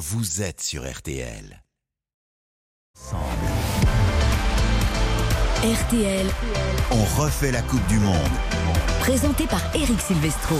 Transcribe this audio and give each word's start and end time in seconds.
vous 0.00 0.40
êtes 0.40 0.62
sur 0.62 0.90
RTL. 0.90 1.62
RTL, 5.62 6.26
On 6.90 7.04
refait 7.20 7.52
la 7.52 7.60
Coupe 7.60 7.86
du 7.86 7.98
Monde. 7.98 8.16
présenté 9.00 9.46
par 9.46 9.60
Eric 9.74 10.00
Silvestro. 10.00 10.56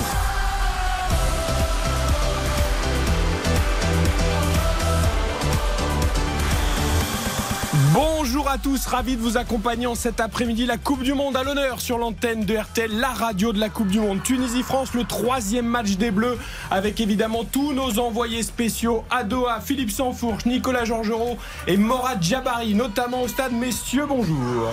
Bonjour 8.40 8.52
à 8.52 8.56
tous, 8.58 8.86
ravi 8.86 9.16
de 9.16 9.20
vous 9.20 9.36
accompagner 9.36 9.86
en 9.86 9.94
cet 9.94 10.18
après-midi. 10.18 10.64
La 10.64 10.78
Coupe 10.78 11.02
du 11.02 11.12
Monde 11.12 11.36
à 11.36 11.42
l'honneur 11.42 11.78
sur 11.78 11.98
l'antenne 11.98 12.46
de 12.46 12.56
RTL, 12.56 12.90
la 12.98 13.10
radio 13.10 13.52
de 13.52 13.60
la 13.60 13.68
Coupe 13.68 13.88
du 13.88 14.00
Monde. 14.00 14.22
Tunisie-France, 14.22 14.94
le 14.94 15.04
troisième 15.04 15.66
match 15.66 15.98
des 15.98 16.10
Bleus, 16.10 16.38
avec 16.70 17.00
évidemment 17.00 17.44
tous 17.44 17.74
nos 17.74 17.98
envoyés 17.98 18.42
spéciaux 18.42 19.04
à 19.10 19.24
Doha, 19.24 19.60
Philippe 19.60 19.90
Sansfourche, 19.90 20.46
Nicolas 20.46 20.86
Georgerot 20.86 21.36
et 21.66 21.76
Morad 21.76 22.22
Jabari, 22.22 22.72
notamment 22.74 23.20
au 23.20 23.28
stade. 23.28 23.52
Messieurs, 23.52 24.06
bonjour. 24.08 24.70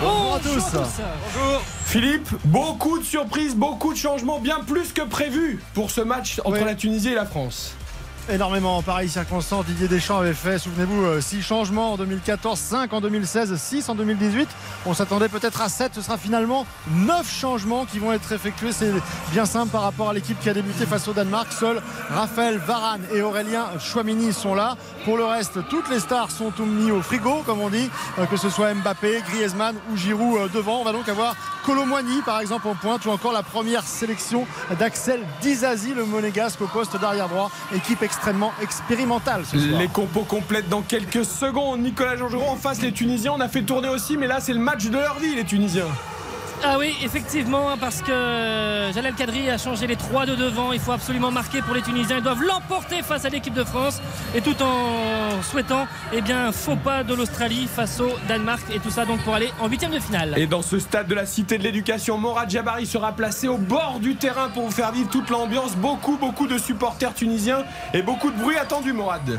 Bonjour 0.00 0.34
à 0.34 0.38
tous. 0.38 1.02
Philippe, 1.84 2.28
beaucoup 2.46 2.98
de 2.98 3.04
surprises, 3.04 3.54
beaucoup 3.54 3.92
de 3.92 3.98
changements, 3.98 4.40
bien 4.40 4.60
plus 4.66 4.94
que 4.94 5.02
prévu 5.02 5.62
pour 5.74 5.90
ce 5.90 6.00
match 6.00 6.40
entre 6.46 6.60
Oui. 6.60 6.64
la 6.64 6.74
Tunisie 6.74 7.10
et 7.10 7.14
la 7.14 7.26
France. 7.26 7.74
Énormément, 8.30 8.80
pareil 8.80 9.10
circonstance. 9.10 9.66
Didier 9.66 9.86
Deschamps 9.86 10.18
avait 10.18 10.32
fait, 10.32 10.58
souvenez-vous, 10.58 11.20
6 11.20 11.42
changements 11.42 11.92
en 11.92 11.96
2014, 11.98 12.58
5 12.58 12.92
en 12.94 13.02
2016, 13.02 13.54
6 13.54 13.88
en 13.90 13.94
2018. 13.94 14.48
On 14.86 14.94
s'attendait 14.94 15.28
peut-être 15.28 15.60
à 15.60 15.68
7. 15.68 15.92
Ce 15.94 16.00
sera 16.00 16.16
finalement 16.16 16.64
9 16.88 17.30
changements 17.30 17.84
qui 17.84 17.98
vont 17.98 18.12
être 18.12 18.32
effectués. 18.32 18.72
C'est 18.72 18.92
bien 19.32 19.44
simple 19.44 19.70
par 19.70 19.82
rapport 19.82 20.08
à 20.08 20.14
l'équipe 20.14 20.40
qui 20.40 20.48
a 20.48 20.54
débuté 20.54 20.86
face 20.86 21.06
au 21.06 21.12
Danemark. 21.12 21.52
Seuls 21.52 21.82
Raphaël 22.08 22.56
Varane 22.56 23.02
et 23.12 23.20
Aurélien 23.20 23.66
Chouamini 23.78 24.32
sont 24.32 24.54
là. 24.54 24.78
Pour 25.04 25.18
le 25.18 25.24
reste, 25.26 25.58
toutes 25.68 25.90
les 25.90 26.00
stars 26.00 26.30
sont 26.30 26.50
mis 26.64 26.90
au 26.90 27.02
frigo, 27.02 27.42
comme 27.44 27.60
on 27.60 27.68
dit, 27.68 27.90
euh, 28.18 28.24
que 28.24 28.38
ce 28.38 28.48
soit 28.48 28.72
Mbappé, 28.72 29.22
Griezmann 29.28 29.76
ou 29.92 29.98
Giroud 29.98 30.38
euh, 30.38 30.48
devant. 30.48 30.80
On 30.80 30.84
va 30.84 30.92
donc 30.92 31.10
avoir 31.10 31.36
Colomboigny, 31.64 32.20
par 32.22 32.40
exemple, 32.40 32.68
en 32.68 32.74
pointe, 32.74 33.06
ou 33.06 33.10
encore 33.10 33.32
la 33.32 33.42
première 33.42 33.84
sélection 33.84 34.46
d'Axel 34.78 35.20
Dizazi, 35.40 35.94
le 35.94 36.04
monégasque 36.04 36.60
au 36.60 36.66
poste 36.66 36.98
d'arrière 37.00 37.28
droit. 37.28 37.50
Équipe 37.74 38.02
extrêmement 38.14 39.20
soir. 39.68 39.80
Les 39.80 39.88
compos 39.88 40.22
complètes 40.22 40.68
dans 40.68 40.82
quelques 40.82 41.24
secondes. 41.24 41.80
Nicolas 41.80 42.16
Georgerot 42.16 42.50
en 42.50 42.56
face, 42.56 42.80
les 42.82 42.92
Tunisiens. 42.92 43.32
On 43.36 43.40
a 43.40 43.48
fait 43.48 43.62
tourner 43.62 43.88
aussi, 43.88 44.16
mais 44.16 44.26
là, 44.26 44.38
c'est 44.40 44.52
le 44.52 44.60
match 44.60 44.84
de 44.86 44.98
leur 44.98 45.18
vie, 45.18 45.34
les 45.34 45.44
Tunisiens. 45.44 45.86
Ah 46.66 46.76
oui, 46.78 46.94
effectivement, 47.04 47.76
parce 47.78 48.00
que 48.00 48.90
Jalal 48.94 49.14
Kadri 49.14 49.50
a 49.50 49.58
changé 49.58 49.86
les 49.86 49.96
trois 49.96 50.24
de 50.24 50.34
devant. 50.34 50.72
Il 50.72 50.80
faut 50.80 50.92
absolument 50.92 51.30
marquer 51.30 51.60
pour 51.60 51.74
les 51.74 51.82
Tunisiens. 51.82 52.16
Ils 52.16 52.22
doivent 52.22 52.42
l'emporter 52.42 53.02
face 53.02 53.26
à 53.26 53.28
l'équipe 53.28 53.52
de 53.52 53.64
France. 53.64 54.00
Et 54.34 54.40
tout 54.40 54.56
en 54.62 55.42
souhaitant 55.42 55.86
eh 56.14 56.22
bien, 56.22 56.52
faux 56.52 56.76
pas 56.76 57.04
de 57.04 57.12
l'Australie 57.12 57.68
face 57.70 58.00
au 58.00 58.08
Danemark. 58.28 58.62
Et 58.74 58.80
tout 58.80 58.88
ça 58.88 59.04
donc 59.04 59.22
pour 59.24 59.34
aller 59.34 59.50
en 59.60 59.68
huitième 59.68 59.92
de 59.92 60.00
finale. 60.00 60.32
Et 60.38 60.46
dans 60.46 60.62
ce 60.62 60.78
stade 60.78 61.06
de 61.06 61.14
la 61.14 61.26
Cité 61.26 61.58
de 61.58 61.62
l'Éducation, 61.62 62.16
Morad 62.16 62.48
Jabari 62.48 62.86
sera 62.86 63.12
placé 63.12 63.46
au 63.46 63.58
bord 63.58 63.98
du 64.00 64.16
terrain 64.16 64.48
pour 64.48 64.64
vous 64.64 64.72
faire 64.72 64.90
vivre 64.90 65.10
toute 65.10 65.28
l'ambiance. 65.28 65.76
Beaucoup, 65.76 66.16
beaucoup 66.16 66.46
de 66.46 66.56
supporters 66.56 67.12
tunisiens 67.12 67.64
et 67.92 68.00
beaucoup 68.00 68.30
de 68.30 68.38
bruit 68.38 68.56
attendu, 68.56 68.94
Morad. 68.94 69.38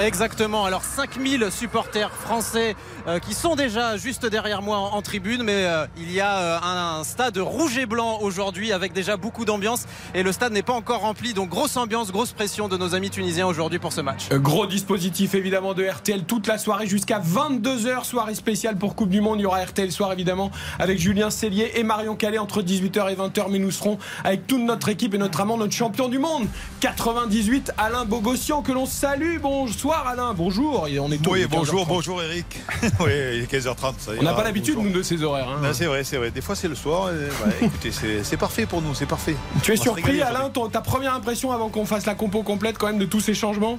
Exactement. 0.00 0.64
Alors 0.64 0.84
5000 0.84 1.48
supporters 1.50 2.12
français 2.12 2.76
euh, 3.06 3.18
qui 3.18 3.34
sont 3.34 3.56
déjà 3.56 3.96
juste 3.96 4.26
derrière 4.26 4.62
moi 4.62 4.78
en, 4.78 5.02
tribune, 5.02 5.42
mais 5.42 5.64
euh, 5.64 5.86
il 5.96 6.12
y 6.12 6.20
a 6.20 6.38
euh, 6.38 6.58
un, 7.00 7.04
stade 7.04 7.38
rouge 7.38 7.78
et 7.78 7.86
blanc 7.86 8.18
aujourd'hui 8.20 8.72
avec 8.72 8.92
déjà 8.92 9.16
beaucoup 9.16 9.44
d'ambiance 9.44 9.86
et 10.14 10.22
le 10.22 10.30
stade 10.32 10.52
n'est 10.52 10.62
pas 10.62 10.72
encore 10.72 11.00
rempli. 11.00 11.34
Donc 11.34 11.48
grosse 11.48 11.76
ambiance, 11.76 12.12
grosse 12.12 12.32
pression 12.32 12.68
de 12.68 12.76
nos 12.76 12.94
amis 12.94 13.10
tunisiens 13.10 13.46
aujourd'hui 13.46 13.78
pour 13.78 13.92
ce 13.92 14.00
match. 14.00 14.28
Gros 14.30 14.66
dispositif 14.66 15.34
évidemment 15.34 15.74
de 15.74 15.84
RTL 15.84 16.24
toute 16.24 16.46
la 16.46 16.58
soirée 16.58 16.86
jusqu'à 16.86 17.20
22h, 17.20 18.04
soirée 18.04 18.34
spéciale 18.34 18.76
pour 18.76 18.94
Coupe 18.94 19.10
du 19.10 19.20
Monde. 19.20 19.40
Il 19.40 19.42
y 19.42 19.46
aura 19.46 19.64
RTL 19.64 19.90
soir 19.90 20.12
évidemment 20.12 20.50
avec 20.78 20.98
Julien 20.98 21.30
Cellier 21.30 21.72
et 21.74 21.82
Marion 21.82 22.14
Calais 22.14 22.38
entre 22.38 22.62
18h 22.62 23.10
et 23.10 23.16
20h. 23.16 23.46
Mais 23.50 23.58
nous 23.58 23.70
serons 23.70 23.98
avec 24.22 24.46
toute 24.46 24.62
notre 24.62 24.88
équipe 24.88 25.14
et 25.14 25.18
notamment 25.18 25.56
notre 25.56 25.74
champion 25.74 26.08
du 26.08 26.18
monde 26.18 26.46
98, 26.80 27.72
Alain 27.78 28.04
Bogossian 28.04 28.62
que 28.62 28.72
l'on 28.72 28.86
salue. 28.86 29.38
Bonsoir 29.80 30.08
Alain, 30.08 30.34
bonjour. 30.34 30.88
On 31.00 31.12
est 31.12 31.22
tôt, 31.22 31.34
Oui, 31.34 31.46
bonjour, 31.48 31.82
15h30. 31.84 31.86
bonjour 31.86 32.20
Eric. 32.20 32.46
oui, 32.98 33.10
il 33.34 33.42
est 33.44 33.52
15h30. 33.52 33.92
Ça 33.98 34.10
On 34.18 34.22
n'a 34.24 34.32
pas 34.34 34.42
l'habitude 34.42 34.76
nous 34.76 34.90
de 34.90 35.02
ces 35.04 35.22
horaires. 35.22 35.48
hein. 35.50 35.70
C'est 35.72 35.86
vrai, 35.86 36.02
c'est 36.02 36.16
vrai. 36.16 36.32
Des 36.32 36.40
fois, 36.40 36.56
c'est 36.56 36.66
le 36.66 36.74
soir. 36.74 37.10
et, 37.10 37.12
ouais, 37.12 37.54
écoutez, 37.62 37.92
c'est 38.24 38.36
parfait 38.36 38.66
pour 38.66 38.82
nous, 38.82 38.92
c'est 38.96 39.06
parfait. 39.06 39.36
Tu 39.62 39.72
es 39.72 39.78
On 39.78 39.82
surpris 39.84 40.20
Alain, 40.20 40.50
ton- 40.50 40.68
ta 40.68 40.80
première 40.80 41.14
impression 41.14 41.52
avant 41.52 41.68
qu'on 41.68 41.86
fasse 41.86 42.06
la 42.06 42.16
compo 42.16 42.42
complète 42.42 42.76
quand 42.76 42.88
même 42.88 42.98
de 42.98 43.04
tous 43.04 43.20
ces 43.20 43.34
changements? 43.34 43.78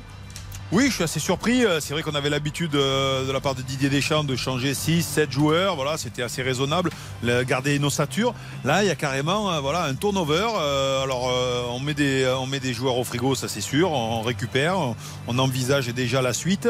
Oui, 0.72 0.85
je 0.90 0.94
suis 0.94 1.03
assez 1.03 1.19
surpris. 1.19 1.66
Euh, 1.66 1.80
C'est 1.80 1.94
vrai 1.96 2.03
qu'on 2.03 2.13
avait 2.13 2.30
l'habitude 2.30 2.75
euh, 2.75 3.25
de 3.25 3.31
la 3.31 3.40
part 3.40 3.56
de 3.56 3.63
Didier 3.63 3.90
Deschamps 3.90 4.24
de 4.24 4.35
changer 4.35 4.75
6, 4.75 5.02
7 5.02 5.31
joueurs. 5.31 5.75
Voilà, 5.75 5.97
c'était 5.97 6.22
assez 6.22 6.44
raisonnable. 6.44 6.91
Le- 7.24 7.41
garder 7.44 7.80
nos 7.80 7.90
satures. 7.90 8.35
Là, 8.63 8.84
il 8.84 8.88
y 8.88 8.91
a 8.91 8.96
carrément 8.96 9.52
euh, 9.52 9.59
voilà, 9.62 9.85
un 9.85 9.96
turnover. 9.96 10.46
Alors, 11.03 11.34
on, 11.74 11.80
met 11.80 11.96
des, 11.96 12.31
on 12.40 12.46
met 12.46 12.59
des 12.59 12.74
joueurs 12.74 12.97
au 12.97 13.03
frigo, 13.03 13.34
ça 13.34 13.47
c'est 13.47 13.62
sûr. 13.62 13.91
On 13.91 14.22
récupère. 14.22 14.78
On, 15.28 15.40
envisage 15.40 15.88
déjà 15.88 16.22
la 16.22 16.34
suite. 16.34 16.68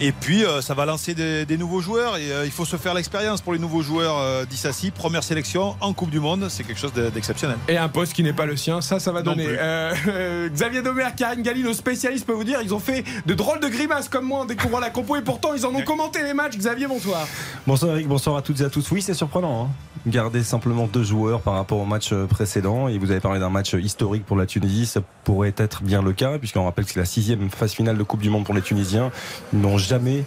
Et 0.00 0.10
puis, 0.12 0.42
ça 0.60 0.74
va 0.74 0.84
lancer 0.84 1.14
des, 1.14 1.46
des 1.46 1.56
nouveaux 1.56 1.80
joueurs. 1.80 2.16
Et 2.18 2.26
il 2.44 2.50
faut 2.50 2.64
se 2.66 2.76
faire 2.76 2.92
l'expérience 2.92 3.40
pour 3.40 3.52
les 3.54 3.58
nouveaux 3.58 3.82
joueurs 3.82 4.46
d'Issassi. 4.48 4.90
Première 4.90 5.22
sélection 5.22 5.76
en 5.80 5.92
Coupe 5.94 6.10
du 6.10 6.18
Monde. 6.20 6.48
C'est 6.50 6.64
quelque 6.64 6.80
chose 6.80 6.92
de- 6.92 7.08
d'exceptionnel. 7.08 7.56
Et 7.68 7.78
un 7.78 7.88
poste 7.88 8.12
qui 8.12 8.22
n'est 8.22 8.32
pas 8.34 8.46
le 8.46 8.56
sien, 8.56 8.80
ça, 8.82 8.98
ça 9.00 9.12
va 9.12 9.22
donner. 9.22 9.46
Euh, 9.48 9.94
euh, 10.08 10.48
Xavier 10.52 10.82
Domer, 10.82 11.06
Karine 11.16 11.42
Galli, 11.42 11.62
nos 11.62 11.72
spécialistes 11.72 12.26
peuvent 12.26 12.36
vous 12.36 12.44
dire, 12.44 12.60
ils 12.62 12.74
ont 12.74 12.80
fait 12.80 13.04
de 13.26 13.29
drôles 13.36 13.60
de 13.60 13.68
grimaces 13.68 14.08
comme 14.08 14.24
moi 14.24 14.40
en 14.40 14.44
découvrant 14.44 14.80
la 14.80 14.90
compo 14.90 15.16
et 15.16 15.22
pourtant 15.22 15.54
ils 15.54 15.64
en 15.66 15.74
ont 15.74 15.82
commenté 15.82 16.22
les 16.22 16.34
matchs. 16.34 16.56
Xavier, 16.56 16.86
bonsoir. 16.86 17.26
Bonsoir 17.66 17.92
Eric, 17.92 18.08
bonsoir 18.08 18.36
à 18.36 18.42
toutes 18.42 18.60
et 18.60 18.64
à 18.64 18.70
tous. 18.70 18.90
Oui, 18.90 19.02
c'est 19.02 19.14
surprenant. 19.14 19.64
hein. 19.64 19.68
Garder 20.06 20.42
simplement 20.42 20.86
deux 20.86 21.02
joueurs 21.02 21.40
par 21.42 21.54
rapport 21.54 21.78
au 21.78 21.84
match 21.84 22.12
euh, 22.12 22.26
précédent. 22.26 22.88
Et 22.88 22.96
vous 22.98 23.10
avez 23.10 23.20
parlé 23.20 23.38
d'un 23.38 23.50
match 23.50 23.74
historique 23.74 24.24
pour 24.24 24.36
la 24.36 24.46
Tunisie. 24.46 24.86
Ça 24.86 25.00
pourrait 25.24 25.54
être 25.56 25.82
bien 25.82 26.00
le 26.02 26.12
cas, 26.12 26.38
puisqu'on 26.38 26.64
rappelle 26.64 26.86
que 26.86 26.92
c'est 26.92 27.00
la 27.00 27.04
sixième 27.04 27.50
phase 27.50 27.72
finale 27.72 27.98
de 27.98 28.02
Coupe 28.02 28.20
du 28.22 28.30
Monde 28.30 28.44
pour 28.44 28.54
les 28.54 28.62
Tunisiens. 28.62 29.10
Ils 29.52 29.60
n'ont 29.60 29.76
jamais 29.78 30.24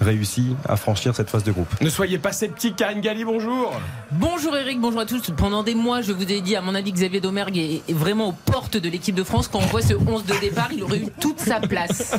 réussi 0.00 0.56
à 0.68 0.76
franchir 0.76 1.14
cette 1.14 1.30
phase 1.30 1.44
de 1.44 1.52
groupe. 1.52 1.68
Ne 1.80 1.88
soyez 1.88 2.18
pas 2.18 2.32
sceptiques, 2.32 2.76
Karine 2.76 3.00
Galli, 3.00 3.24
bonjour. 3.24 3.72
Bonjour 4.12 4.56
Eric, 4.56 4.80
bonjour 4.80 5.00
à 5.00 5.06
tous. 5.06 5.30
Pendant 5.36 5.62
des 5.62 5.74
mois, 5.74 6.02
je 6.02 6.12
vous 6.12 6.30
ai 6.30 6.40
dit, 6.40 6.56
à 6.56 6.60
mon 6.60 6.74
avis, 6.74 6.92
Xavier 6.92 7.20
Domergue 7.20 7.58
est 7.58 7.92
vraiment 7.92 8.28
aux 8.28 8.32
portes 8.32 8.76
de 8.76 8.88
l'équipe 8.88 9.14
de 9.14 9.24
France. 9.24 9.48
Quand 9.48 9.58
on 9.58 9.66
voit 9.66 9.82
ce 9.82 9.94
11 9.94 10.24
de 10.24 10.34
départ, 10.40 10.68
il 10.72 10.82
aurait 10.82 10.98
eu 10.98 11.06
toute 11.20 11.40
sa 11.40 11.60
place. 11.60 12.14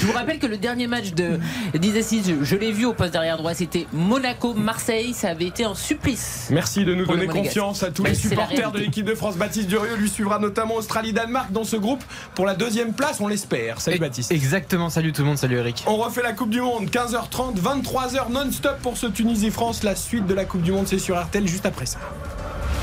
Je 0.00 0.06
vous 0.06 0.12
rappelle 0.12 0.38
que 0.38 0.46
le 0.46 0.56
dernier 0.56 0.86
match 0.86 1.12
de 1.12 1.38
Dizassis, 1.74 2.22
je, 2.26 2.44
je 2.44 2.56
l'ai 2.56 2.72
vu 2.72 2.84
au 2.86 2.92
poste 2.94 3.12
d'arrière 3.14 3.38
droit, 3.38 3.54
c'était 3.54 3.86
Monaco-Marseille. 3.92 5.14
Ça 5.14 5.28
avait 5.28 5.46
été 5.46 5.64
un 5.64 5.74
supplice. 5.74 6.48
Merci 6.50 6.84
de 6.84 6.94
nous 6.94 7.06
donner 7.06 7.26
confiance 7.26 7.82
à 7.82 7.90
tous 7.90 8.02
Mais 8.02 8.10
les 8.10 8.14
supporters 8.14 8.72
de 8.72 8.78
l'équipe 8.78 9.04
de 9.06 9.14
France. 9.14 9.36
Baptiste 9.36 9.68
Durieux 9.68 9.96
lui 9.96 10.08
suivra 10.08 10.38
notamment 10.38 10.76
Australie-Danemark 10.76 11.52
dans 11.52 11.64
ce 11.64 11.76
groupe 11.76 12.02
pour 12.34 12.46
la 12.46 12.54
deuxième 12.54 12.92
place, 12.92 13.20
on 13.20 13.28
l'espère. 13.28 13.80
Salut 13.80 13.98
Baptiste. 13.98 14.32
Exactement, 14.32 14.90
salut 14.90 15.12
tout 15.12 15.22
le 15.22 15.28
monde, 15.28 15.38
salut 15.38 15.56
Eric. 15.56 15.84
On 15.86 15.96
refait 15.96 16.22
la 16.22 16.32
Coupe 16.32 16.50
du 16.50 16.60
Monde, 16.60 16.88
15h30, 16.90 17.29
23h 17.30 18.30
non-stop 18.30 18.78
pour 18.82 18.96
ce 18.96 19.06
Tunisie-France. 19.06 19.82
La 19.82 19.94
suite 19.96 20.26
de 20.26 20.34
la 20.34 20.44
Coupe 20.44 20.62
du 20.62 20.72
Monde, 20.72 20.86
c'est 20.86 20.98
sur 20.98 21.20
RTL 21.20 21.46
juste 21.46 21.66
après 21.66 21.86
ça. 21.86 21.98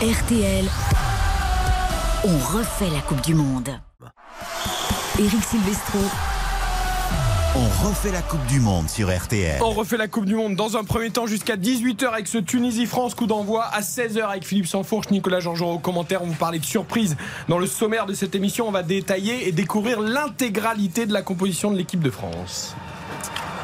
RTL, 0.02 0.66
on 2.24 2.38
refait 2.58 2.90
la 2.94 3.02
Coupe 3.02 3.22
du 3.22 3.36
Monde. 3.36 3.70
Eric 5.20 5.44
Silvestro, 5.44 6.00
On 7.56 7.88
refait 7.88 8.12
la 8.12 8.22
Coupe 8.22 8.46
du 8.46 8.60
Monde 8.60 8.88
sur 8.88 9.10
RTL. 9.16 9.60
On 9.64 9.72
refait 9.72 9.98
la 9.98 10.08
Coupe 10.08 10.26
du 10.26 10.36
Monde 10.36 10.56
dans 10.56 10.78
un 10.78 10.84
premier 10.84 11.10
temps 11.10 11.26
jusqu'à 11.26 11.56
18h 11.56 12.06
avec 12.10 12.28
ce 12.28 12.38
Tunisie-France 12.38 13.16
coup 13.16 13.26
d'envoi 13.26 13.66
à 13.66 13.82
16h 13.82 14.22
avec 14.22 14.46
Philippe 14.46 14.68
Sansfourche, 14.68 15.10
Nicolas 15.10 15.40
Jean-Jean 15.40 15.72
au 15.72 15.80
commentaire. 15.80 16.22
On 16.22 16.28
vous 16.28 16.36
parlait 16.36 16.60
de 16.60 16.66
surprise 16.66 17.18
dans 17.48 17.58
le 17.58 17.66
sommaire 17.66 18.06
de 18.06 18.14
cette 18.14 18.36
émission. 18.36 18.68
On 18.68 18.72
va 18.72 18.84
détailler 18.84 19.48
et 19.48 19.52
découvrir 19.52 20.02
l'intégralité 20.02 21.08
de 21.08 21.14
la 21.14 21.24
composition 21.24 21.72
de 21.72 21.78
l'équipe 21.78 22.02
de 22.02 22.12
France. 22.12 22.76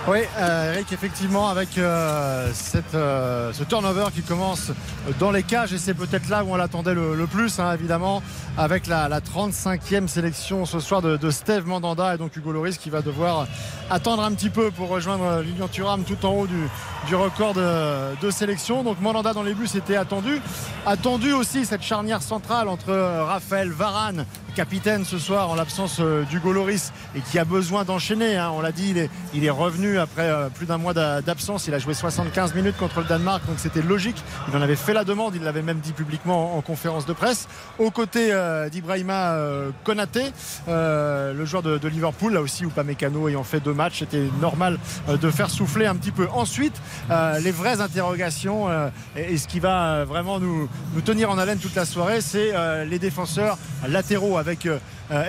Oui, 0.05 0.17
euh, 0.37 0.73
Eric, 0.73 0.91
effectivement, 0.91 1.47
avec 1.47 1.77
euh, 1.77 2.51
euh, 2.93 3.53
ce 3.53 3.63
turnover 3.63 4.07
qui 4.13 4.21
commence 4.21 4.73
dans 5.17 5.31
les 5.31 5.43
cages, 5.43 5.71
et 5.71 5.77
c'est 5.77 5.93
peut-être 5.93 6.27
là 6.27 6.43
où 6.43 6.51
on 6.51 6.57
l'attendait 6.57 6.93
le, 6.93 7.25
plus, 7.25 7.57
hein, 7.57 7.73
évidemment, 7.73 8.21
avec 8.57 8.87
la, 8.87 9.07
la 9.07 9.21
35e 9.21 10.09
sélection 10.09 10.65
ce 10.65 10.81
soir 10.81 11.01
de, 11.01 11.31
Steve 11.31 11.65
Mandanda 11.65 12.15
et 12.15 12.17
donc 12.17 12.35
Hugo 12.35 12.51
Loris 12.51 12.77
qui 12.77 12.89
va 12.89 13.01
devoir 13.01 13.47
attendre 13.89 14.23
un 14.23 14.33
petit 14.33 14.49
peu 14.49 14.71
pour 14.71 14.89
rejoindre 14.89 15.41
Lilian 15.41 15.69
Thuram 15.69 16.03
tout 16.03 16.25
en 16.25 16.31
haut 16.31 16.47
du, 16.47 17.15
record 17.15 17.53
de, 17.53 18.29
sélection. 18.29 18.83
Donc 18.83 18.99
Mandanda 18.99 19.31
dans 19.31 19.41
les 19.41 19.53
buts, 19.53 19.67
c'était 19.67 19.95
attendu. 19.95 20.41
Attendu 20.85 21.31
aussi 21.31 21.65
cette 21.65 21.81
charnière 21.81 22.21
centrale 22.21 22.67
entre 22.67 22.93
Raphaël 22.93 23.69
Varane, 23.71 24.25
capitaine 24.53 25.05
ce 25.05 25.17
soir 25.17 25.49
en 25.49 25.55
l'absence 25.55 26.01
d'Hugo 26.29 26.51
Loris 26.51 26.91
et 27.15 27.21
qui 27.21 27.39
a 27.39 27.45
besoin 27.45 27.85
d'enchaîner. 27.85 28.35
hein. 28.35 28.51
On 28.53 28.61
l'a 28.61 28.73
dit, 28.73 28.93
il 29.33 29.45
est 29.45 29.49
revenu 29.49 29.92
après 29.97 30.29
euh, 30.29 30.49
plus 30.49 30.65
d'un 30.65 30.77
mois 30.77 30.93
d'a- 30.93 31.21
d'absence. 31.21 31.67
Il 31.67 31.73
a 31.73 31.79
joué 31.79 31.93
75 31.93 32.53
minutes 32.53 32.77
contre 32.77 32.99
le 32.99 33.05
Danemark, 33.05 33.45
donc 33.45 33.55
c'était 33.57 33.81
logique. 33.81 34.23
Il 34.49 34.57
en 34.57 34.61
avait 34.61 34.75
fait 34.75 34.93
la 34.93 35.03
demande, 35.03 35.35
il 35.35 35.43
l'avait 35.43 35.61
même 35.61 35.79
dit 35.79 35.91
publiquement 35.93 36.55
en, 36.55 36.57
en 36.57 36.61
conférence 36.61 37.05
de 37.05 37.13
presse. 37.13 37.47
Aux 37.79 37.91
côtés 37.91 38.31
euh, 38.31 38.69
d'Ibrahima 38.69 39.33
euh, 39.33 39.69
Konaté, 39.83 40.31
le 40.67 41.45
joueur 41.45 41.63
de, 41.63 41.87
Liverpool, 41.87 42.33
là 42.33 42.41
aussi, 42.41 42.63
Upamecano 42.63 43.27
ayant 43.29 43.43
fait 43.43 43.59
deux 43.59 43.73
matchs, 43.73 43.99
c'était 43.99 44.27
normal 44.41 44.79
de 45.07 45.29
faire 45.29 45.49
souffler 45.49 45.85
un 45.85 45.95
petit 45.95 46.11
peu. 46.11 46.27
Ensuite, 46.33 46.75
les 47.09 47.51
vraies 47.51 47.81
interrogations 47.81 48.67
et, 49.15 49.37
ce 49.37 49.47
qui 49.47 49.59
va 49.59 50.05
vraiment 50.05 50.39
nous, 50.39 50.69
nous 50.93 51.01
tenir 51.01 51.29
en 51.29 51.37
haleine 51.37 51.59
toute 51.59 51.75
la 51.75 51.85
soirée, 51.85 52.21
c'est 52.21 52.53
les 52.85 52.99
défenseurs 52.99 53.57
latéraux 53.87 54.37
avec 54.37 54.67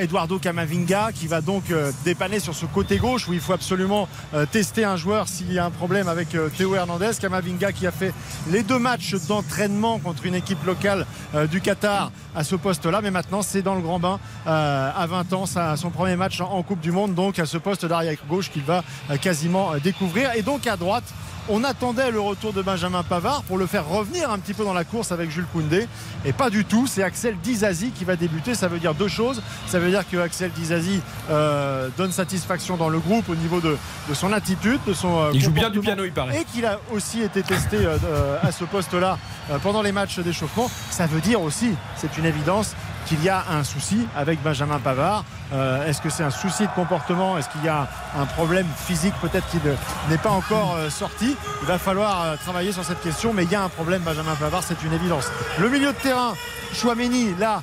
Eduardo 0.00 0.38
Camavinga 0.38 1.10
qui 1.12 1.26
va 1.26 1.40
donc 1.40 1.70
euh, 1.70 1.92
dépanner 2.04 2.40
sur 2.40 2.54
ce 2.54 2.66
côté 2.66 2.98
gauche 2.98 3.28
où 3.28 3.32
il 3.32 3.40
faut 3.40 3.52
absolument 3.52 4.08
euh, 4.32 4.46
tester 4.46 4.84
un 4.84 4.96
joueur 4.96 5.28
s'il 5.28 5.52
y 5.52 5.58
a 5.58 5.64
un 5.64 5.70
problème 5.70 6.08
avec 6.08 6.34
euh, 6.34 6.48
Théo 6.48 6.74
Hernandez. 6.74 7.10
Camavinga 7.20 7.72
qui 7.72 7.86
a 7.86 7.92
fait 7.92 8.12
les 8.50 8.62
deux 8.62 8.78
matchs 8.78 9.14
d'entraînement 9.28 9.98
contre 9.98 10.26
une 10.26 10.34
équipe 10.34 10.64
locale 10.64 11.06
euh, 11.34 11.46
du 11.46 11.60
Qatar 11.60 12.10
à 12.34 12.44
ce 12.44 12.56
poste-là, 12.56 13.00
mais 13.00 13.10
maintenant 13.10 13.42
c'est 13.42 13.62
dans 13.62 13.74
le 13.74 13.80
grand 13.80 13.98
bain 13.98 14.18
euh, 14.46 14.90
à 14.94 15.06
20 15.06 15.32
ans, 15.32 15.46
son 15.46 15.90
premier 15.90 16.16
match 16.16 16.40
en, 16.40 16.62
Coupe 16.62 16.80
du 16.80 16.92
Monde, 16.92 17.14
donc 17.14 17.38
à 17.38 17.46
ce 17.46 17.58
poste 17.58 17.84
d'arrière 17.84 18.16
gauche 18.28 18.50
qu'il 18.50 18.62
va 18.62 18.82
euh, 19.10 19.16
quasiment 19.16 19.72
euh, 19.72 19.78
découvrir. 19.78 20.34
Et 20.34 20.42
donc 20.42 20.66
à 20.66 20.76
droite, 20.76 21.04
on 21.48 21.62
attendait 21.64 22.10
le 22.10 22.20
retour 22.20 22.52
de 22.52 22.62
Benjamin 22.62 23.02
Pavard 23.02 23.42
pour 23.42 23.58
le 23.58 23.66
faire 23.66 23.86
revenir 23.86 24.30
un 24.30 24.38
petit 24.38 24.54
peu 24.54 24.64
dans 24.64 24.72
la 24.72 24.84
course 24.84 25.12
avec 25.12 25.30
Jules 25.30 25.46
Koundé. 25.52 25.86
Et 26.24 26.32
pas 26.32 26.48
du 26.48 26.64
tout. 26.64 26.86
C'est 26.86 27.02
Axel 27.02 27.36
Dizazi 27.42 27.90
qui 27.90 28.04
va 28.04 28.16
débuter. 28.16 28.54
Ça 28.54 28.66
veut 28.68 28.78
dire 28.78 28.94
deux 28.94 29.08
choses. 29.08 29.42
Ça 29.66 29.78
veut 29.78 29.90
dire 29.90 30.08
que 30.08 30.16
Axel 30.16 30.50
Dizazi 30.52 31.00
euh, 31.30 31.88
donne 31.98 32.12
satisfaction 32.12 32.76
dans 32.78 32.88
le 32.88 32.98
groupe 32.98 33.28
au 33.28 33.34
niveau 33.34 33.60
de, 33.60 33.76
de 34.08 34.14
son 34.14 34.32
attitude, 34.32 34.80
de 34.86 34.94
son. 34.94 35.18
euh, 35.20 35.30
Il 35.34 35.42
joue 35.42 35.50
bien 35.50 35.68
du 35.70 35.80
piano, 35.80 36.04
il 36.04 36.12
paraît. 36.12 36.40
Et 36.40 36.44
qu'il 36.46 36.64
a 36.64 36.80
aussi 36.92 37.20
été 37.20 37.42
testé 37.42 37.76
euh, 37.76 37.98
euh, 38.06 38.38
à 38.42 38.50
ce 38.50 38.64
poste-là 38.64 39.18
euh, 39.50 39.58
pendant 39.58 39.82
les 39.82 39.92
matchs 39.92 40.18
d'échauffement. 40.20 40.70
Ça 40.90 41.06
veut 41.06 41.20
dire 41.20 41.42
aussi, 41.42 41.72
c'est 41.96 42.16
une 42.16 42.24
évidence, 42.24 42.74
qu'il 43.06 43.22
y 43.22 43.28
a 43.28 43.44
un 43.50 43.64
souci 43.64 44.06
avec 44.16 44.42
Benjamin 44.42 44.78
Pavard. 44.78 45.24
Euh, 45.54 45.86
Est-ce 45.86 46.00
que 46.00 46.10
c'est 46.10 46.24
un 46.24 46.30
souci 46.30 46.64
de 46.64 46.72
comportement? 46.72 47.38
Est-ce 47.38 47.48
qu'il 47.48 47.62
y 47.64 47.68
a 47.68 47.86
un 48.18 48.26
problème 48.26 48.66
physique 48.76 49.14
peut-être 49.20 49.46
qui 49.48 49.58
ne- 49.58 50.10
n'est 50.10 50.18
pas 50.18 50.30
encore 50.30 50.74
euh, 50.76 50.90
sorti? 50.90 51.36
Il 51.62 51.68
va 51.68 51.78
falloir 51.78 52.22
euh, 52.22 52.36
travailler 52.36 52.72
sur 52.72 52.84
cette 52.84 53.00
question, 53.02 53.32
mais 53.32 53.44
il 53.44 53.50
y 53.50 53.54
a 53.54 53.62
un 53.62 53.68
problème 53.68 54.02
Benjamin 54.02 54.34
Pavard, 54.34 54.62
c'est 54.64 54.82
une 54.82 54.92
évidence. 54.92 55.26
Le 55.58 55.68
milieu 55.68 55.92
de 55.92 55.98
terrain, 55.98 56.32
Chouameni, 56.72 57.34
là, 57.38 57.62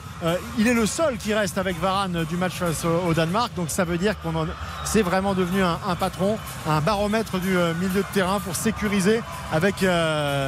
il 0.58 0.68
est 0.68 0.74
le 0.74 0.86
seul 0.86 1.18
qui 1.18 1.34
reste 1.34 1.58
avec 1.58 1.78
Varane 1.82 2.24
du 2.30 2.38
match 2.38 2.54
face 2.54 2.86
au, 2.86 3.14
Danemark, 3.14 3.52
donc 3.56 3.70
ça 3.70 3.84
veut 3.84 3.98
dire 3.98 4.14
qu'on 4.22 4.48
c'est 4.86 5.02
vraiment 5.02 5.34
devenu 5.34 5.62
un, 5.62 5.96
patron, 6.00 6.38
un 6.70 6.80
baromètre 6.80 7.38
du 7.40 7.50
milieu 7.82 8.02
de 8.04 8.06
terrain 8.14 8.40
pour 8.40 8.56
sécuriser 8.56 9.22
avec 9.52 9.84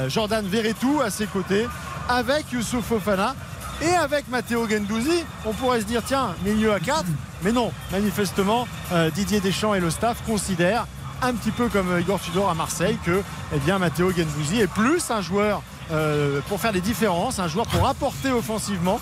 Jordan 0.08 0.46
Verretou 0.48 1.02
à 1.04 1.10
ses 1.10 1.26
côtés, 1.26 1.68
avec 2.08 2.54
Youssouf 2.54 2.86
Fofana 2.86 3.36
et 3.86 3.96
avec 3.96 4.28
Matteo 4.30 4.68
Gendouzi, 4.68 5.26
on 5.46 5.54
pourrait 5.54 5.82
se 5.82 5.86
dire 5.86 6.02
tiens, 6.06 6.36
milieu 6.46 6.74
à 6.74 6.80
4, 6.80 7.06
mais 7.44 7.52
non, 7.52 7.72
manifestement, 7.92 8.68
euh, 8.92 9.10
Didier 9.10 9.40
Deschamps 9.40 9.74
et 9.74 9.80
le 9.80 9.90
staff 9.90 10.24
considèrent 10.26 10.88
un 11.22 11.34
petit 11.34 11.52
peu 11.52 11.70
comme 11.70 11.90
euh, 11.92 12.02
Igor 12.02 12.20
Tudor 12.20 12.50
à 12.50 12.54
Marseille 12.54 12.98
que 13.06 13.22
eh 13.54 13.60
bien, 13.60 13.80
Matteo 13.80 14.12
Gendouzi 14.12 14.62
est 14.62 14.68
plus 14.68 15.12
un 15.12 15.22
joueur 15.22 15.62
euh, 15.92 16.40
pour 16.48 16.60
faire 16.60 16.72
des 16.72 16.82
différences, 16.82 17.40
un 17.40 17.48
joueur 17.48 17.68
pour 17.68 17.88
apporter 17.88 18.32
offensivement, 18.32 19.00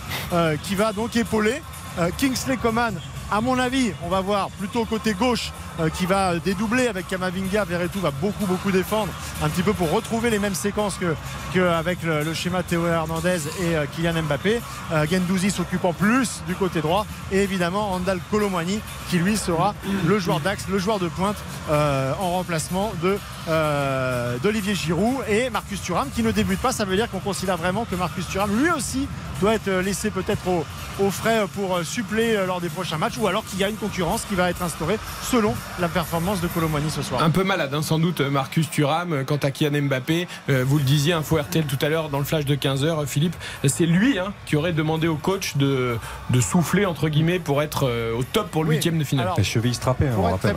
qui 0.63 0.75
va 0.75 0.93
donc 0.93 1.15
épauler 1.15 1.61
Kingsley 2.17 2.57
Coman. 2.57 2.95
À 3.31 3.41
mon 3.41 3.59
avis, 3.59 3.93
on 4.03 4.09
va 4.09 4.21
voir 4.21 4.49
plutôt 4.49 4.85
côté 4.85 5.13
gauche 5.13 5.51
qui 5.93 6.05
va 6.05 6.37
dédoubler 6.37 6.87
avec 6.87 7.07
Kamavinga. 7.07 7.65
Verretou 7.65 7.99
va 7.99 8.11
beaucoup 8.11 8.45
beaucoup 8.45 8.71
défendre 8.71 9.11
un 9.43 9.49
petit 9.49 9.63
peu 9.63 9.73
pour 9.73 9.91
retrouver 9.91 10.29
les 10.29 10.39
mêmes 10.39 10.55
séquences 10.55 10.95
que, 10.95 11.15
que 11.53 11.59
avec 11.59 12.03
le, 12.03 12.23
le 12.23 12.33
schéma 12.33 12.63
Théo 12.63 12.87
Hernandez 12.87 13.39
et 13.61 13.75
euh, 13.75 13.85
Kylian 13.95 14.21
Mbappé. 14.23 14.61
Euh, 14.91 15.05
Gendouzi 15.09 15.51
s'occupant 15.51 15.93
plus 15.93 16.41
du 16.47 16.55
côté 16.55 16.81
droit 16.81 17.05
et 17.31 17.41
évidemment 17.43 17.93
Andal 17.93 18.19
Colomwani 18.29 18.79
qui 19.09 19.17
lui 19.17 19.37
sera 19.37 19.73
le 20.05 20.19
joueur 20.19 20.39
d'axe, 20.39 20.65
le 20.69 20.77
joueur 20.77 20.99
de 20.99 21.07
pointe 21.07 21.37
euh, 21.69 22.13
en 22.19 22.31
remplacement 22.31 22.91
de 23.01 23.17
euh, 23.49 24.37
d'Olivier 24.39 24.75
Giroud 24.75 25.23
et 25.27 25.49
Marcus 25.49 25.81
Thuram 25.81 26.09
qui 26.13 26.21
ne 26.23 26.31
débute 26.31 26.59
pas. 26.59 26.71
Ça 26.71 26.85
veut 26.85 26.95
dire 26.95 27.09
qu'on 27.09 27.19
considère 27.19 27.57
vraiment 27.57 27.85
que 27.85 27.95
Marcus 27.95 28.27
Thuram 28.27 28.49
lui 28.61 28.69
aussi 28.71 29.07
doit 29.39 29.55
être 29.55 29.69
laissé 29.69 30.11
peut-être 30.11 30.47
au, 30.47 30.63
au 30.99 31.09
frais 31.09 31.41
pour 31.55 31.77
euh, 31.77 31.83
suppléer 31.83 32.37
euh, 32.37 32.45
lors 32.45 32.61
des 32.61 32.69
prochains 32.69 32.97
matchs 32.97 33.17
ou 33.19 33.27
alors 33.27 33.43
qu'il 33.45 33.59
y 33.59 33.63
a 33.63 33.69
une 33.69 33.75
concurrence 33.77 34.23
qui 34.29 34.35
va 34.35 34.49
être 34.51 34.61
instaurée 34.61 34.99
selon 35.23 35.55
la 35.79 35.87
performance 35.87 36.41
de 36.41 36.47
Colomwani 36.47 36.89
ce 36.89 37.01
soir. 37.01 37.23
Un 37.23 37.29
peu 37.29 37.43
malade, 37.43 37.73
hein, 37.73 37.81
sans 37.81 37.97
doute, 37.99 38.21
Marcus 38.21 38.69
Thuram. 38.69 39.13
euh, 39.13 39.23
Quant 39.23 39.37
à 39.37 39.51
Kylian 39.51 39.83
Mbappé, 39.83 40.27
euh, 40.49 40.63
vous 40.67 40.77
le 40.77 40.83
disiez, 40.83 41.13
Info 41.13 41.37
RTL 41.37 41.65
tout 41.65 41.77
à 41.81 41.89
l'heure 41.89 42.09
dans 42.09 42.19
le 42.19 42.25
flash 42.25 42.45
de 42.45 42.55
15h, 42.55 43.05
Philippe, 43.07 43.35
c'est 43.65 43.85
lui 43.85 44.19
hein, 44.19 44.33
qui 44.45 44.55
aurait 44.55 44.73
demandé 44.73 45.07
au 45.07 45.15
coach 45.15 45.57
de, 45.57 45.97
de 46.29 46.41
souffler, 46.41 46.85
entre 46.85 47.09
guillemets, 47.09 47.39
pour 47.39 47.61
être 47.61 47.87
euh, 47.87 48.13
au 48.15 48.23
top 48.23 48.49
pour 48.51 48.63
le 48.63 48.69
Oui. 48.69 48.75
huitième 48.75 48.97
de 48.99 49.03
finale. 49.03 49.25
Alors, 49.27 49.35
strappées, 49.73 50.07
hein, 50.07 50.11
Pour 50.15 50.25
on 50.25 50.29
être 50.29 50.39
très 50.39 50.51
hein. 50.51 50.55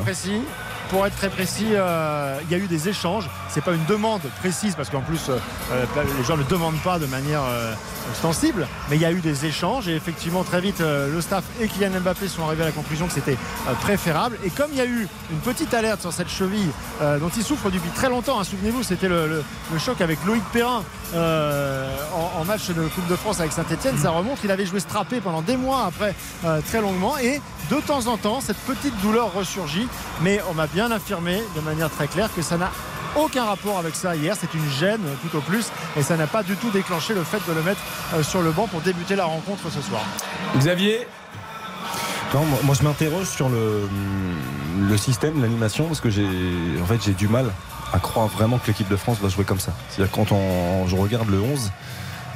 Pour 0.91 1.07
être 1.07 1.17
très 1.17 1.29
précis, 1.29 1.69
euh, 1.73 2.39
il 2.45 2.51
y 2.51 2.55
a 2.55 2.63
eu 2.63 2.67
des 2.67 2.89
échanges. 2.89 3.29
C'est 3.49 3.63
pas 3.63 3.73
une 3.73 3.85
demande 3.87 4.23
précise 4.41 4.75
parce 4.75 4.91
qu'en 4.91 5.01
plus 5.01 5.29
euh, 5.29 5.39
euh, 5.73 5.85
les 6.19 6.25
gens 6.25 6.37
ne 6.37 6.43
demandent 6.45 6.81
pas 6.83 6.99
de 6.99 7.07
manière 7.07 7.43
ostensible, 8.13 8.67
mais 8.91 8.97
il 8.97 9.03
y 9.03 9.05
a 9.05 9.13
eu 9.13 9.21
des 9.21 9.47
échanges 9.47 9.89
et 9.89 9.95
effectivement 9.95 10.45
très 10.45 10.61
vite 10.61 10.81
le 10.81 11.21
staff 11.21 11.45
et 11.61 11.69
Kylian 11.69 12.01
Mbappé 12.01 12.29
sont 12.29 12.45
arrivés 12.45 12.63
à 12.63 12.67
la 12.67 12.73
conclusion 12.73 13.07
que 13.07 13.13
c'était 13.13 13.37
préférable. 13.81 14.39
Et 14.45 14.51
comme 14.51 14.71
il 14.73 14.79
y 14.79 14.81
a 14.81 14.87
eu 14.87 15.09
une 15.31 15.39
petite 15.39 15.73
alerte 15.73 16.01
sur 16.01 16.13
cette 16.13 16.29
cheville 16.29 16.71
dont 17.01 17.31
il 17.37 17.43
souffre 17.43 17.71
depuis 17.71 17.91
très 17.91 18.09
longtemps, 18.09 18.41
hein, 18.41 18.45
souvenez-vous, 18.45 18.83
c'était 18.83 19.09
le, 19.09 19.43
choc 19.79 20.01
avec 20.01 20.19
Loïc 20.25 20.45
Perrin 20.53 20.83
en, 21.15 22.41
en 22.41 22.45
match 22.45 22.69
de 22.69 22.87
Coupe 22.89 23.07
de 23.09 23.17
France 23.17 23.41
avec 23.41 23.53
Saint-Etienne, 23.53 23.97
ça 23.99 24.11
remonte. 24.11 24.39
Il 24.45 24.51
avait 24.51 24.67
joué 24.67 24.81
strappé 24.81 25.21
pendant 25.21 25.43
des 25.43 25.57
mois 25.57 25.85
après 25.87 26.15
très 26.67 26.81
longuement 26.81 27.17
et 27.19 27.41
de 27.71 27.77
temps 27.77 28.07
en 28.07 28.17
temps 28.17 28.41
cette 28.41 28.59
petite 28.59 28.99
douleur 29.01 29.33
ressurgit, 29.33 29.89
mais 30.21 30.41
on 30.51 30.55
m'a 30.55 30.67
bien 30.75 30.91
affirmé 30.91 31.41
de 31.55 31.61
manière 31.61 31.89
très 31.89 32.09
claire 32.09 32.29
que 32.35 32.43
ça 32.43 32.59
n'a 32.59 32.71
aucun 33.17 33.45
rapport 33.45 33.79
avec 33.79 33.95
ça 33.95 34.17
hier, 34.17 34.35
c'est 34.39 34.53
une 34.55 34.69
gêne 34.69 35.03
tout 35.23 35.39
au 35.39 35.41
plus 35.41 35.67
et 35.97 36.03
ça 36.03 36.17
n'a 36.17 36.27
pas 36.27 36.43
du 36.43 36.57
tout 36.57 36.71
déclenché 36.71 37.15
le 37.15 37.23
fait 37.23 37.41
de 37.49 37.55
le 37.55 37.63
mettre 37.63 37.81
euh, 38.13 38.25
sur 38.25 38.43
le 38.43 38.51
banc 38.51 38.67
pour 38.67 38.81
débuter 38.81 39.15
la 39.15 39.25
rencontre 39.25 39.71
ce 39.71 39.81
soir. 39.81 40.03
Xavier, 40.59 41.07
Non, 42.35 42.45
moi, 42.45 42.59
moi, 42.65 42.75
je 42.75 42.83
m'interroge 42.83 43.29
sur 43.29 43.49
le, 43.49 43.89
le 44.89 44.97
système, 44.97 45.41
l'animation, 45.41 45.87
parce 45.87 46.01
que 46.01 46.11
j'ai 46.11 46.27
en 46.83 46.87
fait 46.87 47.01
j'ai 47.05 47.13
du 47.13 47.29
mal 47.29 47.47
à 47.93 48.01
croire 48.01 48.27
vraiment 48.27 48.59
que 48.59 48.67
l'équipe 48.67 48.89
de 48.89 48.97
France 48.97 49.19
va 49.23 49.29
jouer 49.29 49.45
comme 49.45 49.61
ça. 49.61 49.73
C'est-à-dire 49.91 50.13
quand 50.13 50.33
on, 50.33 50.89
je 50.89 50.97
regarde 50.97 51.31
le 51.31 51.41
11, 51.41 51.71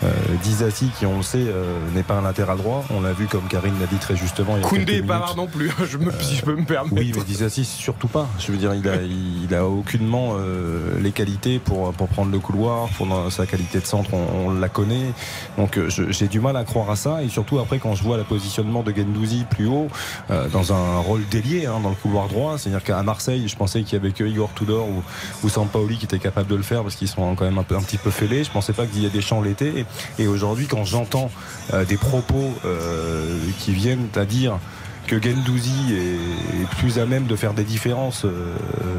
euh, 0.05 0.13
Dizati, 0.43 0.91
qui 0.99 1.07
on 1.07 1.19
le 1.19 1.23
sait 1.23 1.39
euh, 1.47 1.79
n'est 1.95 2.03
pas 2.03 2.15
un 2.15 2.23
latéral 2.23 2.59
droit, 2.59 2.85
on 2.91 3.01
l'a 3.01 3.13
vu 3.13 3.27
comme 3.27 3.47
Karine 3.49 3.75
l'a 3.81 3.87
dit 3.87 3.97
très 3.97 4.17
justement. 4.17 4.57
Il 4.57 4.63
y 4.63 4.65
a 4.65 4.69
Koundé 4.69 4.95
et 4.97 5.03
Pavard 5.03 5.37
non 5.37 5.47
plus, 5.47 5.71
je 5.89 5.99
me, 5.99 6.13
si 6.21 6.37
je 6.37 6.45
peux 6.45 6.57
me 6.57 6.65
permettre. 6.65 6.97
Oui, 6.97 7.13
mais 7.15 7.25
Dizati 7.25 7.65
surtout 7.65 8.09
pas. 8.09 8.29
Je 8.39 8.53
veux 8.53 8.59
dire, 8.59 8.75
il 8.75 8.89
a, 8.89 8.97
il 9.03 9.55
a 9.55 9.67
aucunement 9.67 10.35
euh, 10.37 10.99
les 11.01 11.13
qualités 11.13 11.59
pour, 11.59 11.93
pour 11.93 12.09
prendre 12.09 12.31
le 12.31 12.39
couloir, 12.39 12.89
pour 12.91 13.07
sa 13.31 13.47
qualité 13.47 13.81
de 13.81 13.87
centre, 13.87 14.15
on, 14.15 14.47
on 14.47 14.55
la 14.55 14.69
connaît. 14.69 15.13
Donc 15.57 15.79
j'ai 15.89 16.29
du 16.29 16.41
mal 16.41 16.57
à 16.57 16.65
croire 16.65 16.91
à 16.91 16.97
ça. 16.97 17.23
Et 17.23 17.29
surtout 17.29 17.59
après, 17.59 17.79
quand 17.79 17.95
je 17.95 18.03
vois 18.03 18.17
le 18.17 18.25
positionnement 18.25 18.83
de 18.83 18.93
Gendouzi 18.93 19.45
plus 19.49 19.67
haut, 19.67 19.89
euh, 20.31 20.49
dans 20.49 20.73
un 20.73 20.99
rôle 20.99 21.27
délié 21.29 21.67
hein, 21.67 21.81
dans 21.83 21.91
le 21.91 21.95
couloir 21.95 22.29
droit, 22.29 22.59
c'est-à-dire 22.59 22.83
qu'à 22.83 23.03
Marseille, 23.03 23.49
je 23.49 23.57
pensais 23.57 23.83
qu'il 23.83 23.95
y 23.95 24.01
avait 24.01 24.13
que 24.13 24.25
Igor 24.25 24.51
Tudor 24.55 24.87
ou, 24.89 25.03
ou 25.45 25.49
Sampaoli 25.49 25.99
qui 25.99 26.05
étaient 26.05 26.19
capables 26.19 26.49
de 26.49 26.57
le 26.57 26.63
faire 26.63 26.83
parce 26.83 26.97
qu'ils 26.97 27.09
sont 27.09 27.35
quand 27.35 27.45
même 27.45 27.59
un, 27.59 27.63
peu, 27.63 27.77
un 27.77 27.83
petit 27.83 27.99
peu 27.99 28.11
fêlés. 28.11 28.45
Je 28.45 28.51
pensais 28.51 28.73
pas 28.73 28.87
qu'il 28.87 29.03
y 29.03 29.07
ait 29.07 29.11
des 29.11 29.21
champs 29.21 29.41
l'été. 29.41 29.87
Et, 30.19 30.27
aujourd'hui, 30.27 30.67
quand 30.67 30.85
j'entends 30.85 31.31
euh, 31.73 31.85
des 31.85 31.97
propos 31.97 32.53
euh, 32.65 33.39
qui 33.59 33.73
viennent 33.73 34.09
à 34.17 34.25
dire 34.25 34.59
que 35.07 35.21
Gendouzi 35.21 35.95
est, 35.95 36.63
est 36.63 36.69
plus 36.79 36.99
à 36.99 37.07
même 37.07 37.27
de 37.27 37.37
faire 37.37 37.55
des 37.55 37.65
différences 37.65 38.25
euh, 38.25 38.55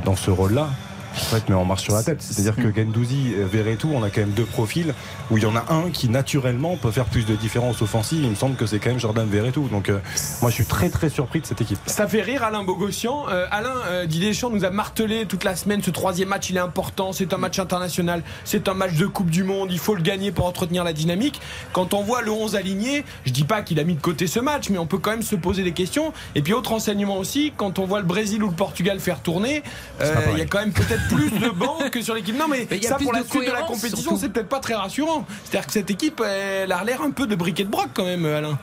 dans 0.06 0.16
ce 0.16 0.32
rôle-là. 0.32 0.70
En 1.16 1.36
fait, 1.36 1.44
mais 1.50 1.56
on 1.56 1.66
marche 1.66 1.84
sur 1.84 1.94
la 1.94 2.04
tête. 2.04 2.22
C'est-à-dire 2.22 2.56
que 2.56 2.74
Gendouzi, 2.74 3.34
Verretou, 3.36 3.90
on 3.94 4.04
a 4.04 4.10
quand 4.10 4.22
même 4.22 4.32
deux 4.32 4.46
profils 4.46 4.94
où 5.32 5.38
il 5.38 5.44
y 5.44 5.46
en 5.46 5.56
a 5.56 5.66
un 5.74 5.90
qui 5.92 6.10
naturellement 6.10 6.78
peut 6.78 6.92
faire 6.92 7.06
plus 7.06 7.26
de 7.26 7.36
différences 7.36 7.82
offensives. 7.82 8.24
Il 8.24 8.30
me 8.30 8.36
semble 8.36 8.56
que 8.56 8.66
c'est 8.66 8.80
quand 8.80 8.90
même 8.90 9.00
Jordan 9.00 9.28
Verretou. 9.28 9.68
Donc 9.70 9.90
euh, 9.90 10.00
moi, 10.42 10.50
je 10.50 10.56
suis 10.56 10.66
très 10.66 10.90
très 10.90 11.10
surpris 11.10 11.42
de 11.42 11.46
cette 11.46 11.62
équipe. 11.62 11.80
Ça 11.86 12.08
fait 12.08 12.22
rire 12.22 12.44
Alain 12.44 12.64
Bogossian. 12.64 13.26
Euh, 13.30 13.46
Alain, 13.52 13.74
euh, 13.88 14.06
Didier 14.06 14.30
Deschamps 14.30 14.50
nous 14.50 14.66
a 14.66 14.70
martelé 14.70 15.26
toute 15.26 15.44
la 15.44 15.56
semaine 15.56 15.82
ce 15.82 15.92
troisième 15.92 16.30
match, 16.30 16.50
il 16.50 16.58
est 16.58 16.62
important, 16.62 17.14
c'est 17.14 17.34
un 17.34 17.38
match 17.38 17.60
international, 17.60 18.24
c'est 18.44 18.68
un 18.68 18.74
match 18.74 18.94
de 18.94 19.06
Coupe 19.06 19.30
du 19.30 19.44
Monde, 19.44 19.70
il 19.72 19.80
faut 19.80 19.96
le 19.96 20.02
gagner 20.02 20.32
pour 20.32 20.46
entretenir 20.46 20.84
la 20.84 20.94
dynamique. 20.94 21.40
Quand 21.74 21.94
on 21.94 22.04
voit 22.04 22.22
le 22.22 22.32
11 22.32 22.56
aligné, 22.56 23.04
je 23.26 23.32
dis 23.32 23.44
pas 23.44 23.62
qu'il 23.62 23.80
a 23.80 23.84
mis 23.84 23.96
de 23.96 24.02
côté 24.02 24.28
ce 24.28 24.40
match, 24.40 24.70
mais 24.70 24.78
on 24.78 24.86
peut 24.86 24.98
quand 24.98 25.12
même 25.12 25.22
se 25.22 25.36
poser 25.36 25.64
des 25.64 25.72
questions. 25.72 26.14
Et 26.36 26.42
puis 26.42 26.54
autre 26.54 26.72
renseignement 26.72 27.18
aussi, 27.18 27.54
quand 27.56 27.80
on 27.80 27.86
voit 27.86 28.00
le 28.00 28.06
Brésil 28.06 28.44
ou 28.44 28.50
le 28.50 28.56
Portugal 28.56 29.00
faire 29.00 29.22
tourner, 29.22 29.64
euh, 30.02 30.14
il 30.34 30.38
y 30.38 30.42
a 30.42 30.46
quand 30.46 30.60
même 30.60 30.74
peut-être 30.74 30.99
plus 31.10 31.32
de 31.32 31.50
bancs 31.50 31.90
que 31.90 32.02
sur 32.02 32.14
l'équipe. 32.14 32.38
Non 32.38 32.48
mais, 32.48 32.68
ça 32.82 32.96
pour 32.96 33.14
la 33.14 33.24
de 33.24 33.30
suite 33.30 33.48
de 33.48 33.52
la 33.52 33.64
compétition, 33.64 34.18
c'est 34.18 34.30
peut-être 34.30 34.50
pas 34.50 34.60
très 34.60 34.76
rassurant. 34.76 35.26
C'est-à-dire 35.44 35.68
que 35.68 35.74
cette 35.74 35.92
équipe, 35.92 36.22
elle 36.26 36.72
a 36.72 36.84
l'air 36.84 37.02
un 37.02 37.12
peu 37.12 37.28
de 37.28 37.36
briquet 37.36 37.64
de 37.64 37.70
broc 37.70 37.90
quand 37.94 38.06
même, 38.06 38.26
Alain. 38.26 38.58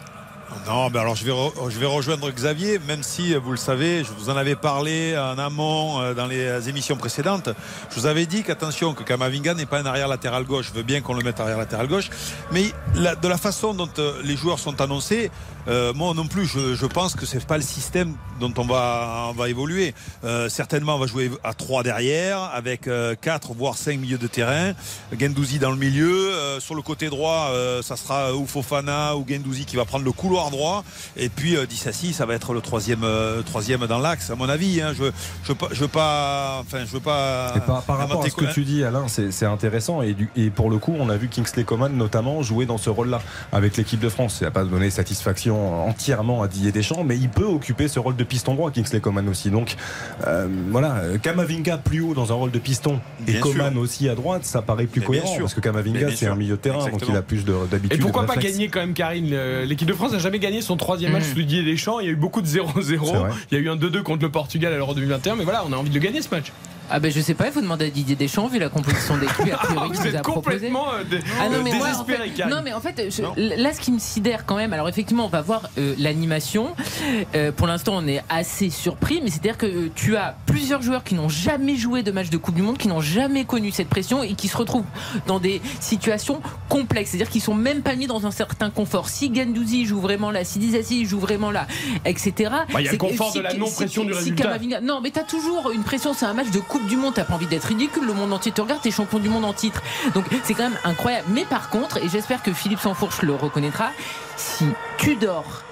Non, 0.66 0.90
mais 0.90 0.98
alors 0.98 1.16
je 1.16 1.24
vais, 1.24 1.32
je 1.70 1.78
vais 1.78 1.86
rejoindre 1.86 2.30
Xavier, 2.30 2.78
même 2.86 3.02
si 3.02 3.34
vous 3.34 3.50
le 3.50 3.56
savez, 3.56 4.04
je 4.04 4.12
vous 4.12 4.30
en 4.30 4.36
avais 4.36 4.54
parlé 4.54 5.16
en 5.18 5.38
amont 5.38 6.00
euh, 6.00 6.14
dans 6.14 6.26
les 6.26 6.68
émissions 6.68 6.96
précédentes. 6.96 7.50
Je 7.90 8.00
vous 8.00 8.06
avais 8.06 8.26
dit 8.26 8.42
qu'attention, 8.42 8.94
que 8.94 9.02
Kamavinga 9.02 9.54
n'est 9.54 9.66
pas 9.66 9.80
un 9.80 9.86
arrière 9.86 10.08
latéral 10.08 10.44
gauche. 10.44 10.68
Je 10.68 10.72
veux 10.72 10.82
bien 10.84 11.00
qu'on 11.00 11.14
le 11.14 11.22
mette 11.22 11.40
arrière 11.40 11.58
latéral 11.58 11.88
gauche, 11.88 12.10
mais 12.52 12.72
de 12.94 13.28
la 13.28 13.38
façon 13.38 13.74
dont 13.74 13.88
euh, 13.98 14.20
les 14.24 14.36
joueurs 14.36 14.58
sont 14.58 14.80
annoncés, 14.80 15.30
euh, 15.68 15.92
moi 15.92 16.14
non 16.14 16.26
plus, 16.26 16.46
je, 16.46 16.86
pense 16.86 17.14
que 17.14 17.26
c'est 17.26 17.44
pas 17.44 17.56
le 17.56 17.62
système 17.62 18.14
dont 18.40 18.52
on 18.58 18.64
va, 18.64 19.26
on 19.30 19.32
va 19.32 19.48
évoluer. 19.48 19.94
Euh, 20.24 20.48
certainement, 20.48 20.96
on 20.96 20.98
va 20.98 21.06
jouer 21.06 21.30
à 21.42 21.54
3 21.54 21.82
derrière, 21.82 22.42
avec 22.54 22.86
euh, 22.86 23.14
4 23.20 23.52
voire 23.54 23.76
5 23.76 23.98
milieux 23.98 24.18
de 24.18 24.26
terrain. 24.26 24.72
Gendouzi 25.18 25.58
dans 25.58 25.70
le 25.70 25.76
milieu. 25.76 26.32
Euh, 26.32 26.60
sur 26.60 26.74
le 26.74 26.82
côté 26.82 27.08
droit, 27.08 27.50
euh, 27.50 27.82
ça 27.82 27.96
sera 27.96 28.34
ou 28.34 28.46
Fofana 28.46 29.16
ou 29.16 29.24
Gendouzi 29.28 29.64
qui 29.64 29.76
va 29.76 29.84
prendre 29.84 30.04
le 30.04 30.12
couloir 30.12 30.50
droit. 30.50 30.84
Et 31.16 31.28
puis 31.28 31.56
Dissassi, 31.68 32.12
ça 32.12 32.26
va 32.26 32.34
être 32.34 32.52
le 32.52 32.60
troisième, 32.60 33.04
troisième 33.44 33.86
dans 33.86 33.98
l'axe, 33.98 34.30
à 34.30 34.36
mon 34.36 34.48
avis. 34.48 34.80
Hein. 34.80 34.92
Je, 34.96 35.04
je, 35.42 35.52
je 35.72 35.80
veux 35.80 35.88
pas, 35.88 36.60
enfin, 36.60 36.84
je 36.84 36.92
veux 36.92 37.00
pas. 37.00 37.54
par, 37.66 37.82
par 37.82 37.98
rapport 37.98 38.24
à 38.24 38.28
ce 38.28 38.34
que 38.34 38.52
tu 38.52 38.64
dis, 38.64 38.84
Alain, 38.84 39.06
c'est 39.08 39.46
intéressant. 39.46 40.02
Et, 40.02 40.14
du, 40.14 40.30
et 40.36 40.50
pour 40.50 40.70
le 40.70 40.78
coup, 40.78 40.94
on 40.98 41.08
a 41.08 41.16
vu 41.16 41.28
Kingsley 41.28 41.64
Coman 41.64 41.92
notamment 41.92 42.42
jouer 42.42 42.66
dans 42.66 42.78
ce 42.78 42.90
rôle-là 42.90 43.20
avec 43.52 43.76
l'équipe 43.76 44.00
de 44.00 44.08
France. 44.08 44.36
Ça 44.38 44.46
n'a 44.46 44.50
pas 44.50 44.64
donné 44.64 44.90
satisfaction 44.90 45.55
entièrement 45.56 46.42
à 46.42 46.48
Didier 46.48 46.72
Deschamps, 46.72 47.04
mais 47.04 47.16
il 47.16 47.28
peut 47.28 47.44
occuper 47.44 47.88
ce 47.88 47.98
rôle 47.98 48.16
de 48.16 48.24
piston 48.24 48.54
droit, 48.54 48.70
Kingsley 48.70 49.00
Coman 49.00 49.28
aussi. 49.28 49.50
Donc 49.50 49.76
euh, 50.26 50.46
voilà, 50.70 51.02
Kamavinga 51.22 51.78
plus 51.78 52.00
haut 52.00 52.14
dans 52.14 52.32
un 52.32 52.34
rôle 52.34 52.50
de 52.50 52.58
piston 52.58 53.00
et 53.26 53.34
Coman 53.40 53.76
aussi 53.76 54.08
à 54.08 54.14
droite, 54.14 54.44
ça 54.44 54.62
paraît 54.62 54.86
plus 54.86 55.00
cohérent 55.00 55.36
parce 55.38 55.54
que 55.54 55.60
Kamavinga 55.60 56.14
c'est 56.14 56.26
un 56.26 56.36
milieu 56.36 56.56
de 56.56 56.60
terrain, 56.60 56.88
donc 56.88 57.02
il 57.08 57.16
a 57.16 57.22
plus 57.22 57.44
d'habitude. 57.44 57.92
Et 57.92 57.98
pourquoi 57.98 58.24
pas 58.26 58.36
gagner 58.36 58.68
quand 58.68 58.80
même, 58.80 58.94
Karine 58.94 59.34
L'équipe 59.64 59.88
de 59.88 59.94
France 59.94 60.12
n'a 60.12 60.18
jamais 60.18 60.38
gagné 60.38 60.60
son 60.60 60.76
troisième 60.76 61.12
match 61.12 61.24
mmh. 61.24 61.30
sous 61.30 61.34
Didier 61.34 61.62
Deschamps. 61.62 62.00
Il 62.00 62.06
y 62.06 62.08
a 62.08 62.12
eu 62.12 62.16
beaucoup 62.16 62.42
de 62.42 62.46
0-0. 62.46 63.26
Il 63.50 63.54
y 63.54 63.60
a 63.60 63.64
eu 63.64 63.68
un 63.68 63.76
2-2 63.76 64.02
contre 64.02 64.22
le 64.22 64.30
Portugal 64.30 64.72
à 64.72 64.76
l'Euro 64.76 64.94
2021, 64.94 65.36
mais 65.36 65.44
voilà, 65.44 65.64
on 65.68 65.72
a 65.72 65.76
envie 65.76 65.90
de 65.90 65.94
le 65.94 66.00
gagner 66.00 66.22
ce 66.22 66.28
match. 66.30 66.52
Ah 66.90 67.00
ben 67.00 67.10
je 67.10 67.20
sais 67.20 67.34
pas, 67.34 67.46
il 67.46 67.52
faut 67.52 67.60
demander 67.60 67.86
à 67.86 67.90
Didier 67.90 68.14
Deschamps 68.14 68.46
vu 68.46 68.58
la 68.58 68.68
composition 68.68 69.16
des 69.16 69.26
culs 69.26 69.52
a 69.52 69.56
priori 69.64 69.90
vous 69.92 70.04
nous 70.04 70.16
a 70.16 70.20
proposé. 70.20 70.68
Euh, 70.68 71.20
ah 71.40 71.48
non 71.48 71.62
mais 71.64 71.72
moi, 71.74 71.88
en 71.98 72.04
fait, 72.04 72.46
non 72.48 72.60
mais 72.62 72.72
en 72.72 72.80
fait 72.80 72.96
là 73.36 73.72
ce 73.72 73.80
qui 73.80 73.90
me 73.90 73.98
sidère 73.98 74.46
quand 74.46 74.56
même, 74.56 74.72
alors 74.72 74.88
effectivement 74.88 75.26
on 75.26 75.28
va 75.28 75.42
voir 75.42 75.68
euh, 75.78 75.94
l'animation. 75.98 76.74
Euh, 77.34 77.50
pour 77.50 77.66
l'instant 77.66 77.94
on 77.96 78.06
est 78.06 78.22
assez 78.28 78.70
surpris, 78.70 79.20
mais 79.22 79.30
c'est-à-dire 79.30 79.58
que 79.58 79.88
tu 79.88 80.16
as 80.16 80.36
plusieurs 80.46 80.82
joueurs 80.82 81.02
qui 81.02 81.14
n'ont 81.14 81.28
jamais 81.28 81.76
joué 81.76 82.02
de 82.02 82.12
match 82.12 82.30
de 82.30 82.36
Coupe 82.36 82.54
du 82.54 82.62
Monde, 82.62 82.78
qui 82.78 82.88
n'ont 82.88 83.00
jamais 83.00 83.44
connu 83.44 83.72
cette 83.72 83.88
pression 83.88 84.22
et 84.22 84.34
qui 84.34 84.48
se 84.48 84.56
retrouvent 84.56 84.84
dans 85.26 85.40
des 85.40 85.60
situations 85.80 86.40
complexes, 86.68 87.10
c'est-à-dire 87.10 87.30
qu'ils 87.30 87.42
sont 87.42 87.54
même 87.54 87.82
pas 87.82 87.96
mis 87.96 88.06
dans 88.06 88.26
un 88.26 88.30
certain 88.30 88.70
confort. 88.70 89.08
Si 89.08 89.34
Gendouzi 89.34 89.86
joue 89.86 90.00
vraiment 90.00 90.30
là, 90.30 90.44
si 90.44 90.58
Dizassi 90.58 91.04
joue 91.04 91.18
vraiment 91.18 91.50
là, 91.50 91.66
etc. 92.04 92.50
Bah, 92.72 92.80
il 92.80 92.86
y 92.86 92.88
a 92.88 92.92
le 92.92 92.98
confort 92.98 93.32
de 93.32 93.40
la 93.40 93.54
non-pression 93.54 94.04
du 94.04 94.12
résultat. 94.12 94.58
non 94.82 95.00
mais 95.02 95.10
tu 95.10 95.18
as 95.18 95.24
toujours 95.24 95.72
une 95.72 95.82
pression, 95.82 96.14
c'est 96.14 96.26
un 96.26 96.34
match 96.34 96.50
de 96.50 96.60
Coupe 96.60 96.75
du 96.84 96.96
Monde, 96.96 97.14
t'as 97.14 97.24
pas 97.24 97.34
envie 97.34 97.46
d'être 97.46 97.64
ridicule. 97.64 98.06
Le 98.06 98.12
monde 98.12 98.32
entier 98.32 98.52
te 98.52 98.60
regarde, 98.60 98.80
t'es 98.82 98.90
champion 98.90 99.18
du 99.18 99.28
monde 99.28 99.44
en 99.44 99.52
titre. 99.52 99.82
Donc 100.14 100.24
c'est 100.44 100.54
quand 100.54 100.64
même 100.64 100.78
incroyable. 100.84 101.26
Mais 101.30 101.44
par 101.44 101.70
contre, 101.70 101.98
et 101.98 102.08
j'espère 102.08 102.42
que 102.42 102.52
Philippe 102.52 102.80
Sansfourche 102.80 103.22
le 103.22 103.34
reconnaîtra, 103.34 103.90
si 104.36 104.66
tu 104.98 105.16
dors 105.16 105.62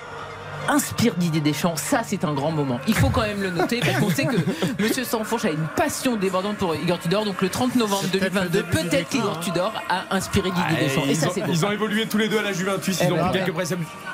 inspire 0.69 1.15
Didier 1.15 1.41
Deschamps, 1.41 1.77
ça 1.77 2.03
c'est 2.05 2.25
un 2.25 2.33
grand 2.33 2.51
moment. 2.51 2.81
Il 2.89 2.95
faut 2.95 3.11
quand 3.11 3.23
même 3.23 3.43
le 3.43 3.51
noter 3.51 3.81
parce 3.81 3.99
qu'on 3.99 4.11
sait 4.11 4.25
que 4.25 4.37
Monsieur 4.83 5.05
Sansfourche 5.05 5.45
a 5.45 5.51
une 5.51 5.67
passion 5.77 6.17
débordante 6.17 6.57
pour 6.57 6.75
Igor 6.75 6.99
Tudor. 6.99 7.25
Donc 7.25 7.43
le 7.43 7.49
30 7.49 7.77
novembre 7.77 8.05
2022, 8.13 8.63
peut-être 8.65 9.09
qu'Igor 9.09 9.41
Tudor 9.41 9.73
a 9.89 10.15
inspiré 10.15 10.51
Didier 10.51 10.65
ah, 10.71 10.81
Deschamps. 10.81 11.05
Et, 11.09 11.15
ça 11.15 11.29
c'est 11.33 11.43
Ils 11.49 11.65
ont 11.65 11.71
évolué 11.71 12.07
tous 12.07 12.19
les 12.19 12.29
deux 12.29 12.39
à 12.39 12.43
la 12.43 12.53
Juventus. 12.53 12.99
Ils 13.01 13.09
eh 13.09 13.13
ont 13.13 13.17
ben, 13.17 13.45
quelques 13.45 13.55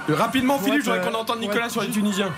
Rapidement, 0.08 0.58
Philippe, 0.58 0.84
je 0.84 0.90
voudrais 0.90 1.08
qu'on 1.08 1.16
entende 1.16 1.40
Nicolas 1.40 1.68
sur 1.68 1.82
les 1.82 1.90
Tunisiens. 1.90 2.32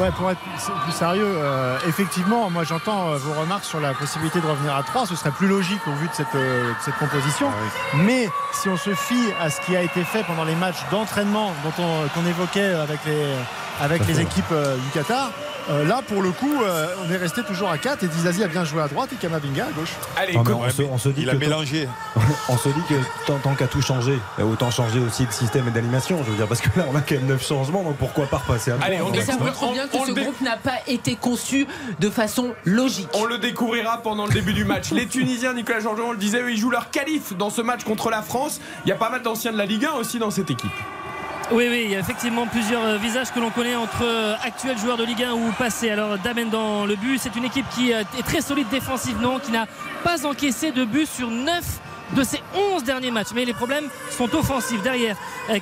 Ouais, 0.00 0.10
pour 0.10 0.30
être 0.30 0.40
plus 0.82 0.92
sérieux, 0.92 1.24
euh, 1.24 1.78
effectivement, 1.86 2.50
moi 2.50 2.64
j'entends 2.64 3.10
euh, 3.10 3.16
vos 3.16 3.32
remarques 3.40 3.64
sur 3.64 3.80
la 3.80 3.94
possibilité 3.94 4.40
de 4.40 4.46
revenir 4.46 4.74
à 4.74 4.82
3. 4.82 5.06
Ce 5.06 5.14
serait 5.14 5.30
plus 5.30 5.46
logique 5.46 5.86
au 5.86 5.92
vu 5.92 6.08
de 6.08 6.12
cette, 6.12 6.34
euh, 6.34 6.72
cette 6.84 6.96
composition. 6.96 7.48
Ah 7.50 7.96
Mais 7.98 8.28
si 8.52 8.68
on 8.68 8.76
se 8.76 8.92
fie 8.94 9.32
à 9.40 9.50
ce 9.50 9.60
qui 9.60 9.76
a 9.76 9.82
été 9.82 10.02
fait 10.02 10.24
pendant 10.24 10.44
les 10.44 10.56
matchs 10.56 10.82
d'entraînement 10.90 11.52
dont 11.62 11.82
on, 11.82 12.08
qu'on 12.08 12.26
évoquait 12.26 12.74
avec 12.74 13.04
les, 13.06 13.34
avec 13.80 14.06
les 14.06 14.20
équipes 14.20 14.52
du 14.52 14.90
Qatar, 14.92 15.30
euh, 15.70 15.84
là, 15.84 16.02
pour 16.06 16.20
le 16.20 16.30
coup, 16.30 16.62
euh, 16.62 16.86
on 17.06 17.10
est 17.10 17.16
resté 17.16 17.42
toujours 17.42 17.70
à 17.70 17.78
4 17.78 18.02
et 18.02 18.08
Dizazi 18.08 18.44
a 18.44 18.48
bien 18.48 18.64
joué 18.64 18.82
à 18.82 18.88
droite 18.88 19.10
et 19.12 19.16
Kamavinga 19.16 19.64
à 19.64 19.72
gauche. 19.72 19.92
Allez, 20.16 20.36
on, 20.36 20.98
se, 20.98 21.08
dit 21.08 21.22
il 21.22 21.30
a 21.30 21.34
mélangé. 21.34 21.88
on 22.50 22.58
se 22.58 22.68
dit 22.68 22.82
que 22.88 22.94
tant, 23.26 23.54
qu'à 23.54 23.66
tout 23.66 23.80
changer, 23.80 24.18
autant 24.38 24.70
changer 24.70 25.00
aussi 25.00 25.24
de 25.24 25.32
système 25.32 25.66
et 25.68 25.70
d'animation. 25.70 26.18
Je 26.24 26.30
veux 26.30 26.36
dire, 26.36 26.46
parce 26.46 26.60
que 26.60 26.68
là, 26.78 26.84
on 26.92 26.96
a 26.96 27.00
quand 27.00 27.14
même 27.14 27.26
9 27.26 27.46
changements, 27.46 27.82
donc 27.82 27.96
pourquoi 27.96 28.26
pas 28.26 28.38
repasser 28.38 28.72
à 28.72 28.76
Allez, 28.82 29.00
on 29.00 29.10
Mais 29.10 29.22
ça 29.22 29.38
montre 29.38 29.72
bien 29.72 29.86
que 29.86 30.06
ce 30.06 30.12
groupe 30.12 30.40
n'a 30.42 30.58
pas 30.58 30.80
été 30.86 31.16
conçu 31.16 31.66
de 31.98 32.10
façon 32.10 32.52
logique. 32.66 33.08
On 33.14 33.24
le 33.24 33.38
découvrira 33.38 34.02
pendant 34.02 34.26
le 34.26 34.32
début 34.32 34.52
du 34.52 34.64
match. 34.64 34.90
Les 34.90 35.06
Tunisiens, 35.06 35.54
Nicolas 35.54 35.80
jean 35.80 35.94
on 35.98 36.12
le 36.12 36.18
disait, 36.18 36.42
eux, 36.42 36.52
ils 36.52 36.58
jouent 36.58 36.70
leur 36.70 36.90
qualif 36.90 37.34
dans 37.38 37.50
ce 37.50 37.62
match 37.62 37.84
contre 37.84 38.10
la 38.10 38.20
France. 38.20 38.60
Il 38.84 38.90
y 38.90 38.92
a 38.92 38.96
pas 38.96 39.08
mal 39.08 39.22
d'anciens 39.22 39.52
de 39.52 39.58
la 39.58 39.64
Ligue 39.64 39.86
1 39.86 39.92
aussi 39.92 40.18
dans 40.18 40.30
cette 40.30 40.50
équipe. 40.50 40.70
Oui, 41.52 41.66
oui, 41.68 41.82
il 41.84 41.90
y 41.90 41.96
a 41.96 41.98
effectivement 41.98 42.46
plusieurs 42.46 42.84
euh, 42.84 42.96
visages 42.96 43.30
que 43.30 43.38
l'on 43.38 43.50
connaît 43.50 43.76
entre 43.76 44.02
euh, 44.02 44.34
actuels 44.42 44.78
joueurs 44.78 44.96
de 44.96 45.04
Ligue 45.04 45.24
1 45.24 45.34
ou 45.34 45.52
passés. 45.58 45.90
Alors, 45.90 46.18
Damen 46.18 46.48
dans 46.48 46.86
le 46.86 46.96
but, 46.96 47.18
c'est 47.18 47.36
une 47.36 47.44
équipe 47.44 47.66
qui 47.68 47.92
euh, 47.92 48.02
est 48.18 48.22
très 48.22 48.40
solide 48.40 48.68
défensivement, 48.70 49.38
qui 49.38 49.52
n'a 49.52 49.66
pas 50.02 50.24
encaissé 50.24 50.72
de 50.72 50.84
but 50.84 51.06
sur 51.06 51.30
9 51.30 51.62
de 52.14 52.22
ses 52.22 52.40
11 52.74 52.84
derniers 52.84 53.10
matchs. 53.10 53.28
Mais 53.34 53.44
les 53.44 53.54
problèmes 53.54 53.88
sont 54.10 54.34
offensifs. 54.34 54.82
Derrière, 54.82 55.16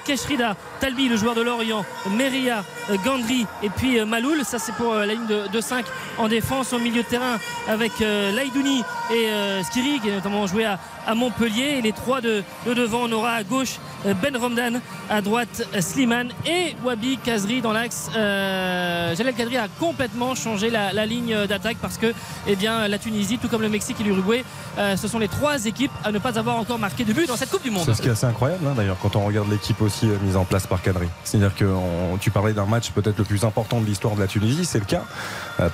Keshrida, 0.05 0.57
Talbi, 0.81 1.09
le 1.09 1.17
joueur 1.17 1.35
de 1.35 1.43
Lorient, 1.43 1.85
Meria, 2.17 2.65
Gandri 3.05 3.47
et 3.63 3.71
puis 3.71 4.05
Maloul. 4.05 4.45
Ça, 4.45 4.59
c'est 4.59 4.75
pour 4.75 4.95
la 4.95 5.07
ligne 5.07 5.27
de, 5.27 5.61
5 5.61 5.85
en 6.19 6.29
défense. 6.29 6.73
Au 6.73 6.79
milieu 6.79 7.03
de 7.03 7.09
terrain, 7.09 7.39
avec 7.69 7.93
Laïdouni 8.01 8.83
et 9.13 9.29
Skiri, 9.65 10.01
qui 10.01 10.11
a 10.11 10.15
notamment 10.15 10.47
joué 10.47 10.65
à, 10.65 10.79
Montpellier. 11.15 11.79
Et 11.79 11.83
les 11.83 11.93
trois 11.93 12.21
de, 12.21 12.43
de 12.67 12.75
devant, 12.75 13.03
on 13.05 13.13
aura 13.13 13.33
à 13.33 13.45
gauche 13.45 13.79
ben 14.05 14.37
Romdan 14.37 14.81
à 15.09 15.21
droite 15.21 15.63
Slimane 15.81 16.31
et 16.45 16.75
Wabi 16.85 17.19
Kazri 17.19 17.61
dans 17.61 17.73
l'axe 17.73 18.11
euh, 18.17 19.15
Jalel 19.15 19.35
Kadri 19.35 19.57
a 19.57 19.69
complètement 19.79 20.35
changé 20.35 20.71
la, 20.71 21.07
ligne 21.07 21.47
d'attaque 21.47 21.77
parce 21.81 21.99
que 21.99 22.13
eh 22.47 22.57
bien, 22.57 22.89
la 22.89 22.99
Tunisie 22.99 23.39
tout 23.39 23.49
comme 23.49 23.63
le 23.63 23.69
Mexique 23.69 24.01
et 24.01 24.05
l'Uruguay 24.05 24.45
euh, 24.79 24.97
ce 24.97 25.07
sont 25.07 25.19
les 25.19 25.29
trois 25.29 25.67
équipes 25.67 25.93
à 26.05 26.11
ne 26.11 26.19
pas 26.19 26.39
avoir 26.39 26.42
encore 26.51 26.79
marqué 26.79 27.05
de 27.05 27.13
but 27.13 27.27
dans 27.27 27.37
cette 27.37 27.51
Coupe 27.51 27.63
du 27.63 27.71
Monde 27.71 27.85
c'est 27.87 27.95
ce 27.95 28.03
qui 28.03 28.09
est 28.09 28.13
assez 28.13 28.27
incroyable 28.27 28.67
hein, 28.67 28.75
d'ailleurs 28.77 28.99
quand 29.01 29.17
on 29.17 29.25
regarde 29.25 29.51
l'équipe 29.51 29.81
aussi 29.83 30.07
euh, 30.07 30.17
mise 30.23 30.37
en 30.37 30.45
place 30.45 30.67
par 30.67 30.83
Kadri 30.83 31.09
c'est 31.25 31.39
à 31.39 31.41
dire 31.41 31.55
que 31.55 31.67
tu 32.21 32.31
parlais 32.31 32.53
d'un 32.53 32.67
match 32.67 32.91
peut-être 32.91 33.19
le 33.19 33.25
plus 33.25 33.45
important 33.45 33.81
de 33.81 33.87
l'histoire 33.87 34.15
de 34.15 34.21
la 34.21 34.27
Tunisie 34.27 34.65
c'est 34.65 34.79
le 34.79 34.85
cas 34.85 35.05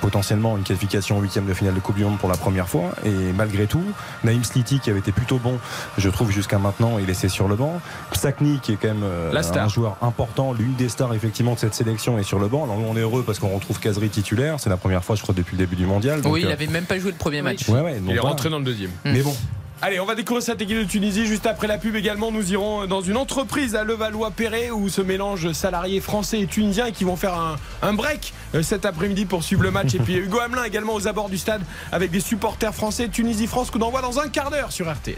potentiellement 0.01 0.57
une 0.57 0.63
qualification 0.63 1.17
au 1.17 1.21
huitième 1.21 1.45
de 1.45 1.53
finale 1.53 1.73
de 1.73 1.79
Coupe 1.79 1.95
du 1.95 2.03
Monde 2.03 2.17
pour 2.17 2.29
la 2.29 2.37
première 2.37 2.67
fois 2.67 2.91
et 3.05 3.33
malgré 3.35 3.67
tout 3.67 3.83
Naïm 4.23 4.43
Sliti 4.43 4.79
qui 4.79 4.89
avait 4.89 4.99
été 4.99 5.11
plutôt 5.11 5.37
bon 5.37 5.57
je 5.97 6.09
trouve 6.09 6.31
jusqu'à 6.31 6.59
maintenant 6.59 6.97
il 6.99 7.09
est 7.09 7.19
sur 7.27 7.47
le 7.47 7.55
banc 7.55 7.81
Sakni 8.13 8.59
qui 8.61 8.73
est 8.73 8.75
quand 8.75 8.87
même 8.87 9.03
euh, 9.03 9.33
un 9.55 9.67
joueur 9.67 9.97
important, 10.01 10.53
l'une 10.53 10.75
des 10.75 10.89
stars 10.89 11.13
effectivement 11.13 11.53
de 11.53 11.59
cette 11.59 11.73
sélection 11.73 12.17
est 12.17 12.23
sur 12.23 12.39
le 12.39 12.47
banc. 12.47 12.63
Alors 12.63 12.77
on 12.77 12.95
est 12.95 13.01
heureux 13.01 13.23
parce 13.25 13.39
qu'on 13.39 13.49
retrouve 13.49 13.79
Kazri 13.79 14.09
titulaire. 14.09 14.59
C'est 14.59 14.69
la 14.69 14.77
première 14.77 15.03
fois, 15.03 15.15
je 15.15 15.21
crois, 15.21 15.35
depuis 15.35 15.57
le 15.57 15.65
début 15.65 15.75
du 15.75 15.85
mondial. 15.85 16.21
oui, 16.25 16.41
il 16.41 16.47
n'avait 16.47 16.67
euh, 16.67 16.71
même 16.71 16.85
pas 16.85 16.99
joué 16.99 17.11
le 17.11 17.17
premier 17.17 17.41
match. 17.41 17.65
il 17.67 18.15
est 18.15 18.19
rentré 18.19 18.49
dans 18.49 18.59
le 18.59 18.65
deuxième. 18.65 18.91
Mais 19.05 19.21
bon, 19.21 19.35
Allez, 19.81 19.99
on 19.99 20.05
va 20.05 20.15
découvrir 20.15 20.43
cette 20.43 20.61
équipe 20.61 20.77
de 20.77 20.83
Tunisie. 20.83 21.25
Juste 21.25 21.45
après 21.45 21.67
la 21.67 21.77
pub 21.77 21.95
également, 21.95 22.31
nous 22.31 22.51
irons 22.51 22.85
dans 22.85 23.01
une 23.01 23.17
entreprise 23.17 23.75
à 23.75 23.83
Levallois-Perret 23.83 24.71
où 24.71 24.89
se 24.89 25.01
mélangent 25.01 25.51
salariés 25.53 26.01
français 26.01 26.41
et 26.41 26.47
tunisiens 26.47 26.87
et 26.87 26.91
qui 26.91 27.05
vont 27.05 27.15
faire 27.15 27.57
un, 27.81 27.93
break 27.93 28.33
euh, 28.55 28.61
cet 28.61 28.85
après-midi 28.85 29.25
pour 29.25 29.43
suivre 29.43 29.63
le 29.63 29.71
match. 29.71 29.95
et 29.95 29.99
puis 29.99 30.15
Hugo 30.17 30.39
Hamelin 30.39 30.63
également 30.63 30.93
aux 30.93 31.07
abords 31.07 31.29
du 31.29 31.37
stade 31.37 31.61
avec 31.91 32.11
des 32.11 32.19
supporters 32.19 32.75
français. 32.75 33.07
Tunisie-France 33.07 33.71
qu'on 33.71 33.81
envoie 33.81 34.01
dans 34.01 34.19
un 34.19 34.27
quart 34.27 34.51
d'heure 34.51 34.71
sur 34.71 34.91
RTL 34.91 35.17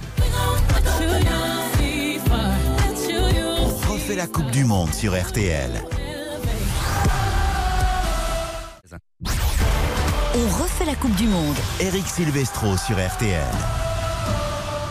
la 4.16 4.28
Coupe 4.28 4.52
du 4.52 4.66
Monde 4.66 4.94
sur 4.94 5.20
RTL. 5.20 5.72
On 10.34 10.62
refait 10.62 10.86
la 10.86 10.96
Coupe 10.96 11.16
du 11.16 11.28
Monde. 11.28 11.56
Eric 11.80 12.06
Silvestro 12.08 12.76
sur 12.78 12.98
RTL. 12.98 13.91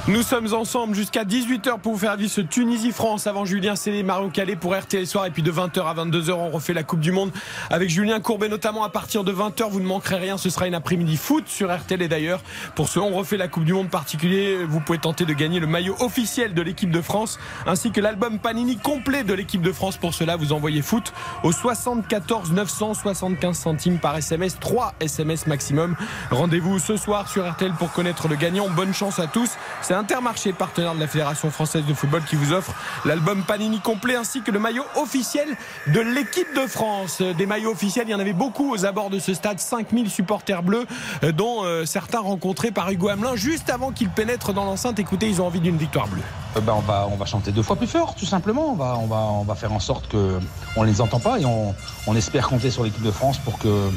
Nous 0.09 0.23
sommes 0.23 0.55
ensemble 0.55 0.95
jusqu'à 0.95 1.25
18h 1.25 1.79
pour 1.79 1.93
vous 1.93 1.99
faire 1.99 2.17
vivre 2.17 2.31
ce 2.31 2.41
Tunisie-France 2.41 3.27
avant 3.27 3.45
Julien 3.45 3.77
Célé, 3.77 4.03
Marion 4.03 4.31
Calais 4.31 4.57
pour 4.57 4.75
RTL 4.75 5.07
Soir. 5.07 5.27
Et 5.27 5.31
puis 5.31 5.43
de 5.43 5.53
20h 5.53 5.85
à 5.85 5.95
22h, 5.95 6.33
on 6.33 6.51
refait 6.51 6.73
la 6.73 6.83
Coupe 6.83 7.01
du 7.01 7.13
Monde 7.13 7.31
avec 7.69 7.91
Julien 7.91 8.19
Courbet, 8.19 8.49
notamment 8.49 8.83
à 8.83 8.89
partir 8.89 9.25
de 9.25 9.33
20h. 9.33 9.69
Vous 9.69 9.79
ne 9.79 9.85
manquerez 9.85 10.17
rien. 10.17 10.39
Ce 10.39 10.49
sera 10.49 10.67
une 10.67 10.75
après-midi 10.75 11.19
foot 11.19 11.45
sur 11.49 11.73
RTL. 11.73 12.01
Et 12.01 12.09
d'ailleurs, 12.09 12.41
pour 12.75 12.89
ce 12.89 12.99
On 12.99 13.11
refait 13.11 13.37
la 13.37 13.47
Coupe 13.47 13.65
du 13.65 13.75
Monde 13.75 13.91
particulier, 13.91 14.65
vous 14.65 14.81
pouvez 14.81 14.99
tenter 14.99 15.27
de 15.27 15.35
gagner 15.35 15.61
le 15.61 15.67
maillot 15.67 15.97
officiel 16.01 16.55
de 16.55 16.63
l'équipe 16.63 16.91
de 16.91 17.03
France 17.03 17.39
ainsi 17.67 17.91
que 17.91 18.01
l'album 18.01 18.39
Panini 18.39 18.79
complet 18.79 19.23
de 19.23 19.35
l'équipe 19.35 19.63
de 19.63 19.71
France. 19.71 19.99
Pour 19.99 20.15
cela, 20.15 20.37
vous 20.37 20.53
envoyez 20.55 20.81
foot 20.81 21.13
au 21.45 21.53
74 21.53 22.53
975 22.53 23.57
centimes 23.57 23.99
par 23.99 24.17
SMS, 24.17 24.59
3 24.59 24.95
SMS 25.01 25.47
maximum. 25.47 25.95
Rendez-vous 26.31 26.79
ce 26.79 26.97
soir 26.97 27.29
sur 27.29 27.49
RTL 27.49 27.73
pour 27.75 27.93
connaître 27.93 28.29
le 28.29 28.37
gagnant. 28.37 28.69
Bonne 28.71 28.95
chance 28.95 29.19
à 29.19 29.27
tous. 29.27 29.51
C'est 29.91 29.97
Intermarché, 29.97 30.53
partenaire 30.53 30.95
de 30.95 31.01
la 31.01 31.09
Fédération 31.09 31.51
française 31.51 31.85
de 31.85 31.93
football, 31.95 32.23
qui 32.23 32.37
vous 32.37 32.53
offre 32.53 32.73
l'album 33.05 33.43
Panini 33.43 33.81
complet 33.81 34.15
ainsi 34.15 34.41
que 34.41 34.53
le 34.53 34.61
maillot 34.61 34.85
officiel 34.95 35.49
de 35.89 35.99
l'équipe 35.99 36.47
de 36.55 36.69
France. 36.69 37.21
Des 37.21 37.45
maillots 37.45 37.73
officiels, 37.73 38.05
il 38.07 38.13
y 38.13 38.15
en 38.15 38.21
avait 38.21 38.33
beaucoup 38.33 38.73
aux 38.73 38.87
abords 38.87 39.11
de 39.11 39.19
ce 39.19 39.35
stade. 39.35 39.59
5000 39.59 40.09
supporters 40.09 40.63
bleus, 40.63 40.87
euh, 41.25 41.33
dont 41.33 41.65
euh, 41.65 41.87
certains 41.87 42.21
rencontrés 42.21 42.71
par 42.71 42.89
Hugo 42.89 43.09
Hamelin 43.09 43.35
juste 43.35 43.69
avant 43.69 43.91
qu'il 43.91 44.11
pénètre 44.11 44.53
dans 44.53 44.65
l'enceinte. 44.65 45.01
Écoutez, 45.01 45.29
ils 45.29 45.43
ont 45.43 45.47
envie 45.47 45.59
d'une 45.59 45.77
victoire 45.77 46.07
bleue. 46.07 46.23
Euh, 46.57 46.61
ben, 46.61 46.75
on, 46.77 46.83
va, 46.83 47.09
on 47.11 47.17
va 47.17 47.27
chanter 47.27 47.51
deux 47.51 47.65
fois 47.65 47.75
plus 47.75 47.89
fort, 47.89 48.15
tout 48.15 48.27
simplement. 48.27 48.77
On 48.79 49.45
va, 49.45 49.55
faire 49.57 49.73
en 49.73 49.81
sorte 49.81 50.09
qu'on 50.09 50.83
ne 50.83 50.87
les 50.87 51.01
entend 51.01 51.19
pas 51.19 51.41
et 51.41 51.45
on 51.45 52.15
espère 52.15 52.47
compter 52.47 52.71
sur 52.71 52.85
l'équipe 52.85 53.03
de 53.03 53.11
France 53.11 53.39
pour 53.39 53.59
que 53.59 53.91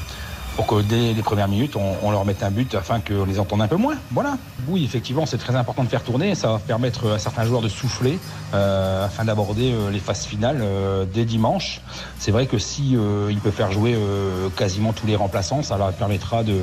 pour 0.56 0.68
que 0.68 0.82
dès 0.82 1.14
les 1.14 1.22
premières 1.24 1.48
minutes, 1.48 1.76
on, 1.76 2.12
leur 2.12 2.26
mette 2.26 2.44
un 2.44 2.52
but 2.52 2.76
afin 2.76 3.00
qu'on 3.00 3.26
les 3.26 3.40
entende 3.40 3.62
un 3.62 3.68
peu 3.68 3.76
moins. 3.76 3.96
Voilà. 4.12 4.38
Oui, 4.68 4.84
effectivement, 4.84 5.26
c'est 5.26 5.38
très 5.38 5.56
important 5.56 5.84
de 5.84 5.90
faire 5.90 6.04
tourner. 6.04 6.36
Ça 6.36 6.52
va 6.52 6.60
permettre 6.60 7.12
à 7.14 7.20
certains 7.20 7.46
joueurs 7.46 7.62
de 7.62 7.70
souffler 7.70 8.20
euh, 8.54 9.06
afin 9.06 9.26
d'aborder 9.26 9.72
euh, 9.72 9.90
les 9.90 10.00
phases 10.00 10.26
finales 10.26 10.60
euh, 10.62 11.06
dès 11.12 11.26
dimanche. 11.26 11.82
C'est 12.20 12.32
vrai 12.32 12.46
que 12.46 12.60
si 12.60 12.96
il 13.30 13.40
peut 13.40 13.52
faire 13.52 13.72
jouer 13.72 13.98
quasiment 14.56 14.94
tous 14.94 15.08
les 15.08 15.16
remplaçants, 15.16 15.62
ça 15.62 15.78
leur 15.78 15.92
permettra 15.92 16.44
de, 16.44 16.62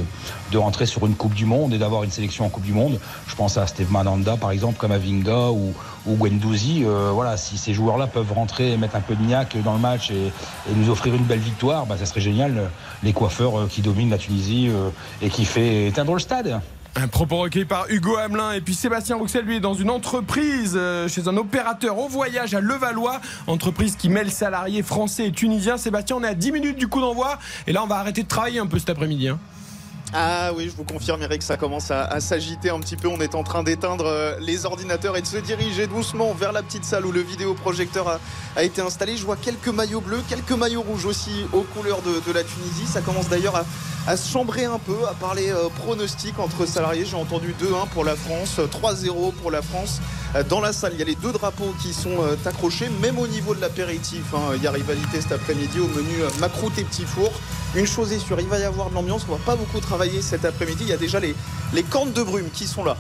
de 0.53 0.59
rentrer 0.59 0.87
sur 0.87 1.05
une 1.07 1.15
Coupe 1.15 1.35
du 1.35 1.45
Monde 1.45 1.75
et 1.75 1.79
d'avoir 1.79 2.03
une 2.03 2.11
sélection 2.11 2.47
en 2.47 2.49
Coupe 2.49 2.65
du 2.65 2.73
Monde. 2.73 2.99
Je 3.27 3.35
pense 3.35 3.59
à 3.59 3.67
Steve 3.67 3.93
Mananda, 3.93 4.37
par 4.37 4.53
exemple, 4.53 4.79
comme 4.79 4.93
à 4.93 4.99
Vinga 4.99 5.51
ou, 5.51 5.75
ou 6.07 6.15
Gwendouzi. 6.15 6.85
voilà, 7.13 7.37
si 7.37 7.59
ces 7.59 7.75
joueurs-là 7.75 8.07
peuvent 8.07 8.33
rentrer 8.33 8.73
et 8.73 8.77
mettre 8.79 8.97
un 8.97 9.01
peu 9.01 9.15
de 9.15 9.23
niaque 9.23 9.57
dans 9.63 9.75
le 9.75 9.81
match 9.81 10.11
et, 10.11 10.33
nous 10.75 10.89
offrir 10.89 11.15
une 11.15 11.25
belle 11.25 11.41
victoire, 11.41 11.85
bah, 11.85 11.97
ça 11.99 12.07
serait 12.07 12.23
génial. 12.23 12.71
Les 13.03 13.13
coiffeurs 13.13 13.69
qui 13.69 13.83
domine 13.83 14.11
la 14.11 14.19
Tunisie 14.19 14.69
euh, 14.69 14.91
et 15.23 15.31
qui 15.31 15.45
fait 15.45 15.87
éteindre 15.87 16.13
le 16.15 16.21
stade. 16.21 16.61
Un 16.97 17.07
propos 17.07 17.37
recueilli 17.39 17.65
par 17.65 17.87
Hugo 17.89 18.17
Hamelin 18.17 18.53
et 18.53 18.61
puis 18.61 18.75
Sébastien 18.75 19.17
Rouxel 19.17 19.45
lui 19.45 19.57
est 19.57 19.61
dans 19.61 19.75
une 19.75 19.91
entreprise 19.91 20.75
euh, 20.77 21.07
chez 21.07 21.29
un 21.29 21.37
opérateur 21.37 21.99
au 21.99 22.09
voyage 22.09 22.53
à 22.53 22.61
Levallois, 22.61 23.21
entreprise 23.47 23.95
qui 23.95 24.09
mêle 24.09 24.31
salariés 24.31 24.83
français 24.83 25.29
et 25.29 25.33
tunisiens. 25.33 25.77
Sébastien, 25.77 26.17
on 26.17 26.25
est 26.25 26.29
à 26.29 26.35
10 26.35 26.51
minutes 26.51 26.77
du 26.77 26.89
coup 26.89 27.01
d'envoi 27.01 27.39
et 27.69 27.73
là 27.73 27.85
on 27.85 27.87
va 27.87 27.97
arrêter 27.97 28.25
de 28.25 28.29
travailler 28.29 28.59
un 28.59 28.67
peu 28.67 28.79
cet 28.79 28.91
après-midi. 28.91 29.29
Hein. 29.29 29.39
Ah 30.13 30.51
oui, 30.57 30.69
je 30.69 30.77
vous 30.77 30.83
confirme 30.83 31.23
Eric, 31.23 31.41
ça 31.41 31.57
commence 31.57 31.93
à, 31.93 32.19
s'agiter 32.21 32.71
un 32.71 32.81
petit 32.81 32.97
peu. 32.97 33.07
On 33.07 33.21
est 33.21 33.37
en 33.37 33.45
train 33.45 33.63
d'éteindre 33.63 34.07
euh, 34.07 34.37
les 34.41 34.67
ordinateurs 34.67 35.17
et 35.17 35.23
de 35.23 35.27
se 35.27 35.37
diriger 35.37 35.87
doucement 35.87 36.35
vers 36.35 36.51
la 36.51 36.65
petite 36.65 36.85
salle 36.85 37.07
où 37.07 37.13
le 37.13 37.21
vidéoprojecteur 37.21 38.19
a, 38.57 38.63
été 38.65 38.81
installé. 38.81 39.17
Je 39.17 39.25
vois 39.25 39.37
quelques 39.37 39.69
maillots 39.69 40.01
bleus, 40.01 40.23
quelques 40.29 40.51
maillots 40.51 40.83
rouges 40.83 41.07
aussi 41.07 41.47
aux 41.53 41.63
couleurs 41.63 42.03
de, 42.03 42.33
la 42.33 42.43
Tunisie. 42.43 42.87
Ça 42.87 43.03
commence 43.03 43.29
d'ailleurs 43.29 43.55
à, 43.55 43.65
se 44.17 44.31
chambrer 44.31 44.65
un 44.65 44.79
peu, 44.79 45.07
à 45.09 45.15
parler 45.15 45.51
euh, 45.51 45.69
pronostic 45.69 46.39
entre 46.39 46.67
salariés. 46.67 47.05
J'ai 47.05 47.17
entendu 47.17 47.55
2-1 47.61 47.89
pour 47.89 48.05
la 48.05 48.17
France, 48.17 48.59
3-0 48.59 49.33
pour 49.35 49.51
la 49.51 49.63
France. 49.63 50.01
Euh, 50.35 50.43
dans 50.43 50.61
la 50.61 50.73
salle, 50.73 50.93
il 50.95 50.99
y 50.99 51.03
a 51.03 51.07
les 51.07 51.15
deux 51.15 51.33
drapeaux 51.33 51.75
qui 51.83 51.93
sont 51.93 52.19
accrochés, 52.45 52.89
même 53.01 53.19
au 53.19 53.27
niveau 53.27 53.55
de 53.55 53.61
l'apéritif. 53.61 54.35
Hein. 54.35 54.53
Il 54.57 54.63
y 54.63 54.67
a 54.67 54.71
rivalité 54.71 55.21
cet 55.21 55.33
après-midi 55.33 55.81
au 55.81 55.89
menu 55.89 56.15
macroute 56.41 56.79
et 56.79 56.85
petit 56.85 57.05
four. 57.05 57.31
Une 57.75 57.87
chose 57.87 58.13
est 58.13 58.19
sûre, 58.19 58.41
il 58.41 58.49
va 58.49 58.59
y 58.59 58.65
avoir 58.65 58.91
de 58.91 58.95
l'ambiance. 58.95 59.27
On 59.29 59.33
va 59.33 59.39
pas 59.45 59.57
beaucoup 59.57 59.81
travailler 59.81 60.23
cet 60.23 60.45
après-midi. 60.45 60.83
Il 60.83 60.89
y 60.89 60.93
a 60.93 60.97
déjà 60.97 61.21
les 61.21 61.83
cornes 61.85 62.13
de 62.13 62.23
brume 62.23 62.51
qui 62.51 62.67
sont 62.67 62.85
là. 62.85 62.97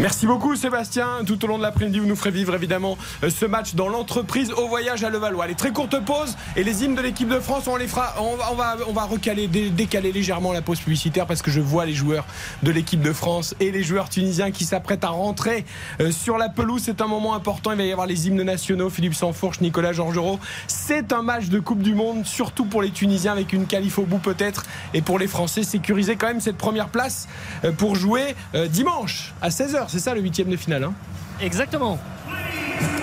Merci 0.00 0.28
beaucoup 0.28 0.54
Sébastien. 0.54 1.24
Tout 1.26 1.44
au 1.44 1.48
long 1.48 1.58
de 1.58 1.64
l'après-midi, 1.64 1.98
vous 1.98 2.06
nous 2.06 2.14
ferez 2.14 2.30
vivre 2.30 2.54
évidemment 2.54 2.96
euh, 3.24 3.30
ce 3.30 3.44
match 3.44 3.74
dans 3.74 3.88
l'entreprise 3.88 4.52
au 4.52 4.68
voyage 4.68 5.02
à 5.02 5.10
Levallois. 5.10 5.42
Allez, 5.42 5.56
très 5.56 5.72
courte 5.72 5.98
pause 6.04 6.36
et 6.54 6.62
les 6.62 6.84
hymnes 6.84 6.94
de 6.94 7.00
l'équipe 7.00 7.28
de 7.28 7.40
France, 7.40 7.66
on 7.66 7.74
les 7.74 7.88
fera, 7.88 8.14
on 8.20 8.36
va, 8.36 8.76
on 8.86 8.92
va, 8.92 9.02
recaler, 9.02 9.48
décaler 9.48 10.12
légèrement 10.12 10.52
la 10.52 10.62
pause 10.62 10.78
publicitaire 10.78 11.26
parce 11.26 11.42
que 11.42 11.50
je 11.50 11.60
vois 11.60 11.84
les 11.84 11.94
joueurs 11.94 12.24
de 12.62 12.70
l'équipe 12.70 13.00
de 13.00 13.12
France 13.12 13.56
et 13.58 13.72
les 13.72 13.82
joueurs 13.82 14.08
tunisiens 14.08 14.52
qui 14.52 14.64
s'apprêtent 14.64 15.02
à 15.02 15.08
rentrer 15.08 15.64
euh, 16.00 16.12
sur 16.12 16.38
la 16.38 16.48
pelouse. 16.48 16.82
C'est 16.84 17.00
un 17.00 17.08
moment 17.08 17.34
important. 17.34 17.72
Il 17.72 17.78
va 17.78 17.82
y 17.82 17.90
avoir 17.90 18.06
les 18.06 18.28
hymnes 18.28 18.44
nationaux. 18.44 18.90
Philippe 18.90 19.14
Sansfourche, 19.14 19.60
Nicolas 19.60 19.92
Georgerot. 19.92 20.38
C'est 20.68 21.12
un 21.12 21.22
match 21.22 21.46
de 21.46 21.58
Coupe 21.58 21.82
du 21.82 21.96
Monde, 21.96 22.24
surtout 22.24 22.66
pour 22.66 22.82
les 22.82 22.90
Tunisiens 22.90 23.32
avec 23.32 23.52
une 23.52 23.66
qualif 23.66 23.98
au 23.98 24.04
bout 24.04 24.18
peut-être 24.18 24.62
et 24.94 25.02
pour 25.02 25.18
les 25.18 25.26
Français 25.26 25.64
sécuriser 25.64 26.14
quand 26.14 26.28
même 26.28 26.40
cette 26.40 26.56
première 26.56 26.88
place 26.88 27.26
euh, 27.64 27.72
pour 27.72 27.96
jouer 27.96 28.36
dimanche 28.68 29.34
à 29.42 29.48
16h. 29.48 29.87
C'est 29.88 30.00
ça 30.00 30.14
le 30.14 30.20
huitième 30.20 30.50
de 30.50 30.56
finale. 30.56 30.84
Hein. 30.84 30.92
Exactement. 31.40 31.98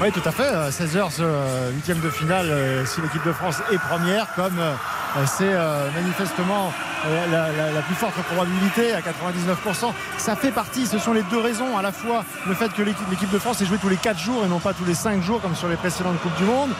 Oui, 0.02 0.12
tout 0.12 0.22
à 0.26 0.32
fait. 0.32 0.52
16h, 0.70 1.12
ce 1.12 1.22
euh, 1.22 1.72
huitième 1.72 2.00
de 2.00 2.10
finale, 2.10 2.48
euh, 2.50 2.86
si 2.86 3.02
l'équipe 3.02 3.26
de 3.26 3.32
France 3.32 3.62
est 3.72 3.78
première, 3.78 4.28
comme 4.36 4.58
euh, 4.60 4.74
c'est 5.26 5.54
manifestement 5.96 6.74
la, 7.32 7.82
plus 7.84 7.96
forte 7.96 8.16
probabilité 8.34 8.92
à 8.94 9.00
99%. 9.00 9.94
Ça 10.18 10.36
fait 10.36 10.52
partie, 10.52 10.86
ce 10.86 10.98
sont 10.98 11.14
les 11.14 11.24
deux 11.24 11.40
raisons, 11.40 11.78
à 11.78 11.82
la 11.82 11.94
fois 11.94 12.26
le 12.48 12.54
fait 12.54 12.74
que 12.74 12.82
l'équipe 12.82 13.32
de 13.32 13.40
France 13.40 13.62
ait 13.62 13.66
joué 13.66 13.78
tous 13.78 13.88
les 13.88 13.96
4 13.96 14.20
jours 14.20 14.44
et 14.44 14.50
non 14.50 14.60
pas 14.60 14.74
tous 14.74 14.84
les 14.84 14.94
5 14.94 15.22
jours 15.22 15.42
comme 15.42 15.56
sur 15.56 15.70
les 15.70 15.78
précédentes 15.78 16.20
Coupes 16.20 16.36
du 16.36 16.44
Monde, 16.44 16.72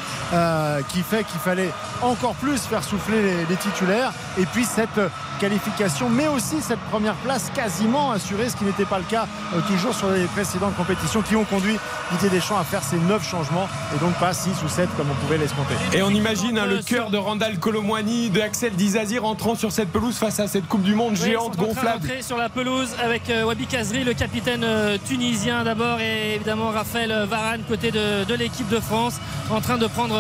qui 0.90 1.02
fait 1.02 1.24
qu'il 1.24 1.40
fallait 1.40 1.72
encore 2.02 2.34
plus 2.36 2.60
faire 2.60 2.84
souffler 2.84 3.46
les 3.48 3.56
titulaires, 3.56 4.12
et 4.38 4.46
puis 4.46 4.66
cette 4.66 5.00
qualification, 5.36 6.10
mais 6.10 6.28
aussi 6.28 6.62
cette 6.62 6.80
première 6.92 7.16
place 7.16 7.52
quasiment 7.54 8.12
assurée, 8.12 8.50
ce 8.50 8.56
qui 8.56 8.64
n'était 8.64 8.86
pas 8.86 8.98
le 8.98 9.04
cas 9.06 9.28
euh, 9.54 9.60
toujours 9.68 9.94
sur 9.94 10.10
les 10.12 10.26
précédentes 10.26 10.76
compétitions 10.76 11.22
qui 11.22 11.36
ont 11.36 11.45
conduit 11.46 11.78
Didier 12.12 12.30
Deschamps 12.30 12.58
à 12.58 12.64
faire 12.64 12.84
ces 12.84 12.98
9 12.98 13.28
changements 13.28 13.68
et 13.96 14.00
donc 14.00 14.14
pas 14.16 14.34
6 14.34 14.52
ou 14.64 14.70
7 14.70 14.90
comme 14.98 15.08
on 15.10 15.16
pouvait 15.26 15.38
l'escompter. 15.38 15.76
Et 15.94 16.02
on 16.02 16.10
imagine 16.10 16.58
hein, 16.58 16.66
le 16.66 16.82
cœur 16.82 17.10
de 17.10 17.18
Randall 17.18 17.60
Colomwani, 17.60 18.30
de 18.30 18.42
Axel 18.42 18.74
Dizazi 18.74 19.18
rentrant 19.18 19.56
sur 19.56 19.72
cette 19.72 19.90
pelouse 19.90 20.18
face 20.18 20.40
à 20.40 20.48
cette 20.48 20.68
Coupe 20.68 20.84
du 20.84 20.96
Monde 20.96 21.16
géante 21.16 21.58
gonflable. 21.58 22.10
sur 22.22 22.38
la 22.38 22.50
pelouse 22.50 22.90
avec 23.04 23.30
euh, 23.30 23.44
Wabi 23.44 23.66
Kazri, 23.68 24.04
le 24.04 24.14
capitaine 24.14 24.64
euh, 24.64 24.98
tunisien 25.08 25.64
d'abord 25.64 26.00
et 26.00 26.36
évidemment 26.36 26.70
Raphaël 26.70 27.26
Varane 27.30 27.62
côté 27.68 27.92
de, 27.92 28.24
de 28.24 28.34
l'équipe 28.34 28.70
de 28.70 28.80
France 28.80 29.16
en 29.50 29.62
train 29.62 29.78
de 29.78 29.88
prendre 29.88 30.16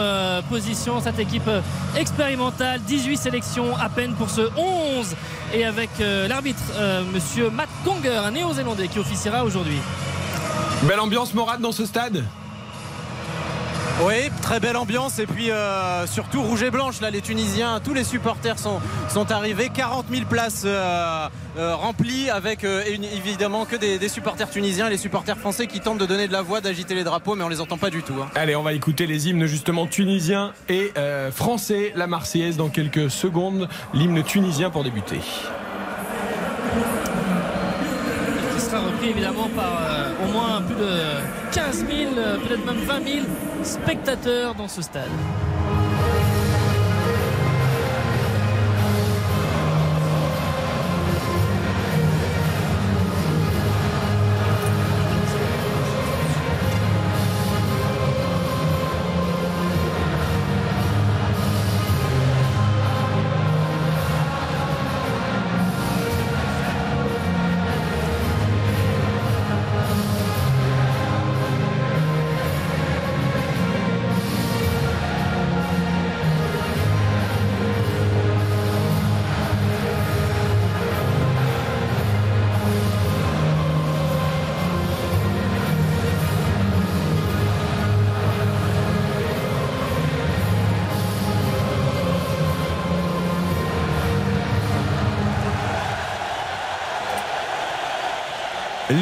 position 0.50 1.02
cette 1.02 1.20
équipe 1.20 1.50
expérimentale 1.98 2.82
18 2.82 3.18
sélections 3.18 3.76
à 3.78 3.90
peine 3.90 4.14
pour 4.14 4.30
ce 4.30 4.50
11 4.56 5.16
et 5.54 5.66
avec 5.66 5.90
euh, 6.00 6.28
l'arbitre 6.28 6.62
euh, 6.76 7.04
monsieur 7.14 7.50
Matt 7.50 7.70
Conger, 7.84 8.22
un 8.26 8.32
néo-zélandais 8.32 8.88
qui 8.88 9.00
officiera 9.00 9.44
aujourd'hui. 9.44 9.80
Belle 10.88 11.00
ambiance 11.00 11.34
morale 11.34 11.62
dans 11.62 11.72
ce 11.72 11.84
stade? 11.84 12.24
Oui, 14.04 14.30
très 14.44 14.60
belle 14.60 14.78
ambiance 14.78 15.18
et 15.18 15.26
puis 15.26 15.50
euh, 15.50 16.06
surtout 16.06 16.44
rouge 16.44 16.62
et 16.62 16.70
blanche 16.70 17.02
là 17.02 17.10
les 17.10 17.22
Tunisiens, 17.22 17.80
tous 17.84 17.94
les 17.94 18.04
supporters 18.04 18.60
sont, 18.60 18.80
sont 19.10 19.32
arrivés, 19.32 19.70
40 19.70 20.06
000 20.12 20.26
places 20.30 20.64
euh, 20.66 21.28
euh, 21.58 21.76
remplies 21.76 22.30
avec 22.30 22.64
évidemment 22.66 23.66
que 23.66 23.78
des, 23.78 24.10
supporters 24.10 24.50
tunisiens, 24.50 24.90
les 24.90 24.98
supporters 24.98 25.38
français 25.38 25.66
qui 25.66 25.80
tentent 25.80 25.98
de 25.98 26.06
donner 26.06 26.28
de 26.28 26.34
la 26.34 26.44
voix, 26.44 26.62
d'agiter 26.62 26.94
les 26.94 27.06
drapeaux 27.06 27.36
mais 27.36 27.44
on 27.44 27.50
les 27.50 27.62
entend 27.62 27.78
pas 27.78 27.90
du 27.90 28.04
tout. 28.04 28.16
Hein. 28.22 28.30
Allez, 28.36 28.56
on 28.56 28.64
va 28.64 28.74
écouter 28.74 29.08
les 29.08 29.30
hymnes 29.30 29.48
justement 29.48 29.88
tunisiens 29.88 30.54
et 30.70 30.92
français, 31.32 31.94
la 31.96 32.06
Marseillaise 32.06 32.58
dans 32.58 32.70
quelques 32.70 33.10
secondes, 33.10 33.70
l'hymne 33.94 34.22
tunisien 34.24 34.70
pour 34.70 34.84
débuter. 34.84 35.22
Évidemment 39.08 39.50
par 39.56 39.82
au 40.24 40.32
moins 40.32 40.62
plus 40.62 40.76
de 40.76 41.54
15 41.54 41.86
000, 41.86 42.12
peut-être 42.48 42.66
même 42.66 42.78
20 42.78 43.08
000 43.08 43.26
spectateurs 43.64 44.56
dans 44.56 44.68
ce 44.68 44.82
stade. 44.82 45.12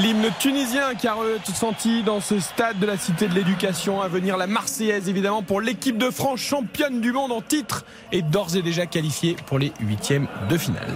L'hymne 0.02 0.32
tunisien 0.40 0.96
qui 0.96 1.08
a 1.08 1.14
ressenti 1.14 2.02
dans 2.02 2.20
ce 2.20 2.40
stade 2.40 2.80
de 2.80 2.86
la 2.88 2.98
Cité 2.98 3.28
de 3.28 3.36
l'Éducation 3.36 4.02
à 4.02 4.08
venir 4.08 4.38
la 4.38 4.48
Marseillaise 4.48 5.08
évidemment 5.08 5.44
pour 5.44 5.62
l'équipe 5.62 6.00
de 6.00 6.10
France 6.10 6.40
championne 6.40 7.00
du 7.00 7.12
monde 7.12 7.32
en 7.32 7.42
titre 7.42 7.86
et 8.12 8.24
d'ores 8.24 8.56
et 8.56 8.64
déjà 8.64 8.88
qualifiée 8.88 9.36
pour 9.46 9.60
les 9.60 9.72
huitièmes 9.80 10.28
de 10.50 10.58
finale. 10.58 10.88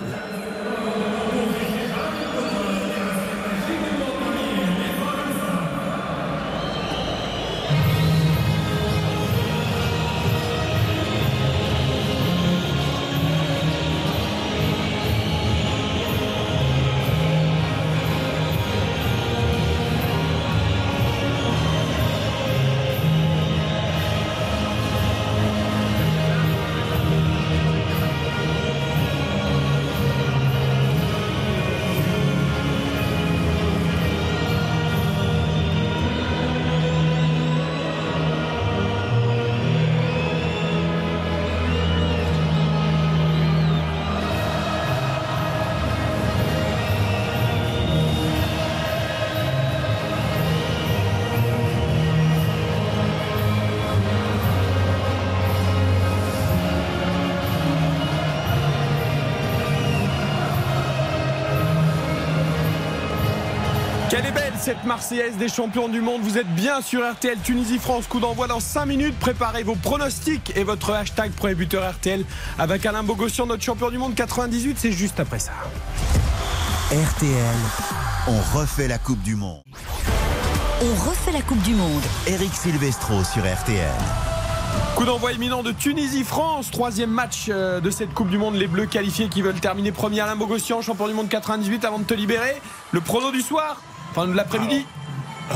Cette 64.68 64.84
Marseillaise 64.84 65.38
des 65.38 65.48
champions 65.48 65.88
du 65.88 66.02
monde. 66.02 66.20
Vous 66.24 66.38
êtes 66.38 66.54
bien 66.54 66.82
sur 66.82 67.10
RTL 67.10 67.38
Tunisie-France. 67.42 68.06
Coup 68.08 68.20
d'envoi 68.20 68.48
dans 68.48 68.60
5 68.60 68.86
minutes. 68.86 69.18
Préparez 69.18 69.64
vos 69.64 69.76
pronostics 69.76 70.52
et 70.58 70.66
votre 70.66 70.92
hashtag 70.92 71.32
premier 71.32 71.56
buteur 71.56 71.90
RTL 71.90 72.26
avec 72.60 72.86
Alain 72.86 73.02
Bogossian, 73.02 73.46
notre 73.46 73.64
champion 73.64 73.90
du 73.90 73.98
monde 73.98 74.14
98. 74.14 74.78
C'est 74.78 74.92
juste 74.92 75.22
après 75.22 75.40
ça. 75.40 75.54
RTL, 76.92 77.56
on 78.28 78.58
refait 78.58 78.90
la 78.90 78.98
Coupe 78.98 79.22
du 79.22 79.38
Monde. 79.38 79.62
On 80.82 81.10
refait 81.10 81.32
la 81.32 81.42
Coupe 81.44 81.62
du 81.62 81.74
Monde. 81.74 82.04
Eric 82.28 82.54
Silvestro 82.54 83.24
sur 83.24 83.44
RTL. 83.44 83.88
Coup 84.98 85.06
d'envoi 85.06 85.32
imminent 85.32 85.64
de 85.64 85.72
Tunisie-France, 85.72 86.72
troisième 86.72 87.12
match 87.12 87.46
euh, 87.48 87.80
de 87.80 87.90
cette 87.90 88.14
Coupe 88.14 88.30
du 88.30 88.38
Monde. 88.38 88.56
Les 88.56 88.68
Bleus 88.68 88.88
qualifiés 88.88 89.30
qui 89.30 89.42
veulent 89.42 89.62
terminer 89.62 89.94
premier 89.94 90.20
Alain 90.20 90.36
Bogossian, 90.36 90.82
champion 90.82 91.08
du 91.08 91.14
monde 91.14 91.30
98 91.30 91.86
avant 91.86 92.00
de 92.00 92.04
te 92.04 92.14
libérer. 92.14 92.62
Le 92.92 93.00
prono 93.00 93.32
du 93.32 93.42
soir, 93.42 93.82
de 94.26 94.34
l'après-midi. 94.34 94.86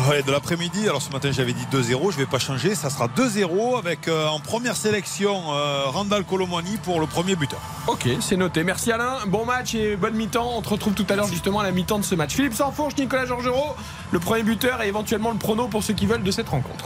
Ouais, 0.10 0.22
de 0.24 0.32
l'après-midi. 0.32 0.88
Alors 0.88 1.02
ce 1.02 1.12
matin, 1.12 1.32
j'avais 1.34 1.52
dit 1.52 1.66
2-0. 1.74 2.12
Je 2.12 2.18
vais 2.18 2.26
pas 2.26 2.40
changer. 2.40 2.76
Ça 2.76 2.90
sera 2.90 3.08
2-0 3.08 3.78
avec 3.78 4.08
euh, 4.08 4.28
en 4.28 4.40
première 4.40 4.76
sélection 4.78 5.42
euh, 5.54 5.84
Randall 5.88 6.24
Colomani 6.24 6.78
pour 6.84 7.02
le 7.02 7.08
premier 7.08 7.36
buteur. 7.36 7.60
Ok, 7.88 8.08
c'est 8.22 8.38
noté. 8.38 8.64
Merci 8.64 8.92
Alain. 8.94 9.18
Bon 9.28 9.44
match 9.46 9.76
et 9.76 9.98
bonne 9.98 10.14
mi-temps. 10.14 10.50
On 10.56 10.62
te 10.62 10.70
retrouve 10.70 10.94
tout 10.94 11.06
à 11.10 11.16
l'heure 11.18 11.28
justement 11.28 11.60
à 11.60 11.64
la 11.64 11.72
mi-temps 11.72 12.00
de 12.00 12.06
ce 12.06 12.16
match. 12.16 12.34
Philippe 12.36 12.54
Sanfourche, 12.54 12.96
Nicolas 12.98 13.26
Georgerot, 13.26 13.76
le 14.12 14.20
premier 14.20 14.44
buteur 14.44 14.82
et 14.82 14.88
éventuellement 14.88 15.32
le 15.32 15.38
prono 15.38 15.68
pour 15.68 15.84
ceux 15.84 15.94
qui 15.94 16.06
veulent 16.06 16.24
de 16.24 16.32
cette 16.32 16.48
rencontre. 16.48 16.86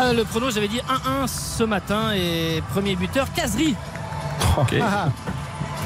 Euh, 0.00 0.12
le 0.12 0.24
prono, 0.24 0.50
j'avais 0.50 0.68
dit 0.68 0.80
1-1 1.22 1.26
ce 1.26 1.64
matin 1.64 2.12
et 2.14 2.62
premier 2.72 2.94
buteur, 2.94 3.26
Casery. 3.32 3.74
Ok. 4.58 4.74
Ah, 4.80 5.08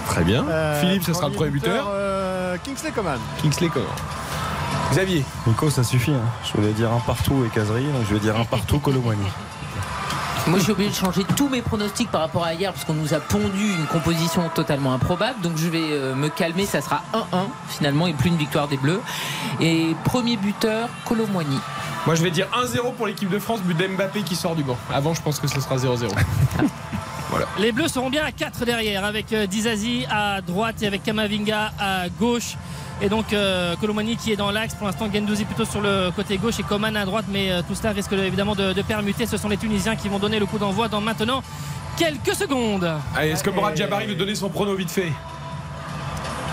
Très 0.07 0.24
bien. 0.24 0.44
euh, 0.48 0.81
Philippe, 0.83 1.05
ce 1.05 1.14
sera 1.14 1.29
le 1.29 1.35
premier 1.35 1.50
buteur. 1.50 1.87
euh, 1.94 2.57
Kingsley 2.64 2.90
Coman. 2.90 3.18
Kingsley 3.40 3.68
Coman. 3.68 3.87
Xavier. 4.90 5.24
Nico, 5.46 5.70
ça 5.70 5.85
suffit. 5.85 6.12
hein. 6.12 6.20
Je 6.44 6.53
voulais 6.57 6.72
dire 6.72 6.92
un 6.92 7.00
partout 7.00 7.44
et 7.44 7.48
caserie, 7.48 7.85
donc 7.85 8.03
je 8.09 8.14
vais 8.14 8.20
dire 8.20 8.37
un 8.38 8.44
partout 8.44 8.79
Colomani. 8.79 9.22
Moi, 10.46 10.59
je 10.59 10.64
suis 10.64 10.72
obligé 10.72 10.90
de 10.90 10.94
changer 10.94 11.22
tous 11.37 11.48
mes 11.48 11.61
pronostics 11.61 12.11
par 12.11 12.22
rapport 12.22 12.44
à 12.44 12.55
hier 12.55 12.72
parce 12.72 12.85
qu'on 12.85 12.94
nous 12.94 13.12
a 13.14 13.20
pondu 13.20 13.72
une 13.79 13.87
composition 13.87 14.48
totalement 14.55 14.92
improbable. 14.94 15.40
Donc, 15.42 15.53
je 15.57 15.68
vais 15.68 15.92
euh, 15.92 16.14
me 16.14 16.29
calmer. 16.29 16.64
Ça 16.64 16.81
sera 16.81 17.03
1-1 17.12 17.20
finalement 17.68 18.07
et 18.07 18.14
plus 18.14 18.31
une 18.31 18.37
victoire 18.38 18.66
des 18.66 18.79
Bleus. 18.79 19.00
Et 19.61 19.94
premier 20.05 20.37
buteur, 20.37 20.88
Colomboigny. 21.07 21.59
Moi 22.07 22.14
je 22.14 22.22
vais 22.22 22.31
dire 22.31 22.46
1-0 22.55 22.94
pour 22.94 23.07
l'équipe 23.07 23.29
de 23.29 23.38
France, 23.38 23.61
but 23.61 23.76
d'Mbappé 23.76 24.22
qui 24.22 24.35
sort 24.35 24.57
du 24.57 24.62
banc. 24.64 24.79
Avant 24.92 25.12
je 25.12 25.20
pense 25.20 25.38
que 25.38 25.46
ce 25.46 25.61
sera 25.61 25.76
0-0. 25.76 26.09
Les 27.59 27.70
Bleus 27.72 27.88
seront 27.88 28.09
bien 28.11 28.24
à 28.24 28.33
4 28.33 28.64
derrière 28.64 29.05
avec 29.05 29.33
euh, 29.35 29.46
Dizazi 29.46 30.07
à 30.11 30.40
droite 30.40 30.83
et 30.83 30.87
avec 30.87 31.03
Kamavinga 31.03 31.72
à 31.79 32.09
gauche. 32.09 32.57
Et 33.03 33.09
donc 33.09 33.33
euh, 33.33 33.77
Colomani 33.81 34.17
qui 34.17 34.31
est 34.33 34.37
dans 34.37 34.51
l'axe. 34.51 34.75
Pour 34.75 34.87
l'instant, 34.87 35.09
Gendouzi 35.13 35.45
plutôt 35.45 35.65
sur 35.65 35.81
le 35.81 36.11
côté 36.15 36.37
gauche 36.37 36.61
et 36.61 36.63
Coman 36.63 36.95
à 36.97 37.05
droite. 37.05 37.25
Mais 37.31 37.51
euh, 37.51 37.63
tout 37.67 37.75
cela 37.75 37.93
risque 37.93 38.11
de- 38.15 38.23
évidemment 38.23 38.55
de, 38.55 38.73
de 38.73 38.83
permuter. 38.83 39.27
Ce 39.27 39.37
sont 39.37 39.49
les 39.49 39.57
Tunisiens 39.57 39.97
qui 39.97 40.09
vont 40.09 40.19
donner 40.19 40.39
le 40.39 40.47
coup 40.47 40.59
d'envoi 40.59 40.89
dans 40.89 41.01
maintenant 41.01 41.43
quelques 41.97 42.35
secondes. 42.35 42.91
Allez, 43.17 43.31
est-ce 43.31 43.43
que 43.45 43.51
Morad 43.51 43.77
Jabari 43.77 44.07
veut 44.07 44.15
donner 44.15 44.35
son 44.35 44.51
prono 44.51 44.75
vite 44.75 44.91
fait? 44.91 45.11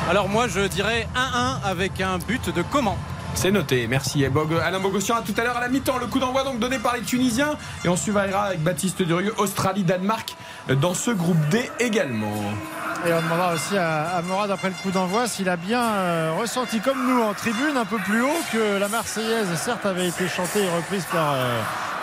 Alors 0.10 0.30
moi 0.30 0.48
je 0.48 0.62
dirais 0.68 1.06
1-1 1.16 1.70
avec 1.70 2.00
un 2.00 2.18
but 2.18 2.54
de 2.56 2.62
comment 2.62 2.98
C'est 3.34 3.52
noté, 3.52 3.88
merci. 3.88 4.24
Et 4.24 4.30
Bog- 4.30 4.54
Alain 4.64 4.80
Bogossian, 4.80 5.16
à 5.18 5.22
tout 5.22 5.34
à 5.38 5.44
l'heure 5.44 5.58
à 5.58 5.62
la 5.62 5.68
mi-temps. 5.68 5.98
Le 6.00 6.08
coup 6.08 6.20
d'envoi 6.20 6.44
donc 6.46 6.60
donné 6.60 6.80
par 6.80 6.96
les 6.96 7.02
Tunisiens. 7.02 7.58
Et 7.84 7.90
on 7.90 7.98
suivra 7.98 8.22
avec 8.22 8.64
Baptiste 8.64 9.02
Durieux, 9.02 9.34
Australie, 9.38 9.84
Danemark, 9.84 10.36
dans 10.82 10.94
ce 10.94 11.12
groupe 11.12 11.38
D 11.50 11.70
également. 11.80 12.32
Et 13.08 13.14
on 13.14 13.22
demandera 13.22 13.54
aussi 13.54 13.78
à, 13.78 14.18
à 14.18 14.22
Morad 14.22 14.52
après 14.52 14.68
le 14.68 14.74
coup 14.84 14.92
d'envoi 14.92 15.28
s'il 15.28 15.48
a 15.48 15.56
bien 15.56 15.82
euh, 15.82 16.34
ressenti 16.38 16.82
comme 16.82 17.08
nous 17.08 17.22
en 17.22 17.34
tribune 17.34 17.78
un 17.78 17.86
peu 17.86 17.98
plus 18.00 18.22
haut 18.22 18.42
que 18.52 18.78
la 18.78 18.90
Marseillaise 18.90 19.48
certes 19.56 19.86
avait 19.86 20.10
été 20.10 20.28
chantée 20.28 20.64
et 20.64 20.70
reprise 20.70 21.06
par 21.10 21.34
euh, 21.34 21.60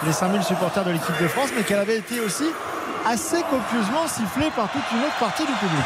les 0.06 0.12
5000 0.12 0.42
supporters 0.42 0.82
de 0.84 0.92
l'équipe 0.92 1.20
de 1.20 1.28
France 1.28 1.50
mais 1.54 1.62
qu'elle 1.62 1.80
avait 1.80 1.98
été 1.98 2.20
aussi 2.20 2.44
assez 3.04 3.42
copieusement 3.50 4.06
sifflée 4.06 4.48
par 4.56 4.72
toute 4.72 4.80
une 4.94 5.00
autre 5.00 5.18
partie 5.20 5.42
du 5.42 5.52
public. 5.52 5.84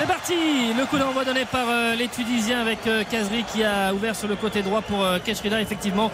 C'est 0.00 0.08
parti 0.08 0.34
Le 0.76 0.84
coup 0.86 0.98
d'envoi 0.98 1.24
donné 1.24 1.44
par 1.44 1.66
euh, 1.68 1.94
les 1.94 2.08
Tunisiens 2.08 2.60
avec 2.60 2.88
euh, 2.88 3.04
Kazri 3.08 3.44
qui 3.44 3.62
a 3.62 3.94
ouvert 3.94 4.16
sur 4.16 4.26
le 4.26 4.34
côté 4.34 4.62
droit 4.62 4.80
pour 4.80 5.06
Keshrida. 5.24 5.60
Effectivement, 5.60 6.10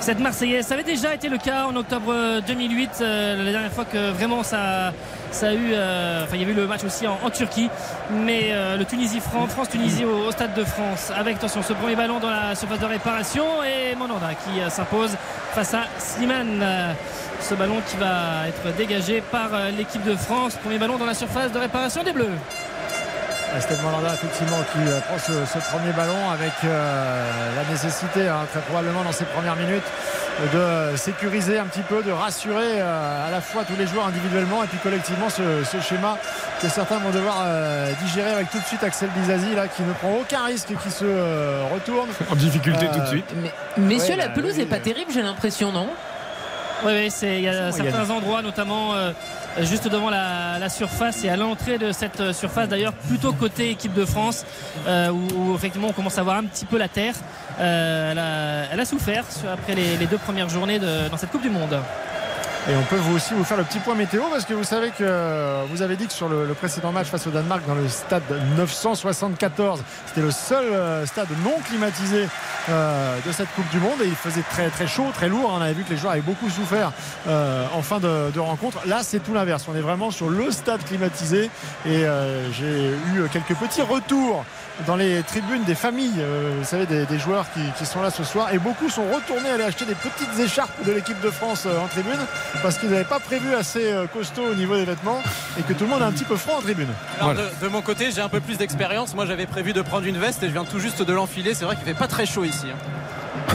cette 0.00 0.20
Marseillaise, 0.20 0.66
ça 0.66 0.74
avait 0.74 0.84
déjà 0.84 1.14
été 1.14 1.28
le 1.28 1.38
cas 1.38 1.66
en 1.66 1.76
octobre 1.76 2.12
euh, 2.12 2.40
2008, 2.40 2.90
euh, 3.00 3.44
la 3.44 3.52
dernière 3.52 3.72
fois 3.72 3.84
que 3.84 4.10
vraiment 4.12 4.42
ça, 4.42 4.88
a 4.88 5.52
eu. 5.52 5.72
euh, 5.72 6.24
Enfin, 6.24 6.36
il 6.36 6.40
y 6.40 6.44
avait 6.44 6.52
eu 6.52 6.56
le 6.56 6.66
match 6.66 6.84
aussi 6.84 7.06
en, 7.06 7.30
Turquie. 7.30 7.68
Mais 8.10 8.48
euh, 8.52 8.76
le 8.76 8.84
Tunisie-France, 8.84 9.50
France-Tunisie 9.50 10.04
au, 10.04 10.28
au 10.28 10.30
Stade 10.30 10.54
de 10.54 10.64
France. 10.64 11.12
Avec, 11.14 11.36
attention, 11.36 11.62
ce 11.62 11.72
premier 11.72 11.96
ballon 11.96 12.20
dans 12.20 12.30
la 12.30 12.54
surface 12.54 12.78
de 12.80 12.86
réparation 12.86 13.44
et 13.64 13.94
Monanda 13.96 14.30
qui 14.34 14.60
euh, 14.60 14.70
s'impose 14.70 15.16
face 15.52 15.74
à 15.74 15.84
Slimane. 15.98 16.60
Euh, 16.62 16.92
ce 17.40 17.54
ballon 17.54 17.76
qui 17.86 17.96
va 17.96 18.48
être 18.48 18.76
dégagé 18.76 19.20
par 19.20 19.50
euh, 19.52 19.70
l'équipe 19.70 20.04
de 20.04 20.16
France. 20.16 20.54
Premier 20.56 20.78
ballon 20.78 20.96
dans 20.96 21.06
la 21.06 21.14
surface 21.14 21.52
de 21.52 21.58
réparation 21.58 22.02
des 22.02 22.12
Bleus. 22.12 22.26
Et 23.56 23.60
Steve 23.60 23.82
Mandanda 23.82 24.12
effectivement 24.14 24.58
qui 24.72 24.78
euh, 24.88 25.00
prend 25.00 25.18
ce, 25.18 25.32
ce 25.46 25.58
premier 25.70 25.92
ballon 25.92 26.30
avec 26.30 26.52
euh, 26.64 27.56
la 27.56 27.64
nécessité 27.72 28.28
hein, 28.28 28.46
très 28.52 28.60
probablement 28.60 29.02
dans 29.02 29.12
ses 29.12 29.24
premières 29.24 29.56
minutes 29.56 29.84
de 30.52 30.96
sécuriser 30.96 31.58
un 31.58 31.64
petit 31.64 31.80
peu, 31.80 32.02
de 32.02 32.12
rassurer 32.12 32.80
euh, 32.80 33.26
à 33.26 33.30
la 33.30 33.40
fois 33.40 33.64
tous 33.64 33.74
les 33.76 33.86
joueurs 33.86 34.06
individuellement 34.06 34.62
et 34.62 34.66
puis 34.66 34.78
collectivement 34.78 35.28
ce, 35.30 35.64
ce 35.64 35.80
schéma 35.80 36.16
que 36.62 36.68
certains 36.68 36.98
vont 36.98 37.10
devoir 37.10 37.36
euh, 37.46 37.90
digérer 38.04 38.30
avec 38.32 38.50
tout 38.50 38.58
de 38.58 38.64
suite 38.64 38.84
Axel 38.84 39.08
Dizazi 39.16 39.54
là 39.54 39.66
qui 39.66 39.82
ne 39.82 39.92
prend 39.94 40.12
aucun 40.12 40.44
risque 40.44 40.68
qui 40.82 40.90
se 40.90 41.04
euh, 41.06 41.62
retourne. 41.74 42.08
En 42.30 42.36
difficulté 42.36 42.86
Euh, 42.86 42.92
tout 42.94 43.00
de 43.00 43.06
suite. 43.06 43.32
Mais, 43.42 43.50
messieurs, 43.82 44.10
Ouais, 44.14 44.16
la 44.20 44.28
bah, 44.28 44.34
pelouse 44.34 44.56
n'est 44.58 44.66
pas 44.66 44.76
euh. 44.76 44.80
terrible, 44.80 45.10
j'ai 45.12 45.22
l'impression, 45.22 45.72
non? 45.72 45.88
Oui, 46.86 47.12
il 47.22 47.28
y 47.28 47.30
a 47.32 47.34
il 47.38 47.42
y 47.42 47.48
a 47.48 47.72
certains 47.72 48.08
endroits, 48.10 48.40
notamment 48.40 48.94
euh, 48.94 49.10
juste 49.62 49.88
devant 49.88 50.10
la, 50.10 50.68
surface 50.68 51.24
et 51.24 51.30
à 51.30 51.36
l'entrée 51.36 51.78
de 51.78 51.92
cette 51.92 52.20
euh, 52.20 52.32
surface, 52.32 52.68
d'ailleurs 52.68 52.92
plutôt 52.92 53.32
côté 53.32 53.70
équipe 53.70 53.94
de 53.94 54.04
France, 54.04 54.44
euh, 54.86 55.10
où, 55.10 55.54
effectivement 55.54 55.88
on 55.88 55.92
commence 55.92 56.18
à 56.18 56.22
voir 56.22 56.36
un 56.36 56.44
petit 56.44 56.66
peu 56.66 56.76
la 56.76 56.88
terre. 56.88 57.14
Euh, 57.58 58.66
elle, 58.70 58.80
a, 58.80 58.84
souffert 58.84 59.24
après 59.52 59.74
les, 59.74 59.96
les 59.96 60.06
deux 60.06 60.18
premières 60.18 60.48
journées 60.48 60.78
de- 60.78 61.08
dans 61.08 61.16
cette 61.16 61.30
Coupe 61.30 61.42
du 61.42 61.50
Monde. 61.50 61.78
Et 62.70 62.76
on 62.76 62.82
peut 62.82 62.96
vous 62.96 63.16
aussi 63.16 63.32
vous 63.32 63.44
faire 63.44 63.56
le 63.56 63.64
petit 63.64 63.78
point 63.78 63.94
météo 63.94 64.24
parce 64.30 64.44
que 64.44 64.52
vous 64.52 64.64
savez 64.64 64.90
que 64.90 65.64
vous 65.70 65.80
avez 65.80 65.96
dit 65.96 66.06
que 66.06 66.12
sur 66.12 66.28
le, 66.28 66.52
précédent 66.52 66.92
match 66.92 67.06
face 67.06 67.26
au 67.26 67.30
Danemark 67.30 67.66
dans 67.66 67.74
le 67.74 67.88
stade 67.88 68.22
974, 68.58 69.82
c'était 70.06 70.20
le 70.20 70.30
seul 70.30 70.64
euh, 70.66 71.06
stade 71.06 71.28
non 71.42 71.54
climatisé 71.66 72.28
euh, 72.70 73.16
de 73.26 73.32
cette 73.32 73.48
Coupe 73.54 73.68
du 73.70 73.78
Monde 73.78 74.02
et 74.02 74.06
il 74.06 74.14
faisait 74.14 74.42
très 74.42 74.86
chaud, 74.86 75.06
très 75.14 75.28
lourd. 75.28 75.50
On 75.56 75.60
avait 75.62 75.72
vu 75.72 75.84
que 75.84 75.90
les 75.90 75.96
joueurs 75.96 76.12
avaient 76.12 76.20
beaucoup 76.20 76.50
souffert 76.50 76.92
euh, 77.26 77.66
en 77.72 77.80
fin 77.80 77.98
de, 77.98 78.38
rencontre. 78.38 78.86
Là, 78.86 79.00
c'est 79.02 79.20
tout 79.20 79.32
l'inverse. 79.32 79.64
On 79.72 79.74
est 79.74 79.80
vraiment 79.80 80.10
sur 80.10 80.28
le 80.28 80.50
stade 80.50 80.84
climatisé 80.84 81.50
et 81.86 82.04
euh, 82.04 82.52
j'ai 82.52 82.90
eu 82.90 83.26
quelques 83.32 83.54
petits 83.54 83.80
retours 83.80 84.44
dans 84.86 84.96
les 84.96 85.22
tribunes 85.22 85.64
des 85.64 85.74
familles, 85.74 86.14
euh, 86.18 86.54
vous 86.58 86.64
savez, 86.64 86.86
des, 86.86 87.04
des 87.06 87.18
joueurs 87.18 87.46
qui, 87.52 87.60
qui 87.78 87.84
sont 87.86 88.00
là 88.00 88.10
ce 88.10 88.24
soir. 88.24 88.52
Et 88.52 88.58
beaucoup 88.58 88.88
sont 88.88 89.04
retournés 89.12 89.50
aller 89.50 89.64
acheter 89.64 89.84
des 89.84 89.94
petites 89.94 90.38
écharpes 90.38 90.70
de 90.86 90.92
l'équipe 90.92 91.20
de 91.20 91.30
France 91.30 91.64
euh, 91.66 91.78
en 91.80 91.88
tribune 91.88 92.18
parce 92.62 92.78
qu'ils 92.78 92.90
n'avaient 92.90 93.04
pas 93.04 93.18
prévu 93.20 93.54
assez 93.54 93.92
euh, 93.92 94.06
costaud 94.06 94.44
au 94.50 94.54
niveau 94.54 94.76
des 94.76 94.84
vêtements 94.84 95.20
et 95.58 95.62
que 95.62 95.72
tout 95.72 95.84
le 95.84 95.90
monde 95.90 96.02
a 96.02 96.06
un 96.06 96.12
petit 96.12 96.24
peu 96.24 96.36
froid 96.36 96.56
en 96.58 96.62
tribune. 96.62 96.88
Alors, 97.20 97.34
de, 97.34 97.42
de 97.62 97.68
mon 97.68 97.82
côté, 97.82 98.10
j'ai 98.14 98.20
un 98.20 98.28
peu 98.28 98.40
plus 98.40 98.56
d'expérience. 98.58 99.14
Moi, 99.14 99.26
j'avais 99.26 99.46
prévu 99.46 99.72
de 99.72 99.82
prendre 99.82 100.06
une 100.06 100.18
veste 100.18 100.42
et 100.42 100.46
je 100.46 100.52
viens 100.52 100.64
tout 100.64 100.78
juste 100.78 101.02
de 101.02 101.12
l'enfiler. 101.12 101.54
C'est 101.54 101.64
vrai 101.64 101.74
qu'il 101.76 101.84
fait 101.84 101.94
pas 101.94 102.08
très 102.08 102.26
chaud 102.26 102.44
ici. 102.44 102.66
hein. 102.72 102.76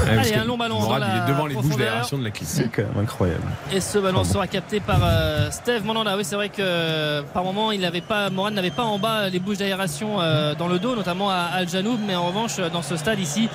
Allez, 0.08 0.36
un 0.36 0.46
long 0.46 0.58
ballon 0.58 0.80
dans 0.80 0.98
il 0.98 1.04
est 1.04 1.28
devant 1.28 1.46
les 1.46 1.56
bouches 1.56 1.78
d'aération 1.78 2.18
de 2.18 2.24
la 2.24 2.32
clé. 2.32 2.46
C'est 2.48 2.70
quand 2.70 2.84
même 2.84 3.04
incroyable. 3.04 3.44
Et 3.72 3.80
ce 3.80 3.98
ballon 3.98 4.24
sera 4.24 4.48
capté 4.48 4.80
par 4.80 5.00
euh, 5.04 5.50
Steve 5.52 5.86
Mandanda. 5.86 6.16
Oui, 6.18 6.24
c'est 6.26 6.36
vrai 6.36 6.50
que 6.50 6.56
euh, 6.60 7.22
par 7.34 7.44
moment, 7.44 7.72
il 7.72 7.82
n'avait 7.82 8.02
pas, 8.02 8.30
Moran 8.30 8.52
n'avait 8.52 8.72
pas 8.72 8.84
en 8.84 9.00
bas 9.00 9.30
les 9.30 9.40
bouches 9.40 9.58
d'aération 9.58 10.22
euh, 10.22 10.56
dans 10.56 10.68
le 10.68 10.80
dos, 10.80 10.96
notamment 10.96 11.30
à 11.30 11.50
Al 11.54 11.70
Janoub. 11.70 12.00
Mais 12.06 12.16
en 12.16 12.28
revanche, 12.28 12.58
dans 12.72 12.82
ce 12.82 12.98
stade 12.98 13.20
ici, 13.20 13.50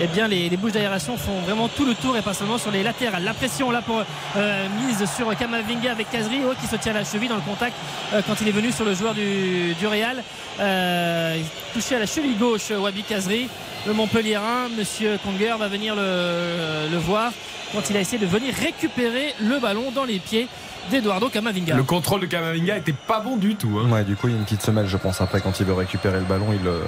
eh 0.00 0.06
bien, 0.06 0.28
les, 0.28 0.48
les 0.48 0.56
bouches 0.56 0.72
d'aération 0.72 1.16
font 1.16 1.40
vraiment 1.40 1.68
tout 1.68 1.86
le 1.86 1.94
tour 1.94 2.16
et 2.16 2.22
pas 2.22 2.34
seulement 2.34 2.58
sur 2.58 2.70
les 2.70 2.82
latérales. 2.82 3.24
La 3.24 3.34
pression 3.34 3.70
là 3.70 3.82
pour 3.82 4.02
euh, 4.36 4.66
mise 4.86 5.04
sur 5.16 5.34
Kamavinga 5.36 5.90
avec 5.92 6.10
Kazri 6.10 6.40
oh, 6.44 6.52
qui 6.60 6.66
se 6.66 6.76
tient 6.76 6.92
à 6.92 6.98
la 6.98 7.04
cheville 7.04 7.28
dans 7.28 7.36
le 7.36 7.40
contact 7.40 7.74
euh, 8.12 8.20
quand 8.26 8.40
il 8.40 8.48
est 8.48 8.52
venu 8.52 8.72
sur 8.72 8.84
le 8.84 8.94
joueur 8.94 9.14
du, 9.14 9.74
du 9.74 9.86
Real. 9.86 10.22
Euh, 10.60 11.38
touché 11.72 11.96
à 11.96 11.98
la 11.98 12.06
cheville 12.06 12.36
gauche, 12.36 12.70
Wabi 12.70 13.02
Kazri. 13.02 13.48
Le 13.86 13.92
Montpellierin, 13.92 14.68
Monsieur 14.76 15.18
Conger 15.22 15.54
va 15.58 15.68
venir 15.68 15.94
le, 15.94 16.88
le 16.90 16.96
voir 16.98 17.32
quand 17.72 17.90
il 17.90 17.96
a 17.96 18.00
essayé 18.00 18.18
de 18.18 18.26
venir 18.26 18.54
récupérer 18.54 19.34
le 19.42 19.58
ballon 19.58 19.90
dans 19.94 20.04
les 20.04 20.18
pieds 20.18 20.48
d'Eduardo 20.90 21.28
Camavinga. 21.28 21.74
Le 21.76 21.82
contrôle 21.82 22.20
de 22.20 22.26
Kamavinga 22.26 22.76
était 22.78 22.94
pas 22.94 23.20
bon 23.20 23.36
du 23.36 23.56
tout. 23.56 23.78
hein. 23.84 23.90
Ouais, 23.90 24.04
du 24.04 24.16
coup, 24.16 24.28
il 24.28 24.32
y 24.32 24.34
a 24.34 24.38
une 24.38 24.44
petite 24.44 24.62
semelle, 24.62 24.86
je 24.86 24.96
pense. 24.96 25.20
Après, 25.20 25.40
quand 25.40 25.58
il 25.60 25.66
veut 25.66 25.74
récupérer 25.74 26.18
le 26.18 26.24
ballon, 26.24 26.46
il, 26.52 26.62
le- 26.62 26.82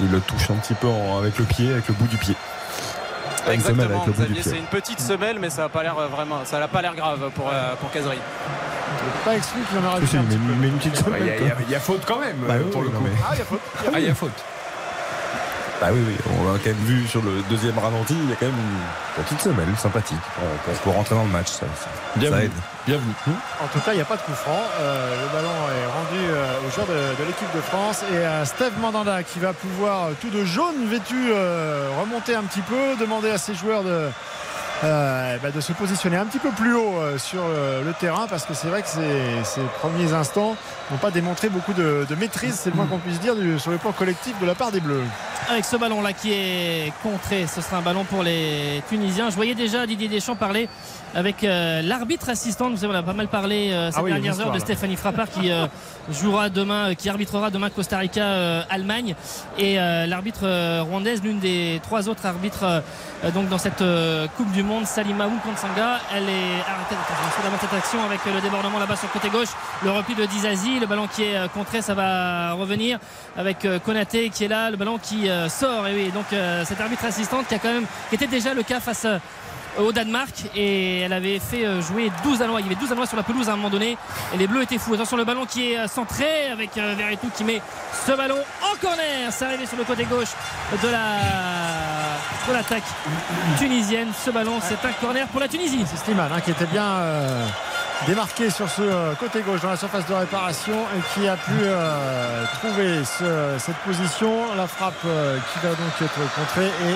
il 0.00 0.10
le 0.10 0.20
touche 0.20 0.50
un 0.50 0.54
petit 0.54 0.74
peu 0.74 0.88
en- 0.88 1.18
avec 1.18 1.38
le 1.38 1.44
pied, 1.44 1.70
avec 1.70 1.86
le 1.88 1.94
bout 1.94 2.06
du 2.08 2.16
pied. 2.16 2.34
Exactement, 3.48 4.02
avec 4.02 4.06
le 4.06 4.12
bout 4.12 4.12
du 4.12 4.16
Xavier, 4.34 4.42
pied. 4.42 4.50
c'est 4.52 4.58
une 4.58 4.64
petite 4.66 5.00
semelle, 5.00 5.38
mais 5.38 5.50
ça 5.50 5.62
n'a 5.62 5.68
pas 5.68 5.82
l'air 5.82 5.98
euh, 5.98 6.06
vraiment, 6.08 6.40
ça 6.44 6.58
n'a 6.58 6.68
pas 6.68 6.82
l'air 6.82 6.94
grave 6.96 7.30
pour 7.34 7.48
euh, 7.52 7.74
pour 7.80 7.90
Kazri. 7.90 8.18
Pas 9.24 9.36
exclu 9.36 9.60
qu'il 9.68 9.78
y 9.78 9.80
en 9.80 9.86
aura 9.88 10.00
Si, 10.00 10.06
si, 10.08 10.16
mais, 10.16 10.36
mais 10.60 10.68
une 10.68 10.78
petite 10.78 10.94
Il 10.96 11.00
y, 11.00 11.04
semelle. 11.04 11.22
a- 11.22 11.26
il 11.36 11.46
y 11.46 11.50
a- 11.50 11.54
il 11.68 11.70
y 11.72 11.74
a 11.74 11.80
faute 11.80 12.02
quand 12.06 12.18
même 12.18 12.36
Bah 12.46 12.54
euh, 12.54 12.62
oui, 12.64 12.70
pour 12.70 12.82
le 12.82 12.88
non, 12.88 12.98
coup. 12.98 13.04
mais- 13.04 13.20
Ah, 13.24 13.30
il 13.34 13.38
y 13.38 13.42
a 13.42 13.44
faute. 13.44 13.60
Ah, 13.94 13.98
il 14.00 14.04
y 14.06 14.10
a 14.10 14.14
faute. 14.14 14.30
Bah 15.80 15.88
oui, 15.92 16.00
oui, 16.06 16.14
on 16.38 16.44
l'a 16.52 16.58
quand 16.58 16.66
même 16.66 16.84
vu 16.84 17.06
sur 17.08 17.22
le 17.22 17.40
deuxième 17.48 17.78
ralenti, 17.78 18.14
il 18.14 18.28
y 18.28 18.32
a 18.34 18.36
quand 18.36 18.44
même 18.46 18.54
une 18.54 19.24
petite 19.24 19.40
semelle 19.40 19.74
sympathique 19.78 20.18
pour, 20.34 20.44
pour, 20.74 20.82
pour 20.82 20.94
rentrer 20.94 21.14
dans 21.14 21.24
le 21.24 21.30
match. 21.30 21.48
Ça, 21.48 21.64
ça, 21.74 21.88
Bienvenue. 22.16 22.38
ça 22.40 22.44
aide. 22.44 22.52
Bienvenue. 22.86 23.12
En 23.62 23.66
tout 23.68 23.80
cas, 23.80 23.92
il 23.92 23.96
n'y 23.96 24.02
a 24.02 24.04
pas 24.04 24.16
de 24.16 24.20
coup 24.22 24.32
franc. 24.32 24.60
Euh, 24.78 25.22
le 25.22 25.28
ballon 25.32 25.48
est 25.48 25.86
rendu 25.86 26.30
euh, 26.30 26.66
aux 26.66 26.70
joueurs 26.70 26.86
de, 26.86 27.22
de 27.22 27.26
l'équipe 27.26 27.48
de 27.54 27.62
France 27.62 28.04
et 28.12 28.22
à 28.22 28.44
Steve 28.44 28.78
Mandanda 28.78 29.22
qui 29.22 29.38
va 29.38 29.54
pouvoir, 29.54 30.08
euh, 30.08 30.12
tout 30.20 30.28
de 30.28 30.44
jaune 30.44 30.86
vêtu, 30.86 31.30
euh, 31.30 31.88
remonter 31.98 32.34
un 32.34 32.42
petit 32.42 32.60
peu, 32.62 32.96
demander 33.00 33.30
à 33.30 33.38
ses 33.38 33.54
joueurs 33.54 33.82
de, 33.82 34.10
euh, 34.82 35.36
bah, 35.42 35.50
de 35.50 35.60
se 35.60 35.72
positionner 35.72 36.16
un 36.16 36.24
petit 36.24 36.38
peu 36.38 36.50
plus 36.50 36.74
haut 36.74 36.96
euh, 36.96 37.18
sur 37.18 37.42
euh, 37.42 37.84
le 37.84 37.92
terrain 37.92 38.26
parce 38.26 38.46
que 38.46 38.54
c'est 38.54 38.68
vrai 38.68 38.80
que 38.80 38.88
ces, 38.88 39.60
premiers 39.78 40.14
instants 40.14 40.56
n'ont 40.90 40.96
pas 40.96 41.10
démontré 41.10 41.50
beaucoup 41.50 41.74
de, 41.74 42.06
maîtrise, 42.18 42.54
c'est 42.54 42.70
le 42.70 42.76
moins 42.76 42.86
qu'on 42.86 42.98
puisse 42.98 43.20
dire, 43.20 43.34
sur 43.58 43.70
le 43.70 43.76
plan 43.76 43.92
collectif 43.92 44.38
de 44.40 44.46
la 44.46 44.54
part 44.54 44.72
des 44.72 44.80
Bleus. 44.80 45.02
Avec 45.50 45.66
ce 45.66 45.76
ballon 45.76 46.00
là 46.00 46.14
qui 46.14 46.32
est 46.32 46.92
contré, 47.02 47.46
ce 47.46 47.60
sera 47.60 47.78
un 47.78 47.82
ballon 47.82 48.04
pour 48.04 48.22
les 48.22 48.82
Tunisiens. 48.88 49.28
Je 49.28 49.36
voyais 49.36 49.54
déjà 49.54 49.86
Didier 49.86 50.08
Deschamps 50.08 50.36
parler 50.36 50.68
avec 51.14 51.44
euh, 51.44 51.82
l'arbitre 51.82 52.28
assistant. 52.28 52.70
Vous 52.70 52.76
savez, 52.76 52.92
on 52.92 52.96
a 52.96 53.02
pas 53.02 53.12
mal 53.12 53.28
parlé 53.28 53.70
euh, 53.72 53.90
ces 53.90 53.98
Ah 53.98 54.02
oui, 54.02 54.12
dernières 54.12 54.40
heures 54.40 54.50
de 54.50 54.58
là. 54.58 54.60
Stéphanie 54.60 54.96
Frappard 54.96 55.28
qui 55.30 55.50
euh, 55.50 55.66
jouera 56.10 56.48
demain, 56.48 56.90
euh, 56.90 56.94
qui 56.94 57.08
arbitrera 57.08 57.50
demain 57.50 57.70
Costa 57.70 57.98
Rica, 57.98 58.22
euh, 58.22 58.62
Allemagne. 58.70 59.14
Et 59.58 59.78
euh, 59.78 60.06
l'arbitre 60.06 60.40
euh, 60.44 60.82
rwandaise, 60.82 61.22
l'une 61.22 61.38
des 61.40 61.80
trois 61.82 62.08
autres 62.08 62.26
arbitres 62.26 62.64
euh, 62.64 63.30
donc 63.34 63.48
dans 63.48 63.58
cette 63.58 63.82
euh, 63.82 64.26
Coupe 64.36 64.50
du 64.52 64.62
Monde, 64.62 64.86
Salima 64.86 65.26
Mkansanga. 65.26 66.00
Elle 66.14 66.24
est 66.24 66.60
arrêtée. 66.68 66.96
D'abord 67.42 67.60
cette 67.60 67.72
action 67.74 68.04
avec 68.04 68.20
le 68.26 68.40
débordement 68.40 68.78
là-bas 68.78 68.96
sur 68.96 69.08
le 69.08 69.18
côté 69.18 69.30
gauche, 69.30 69.48
le 69.82 69.90
repli 69.90 70.14
de 70.14 70.24
Dizazi, 70.26 70.78
le 70.78 70.86
ballon 70.86 71.06
qui 71.06 71.24
est 71.24 71.36
euh, 71.36 71.48
contré, 71.48 71.82
ça 71.82 71.94
va 71.94 72.52
revenir 72.52 72.98
avec 73.36 73.64
euh, 73.64 73.78
Konaté 73.78 74.30
qui 74.30 74.44
est 74.44 74.48
là, 74.48 74.70
le 74.70 74.76
ballon 74.76 74.98
qui 75.02 75.28
euh, 75.28 75.48
sort. 75.48 75.86
Et 75.88 75.94
oui, 75.94 76.10
donc 76.12 76.26
euh, 76.32 76.64
cette 76.64 76.80
arbitre 76.80 77.04
assistante 77.04 77.46
qui 77.48 77.54
a 77.54 77.58
quand 77.58 77.72
même, 77.72 77.86
qui 78.08 78.14
était 78.14 78.26
déjà 78.26 78.54
le 78.54 78.62
cas 78.62 78.80
face 78.80 79.04
euh, 79.06 79.18
au 79.78 79.92
Danemark 79.92 80.30
et 80.56 81.00
elle 81.00 81.12
avait 81.12 81.38
fait 81.38 81.64
euh, 81.64 81.80
jouer 81.80 82.10
12 82.24 82.38
Danois. 82.38 82.60
Il 82.60 82.66
y 82.66 82.68
avait 82.68 82.74
12 82.80 82.88
Danois 82.90 83.06
sur 83.06 83.16
la 83.16 83.22
pelouse 83.22 83.48
à 83.48 83.52
un 83.52 83.56
moment 83.56 83.70
donné 83.70 83.96
et 84.34 84.36
les 84.36 84.46
Bleus 84.46 84.62
étaient 84.62 84.78
fous. 84.78 84.94
Attention 84.94 85.16
le 85.16 85.24
ballon 85.24 85.46
qui 85.46 85.72
est 85.72 85.78
euh, 85.78 85.86
centré 85.86 86.50
avec 86.52 86.76
euh, 86.78 86.94
Verretou 86.96 87.30
qui 87.34 87.44
met 87.44 87.60
ce 88.06 88.12
ballon 88.12 88.38
en 88.62 88.76
corner. 88.84 89.30
C'est 89.30 89.44
arrivé 89.44 89.66
sur 89.66 89.76
le 89.76 89.84
côté 89.84 90.04
gauche 90.04 90.30
de 90.82 90.88
la 90.88 91.06
de 92.48 92.52
l'attaque 92.54 92.82
tunisienne. 93.58 94.08
Ce 94.24 94.30
ballon 94.30 94.58
c'est 94.62 94.84
un 94.86 94.92
corner 95.00 95.26
pour 95.28 95.40
la 95.40 95.48
Tunisie. 95.48 95.84
C'est 95.88 96.04
Slimane 96.04 96.32
hein, 96.34 96.40
qui 96.40 96.50
était 96.50 96.66
bien 96.66 96.96
démarqué 98.06 98.48
sur 98.50 98.68
ce 98.68 99.14
côté 99.16 99.42
gauche 99.42 99.60
dans 99.60 99.70
la 99.70 99.76
surface 99.76 100.06
de 100.06 100.14
réparation 100.14 100.74
et 100.96 101.00
qui 101.20 101.28
a 101.28 101.36
pu 101.36 101.52
trouver 102.60 103.04
ce- 103.04 103.58
cette 103.58 103.76
position. 103.78 104.54
La 104.56 104.66
frappe 104.66 105.00
qui 105.02 105.58
va 105.66 105.70
donc 105.74 105.92
être 106.00 106.34
contrée 106.34 106.66
et 106.66 106.94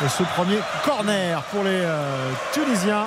ce 0.00 0.22
premier 0.22 0.58
corner 0.84 1.42
pour 1.50 1.64
les 1.64 1.80
euh, 1.82 2.30
Tunisiens 2.52 3.06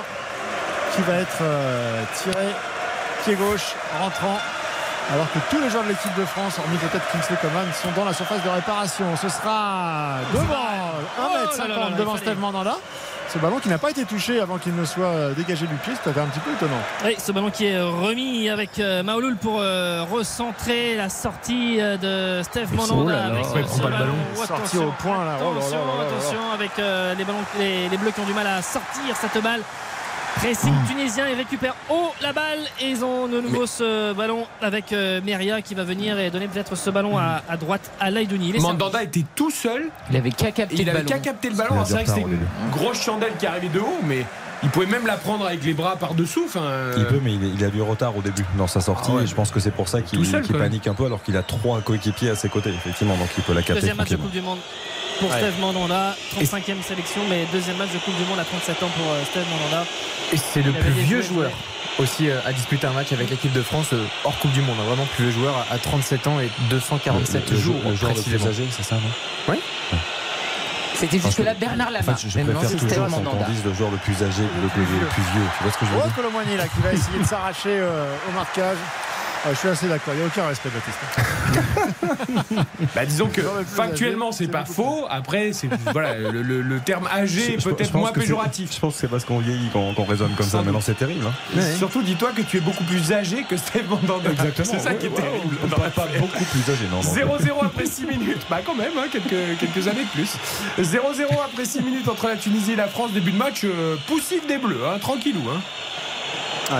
qui 0.94 1.02
va 1.02 1.14
être 1.18 1.38
euh, 1.42 2.02
tiré 2.14 2.48
pied 3.24 3.34
gauche 3.34 3.74
rentrant 4.00 4.38
alors 5.12 5.26
que 5.32 5.38
tous 5.50 5.60
les 5.60 5.70
joueurs 5.70 5.82
de 5.82 5.88
l'équipe 5.88 6.14
de 6.16 6.24
France, 6.24 6.58
hormis 6.58 6.76
peut-être 6.76 7.04
Kingsley 7.10 7.36
Coman, 7.42 7.66
sont 7.72 7.90
dans 7.96 8.04
la 8.04 8.12
surface 8.12 8.44
de 8.44 8.48
réparation. 8.48 9.16
Ce 9.16 9.28
sera 9.28 10.18
devant 10.32 10.44
Oh 11.18 11.34
là 11.34 11.46
1m50 11.46 11.68
là 11.68 11.76
là, 11.76 11.86
il 11.90 11.96
devant 11.96 12.16
Steve 12.16 12.38
Mandanda. 12.38 12.76
Ce 13.32 13.38
ballon 13.38 13.60
qui 13.60 13.68
n'a 13.68 13.78
pas 13.78 13.90
été 13.90 14.04
touché 14.04 14.40
avant 14.40 14.58
qu'il 14.58 14.74
ne 14.74 14.84
soit 14.84 15.06
euh, 15.06 15.34
dégagé 15.34 15.64
du 15.68 15.74
pied, 15.76 15.92
c'était 15.94 16.18
un 16.18 16.26
petit 16.26 16.40
peu 16.40 16.50
étonnant. 16.52 16.80
Oui, 17.04 17.14
ce 17.16 17.30
ballon 17.30 17.50
qui 17.50 17.66
est 17.66 17.80
remis 17.80 18.48
avec 18.50 18.78
euh, 18.80 19.04
Maouloul 19.04 19.36
pour 19.36 19.60
euh, 19.60 20.02
recentrer 20.10 20.96
la 20.96 21.08
sortie 21.08 21.80
euh, 21.80 21.96
de 21.96 22.42
c'est- 22.52 22.68
Mandanda. 22.74 23.26
oh 23.30 23.34
avec 23.54 23.66
pas 23.68 23.84
le 23.84 23.90
ballon 23.90 24.14
Sorti 24.34 24.52
attention, 24.52 24.88
au 24.88 24.92
point, 25.00 25.24
là. 25.24 25.36
Oh 25.40 25.44
là 25.44 25.50
là 25.50 25.56
Attention, 25.60 25.78
là 25.78 25.84
là 25.84 26.02
là. 26.02 26.08
attention 26.16 26.52
avec 26.52 26.70
euh, 26.80 27.14
les, 27.14 27.24
ballons, 27.24 27.38
les, 27.60 27.88
les 27.88 27.96
bleus 27.96 28.10
qui 28.10 28.20
ont 28.20 28.26
du 28.26 28.34
mal 28.34 28.46
à 28.48 28.62
sortir 28.62 29.16
cette 29.20 29.40
balle. 29.40 29.60
Pressing 30.36 30.72
tunisien, 30.88 31.28
ils 31.28 31.34
récupèrent 31.36 31.76
haut 31.90 32.12
la 32.22 32.32
balle 32.32 32.60
et 32.80 32.88
ils 32.88 33.04
ont 33.04 33.26
de 33.28 33.40
nouveau 33.40 33.66
ce 33.66 34.12
ballon 34.12 34.46
avec 34.62 34.92
euh, 34.92 35.20
Meria 35.24 35.60
qui 35.60 35.74
va 35.74 35.84
venir 35.84 36.18
et 36.18 36.30
donner 36.30 36.48
peut-être 36.48 36.76
ce 36.76 36.90
ballon 36.90 37.18
à, 37.18 37.42
à 37.48 37.56
droite 37.56 37.90
à 38.00 38.10
est 38.10 38.60
Mandanda 38.60 39.02
était 39.02 39.24
tout 39.34 39.50
seul. 39.50 39.90
Il 40.10 40.16
avait 40.16 40.30
qu'à 40.30 40.50
capter 40.52 40.84
qu'à 40.84 41.18
capter 41.18 41.50
le 41.50 41.56
ballon. 41.56 41.84
C'est 41.84 41.94
vrai 41.94 42.04
que 42.04 42.10
du 42.10 42.14
c'était 42.14 42.22
une 42.22 42.70
grosse 42.70 43.02
chandelle 43.02 43.32
qui 43.38 43.46
arrivait 43.46 43.68
de 43.68 43.80
haut, 43.80 44.00
mais 44.04 44.24
il 44.62 44.68
pouvait 44.70 44.86
même 44.86 45.06
la 45.06 45.16
prendre 45.16 45.46
avec 45.46 45.64
les 45.64 45.74
bras 45.74 45.96
par-dessous. 45.96 46.44
Enfin, 46.46 46.62
Il 46.96 47.02
euh, 47.02 47.08
peut, 47.08 47.20
mais 47.22 47.34
il, 47.34 47.64
a 47.64 47.68
du 47.68 47.80
retard 47.80 48.16
au 48.16 48.20
début 48.20 48.44
dans 48.58 48.66
sa 48.66 48.80
sortie. 48.80 49.10
Ah 49.12 49.16
ouais, 49.16 49.22
et 49.24 49.26
je 49.26 49.34
pense 49.34 49.50
que 49.50 49.60
c'est 49.60 49.70
pour 49.70 49.88
ça 49.88 50.02
qu'il 50.02 50.20
panique 50.52 50.86
un 50.86 50.94
peu, 50.94 51.06
alors 51.06 51.22
qu'il 51.22 51.36
a 51.36 51.42
trois 51.42 51.80
coéquipiers 51.80 52.30
à 52.30 52.36
ses 52.36 52.48
côtés, 52.48 52.70
effectivement. 52.70 53.16
Donc 53.16 53.28
il 53.36 53.42
peut 53.42 53.54
la 53.54 53.62
capter 53.62 53.80
Deuxième 53.80 53.96
match 53.96 54.10
de. 54.10 54.16
Coupe 54.16 54.30
du 54.30 54.40
Monde 54.42 54.58
pour 55.20 55.30
Ouais. 55.30 55.36
Steve 55.38 55.60
Mandanda, 55.60 56.16
35e 56.36 56.82
sélection, 56.82 57.20
mais 57.28 57.46
deuxième 57.52 57.76
match 57.76 57.90
de 57.92 57.98
Coupe 57.98 58.16
du 58.16 58.24
Monde 58.24 58.38
à 58.40 58.44
37 58.44 58.82
ans 58.82 58.88
pour 58.96 59.12
euh, 59.12 59.22
Steve 59.30 59.44
Mandanda. 59.50 59.84
Et 60.32 60.36
c'est 60.36 60.62
le 60.62 60.72
plus 60.72 60.90
vieux 60.90 61.22
joueur 61.22 61.50
aussi 61.98 62.30
euh, 62.30 62.40
à 62.46 62.52
disputer 62.52 62.86
un 62.86 62.92
match 62.92 63.12
avec 63.12 63.28
l'équipe 63.30 63.52
de 63.52 63.62
France 63.62 63.88
euh, 63.92 64.04
hors 64.24 64.38
Coupe 64.38 64.52
du 64.52 64.62
Monde. 64.62 64.76
hein. 64.80 64.84
Vraiment 64.88 65.06
plus 65.16 65.24
vieux 65.30 65.32
joueur 65.40 65.54
à 65.70 65.78
37 65.78 66.26
ans 66.26 66.40
et 66.40 66.48
247 66.70 67.50
le, 67.50 67.56
le 67.56 67.60
jours 67.62 67.76
jou- 67.82 67.88
le 67.90 67.94
joueur 67.94 68.12
le 68.14 68.22
plus 68.22 68.46
âgé, 68.46 68.64
c'est 68.70 68.82
ça, 68.82 68.96
non? 68.96 69.54
C'était 70.94 71.18
jusque-là 71.18 71.54
Bernard 71.54 71.88
En 71.88 71.92
Lama. 71.92 72.14
fait, 72.14 72.28
je, 72.28 72.28
je 72.28 72.44
préfère 72.44 73.06
toujours 73.06 73.24
qu'on 73.24 73.50
dise 73.50 73.64
le 73.64 73.72
joueur 73.72 73.90
le 73.90 73.96
plus 73.96 74.22
âgé 74.22 74.42
le, 74.62 74.68
plus 74.68 74.82
vieux. 74.82 75.00
Tu 75.56 75.62
vois 75.62 75.72
ce 75.72 75.78
que 75.78 75.86
je 75.86 75.90
veux 75.92 75.96
Oh, 75.98 76.04
dire? 76.06 76.14
Colomboigny 76.14 76.56
là 76.58 76.64
qui 76.68 76.80
va 76.82 76.92
essayer 76.92 77.18
de 77.18 77.24
s'arracher 77.24 77.78
euh, 77.80 78.04
au 78.28 78.32
marquage. 78.32 78.76
Euh, 79.46 79.50
je 79.54 79.58
suis 79.58 79.68
assez 79.68 79.88
d'accord, 79.88 80.12
il 80.12 80.18
n'y 80.18 80.22
a 80.24 80.26
aucun 80.26 80.46
respect 80.46 80.68
Baptiste. 80.68 80.98
bah, 82.94 83.06
disons 83.06 83.28
que 83.28 83.40
factuellement, 83.64 84.32
c'est 84.32 84.48
pas 84.48 84.66
faux. 84.66 85.06
Après, 85.08 85.52
c'est 85.54 85.68
voilà, 85.92 86.14
le, 86.18 86.42
le- 86.42 86.60
le 86.60 86.80
terme 86.80 87.08
âgé 87.10 87.54
est 87.54 87.64
peut-être 87.64 87.94
moins 87.94 88.12
péjoratif. 88.12 88.74
Je 88.74 88.78
pense 88.78 88.94
que 88.94 89.00
c'est 89.00 89.08
parce 89.08 89.24
qu'on 89.24 89.38
vieillit 89.38 89.70
qu'on 89.70 89.94
raisonne 90.04 90.32
comme 90.36 90.44
ça. 90.46 90.58
doute. 90.58 90.66
Maintenant, 90.66 90.80
c'est 90.82 90.94
terrible. 90.98 91.24
hein. 91.26 91.60
Surtout, 91.78 92.02
dis-toi 92.02 92.32
que 92.36 92.42
tu 92.42 92.58
es 92.58 92.60
beaucoup 92.60 92.84
plus 92.84 93.12
âgé 93.12 93.44
que 93.48 93.56
Steve 93.56 93.88
Mandanda. 93.88 94.30
C'est 94.56 94.78
ça 94.78 94.92
qui 94.94 95.06
est 95.06 95.08
Ouais, 95.08 95.22
terrible. 95.22 95.56
dans 95.70 95.76
Pas, 95.78 95.88
pas 95.90 96.06
beaucoup 96.18 96.44
plus 96.44 96.72
âgé, 96.72 96.84
non. 96.90 96.98
non. 97.02 97.36
0-0 97.38 97.64
après 97.64 97.86
6 97.86 98.04
minutes. 98.04 98.42
Bah 98.50 98.60
quand 98.64 98.74
même, 98.74 98.92
hein, 98.98 99.06
quelques, 99.10 99.58
quelques 99.58 99.88
années 99.88 100.04
de 100.04 100.10
plus. 100.10 100.36
0-0 100.78 100.98
après 101.44 101.64
6 101.64 101.80
minutes 101.82 102.08
entre 102.08 102.28
la 102.28 102.36
Tunisie 102.36 102.72
et 102.72 102.76
la 102.76 102.88
France. 102.88 103.12
Début 103.12 103.32
de 103.32 103.38
match 103.38 103.62
euh, 103.64 103.96
poussif 104.06 104.46
des 104.46 104.58
Bleus, 104.58 104.80
hein, 104.86 104.98
tranquillou. 105.00 105.42
Hein. 105.50 105.60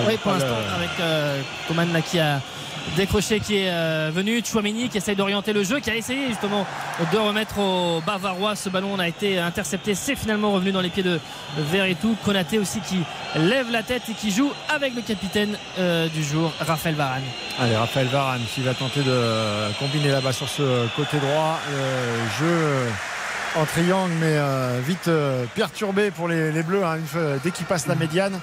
Oui, 0.07 0.16
pour 0.22 0.33
l'instant, 0.33 0.57
avec 0.74 0.90
euh, 1.00 1.40
Coman 1.68 1.92
là, 1.92 2.00
qui 2.00 2.18
a 2.18 2.40
décroché, 2.96 3.40
qui 3.40 3.59
est 3.59 3.70
euh, 3.70 4.11
venu, 4.12 4.42
Chouameni 4.44 4.88
qui 4.88 4.98
essaye 4.98 5.16
d'orienter 5.16 5.53
le 5.53 5.62
jeu, 5.64 5.81
qui 5.81 5.90
a 5.90 5.94
essayé 5.94 6.29
justement 6.29 6.66
de 7.12 7.18
remettre 7.18 7.59
au 7.59 8.00
Bavarois. 8.00 8.57
Ce 8.57 8.68
ballon 8.68 8.98
a 8.98 9.09
été 9.09 9.38
intercepté, 9.38 9.94
c'est 9.94 10.16
finalement 10.16 10.53
revenu 10.53 10.72
dans 10.72 10.81
les 10.81 10.88
pieds 10.90 11.03
de 11.03 11.20
Verretou. 11.57 12.16
Konaté 12.24 12.59
aussi 12.59 12.81
qui 12.81 12.98
lève 13.37 13.70
la 13.70 13.83
tête 13.83 14.03
et 14.11 14.14
qui 14.14 14.31
joue 14.31 14.50
avec 14.68 14.94
le 14.94 15.03
capitaine 15.03 15.57
euh, 15.79 16.09
du 16.09 16.22
jour, 16.22 16.53
Raphaël 16.61 16.94
Varane. 16.94 17.22
Allez, 17.59 17.76
Raphaël 17.76 18.09
Varane 18.09 18.42
qui 18.55 18.62
va 18.62 18.74
tenter 18.74 19.03
de 19.03 19.72
combiner 19.79 20.11
là-bas 20.11 20.33
sur 20.33 20.48
ce 20.48 20.87
côté 20.96 21.18
droit. 21.18 21.59
Euh, 21.70 22.24
jeu 22.38 22.92
en 23.56 23.64
triangle, 23.64 24.12
mais 24.20 24.36
euh, 24.36 24.80
vite 24.86 25.08
euh, 25.08 25.44
perturbé 25.54 26.10
pour 26.10 26.28
les, 26.28 26.52
les 26.52 26.62
Bleus. 26.62 26.84
hein, 26.84 26.96
une 26.96 27.06
fois- 27.06 27.38
dès 27.42 27.50
qu'ils 27.50 27.66
passent 27.66 27.86
la 27.88 27.94
médiane, 27.96 28.38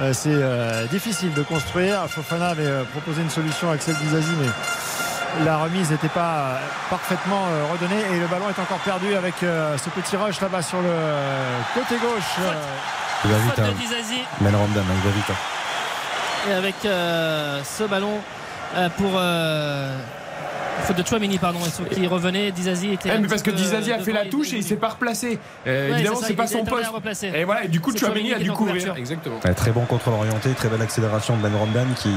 euh, 0.00 0.12
c'est 0.12 0.30
euh, 0.32 0.86
difficile 0.86 1.34
de 1.34 1.42
construire. 1.42 2.06
Fofana 2.08 2.48
avait 2.50 2.66
euh, 2.66 2.84
proposé 2.84 3.22
une 3.22 3.30
solution 3.30 3.70
à 3.70 3.74
Axel 3.74 3.96
Dizazi, 3.96 4.30
mais 4.40 5.44
la 5.44 5.56
remise 5.58 5.90
n'était 5.90 6.08
pas 6.08 6.34
euh, 6.34 6.56
parfaitement 6.90 7.44
euh, 7.50 7.64
redonnée. 7.72 8.02
Et 8.14 8.20
le 8.20 8.26
ballon 8.28 8.48
est 8.50 8.60
encore 8.60 8.78
perdu 8.78 9.14
avec 9.14 9.42
euh, 9.42 9.76
ce 9.78 9.90
petit 9.90 10.16
rush 10.16 10.40
là-bas 10.40 10.62
sur 10.62 10.80
le 10.80 10.94
côté 11.74 11.96
gauche. 11.96 12.22
euh, 12.40 12.52
Il 13.24 13.30
va 13.32 13.36
vite, 13.38 13.58
hein. 13.58 13.64
Il 15.00 15.02
va 15.04 15.10
vite. 15.10 15.30
hein. 15.30 16.50
et 16.50 16.52
avec 16.54 16.74
euh, 16.84 17.60
ce 17.64 17.84
ballon 17.84 18.20
euh, 18.76 18.88
pour. 18.96 19.10
Euh, 20.82 20.86
faute 20.86 20.96
de 20.96 21.06
Chouameni, 21.06 21.38
pardon, 21.38 21.60
qui 21.92 22.06
revenait. 22.06 22.50
Dizazi 22.50 22.92
était. 22.92 23.10
Eh, 23.14 23.18
mais 23.18 23.28
parce 23.28 23.42
que 23.42 23.50
Dizazi 23.50 23.92
a 23.92 23.98
fait 23.98 24.12
la 24.12 24.24
il- 24.24 24.30
touche 24.30 24.52
et 24.52 24.56
il 24.56 24.64
s'est 24.64 24.76
pas 24.76 24.88
replacé. 24.88 25.38
Euh, 25.66 25.88
Ouais, 25.90 25.94
évidemment, 25.94 26.18
c'est 26.26 26.34
pas 26.34 26.46
son 26.46 26.64
poste. 26.64 27.24
Et 27.34 27.44
voilà, 27.44 27.64
et 27.64 27.68
du 27.68 27.80
coup, 27.80 27.96
Chouameni 27.96 28.32
a 28.32 28.38
dû 28.38 28.50
couverture. 28.52 28.96
Exactement. 28.96 29.36
Ouais, 29.44 29.54
très 29.54 29.70
bon 29.70 29.84
contrôle 29.84 30.14
orienté, 30.14 30.50
très 30.50 30.68
belle 30.68 30.82
accélération 30.82 31.36
de 31.36 31.42
Ben 31.42 31.54
Ramdan 31.56 31.86
qui 31.96 32.10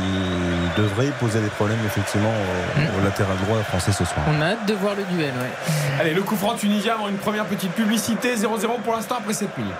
devrait 0.78 1.12
poser 1.19 1.39
des 1.41 1.47
problèmes 1.49 1.80
effectivement 1.86 2.30
au, 2.32 3.01
au 3.01 3.04
latéral 3.04 3.38
droit 3.45 3.58
français 3.63 3.91
ce 3.91 4.04
soir. 4.06 4.25
On 4.28 4.41
a 4.41 4.45
hâte 4.51 4.65
de 4.67 4.73
voir 4.73 4.93
le 4.95 5.04
duel. 5.15 5.30
Ouais. 5.32 5.99
Allez, 6.01 6.13
le 6.13 6.21
coup 6.23 6.36
franc 6.36 6.56
tunisien 6.56 6.93
avant 6.95 7.08
une 7.10 7.17
première 7.17 7.45
petite 7.45 7.71
publicité. 7.71 8.36
0-0 8.36 8.80
pour 8.84 8.93
l'instant 8.93 9.15
après 9.19 9.34
7 9.34 9.58
minutes. 9.58 9.73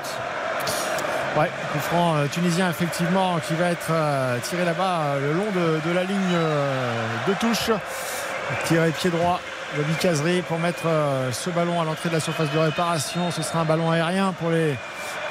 Ouais, 1.38 1.50
coup 1.74 1.80
franc 1.80 2.16
euh, 2.16 2.28
tunisien 2.32 2.70
effectivement 2.70 3.38
qui 3.46 3.54
va 3.56 3.72
être 3.72 3.88
euh, 3.92 4.38
tiré 4.42 4.64
là-bas 4.64 5.00
euh, 5.16 5.28
le 5.28 5.34
long 5.38 5.46
de, 5.54 5.90
de 5.90 5.94
la 5.94 6.04
ligne 6.04 6.18
euh, 6.34 6.94
de 7.28 7.34
touche. 7.34 7.72
Tiré 8.66 8.92
pied 8.92 9.10
droit 9.10 9.40
de 9.78 9.84
Bicazri 9.84 10.42
pour 10.44 10.60
mettre 10.60 10.86
euh, 10.86 11.32
ce 11.32 11.50
ballon 11.50 11.82
à 11.82 11.84
l'entrée 11.86 12.10
de 12.10 12.14
la 12.14 12.20
surface 12.20 12.50
de 12.52 12.60
réparation. 12.60 13.32
Ce 13.32 13.42
sera 13.42 13.60
un 13.60 13.66
ballon 13.66 13.90
aérien 13.92 14.34
pour 14.40 14.50
les 14.52 14.76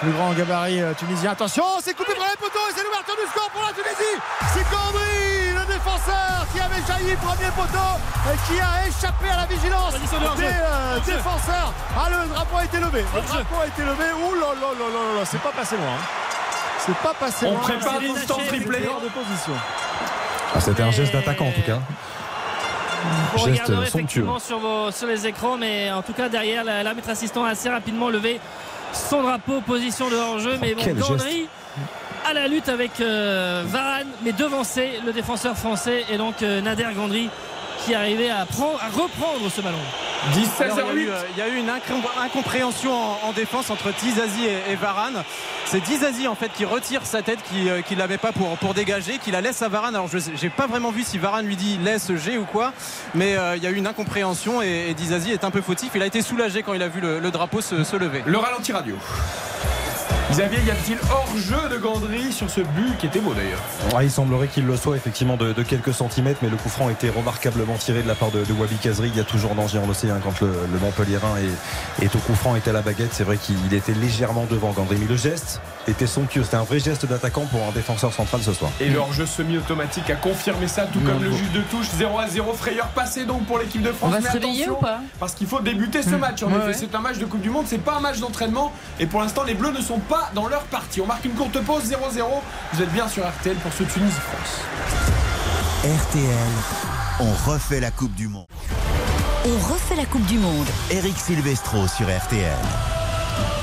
plus 0.00 0.10
grands 0.10 0.32
gabarits 0.32 0.82
euh, 0.82 0.92
tunisiens. 0.94 1.30
Attention, 1.32 1.64
c'est 1.80 1.94
coupé 1.94 2.12
par 2.14 2.26
les 2.28 2.36
poteaux 2.36 2.66
et 2.68 2.72
c'est 2.76 2.82
l'ouverture 2.84 3.14
du 3.16 3.30
score 3.30 3.50
pour 3.50 3.62
la 3.62 3.72
Tunisie. 3.72 4.18
C'est 4.52 4.64
Cambry, 4.68 5.54
le 5.54 5.64
défenseur 5.72 6.46
qui 6.52 6.60
avait 6.60 6.82
jailli 6.86 7.14
premier 7.16 7.50
poteau 7.56 7.90
et 8.32 8.36
qui 8.46 8.60
a 8.60 8.86
échappé 8.88 9.30
à 9.30 9.36
la 9.42 9.46
vigilance 9.46 9.94
des 9.94 10.44
euh, 10.44 10.94
le 10.96 11.00
défenseur. 11.14 11.72
Ah, 11.96 12.08
le 12.10 12.28
drapeau 12.28 12.56
a 12.58 12.64
été 12.64 12.78
levé. 12.78 13.04
Le 13.14 13.20
drapeau 13.22 13.60
a 13.62 13.66
été 13.66 13.82
levé. 13.82 14.06
Ouh 14.12 14.34
là 14.34 14.46
là 14.60 14.68
là 14.74 14.86
là 14.90 15.18
là, 15.20 15.24
c'est 15.24 15.40
pas 15.40 15.52
passé 15.52 15.76
loin. 15.76 15.86
hein. 15.86 16.04
C'est 16.84 16.96
pas 16.98 17.14
passé 17.14 17.46
On 17.46 17.52
loin. 17.52 17.60
prépare 17.62 17.94
C'est 18.00 18.08
l'instant 18.08 18.38
triplé. 18.46 18.80
de 18.80 19.08
position. 19.08 19.54
Ah, 20.54 20.60
C'était 20.60 20.82
un 20.82 20.90
geste 20.90 21.12
d'attaquant 21.12 21.46
en 21.46 21.52
tout 21.52 21.62
cas. 21.62 21.78
Vous 23.32 23.38
Geste 23.38 23.62
regarderez 23.62 23.86
effectivement 23.88 24.38
sur, 24.38 24.58
vos- 24.58 24.90
sur 24.90 25.06
les 25.06 25.26
écrans, 25.26 25.56
mais 25.56 25.90
en 25.92 26.02
tout 26.02 26.12
cas 26.12 26.28
derrière, 26.28 26.64
la- 26.64 26.82
l'arbitre 26.82 27.10
assistant 27.10 27.44
a 27.44 27.50
assez 27.50 27.68
rapidement 27.68 28.08
levé 28.08 28.40
son 28.92 29.22
drapeau, 29.22 29.60
position 29.60 30.08
de 30.08 30.16
hors-jeu. 30.16 30.58
mais 30.60 30.74
bon, 30.74 30.82
Gandry 31.00 31.46
à 32.26 32.32
la 32.32 32.48
lutte 32.48 32.68
avec 32.70 33.00
euh, 33.00 33.64
Varane, 33.66 34.06
mais 34.22 34.32
devancé 34.32 34.92
le 35.04 35.12
défenseur 35.12 35.56
français 35.56 36.04
et 36.10 36.16
donc 36.16 36.42
euh, 36.42 36.62
Nader 36.62 36.86
Gandry 36.96 37.28
qui 37.84 37.94
arrivait 37.94 38.30
à, 38.30 38.46
prendre, 38.46 38.78
à 38.80 38.86
reprendre 38.88 39.50
ce 39.54 39.60
ballon. 39.60 39.78
10 40.32 40.48
Alors, 40.62 40.76
16 40.76 40.84
il, 40.94 41.00
y 41.00 41.00
a 41.00 41.02
eu, 41.02 41.06
8 41.06 41.08
euh, 41.10 41.22
il 41.32 41.38
y 41.38 41.42
a 41.42 41.48
eu 41.48 41.56
une 41.56 41.68
incom- 41.68 42.22
incompréhension 42.24 42.92
en, 42.94 43.18
en 43.28 43.32
défense 43.32 43.68
entre 43.68 43.92
Dizazi 44.00 44.46
et, 44.46 44.72
et 44.72 44.74
Varane. 44.74 45.22
C'est 45.66 45.80
Dizazi 45.82 46.28
en 46.28 46.34
fait 46.34 46.50
qui 46.52 46.64
retire 46.64 47.04
sa 47.04 47.20
tête, 47.22 47.40
qui 47.50 47.64
ne 47.64 47.80
qui 47.82 47.94
l'avait 47.94 48.16
pas 48.18 48.32
pour, 48.32 48.56
pour 48.56 48.72
dégager, 48.72 49.18
qui 49.18 49.30
la 49.30 49.40
laisse 49.42 49.60
à 49.60 49.68
Varane. 49.68 49.94
Alors 49.94 50.08
je 50.08 50.18
n'ai 50.18 50.50
pas 50.50 50.66
vraiment 50.66 50.90
vu 50.92 51.02
si 51.02 51.18
Varane 51.18 51.46
lui 51.46 51.56
dit 51.56 51.78
laisse 51.82 52.10
G 52.16 52.38
ou 52.38 52.44
quoi, 52.44 52.72
mais 53.14 53.36
euh, 53.36 53.56
il 53.56 53.62
y 53.62 53.66
a 53.66 53.70
eu 53.70 53.74
une 53.76 53.86
incompréhension 53.86 54.62
et, 54.62 54.86
et 54.88 54.94
Dizazi 54.94 55.32
est 55.32 55.44
un 55.44 55.50
peu 55.50 55.60
fautif. 55.60 55.90
Il 55.94 56.02
a 56.02 56.06
été 56.06 56.22
soulagé 56.22 56.62
quand 56.62 56.72
il 56.74 56.82
a 56.82 56.88
vu 56.88 57.00
le, 57.00 57.18
le 57.18 57.30
drapeau 57.30 57.60
se, 57.60 57.84
se 57.84 57.96
lever. 57.96 58.22
Le 58.24 58.38
ralenti 58.38 58.72
radio. 58.72 58.96
Xavier, 60.30 60.58
y 60.66 60.70
a-t-il 60.70 60.98
hors-jeu 61.12 61.68
de 61.70 61.76
Gandry 61.78 62.32
sur 62.32 62.50
ce 62.50 62.60
but 62.60 62.96
qui 62.98 63.06
était 63.06 63.20
beau 63.20 63.34
d'ailleurs 63.34 63.60
Ouais, 63.94 64.06
il 64.06 64.10
semblerait 64.10 64.48
qu'il 64.48 64.66
le 64.66 64.76
soit 64.76 64.96
effectivement 64.96 65.36
de, 65.36 65.52
de 65.52 65.62
quelques 65.62 65.92
centimètres, 65.94 66.40
mais 66.42 66.48
le 66.48 66.56
coup 66.56 66.68
franc 66.68 66.88
était 66.90 67.10
remarquablement 67.10 67.74
tiré 67.76 68.02
de 68.02 68.08
la 68.08 68.14
part 68.16 68.30
de, 68.30 68.42
de 68.44 68.52
Wabi 68.52 68.74
Kazri. 68.76 69.08
Il 69.10 69.16
y 69.16 69.20
a 69.20 69.24
toujours 69.24 69.54
danger, 69.54 69.78
on 69.82 69.86
le 69.86 69.94
sait, 69.94 70.10
hein, 70.10 70.18
quand 70.24 70.40
le, 70.40 70.48
le 70.72 70.78
Montpellierin 70.80 71.34
est, 72.00 72.04
est 72.04 72.14
au 72.16 72.18
coup 72.18 72.34
franc, 72.34 72.56
est 72.56 72.66
à 72.66 72.72
la 72.72 72.80
baguette. 72.82 73.10
C'est 73.12 73.22
vrai 73.22 73.36
qu'il 73.36 73.72
était 73.72 73.92
légèrement 73.94 74.46
devant 74.50 74.72
Gandry, 74.72 74.96
mais 74.98 75.06
le 75.06 75.16
geste 75.16 75.60
était 75.86 76.06
somptueux. 76.06 76.42
C'était 76.42 76.56
un 76.56 76.64
vrai 76.64 76.80
geste 76.80 77.06
d'attaquant 77.06 77.44
pour 77.44 77.60
un 77.62 77.70
défenseur 77.72 78.12
central 78.12 78.40
ce 78.42 78.52
soir. 78.54 78.70
Et 78.80 78.88
le 78.88 78.98
hors-jeu 78.98 79.26
semi-automatique 79.26 80.10
a 80.10 80.16
confirmé 80.16 80.66
ça, 80.66 80.86
tout 80.86 81.00
comme 81.00 81.22
le 81.22 81.30
juge 81.30 81.52
de 81.52 81.60
touche. 81.70 81.86
0 81.96 82.18
à 82.18 82.26
0, 82.26 82.52
frayeur 82.54 82.88
passé 82.88 83.24
donc 83.24 83.44
pour 83.46 83.58
l'équipe 83.58 83.82
de 83.82 83.92
France. 83.92 84.08
On 84.08 84.12
va 84.12 84.20
Mais 84.20 84.26
se 84.28 84.32
réveiller 84.32 84.64
attention, 84.64 84.78
ou 84.78 84.82
pas? 84.82 85.00
Parce 85.20 85.34
qu'il 85.34 85.46
faut 85.46 85.60
débuter 85.60 86.02
ce 86.02 86.16
match. 86.16 86.42
En 86.42 86.48
Ouais, 86.48 86.56
effet, 86.56 86.66
ouais. 86.68 86.74
c'est 86.74 86.94
un 86.94 87.00
match 87.00 87.18
de 87.18 87.26
Coupe 87.26 87.42
du 87.42 87.50
Monde, 87.50 87.66
c'est 87.68 87.78
pas 87.78 87.94
un 87.96 88.00
match 88.00 88.18
d'entraînement. 88.18 88.72
Et 88.98 89.06
pour 89.06 89.20
l'instant, 89.20 89.44
les 89.44 89.54
Bleus 89.54 89.70
ne 89.72 89.80
sont 89.82 89.98
pas 89.98 90.13
dans 90.34 90.48
leur 90.48 90.62
partie. 90.64 91.00
On 91.00 91.06
marque 91.06 91.24
une 91.24 91.34
courte 91.34 91.60
pause, 91.60 91.84
0-0. 91.84 92.24
Vous 92.72 92.82
êtes 92.82 92.92
bien 92.92 93.08
sur 93.08 93.26
RTL 93.26 93.56
pour 93.56 93.72
ce 93.72 93.84
Tunisie-France. 93.84 94.60
RTL, 95.84 96.24
on 97.20 97.50
refait 97.50 97.80
la 97.80 97.90
Coupe 97.90 98.14
du 98.14 98.28
Monde. 98.28 98.46
On 99.46 99.72
refait 99.72 99.96
la 99.96 100.06
Coupe 100.06 100.24
du 100.26 100.38
Monde. 100.38 100.66
Eric 100.90 101.16
Silvestro 101.18 101.86
sur 101.86 102.06
RTL. 102.06 102.56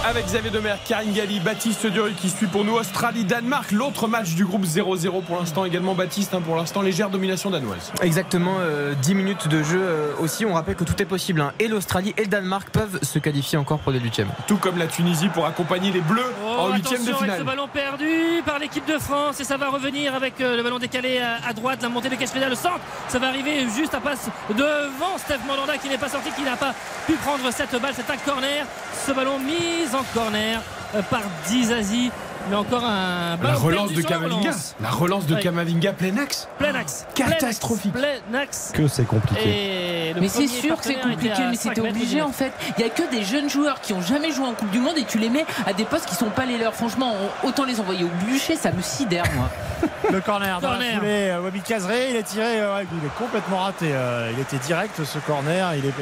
Avec 0.04 0.26
Xavier 0.26 0.50
Demer, 0.50 0.74
Karine 0.88 1.14
Galli, 1.14 1.40
Baptiste 1.40 1.86
Duruy 1.86 2.14
qui 2.16 2.30
suit 2.30 2.48
pour 2.48 2.66
nous 2.66 2.74
Australie-Danemark. 2.74 3.72
L'autre 3.72 4.08
match 4.08 4.34
du 4.34 4.46
groupe 4.46 4.66
0-0 4.66 5.22
pour 5.24 5.38
l'instant 5.38 5.64
également 5.64 5.94
Baptiste. 5.94 6.34
hein, 6.34 6.42
pour 6.44 6.56
l'instant, 6.56 6.82
légère 6.82 7.12
domination 7.12 7.52
danoise. 7.52 7.92
Exactement, 8.02 8.56
euh, 8.62 8.96
10 8.96 9.14
minutes 9.14 9.48
de 9.48 9.62
jeu 9.62 9.80
euh, 9.80 10.12
aussi. 10.20 10.44
On 10.44 10.54
rappelle 10.54 10.74
que 10.76 10.84
tout 10.86 11.00
est 11.00 11.06
possible. 11.06 11.40
hein. 11.42 11.52
Et 11.60 11.68
l'Australie 11.68 12.16
et 12.18 12.24
le 12.24 12.28
Danemark 12.30 12.70
peuvent 12.72 13.00
se 13.04 13.20
qualifier 13.20 13.60
encore 13.60 13.78
pour 13.78 13.92
les 13.92 14.00
huitièmes. 14.00 14.30
Tout 14.48 14.58
comme 14.58 14.80
la 14.80 14.88
Tunisie 14.88 15.30
pour 15.30 15.46
accompagner 15.46 15.92
les 15.92 16.02
Bleus 16.02 16.26
Oh, 16.44 16.62
en 16.62 16.74
huitième 16.74 17.04
de 17.06 17.10
attention 17.12 17.18
avec 17.18 17.24
finale. 17.24 17.40
ce 17.40 17.44
ballon 17.46 17.68
perdu 17.68 18.42
par 18.44 18.58
l'équipe 18.58 18.86
de 18.88 18.98
France 18.98 19.40
et 19.40 19.44
ça 19.44 19.58
va 19.58 19.70
revenir 19.70 20.16
avec 20.16 20.42
euh, 20.42 20.58
le 20.58 20.64
ballon 20.64 20.80
décalé 20.80 21.20
à, 21.20 21.48
à 21.48 21.54
droite, 21.54 21.80
la 21.84 21.90
montée 21.90 22.10
de 22.10 22.16
Keshmeda, 22.16 22.50
le 22.50 22.56
centre. 22.56 22.80
Ça 23.08 23.20
va 23.20 23.28
arriver 23.28 23.68
juste 23.76 23.94
à 23.94 24.00
passe 24.00 24.30
devant 24.50 25.18
Steph 25.20 25.40
Mandanda 25.48 25.78
qui 25.78 25.90
n'est 25.90 26.00
pas 26.00 26.10
sorti, 26.10 26.32
qui 26.36 26.42
n'a 26.42 26.56
pas 26.58 26.74
pu 27.06 27.14
prendre 27.14 27.44
cette 27.52 27.80
balle. 27.80 27.94
C'est 27.96 28.12
un 28.12 28.18
corner. 28.18 28.66
Ce 29.06 29.12
ballon 29.12 29.38
mis 29.40 29.91
en 29.96 30.04
corner 30.14 30.62
euh, 30.96 31.02
par 31.10 31.22
Dizazi. 31.48 32.12
Mais 32.50 32.56
encore 32.56 32.84
un 32.84 33.38
La 33.44 33.54
relance 33.54 33.94
de 33.94 34.02
Kamavinga. 34.02 34.36
relance. 34.50 34.76
La 34.82 34.90
relance 34.90 35.28
de 35.28 35.36
Ouais. 35.36 35.42
Kamavinga 35.42 35.94
plein 35.94 36.18
axe. 36.18 36.48
Plein 36.58 36.74
axe. 36.74 37.06
Catastrophique. 37.14 37.94
Plein 37.94 38.18
axe. 38.40 38.72
Que 38.74 38.88
c'est 38.88 39.04
compliqué. 39.06 40.16
Mais 40.20 40.28
c'est 40.28 40.48
sûr 40.48 40.76
que 40.78 40.84
c'est 40.84 40.96
compliqué, 41.00 41.36
mais 41.38 41.56
5 41.56 41.70
c'était 41.76 41.82
obligé 41.88 42.24
en 42.24 42.32
fait. 42.32 42.52
Il 42.80 42.82
y 42.84 42.88
a 42.88 42.90
que 42.90 43.04
des 43.12 43.24
jeunes 43.24 43.48
joueurs 43.48 43.80
qui 43.80 43.94
ont 43.94 44.02
jamais 44.02 44.32
joué 44.32 44.48
en 44.48 44.54
Coupe 44.54 44.72
du 44.72 44.80
Monde 44.80 44.98
et 44.98 45.04
tu 45.04 45.20
les 45.20 45.30
mets 45.30 45.46
à 45.68 45.74
des 45.74 45.84
postes 45.86 46.08
qui 46.08 46.16
sont 46.16 46.32
pas 46.32 46.46
les 46.48 46.58
leurs. 46.58 46.74
Franchement, 46.74 47.14
on- 47.44 47.48
autant 47.48 47.64
les 47.64 47.80
envoyer 47.80 48.04
au 48.06 48.26
bûcher, 48.26 48.56
ça 48.56 48.72
me 48.72 48.82
sidère 48.82 49.26
moi. 49.36 49.48
Le 50.12 50.20
corner 50.20 50.60
dans 50.62 50.70
la 50.72 50.78
Corner. 50.78 50.96
foulée, 50.98 51.30
euh, 51.30 51.42
Wabi 51.42 51.62
Kazré, 51.62 52.10
il 52.10 52.16
est 52.16 52.24
tiré, 52.24 52.60
euh, 52.60 52.76
ouais, 52.76 52.86
il 52.92 53.06
est 53.06 53.16
complètement 53.20 53.60
raté. 53.60 53.92
il 54.34 54.40
était 54.40 54.58
direct 54.58 55.00
ce 55.04 55.20
corner, 55.20 55.74
il 55.76 55.86
est 55.86 55.94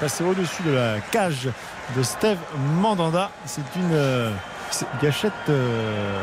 passé 0.00 0.24
au-dessus 0.24 0.62
de 0.62 0.72
la 0.72 0.94
cage 1.10 1.48
de 1.96 2.02
Steve 2.02 2.38
Mandanda. 2.80 3.30
C'est 3.44 3.60
une 3.76 3.90
euh, 3.92 4.30
gâchette 5.02 5.32
euh, 5.48 6.22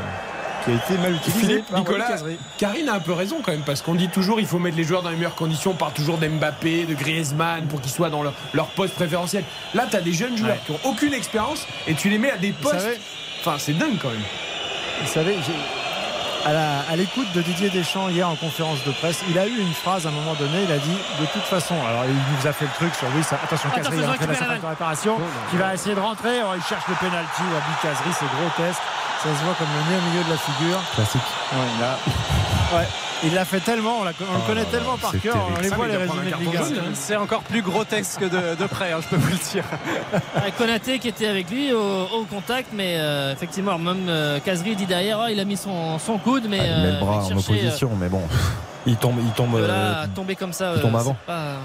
qui 0.63 0.71
a 0.71 0.73
été 0.75 0.97
mal 1.01 1.15
utilisée. 1.15 1.39
Philippe, 1.47 1.65
par 1.69 1.79
Nicolas. 1.79 2.17
Karine 2.57 2.89
a 2.89 2.93
un 2.95 2.99
peu 2.99 3.13
raison 3.13 3.37
quand 3.43 3.51
même 3.51 3.61
parce 3.65 3.81
qu'on 3.81 3.95
dit 3.95 4.09
toujours 4.09 4.39
il 4.39 4.45
faut 4.47 4.59
mettre 4.59 4.77
les 4.77 4.83
joueurs 4.83 5.01
dans 5.03 5.09
les 5.09 5.15
meilleures 5.15 5.35
conditions. 5.35 5.71
On 5.71 5.75
parle 5.75 5.93
toujours 5.93 6.17
d'Mbappé, 6.17 6.85
de 6.85 6.93
Griezmann 6.93 7.67
pour 7.67 7.81
qu'ils 7.81 7.91
soient 7.91 8.09
dans 8.09 8.23
leur, 8.23 8.33
leur 8.53 8.67
poste 8.67 8.95
préférentiel. 8.95 9.43
Là, 9.73 9.85
tu 9.89 9.95
as 9.95 10.01
des 10.01 10.13
jeunes 10.13 10.37
joueurs 10.37 10.51
Ouais. 10.51 10.59
qui 10.65 10.71
ont 10.71 10.79
aucune 10.89 11.13
expérience 11.13 11.65
et 11.87 11.93
tu 11.93 12.09
les 12.09 12.17
mets 12.17 12.31
à 12.31 12.37
des 12.37 12.51
postes. 12.51 12.87
Enfin, 13.41 13.55
c'est 13.57 13.73
dingue 13.73 13.97
quand 14.01 14.09
même. 14.09 14.17
Vous 15.01 15.07
savez, 15.07 15.35
j'ai- 15.45 15.53
à 16.45 16.95
l'écoute 16.95 17.31
de 17.33 17.41
Didier 17.41 17.69
Deschamps 17.69 18.09
hier 18.09 18.27
en 18.29 18.35
conférence 18.35 18.83
de 18.85 18.91
presse, 18.91 19.23
il 19.29 19.37
a 19.37 19.45
eu 19.47 19.57
une 19.59 19.73
phrase 19.73 20.05
à 20.05 20.09
un 20.09 20.13
moment 20.13 20.33
donné. 20.35 20.63
Il 20.63 20.71
a 20.71 20.77
dit 20.77 20.97
de 21.19 21.25
toute 21.27 21.43
façon, 21.43 21.75
alors 21.87 22.05
il 22.05 22.13
nous 22.15 22.47
a 22.47 22.53
fait 22.53 22.65
le 22.65 22.71
truc 22.71 22.93
sur 22.95 23.07
oui, 23.15 23.23
ça, 23.23 23.37
attention, 23.43 23.69
Kazri, 23.69 23.97
il 23.97 24.05
rentre 24.05 24.25
dans 24.25 24.47
la 24.47 24.69
réparation, 24.69 25.17
qui 25.49 25.57
va 25.57 25.73
essayer 25.73 25.95
de 25.95 25.99
rentrer. 25.99 26.39
Oh, 26.43 26.53
il 26.55 26.63
cherche 26.63 26.83
le 26.87 26.95
penalty. 26.95 27.41
Wabi 27.53 27.73
Kazri, 27.81 28.09
c'est 28.13 28.25
grotesque. 28.25 28.81
Ça 29.23 29.29
se 29.29 29.43
voit 29.43 29.53
comme 29.55 29.67
le 29.67 29.91
nez 29.91 29.97
au 29.99 30.09
milieu 30.09 30.23
de 30.23 30.29
la 30.29 30.37
figure. 30.37 30.79
Classique. 30.95 31.21
Ouais, 31.51 31.85
a- 31.85 32.58
ouais. 32.77 32.87
Il 33.23 33.33
l'a 33.33 33.43
fait 33.43 33.59
tellement, 33.59 33.97
on, 33.99 34.03
la- 34.05 34.11
on 34.21 34.33
le 34.33 34.39
Oh 34.43 34.47
connaît 34.47 34.63
tellement 34.65 34.97
par 34.97 35.11
cœur, 35.21 35.35
on 35.35 35.39
terrible. 35.55 35.61
les 35.63 35.69
Ça, 35.69 35.75
voit 35.75 35.87
les 35.87 35.97
résumés 35.97 36.31
de 36.31 36.37
Ligue 36.37 36.55
1. 36.55 36.63
jaune, 36.63 36.77
hein. 36.79 36.91
C'est 36.93 37.15
encore 37.17 37.41
plus 37.41 37.61
grotesque 37.61 38.21
de, 38.21 38.55
de 38.55 38.65
près, 38.67 38.93
hein, 38.93 38.99
je 39.01 39.07
peux 39.07 39.17
vous 39.17 39.31
le 39.31 39.51
dire. 39.51 39.63
Ouais, 40.41 40.51
Konaté 40.57 40.99
qui 40.99 41.07
était 41.09 41.27
avec 41.27 41.49
lui 41.49 41.73
au, 41.73 41.79
au 42.03 42.23
contact, 42.29 42.69
mais 42.73 42.95
euh, 42.97 43.33
effectivement, 43.33 43.77
même 43.77 44.07
euh, 44.07 44.39
Kazri 44.39 44.75
dit 44.75 44.85
derrière, 44.85 45.19
oh, 45.23 45.27
il 45.29 45.39
a 45.39 45.45
mis 45.45 45.57
son, 45.57 45.99
son 45.99 46.17
coude, 46.17 46.45
mais 46.49 46.59
Ah, 46.61 46.63
il 46.65 46.81
met 46.81 46.87
euh, 46.87 46.93
le 46.93 46.99
bras 47.05 47.23
il 47.27 47.33
en 47.33 47.37
opposition, 47.37 47.89
mais 47.99 48.07
bon. 48.09 48.21
Il 48.85 48.95
tombe, 48.95 49.17
il 49.19 49.29
tombe. 49.33 49.53
euh, 49.55 49.67
euh, 49.69 50.03
à 50.03 50.07
tomber 50.07 50.37
comme 50.37 50.53
ça. 50.53 50.71
il 50.77 50.81
tombe 50.81 50.95
euh, 50.95 50.99
avant. 50.99 51.15
c'est 51.19 51.33
pas- 51.33 51.57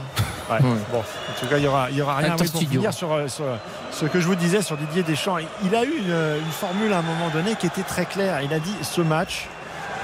Ouais. 0.52 0.58
Bon, 0.92 0.98
en 0.98 1.40
tout 1.40 1.46
cas, 1.46 1.56
il 1.56 1.60
n'y 1.60 1.68
aura, 1.68 1.88
il 1.88 1.96
y 1.96 2.02
aura 2.02 2.16
rien. 2.16 2.30
Pour 2.36 2.44
studio. 2.44 2.68
finir 2.68 2.92
sur, 2.92 3.12
euh, 3.12 3.28
sur, 3.28 3.44
ce 3.92 4.04
que 4.06 4.20
je 4.20 4.26
vous 4.26 4.34
disais 4.34 4.60
sur 4.62 4.76
Didier 4.76 5.04
Deschamps, 5.04 5.36
il 5.64 5.74
a 5.76 5.84
eu 5.84 5.94
une, 5.96 6.10
une 6.44 6.52
formule 6.52 6.92
à 6.92 6.98
un 6.98 7.02
moment 7.02 7.28
donné 7.32 7.54
qui 7.54 7.66
était 7.66 7.82
très 7.84 8.04
claire. 8.04 8.40
Il 8.42 8.52
a 8.52 8.58
dit 8.58 8.74
ce 8.82 9.00
match, 9.00 9.46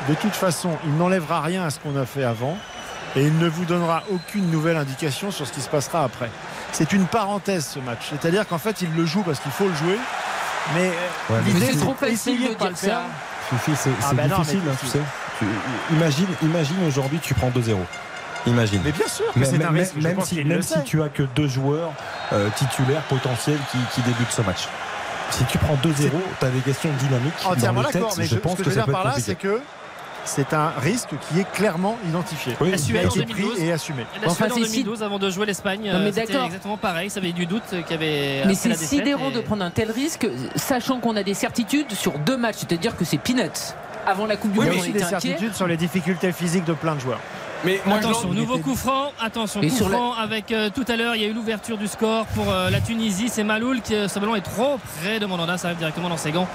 de 0.08 0.14
toute 0.14 0.34
façon, 0.34 0.70
il 0.84 0.96
n'enlèvera 0.96 1.40
rien 1.40 1.64
à 1.64 1.70
ce 1.70 1.78
qu'on 1.78 1.96
a 1.96 2.06
fait 2.06 2.24
avant 2.24 2.56
et 3.16 3.22
il 3.26 3.38
ne 3.38 3.48
vous 3.48 3.64
donnera 3.64 4.02
aucune 4.10 4.50
nouvelle 4.50 4.76
indication 4.76 5.30
sur 5.30 5.46
ce 5.46 5.52
qui 5.52 5.60
se 5.60 5.68
passera 5.68 6.04
après. 6.04 6.30
C'est 6.72 6.92
une 6.92 7.06
parenthèse 7.06 7.66
ce 7.66 7.78
match. 7.80 8.06
C'est-à-dire 8.10 8.46
qu'en 8.46 8.58
fait, 8.58 8.82
il 8.82 8.94
le 8.94 9.04
joue 9.04 9.22
parce 9.22 9.40
qu'il 9.40 9.50
faut 9.52 9.68
le 9.68 9.74
jouer. 9.74 9.98
Mais 10.74 10.86
euh, 10.88 10.90
Ouais, 11.34 11.40
mais 11.44 11.52
l'idée, 11.52 11.66
c'est 11.66 11.72
c'est 11.72 11.78
trop 11.80 11.94
facile 11.94 12.12
d'essayer 12.34 12.48
de 12.48 12.54
de 12.54 12.58
pas 12.58 12.68
le 12.70 12.74
faire. 12.76 12.98
ça. 13.50 13.56
Fifi, 13.56 13.72
c'est 13.76 13.90
Ah 14.04 14.14
bah 14.14 14.22
difficile, 14.28 14.60
hein, 14.70 14.76
tu 14.80 14.86
sais. 14.86 15.00
Tu- 15.38 15.94
imagine, 15.96 16.26
imagine 16.42 16.76
aujourd'hui, 16.86 17.18
tu 17.20 17.34
prends 17.34 17.48
2-0. 17.50 17.76
Imagine. 18.46 18.80
Mais 18.84 18.92
bien 18.92 19.08
sûr 19.08 19.26
que 19.34 19.38
Mais- 19.40 19.44
c'est 19.46 19.56
un 19.56 19.70
même 19.70 19.76
risque. 19.76 19.96
même 19.96 20.20
si, 20.22 20.44
même 20.44 20.62
si 20.62 20.82
tu 20.84 21.02
as 21.02 21.08
que 21.08 21.24
deux 21.34 21.48
joueurs 21.48 21.90
euh, 22.32 22.48
titulaires 22.56 23.02
potentiels 23.02 23.58
qui, 23.72 23.78
qui 23.94 24.02
débutent 24.02 24.30
ce 24.30 24.42
match. 24.42 24.68
Si 25.30 25.44
tu 25.44 25.58
prends 25.58 25.74
2-0, 25.76 26.10
tu 26.38 26.44
as 26.46 26.48
des 26.50 26.60
questions 26.60 26.90
dynamiques. 26.98 27.34
Entièrement 27.44 27.82
d'accord, 27.82 28.14
mais 28.18 28.24
je 28.24 28.34
je- 28.36 28.40
pense 28.40 28.52
ce 28.52 28.58
que, 28.58 28.62
que 28.64 28.70
je 28.70 28.76
veux 28.78 28.84
dire 28.84 28.92
par 28.92 29.04
là, 29.04 29.14
c'est 29.18 29.34
que 29.34 29.60
c'est 30.24 30.52
un 30.54 30.68
risque 30.80 31.10
qui 31.28 31.40
est 31.40 31.50
clairement 31.52 31.98
identifié. 32.08 32.54
Oui. 32.60 32.72
Qui 32.72 32.96
a 32.96 33.02
été 33.02 33.24
pris 33.24 33.42
2012. 33.42 33.60
et 33.60 33.72
assumé. 33.72 34.06
La 34.22 34.28
Enfin, 34.28 34.34
Suède 34.46 34.52
en 34.52 34.56
c'est 34.56 34.64
si- 34.64 34.82
2012 34.84 35.02
avant 35.02 35.18
de 35.18 35.30
jouer 35.30 35.46
l'Espagne. 35.46 35.88
Euh, 35.92 36.10
c'était 36.12 36.34
exactement 36.44 36.76
pareil. 36.76 37.10
Ça 37.10 37.20
avait 37.20 37.32
du 37.32 37.46
doute 37.46 37.62
qu'il 37.70 37.90
y 37.90 37.94
avait. 37.94 38.42
Mais 38.46 38.54
c'est 38.54 38.74
sidérant 38.76 39.30
et- 39.30 39.34
de 39.34 39.40
prendre 39.40 39.64
un 39.64 39.70
tel 39.70 39.90
risque, 39.90 40.26
sachant 40.56 40.98
qu'on 41.00 41.16
a 41.16 41.22
des 41.22 41.34
certitudes 41.34 41.92
sur 41.92 42.18
deux 42.18 42.36
matchs, 42.36 42.56
c'est-à-dire 42.58 42.96
que 42.96 43.04
c'est 43.04 43.18
peanuts. 43.18 43.74
Avant 44.06 44.26
la 44.26 44.36
Coupe 44.36 44.52
du 44.52 44.58
Il 44.60 44.64
y 44.64 44.68
a 44.68 44.70
Monde, 44.70 44.76
on 44.76 44.80
aussi 44.82 44.92
des 44.92 44.98
était 44.98 45.14
inquiets. 45.14 45.28
certitudes 45.28 45.54
sur 45.54 45.66
les 45.66 45.76
difficultés 45.76 46.32
physiques 46.32 46.64
de 46.64 46.72
plein 46.72 46.94
de 46.94 47.00
joueurs. 47.00 47.20
Mais 47.62 47.78
moi, 47.84 47.98
je 48.00 48.06
Attention, 48.06 48.32
nouveau 48.32 48.54
était- 48.54 48.62
coup 48.62 48.74
franc. 48.74 49.12
Attention, 49.20 49.60
Et 49.60 49.68
coup 49.68 49.84
la- 49.84 49.88
franc 49.90 50.14
avec 50.14 50.50
euh, 50.50 50.70
tout 50.74 50.84
à 50.88 50.96
l'heure. 50.96 51.14
Il 51.14 51.20
y 51.20 51.24
a 51.26 51.28
eu 51.28 51.34
l'ouverture 51.34 51.76
du 51.76 51.86
score 51.86 52.24
pour 52.28 52.50
euh, 52.50 52.70
la 52.70 52.80
Tunisie. 52.80 53.28
C'est 53.28 53.44
Maloul 53.44 53.82
qui, 53.82 53.94
euh, 53.94 54.08
ce 54.08 54.18
ballon 54.18 54.34
est 54.34 54.40
trop 54.40 54.78
près 55.02 55.20
de 55.20 55.26
Mandanda. 55.26 55.58
Ça 55.58 55.68
arrive 55.68 55.76
directement 55.78 56.08
dans 56.08 56.16
ses 56.16 56.32
gants. 56.32 56.48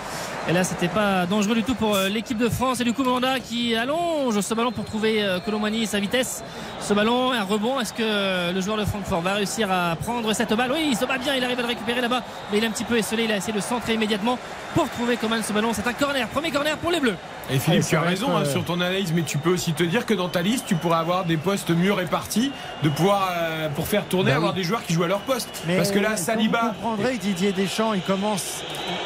Et 0.48 0.54
là, 0.54 0.64
c'était 0.64 0.88
pas 0.88 1.26
dangereux 1.26 1.56
du 1.56 1.64
tout 1.64 1.74
pour 1.74 1.96
euh, 1.96 2.08
l'équipe 2.08 2.38
de 2.38 2.50
France. 2.50 2.80
Et 2.80 2.84
du 2.84 2.94
coup, 2.94 3.04
Mandanda 3.04 3.40
qui 3.40 3.76
allonge 3.76 4.40
ce 4.42 4.54
ballon 4.54 4.72
pour 4.72 4.86
trouver 4.86 5.24
euh, 5.24 5.40
Colomani 5.40 5.88
sa 5.88 6.00
vitesse. 6.00 6.44
Ce 6.80 6.94
ballon, 6.94 7.32
un 7.32 7.42
rebond. 7.44 7.80
Est-ce 7.80 7.94
que 7.94 8.04
euh, 8.04 8.52
le 8.52 8.62
joueur 8.62 8.78
de 8.78 8.86
Francfort 8.86 9.22
va 9.22 9.34
réussir 9.34 9.72
à 9.72 9.96
prendre 9.96 10.32
cette 10.34 10.54
balle? 10.54 10.72
Oui, 10.72 10.90
il 10.92 10.96
se 10.96 11.06
bat 11.06 11.18
bien. 11.18 11.34
Il 11.36 11.44
arrive 11.44 11.58
à 11.58 11.64
le 11.64 11.68
récupérer 11.68 12.00
là-bas. 12.00 12.22
Mais 12.52 12.60
il 12.60 12.64
est 12.64 12.68
un 12.68 12.72
petit 12.72 12.84
peu 12.84 12.96
esselé. 12.96 13.24
Il 13.24 13.32
a 13.32 13.38
essayé 13.38 13.54
de 13.54 13.60
centrer 13.60 13.96
immédiatement 13.96 14.38
pour 14.76 14.88
trouver 14.90 15.18
Coman 15.18 15.42
ce 15.42 15.52
ballon. 15.52 15.72
C'est 15.74 15.88
un 15.88 15.94
corner. 15.94 16.28
Premier 16.28 16.52
corner 16.52 16.78
pour 16.78 16.92
les 16.92 17.00
Bleus. 17.00 17.16
Et 17.50 17.58
Philippe, 17.60 17.86
tu 17.88 17.96
as 17.96 18.02
raison 18.02 18.36
hein, 18.36 18.44
sur 18.46 18.64
ton 18.66 18.82
analyse, 18.82 19.14
mais 19.14 19.22
tu 19.22 19.38
peux 19.38 19.52
aussi 19.52 19.74
te 19.74 19.84
dire 19.84 20.06
que 20.08 20.16
dans 20.16 20.30
ta 20.30 20.42
liste, 20.42 20.66
tu 20.68 20.74
pourrais 20.76 20.98
avoir 20.98 21.26
des 21.26 21.38
postes 21.38 21.70
mieux 21.70 21.94
répartis, 21.94 22.52
de 22.82 22.90
pouvoir 22.90 23.30
euh, 23.38 23.70
pour 23.70 23.88
faire 23.88 24.04
tourner, 24.06 24.32
Bah 24.32 24.38
avoir 24.38 24.54
oui. 24.54 24.58
des 24.58 24.64
joueurs 24.64 24.84
qui 24.84 24.94
jouent 24.94 25.04
à 25.04 25.08
leur 25.08 25.20
poste. 25.20 25.50
Mais 25.68 25.78
Parce 25.78 25.92
que 25.92 26.00
là, 26.00 26.18
Saliba. 26.18 26.74
Vous 26.82 26.88
comprendrez 26.90 27.18
Didier 27.18 27.52
Deschamps, 27.52 27.94
il 27.94 28.02
commence. 28.02 28.64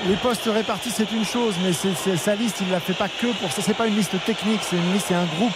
Les 0.07 0.15
postes 0.15 0.45
répartis, 0.53 0.89
c'est 0.89 1.11
une 1.11 1.25
chose, 1.31 1.55
mais 1.63 1.73
c'est, 1.73 1.93
c'est- 1.95 2.17
sa 2.17 2.35
liste, 2.35 2.57
il 2.61 2.67
ne 2.67 2.71
la 2.73 2.79
fait 2.79 2.93
pas 2.93 3.07
que 3.07 3.27
pour 3.39 3.51
ça. 3.51 3.61
C'est 3.61 3.73
pas 3.75 3.87
une 3.87 3.95
liste 3.95 4.13
technique, 4.25 4.61
c'est 4.63 4.75
une 4.77 4.93
liste, 4.93 5.05
c'est 5.09 5.15
un 5.15 5.25
groupe. 5.37 5.53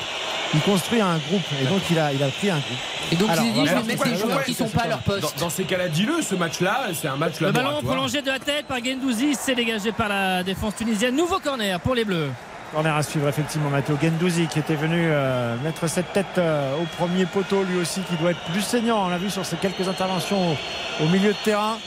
Il 0.54 0.62
construit 0.62 1.02
un 1.02 1.18
groupe, 1.18 1.42
et 1.62 1.66
donc 1.66 1.82
il 1.90 1.98
a, 1.98 2.14
il 2.14 2.22
a 2.22 2.28
pris 2.28 2.50
un 2.52 2.58
groupe. 2.60 2.78
Et 3.12 3.16
donc 3.16 3.30
Alors, 3.32 3.44
il 3.44 3.54
s'est 3.54 3.60
dit, 3.62 3.68
je 3.68 3.74
vais 3.74 3.84
mettre 3.84 4.04
des 4.04 4.16
joueurs 4.18 4.44
qui 4.44 4.54
sont 4.54 4.68
c'est 4.68 4.78
pas 4.78 4.84
à 4.84 4.88
leur 4.88 5.00
poste. 5.00 5.40
dans 5.40 5.50
ces 5.50 5.64
cas-là, 5.64 5.88
dis-le, 5.88 6.22
ce 6.22 6.36
match-là, 6.36 6.82
c'est 6.94 7.08
un 7.08 7.16
match 7.16 7.40
Le 7.40 7.52
ballon 7.52 7.82
prolongé 7.82 8.22
de 8.22 8.28
la 8.28 8.38
tête 8.40 8.66
par 8.68 8.78
Gendouzi, 8.84 9.36
c'est 9.40 9.56
dégagé 9.56 9.92
par 9.92 10.10
la 10.10 10.44
défense 10.44 10.76
tunisienne. 10.76 11.16
Nouveau 11.16 11.40
corner 11.40 11.80
pour 11.80 11.96
les 11.96 12.06
Bleus. 12.06 12.30
Corner 12.72 12.96
à 12.96 13.04
suivre 13.04 13.28
effectivement 13.28 13.70
Matteo 13.70 13.98
Gendouzi 14.02 14.48
qui 14.48 14.58
était 14.60 14.74
venu 14.76 14.98
euh, 15.08 15.56
mettre 15.64 15.88
cette 15.88 16.12
tête 16.14 16.26
euh, 16.40 16.76
au 16.82 16.86
premier 16.98 17.26
poteau 17.28 17.62
lui 17.64 17.80
aussi 17.80 18.02
qui 18.02 18.16
doit 18.16 18.32
être 18.32 18.40
plus 18.52 18.62
saignant 18.62 19.06
on 19.06 19.10
l'a 19.10 19.20
vu 19.20 19.30
sur 19.30 19.46
ces 19.46 19.58
quelques 19.58 19.88
interventions 19.88 20.54
au, 20.54 21.04
au 21.04 21.08
milieu 21.10 21.34
de 21.34 21.38
terrain 21.44 21.78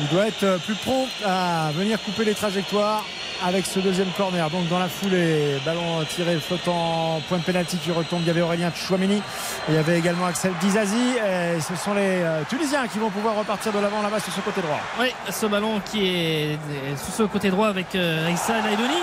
il 0.00 0.08
doit 0.08 0.26
être 0.26 0.42
euh, 0.44 0.58
plus 0.58 0.74
prompt 0.74 1.06
à 1.24 1.70
venir 1.72 2.00
couper 2.02 2.24
les 2.24 2.34
trajectoires 2.34 3.04
avec 3.44 3.66
ce 3.66 3.80
deuxième 3.80 4.08
corner 4.16 4.48
donc 4.50 4.68
dans 4.68 4.78
la 4.78 4.88
foulée 4.88 5.56
ballon 5.64 6.04
tiré 6.08 6.38
flottant 6.38 7.20
point 7.28 7.38
de 7.38 7.42
pénalty 7.42 7.76
qui 7.78 7.90
retombe 7.90 8.20
il 8.22 8.28
y 8.28 8.30
avait 8.30 8.40
Aurélien 8.40 8.70
Chouameni 8.74 9.20
il 9.68 9.74
y 9.74 9.78
avait 9.78 9.98
également 9.98 10.26
Axel 10.26 10.52
Dizazi 10.60 11.16
et 11.16 11.60
ce 11.60 11.74
sont 11.76 11.94
les 11.94 12.22
euh, 12.22 12.42
Tunisiens 12.48 12.86
qui 12.86 12.98
vont 12.98 13.10
pouvoir 13.10 13.34
repartir 13.36 13.72
de 13.72 13.78
l'avant 13.80 14.00
là-bas 14.02 14.20
sur 14.20 14.32
ce 14.32 14.40
côté 14.40 14.60
droit 14.60 14.78
Oui, 15.00 15.08
ce 15.30 15.46
ballon 15.46 15.80
qui 15.90 16.06
est 16.06 16.58
sous 16.96 17.10
ce 17.12 17.22
côté 17.24 17.50
droit 17.50 17.68
avec 17.68 17.94
euh, 17.94 18.30
Issa 18.32 18.60
Laïdoni. 18.60 19.02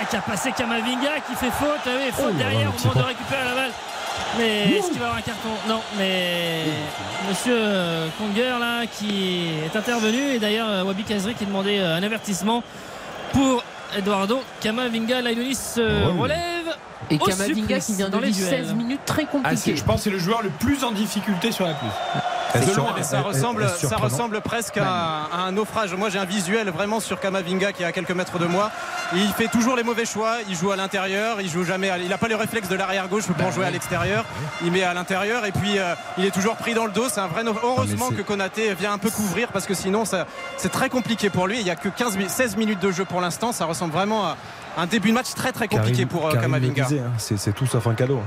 Ah, 0.00 0.04
qui 0.04 0.16
a 0.16 0.20
passé 0.20 0.52
Kamavinga 0.56 1.20
qui 1.26 1.34
fait 1.34 1.50
faute. 1.50 1.80
Ah 1.84 1.90
oui, 1.96 2.10
faute 2.12 2.26
Oh, 2.30 2.38
derrière 2.38 2.70
au 2.74 2.88
moment 2.88 3.00
de 3.00 3.06
récupérer 3.06 3.44
la 3.44 3.54
balle. 3.54 3.70
Mais 4.38 4.76
est-ce 4.76 4.90
qu'il 4.90 4.98
va 4.98 5.06
avoir 5.06 5.18
un 5.18 5.22
carton? 5.22 5.48
Non, 5.68 5.80
mais 5.98 6.64
Monsieur 7.28 7.54
euh, 7.56 8.08
Conger 8.18 8.58
là 8.60 8.86
qui 8.86 9.48
est 9.64 9.76
intervenu 9.76 10.34
et 10.34 10.38
d'ailleurs 10.38 10.68
euh, 10.68 10.84
Wabi 10.84 11.04
Kazri 11.04 11.34
qui 11.34 11.46
demandait 11.46 11.80
euh, 11.80 11.96
un 11.96 12.02
avertissement 12.02 12.62
pour 13.32 13.64
Eduardo 13.96 14.40
Kamavinga. 14.60 15.20
Laïdoni 15.20 15.54
se 15.54 15.80
oui. 15.80 16.18
relève. 16.18 16.76
Et 17.10 17.16
au 17.16 17.24
Kamavinga 17.24 17.80
qui 17.80 17.94
vient 17.94 18.06
de 18.06 18.12
dans 18.12 18.20
les 18.20 18.28
vivre 18.30 18.48
duels. 18.48 18.64
16 18.66 18.74
minutes 18.74 19.00
très 19.04 19.22
Ah, 19.24 19.32
compliquées. 19.32 19.76
je 19.76 19.84
pense 19.84 19.96
que 19.96 20.02
c'est 20.04 20.10
le 20.10 20.18
joueur 20.18 20.42
le 20.42 20.50
plus 20.50 20.84
en 20.84 20.92
difficulté 20.92 21.50
sur 21.52 21.66
la 21.66 21.74
pelouse. 21.74 21.92
Est-ce 22.52 22.66
De 22.72 22.74
loin, 22.76 22.92
mais 22.96 23.04
ça 23.04 23.20
ressemble, 23.20 23.68
ça 23.78 23.96
ressemble 23.96 24.40
presque 24.40 24.76
à, 24.76 25.28
à 25.32 25.36
un 25.46 25.52
naufrage. 25.52 25.94
Moi, 25.94 26.08
j'ai 26.10 26.18
un 26.18 26.24
visuel 26.24 26.68
vraiment 26.70 26.98
sur 26.98 27.20
Kamavinga 27.20 27.72
qui 27.72 27.84
est 27.84 27.86
à 27.86 27.92
quelques 27.92 28.10
mètres 28.10 28.40
de 28.40 28.46
moi. 28.46 28.72
Il 29.14 29.28
fait 29.34 29.46
toujours 29.46 29.76
les 29.76 29.84
mauvais 29.84 30.04
choix. 30.04 30.38
Il 30.48 30.56
joue 30.56 30.72
à 30.72 30.76
l'intérieur. 30.76 31.40
Il 31.40 31.48
joue 31.48 31.64
jamais. 31.64 31.90
à- 31.90 31.98
il 31.98 32.08
n'a 32.08 32.18
pas 32.18 32.26
le 32.26 32.34
réflexe 32.34 32.68
de 32.68 32.74
l'arrière 32.74 33.06
gauche 33.06 33.28
Bah 33.28 33.34
pour 33.38 33.52
jouer 33.52 33.66
à 33.66 33.70
l'extérieur. 33.70 34.24
Il 34.64 34.72
met 34.72 34.82
à 34.82 34.94
l'intérieur 34.94 35.44
et 35.46 35.52
puis 35.52 35.78
euh, 35.78 35.94
il 36.18 36.24
est 36.24 36.32
toujours 36.32 36.56
pris 36.56 36.74
dans 36.74 36.86
le 36.86 36.92
dos. 36.92 37.08
C'est 37.08 37.20
un 37.20 37.28
vrai. 37.28 37.44
nauf- 37.44 37.58
Heureusement 37.62 38.08
que 38.10 38.22
Konaté 38.22 38.74
vient 38.74 38.92
un 38.94 38.98
peu 38.98 39.10
couvrir 39.10 39.48
parce 39.52 39.66
que 39.66 39.74
sinon, 39.74 40.02
c'est 40.04 40.68
très 40.70 40.88
compliqué 40.88 41.30
pour 41.30 41.46
lui. 41.46 41.58
Il 41.58 41.64
n'y 41.64 41.70
a 41.70 41.76
que 41.76 41.88
15, 41.88 42.16
mi- 42.16 42.28
16 42.28 42.56
minutes 42.56 42.80
de 42.80 42.90
jeu 42.90 43.04
pour 43.04 43.20
l'instant. 43.20 43.52
Ça 43.52 43.64
ressemble 43.64 43.92
vraiment 43.92 44.26
à 44.26 44.36
un 44.76 44.86
début 44.86 45.08
de 45.10 45.14
match 45.14 45.34
très 45.34 45.52
très 45.52 45.68
compliqué 45.68 45.92
Karim- 46.04 46.08
pour 46.08 46.28
euh, 46.28 46.32
Kamavinga. 46.34 46.84
hein, 46.84 47.12
c'est 47.18 47.36
c'est 47.36 47.52
tout 47.52 47.66
sauf 47.66 47.86
un 47.86 47.94
cadeau. 47.94 48.20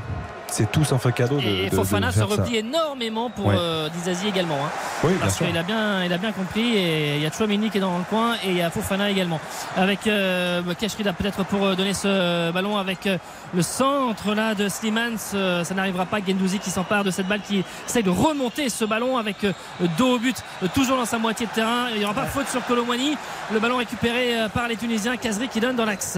C'est 0.55 0.71
tout 0.71 0.83
sauf 0.83 1.03
un 1.07 1.11
cadeau 1.11 1.37
de, 1.37 1.41
Et 1.47 1.65
de- 1.65 1.69
de 1.71 1.75
Fofana 1.75 2.11
se 2.11 2.19
ça. 2.19 2.25
replie 2.25 2.57
énormément 2.57 3.31
pour 3.31 3.47
Ouais. 3.47 3.55
euh, 3.57 3.89
Dizazi 3.89 4.27
également. 4.27 4.53
hein. 4.63 4.69
Oui, 5.03 5.09
bien 5.13 5.19
Parce 5.21 5.37
sûr. 5.37 5.47
qu'il 5.47 5.57
a 5.57 5.63
bien, 5.63 6.03
il 6.05 6.13
a 6.13 6.19
bien 6.19 6.31
compris 6.31 6.75
et 6.77 7.15
il 7.15 7.23
y 7.23 7.25
a 7.25 7.31
Chouamini 7.31 7.71
qui 7.71 7.79
est 7.79 7.81
dans 7.81 7.97
le 7.97 8.03
coin 8.03 8.35
et 8.45 8.49
il 8.49 8.57
y 8.57 8.61
a 8.61 8.69
Fofana 8.69 9.09
également. 9.09 9.39
Avec 9.75 10.05
euh, 10.05 10.61
Kashrida 10.79 11.11
peut-être 11.11 11.43
pour 11.45 11.65
euh, 11.65 11.75
donner 11.75 11.95
ce 11.95 12.51
ballon 12.51 12.77
avec 12.77 13.07
euh, 13.07 13.17
le 13.55 13.63
centre 13.63 14.35
là 14.35 14.53
de 14.53 14.69
Slimans. 14.69 15.17
euh, 15.33 15.63
ça 15.63 15.73
n'arrivera 15.73 16.05
pas. 16.05 16.19
Gendouzi 16.25 16.59
qui 16.59 16.69
s'empare 16.69 17.03
de 17.03 17.09
cette 17.09 17.27
balle 17.27 17.41
qui 17.41 17.63
essaye 17.87 18.03
de 18.03 18.11
remonter 18.11 18.69
ce 18.69 18.85
ballon 18.85 19.17
avec 19.17 19.43
euh, 19.45 19.53
dos 19.97 20.17
au 20.17 20.19
but, 20.19 20.37
euh, 20.61 20.67
toujours 20.75 20.97
dans 20.97 21.05
sa 21.05 21.17
moitié 21.17 21.47
de 21.47 21.51
terrain. 21.51 21.87
Il 21.93 21.97
n'y 21.97 22.05
aura 22.05 22.13
pas 22.13 22.25
faute 22.25 22.47
sur 22.47 22.63
Colomwani. 22.67 23.17
Le 23.51 23.59
ballon 23.59 23.77
récupéré 23.77 24.39
euh, 24.39 24.49
par 24.49 24.67
les 24.67 24.75
Tunisiens. 24.77 25.17
Kazri 25.17 25.47
qui 25.47 25.59
donne 25.59 25.75
dans 25.75 25.85
l'axe. 25.85 26.15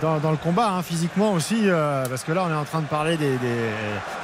Dans, 0.00 0.30
le 0.30 0.36
combat 0.36 0.70
hein, 0.70 0.82
physiquement 0.82 1.32
aussi 1.32 1.62
euh, 1.68 2.04
parce 2.08 2.24
que 2.24 2.32
là 2.32 2.44
on 2.46 2.50
est 2.50 2.54
en 2.56 2.64
train 2.64 2.80
de 2.80 2.86
parler 2.86 3.16
des, 3.16 3.36
des- 3.38 3.70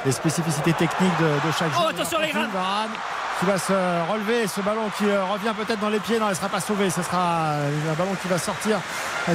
des 0.04 0.12
spécificités 0.12 0.72
techniques 0.72 1.18
de, 1.20 1.24
de 1.48 1.52
chaque 1.58 1.68
Oh, 1.72 1.78
joueur. 1.78 1.88
attention, 1.90 2.18
les. 2.20 2.32
Varane 2.32 2.90
qui 3.40 3.44
va 3.46 3.58
se 3.58 3.72
relever 4.10 4.46
ce 4.46 4.60
ballon 4.62 4.88
qui 4.96 5.04
euh, 5.04 5.22
revient 5.24 5.52
peut-être 5.56 5.80
dans 5.80 5.90
les 5.90 5.98
pieds 6.00 6.18
non 6.18 6.24
elle 6.26 6.30
ne 6.32 6.36
sera 6.36 6.48
pas 6.48 6.60
sauvée 6.60 6.88
ce 6.88 7.02
sera 7.02 7.52
euh, 7.52 7.92
un 7.92 7.94
ballon 7.94 8.12
qui 8.22 8.28
va 8.28 8.38
sortir 8.38 8.78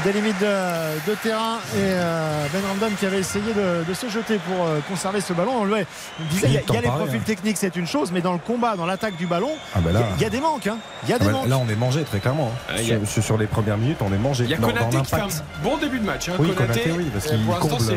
des 0.04 0.12
limites 0.14 0.40
de, 0.40 1.12
de 1.12 1.16
terrain 1.16 1.58
et 1.76 1.78
euh, 1.80 2.46
Ben 2.52 2.62
Randon 2.68 2.96
qui 2.98 3.06
avait 3.06 3.20
essayé 3.20 3.54
de, 3.54 3.84
de 3.88 3.94
se 3.94 4.10
jeter 4.10 4.40
pour 4.40 4.66
conserver 4.90 5.22
ce 5.22 5.34
ballon 5.34 5.52
on 5.62 5.66
lui 5.66 5.74
on 6.20 6.24
disait 6.34 6.48
il 6.48 6.54
y 6.54 6.58
a, 6.58 6.62
il 6.68 6.74
y 6.74 6.78
a 6.78 6.82
les 6.82 6.88
profils 6.88 7.22
techniques 7.22 7.58
c'est 7.58 7.76
une 7.76 7.86
chose 7.88 8.12
mais 8.12 8.22
dans 8.22 8.34
le 8.34 8.40
combat 8.40 8.76
dans 8.76 8.86
l'attaque 8.88 9.18
du 9.18 9.28
ballon 9.28 9.52
Ah 9.76 9.80
bah 9.82 9.90
il 9.92 9.92
y 9.92 9.94
là, 9.94 10.00
a- 10.00 10.04
il 10.18 10.22
y, 10.22 10.26
a 10.26 10.30
des 10.30 10.40
manques 10.42 10.66
hein. 10.68 10.78
il 11.04 11.10
y 11.10 11.14
a 11.14 11.18
ah 11.18 11.20
des 11.20 11.26
bah 11.26 11.32
manques 11.34 11.48
là, 11.48 11.58
on 11.60 11.70
est 11.70 11.76
mangé 11.76 12.04
très 12.04 12.20
clairement. 12.20 12.52
hein. 12.70 12.74
Ah, 12.76 12.82
il 12.82 12.94
a- 12.94 13.06
Sur, 13.22 13.38
les 13.38 13.46
premières 13.48 13.78
minutes, 13.78 13.98
on 14.02 14.12
est 14.14 14.18
mangé. 14.18 14.46
Il 14.46 14.50
y 14.50 14.54
a 14.54 14.58
Konaté 14.58 14.98
qui 15.02 15.06
fait 15.06 15.16
un 15.22 15.28
bon 15.64 15.78
début 15.78 16.00
de 16.00 16.06
match. 16.06 16.30
hein. 16.30 16.34
Oui, 16.40 16.54
Konaté, 16.54 16.82
Konaté, 16.82 16.92
oui, 16.98 17.10
parce 17.14 17.26
qu'il 17.28 17.44
pour 17.46 17.54
l'instant, 17.56 17.68
comble, 17.70 17.82
c'est- 17.90 17.94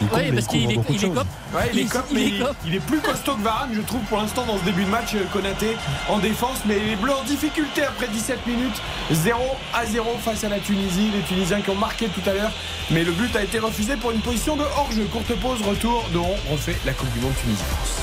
il 0.00 0.08
comble 0.08 0.22
Oui, 0.22 0.32
parce 0.32 0.44
il 0.44 0.48
qu'il 0.48 0.70
est, 0.70 0.74
il 1.02 1.12
cop. 1.14 1.26
Ouais, 1.54 1.60
il 1.72 1.78
est 1.78 1.82
Il- 1.82 1.88
cop, 1.88 2.04
il 2.10 2.14
mais 2.16 2.22
est 2.22 2.28
il, 2.66 2.74
il 2.74 2.80
plus 2.80 2.98
costaud 3.00 3.34
que 3.36 3.42
Varane, 3.42 3.70
je 3.74 3.80
trouve, 3.82 4.00
pour 4.02 4.18
l'instant, 4.18 4.44
dans 4.46 4.58
ce 4.58 4.64
début 4.64 4.84
de 4.84 4.90
match. 4.90 5.14
euh, 5.14 5.24
Konaté 5.42 5.76
en 6.08 6.18
défense, 6.18 6.58
mais 6.66 6.78
les 6.78 6.94
Bleus 6.94 7.12
en 7.12 7.24
difficulté 7.24 7.82
après 7.82 8.06
17 8.06 8.46
minutes. 8.46 8.80
0 9.10 9.40
à 9.74 9.84
0 9.84 10.16
face 10.24 10.44
à 10.44 10.48
la 10.48 10.60
Tunisie. 10.60 11.10
Les 11.12 11.22
Tunisiens 11.22 11.60
qui 11.60 11.70
ont 11.70 11.74
marqué 11.74 12.08
tout 12.08 12.28
à 12.28 12.32
l'heure, 12.32 12.52
mais 12.90 13.02
le 13.02 13.12
but 13.12 13.34
a 13.34 13.42
été 13.42 13.58
refusé 13.58 13.96
pour 13.96 14.12
une 14.12 14.20
position 14.20 14.56
de 14.56 14.62
hors-jeu. 14.62 15.04
Courte 15.10 15.34
pause, 15.40 15.60
retour 15.62 16.04
de 16.12 16.18
on 16.18 16.52
refait 16.52 16.76
la 16.86 16.92
Coupe 16.92 17.12
du 17.12 17.20
Monde 17.20 17.34
Tunisie-France. 17.42 18.02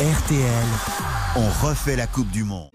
RTL, 0.00 0.66
on 1.36 1.66
refait 1.66 1.96
la 1.96 2.06
Coupe 2.08 2.30
du 2.30 2.42
Monde. 2.42 2.68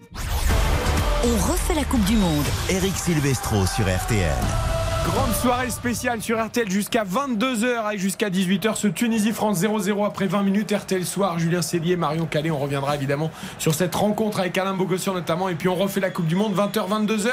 On 1.24 1.52
refait 1.52 1.74
la 1.74 1.84
Coupe 1.84 2.04
du 2.04 2.16
Monde. 2.16 2.44
Eric 2.70 2.96
Silvestro 2.96 3.66
sur 3.66 3.84
RTL. 3.84 4.73
Grande 5.04 5.34
soirée 5.34 5.68
spéciale 5.70 6.22
sur 6.22 6.42
RTL 6.42 6.70
jusqu'à 6.70 7.04
22h 7.04 7.92
et 7.94 7.98
jusqu'à 7.98 8.30
18h. 8.30 8.74
Ce 8.74 8.88
Tunisie-France 8.88 9.60
0-0 9.60 10.06
après 10.06 10.26
20 10.26 10.42
minutes. 10.42 10.72
RTL 10.72 11.04
soir, 11.04 11.38
Julien 11.38 11.60
Cellier, 11.60 11.96
Marion 11.96 12.24
Calais. 12.24 12.50
On 12.50 12.58
reviendra 12.58 12.94
évidemment 12.94 13.30
sur 13.58 13.74
cette 13.74 13.94
rencontre 13.94 14.40
avec 14.40 14.56
Alain 14.56 14.72
Bogossian 14.72 15.12
notamment. 15.12 15.50
Et 15.50 15.56
puis 15.56 15.68
on 15.68 15.74
refait 15.74 16.00
la 16.00 16.10
Coupe 16.10 16.26
du 16.26 16.36
Monde 16.36 16.54
20h, 16.54 16.88
22h. 16.88 17.28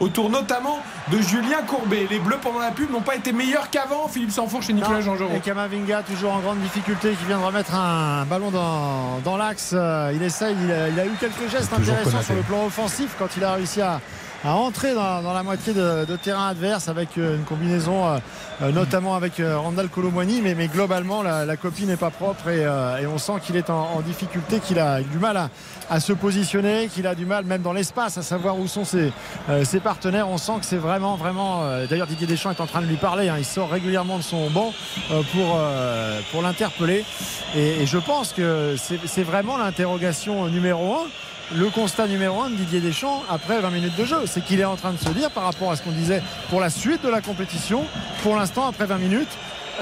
Autour 0.00 0.28
notamment 0.28 0.80
de 1.10 1.18
Julien 1.18 1.62
Courbet. 1.66 2.06
Les 2.10 2.18
Bleus 2.18 2.38
pendant 2.42 2.58
la 2.60 2.70
pub 2.70 2.90
n'ont 2.90 3.00
pas 3.00 3.16
été 3.16 3.32
meilleurs 3.32 3.70
qu'avant. 3.70 4.06
Philippe 4.08 4.30
Sanfourche 4.30 4.68
et 4.68 4.74
Nicolas 4.74 5.00
Jean-Jean. 5.00 5.30
Et 5.34 5.40
Kamavinga 5.40 6.02
toujours 6.02 6.34
en 6.34 6.40
grande 6.40 6.60
difficulté 6.60 7.12
qui 7.18 7.24
vient 7.24 7.38
de 7.38 7.44
remettre 7.44 7.74
un 7.74 8.26
ballon 8.26 8.50
dans, 8.50 9.20
dans 9.24 9.38
l'axe. 9.38 9.70
Euh, 9.72 10.12
Il 10.14 10.22
essaye, 10.22 10.54
il 10.62 10.70
a, 10.70 10.88
il 10.90 11.00
a 11.00 11.06
eu 11.06 11.12
quelques 11.18 11.50
gestes 11.50 11.72
intéressants 11.72 12.22
sur 12.22 12.34
le 12.34 12.42
plan 12.42 12.66
offensif 12.66 13.14
quand 13.18 13.28
il 13.36 13.44
a 13.44 13.54
réussi 13.54 13.80
à, 13.80 14.00
à 14.44 14.54
entrer 14.56 14.94
dans, 14.94 15.22
dans 15.22 15.32
la 15.32 15.42
moitié 15.42 15.72
de, 15.72 16.04
de 16.04 16.16
terrain 16.16 16.48
adverse 16.48 16.88
avec 16.88 17.16
euh, 17.16 17.36
une 17.36 17.44
combinaison 17.44 18.06
euh, 18.06 18.18
euh, 18.62 18.72
notamment 18.72 19.14
avec 19.14 19.40
euh, 19.40 19.58
Randall 19.58 19.88
Colomwani. 19.88 20.42
Mais, 20.42 20.54
mais 20.54 20.68
globalement 20.68 21.22
la, 21.22 21.46
la 21.46 21.56
copie 21.56 21.86
n'est 21.86 21.96
pas 21.96 22.10
propre 22.10 22.48
et, 22.50 22.64
euh, 22.64 22.98
et 22.98 23.06
on 23.06 23.16
sent 23.16 23.32
qu'il 23.42 23.56
est 23.56 23.70
en, 23.70 23.88
en 23.96 24.00
difficulté 24.02 24.60
qu'il 24.60 24.78
a 24.78 25.00
du 25.00 25.18
mal 25.18 25.38
à, 25.38 25.48
à 25.88 25.98
se 25.98 26.12
positionner 26.12 26.88
qu'il 26.88 27.06
a 27.06 27.14
du 27.14 27.24
mal 27.24 27.44
même 27.46 27.62
dans 27.62 27.72
l'espace 27.72 28.18
à 28.18 28.22
savoir 28.22 28.58
où 28.58 28.68
sont 28.68 28.84
ses, 28.84 29.12
euh, 29.48 29.64
ses 29.64 29.80
partenaires. 29.80 30.28
On 30.28 30.36
sent 30.38 30.58
que 30.60 30.66
c'est 30.66 30.76
vraiment 30.76 31.16
vraiment 31.16 31.62
d'ailleurs 31.88 32.06
Didier 32.06 32.26
Deschamps 32.26 32.50
est 32.50 32.60
en 32.60 32.66
train 32.66 32.82
de 32.82 32.86
lui 32.86 32.96
parler 32.96 33.30
hein. 33.30 33.36
il 33.38 33.44
sort 33.46 33.70
régulièrement 33.70 34.18
de 34.18 34.22
son 34.22 34.50
banc 34.50 34.72
pour, 35.32 35.58
pour 36.30 36.42
l'interpeller. 36.42 37.04
Et, 37.56 37.82
et 37.82 37.86
je 37.86 37.98
pense 37.98 38.32
que 38.32 38.76
c'est 39.06 39.22
vraiment 39.22 39.56
l'interrogation 39.56 40.46
numéro 40.48 40.94
un 40.94 41.06
le 41.52 41.68
constat 41.70 42.06
numéro 42.06 42.40
un 42.42 42.50
de 42.50 42.54
Didier 42.54 42.80
Deschamps 42.80 43.22
après 43.28 43.60
20 43.60 43.70
minutes 43.70 43.96
de 43.96 44.04
jeu. 44.04 44.22
C'est 44.26 44.44
qu'il 44.44 44.60
est 44.60 44.64
en 44.64 44.76
train 44.76 44.92
de 44.92 44.98
se 44.98 45.10
dire 45.10 45.30
par 45.30 45.44
rapport 45.44 45.70
à 45.70 45.76
ce 45.76 45.82
qu'on 45.82 45.92
disait 45.92 46.22
pour 46.50 46.60
la 46.60 46.70
suite 46.70 47.02
de 47.02 47.08
la 47.08 47.20
compétition, 47.20 47.84
pour 48.22 48.36
l'instant, 48.36 48.66
après 48.66 48.86
20 48.86 48.98
minutes, 48.98 49.28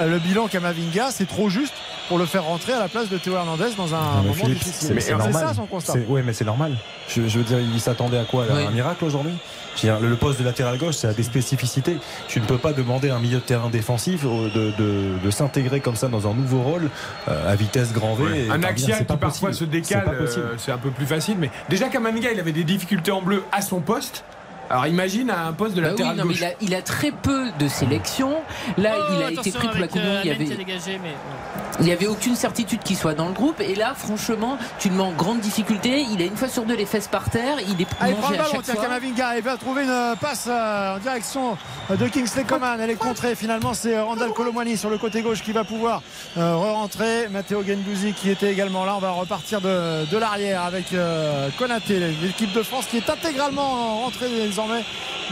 euh, 0.01 0.09
le 0.09 0.19
bilan 0.19 0.49
Kamavinga, 0.49 1.11
c'est 1.11 1.27
trop 1.27 1.49
juste 1.49 1.75
pour 2.09 2.19
le 2.19 2.27
faire 2.27 2.45
rentrer 2.45 2.73
à 2.73 2.79
la 2.79 2.89
place 2.89 3.09
de 3.09 3.17
Théo 3.19 3.35
Hernandez 3.35 3.71
dans 3.77 3.95
un 3.95 3.99
Non, 4.17 4.23
moment 4.23 4.35
Philippe, 4.35 4.59
difficile. 4.59 4.89
c'est- 4.89 4.95
Mais 4.95 5.01
c'est 5.01 5.13
C'est 5.13 5.17
normal. 5.17 5.47
ça 5.49 5.55
son 5.55 5.67
constat. 5.67 5.95
Ouais, 6.09 6.23
mais 6.23 6.33
c'est 6.33 6.45
normal. 6.45 6.77
Je, 7.09 7.27
je 7.29 7.39
veux 7.39 7.45
dire, 7.45 7.59
il 7.61 7.81
s'attendait 7.81 8.19
à 8.19 8.25
quoi 8.25 8.47
là, 8.47 8.55
Oui. 8.57 8.65
Un 8.67 8.71
miracle 8.71 9.05
aujourd'hui? 9.05 9.33
Je 9.77 9.87
veux 9.87 9.93
dire, 9.95 10.01
le, 10.01 10.09
le 10.11 10.17
poste 10.17 10.39
de 10.39 10.45
latéral 10.45 10.77
gauche, 10.77 10.97
ça 10.97 11.09
a 11.09 11.13
des 11.15 11.23
spécificités. 11.23 11.97
Tu 12.29 12.41
ne 12.41 12.45
peux 12.45 12.59
pas 12.59 12.73
demander 12.75 13.09
à 13.11 13.17
un 13.17 13.21
milieu 13.21 13.39
de 13.39 13.43
terrain 13.43 13.71
défensif 13.71 14.25
euh, 14.27 14.51
de, 14.51 14.73
de- 14.79 15.19
de 15.25 15.31
s'intégrer 15.31 15.81
comme 15.81 15.97
ça 15.97 16.09
dans 16.09 16.29
un 16.29 16.35
nouveau 16.35 16.61
rôle 16.63 16.91
euh, 17.29 17.51
à 17.51 17.55
vitesse 17.55 17.93
grand 17.93 18.15
V. 18.15 18.47
et 18.47 18.51
Un 18.51 18.63
axial 18.63 18.99
qui 18.99 19.05
parfois 19.05 19.49
possible. 19.49 19.55
se 19.55 19.65
décale, 19.65 20.05
C'est 20.29 20.39
euh, 20.39 20.55
c'est 20.59 20.73
un 20.73 20.79
peu 20.79 20.91
plus 20.91 21.07
facile. 21.07 21.37
Mais 21.39 21.51
déjà, 21.71 21.89
Kamavinga, 21.89 22.33
il 22.33 22.39
avait 22.41 22.53
des 22.53 22.65
difficultés 22.65 23.11
en 23.13 23.23
bleu 23.23 23.43
à 23.53 23.63
son 23.63 23.81
poste. 23.81 24.25
Alors 24.73 24.87
imagine 24.87 25.29
à 25.29 25.45
un 25.49 25.53
poste 25.53 25.75
de 25.75 25.83
Bah 25.83 25.89
oui, 25.89 25.93
latéral 25.99 26.17
non, 26.17 26.25
mais 26.25 26.31
gauche. 26.31 26.39
il, 26.41 26.45
a, 26.47 26.53
il 26.63 26.75
a 26.75 26.81
très 26.81 27.11
peu 27.11 27.51
de 27.59 27.69
sélection. 27.69 28.37
Là, 28.79 28.93
Oh, 28.99 29.13
il 29.19 29.23
a 29.23 29.31
été 29.31 29.51
pris 29.53 29.69
pour 29.69 29.79
la 29.79 29.87
Coupe 29.87 30.01
du 30.01 30.07
euh, 30.09 30.15
Monde. 30.15 30.23
Il 30.25 30.31
avait, 30.31 31.85
n'y 31.85 31.93
avait 31.93 32.07
aucune 32.07 32.35
certitude 32.37 32.83
qu'il 32.83 32.97
soit 32.97 33.13
dans 33.13 33.27
le 33.27 33.35
groupe. 33.35 33.61
Et 33.61 33.75
là, 33.75 33.93
franchement, 33.95 34.57
tu 34.79 34.89
le 34.89 34.95
mets 34.95 35.03
en 35.03 35.13
grande 35.13 35.41
difficulté. 35.41 36.07
Il 36.11 36.23
a 36.23 36.25
une 36.25 36.37
fois 36.39 36.49
sur 36.49 36.65
deux 36.65 36.75
les 36.75 36.87
fesses 36.87 37.07
par 37.09 37.29
terre. 37.29 37.57
Il 37.69 37.83
est 37.83 37.83
il 37.83 37.87
prend 37.87 38.07
mangé 38.07 38.29
le 38.37 38.41
à 38.41 38.43
ballon, 38.45 38.53
chaque 38.55 38.65
fois. 38.77 38.83
Kamavinga, 38.83 39.37
il 39.37 39.43
va 39.43 39.57
trouver 39.59 39.83
une 39.83 40.17
passe 40.19 40.47
euh, 40.49 40.97
en 40.97 40.99
direction 41.01 41.59
de 41.91 42.09
Kingsley 42.09 42.45
Coman. 42.45 42.81
Elle 42.81 42.91
est 42.91 42.95
contrée 42.95 43.35
finalement, 43.35 43.75
c'est 43.75 44.01
Randall 44.01 44.33
Colomwani 44.33 44.79
sur 44.79 44.89
le 44.89 44.97
côté 44.97 45.21
gauche 45.21 45.43
qui 45.43 45.53
va 45.53 45.65
pouvoir 45.65 46.01
euh, 46.39 46.57
re-rentrer. 46.57 47.29
Matteo 47.31 47.63
Gendouzi 47.63 48.15
qui 48.15 48.31
était 48.31 48.51
également 48.51 48.87
là. 48.87 48.95
On 48.97 49.01
va 49.01 49.11
repartir 49.11 49.61
de, 49.61 50.07
de 50.11 50.17
l'arrière 50.17 50.63
avec 50.63 50.95
euh, 50.95 51.51
Konaté, 51.59 51.99
l'équipe 52.23 52.53
de 52.55 52.63
France 52.63 52.87
qui 52.87 52.97
est 52.97 53.11
intégralement 53.11 54.01
rentrée 54.05 54.29
désormais 54.31 54.62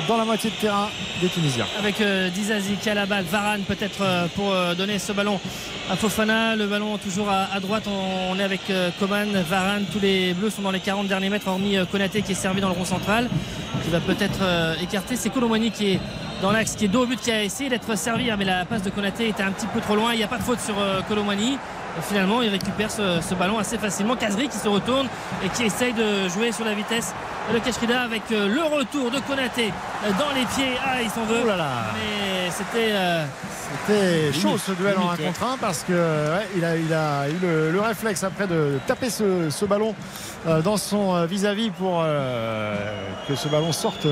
dans 0.09 0.17
la 0.17 0.25
moitié 0.25 0.51
de 0.51 0.55
terrain 0.57 0.89
des 1.21 1.29
Tunisiens. 1.29 1.67
avec 1.79 2.01
euh, 2.01 2.31
Dizazi 2.31 2.75
qui 2.75 2.89
a 2.91 2.95
la 2.95 3.07
balle, 3.07 3.25
Varane 3.25 3.63
peut-être 3.63 4.03
euh, 4.03 4.27
pour 4.35 4.53
euh, 4.53 4.75
donner 4.75 4.99
ce 4.99 5.13
ballon 5.13 5.41
à 5.91 5.97
Fofana, 5.97 6.57
le 6.57 6.67
ballon 6.67 6.99
toujours 6.99 7.29
à, 7.29 7.59
droite, 7.61 7.85
on, 7.89 8.39
est 8.39 8.43
avec 8.43 8.61
euh, 8.71 8.91
Coman, 8.99 9.29
Varane, 9.49 9.85
tous 9.93 9.99
les 9.99 10.35
bleus 10.35 10.51
sont 10.51 10.63
dans 10.63 10.71
les 10.71 10.81
40 10.81 11.09
derniers 11.09 11.31
mètres 11.31 11.49
hormis 11.49 11.77
Konaté 11.91 12.23
qui 12.23 12.33
est 12.33 12.37
servi 12.37 12.61
dans 12.61 12.69
le 12.69 12.75
rond 12.75 12.85
central, 12.85 13.29
qui 13.85 13.91
va 13.91 14.01
peut-être 14.01 14.41
écarter, 14.83 15.17
c'est 15.17 15.31
Colomani 15.31 15.71
qui 15.71 15.93
est 15.93 16.01
dans 16.43 16.53
l'axe, 16.53 16.77
qui 16.77 16.85
est 16.85 16.89
dos 16.89 17.03
au 17.03 17.07
but, 17.07 17.21
qui 17.21 17.31
a 17.31 17.43
essayé 17.43 17.69
d'être 17.69 17.97
servi, 17.99 18.31
hein, 18.31 18.37
mais 18.39 18.45
la 18.45 18.65
passe 18.65 18.83
de 18.83 18.91
Konaté 18.91 19.29
était 19.29 19.43
un 19.43 19.51
petit 19.51 19.67
peu 19.67 19.81
trop 19.81 19.97
loin, 19.97 20.13
il 20.13 20.19
n'y 20.19 20.25
a 20.25 20.29
pas 20.29 20.39
de 20.39 20.43
faute 20.43 20.61
sur 20.61 20.75
Colomani. 21.09 21.59
Finalement, 22.03 22.41
il 22.43 22.49
récupère 22.51 22.91
ce, 22.91 23.21
ce 23.21 23.35
ballon 23.35 23.59
assez 23.59 23.77
facilement. 23.79 24.17
Kazri 24.17 24.49
qui 24.49 24.57
se 24.59 24.69
retourne 24.69 25.09
et 25.45 25.49
qui 25.49 25.65
essaye 25.65 25.93
de 25.93 26.29
jouer 26.29 26.53
sur 26.53 26.65
la 26.65 26.75
vitesse 26.75 27.13
de 27.53 27.59
Kashrida 27.59 28.03
avec 28.03 28.23
euh, 28.31 28.49
le 28.49 28.63
retour 28.63 29.11
de 29.11 29.19
Konaté 29.21 29.73
euh, 30.05 30.11
dans 30.19 30.33
les 30.35 30.45
pieds. 30.47 30.77
Ah, 30.85 31.03
il 31.03 31.11
s'en 31.11 31.25
veut. 31.25 31.41
Oh 31.45 31.47
là 31.49 31.57
là. 31.57 31.69
Mais 31.95 32.51
c'était. 32.51 32.93
euh, 32.93 33.25
C'était 33.87 34.33
chaud 34.33 34.57
ce 34.59 34.73
duel 34.73 34.97
en 34.99 35.01
1 35.01 35.03
limite, 35.05 35.19
ouais. 35.21 35.27
contre 35.27 35.45
1 35.55 35.57
parce 35.59 35.83
que 35.83 35.93
ouais, 35.93 36.47
il, 36.57 36.65
a, 36.65 36.77
il 36.77 36.93
a 36.93 37.29
eu 37.29 37.39
le, 37.43 37.71
le 37.73 37.81
réflexe 37.81 38.23
après 38.25 38.47
de 38.47 38.79
taper 38.87 39.11
ce, 39.11 39.51
ce 39.51 39.65
ballon 39.65 39.95
dans 40.65 40.77
son 40.77 41.25
vis-à-vis 41.27 41.71
pour 41.71 42.01
euh, 42.03 42.75
que 43.29 43.35
ce 43.35 43.47
ballon 43.49 43.73
sorte 43.73 44.07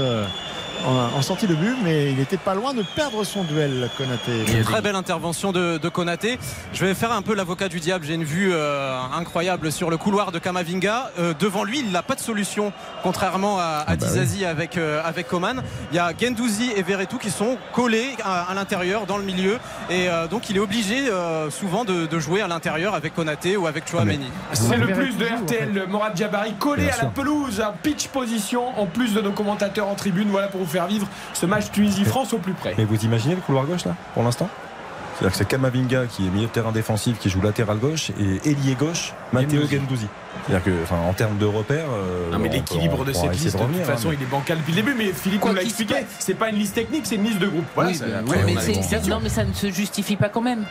en, 0.86 1.16
en 1.18 1.22
sortie 1.22 1.46
de 1.46 1.54
but, 1.54 1.74
mais 1.82 2.10
il 2.10 2.16
n'était 2.16 2.36
pas 2.36 2.54
loin 2.54 2.74
de 2.74 2.82
perdre 2.94 3.24
son 3.24 3.44
duel, 3.44 3.88
Konaté. 3.96 4.52
Une 4.52 4.62
très 4.64 4.80
belle 4.80 4.96
intervention 4.96 5.52
de, 5.52 5.78
de 5.78 5.88
Konaté. 5.88 6.38
Je 6.72 6.84
vais 6.84 6.94
faire 6.94 7.12
un 7.12 7.22
peu 7.22 7.34
l'avocat 7.34 7.68
du 7.68 7.80
diable. 7.80 8.04
J'ai 8.06 8.14
une 8.14 8.24
vue 8.24 8.50
euh, 8.52 8.98
incroyable 9.16 9.72
sur 9.72 9.90
le 9.90 9.96
couloir 9.96 10.32
de 10.32 10.38
Kamavinga. 10.38 11.10
Euh, 11.18 11.34
devant 11.38 11.64
lui, 11.64 11.80
il 11.80 11.90
n'a 11.90 12.02
pas 12.02 12.14
de 12.14 12.20
solution, 12.20 12.72
contrairement 13.02 13.58
à, 13.58 13.84
à 13.86 13.96
Dizazi 13.96 14.44
avec, 14.44 14.76
euh, 14.78 15.00
avec 15.04 15.28
Coman. 15.28 15.62
Il 15.92 15.96
y 15.96 15.98
a 15.98 16.12
Gendouzi 16.18 16.70
et 16.76 16.82
Verretou 16.82 17.18
qui 17.18 17.30
sont 17.30 17.56
collés 17.72 18.14
à, 18.24 18.50
à 18.50 18.54
l'intérieur, 18.54 19.06
dans 19.06 19.18
le 19.18 19.24
milieu. 19.24 19.58
Et 19.90 20.08
euh, 20.08 20.26
donc, 20.28 20.50
il 20.50 20.56
est 20.56 20.60
obligé 20.60 21.08
euh, 21.10 21.50
souvent 21.50 21.84
de, 21.84 22.06
de 22.06 22.18
jouer 22.18 22.40
à 22.42 22.48
l'intérieur 22.48 22.94
avec 22.94 23.14
Konaté 23.14 23.56
ou 23.56 23.66
avec 23.66 23.88
Chouameni. 23.88 24.30
C'est 24.52 24.76
le 24.76 24.86
plus 24.88 25.16
de 25.16 25.24
RTL, 25.24 25.86
Morad 25.88 26.16
Jabari, 26.16 26.54
collé 26.54 26.88
à 26.90 26.96
la 27.04 27.08
pelouse, 27.08 27.60
en 27.60 27.72
pitch 27.82 28.08
position, 28.08 28.78
en 28.78 28.86
plus 28.86 29.14
de 29.14 29.20
nos 29.20 29.32
commentateurs 29.32 29.88
en 29.88 29.94
tribune. 29.94 30.28
Voilà 30.30 30.48
pour 30.48 30.60
vous 30.62 30.67
faire 30.68 30.86
vivre 30.86 31.06
ce 31.34 31.46
match 31.46 31.70
Tunisie-France 31.72 32.32
au 32.32 32.38
plus 32.38 32.52
près. 32.52 32.74
Mais 32.78 32.84
vous 32.84 32.96
imaginez 33.04 33.34
le 33.34 33.40
couloir 33.40 33.64
gauche 33.66 33.84
là, 33.84 33.94
pour 34.14 34.22
l'instant? 34.22 34.48
C'est-à-dire 35.14 35.32
que 35.32 35.38
c'est 35.38 35.48
Kamavinga 35.48 36.06
qui 36.06 36.28
est 36.28 36.30
milieu 36.30 36.46
de 36.46 36.52
terrain 36.52 36.70
défensif, 36.70 37.18
qui 37.18 37.28
joue 37.28 37.40
latéral 37.42 37.78
gauche, 37.78 38.10
et 38.20 38.48
ailier 38.48 38.74
gauche, 38.78 39.12
Matteo 39.32 39.62
Gendouzi. 39.68 40.06
C'est-à-dire 40.46 40.64
que, 40.64 40.82
enfin, 40.84 40.94
en 41.08 41.12
termes 41.12 41.36
de 41.38 41.44
repères. 41.44 41.88
euh, 41.90 42.30
Non 42.30 42.38
mais 42.38 42.48
on 42.48 42.52
l'équilibre 42.52 43.04
de 43.04 43.10
on 43.10 43.22
cette 43.22 43.32
liste, 43.32 43.56
de, 43.56 43.60
revenir, 43.60 43.80
toute 43.84 43.90
façon, 43.90 44.10
hein, 44.10 44.14
il 44.16 44.22
est 44.22 44.30
bancal 44.30 44.58
depuis 44.58 44.70
le 44.74 44.82
début, 44.82 44.94
mais 44.96 45.12
Philippe 45.12 45.40
Quoi 45.40 45.50
nous 45.50 45.56
l'a 45.56 45.62
expliqué. 45.64 45.96
C'est 46.20 46.34
pas 46.34 46.50
une 46.50 46.56
liste 46.56 46.76
technique, 46.76 47.04
c'est 47.04 47.16
une 47.16 47.24
liste 47.24 47.40
de 47.40 47.48
groupe. 47.48 47.64
Voilà, 47.74 47.90
Oui, 47.90 47.96
ça- 47.96 48.06
bah, 48.06 48.12
ouais, 48.30 48.36
on 48.42 48.46
mais 48.46 49.08
non, 49.08 49.18
mais 49.20 49.28
ça 49.28 49.42
ne 49.44 49.52
se 49.52 49.72
justifie 49.72 50.14
pas 50.14 50.28
quand 50.28 50.40
même. 50.40 50.64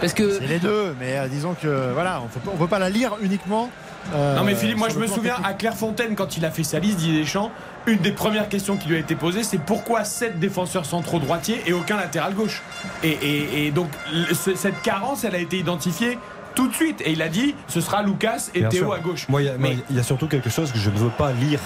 Parce 0.00 0.12
que 0.14 0.38
C'est 0.38 0.46
les 0.46 0.60
deux, 0.60 0.94
mais 1.00 1.18
euh, 1.18 1.26
disons 1.26 1.56
que 1.60 1.92
voilà, 1.92 2.20
on 2.20 2.52
ne 2.52 2.58
peut 2.58 2.68
pas 2.68 2.78
la 2.78 2.90
lire 2.90 3.16
uniquement. 3.20 3.70
euh, 4.14 4.36
Non 4.36 4.44
mais 4.44 4.54
Philippe, 4.54 4.78
moi 4.78 4.88
je 4.88 4.98
me 5.00 5.08
souviens 5.08 5.34
à 5.42 5.52
Clairefontaine 5.52 6.14
quand 6.14 6.36
il 6.36 6.44
a 6.44 6.52
fait 6.52 6.62
sa 6.64 6.78
liste 6.78 6.98
Didier 6.98 7.22
Deschamps, 7.22 7.50
une 7.90 8.00
des 8.00 8.12
premières 8.12 8.48
questions 8.48 8.76
qui 8.76 8.88
lui 8.88 8.96
a 8.96 8.98
été 8.98 9.14
posée, 9.14 9.42
c'est 9.42 9.58
pourquoi 9.58 10.04
7 10.04 10.38
défenseurs 10.38 10.86
centraux 10.86 11.18
droitiers 11.18 11.60
et 11.66 11.72
aucun 11.72 11.96
latéral 11.96 12.34
gauche. 12.34 12.62
Et, 13.02 13.08
et- 13.10 13.66
et 13.66 13.70
donc 13.70 13.88
ce- 14.32 14.54
cette 14.54 14.80
carence, 14.82 15.24
elle 15.24 15.34
a 15.34 15.38
été 15.38 15.58
identifiée 15.58 16.18
tout 16.54 16.68
de 16.68 16.74
suite. 16.74 17.00
Et 17.04 17.12
il 17.12 17.22
a 17.22 17.28
dit, 17.28 17.54
ce 17.68 17.80
sera 17.80 18.02
Lucas 18.02 18.48
et 18.54 18.60
Bien 18.60 18.68
Théo 18.68 18.84
sûr. 18.84 18.92
à 18.94 18.98
gauche. 18.98 19.26
Moi, 19.28 19.42
il 19.42 19.46
y 19.46 19.48
a- 19.48 19.52
Mais- 19.58 19.74
moi, 19.74 19.84
il 19.90 19.96
y, 19.96 20.00
a 20.00 20.02
surtout 20.02 20.26
quelque 20.26 20.50
chose 20.50 20.72
que 20.72 20.78
je 20.78 20.90
ne 20.90 20.96
veux 20.98 21.10
pas 21.10 21.32
lire 21.32 21.60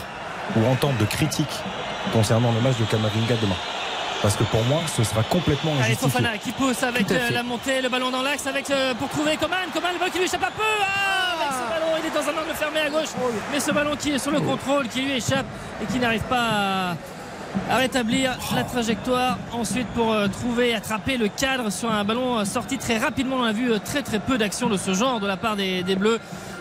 ou 0.56 0.64
entendre 0.66 0.98
de 0.98 1.04
critiques 1.06 1.46
concernant 2.12 2.52
le 2.52 2.60
match 2.60 2.76
de 2.78 2.84
Kamavinga 2.84 3.34
demain. 3.40 3.56
Parce 4.24 4.36
que 4.36 4.44
pour 4.44 4.64
moi, 4.64 4.80
ce 4.96 5.04
sera 5.04 5.22
complètement 5.22 5.72
Allez, 5.72 5.92
injustifié. 5.92 6.10
Fofana 6.10 6.38
qui 6.38 6.50
pousse 6.52 6.82
avec 6.82 7.10
euh, 7.10 7.28
la 7.30 7.42
montée, 7.42 7.82
le 7.82 7.90
ballon 7.90 8.10
dans 8.10 8.22
l'axe 8.22 8.46
avec 8.46 8.70
euh, 8.70 8.94
pour 8.94 9.10
trouver 9.10 9.36
Coman. 9.36 9.68
Coman, 9.74 9.92
le 9.92 9.98
ballon 9.98 10.10
qui 10.10 10.16
lui 10.16 10.24
échappe 10.24 10.42
un 10.44 10.46
peu. 10.46 10.62
Ah, 10.80 11.34
avec 11.42 11.52
ce 11.52 11.68
ballon, 11.68 11.92
il 12.00 12.06
est 12.06 12.10
dans 12.10 12.26
un 12.30 12.42
angle 12.42 12.54
fermé 12.54 12.80
à 12.80 12.88
gauche. 12.88 13.10
Mais 13.52 13.60
ce 13.60 13.70
ballon 13.70 13.94
qui 13.96 14.12
est 14.12 14.18
sur 14.18 14.30
le 14.30 14.40
contrôle, 14.40 14.88
qui 14.88 15.02
lui 15.02 15.12
échappe 15.12 15.44
et 15.82 15.92
qui 15.92 15.98
n'arrive 15.98 16.22
pas 16.22 16.40
à, 16.40 16.96
à 17.70 17.76
rétablir 17.76 18.34
la 18.56 18.64
trajectoire. 18.64 19.36
Ensuite, 19.52 19.88
pour 19.88 20.10
euh, 20.14 20.26
trouver, 20.28 20.74
attraper 20.74 21.18
le 21.18 21.28
cadre 21.28 21.70
sur 21.70 21.92
un 21.92 22.02
ballon 22.02 22.46
sorti 22.46 22.78
très 22.78 22.96
rapidement. 22.96 23.36
On 23.40 23.44
a 23.44 23.52
vu 23.52 23.72
très 23.84 24.00
très 24.00 24.20
peu 24.20 24.38
d'actions 24.38 24.70
de 24.70 24.78
ce 24.78 24.94
genre 24.94 25.20
de 25.20 25.26
la 25.26 25.36
part 25.36 25.56
des, 25.56 25.82
des 25.82 25.96
Bleus. 25.96 26.18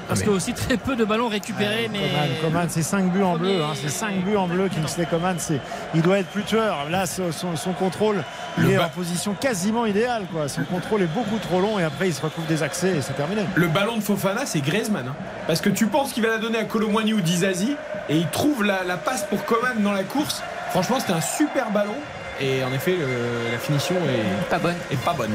Parce 0.08 0.20
mais- 0.20 0.26
que 0.26 0.32
aussi 0.32 0.54
très 0.54 0.78
peu 0.78 0.96
de 0.96 1.06
ballons 1.06 1.28
récupérés. 1.30 1.90
mais 1.92 2.00
Coman, 2.00 2.30
Coman, 2.42 2.66
c'est 2.70 2.84
5 2.84 3.12
buts 3.12 3.24
en 3.24 3.38
bleu, 3.38 3.64
hein, 3.64 3.74
c'est 3.76 3.90
5 3.90 4.24
buts 4.24 4.36
en 4.36 4.48
bleu. 4.48 4.70
Kingsley 4.70 5.06
Coman, 5.06 5.36
c'est, 5.40 5.60
il 5.96 6.02
doit 6.02 6.20
être 6.20 6.28
plus 6.30 6.44
tueur. 6.44 6.88
Là, 6.90 7.06
son, 7.06 7.32
contrôle, 7.80 8.24
il 8.58 8.64
Le 8.66 8.72
est 8.72 8.78
ba- 8.78 8.86
en 8.86 8.90
position 8.90 9.34
quasiment 9.34 9.86
idéale. 9.86 10.24
Quoi. 10.32 10.48
Son 10.50 10.64
contrôle 10.64 11.02
est 11.04 11.08
beaucoup 11.14 11.38
trop 11.40 11.62
long 11.62 11.80
et 11.80 11.84
après 11.84 12.08
il 12.10 12.14
se 12.14 12.22
retrouve 12.22 12.46
des 12.48 12.64
accès 12.64 12.90
et 12.98 13.02
c'est 13.02 13.14
terminé. 13.14 13.42
Le 13.56 13.68
ballon 13.68 13.98
de 13.98 14.02
Fofana, 14.04 14.46
c'est 14.46 14.62
Griezmann. 14.62 15.08
hein. 15.08 15.16
Parce 15.48 15.62
que 15.62 15.70
tu 15.70 15.88
penses 15.88 16.12
qu'il 16.14 16.24
va 16.24 16.30
la 16.30 16.38
donner 16.38 16.60
à 16.60 16.66
Colomwani 16.66 17.14
ou 17.14 17.22
Dizazi 17.22 17.76
et 18.10 18.18
il 18.18 18.28
trouve 18.28 18.64
la, 18.64 18.84
la 18.84 18.98
passe 18.98 19.24
pour 19.24 19.44
Coman 19.46 19.82
dans 19.82 19.92
la 19.94 20.04
course. 20.04 20.44
Franchement, 20.72 21.00
c'était 21.00 21.14
un 21.14 21.22
super 21.22 21.72
ballon. 21.72 21.96
Et 22.42 22.64
en 22.64 22.74
effet, 22.74 22.92
le- 22.98 23.52
la 23.52 23.58
finition 23.60 23.96
est, 23.96 24.50
pas 24.50 24.60
bonne. 24.60 24.76
est 24.92 25.00
pas 25.04 25.14
bonne. 25.14 25.32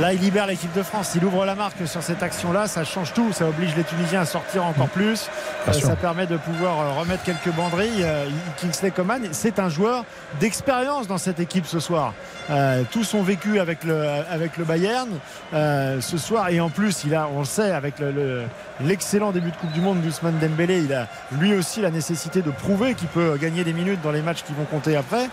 Là, 0.00 0.12
il 0.12 0.20
libère 0.20 0.48
l'équipe 0.48 0.72
de 0.74 0.82
France. 0.82 1.12
Il 1.14 1.24
ouvre 1.24 1.44
la 1.46 1.54
marque 1.54 1.86
sur 1.86 2.02
cette 2.02 2.20
action-là. 2.20 2.66
Ça 2.66 2.82
change 2.82 3.12
tout. 3.12 3.32
Ça 3.32 3.46
oblige 3.46 3.76
les 3.76 3.84
Tunisiens 3.84 4.22
à 4.22 4.24
sortir 4.24 4.64
encore 4.64 4.88
plus. 4.88 5.28
Bien 5.68 5.74
Euh, 5.76 5.80
ça 5.86 5.94
permet 5.94 6.26
de 6.26 6.36
pouvoir 6.36 6.80
euh, 6.80 6.90
remettre 7.00 7.22
quelques 7.22 7.50
banderilles. 7.54 8.02
Euh, 8.02 8.26
Kingsley 8.60 8.90
Coman, 8.90 9.22
c'est 9.30 9.60
un 9.60 9.68
joueur 9.68 10.04
d'expérience 10.40 11.06
dans 11.06 11.16
cette 11.18 11.38
équipe 11.38 11.64
ce 11.66 11.78
soir. 11.78 12.12
Euh, 12.50 12.82
tous 12.90 13.04
sont 13.04 13.22
vécu 13.22 13.60
avec 13.60 13.84
le, 13.84 14.04
avec 14.30 14.56
le 14.56 14.64
Bayern 14.64 15.08
ce 15.52 16.18
soir. 16.18 16.48
Et 16.48 16.58
en 16.60 16.70
plus, 16.70 17.04
il 17.04 17.14
a, 17.14 17.28
on 17.32 17.38
le 17.40 17.44
sait, 17.44 17.70
avec 17.70 18.00
le- 18.00 18.10
le- 18.10 18.42
l'excellent 18.80 19.30
début 19.30 19.52
de 19.52 19.56
Coupe 19.56 19.70
du 19.72 19.80
Monde 19.80 20.00
d'Ousmane 20.00 20.38
Dembélé, 20.40 20.80
il 20.80 20.92
a 20.92 21.06
lui 21.38 21.54
aussi 21.54 21.80
la 21.80 21.90
nécessité 21.92 22.42
de 22.42 22.50
prouver 22.50 22.94
qu'il 22.94 23.06
peut 23.08 23.36
gagner 23.40 23.62
des 23.62 23.72
minutes 23.72 24.00
dans 24.02 24.10
les 24.10 24.22
matchs 24.22 24.42
qui 24.42 24.54
vont 24.54 24.64
compter 24.64 24.96
après. 24.96 25.28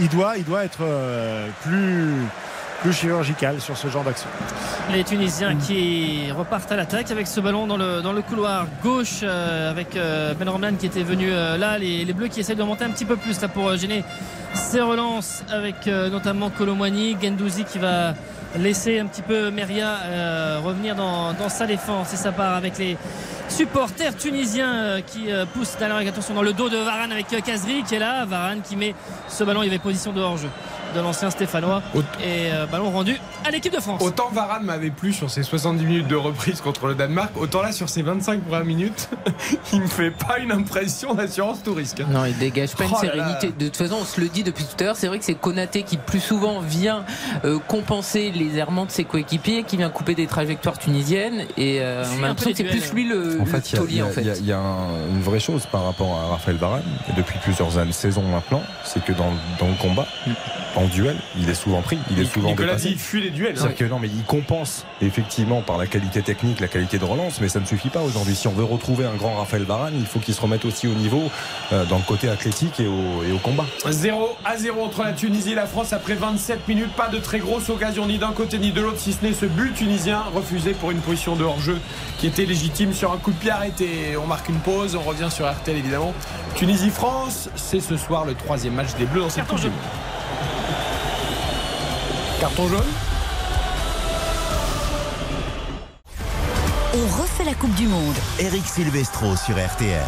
Il, 0.00 0.08
doit, 0.08 0.36
il 0.36 0.44
doit 0.44 0.64
être 0.64 0.82
plus 1.62 2.12
plus 2.80 2.92
chirurgical 2.92 3.60
sur 3.60 3.76
ce 3.76 3.88
genre 3.88 4.04
d'action. 4.04 4.28
Les 4.92 5.04
Tunisiens 5.04 5.56
qui 5.56 6.30
repartent 6.32 6.72
à 6.72 6.76
l'attaque 6.76 7.10
avec 7.10 7.26
ce 7.26 7.40
ballon 7.40 7.66
dans 7.66 7.76
le, 7.76 8.00
dans 8.00 8.12
le 8.12 8.22
couloir 8.22 8.66
gauche 8.82 9.20
euh, 9.22 9.70
avec 9.70 9.96
euh, 9.96 10.34
Ben 10.34 10.48
Romlan 10.48 10.74
qui 10.76 10.86
était 10.86 11.02
venu 11.02 11.28
euh, 11.30 11.56
là. 11.56 11.78
Les, 11.78 12.10
Bleus 12.12 12.28
qui 12.28 12.40
essayent 12.40 12.56
de 12.56 12.62
remonter 12.62 12.84
un 12.84 12.90
petit 12.90 13.04
peu 13.04 13.16
plus 13.16 13.40
là 13.40 13.48
pour 13.48 13.76
gêner 13.76 14.02
ces 14.54 14.80
relances 14.80 15.44
avec 15.52 15.86
notamment 15.86 16.50
Colomwani, 16.50 17.16
Gendouzi 17.22 17.64
qui 17.64 17.78
va 17.78 18.14
laisser 18.56 18.98
un 18.98 19.06
petit 19.06 19.22
peu 19.22 19.50
Meria 19.52 20.58
revenir 20.60 20.96
dans, 20.96 21.32
dans 21.34 21.48
sa 21.48 21.66
défense 21.66 22.12
et 22.12 22.16
ça 22.16 22.32
part 22.32 22.56
avec 22.56 22.76
les 22.76 22.96
supporters 23.48 24.16
tunisiens 24.16 25.00
qui 25.06 25.28
avec 25.96 26.08
attention 26.08 26.34
dans 26.34 26.42
le 26.42 26.52
dos 26.52 26.68
de 26.68 26.78
Varane 26.78 27.12
avec 27.12 27.28
Kazri 27.44 27.84
qui 27.84 27.94
est 27.94 28.00
là. 28.00 28.24
Varane 28.24 28.60
qui 28.60 28.74
met 28.74 28.96
ce 29.28 29.44
ballon, 29.44 29.62
il 29.62 29.66
y 29.66 29.68
avait 29.68 29.78
position 29.78 30.12
de 30.12 30.20
hors-jeu 30.20 30.50
de 30.94 31.00
l'ancien 31.00 31.30
Stéphanois 31.30 31.82
et 32.22 32.50
euh, 32.52 32.66
ballon 32.66 32.90
rendu 32.90 33.18
à 33.44 33.50
l'équipe 33.50 33.72
de 33.72 33.80
France. 33.80 34.02
Autant 34.02 34.28
Varane 34.32 34.64
m'avait 34.64 34.90
plu 34.90 35.12
sur 35.12 35.30
ses 35.30 35.42
70 35.42 35.84
minutes 35.84 36.08
de 36.08 36.16
reprise 36.16 36.60
contre 36.60 36.86
le 36.86 36.94
Danemark, 36.94 37.30
autant 37.36 37.62
là 37.62 37.72
sur 37.72 37.88
ses 37.88 38.02
25 38.02 38.42
premières 38.42 38.64
minutes, 38.64 39.08
il 39.72 39.80
me 39.82 39.86
fait 39.86 40.10
pas 40.10 40.38
une 40.38 40.52
impression 40.52 41.14
d'assurance 41.14 41.62
tout 41.62 41.74
risque. 41.74 42.00
Non, 42.10 42.24
il 42.24 42.36
dégage 42.38 42.74
pas 42.74 42.84
une 42.84 42.90
Oh 42.92 43.02
là 43.02 43.10
sérénité. 43.12 43.52
De 43.58 43.66
toute 43.68 43.76
façon, 43.76 43.96
on 44.00 44.04
se 44.04 44.20
le 44.20 44.28
dit 44.28 44.42
depuis 44.42 44.64
tout 44.64 44.76
à 44.80 44.84
l'heure, 44.84 44.96
c'est 44.96 45.06
vrai 45.08 45.18
que 45.18 45.24
c'est 45.24 45.34
Konaté 45.34 45.82
qui 45.84 45.96
plus 45.96 46.20
souvent 46.20 46.60
vient 46.60 47.04
euh, 47.44 47.58
compenser 47.66 48.30
les 48.30 48.58
errements 48.58 48.84
de 48.86 48.90
ses 48.90 49.04
coéquipiers, 49.04 49.62
qui 49.64 49.76
vient 49.76 49.90
couper 49.90 50.14
des 50.14 50.26
trajectoires 50.26 50.78
tunisiennes. 50.78 51.46
Et 51.56 51.78
euh, 51.80 52.04
on 52.18 52.24
a 52.24 52.28
l'impression 52.28 52.50
que 52.50 52.56
c'est 52.58 52.64
plus 52.64 52.92
lui 52.92 53.08
le, 53.08 53.40
En 53.40 53.46
fait, 53.46 53.60
taulier. 53.76 54.00
a, 54.00 54.06
en 54.06 54.10
fait. 54.10 54.20
il 54.22 54.26
y 54.26 54.30
a- 54.30 54.36
il 54.36 54.46
y 54.46 54.52
a 54.52 54.58
un- 54.58 55.08
une 55.14 55.22
vraie 55.22 55.40
chose 55.40 55.66
par 55.70 55.84
rapport 55.84 56.18
à 56.18 56.32
Raphaël 56.32 56.56
Varane, 56.56 56.82
et 57.08 57.12
depuis 57.16 57.38
plusieurs 57.42 57.78
années, 57.78 57.92
saisons 57.92 58.22
maintenant, 58.22 58.62
c'est 58.84 59.02
que 59.04 59.12
dans, 59.12 59.30
dans 59.58 59.68
le 59.68 59.74
combat, 59.80 60.06
en 60.76 60.86
duel, 60.86 61.16
il 61.38 61.48
est 61.48 61.54
souvent 61.54 61.82
pris, 61.82 61.98
il 62.10 62.18
est 62.20 62.24
souvent 62.24 62.48
Nicolas 62.50 62.68
dépassé. 62.74 62.88
dit 62.88 62.94
il 62.94 62.98
fuit 63.00 63.20
les 63.22 63.30
duels. 63.30 63.52
hein. 63.52 63.54
C'est-à-dire 63.56 63.76
que 63.76 63.84
non, 63.84 63.98
mais 63.98 64.08
il 64.08 64.22
compense 64.24 64.84
effectivement 65.02 65.62
par 65.62 65.78
la 65.78 65.86
qualité 65.86 66.22
technique, 66.22 66.60
la 66.60 66.68
qualité 66.68 66.98
de 66.98 67.04
relance, 67.04 67.40
mais 67.40 67.48
ça 67.48 67.60
ne 67.60 67.64
suffit 67.66 67.88
pas 67.88 68.00
aujourd'hui. 68.00 68.34
Si 68.34 68.46
on 68.48 68.52
veut 68.52 68.64
retrouver 68.64 69.04
un 69.04 69.14
grand 69.14 69.34
Raphaël 69.36 69.64
Varane, 69.64 69.94
il 69.98 70.06
faut 70.06 70.18
qu'il 70.20 70.34
se 70.34 70.40
remette 70.40 70.64
aussi 70.64 70.86
au 70.86 70.94
niveau 70.94 71.22
euh, 71.72 71.84
dans 71.86 71.96
le 71.96 72.02
côté 72.04 72.28
athlétique 72.28 72.78
et 72.80 72.86
au, 72.86 73.22
et 73.28 73.32
au 73.32 73.38
combat. 73.38 73.64
0 73.88 74.36
à 74.44 74.56
0 74.56 74.82
entre 74.84 75.02
la 75.02 75.12
Tunisie 75.12 75.52
et 75.52 75.54
la 75.56 75.66
France 75.66 75.92
après 75.92 76.14
27 76.14 76.68
minutes. 76.68 76.92
Pas 76.96 77.08
de 77.08 77.18
très 77.18 77.38
grosse 77.38 77.68
occasion 77.68 78.06
ni 78.06 78.18
d'un 78.18 78.32
côté 78.32 78.58
ni 78.58 78.70
de 78.72 78.80
l'autre, 78.80 78.98
si 79.00 79.12
ce 79.12 79.24
n'est 79.24 79.32
ce 79.32 79.46
but 79.46 79.74
tunisien 79.74 80.22
refusé 80.34 80.72
pour 80.72 80.90
une 80.90 81.00
position 81.00 81.36
de 81.36 81.44
hors-jeu 81.44 81.78
qui 82.18 82.26
était 82.26 82.44
légitime 82.44 82.92
sur 82.92 83.12
un 83.12 83.16
coup 83.16 83.30
de 83.32 83.36
pied 83.36 83.50
arrêté. 83.50 84.16
On 84.22 84.26
marque 84.26 84.48
une 84.48 84.58
pause, 84.60 84.94
on 84.96 85.02
revient 85.02 85.28
sur 85.30 85.50
RTL 85.50 85.76
évidemment. 85.76 86.12
Tunisie-France, 86.56 87.48
c'est 87.56 87.80
ce 87.80 87.96
soir 87.96 88.24
le 88.24 88.34
troisième 88.34 88.74
match 88.74 88.94
des 88.98 89.06
Bleus 89.06 89.20
dans 89.22 89.30
cette 89.30 89.46
Coupe. 89.46 89.60
Carton 92.40 92.68
jaune 92.68 92.80
On 96.94 97.20
refait 97.20 97.44
la 97.44 97.52
Coupe 97.52 97.74
du 97.74 97.86
Monde. 97.86 98.14
Eric 98.38 98.64
Silvestro 98.64 99.36
sur 99.36 99.56
RTL. 99.56 100.00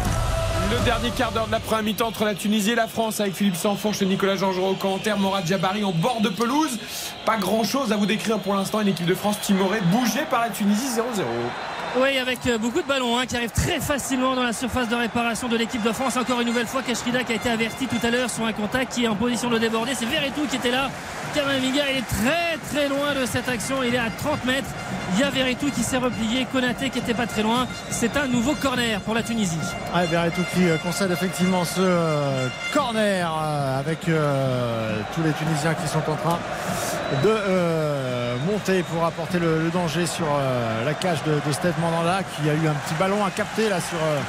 Le 0.71 0.83
dernier 0.83 1.11
quart 1.11 1.31
d'heure 1.31 1.45
de 1.45 1.51
la 1.51 1.59
première 1.59 1.83
mi-temps 1.83 2.07
entre 2.07 2.25
la 2.25 2.33
Tunisie 2.33 2.71
et 2.71 2.75
la 2.75 2.87
France 2.87 3.19
avec 3.19 3.35
Philippe 3.35 3.55
Sanfonche 3.55 4.01
et 4.01 4.07
Nicolas 4.07 4.35
Jean-Jean 4.35 4.69
au 4.69 4.73
commentaire, 4.73 5.19
Morad 5.19 5.45
Jabari 5.45 5.83
en 5.83 5.91
bord 5.91 6.21
de 6.21 6.29
pelouse. 6.29 6.79
Pas 7.23 7.37
grand 7.37 7.63
chose 7.63 7.91
à 7.91 7.97
vous 7.97 8.07
décrire 8.07 8.39
pour 8.39 8.55
l'instant. 8.55 8.81
Une 8.81 8.87
équipe 8.87 9.05
de 9.05 9.13
France 9.13 9.39
timorée 9.39 9.81
bougée 9.91 10.25
par 10.27 10.41
la 10.41 10.49
Tunisie 10.49 10.87
0-0. 10.87 11.21
Oui, 11.95 12.17
avec 12.17 12.39
euh, 12.47 12.57
beaucoup 12.57 12.81
de 12.81 12.87
ballons 12.87 13.19
hein, 13.19 13.27
qui 13.27 13.35
arrivent 13.35 13.51
très 13.51 13.79
facilement 13.79 14.35
dans 14.35 14.41
la 14.41 14.53
surface 14.53 14.89
de 14.89 14.95
réparation 14.95 15.47
de 15.47 15.55
l'équipe 15.55 15.83
de 15.83 15.91
France. 15.91 16.17
Encore 16.17 16.41
une 16.41 16.47
nouvelle 16.47 16.65
fois, 16.65 16.81
Kashrida 16.81 17.23
qui 17.23 17.33
a 17.33 17.35
été 17.35 17.51
averti 17.51 17.85
tout 17.85 17.99
à 18.03 18.09
l'heure 18.09 18.31
sur 18.31 18.45
un 18.45 18.51
contact 18.51 18.93
qui 18.93 19.03
est 19.03 19.07
en 19.07 19.15
position 19.15 19.47
de 19.51 19.59
déborder. 19.59 19.93
C'est 19.93 20.07
Veretout 20.07 20.47
qui 20.49 20.55
était 20.55 20.71
là. 20.71 20.89
Kamavinga, 21.35 21.91
est 21.91 22.01
très 22.01 22.57
très 22.71 22.89
loin 22.89 23.13
de 23.13 23.27
cette 23.27 23.47
action. 23.47 23.83
Il 23.83 23.93
est 23.93 23.99
à 23.99 24.09
30 24.09 24.43
mètres. 24.45 24.67
Il 25.13 25.19
y 25.19 25.23
a 25.23 25.29
Veretout 25.29 25.69
qui 25.69 25.83
s'est 25.83 25.97
replié. 25.97 26.47
Konaté 26.51 26.89
qui 26.89 26.97
était 26.97 27.13
pas 27.13 27.27
très 27.27 27.43
loin. 27.43 27.67
C'est 27.91 28.17
un 28.17 28.25
nouveau 28.27 28.55
corner 28.55 28.99
pour 29.01 29.13
la 29.13 29.21
Tunisie. 29.21 29.59
Berretou 30.09 30.41
qui 30.55 30.67
euh, 30.67 30.77
concède 30.77 31.11
effectivement 31.11 31.63
ce 31.63 31.79
euh, 31.79 32.47
corner 32.73 33.31
avec 33.77 33.99
tous 34.01 35.23
les 35.23 35.31
Tunisiens 35.33 35.75
qui 35.75 35.87
sont 35.87 35.99
en 36.09 36.15
train 36.15 36.39
de 37.23 37.29
euh, 37.29 38.35
monter 38.45 38.83
pour 38.83 39.05
apporter 39.05 39.39
le, 39.39 39.69
danger 39.71 40.05
sur 40.05 40.25
euh, 40.27 40.85
la 40.85 40.93
cage 40.93 41.23
de, 41.23 41.39
de 41.45 41.51
Steve 41.51 41.73
Mandanda 41.79 42.21
qui 42.23 42.49
a 42.49 42.53
eu 42.53 42.67
un 42.67 42.73
petit 42.73 42.95
ballon 42.99 43.23
à 43.25 43.31
capter 43.31 43.69
là 43.69 43.79
sur, 43.79 43.97
euh, 43.97 44.19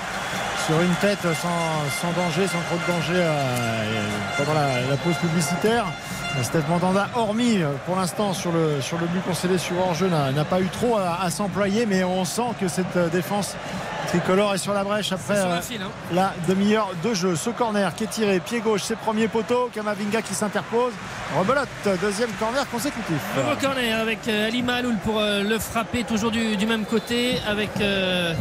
sur 0.67 0.81
une 0.81 0.95
tête 0.95 1.19
sans, 1.23 2.01
sans 2.01 2.13
danger, 2.13 2.47
sans 2.47 2.61
trop 2.63 2.77
de 2.77 2.93
danger 2.93 3.13
euh, 3.17 4.09
pendant 4.39 4.55
la, 4.55 4.81
la 4.89 4.97
pause 4.97 5.17
publicitaire. 5.17 5.87
Steve 6.43 6.65
Mandanda, 6.69 7.09
hormis 7.15 7.63
euh, 7.63 7.69
pour 7.87 7.97
l'instant 7.97 8.33
sur 8.33 8.51
le, 8.51 8.81
sur 8.81 8.99
le 8.99 9.07
but 9.07 9.23
concédé 9.25 9.59
sur 9.59 9.79
hors-jeu, 9.79 10.09
n'a 10.09 10.45
pas 10.45 10.61
eu 10.61 10.67
trop 10.67 10.97
à, 10.97 11.21
à 11.23 11.31
s'employer, 11.31 11.87
mais 11.87 12.03
on 12.03 12.25
sent 12.25 12.55
que 12.61 12.67
cette 12.67 12.97
euh, 12.97 13.09
défense 13.09 13.55
tricolore 14.09 14.55
est 14.55 14.59
sur 14.59 14.73
la 14.73 14.85
brèche 14.85 15.13
après 15.13 15.35
la 15.35 15.47
euh, 15.47 15.59
hein. 15.59 15.91
la 16.13 16.33
demi-heure 16.49 16.91
de 17.05 17.15
jeu. 17.15 17.37
Ce 17.37 17.51
corner 17.51 17.95
qui 17.95 18.05
est 18.05 18.09
tiré, 18.09 18.41
pied 18.41 18.61
gauche, 18.61 18.83
ses 18.83 18.97
premiers 18.97 19.29
poteaux. 19.29 19.71
Kamavinga 19.73 20.23
qui 20.23 20.35
s'interpose. 20.35 20.93
Rebelote, 21.39 21.69
deuxième 22.01 22.31
corner 22.33 22.69
consécutif. 22.71 23.21
Nouveau 23.37 23.57
corner 23.61 24.01
avec 24.01 24.27
Ali 24.29 24.63
Maloul 24.63 24.97
pour 25.05 25.21
le 25.21 25.59
frapper, 25.59 26.05
toujours 26.05 26.31
du, 26.31 26.57
du 26.57 26.67
même 26.67 26.85
côté, 26.85 27.39
avec 27.49 27.71
euh, 27.81 28.35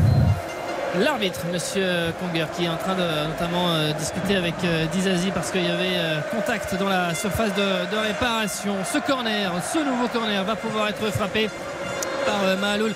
l'arbitre, 1.00 1.40
monsieur 1.52 2.14
Conger, 2.20 2.46
qui 2.56 2.66
est 2.66 2.70
en 2.70 2.78
train 2.78 2.96
de 2.96 3.28
notamment 3.28 3.70
euh, 3.70 3.92
discuter 3.94 4.36
avec 4.36 4.54
euh, 4.64 4.86
Dizazi 4.88 5.32
parce 5.32 5.52
qu'il 5.52 5.64
y 5.66 5.70
avait 5.70 5.98
euh, 5.98 6.20
contact 6.32 6.76
dans 6.76 6.90
la 6.90 7.14
surface 7.16 7.54
de, 7.56 7.92
de 7.96 7.98
réparation. 8.08 8.76
Ce 8.92 9.00
corner, 9.00 9.52
ce 9.74 9.80
nouveau 9.80 10.08
corner 10.08 10.44
va 10.44 10.56
pouvoir 10.56 10.90
être 10.90 11.06
frappé 11.12 11.50
par 12.26 12.44
euh, 12.44 12.58
Mahaloul 12.58 12.94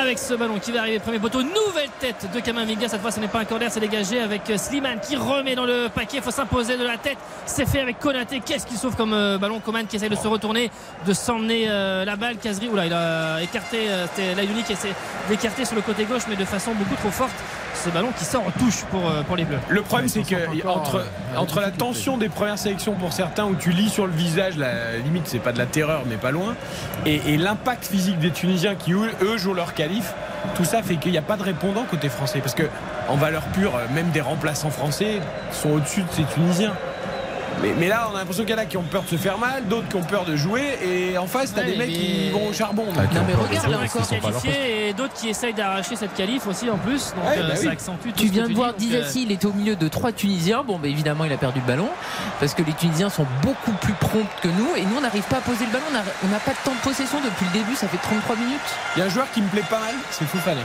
avec 0.00 0.18
ce 0.18 0.34
ballon 0.34 0.58
qui 0.58 0.72
va 0.72 0.80
arriver 0.80 0.98
premier 0.98 1.18
poteau. 1.18 1.42
Nouvelle 1.42 1.90
tête 2.00 2.28
de 2.34 2.40
Kamavinga 2.40 2.88
cette 2.88 3.00
fois 3.00 3.10
ce 3.10 3.20
n'est 3.20 3.28
pas 3.28 3.40
un 3.40 3.44
corner 3.44 3.70
c'est 3.70 3.80
dégagé 3.80 4.20
avec 4.20 4.48
euh, 4.50 4.56
Slimane 4.56 5.00
qui 5.00 5.16
remet 5.16 5.54
dans 5.54 5.66
le 5.66 5.88
paquet. 5.94 6.18
Il 6.18 6.22
faut 6.22 6.30
s'imposer 6.30 6.76
de 6.76 6.84
la 6.84 6.96
tête. 6.96 7.18
C'est 7.46 7.66
fait 7.66 7.80
avec 7.80 7.98
Konaté. 7.98 8.40
Qu'est-ce 8.44 8.66
qu'il 8.66 8.76
sauve 8.76 8.96
comme 8.96 9.12
euh, 9.12 9.38
ballon? 9.38 9.60
Coman 9.60 9.86
qui 9.86 9.96
essaye 9.96 10.08
de 10.08 10.14
se 10.16 10.28
retourner 10.28 10.70
de 11.06 11.12
s'emmener 11.12 11.66
euh, 11.68 12.04
la 12.04 12.16
balle. 12.16 12.36
Kazri 12.36 12.68
oula 12.68 12.86
il 12.86 12.92
a 12.92 13.42
écarté 13.42 13.88
c'était 14.14 14.34
Layouni 14.34 14.62
qui 14.62 14.72
essaie 14.72 14.94
d'écarter 15.28 15.64
sur 15.64 15.76
le 15.76 15.82
côté 15.82 16.04
gauche 16.04 16.22
mais 16.28 16.36
de 16.36 16.44
façon 16.44 16.72
beaucoup 16.72 16.96
trop 16.96 17.10
forte. 17.10 17.36
Ce 17.72 17.88
ballon 17.88 18.08
qui 18.18 18.24
sort 18.24 18.42
en 18.46 18.50
touche 18.50 18.82
pour, 18.90 19.00
pour 19.26 19.36
les 19.36 19.44
Bleus. 19.44 19.58
Le 19.68 19.80
problème, 19.80 20.08
c'est 20.08 20.22
que 20.22 20.66
entre, 20.66 20.96
euh, 20.96 21.38
entre 21.38 21.60
la 21.60 21.70
tension 21.70 22.18
des 22.18 22.28
premières 22.28 22.58
sélections 22.58 22.92
pour 22.94 23.12
certains, 23.12 23.46
où 23.46 23.54
tu 23.54 23.70
lis 23.70 23.88
sur 23.88 24.06
le 24.06 24.12
visage, 24.12 24.58
la 24.58 24.98
limite, 24.98 25.22
c'est 25.26 25.38
pas 25.38 25.52
de 25.52 25.58
la 25.58 25.66
terreur, 25.66 26.02
mais 26.06 26.16
pas 26.16 26.30
loin, 26.30 26.56
et, 27.06 27.20
et 27.28 27.36
l'impact 27.38 27.86
physique 27.86 28.18
des 28.18 28.32
Tunisiens 28.32 28.74
qui, 28.74 28.92
eux, 28.92 29.36
jouent 29.38 29.54
leur 29.54 29.72
tout 30.54 30.64
ça 30.64 30.82
fait 30.82 30.96
qu'il 30.96 31.12
n'y 31.12 31.18
a 31.18 31.22
pas 31.22 31.36
de 31.36 31.42
répondant 31.42 31.84
côté 31.84 32.08
français. 32.08 32.40
Parce 32.40 32.54
que, 32.54 32.64
en 33.08 33.16
valeur 33.16 33.42
pure, 33.52 33.72
même 33.94 34.10
des 34.10 34.20
remplaçants 34.20 34.70
français 34.70 35.20
sont 35.52 35.70
au-dessus 35.70 36.02
de 36.02 36.12
ces 36.12 36.24
Tunisiens. 36.24 36.74
Mais, 37.62 37.74
mais 37.78 37.88
là, 37.88 38.08
on 38.10 38.14
a 38.16 38.20
l'impression 38.20 38.44
qu'il 38.44 38.52
y 38.52 38.58
en 38.58 38.62
a 38.62 38.64
qui 38.64 38.76
ont 38.78 38.82
peur 38.82 39.02
de 39.02 39.08
se 39.08 39.16
faire 39.16 39.36
mal, 39.36 39.64
d'autres 39.68 39.88
qui 39.88 39.96
ont 39.96 40.02
peur 40.02 40.24
de 40.24 40.34
jouer, 40.34 40.78
et 40.82 41.18
en 41.18 41.26
face, 41.26 41.52
t'as 41.54 41.60
Ouais, 41.60 41.72
des 41.72 41.76
mecs 41.76 41.90
qui 41.90 42.30
vont 42.30 42.46
au 42.48 42.52
charbon. 42.54 42.86
Ah, 42.96 43.02
Non, 43.14 43.20
mais 43.26 43.34
regarde, 43.34 43.68
là 43.70 43.78
encore, 43.84 44.08
qualifiés 44.08 44.88
et 44.88 44.92
d'autres 44.94 45.12
qui 45.12 45.28
essayent 45.28 45.52
d'arracher 45.52 45.94
cette 45.96 46.14
qualif 46.14 46.46
aussi 46.46 46.70
en 46.70 46.78
plus 46.78 47.12
donc 47.14 47.24
Ouais, 47.26 47.38
euh, 47.38 47.48
bah 47.48 47.56
ça 47.56 47.62
oui. 47.62 47.68
accentue 47.68 48.08
tout 48.08 48.14
Tu 48.16 48.28
viens 48.28 48.48
de 48.48 48.54
voir 48.54 48.70
euh, 48.70 48.74
Dizassi, 48.78 49.24
il 49.24 49.32
est 49.32 49.44
au 49.44 49.52
milieu 49.52 49.76
de 49.76 49.88
trois 49.88 50.10
Tunisiens. 50.12 50.64
Bon, 50.66 50.78
bah, 50.78 50.88
évidemment, 50.88 51.24
il 51.24 51.32
a 51.32 51.36
perdu 51.36 51.60
le 51.60 51.66
ballon 51.66 51.88
parce 52.40 52.54
que 52.54 52.62
les 52.62 52.72
Tunisiens 52.72 53.10
sont 53.10 53.26
beaucoup 53.42 53.72
plus 53.72 53.92
prompts 53.94 54.24
que 54.42 54.48
nous 54.48 54.74
et 54.76 54.82
nous, 54.82 54.96
on 54.96 55.00
n'arrive 55.02 55.24
pas 55.24 55.36
à 55.36 55.40
poser 55.42 55.66
le 55.66 55.72
ballon. 55.72 55.84
On 56.24 56.28
n'a 56.28 56.38
pas 56.38 56.52
de 56.52 56.58
temps 56.64 56.72
de 56.74 56.80
possession 56.82 57.18
depuis 57.22 57.44
le 57.52 57.52
début. 57.60 57.74
Ça 57.76 57.88
fait 57.88 57.98
33 57.98 58.36
minutes. 58.36 58.58
Il 58.96 59.00
y 59.00 59.02
a 59.02 59.06
un 59.06 59.10
joueur 59.10 59.30
qui 59.32 59.42
me 59.42 59.48
plaît 59.48 59.64
pas 59.68 59.80
mal, 59.80 59.94
c'est 60.10 60.24
Fofana. 60.26 60.60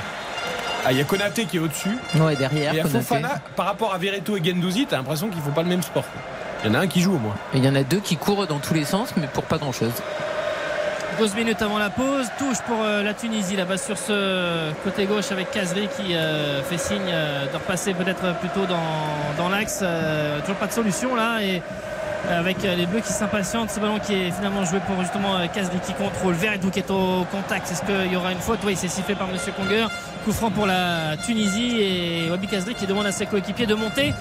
Ah, 0.85 0.91
il 0.91 0.97
y 0.99 1.01
a 1.01 1.03
Konaté 1.03 1.45
qui 1.45 1.57
est 1.57 1.59
au-dessus. 1.59 1.97
Ouais, 2.15 2.35
derrière. 2.35 2.71
Et 2.73 2.77
il 2.77 2.77
y 2.77 2.81
a. 2.81 2.87
Fofana, 2.87 3.41
par 3.55 3.65
rapport 3.65 3.93
à 3.93 3.97
Veretout 3.97 4.37
et 4.37 4.43
Gendouzi, 4.43 4.85
t'as 4.87 4.97
l'impression 4.97 5.27
qu'ils 5.29 5.41
font 5.41 5.51
pas 5.51 5.63
le 5.63 5.69
même 5.69 5.81
sport. 5.81 6.03
quoi. 6.03 6.21
Il 6.65 6.71
y 6.71 6.75
en 6.75 6.79
a 6.79 6.81
un 6.81 6.87
qui 6.87 6.99
joue 6.99 7.13
au 7.13 7.19
moins. 7.19 7.35
Et 7.53 7.57
Il 7.59 7.63
y 7.65 7.69
en 7.69 7.75
a 7.75 7.83
deux 7.83 7.99
qui 7.99 8.17
courent 8.17 8.47
dans 8.47 8.57
tous 8.57 8.73
les 8.73 8.85
sens, 8.85 9.13
mais 9.17 9.27
pour 9.27 9.43
pas 9.43 9.59
grand-chose. 9.59 9.91
12 11.19 11.35
minutes 11.35 11.61
avant 11.61 11.77
la 11.77 11.91
pause, 11.91 12.25
touche 12.39 12.59
pour 12.67 12.77
euh, 12.81 13.03
la 13.03 13.13
Tunisie 13.13 13.55
là-bas 13.55 13.77
sur 13.77 13.97
ce 13.97 14.71
côté 14.83 15.05
gauche 15.05 15.31
avec 15.31 15.51
Kazri 15.51 15.87
qui 15.95 16.15
euh, 16.15 16.61
fait 16.63 16.79
signe 16.79 16.99
euh, 17.07 17.45
de 17.45 17.53
repasser 17.55 17.93
peut-être 17.93 18.35
plutôt 18.39 18.65
dans, 18.65 19.37
dans 19.37 19.47
l'axe. 19.49 19.79
Euh, 19.83 20.39
toujours 20.41 20.55
pas 20.57 20.67
de 20.67 20.73
solution 20.73 21.15
là 21.15 21.41
et 21.41 21.61
avec 22.29 22.65
euh, 22.65 22.75
les 22.75 22.85
Bleus 22.85 23.01
qui 23.01 23.13
s'impatientent, 23.13 23.69
ce 23.69 23.79
ballon 23.79 23.99
qui 23.99 24.13
est 24.13 24.31
finalement 24.31 24.65
joué 24.65 24.79
pour 24.87 24.99
justement 25.01 25.35
euh, 25.37 25.45
Kazri 25.47 25.77
qui 25.85 25.93
contrôle. 25.93 26.33
Veretout 26.33 26.71
qui 26.71 26.79
est 26.79 26.91
au 26.91 27.25
contact. 27.31 27.71
Est-ce 27.71 27.83
qu'il 27.83 28.11
y 28.11 28.15
aura 28.15 28.31
une 28.31 28.39
faute 28.39 28.59
Oui, 28.65 28.73
il 28.73 28.77
s'est 28.77 28.87
sifflé 28.87 29.15
par 29.15 29.27
Monsieur 29.27 29.53
Conger. 29.53 29.85
Coup 30.25 30.33
franc 30.33 30.49
pour 30.51 30.65
la 30.65 31.15
Tunisie 31.23 31.81
et 31.81 32.29
Wabi 32.31 32.47
Kazri 32.47 32.73
qui 32.73 32.87
demande 32.87 33.05
à 33.05 33.11
ses 33.11 33.25
coéquipiers 33.27 33.67
de 33.67 33.75
monter 33.75 34.13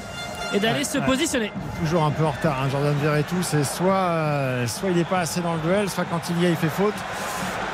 et 0.54 0.60
d'aller 0.60 0.78
Ouais, 0.78 0.84
se 0.84 0.98
ouais. 0.98 1.04
positionner. 1.06 1.52
Toujours 1.80 2.04
un 2.04 2.10
peu 2.10 2.24
en 2.24 2.30
retard, 2.30 2.56
hein, 2.62 2.68
Jordan 2.70 2.94
Verretou. 3.02 3.36
C'est 3.42 3.64
soit, 3.64 3.92
euh, 3.94 4.66
soit 4.66 4.90
il 4.90 4.96
n'est 4.96 5.04
pas 5.04 5.20
assez 5.20 5.40
dans 5.40 5.54
le 5.54 5.60
duel, 5.60 5.90
soit 5.90 6.04
quand 6.10 6.20
il 6.30 6.40
y 6.42 6.46
est, 6.46 6.50
il 6.50 6.56
fait 6.56 6.68
faute. 6.68 6.94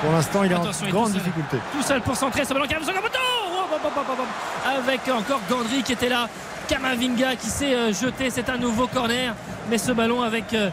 Pour 0.03 0.13
l'instant, 0.13 0.43
il 0.45 0.51
est 0.53 0.55
Attention, 0.55 0.87
en 0.87 0.91
grande 0.91 1.07
tout 1.09 1.13
seul. 1.13 1.19
difficulté. 1.23 1.57
tout 1.73 1.83
seul 1.83 2.01
pour 2.01 2.17
centrer 2.17 2.45
ce 2.45 2.55
ballon 2.55 2.67
qui 2.67 2.75
arrive 2.75 2.87
sur 2.87 2.95
le 2.95 3.01
poteau 3.01 3.19
avec 4.67 5.01
encore 5.09 5.41
Gandry 5.49 5.83
qui 5.83 5.93
était 5.93 6.09
là 6.09 6.29
Kamavinga 6.69 7.37
qui 7.37 7.47
s'est 7.47 7.75
euh, 7.75 7.93
jeté 7.93 8.31
c'est 8.31 8.49
un 8.49 8.57
nouveau 8.57 8.87
corner 8.87 9.35
mais 9.69 9.79
ce 9.79 9.93
ballon 9.93 10.23
avec 10.23 10.53
euh, 10.55 10.71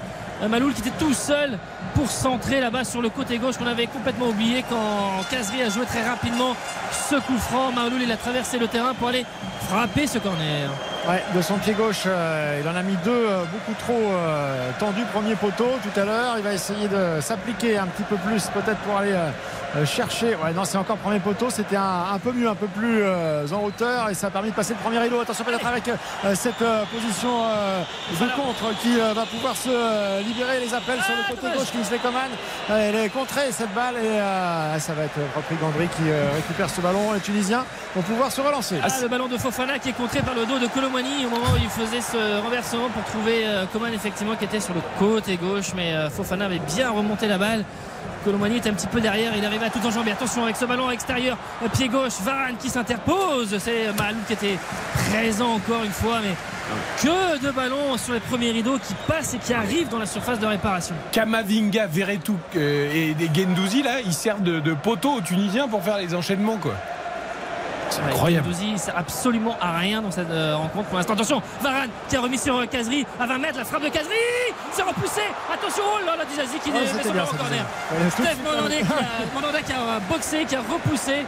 Maloul 0.49 0.73
qui 0.73 0.81
était 0.81 0.97
tout 0.99 1.13
seul 1.13 1.57
pour 1.95 2.09
centrer 2.09 2.59
là-bas 2.59 2.83
sur 2.83 3.01
le 3.01 3.09
côté 3.09 3.37
gauche 3.37 3.57
qu'on 3.57 3.67
avait 3.67 3.87
complètement 3.87 4.27
oublié 4.27 4.63
quand 4.69 5.23
Kazri 5.31 5.61
a 5.63 5.69
joué 5.69 5.85
très 5.85 6.07
rapidement 6.07 6.55
ce 7.09 7.15
coup 7.15 7.37
franc 7.37 7.71
Maloul 7.71 8.01
il 8.01 8.11
a 8.11 8.17
traversé 8.17 8.59
le 8.59 8.67
terrain 8.67 8.93
pour 8.93 9.07
aller 9.09 9.25
frapper 9.69 10.05
ce 10.07 10.19
corner 10.19 10.69
Ouais, 11.07 11.23
de 11.33 11.41
son 11.41 11.53
pied 11.55 11.71
gauche, 11.73 12.03
euh, 12.05 12.59
il 12.61 12.67
en 12.67 12.75
a 12.75 12.81
mis 12.83 12.97
deux 13.05 13.11
euh, 13.11 13.43
beaucoup 13.45 13.73
trop 13.79 14.11
euh, 14.11 14.69
tendus. 14.77 15.05
Premier 15.13 15.35
poteau 15.35 15.69
tout 15.81 15.97
à 15.97 16.03
l'heure. 16.03 16.33
Il 16.37 16.43
va 16.43 16.51
essayer 16.51 16.89
de 16.89 17.21
s'appliquer 17.21 17.77
un 17.77 17.85
petit 17.87 18.03
peu 18.03 18.17
plus, 18.17 18.43
peut-être 18.47 18.79
pour 18.79 18.97
aller 18.97 19.13
euh, 19.13 19.85
chercher. 19.85 20.35
Ouais, 20.35 20.51
non, 20.53 20.65
c'est 20.65 20.77
encore 20.77 20.97
premier 20.97 21.21
poteau. 21.21 21.49
C'était 21.49 21.77
un, 21.77 22.07
un 22.13 22.19
peu 22.19 22.33
mieux, 22.33 22.49
un 22.49 22.55
peu 22.55 22.67
plus 22.67 23.05
en 23.53 23.63
hauteur 23.63 24.09
et 24.09 24.15
ça 24.15 24.27
a 24.27 24.29
permis 24.31 24.49
de 24.49 24.55
passer 24.55 24.73
le 24.73 24.79
premier 24.79 24.99
rideau. 24.99 25.21
Attention 25.21 25.45
peut-être 25.45 25.65
avec 25.67 25.89
cette 26.33 26.63
position 26.91 27.29
de 28.11 28.35
contre 28.35 28.77
qui 28.81 28.97
va 28.97 29.25
pouvoir 29.25 29.55
se 29.55 30.23
libérer 30.23 30.59
les 30.59 30.73
appels 30.73 31.01
sur 31.01 31.13
le 31.15 31.35
côté 31.35 31.47
gauche. 31.57 31.71
Kingsley 31.71 31.99
Coman. 31.99 32.29
Elle 32.69 32.95
est 32.95 33.09
contrée 33.09 33.51
cette 33.51 33.73
balle 33.73 33.95
et 33.97 34.79
ça 34.79 34.93
va 34.93 35.03
être 35.03 35.19
repris 35.35 35.55
Gandry 35.55 35.87
qui 35.89 36.03
récupère 36.35 36.69
ce 36.69 36.81
ballon. 36.81 37.13
Les 37.13 37.19
Tunisiens 37.19 37.63
vont 37.95 38.01
pouvoir 38.01 38.31
se 38.31 38.41
relancer. 38.41 38.79
Ah, 38.83 38.87
le 39.01 39.07
ballon 39.07 39.27
de 39.27 39.37
Fofana 39.37 39.79
qui 39.79 39.89
est 39.89 39.93
contré 39.93 40.21
par 40.21 40.33
le 40.33 40.45
dos 40.45 40.59
de 40.59 40.67
Colomani 40.97 41.25
au 41.25 41.29
moment 41.29 41.51
où 41.53 41.57
il 41.61 41.69
faisait 41.69 42.01
ce 42.01 42.41
renversement 42.41 42.89
pour 42.89 43.03
trouver 43.05 43.45
euh, 43.45 43.65
Coman 43.71 43.93
effectivement 43.93 44.35
qui 44.35 44.45
était 44.45 44.59
sur 44.59 44.73
le 44.73 44.81
côté 44.97 45.37
gauche. 45.37 45.73
Mais 45.75 45.93
euh, 45.93 46.09
Fofana 46.09 46.45
avait 46.45 46.59
bien 46.59 46.89
remonté 46.89 47.27
la 47.27 47.37
balle. 47.37 47.63
Colomani 48.23 48.57
était 48.57 48.69
un 48.69 48.73
petit 48.73 48.87
peu 48.87 48.99
derrière. 48.99 49.33
Il 49.37 49.45
arrivait 49.45 49.67
à 49.67 49.69
tout 49.69 49.85
enjamber. 49.85 50.11
Attention 50.11 50.43
avec 50.43 50.55
ce 50.55 50.65
ballon 50.65 50.89
extérieur 50.89 51.37
euh, 51.63 51.67
pied 51.69 51.87
gauche 51.87 52.13
Varane 52.23 52.55
qui 52.57 52.69
s'interpose. 52.69 53.55
C'est 53.59 53.93
Malou 53.97 54.17
qui 54.25 54.33
était 54.33 54.57
présent 55.11 55.53
encore 55.53 55.83
une 55.83 55.91
fois 55.91 56.19
mais 56.23 56.35
Que 57.01 57.45
de 57.45 57.51
ballons 57.51 57.97
sur 57.97 58.13
les 58.13 58.19
premiers 58.19 58.51
rideaux 58.51 58.79
qui 58.79 58.95
passent 59.07 59.35
et 59.35 59.37
qui 59.37 59.53
arrivent 59.53 59.89
dans 59.89 59.99
la 59.99 60.07
surface 60.07 60.39
de 60.39 60.47
réparation. 60.47 60.95
Kamavinga, 61.11 61.85
Verretou 61.87 62.37
euh, 62.55 62.91
et 62.91 63.15
Gendouzi 63.35 63.83
là, 63.83 64.01
ils 64.03 64.13
servent 64.13 64.43
de, 64.43 64.59
de 64.59 64.73
poteau 64.73 65.17
aux 65.17 65.21
Tunisiens 65.21 65.67
pour 65.67 65.83
faire 65.83 65.97
les 65.97 66.15
enchaînements 66.15 66.57
quoi. 66.57 66.73
Incroyable. 68.09 68.47
Gendouzi, 68.53 68.77
sert 68.77 68.97
absolument 68.97 69.55
à 69.61 69.77
rien 69.77 70.01
dans 70.01 70.11
cette 70.11 70.29
euh, 70.29 70.55
rencontre 70.55 70.87
pour 70.89 70.97
l'instant. 70.97 71.13
Attention, 71.13 71.41
Varane 71.61 71.89
qui 72.09 72.15
a 72.15 72.21
remis 72.21 72.37
sur 72.37 72.55
euh, 72.57 72.65
Kazri 72.65 73.05
à 73.19 73.25
20 73.25 73.37
mètres, 73.37 73.57
la 73.57 73.65
frappe 73.65 73.83
de 73.83 73.89
Kazri, 73.89 74.13
c'est 74.71 74.83
repoussé. 74.83 75.21
Attention, 75.53 75.83
oh 75.95 76.05
là 76.05 76.15
là, 76.17 76.25
Dizazi 76.25 76.59
qui 76.59 76.71
Oh, 76.73 76.79
c'était 76.85 77.03
son 77.07 77.13
bien, 77.13 77.23
en 77.23 77.27
corner. 77.27 77.65
Steph 78.11 78.23
suite, 78.25 78.43
Mandanda 78.43 78.75
qui 78.75 78.83
a- 78.83 79.33
Mandanda 79.35 79.61
qui 79.61 79.73
a 79.73 79.99
boxé, 80.09 80.45
qui 80.45 80.55
a 80.55 80.59
repoussé. 80.59 81.25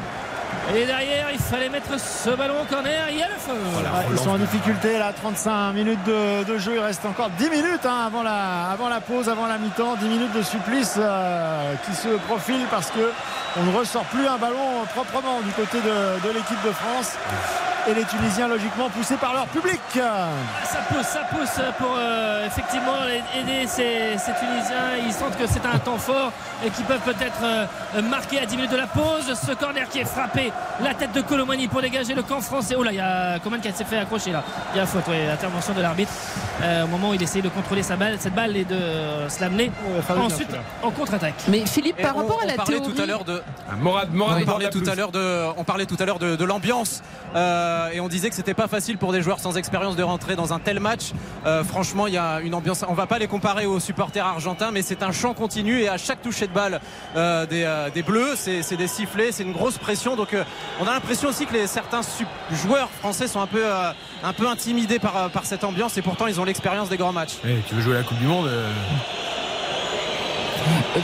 Et 0.75 0.85
derrière, 0.85 1.27
il 1.33 1.39
fallait 1.39 1.69
mettre 1.69 1.99
ce 1.99 2.29
ballon 2.29 2.61
au 2.61 2.65
corner. 2.65 3.07
Il 3.09 3.17
y 3.17 3.23
a 3.23 3.27
le 3.27 3.33
feu. 3.33 3.53
Ah, 3.85 4.03
ils 4.11 4.19
sont 4.19 4.29
en 4.29 4.37
difficulté 4.37 4.99
là, 4.99 5.11
35 5.13 5.73
minutes 5.73 6.03
de, 6.05 6.43
de 6.43 6.57
jeu. 6.59 6.73
Il 6.75 6.79
reste 6.79 7.05
encore 7.05 7.29
10 7.31 7.49
minutes 7.49 7.85
hein, 7.85 8.03
avant, 8.05 8.21
la, 8.21 8.69
avant 8.71 8.87
la 8.87 9.01
pause, 9.01 9.29
avant 9.29 9.47
la 9.47 9.57
mi-temps. 9.57 9.95
10 9.95 10.07
minutes 10.07 10.33
de 10.33 10.43
supplice 10.43 10.95
euh, 10.99 11.73
qui 11.85 11.95
se 11.95 12.09
profile 12.27 12.65
parce 12.69 12.91
que 12.91 13.11
on 13.57 13.63
ne 13.63 13.75
ressort 13.75 14.05
plus 14.05 14.27
un 14.27 14.37
ballon 14.37 14.85
proprement 14.93 15.41
du 15.41 15.51
côté 15.53 15.79
de, 15.79 16.27
de 16.27 16.33
l'équipe 16.33 16.61
de 16.63 16.71
France. 16.71 17.13
Et 17.87 17.93
les 17.95 18.03
Tunisiens, 18.03 18.47
logiquement, 18.47 18.89
poussés 18.89 19.15
par 19.15 19.33
leur 19.33 19.47
public. 19.47 19.79
Ça 19.95 20.79
pousse, 20.89 21.07
ça 21.07 21.21
pousse 21.31 21.59
pour 21.79 21.95
euh, 21.97 22.45
effectivement 22.45 22.97
aider 23.35 23.65
ces, 23.65 24.17
ces 24.17 24.33
Tunisiens. 24.33 24.97
Ils 25.03 25.13
sentent 25.13 25.37
que 25.37 25.47
c'est 25.47 25.65
un 25.65 25.79
temps 25.79 25.97
fort 25.97 26.31
et 26.63 26.69
qu'ils 26.69 26.83
peuvent 26.85 26.99
peut-être 26.99 27.41
euh, 27.43 27.65
marquer 28.03 28.41
à 28.41 28.45
10 28.45 28.57
minutes 28.57 28.71
de 28.71 28.77
la 28.77 28.85
pause. 28.85 29.33
Ce 29.33 29.53
corner 29.53 29.87
qui 29.89 29.99
est 29.99 30.05
frappé, 30.05 30.51
la 30.81 30.93
tête 30.93 31.11
de 31.13 31.21
Colomani 31.21 31.67
pour 31.67 31.81
dégager 31.81 32.13
le 32.13 32.23
camp 32.23 32.39
français. 32.41 32.75
Oh 32.77 32.83
là, 32.83 32.91
il 32.91 32.97
y 32.97 32.99
a 33.01 33.39
Coman 33.39 33.59
qui 33.59 33.71
s'est 33.71 33.83
fait 33.83 33.97
accrocher 33.97 34.31
là. 34.31 34.43
Il 34.73 34.77
y 34.77 34.79
a 34.81 34.85
faute, 34.85 35.07
ouais, 35.07 35.27
intervention 35.29 35.73
de 35.73 35.81
l'arbitre 35.81 36.11
euh, 36.61 36.85
au 36.85 36.87
moment 36.87 37.09
où 37.09 37.13
il 37.13 37.21
essayait 37.23 37.41
de 37.41 37.49
contrôler 37.49 37.83
sa 37.83 37.95
balle, 37.95 38.15
cette 38.19 38.33
balle 38.35 38.55
et 38.55 38.63
de 38.65 38.75
euh, 38.75 39.29
se 39.29 39.41
l'amener 39.41 39.71
fallait 40.07 40.19
bien 40.19 40.27
ensuite 40.29 40.49
en 40.81 40.91
contre-attaque. 40.91 41.33
Mais 41.49 41.65
Philippe, 41.65 41.99
Et 41.99 42.03
par 42.03 42.15
on- 42.15 42.19
rapport 42.19 42.39
à 42.41 42.43
on 42.43 42.47
la 42.47 42.53
parlait 42.55 42.77
théorie. 42.79 42.93
tout 42.93 43.01
à 43.01 43.05
l'heure 43.05 43.23
de 43.25 43.41
Ah, 43.69 43.75
Morad, 43.75 44.13
Morad 44.13 44.39
on 44.41 44.45
parlait 44.45 44.69
tout 44.69 44.83
à 44.89 44.95
l'heure 44.95 45.11
de, 45.11 45.45
on 45.57 45.63
parlait 45.63 45.85
tout 45.85 45.97
à 45.99 46.05
l'heure 46.05 46.19
de, 46.19 46.35
de 46.35 46.45
l'ambiance 46.45 47.01
euh, 47.35 47.89
et 47.91 47.99
on 47.99 48.07
disait 48.07 48.29
que 48.29 48.35
c'était 48.35 48.53
pas 48.53 48.67
facile 48.67 48.97
pour 48.97 49.11
des 49.11 49.21
joueurs 49.21 49.39
sans 49.39 49.57
expérience 49.57 49.95
de 49.95 50.03
rentrer 50.03 50.35
dans 50.35 50.53
un 50.53 50.59
tel 50.59 50.79
match. 50.79 51.11
Euh, 51.45 51.63
franchement, 51.63 52.07
il 52.07 52.13
y 52.13 52.17
a 52.17 52.39
une 52.41 52.53
ambiance. 52.55 52.83
On 52.87 52.93
va 52.93 53.05
pas 53.05 53.19
les 53.19 53.27
comparer 53.27 53.65
aux 53.65 53.79
supporters 53.79 54.25
argentins, 54.25 54.71
mais 54.71 54.81
c'est 54.81 55.03
un 55.03 55.11
chant 55.11 55.33
continu 55.33 55.81
et 55.81 55.89
à 55.89 55.97
chaque 55.97 56.21
toucher 56.21 56.47
de 56.47 56.53
balle 56.53 56.79
euh, 57.15 57.45
des, 57.45 57.63
euh, 57.63 57.89
des 57.89 58.01
Bleus, 58.03 58.35
c'est 58.35 58.61
c'est 58.63 58.77
des 58.77 58.87
sifflets, 58.87 59.31
c'est 59.31 59.43
une 59.43 59.53
grosse 59.53 59.77
pression. 59.77 60.15
Donc, 60.15 60.33
euh, 60.33 60.38
on 60.79 60.87
a 60.87 60.91
l'impression 60.91 61.29
aussi 61.29 61.45
que 61.45 61.53
les, 61.53 61.67
certains 61.67 62.01
joueurs 62.51 62.89
français 62.89 63.27
sont 63.27 63.41
un 63.41 63.47
peu, 63.47 63.63
euh, 63.63 63.91
un 64.23 64.33
peu 64.33 64.47
intimidés 64.47 64.99
par, 64.99 65.17
euh, 65.17 65.29
par 65.29 65.45
cette 65.45 65.63
ambiance 65.63 65.97
et 65.97 66.01
pourtant 66.01 66.27
ils 66.27 66.39
ont 66.39 66.45
l'expérience 66.45 66.89
des 66.89 66.97
grands 66.97 67.13
matchs. 67.13 67.37
Eh, 67.45 67.57
tu 67.67 67.75
veux 67.75 67.81
jouer 67.81 67.93
la 67.93 68.03
Coupe 68.03 68.19
du 68.19 68.27
Monde 68.27 68.47
euh, 68.47 68.71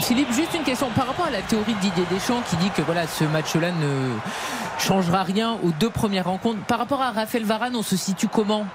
Philippe, 0.02 0.32
juste 0.32 0.54
une 0.54 0.62
question 0.62 0.88
par 0.94 1.06
rapport 1.06 1.26
à 1.26 1.30
la 1.30 1.42
théorie 1.42 1.74
de 1.74 1.80
Didier 1.80 2.04
Deschamps 2.10 2.42
qui 2.48 2.56
dit 2.56 2.70
que 2.70 2.82
voilà, 2.82 3.06
ce 3.06 3.24
match-là 3.24 3.70
ne 3.72 4.16
changera 4.78 5.22
rien 5.22 5.56
aux 5.62 5.70
deux 5.70 5.90
premières 5.90 6.26
rencontres. 6.26 6.60
Par 6.66 6.78
rapport 6.78 7.00
à 7.00 7.10
Raphaël 7.10 7.44
Varane, 7.44 7.74
on 7.74 7.82
se 7.82 7.96
situe 7.96 8.28
comment? 8.28 8.66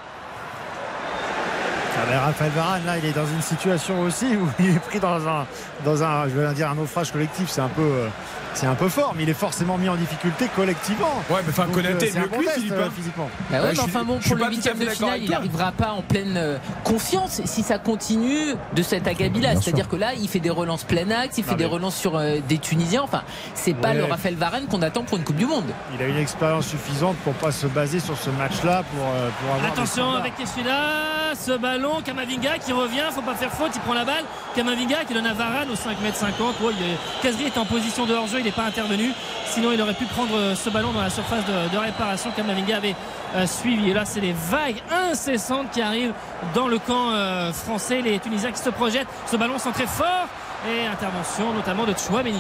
Ah 2.02 2.06
ben, 2.10 2.20
Raphaël 2.20 2.52
Varane, 2.56 2.86
là, 2.86 2.98
il 2.98 3.06
est 3.06 3.12
dans 3.12 3.28
une 3.28 3.42
situation 3.42 4.02
aussi 4.02 4.36
où 4.36 4.48
il 4.60 4.76
est 4.76 4.80
pris 4.80 5.00
dans 5.00 5.28
un, 5.28 5.46
dans 5.86 6.04
un, 6.04 6.28
je 6.28 6.40
vais 6.40 6.54
dire 6.54 6.70
un 6.70 6.76
naufrage 6.76 7.12
collectif. 7.12 7.50
C'est 7.50 7.62
un 7.62 7.68
peu, 7.68 7.82
euh, 7.82 8.08
c'est 8.54 8.68
un 8.68 8.76
peu 8.76 8.90
fort, 8.90 9.14
mais 9.16 9.24
il 9.24 9.30
est 9.30 9.34
forcément 9.34 9.78
mis 9.78 9.90
en 9.90 9.96
difficulté 9.96 10.48
collectivement. 10.56 11.24
Ouais, 11.30 11.40
mais 11.44 11.50
enfin, 11.50 11.68
Konaté 11.74 12.06
euh, 12.06 12.10
est 12.10 12.20
mieux 12.20 12.28
bon 12.28 12.38
lui, 12.40 12.46
test, 12.46 12.58
Philippe, 12.58 12.74
euh, 12.74 12.86
hein. 12.88 12.92
physiquement. 12.96 13.30
Bah 13.50 13.58
ouais, 13.58 13.62
Ouais, 13.64 13.70
mais 13.70 13.76
je 13.76 13.82
enfin 13.82 14.04
bon, 14.04 14.18
pour 14.20 14.36
le 14.36 14.46
huitième 14.50 14.78
fait 14.78 14.86
de 14.86 14.90
finale, 14.92 15.24
il 15.24 15.30
n'arrivera 15.30 15.72
pas 15.72 15.92
en 15.92 16.02
pleine 16.02 16.36
euh, 16.38 16.58
confiance 16.84 17.42
si 17.46 17.64
ça 17.64 17.78
continue 17.80 18.56
de 18.76 18.84
cet 18.84 19.08
acabit-là. 19.08 19.56
C'est-à-dire 19.56 19.88
que 19.88 19.96
là, 19.96 20.14
il 20.14 20.28
fait 20.28 20.40
des 20.40 20.50
relances 20.50 20.84
plein 20.84 21.10
axe, 21.12 21.38
il 21.38 21.44
fait 21.44 21.52
Non, 21.52 21.58
des 21.58 21.64
mais- 21.66 21.70
relances 21.70 21.96
sur 21.96 22.18
euh, 22.18 22.38
des 22.48 22.58
Tunisiens. 22.58 23.02
Enfin, 23.04 23.24
c'est 23.54 23.74
pas 23.74 23.90
Ouais. 23.90 23.96
le 23.98 24.04
Raphaël 24.06 24.36
Varane 24.36 24.68
qu'on 24.68 24.82
attend 24.82 25.04
pour 25.04 25.18
une 25.18 25.24
Coupe 25.24 25.36
du 25.38 25.46
Monde. 25.46 25.66
Il 25.98 26.02
a 26.04 26.08
une 26.08 26.18
expérience 26.18 26.68
suffisante 26.68 27.16
pour 27.24 27.34
pas 27.34 27.52
se 27.52 27.68
baser 27.68 28.00
sur 28.00 28.18
ce 28.18 28.30
match-là 28.32 28.84
pour, 28.94 29.06
euh, 29.06 29.30
pour 29.40 29.56
avoir. 29.56 29.72
des 29.74 29.80
Attention 29.82 30.12
avec 30.14 30.36
Keshida, 30.36 31.34
ce 31.40 31.58
ballon, 31.58 32.02
Kamavinga 32.04 32.58
qui 32.60 32.74
revient, 32.74 33.04
faut 33.12 33.22
pas 33.22 33.36
faire 33.36 33.52
faute, 33.52 33.72
il 33.76 33.82
prend 33.82 33.94
la 33.94 34.06
balle. 34.06 34.24
Kamavinga 34.56 35.06
qui 35.08 35.14
donne 35.14 35.26
à 35.28 35.34
Varane 35.34 35.70
au 35.70 35.76
5m50. 35.76 36.56
Oh, 36.64 36.70
il 36.72 36.86
est- 36.86 36.98
Kazri 37.24 37.46
est 37.46 37.58
en 37.58 37.66
position 37.66 38.06
de 38.06 38.14
hors-jeu, 38.14 38.41
il 38.42 38.46
n'est 38.46 38.52
pas 38.52 38.66
intervenu. 38.66 39.12
Sinon, 39.46 39.72
il 39.72 39.82
aurait 39.82 39.94
pu 39.94 40.06
prendre 40.06 40.36
euh, 40.36 40.56
ce 40.56 40.70
ballon 40.70 40.92
dans 40.92 41.02
la 41.02 41.10
surface 41.10 41.46
de, 41.46 41.74
de 41.74 41.78
réparation. 41.78 42.32
Kamavinga 42.36 42.78
avait 42.78 42.96
euh, 43.36 43.46
suivi. 43.46 43.92
Et 43.92 43.94
là, 43.94 44.04
c'est 44.06 44.20
les 44.20 44.34
vagues 44.34 44.82
incessantes 44.92 45.72
qui 45.72 45.82
arrivent 45.82 46.14
dans 46.54 46.68
le 46.68 46.80
camp 46.80 47.12
euh, 47.12 47.54
français. 47.54 48.02
Les 48.02 48.20
Tunisiens 48.20 48.52
qui 48.52 48.62
se 48.62 48.70
projettent. 48.70 49.08
Ce 49.28 49.38
ballon 49.38 49.58
centré 49.60 49.86
fort. 49.86 50.28
Et 50.70 50.86
intervention 50.86 51.54
notamment 51.54 51.86
de 51.86 51.94
Chouameni. 51.98 52.38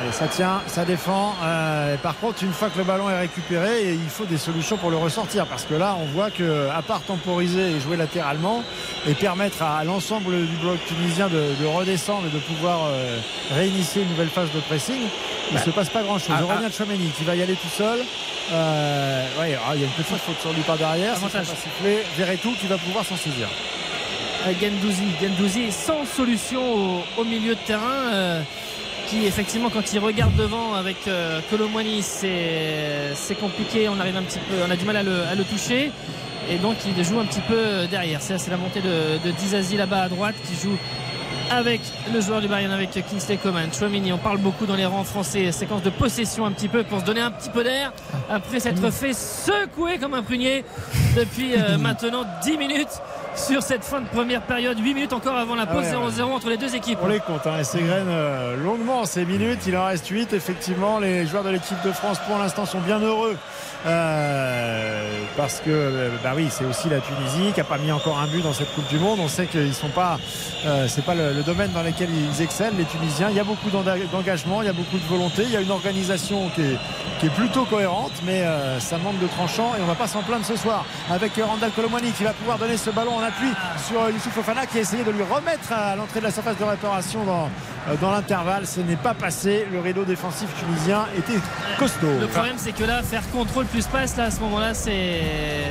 Allez, 0.00 0.10
ça 0.10 0.26
tient, 0.26 0.60
ça 0.66 0.84
défend. 0.84 1.32
Euh, 1.44 1.96
par 1.96 2.18
contre, 2.18 2.42
une 2.42 2.52
fois 2.52 2.70
que 2.70 2.78
le 2.78 2.82
ballon 2.82 3.08
est 3.08 3.20
récupéré, 3.20 3.92
il 3.92 4.08
faut 4.08 4.24
des 4.24 4.36
solutions 4.36 4.76
pour 4.76 4.90
le 4.90 4.96
ressortir. 4.96 5.46
Parce 5.46 5.64
que 5.64 5.74
là, 5.74 5.96
on 6.00 6.06
voit 6.06 6.32
que, 6.32 6.68
à 6.70 6.82
part 6.82 7.02
temporiser 7.02 7.70
et 7.70 7.80
jouer 7.80 7.96
latéralement 7.96 8.64
et 9.06 9.14
permettre 9.14 9.62
à, 9.62 9.84
l'ensemble 9.84 10.44
du 10.44 10.56
bloc 10.56 10.84
tunisien 10.86 11.28
de, 11.28 11.54
de 11.60 11.66
redescendre 11.66 12.26
et 12.26 12.34
de 12.34 12.40
pouvoir 12.40 12.80
euh, 12.86 13.18
réinitier 13.54 14.02
une 14.02 14.08
nouvelle 14.08 14.30
phase 14.30 14.50
de 14.50 14.58
pressing, 14.60 15.00
il 15.50 15.54
ne 15.54 15.60
se 15.60 15.70
passe 15.70 15.90
pas 15.90 16.02
grand-chose. 16.02 16.34
ah, 16.36 16.44
Aurélien 16.44 16.70
Chouameni 16.70 17.10
qui 17.16 17.22
va 17.22 17.36
y 17.36 17.42
aller 17.42 17.54
tout 17.54 17.68
seul. 17.68 18.00
Euh, 18.52 19.40
ouais, 19.40 19.56
ah, 19.64 19.70
il 19.76 19.82
y 19.82 19.84
a 19.84 19.86
une 19.86 19.92
petite 19.92 20.18
faute 20.18 20.40
sur 20.40 20.52
lui 20.52 20.62
par 20.62 20.78
derrière. 20.78 21.14
Verretou 22.16 22.54
qui 22.60 22.66
va 22.66 22.76
pouvoir 22.76 23.04
s'en 23.04 23.16
saisir. 23.16 23.48
Euh, 24.46 24.52
Gendouzi. 24.60 25.04
Gendouzi 25.20 25.72
sans 25.72 26.04
solution 26.04 26.62
au, 26.74 27.02
au 27.20 27.24
milieu 27.24 27.54
de 27.54 27.60
terrain. 27.60 28.12
euh, 28.12 28.42
qui 29.08 29.26
effectivement 29.26 29.68
quand 29.68 29.92
il 29.92 29.98
regarde 29.98 30.34
devant 30.36 30.74
avec 30.74 30.96
euh, 31.08 31.40
Colomwani 31.50 32.02
c'est 32.02 33.10
c'est 33.14 33.34
compliqué. 33.34 33.88
On 33.88 33.98
arrive 34.00 34.16
un 34.16 34.22
petit 34.22 34.38
peu 34.38 34.54
on 34.66 34.70
a 34.70 34.76
du 34.76 34.84
mal 34.84 34.96
à 34.96 35.02
le, 35.02 35.22
à 35.24 35.34
le 35.34 35.44
toucher. 35.44 35.90
Et 36.50 36.56
donc 36.56 36.76
il 36.86 37.04
joue 37.04 37.18
un 37.18 37.24
petit 37.26 37.40
peu 37.40 37.86
derrière. 37.90 38.20
C'est 38.22 38.38
c'est 38.38 38.50
la 38.50 38.56
montée 38.56 38.80
de, 38.80 39.18
de 39.24 39.30
Dizazi 39.32 39.76
là-bas 39.76 40.02
à 40.02 40.08
droite 40.08 40.34
qui 40.48 40.54
joue 40.54 40.76
avec 41.50 41.80
le 42.14 42.20
joueur 42.20 42.40
du 42.40 42.48
Bayern 42.48 42.72
avec 42.72 42.90
Kingsley 42.92 43.36
Coman. 43.36 43.68
Chouamini 43.72 44.12
on 44.12 44.18
parle 44.18 44.38
beaucoup 44.38 44.66
dans 44.66 44.76
les 44.76 44.86
rangs 44.86 45.04
français. 45.04 45.50
Séquence 45.52 45.82
de 45.82 45.90
possession 45.90 46.46
un 46.46 46.52
petit 46.52 46.68
peu 46.68 46.82
pour 46.84 47.00
se 47.00 47.04
donner 47.04 47.20
un 47.20 47.32
petit 47.32 47.50
peu 47.50 47.64
d'air 47.64 47.92
après 48.30 48.60
s'être 48.60 48.88
fait 48.90 49.12
secouer 49.14 49.98
comme 49.98 50.14
un 50.14 50.22
prunier 50.22 50.64
depuis 51.16 51.54
euh, 51.56 51.76
maintenant 51.78 52.24
10 52.44 52.56
minutes 52.56 53.02
sur 53.34 53.62
cette 53.62 53.84
fin 53.84 54.00
de 54.00 54.06
première 54.08 54.42
période 54.42 54.78
8 54.78 54.94
minutes 54.94 55.12
encore 55.12 55.36
avant 55.36 55.54
la 55.54 55.62
Ah 55.62 55.66
pause 55.66 55.84
ouais, 55.84 55.92
0-0 55.92 56.16
ouais. 56.16 56.22
entre 56.34 56.48
les 56.50 56.56
deux 56.56 56.74
équipes 56.74 56.98
On 57.02 57.06
les 57.08 57.20
compte, 57.20 57.46
hein, 57.46 57.58
et 57.60 57.64
s'égrènent 57.64 58.06
euh, 58.08 58.56
longuement 58.56 59.00
en 59.00 59.04
ces 59.06 59.24
minutes. 59.24 59.60
Il 59.66 59.76
en 59.76 59.86
reste 59.86 60.06
8. 60.08 60.32
Effectivement, 60.32 60.98
les 60.98 61.26
joueurs 61.26 61.42
de 61.44 61.50
l'équipe 61.50 61.80
de 61.84 61.92
France 61.92 62.18
pour 62.26 62.38
l'instant 62.38 62.66
sont 62.66 62.80
bien 62.80 62.98
heureux. 62.98 63.36
euh, 63.86 65.18
parce 65.36 65.60
que, 65.60 65.70
euh, 65.70 66.08
bah 66.22 66.32
oui, 66.36 66.48
c'est 66.50 66.64
aussi 66.64 66.88
la 66.88 67.00
Tunisie 67.00 67.52
qui 67.52 67.58
n'a 67.60 67.64
pas 67.64 67.78
mis 67.78 67.90
encore 67.90 68.18
un 68.18 68.26
but 68.26 68.42
dans 68.42 68.52
cette 68.52 68.72
Coupe 68.74 68.86
du 68.88 68.98
Monde. 68.98 69.18
On 69.20 69.28
sait 69.28 69.46
qu'ils 69.46 69.74
sont 69.74 69.88
pas, 69.88 70.18
euh, 70.66 70.86
c'est 70.88 71.04
pas 71.04 71.14
le, 71.14 71.32
le 71.32 71.42
domaine 71.42 71.72
dans 71.72 71.82
lequel 71.82 72.08
ils 72.10 72.42
excellent, 72.42 72.76
les 72.76 72.84
Tunisiens. 72.84 73.28
Il 73.30 73.36
y 73.36 73.40
a 73.40 73.44
beaucoup 73.44 73.70
d'enga- 73.70 73.96
d'engagement, 74.12 74.62
il 74.62 74.66
y 74.66 74.68
a 74.68 74.72
beaucoup 74.74 74.98
de 74.98 75.04
volonté, 75.08 75.42
il 75.44 75.50
y 75.50 75.56
a 75.56 75.60
une 75.60 75.70
organisation 75.70 76.48
qui 76.54 76.60
est, 76.60 76.76
qui 77.18 77.26
est 77.26 77.30
plutôt 77.34 77.64
cohérente, 77.64 78.12
mais 78.24 78.42
euh, 78.42 78.78
ça 78.78 78.98
manque 78.98 79.18
de 79.20 79.26
tranchant 79.26 79.72
et 79.78 79.82
on 79.82 79.86
va 79.86 79.94
pas 79.94 80.06
s'en 80.06 80.22
plaindre 80.22 80.44
ce 80.44 80.56
soir 80.56 80.84
avec 81.10 81.38
euh, 81.38 81.44
Randall 81.46 81.70
Colomwani 81.72 82.12
qui 82.12 82.24
va 82.24 82.32
pouvoir 82.34 82.58
donner 82.58 82.76
ce 82.76 82.90
ballon 82.90 83.16
en 83.22 83.26
appui 83.26 83.48
sur 83.86 84.10
Youssouf 84.10 84.32
Fofana 84.32 84.66
qui 84.66 84.78
a 84.78 84.80
essayé 84.80 85.04
de 85.04 85.10
lui 85.10 85.22
remettre 85.22 85.72
à 85.72 85.94
l'entrée 85.96 86.18
de 86.20 86.24
la 86.24 86.30
surface 86.32 86.56
de 86.58 86.64
réparation 86.64 87.24
dans, 87.24 87.48
euh, 87.88 87.94
dans 88.00 88.10
l'intervalle. 88.10 88.66
Ce 88.66 88.80
n'est 88.80 88.96
pas 88.96 89.14
passé. 89.14 89.66
Le 89.72 89.80
rideau 89.80 90.04
défensif 90.04 90.48
tunisien 90.58 91.06
était 91.16 91.38
costaud. 91.78 92.18
Le 92.20 92.26
problème, 92.26 92.56
c'est 92.56 92.72
que 92.72 92.84
là, 92.84 93.02
faire 93.02 93.22
contrôle 93.30 93.66
plus 93.66 93.86
passe, 93.86 94.16
là, 94.16 94.24
à 94.24 94.30
ce 94.30 94.40
moment-là, 94.40 94.74
c'est 94.74 95.20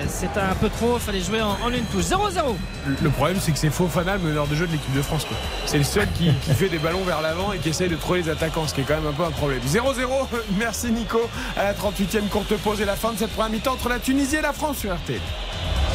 c'est 0.08 0.38
un 0.38 0.56
peu 0.60 0.70
trop. 0.70 0.96
Il 0.98 1.02
fallait 1.02 1.22
jouer 1.22 1.42
en, 1.42 1.58
en 1.64 1.70
une 1.72 1.84
touche. 1.86 2.06
0-0. 2.06 2.56
Le 3.02 3.10
problème, 3.10 3.38
c'est 3.42 3.52
que 3.52 3.58
c'est 3.58 3.70
Fofana, 3.70 4.14
le 4.14 4.20
meneur 4.20 4.48
de 4.48 4.56
jeu 4.56 4.66
de 4.68 4.72
l'équipe 4.72 4.94
de 4.96 5.02
France. 5.02 5.26
quoi. 5.26 5.38
C'est 5.66 5.78
le 5.78 5.84
seul 5.84 6.08
qui, 6.14 6.34
qui 6.36 6.54
fait 6.54 6.70
des 6.70 6.80
ballons 6.80 7.04
vers 7.04 7.22
l'avant 7.22 7.52
et 7.54 7.58
qui 7.60 7.70
essaye 7.70 7.90
de 7.90 7.96
trouver 7.96 8.22
les 8.24 8.30
attaquants, 8.30 8.68
ce 8.68 8.74
qui 8.74 8.82
est 8.82 8.86
quand 8.86 8.96
même 8.96 9.08
un 9.08 9.14
peu 9.14 9.24
un 9.24 9.32
problème. 9.32 9.60
0-0, 9.68 9.82
merci 10.58 10.92
Nico. 10.92 11.20
À 11.58 11.64
la 11.64 11.74
38e 11.74 12.28
courte 12.30 12.56
pause 12.58 12.82
et 12.82 12.86
la 12.86 12.96
fin 12.96 13.12
de 13.14 13.18
cette 13.18 13.32
première 13.32 13.52
mi-temps 13.52 13.74
entre 13.74 13.90
la 13.90 14.00
Tunisie 14.00 14.38
et 14.38 14.42
la 14.42 14.54
France 14.54 14.78
sur 14.78 14.92
RT. 14.94 15.20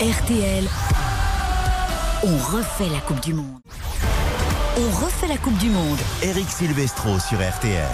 RTL, 0.00 0.64
on 2.24 2.36
refait 2.36 2.88
la 2.92 3.00
Coupe 3.00 3.20
du 3.20 3.34
Monde. 3.34 3.60
On 4.78 5.04
refait 5.04 5.26
la 5.28 5.36
Coupe 5.36 5.56
du 5.58 5.68
Monde. 5.68 5.98
Eric 6.22 6.48
Silvestro 6.48 7.18
sur 7.18 7.38
RTL. 7.38 7.84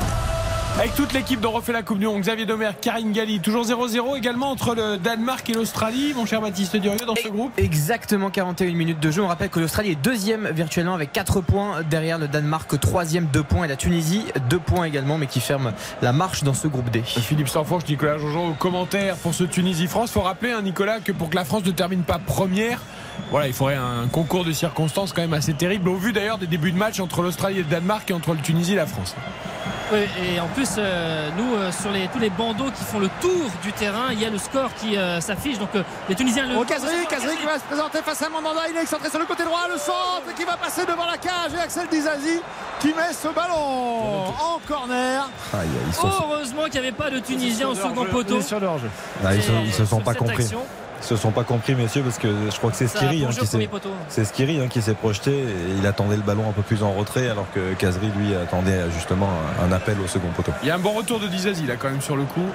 Avec 0.79 0.95
toute 0.95 1.13
l'équipe 1.13 1.41
dont 1.41 1.51
refait 1.51 1.73
la 1.73 1.83
Coupe 1.83 1.99
du 1.99 2.07
Monde, 2.07 2.23
Xavier 2.23 2.47
Domer, 2.47 2.71
Karine 2.81 3.13
Galli, 3.13 3.41
toujours 3.41 3.67
0-0 3.67 4.17
également 4.17 4.51
entre 4.51 4.75
le 4.75 4.97
Danemark 4.97 5.49
et 5.51 5.53
l'Australie, 5.53 6.15
mon 6.15 6.25
cher 6.25 6.41
Baptiste 6.41 6.77
Durieux, 6.77 7.05
dans 7.07 7.15
ce 7.15 7.29
groupe. 7.29 7.53
Exactement 7.59 8.31
41 8.31 8.73
minutes 8.73 9.01
de 9.01 9.11
jeu. 9.11 9.23
On 9.23 9.27
rappelle 9.27 9.51
que 9.51 9.61
l'Australie 9.61 9.91
est 9.91 10.03
deuxième 10.03 10.49
virtuellement 10.49 10.95
avec 10.95 11.13
4 11.13 11.43
points 11.43 11.83
derrière 11.83 12.19
le 12.19 12.27
Danemark, 12.27 12.81
troisième 12.81 13.27
2 13.27 13.43
points 13.43 13.65
et 13.65 13.69
la 13.69 13.77
Tunisie 13.77 14.25
2 14.49 14.59
points 14.59 14.85
également, 14.85 15.19
mais 15.19 15.27
qui 15.27 15.41
ferme 15.41 15.73
la 16.01 16.13
marche 16.13 16.43
dans 16.43 16.55
ce 16.55 16.69
groupe 16.69 16.91
D. 16.91 17.03
Philippe 17.03 17.49
Sanfourche, 17.49 17.85
Nicolas 17.87 18.17
Jojo, 18.17 18.41
au 18.41 18.55
commentaire 18.55 19.17
pour 19.17 19.35
ce 19.35 19.45
Tunisie-France. 19.45 20.11
Faut 20.13 20.23
rappeler, 20.23 20.53
hein, 20.53 20.63
Nicolas, 20.63 21.01
que 21.01 21.13
pour 21.13 21.29
que 21.29 21.37
la 21.37 21.45
France 21.45 21.65
ne 21.67 21.73
termine 21.73 22.03
pas 22.03 22.19
première, 22.19 22.81
voilà, 23.31 23.47
il 23.47 23.53
faudrait 23.53 23.77
un 23.77 24.07
concours 24.11 24.45
de 24.45 24.53
circonstances 24.53 25.13
quand 25.13 25.23
même 25.23 25.33
assez 25.35 25.55
terrible, 25.55 25.89
au 25.89 25.97
vu 25.97 26.13
d'ailleurs 26.13 26.39
des 26.39 26.47
débuts 26.47 26.73
de 26.73 26.79
match 26.79 27.01
entre 27.01 27.23
l'Australie 27.23 27.59
et 27.61 27.63
le 27.63 27.69
Danemark 27.69 28.11
et 28.11 28.15
entre 28.15 28.33
le 28.33 28.41
Tunisie 28.41 28.73
et 28.75 28.77
la 28.77 28.87
France. 28.87 29.15
Oui, 29.93 29.99
et 30.25 30.41
en 30.41 30.47
plus, 30.49 30.69
euh, 30.79 31.29
nous, 31.37 31.55
euh, 31.55 31.71
sur 31.71 31.91
les, 31.91 32.09
tous 32.09 32.19
les 32.19 32.31
bandeaux 32.31 32.71
qui 32.75 32.83
font 32.83 32.99
le 32.99 33.11
tour 33.21 33.51
du 33.63 33.73
terrain, 33.75 34.07
il 34.11 34.21
y 34.21 34.25
a 34.25 34.31
le 34.31 34.39
score 34.39 34.71
qui 34.75 34.97
euh, 34.97 35.21
s'affiche. 35.21 35.59
Donc 35.59 35.69
les 36.09 36.15
Tunisiens 36.15 36.47
le. 36.49 36.57
Oh, 36.57 36.65
Kazri, 36.65 37.07
Kazri 37.11 37.37
qui 37.37 37.45
va 37.45 37.59
se 37.59 37.65
présenter 37.65 37.99
face 38.03 38.23
à 38.23 38.31
Mandanda. 38.31 38.63
Il 38.71 38.77
est 38.77 38.83
excentré 38.83 39.11
sur 39.11 39.19
le 39.19 39.27
côté 39.27 39.45
droit. 39.45 39.61
Le 39.71 39.79
centre 39.79 40.35
qui 40.35 40.45
va 40.45 40.57
passer 40.57 40.87
devant 40.87 41.05
la 41.05 41.19
cage. 41.19 41.53
Et 41.55 41.61
Axel 41.61 41.89
Dizazi 41.91 42.41
qui 42.81 42.89
met 42.89 43.13
ce 43.13 43.29
ballon 43.29 43.55
en 43.55 44.61
corner. 44.67 45.29
Ils 45.89 45.95
sont- 45.95 46.07
Heureusement 46.09 46.63
qu'il 46.65 46.81
n'y 46.81 46.87
avait 46.87 46.93
pas 46.93 47.11
de 47.11 47.19
Tunisiens 47.19 47.69
au 47.69 47.75
second 47.75 48.07
poteau. 48.07 48.37
Il 48.37 48.41
est 48.41 48.43
sur 48.49 48.61
le 48.61 48.67
hors-jeu. 48.69 48.89
Ah, 49.23 49.35
ils, 49.35 49.43
se, 49.43 49.53
ils 49.67 49.73
se 49.75 49.85
sont 49.85 50.01
pas 50.01 50.15
compris. 50.15 50.45
action. 50.45 50.61
Ils 51.03 51.07
se 51.07 51.17
sont 51.17 51.33
pas 51.33 51.43
compris, 51.45 51.75
messieurs, 51.75 52.03
parce 52.03 52.19
que 52.19 52.29
je 52.51 52.57
crois 52.57 52.71
que 52.71 52.77
c'est 52.77 52.87
Skiri 52.87 53.25
hein, 53.25 53.31
qui 53.31 53.47
s'est. 53.47 53.69
C'est 54.09 54.25
Skiri 54.25 54.61
hein, 54.61 54.69
qui 54.69 54.81
s'est 54.81 54.95
projeté 54.95 55.33
et 55.33 55.79
il 55.79 55.87
attendait 55.87 56.17
le 56.17 56.23
ballon 56.23 56.49
un 56.49 56.53
peu 56.53 56.63
plus 56.63 56.83
en 56.83 56.93
retrait 56.93 57.29
alors 57.29 57.47
que 57.53 57.75
Kazri 57.75 58.09
lui 58.17 58.35
attendait 58.35 58.89
justement 58.95 59.29
un 59.63 59.73
appel 59.73 59.97
au 60.03 60.07
second 60.07 60.29
poteau. 60.29 60.53
Il 60.63 60.69
y 60.69 60.71
a 60.71 60.77
un 60.77 60.79
bon 60.79 60.93
retour 60.93 61.19
de 61.19 61.27
Dizazi 61.27 61.67
là 61.67 61.75
quand 61.77 61.91
même 61.91 62.01
sur 62.01 62.17
le 62.17 62.23
coup. 62.25 62.47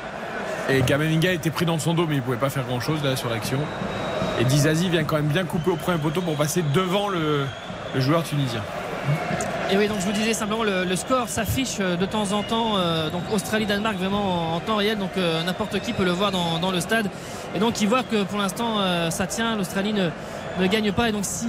Et 0.70 0.82
Kamavinga 0.82 1.32
était 1.34 1.50
pris 1.50 1.66
dans 1.66 1.78
son 1.78 1.94
dos 1.94 2.08
mais 2.08 2.16
il 2.16 2.22
pouvait 2.22 2.38
pas 2.38 2.50
faire 2.50 2.64
grand 2.64 2.80
chose 2.80 3.04
là 3.04 3.16
sur 3.16 3.30
l'action. 3.30 3.60
Et 4.40 4.46
Dizazi 4.46 4.90
vient 4.90 5.04
quand 5.04 5.18
même 5.18 5.28
bien 5.28 5.44
couper 5.44 5.72
au 5.72 5.76
premier 5.76 5.98
poteau 5.98 6.22
pour 6.22 6.36
passer 6.36 6.64
devant 6.74 7.10
le, 7.10 7.46
le 7.96 8.02
joueur 8.02 8.24
tunisien. 8.24 8.62
Et 9.70 9.76
oui, 9.76 9.90
donc 9.90 10.00
je 10.00 10.06
vous 10.06 10.14
disais 10.14 10.34
simplement 10.34 10.64
le, 10.64 10.96
score 10.96 11.28
s'affiche 11.28 11.78
euh, 11.82 11.98
de 11.98 12.06
temps 12.06 12.32
en 12.32 12.42
temps. 12.42 12.78
euh, 12.78 13.10
donc 13.10 13.24
Australie-Danemark 13.34 13.98
vraiment 13.98 14.56
en, 14.56 14.60
temps 14.62 14.78
réel. 14.78 14.98
Donc 14.98 15.12
euh, 15.18 15.44
n'importe 15.44 15.80
qui 15.80 15.92
peut 15.92 16.06
le 16.06 16.12
voir 16.12 16.32
dans, 16.32 16.72
le 16.72 16.80
stade. 16.80 17.10
Et 17.54 17.60
donc 17.60 17.82
il 17.82 17.90
voit 17.90 18.04
que 18.04 18.24
pour 18.24 18.38
l'instant 18.38 18.78
ça 19.10 19.28
tient. 19.28 19.58
L'Australie 19.58 19.92
ne, 19.92 20.10
ne 20.60 20.68
gagne 20.68 20.94
pas. 20.94 21.10
Et 21.10 21.12
donc 21.12 21.26
si, 21.26 21.48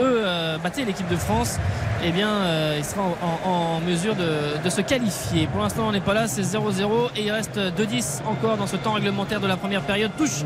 eux 0.00 0.22
battaient 0.62 0.84
l'équipe 0.84 1.08
de 1.08 1.16
France, 1.16 1.58
eh 2.04 2.12
bien 2.12 2.28
euh, 2.28 2.76
il 2.78 2.84
sera 2.84 3.02
en, 3.44 3.80
mesure 3.80 4.14
de, 4.14 4.62
de 4.62 4.70
se 4.70 4.80
qualifier. 4.80 5.48
Pour 5.48 5.60
l'instant 5.60 5.88
on 5.88 5.92
n'est 5.92 6.00
pas 6.00 6.14
là, 6.14 6.28
c'est 6.28 6.42
0-0 6.42 7.10
et 7.16 7.24
il 7.24 7.32
reste 7.32 7.58
2-10 7.58 8.22
encore 8.26 8.58
dans 8.58 8.68
ce 8.68 8.76
temps 8.76 8.92
réglementaire 8.92 9.40
de 9.40 9.48
la 9.48 9.56
première 9.56 9.82
période. 9.82 10.12
Touche 10.16 10.44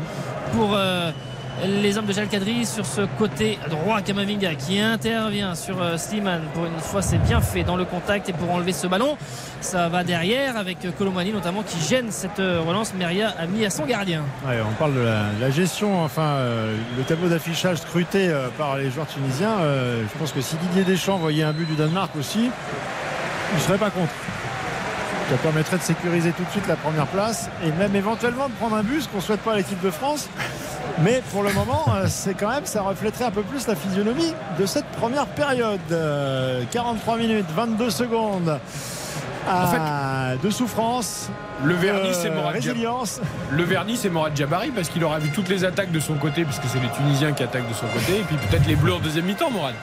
pour 0.53 0.75
les 1.63 1.97
hommes 1.97 2.05
de 2.05 2.13
Jal 2.13 2.27
Kadri 2.27 2.65
sur 2.65 2.85
ce 2.85 3.01
côté 3.17 3.57
droit 3.69 4.01
Kamavinga 4.01 4.55
qui 4.55 4.79
intervient 4.79 5.55
sur 5.55 5.81
euh, 5.81 5.97
Slimane 5.97 6.43
pour 6.53 6.65
une 6.65 6.79
fois 6.79 7.01
c'est 7.01 7.17
bien 7.17 7.39
fait 7.39 7.63
dans 7.63 7.77
le 7.77 7.85
contact 7.85 8.27
et 8.29 8.33
pour 8.33 8.51
enlever 8.51 8.73
ce 8.73 8.87
ballon 8.87 9.17
ça 9.61 9.87
va 9.87 10.03
derrière 10.03 10.57
avec 10.57 10.79
Colomani 10.97 11.31
notamment 11.31 11.63
qui 11.63 11.79
gêne 11.79 12.11
cette 12.11 12.39
euh, 12.39 12.61
relance 12.61 12.93
Meria 12.93 13.33
a 13.37 13.45
mis 13.45 13.65
à 13.65 13.69
son 13.69 13.85
gardien 13.85 14.23
on 14.45 14.73
parle 14.73 14.95
de 14.95 15.05
la, 15.39 15.49
gestion, 15.49 16.03
enfin 16.03 16.21
euh, 16.21 16.75
le 16.97 17.03
tableau 17.03 17.29
d'affichage 17.29 17.77
scruté 17.77 18.33
par 18.57 18.77
les 18.77 18.89
joueurs 18.89 19.07
tunisiens. 19.07 19.57
je 19.59 20.19
pense 20.19 20.31
que 20.31 20.41
si 20.41 20.55
Didier 20.57 20.83
Deschamps 20.83 21.17
voyait 21.17 21.43
un 21.43 21.53
but 21.53 21.67
du 21.67 21.75
Danemark 21.75 22.15
aussi, 22.17 22.49
il 23.51 23.55
ne 23.55 23.61
serait 23.61 23.77
pas 23.77 23.89
contre. 23.89 24.11
Ça 25.29 25.37
permettrait 25.37 25.77
de 25.77 25.81
sécuriser 25.81 26.31
tout 26.31 26.43
de 26.43 26.49
suite 26.51 26.67
la 26.67 26.75
première 26.75 27.07
place 27.07 27.49
et 27.65 27.71
même 27.71 27.95
éventuellement 27.95 28.47
de 28.47 28.53
prendre 28.53 28.75
un 28.75 28.83
ce 28.99 29.07
qu'on 29.07 29.17
ne 29.17 29.21
souhaite 29.21 29.41
pas 29.41 29.53
à 29.53 29.57
l'équipe 29.57 29.81
de 29.81 29.89
France. 29.89 30.29
Mais 31.01 31.23
pour 31.31 31.41
le 31.41 31.51
moment, 31.51 31.83
euh, 31.95 32.05
c'est 32.07 32.35
quand 32.35 32.49
même, 32.49 32.65
ça 32.65 32.83
reflèterait 32.83 33.25
un 33.25 33.31
peu 33.31 33.41
plus 33.41 33.67
la 33.67 33.75
physionomie 33.75 34.33
de 34.59 34.65
cette 34.65 34.85
première 34.85 35.25
période. 35.25 35.79
Euh, 35.91 36.61
43 36.71 37.17
minutes, 37.17 37.47
22 37.55 37.89
secondes 37.89 38.59
ah, 39.47 40.33
de 40.41 40.49
souffrance. 40.49 41.29
Le 41.63 41.73
vernis 41.73 42.13
c'est 42.13 42.29
Morad 42.29 42.53
résilience. 42.53 43.21
Le 43.51 43.63
vernis 43.63 43.97
c'est 43.97 44.09
Morad 44.09 44.35
Jabari 44.35 44.71
parce 44.71 44.89
qu'il 44.89 45.03
aura 45.03 45.19
vu 45.19 45.29
toutes 45.29 45.49
les 45.49 45.63
attaques 45.63 45.91
de 45.91 45.99
son 45.99 46.15
côté 46.15 46.43
puisque 46.43 46.65
c'est 46.67 46.79
les 46.79 46.89
Tunisiens 46.89 47.31
qui 47.33 47.43
attaquent 47.43 47.69
de 47.69 47.73
son 47.73 47.87
côté 47.87 48.19
et 48.19 48.23
puis 48.23 48.37
peut-être 48.37 48.67
les 48.67 48.75
Bleus 48.75 48.93
en 48.93 48.99
deuxième 48.99 49.25
mi-temps 49.25 49.51
Morad. 49.51 49.75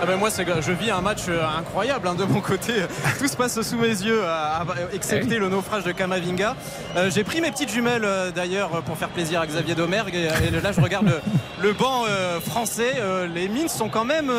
Ah 0.00 0.06
ben 0.06 0.16
moi, 0.16 0.28
je 0.30 0.72
vis 0.72 0.90
un 0.92 1.00
match 1.00 1.22
euh, 1.28 1.40
incroyable 1.58 2.06
hein, 2.06 2.14
de 2.14 2.24
mon 2.24 2.40
côté. 2.40 2.72
Tout 3.18 3.26
se 3.26 3.36
passe 3.36 3.60
sous 3.62 3.76
mes 3.76 3.88
yeux, 3.88 4.22
à- 4.24 4.58
à- 4.60 4.64
excepté 4.94 5.38
le 5.38 5.48
naufrage 5.48 5.82
de 5.82 5.90
Kamavinga. 5.92 6.54
Euh, 6.96 7.10
J'ai 7.10 7.24
pris 7.24 7.40
mes 7.40 7.50
petites 7.50 7.70
jumelles 7.70 8.04
euh, 8.04 8.30
d'ailleurs 8.30 8.70
pour 8.82 8.96
faire 8.96 9.08
plaisir 9.08 9.40
à 9.40 9.46
Xavier 9.46 9.74
Domergue. 9.74 10.14
Et, 10.14 10.28
et 10.46 10.60
là, 10.60 10.70
je 10.70 10.80
regarde 10.80 11.06
le, 11.06 11.20
le 11.68 11.72
banc 11.72 12.04
euh, 12.08 12.38
français. 12.40 12.94
Euh, 13.00 13.26
les 13.26 13.48
mines 13.48 13.68
sont 13.68 13.88
quand 13.88 14.04
même. 14.04 14.30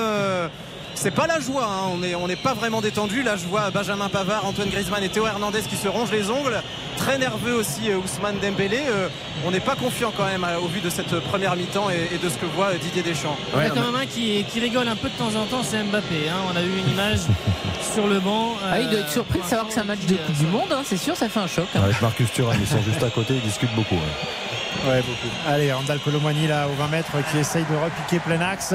C'est 0.95 1.11
pas 1.11 1.27
la 1.27 1.39
joie, 1.39 1.63
hein. 1.65 1.89
on 1.93 1.97
n'est 1.97 2.15
on 2.15 2.27
pas 2.43 2.53
vraiment 2.53 2.81
détendu. 2.81 3.23
Là, 3.23 3.35
je 3.35 3.45
vois 3.45 3.69
Benjamin 3.71 4.09
Pavard, 4.09 4.45
Antoine 4.45 4.69
Griezmann 4.69 5.03
et 5.03 5.09
Théo 5.09 5.25
Hernandez 5.25 5.61
qui 5.61 5.75
se 5.75 5.87
rongent 5.87 6.11
les 6.11 6.29
ongles. 6.29 6.61
Très 6.97 7.17
nerveux 7.17 7.53
aussi, 7.55 7.89
euh, 7.89 7.97
Ousmane 7.97 8.39
Dembélé. 8.39 8.79
Euh, 8.87 9.07
on 9.45 9.51
n'est 9.51 9.61
pas 9.61 9.75
confiant 9.75 10.11
quand 10.15 10.25
même 10.25 10.43
euh, 10.43 10.59
au 10.59 10.67
vu 10.67 10.81
de 10.81 10.89
cette 10.89 11.17
première 11.21 11.55
mi-temps 11.55 11.89
et, 11.89 12.13
et 12.15 12.17
de 12.17 12.27
ce 12.29 12.37
que 12.37 12.45
voit 12.45 12.73
Didier 12.73 13.03
Deschamps. 13.03 13.37
il 13.55 13.63
y 13.63 13.65
a 13.65 13.69
quand 13.69 13.81
même 13.81 13.95
un 13.95 14.05
qui, 14.05 14.43
qui 14.49 14.59
rigole 14.59 14.87
un 14.87 14.95
peu 14.97 15.07
de 15.07 15.13
temps 15.15 15.33
en 15.39 15.45
temps 15.45 15.63
c'est 15.63 15.81
Mbappé 15.81 16.27
hein. 16.29 16.35
on 16.53 16.57
a 16.57 16.61
eu 16.61 16.77
une 16.77 16.89
image 16.89 17.19
sur 17.93 18.05
le 18.07 18.19
banc 18.19 18.55
Ah, 18.69 18.81
il 18.81 18.89
doit 18.89 18.99
être 18.99 19.09
surpris 19.09 19.39
de 19.39 19.45
savoir 19.45 19.67
que 19.67 19.73
c'est 19.73 19.79
un 19.79 19.85
match 19.85 19.99
de 20.01 20.15
Coupe 20.15 20.35
du 20.37 20.45
Monde, 20.47 20.67
hein, 20.73 20.81
c'est 20.83 20.97
sûr, 20.97 21.15
ça 21.15 21.29
fait 21.29 21.39
un 21.39 21.47
choc. 21.47 21.65
hein. 21.73 21.79
Avec 21.83 22.01
Marcus 22.01 22.29
Thuram, 22.33 22.57
ils 22.59 22.67
sont 22.67 22.81
juste 22.83 23.01
à 23.01 23.09
côté, 23.09 23.35
ils 23.35 23.41
discutent 23.41 23.73
beaucoup. 23.75 23.95
ouais. 23.95 24.89
Ouais, 24.91 24.97
beaucoup. 25.01 25.33
Allez, 25.47 25.71
Randall 25.73 25.99
Colomani 25.99 26.47
là 26.47 26.67
au 26.67 26.73
20 26.81 26.87
mètres 26.89 27.11
qui 27.31 27.37
essaye 27.39 27.63
de 27.63 27.75
repiquer 27.75 28.19
plein 28.19 28.39
axe. 28.41 28.73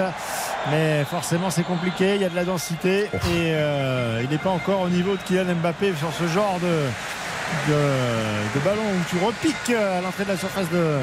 Mais 0.71 1.05
forcément 1.05 1.51
c'est 1.51 1.63
compliqué, 1.63 2.15
il 2.17 2.23
y 2.23 2.25
a 2.25 2.29
de 2.31 2.35
la 2.37 2.45
densité 2.45 3.03
et 3.03 3.09
euh, 3.53 4.21
il 4.25 4.31
n'est 4.31 4.39
pas 4.39 4.51
encore 4.51 4.81
au 4.83 4.89
niveau 4.89 5.13
de 5.13 5.21
Kylian 5.27 5.55
Mbappé 5.63 5.93
sur 5.99 6.11
ce 6.13 6.27
genre 6.33 6.59
de, 6.63 7.71
de, 7.73 7.79
de 8.59 8.65
ballon 8.65 8.83
où 8.83 9.05
tu 9.11 9.23
repiques 9.25 9.71
à 9.77 10.01
l'entrée 10.01 10.25
de 10.25 10.31
la 10.31 10.37
surface 10.39 10.71
de, 10.71 10.99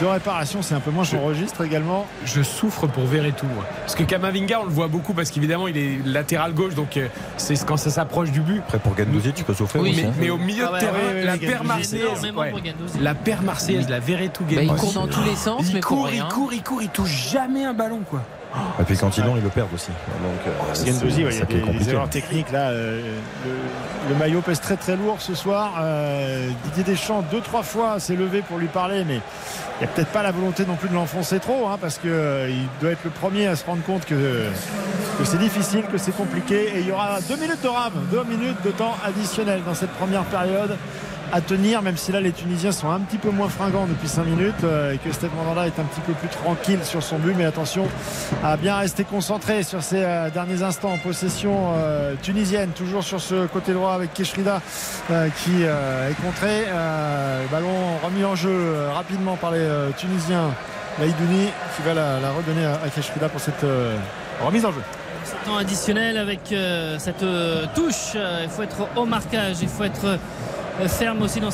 de 0.00 0.06
réparation. 0.06 0.60
C'est 0.60 0.74
un 0.74 0.80
peu 0.80 0.90
moins 0.90 1.04
son 1.04 1.20
registre 1.24 1.64
également. 1.64 2.06
Je 2.26 2.42
souffre 2.42 2.86
pour 2.86 3.06
Verretou. 3.06 3.46
moi. 3.46 3.64
Parce 3.80 3.94
que 3.94 4.02
Kamavinga, 4.02 4.60
on 4.60 4.64
le 4.64 4.70
voit 4.70 4.88
beaucoup 4.88 5.14
parce 5.14 5.30
qu'évidemment, 5.30 5.68
il 5.68 5.76
est 5.78 5.98
latéral 6.06 6.52
gauche, 6.52 6.74
donc 6.74 6.98
euh, 6.98 7.08
c'est 7.38 7.64
quand 7.64 7.78
ça 7.78 7.88
s'approche 7.90 8.30
du 8.30 8.40
but. 8.40 8.58
Après, 8.66 8.78
pour 8.78 8.94
Gendouzi, 8.96 9.32
tu 9.32 9.42
peux 9.44 9.54
souffrir 9.54 9.82
Oui, 9.82 9.90
aussi. 9.92 10.02
mais, 10.02 10.08
hein. 10.08 10.14
mais 10.20 10.30
au 10.30 10.36
milieu 10.38 10.66
Ah 10.70 10.74
de 10.74 10.80
terrain, 10.80 10.92
ouais, 10.98 11.14
ouais, 11.14 11.24
la 11.24 11.38
paire 11.38 11.64
marseillaise, 11.64 12.26
la 13.00 13.14
paire 13.14 13.42
marseillaise, 13.42 13.88
la 13.88 14.00
Verretou 14.00 14.44
Bah, 14.44 14.62
il 14.62 14.68
court 14.74 14.92
dans 14.92 15.06
tous 15.08 15.22
les 15.24 15.36
sens, 15.36 15.62
Il 15.66 15.74
mais 15.76 15.80
pour 15.80 15.96
court, 15.96 16.08
il 16.10 16.20
rien. 16.20 16.28
court, 16.28 16.52
il 16.52 16.62
court, 16.62 16.82
il 16.82 16.88
touche 16.90 17.30
jamais 17.32 17.64
un 17.64 17.72
ballon, 17.72 18.00
quoi. 18.08 18.22
Et 18.80 18.84
puis 18.84 18.96
quand 18.98 19.16
ils 19.16 19.24
l'ont, 19.24 19.36
ils 19.36 19.42
le 19.42 19.48
perdent 19.48 19.72
aussi. 19.74 19.88
Donc, 19.88 20.46
euh, 20.46 20.50
c'est 20.74 20.86
Gendouzi, 20.88 21.24
ouais, 21.24 21.30
il 21.30 21.34
y 21.34 21.38
ça 21.38 21.44
a 21.44 21.46
qui 21.46 21.54
est 21.54 21.60
des, 21.60 21.62
compliqué. 21.66 21.90
erreurs 21.92 22.08
techniques 22.10 22.52
là. 22.52 22.68
euh, 22.70 23.00
le, 23.46 24.10
le 24.10 24.14
maillot 24.18 24.40
pèse 24.42 24.60
très 24.60 24.76
très 24.76 24.96
lourd 24.96 25.16
ce 25.20 25.34
soir. 25.34 25.74
Euh, 25.80 26.48
Didier 26.64 26.84
Deschamps 26.84 27.24
deux 27.30 27.40
trois 27.40 27.62
fois 27.62 27.98
s'est 27.98 28.16
levé 28.16 28.42
pour 28.42 28.58
lui 28.58 28.66
parler, 28.68 29.04
mais 29.06 29.20
il 29.80 29.84
n'y 29.84 29.84
a 29.84 29.94
peut-être 29.94 30.10
pas 30.12 30.22
la 30.22 30.32
volonté 30.32 30.64
non 30.66 30.76
plus 30.76 30.88
de 30.88 30.94
l'enfoncer 30.94 31.38
trop, 31.40 31.66
hein, 31.68 31.78
parce 31.80 31.96
que 31.96 32.08
euh, 32.08 32.50
doit 32.80 32.90
être 32.90 33.04
le 33.04 33.10
premier 33.10 33.46
à 33.46 33.56
se 33.56 33.64
rendre 33.64 33.82
compte 33.84 34.04
que, 34.04 34.14
que 35.18 35.24
c'est 35.24 35.38
difficile, 35.38 35.84
que 35.90 35.96
c'est 35.98 36.14
compliqué. 36.16 36.76
Et 36.76 36.80
il 36.80 36.88
y 36.88 36.92
aura 36.92 37.20
deux 37.28 37.36
minutes 37.36 37.62
de 37.62 37.68
rame, 37.68 37.92
deux 38.10 38.24
minutes 38.24 38.62
de 38.64 38.70
temps 38.70 38.94
additionnel 39.04 39.62
dans 39.64 39.74
cette 39.74 39.92
première 39.92 40.24
période 40.24 40.76
à 41.32 41.40
tenir, 41.40 41.80
même 41.80 41.96
si 41.96 42.12
là 42.12 42.20
les 42.20 42.30
Tunisiens 42.30 42.72
sont 42.72 42.90
un 42.90 43.00
petit 43.00 43.16
peu 43.16 43.30
moins 43.30 43.48
fringants 43.48 43.86
depuis 43.86 44.06
5 44.06 44.24
minutes 44.24 44.64
euh, 44.64 44.92
et 44.92 44.98
que 44.98 45.10
Steve 45.10 45.30
Mandanda 45.34 45.66
est 45.66 45.78
un 45.80 45.84
petit 45.84 46.02
peu 46.02 46.12
plus 46.12 46.28
tranquille 46.28 46.80
sur 46.84 47.02
son 47.02 47.18
but. 47.18 47.34
Mais 47.36 47.46
attention 47.46 47.88
à 48.44 48.58
bien 48.58 48.76
rester 48.76 49.04
concentré 49.04 49.62
sur 49.62 49.82
ces 49.82 50.02
euh, 50.04 50.28
derniers 50.28 50.62
instants 50.62 50.92
en 50.92 50.98
possession 50.98 51.72
euh, 51.74 52.14
tunisienne, 52.22 52.70
toujours 52.70 53.02
sur 53.02 53.20
ce 53.20 53.46
côté 53.46 53.72
droit 53.72 53.94
avec 53.94 54.12
Keshrida 54.12 54.60
qui 55.08 55.62
est 55.62 56.22
contré. 56.22 56.66
Ballon 57.50 57.98
remis 58.04 58.24
en 58.24 58.34
jeu 58.34 58.86
rapidement 58.92 59.36
par 59.36 59.50
les 59.52 59.66
Tunisiens. 59.96 60.50
Laïdouni 60.98 61.48
qui 61.74 61.82
va 61.82 61.94
la, 61.94 62.30
redonner 62.30 62.66
à, 62.66 62.88
Keshrida 62.88 63.28
pour 63.28 63.40
cette 63.40 63.64
remise 64.44 64.64
en 64.66 64.72
jeu. 64.72 64.82
temps 65.44 65.56
additionnel 65.56 66.18
avec 66.18 66.54
cette 66.98 67.24
touche. 67.74 68.14
Il 68.14 68.48
faut 68.50 68.62
être 68.62 68.88
au 68.96 69.06
marquage, 69.06 69.56
il 69.62 69.68
faut 69.68 69.84
être 69.84 70.18
ferme 70.88 71.22
aussi 71.22 71.40
dans 71.40 71.50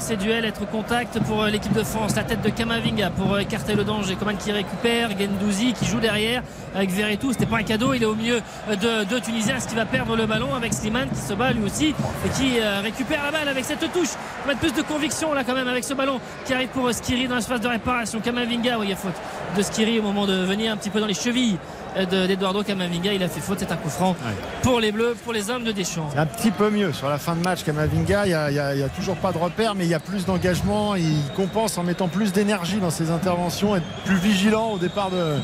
ces 0.00 0.16
duels, 0.16 0.44
être 0.44 0.68
contact 0.68 1.18
pour 1.20 1.42
euh, 1.42 1.48
l'équipe 1.48 1.72
de 1.72 1.82
France. 1.82 2.14
La 2.16 2.22
tête 2.24 2.42
de 2.42 2.50
Kamavinga 2.50 3.10
pour 3.10 3.34
euh, 3.34 3.38
écarter 3.38 3.74
le 3.74 3.84
danger. 3.84 4.16
Coman 4.16 4.36
qui 4.36 4.52
récupère, 4.52 5.10
Gendouzi 5.18 5.72
qui 5.72 5.86
joue 5.86 6.00
derrière 6.00 6.42
avec 6.74 6.90
Verretou. 6.90 7.32
C'était 7.32 7.46
pas 7.46 7.58
un 7.58 7.62
cadeau, 7.62 7.94
il 7.94 8.02
est 8.02 8.06
au 8.06 8.14
milieu 8.14 8.40
euh, 8.70 8.76
de, 9.04 9.14
de 9.14 9.18
Tunisiens. 9.18 9.58
Qu'il 9.58 9.76
va 9.76 9.86
perdre 9.86 10.16
le 10.16 10.26
ballon 10.26 10.54
avec 10.54 10.72
Slimane 10.72 11.08
qui 11.10 11.20
se 11.20 11.34
bat 11.34 11.52
lui 11.52 11.64
aussi 11.64 11.88
et 11.88 12.28
qui 12.36 12.60
euh, 12.60 12.80
récupère 12.80 13.22
la 13.24 13.30
balle 13.30 13.48
avec 13.48 13.64
cette 13.64 13.80
touche. 13.92 14.10
Va 14.46 14.54
mettre 14.54 14.60
plus 14.60 14.72
de 14.72 14.82
conviction 14.82 15.32
là 15.34 15.44
quand 15.44 15.54
même 15.54 15.68
avec 15.68 15.84
ce 15.84 15.94
ballon 15.94 16.20
qui 16.44 16.54
arrive 16.54 16.68
pour 16.68 16.86
euh, 16.86 16.92
Skiri 16.92 17.26
dans 17.28 17.36
l'espace 17.36 17.60
de 17.60 17.68
réparation. 17.68 18.20
Kamavinga, 18.20 18.78
oui, 18.78 18.86
il 18.86 18.90
y 18.90 18.92
a 18.92 18.96
faute 18.96 19.14
de 19.56 19.62
Skiri 19.62 19.98
au 19.98 20.02
moment 20.02 20.26
de 20.26 20.34
venir 20.34 20.72
un 20.72 20.76
petit 20.76 20.90
peu 20.90 21.00
dans 21.00 21.06
les 21.06 21.14
chevilles 21.14 21.58
d'Eduardo 21.96 22.62
Camavinga. 22.62 23.12
Il 23.12 23.22
a 23.22 23.28
fait 23.28 23.40
faute, 23.40 23.58
c'est 23.60 23.72
un 23.72 23.76
coup 23.76 23.88
franc 23.88 24.16
pour 24.62 24.80
les 24.80 24.92
Bleus, 24.92 25.16
pour 25.24 25.32
les 25.32 25.50
hommes 25.50 25.64
de 25.64 25.72
Deschamps. 25.72 26.08
Un 26.16 26.26
petit 26.26 26.50
peu 26.50 26.70
mieux 26.70 26.92
sur 26.92 27.08
la 27.08 27.18
fin 27.18 27.34
de 27.34 27.42
match 27.42 27.64
Camavinga. 27.64 28.26
Il 28.26 28.52
n'y 28.76 28.82
a, 28.82 28.88
toujours 28.88 29.16
pas 29.16 29.32
de 29.32 29.38
repère, 29.38 29.74
mais 29.74 29.84
il 29.84 29.90
y 29.90 29.94
a 29.94 30.00
plus 30.00 30.24
d'engagement. 30.26 30.94
Il 30.94 31.22
compense 31.36 31.78
en 31.78 31.82
mettant 31.82 32.08
plus 32.08 32.32
d'énergie 32.32 32.78
dans 32.78 32.90
ses 32.90 33.10
interventions, 33.10 33.76
être 33.76 33.86
plus 34.04 34.16
vigilant 34.16 34.72
au 34.72 34.78
départ 34.78 35.10
de, 35.10 35.36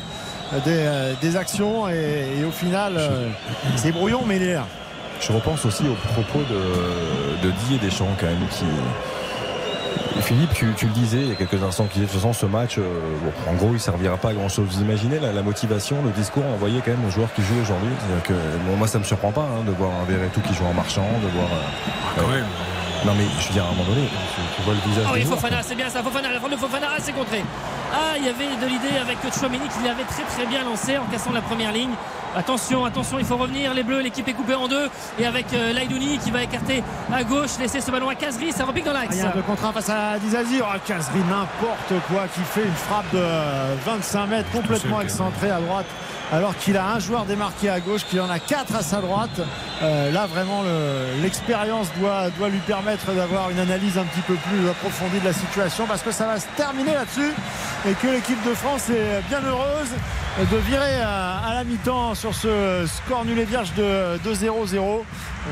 des, 1.21 1.35
actions. 1.35 1.87
Et, 1.89 2.43
au 2.47 2.51
final, 2.51 2.99
c'est 3.75 3.91
brouillon, 3.91 4.21
mais 4.25 4.37
il 4.37 4.43
est 4.43 4.53
là. 4.53 4.67
Je 5.21 5.31
repense 5.31 5.65
aussi 5.65 5.83
aux 5.87 6.13
propos 6.13 6.39
de, 6.39 7.47
de 7.47 7.51
Didier 7.51 7.77
Deschamps 7.79 8.15
quand 8.19 8.27
même 8.27 8.47
qui 8.51 8.65
Philippe, 10.21 10.53
tu, 10.53 10.65
le 10.65 10.91
disais 10.93 11.17
il 11.21 11.29
y 11.29 11.31
a 11.31 11.35
quelques 11.35 11.61
instants, 11.61 11.87
qui 11.91 11.99
de 11.99 12.05
toute 12.05 12.13
façon 12.13 12.33
ce 12.33 12.45
match, 12.45 12.77
euh, 12.77 13.01
en 13.47 13.53
gros, 13.53 13.71
il 13.73 13.79
servira 13.79 14.17
pas 14.17 14.29
à 14.29 14.33
grand 14.33 14.49
chose. 14.49 14.67
Vous 14.71 14.81
imaginez 14.81 15.19
la, 15.19 15.41
motivation, 15.41 15.97
le 16.03 16.11
discours 16.11 16.45
envoyé 16.45 16.81
quand 16.83 16.91
même 16.91 17.05
aux 17.05 17.11
joueurs 17.11 17.31
qui 17.33 17.41
jouent 17.41 17.61
aujourd'hui? 17.61 17.91
Que, 18.23 18.33
Moi, 18.77 18.87
ça 18.87 18.99
me 18.99 19.03
surprend 19.03 19.31
pas 19.31 19.41
hein, 19.41 19.63
de 19.65 19.71
voir 19.71 19.91
un 20.01 20.05
Verretou 20.05 20.41
qui 20.41 20.53
joue 20.53 20.65
en 20.65 20.73
marchand, 20.73 21.07
de 21.21 21.27
voir. 21.29 21.47
Euh, 21.51 22.15
ah, 22.17 22.19
quand 22.19 22.27
même. 22.27 22.45
Non 23.05 23.13
mais 23.13 23.25
je 23.39 23.47
veux 23.49 23.53
dire 23.53 23.63
à 23.63 23.67
un 23.67 23.71
moment 23.71 23.83
donné, 23.83 24.07
tu, 24.55 24.61
vois 24.63 24.73
le 24.73 24.89
visage. 24.89 25.05
Oh 25.07 25.13
oui, 25.13 25.21
Fofana, 25.25 25.61
c'est 25.61 25.75
bien 25.75 25.89
ça, 25.89 26.01
Fofana, 26.01 26.29
la 26.31 26.39
de 26.39 26.55
Fofana, 26.55 26.87
c'est 26.99 27.11
contré. 27.11 27.43
Ah, 27.97 28.17
il 28.17 28.25
y 28.25 28.29
avait 28.29 28.57
de 28.61 28.67
l'idée 28.67 28.97
avec 28.99 29.17
Chouameni 29.33 29.69
qui 29.69 29.85
l'avait 29.85 30.03
très 30.03 30.23
très 30.23 30.45
bien 30.45 30.65
lancé 30.65 30.97
en 30.97 31.05
cassant 31.05 31.31
la 31.31 31.41
première 31.41 31.71
ligne. 31.71 31.93
Attention, 32.35 32.83
attention, 32.83 33.19
il 33.19 33.25
faut 33.25 33.37
revenir. 33.37 33.73
Les 33.73 33.83
Bleus, 33.83 34.01
l'équipe 34.01 34.27
est 34.27 34.33
coupée 34.33 34.55
en 34.55 34.67
deux. 34.67 34.89
Et 35.17 35.25
avec 35.25 35.53
euh, 35.53 35.71
Laidouni 35.71 36.17
qui 36.17 36.31
va 36.31 36.43
écarter 36.43 36.83
à 37.13 37.23
gauche, 37.23 37.51
laisser 37.57 37.79
ce 37.79 37.89
ballon 37.91 38.09
à 38.09 38.15
Kazri. 38.15 38.51
Ça 38.51 38.65
repique 38.65 38.83
dans 38.83 38.91
l'axe. 38.91 39.15
Rien 39.15 39.31
de 39.33 39.41
contraint 39.41 39.71
face 39.71 39.89
à 39.89 40.19
Dizazi. 40.19 40.59
Oh, 40.61 40.77
Kazri, 40.85 41.19
n'importe 41.19 42.05
quoi, 42.09 42.27
qui 42.33 42.41
fait 42.41 42.65
une 42.65 42.73
frappe 42.73 43.09
de 43.13 43.23
25 43.85 44.25
mètres 44.27 44.51
complètement 44.51 44.99
excentrée 44.99 45.51
à 45.51 45.61
droite 45.61 45.85
alors 46.31 46.57
qu'il 46.57 46.75
a 46.75 46.87
un 46.87 46.99
joueur 46.99 47.25
démarqué 47.25 47.69
à 47.69 47.79
gauche, 47.79 48.03
qu'il 48.09 48.19
en 48.19 48.29
a 48.29 48.39
quatre 48.39 48.75
à 48.75 48.81
sa 48.81 48.99
droite. 48.99 49.39
Euh, 49.83 50.11
là, 50.11 50.25
vraiment, 50.25 50.63
l'expérience 51.21 51.87
doit, 51.99 52.29
doit 52.31 52.49
lui 52.49 52.59
permettre 52.59 53.11
d'avoir 53.13 53.51
une 53.51 53.59
analyse 53.59 53.97
un 53.97 54.05
petit 54.05 54.21
peu 54.21 54.33
plus 54.33 54.67
approfondie 54.67 55.19
de 55.19 55.25
la 55.25 55.33
situation 55.33 55.85
parce 55.85 56.01
que 56.01 56.11
ça 56.11 56.25
va 56.25 56.39
se 56.39 56.47
terminer 56.57 56.93
là-dessus 56.93 57.31
et 57.87 57.93
que 57.93 58.07
l'équipe 58.07 58.43
de 58.43 58.53
France 58.53 58.89
est 58.89 59.21
bien 59.29 59.41
heureuse 59.41 59.89
de 60.51 60.57
virer 60.57 61.01
à, 61.01 61.53
la 61.53 61.63
mi-temps 61.63 62.15
sur 62.15 62.33
ce 62.33 62.85
score 62.87 63.25
nul 63.25 63.37
et 63.37 63.45
vierge 63.45 63.73
de, 63.75 64.17
2-0-0. 64.25 65.03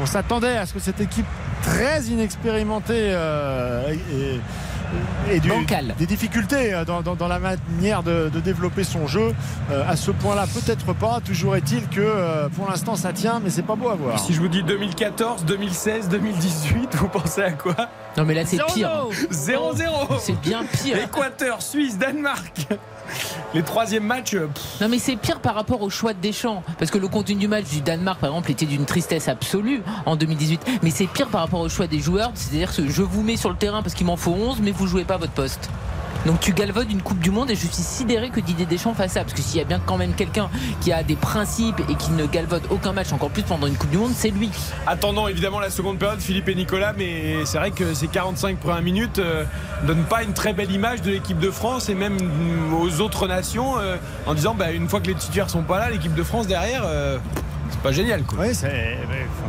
On 0.02 0.06
s'attendait 0.06 0.58
à 0.58 0.66
ce 0.66 0.74
que 0.74 0.80
cette 0.80 1.00
équipe 1.00 1.28
très 1.62 2.02
inexpérimentée 2.04 3.12
euh, 3.14 3.94
et 3.94 4.40
des 5.98 6.06
difficultés 6.06 6.74
euh, 6.74 6.86
dans, 6.86 7.28
la 7.28 7.40
manière 7.40 8.04
de, 8.04 8.30
développer 8.44 8.84
son 8.84 9.08
jeu. 9.08 9.34
Euh, 9.72 9.84
à 9.88 9.96
ce 9.96 10.12
point-là, 10.12 10.46
peut-être 10.48 10.94
pas. 10.94 11.20
Toujours 11.22 11.56
est-il 11.56 11.88
que 11.88 12.02
euh, 12.02 12.50
pour 12.50 12.70
l'instant 12.70 12.96
ça 12.96 13.14
tient, 13.14 13.40
mais 13.44 13.50
c'est 13.50 13.64
pas 13.64 13.76
beau 13.76 13.90
à 13.90 13.96
voir. 13.96 14.20
Si 14.20 14.34
je 14.34 14.42
vous 14.42 14.48
dis 14.48 14.64
2014, 14.64 15.46
2016, 15.46 16.10
2018, 16.10 16.96
vous 16.96 17.08
pensez 17.08 17.42
à 17.42 17.52
quoi? 17.52 17.76
Non, 18.18 18.26
mais 18.26 18.34
là 18.34 18.46
c'est 18.46 18.58
pire. 18.74 19.08
0-0. 19.32 20.20
C'est 20.20 20.40
bien 20.42 20.64
pire. 20.66 20.98
Équateur, 20.98 21.62
Suisse, 21.62 21.98
Danemark 21.98 22.68
les 23.54 23.64
troisièmes 23.64 24.06
matchs. 24.06 24.36
Euh, 24.36 24.50
non, 24.82 24.90
mais 24.90 25.00
c'est 25.00 25.16
pire 25.16 25.40
par 25.40 25.56
rapport 25.56 25.82
au 25.82 25.90
choix 25.90 26.14
de 26.14 26.20
Deschamps. 26.20 26.64
Parce 26.80 26.92
que 26.92 26.98
le 26.98 27.08
contenu 27.08 27.36
du 27.36 27.48
match 27.48 27.66
du 27.66 27.82
Danemark, 27.82 28.20
par 28.20 28.30
exemple, 28.30 28.52
était 28.52 28.66
d'une 28.66 28.86
tristesse 28.86 29.28
absolue 29.28 29.82
en 30.06 30.16
2018. 30.16 30.80
Mais 30.82 30.90
c'est 30.90 31.08
pire 31.08 31.28
par 31.28 31.42
rapport 31.42 31.60
au 31.60 31.70
choix 31.70 31.88
des 31.88 32.00
joueurs. 32.00 32.32
C'est-à-dire 32.36 32.76
que 32.76 32.88
je 32.88 33.02
vous 33.02 33.22
mets 33.22 33.38
sur 33.38 33.50
le 33.50 33.56
terrain 33.56 33.82
parce 33.82 33.94
qu'il 33.94 34.06
m'en 34.06 34.18
faut 34.18 34.32
11, 34.32 34.60
mais 34.62 34.72
vous 34.72 34.88
jouez 34.88 35.04
pas 35.04 35.18
votre 35.18 35.34
poste. 35.34 35.70
Donc 36.26 36.40
tu 36.40 36.54
galvaudes 36.54 36.90
une 36.92 37.02
Coupe 37.02 37.20
du 37.20 37.32
Monde 37.32 37.52
et 37.52 37.56
je 37.56 37.68
suis 37.68 37.84
sidéré 37.84 38.30
que 38.30 38.40
Didier 38.40 38.66
Deschamps 38.66 38.94
fasse 38.94 39.14
ça. 39.14 39.22
Parce 39.22 39.34
que 39.34 39.42
s'il 39.42 39.58
y 39.58 39.62
a 39.62 39.66
bien 39.66 39.80
quand 39.86 39.98
même 39.98 40.14
quelqu'un 40.14 40.50
qui 40.82 40.92
a 40.92 41.04
des 41.04 41.16
principes 41.16 41.82
et 41.90 41.96
qui 41.96 42.12
ne 42.12 42.26
galvaude 42.26 42.64
aucun 42.70 42.94
match, 42.94 43.12
encore 43.12 43.30
plus 43.30 43.44
pendant 43.44 43.68
une 43.68 43.76
Coupe 43.76 43.90
du 43.90 43.98
Monde, 43.98 44.14
c'est 44.16 44.30
lui. 44.30 44.50
Attendant 44.88 45.28
évidemment 45.28 45.60
la 45.60 45.70
seconde 45.70 46.00
période, 46.00 46.20
Philippe 46.20 46.48
et 46.50 46.56
Nicolas, 46.56 46.94
mais 46.98 47.46
c'est 47.46 47.58
vrai 47.58 47.72
que 47.72 47.94
ces 47.94 48.08
45 48.08 48.58
premières 48.58 48.82
minutes 48.82 49.20
euh, 49.20 49.44
donnent 49.86 50.06
pas 50.06 50.24
une 50.24 50.34
très 50.34 50.54
belle 50.54 50.72
image 50.72 51.02
de 51.02 51.12
l'équipe 51.12 51.40
de 51.40 51.52
France 51.52 51.90
et 51.90 51.96
même 51.96 52.18
aux 52.80 53.02
autres 53.02 53.28
nations 53.28 53.78
euh, 53.80 53.98
en 54.26 54.34
disant 54.34 54.56
bah, 54.56 54.72
une 54.72 54.88
fois 54.88 55.02
que 55.02 55.08
les 55.08 55.16
titulaires 55.16 55.50
sont 55.50 55.64
pas 55.64 55.80
là, 55.80 55.90
l'équipe 55.90 56.14
de 56.14 56.24
France 56.24 56.48
derrière. 56.48 56.84
Euh, 56.86 57.18
pas 57.78 57.92
génial. 57.92 58.24
Quoi. 58.24 58.40
Oui, 58.46 58.52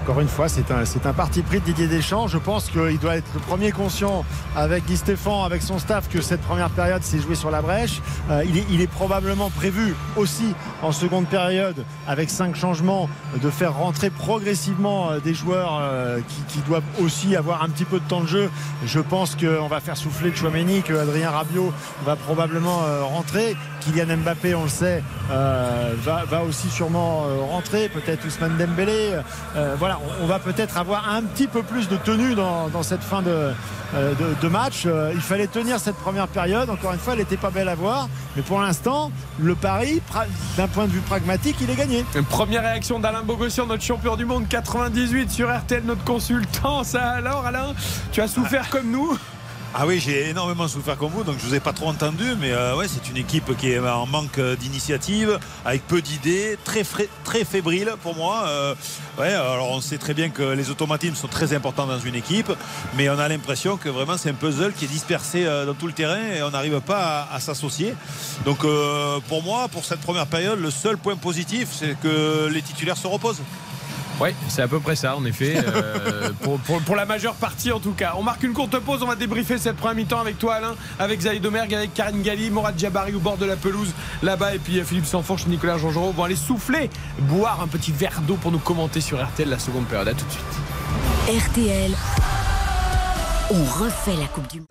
encore 0.03 0.21
une 0.21 0.29
fois, 0.29 0.49
c'est 0.49 0.71
un, 0.71 1.13
parti 1.13 1.43
pris 1.43 1.61
de 1.61 1.65
Didier 1.65 1.87
Deschamps. 1.87 2.29
Je 2.29 2.39
pense 2.39 2.69
qu'il 2.69 2.99
doit 2.99 3.17
être 3.17 3.29
le 3.35 3.41
premier 3.41 3.73
conscient 3.73 4.25
avec 4.55 4.85
Guy 4.85 4.97
Stéphane, 4.97 5.45
avec 5.45 5.63
son 5.63 5.79
staff, 5.79 6.09
que 6.09 6.21
cette 6.21 6.43
première 6.43 6.71
période 6.71 7.03
s'est 7.03 7.21
jouée 7.21 7.35
sur 7.35 7.51
la 7.51 7.63
brèche. 7.63 8.03
Euh, 8.31 8.45
il, 8.47 8.59
est, 8.59 8.65
il, 8.71 8.81
est, 8.81 8.87
probablement 8.87 9.51
prévu 9.51 9.95
aussi 10.17 10.55
en 10.83 10.93
seconde 10.93 11.27
période, 11.27 11.85
avec 12.07 12.31
cinq 12.31 12.55
changements, 12.55 13.09
de 13.43 13.51
faire 13.51 13.75
rentrer 13.75 14.11
progressivement 14.11 15.11
euh, 15.11 15.21
des 15.21 15.35
joueurs 15.35 15.79
euh, 15.81 16.21
qui, 16.49 16.61
doivent 16.69 16.83
aussi 17.03 17.37
avoir 17.37 17.63
un 17.63 17.69
petit 17.69 17.85
peu 17.85 17.99
de 17.99 18.05
temps 18.05 18.21
de 18.21 18.29
jeu. 18.29 18.51
Je 18.85 19.01
pense 19.01 19.37
qu'on 19.37 19.69
va 19.69 19.81
faire 19.81 19.97
souffler 19.97 20.35
Chouameni, 20.35 20.83
que 20.83 20.95
Adrien 20.95 21.31
Rabiot 21.31 21.73
va 22.05 22.17
probablement 22.17 22.81
rentrer. 23.03 23.57
Kylian 23.81 24.19
Mbappé, 24.19 24.55
on 24.55 24.65
le 24.65 24.69
sait, 24.69 25.03
va, 25.29 26.25
va, 26.25 26.43
aussi 26.43 26.71
sûrement 26.71 27.25
rentrer. 27.51 27.89
Peut-être 27.89 28.14
Ousmane 28.25 28.57
Dembélé. 28.57 29.15
Euh, 29.57 29.75
voilà, 29.79 29.99
on, 30.21 30.27
va 30.27 30.39
peut-être 30.39 30.77
avoir 30.77 31.09
un 31.09 31.23
petit 31.23 31.47
peu 31.47 31.63
plus 31.63 31.89
de 31.89 31.97
tenue 31.97 32.35
dans, 32.35 32.83
cette 32.83 33.03
fin 33.03 33.23
de, 33.23 33.53
euh, 33.95 34.51
match. 34.51 34.85
Euh, 34.87 35.13
il 35.15 35.21
fallait 35.21 35.47
tenir 35.47 35.79
cette 35.81 35.97
première 35.97 36.29
période. 36.29 36.69
Encore 36.71 36.93
une 36.93 36.99
fois, 36.99 37.15
elle 37.15 37.21
n'était 37.21 37.37
pas 37.37 37.51
belle 37.51 37.69
à 37.69 37.75
voir. 37.75 38.09
Mais 38.37 38.43
pour 38.43 38.61
l'instant, 38.61 39.11
le 39.39 39.55
pari, 39.55 40.03
d'un 40.57 40.69
point 40.69 40.87
de 40.87 40.93
vue 40.93 41.01
pragmatique, 41.01 41.57
il 41.61 41.71
est 41.71 41.77
gagné. 41.77 42.05
Première 42.29 42.63
réaction 42.63 42.99
d'Alain 42.99 43.23
Bogossian, 43.23 43.67
notre 43.67 43.83
champion 43.83 44.17
du 44.17 44.25
monde 44.25 44.49
98 44.49 45.31
sur 45.31 45.55
RTL, 45.55 45.83
notre 45.85 46.05
consultant. 46.05 46.85
Ça 46.85 47.11
alors, 47.11 47.47
Alain, 47.47 47.75
tu 48.13 48.21
as 48.21 48.29
souffert 48.29 48.69
comme 48.71 48.91
nous 48.91 49.17
ah 49.77 49.89
oui, 49.89 49.99
j'ai 49.99 50.29
énormément 50.29 50.69
souffert 50.69 50.97
comme 50.97 51.11
vous, 51.11 51.25
donc 51.25 51.35
je 51.41 51.47
vous 51.47 51.55
ai 51.57 51.59
pas 51.59 51.73
trop 51.73 51.89
entendu, 51.89 52.23
mais 52.39 52.53
euh, 52.53 52.77
ouais, 52.77 52.87
c'est 52.87 53.11
une 53.11 53.17
équipe 53.17 53.57
qui 53.57 53.73
est 53.73 53.81
en 53.81 54.07
manque 54.07 54.39
d'initiative, 54.39 55.37
avec 55.65 55.85
peu 55.89 56.01
d'idées, 56.01 56.57
très, 56.63 56.85
très 57.25 57.45
fébrile 57.45 57.93
pour 58.01 58.15
moi. 58.15 58.45
Euh, 58.47 58.77
ouais, 59.19 59.33
alors 59.33 59.71
on 59.71 59.81
sait 59.81 59.99
très 59.99 60.15
bien 60.15 60.29
que 60.29 60.45
les 60.45 60.71
automatismes 60.71 61.17
sont 61.17 61.27
très 61.27 61.55
importants 61.55 61.89
dans 61.89 61.99
une 61.99 62.15
équipe, 62.15 62.53
mais 62.97 63.11
on 63.11 63.19
a 63.19 63.29
l'impression 63.29 63.77
que 63.77 63.89
vraiment 63.89 64.17
c'est 64.17 64.31
un 64.31 64.35
puzzle 64.35 64.73
qui 64.75 64.85
est 64.85 64.89
dispersé 64.89 65.45
euh, 65.45 65.67
dans 65.67 65.75
tout 65.75 65.89
le 65.89 65.93
terrain 65.93 66.23
et 66.23 66.41
on 66.45 66.51
n'arrive 66.51 66.81
pas 66.81 67.29
à, 67.33 67.41
s'associer. 67.41 67.97
Donc 68.45 68.65
pour 69.29 69.43
moi, 69.43 69.67
pour 69.67 69.85
cette 69.85 70.01
première 70.01 70.29
période, 70.29 70.61
le 70.61 70.71
seul 70.71 70.99
point 70.99 71.17
positif, 71.17 71.71
c'est 71.73 71.99
que 72.01 72.47
les 72.47 72.63
titulaires 72.63 72.97
se 72.97 73.09
reposent. 73.09 73.43
Oui, 74.21 74.31
c'est 74.49 74.63
à 74.63 74.69
peu 74.69 74.81
près 74.81 74.97
ça, 74.97 75.17
en 75.17 75.25
effet. 75.25 75.57
Euh, 75.57 76.31
pour, 76.87 76.97
la 76.97 77.05
majeure 77.05 77.35
partie, 77.35 77.73
en 77.73 77.81
tout 77.81 77.93
cas. 77.93 78.15
On 78.17 78.23
marque 78.23 78.43
une 78.43 78.53
courte 78.53 78.79
pause. 78.79 79.03
On 79.03 79.07
va 79.07 79.17
débriefer 79.17 79.59
cette 79.59 79.77
première 79.77 79.97
mi-temps 79.97 80.21
avec 80.21 80.39
toi, 80.39 80.55
Alain, 80.55 80.75
avec 80.99 81.21
Zaïd 81.21 81.43
Domergue, 81.43 81.75
avec 81.75 81.95
Karine 81.95 82.23
Galli, 82.23 82.51
Morad 82.51 82.79
Jabari 82.79 83.15
au 83.15 83.21
bord 83.21 83.37
de 83.37 83.47
la 83.47 83.57
pelouse, 83.57 83.93
là-bas, 84.23 84.55
et 84.55 84.59
puis 84.59 84.79
euh, 84.79 84.85
Philippe 84.85 85.07
Sanfourche, 85.07 85.47
Nicolas 85.47 85.79
Jean-Jean 85.79 86.11
vont 86.11 86.25
aller 86.25 86.37
souffler, 86.37 86.91
boire 87.21 87.61
un 87.61 87.67
petit 87.67 87.93
verre 87.93 88.21
d'eau 88.27 88.37
pour 88.37 88.53
nous 88.53 88.59
commenter 88.59 89.01
sur 89.01 89.23
RTL 89.23 89.49
la 89.49 89.59
seconde 89.59 89.87
période. 89.87 90.09
À 90.09 90.15
tout 90.15 90.25
de 90.27 90.31
suite. 90.31 90.45
RTL, 91.49 91.93
on 93.51 93.65
refait 93.65 94.17
la 94.17 94.27
Coupe 94.27 94.51
du 94.51 94.61
Monde. 94.61 94.69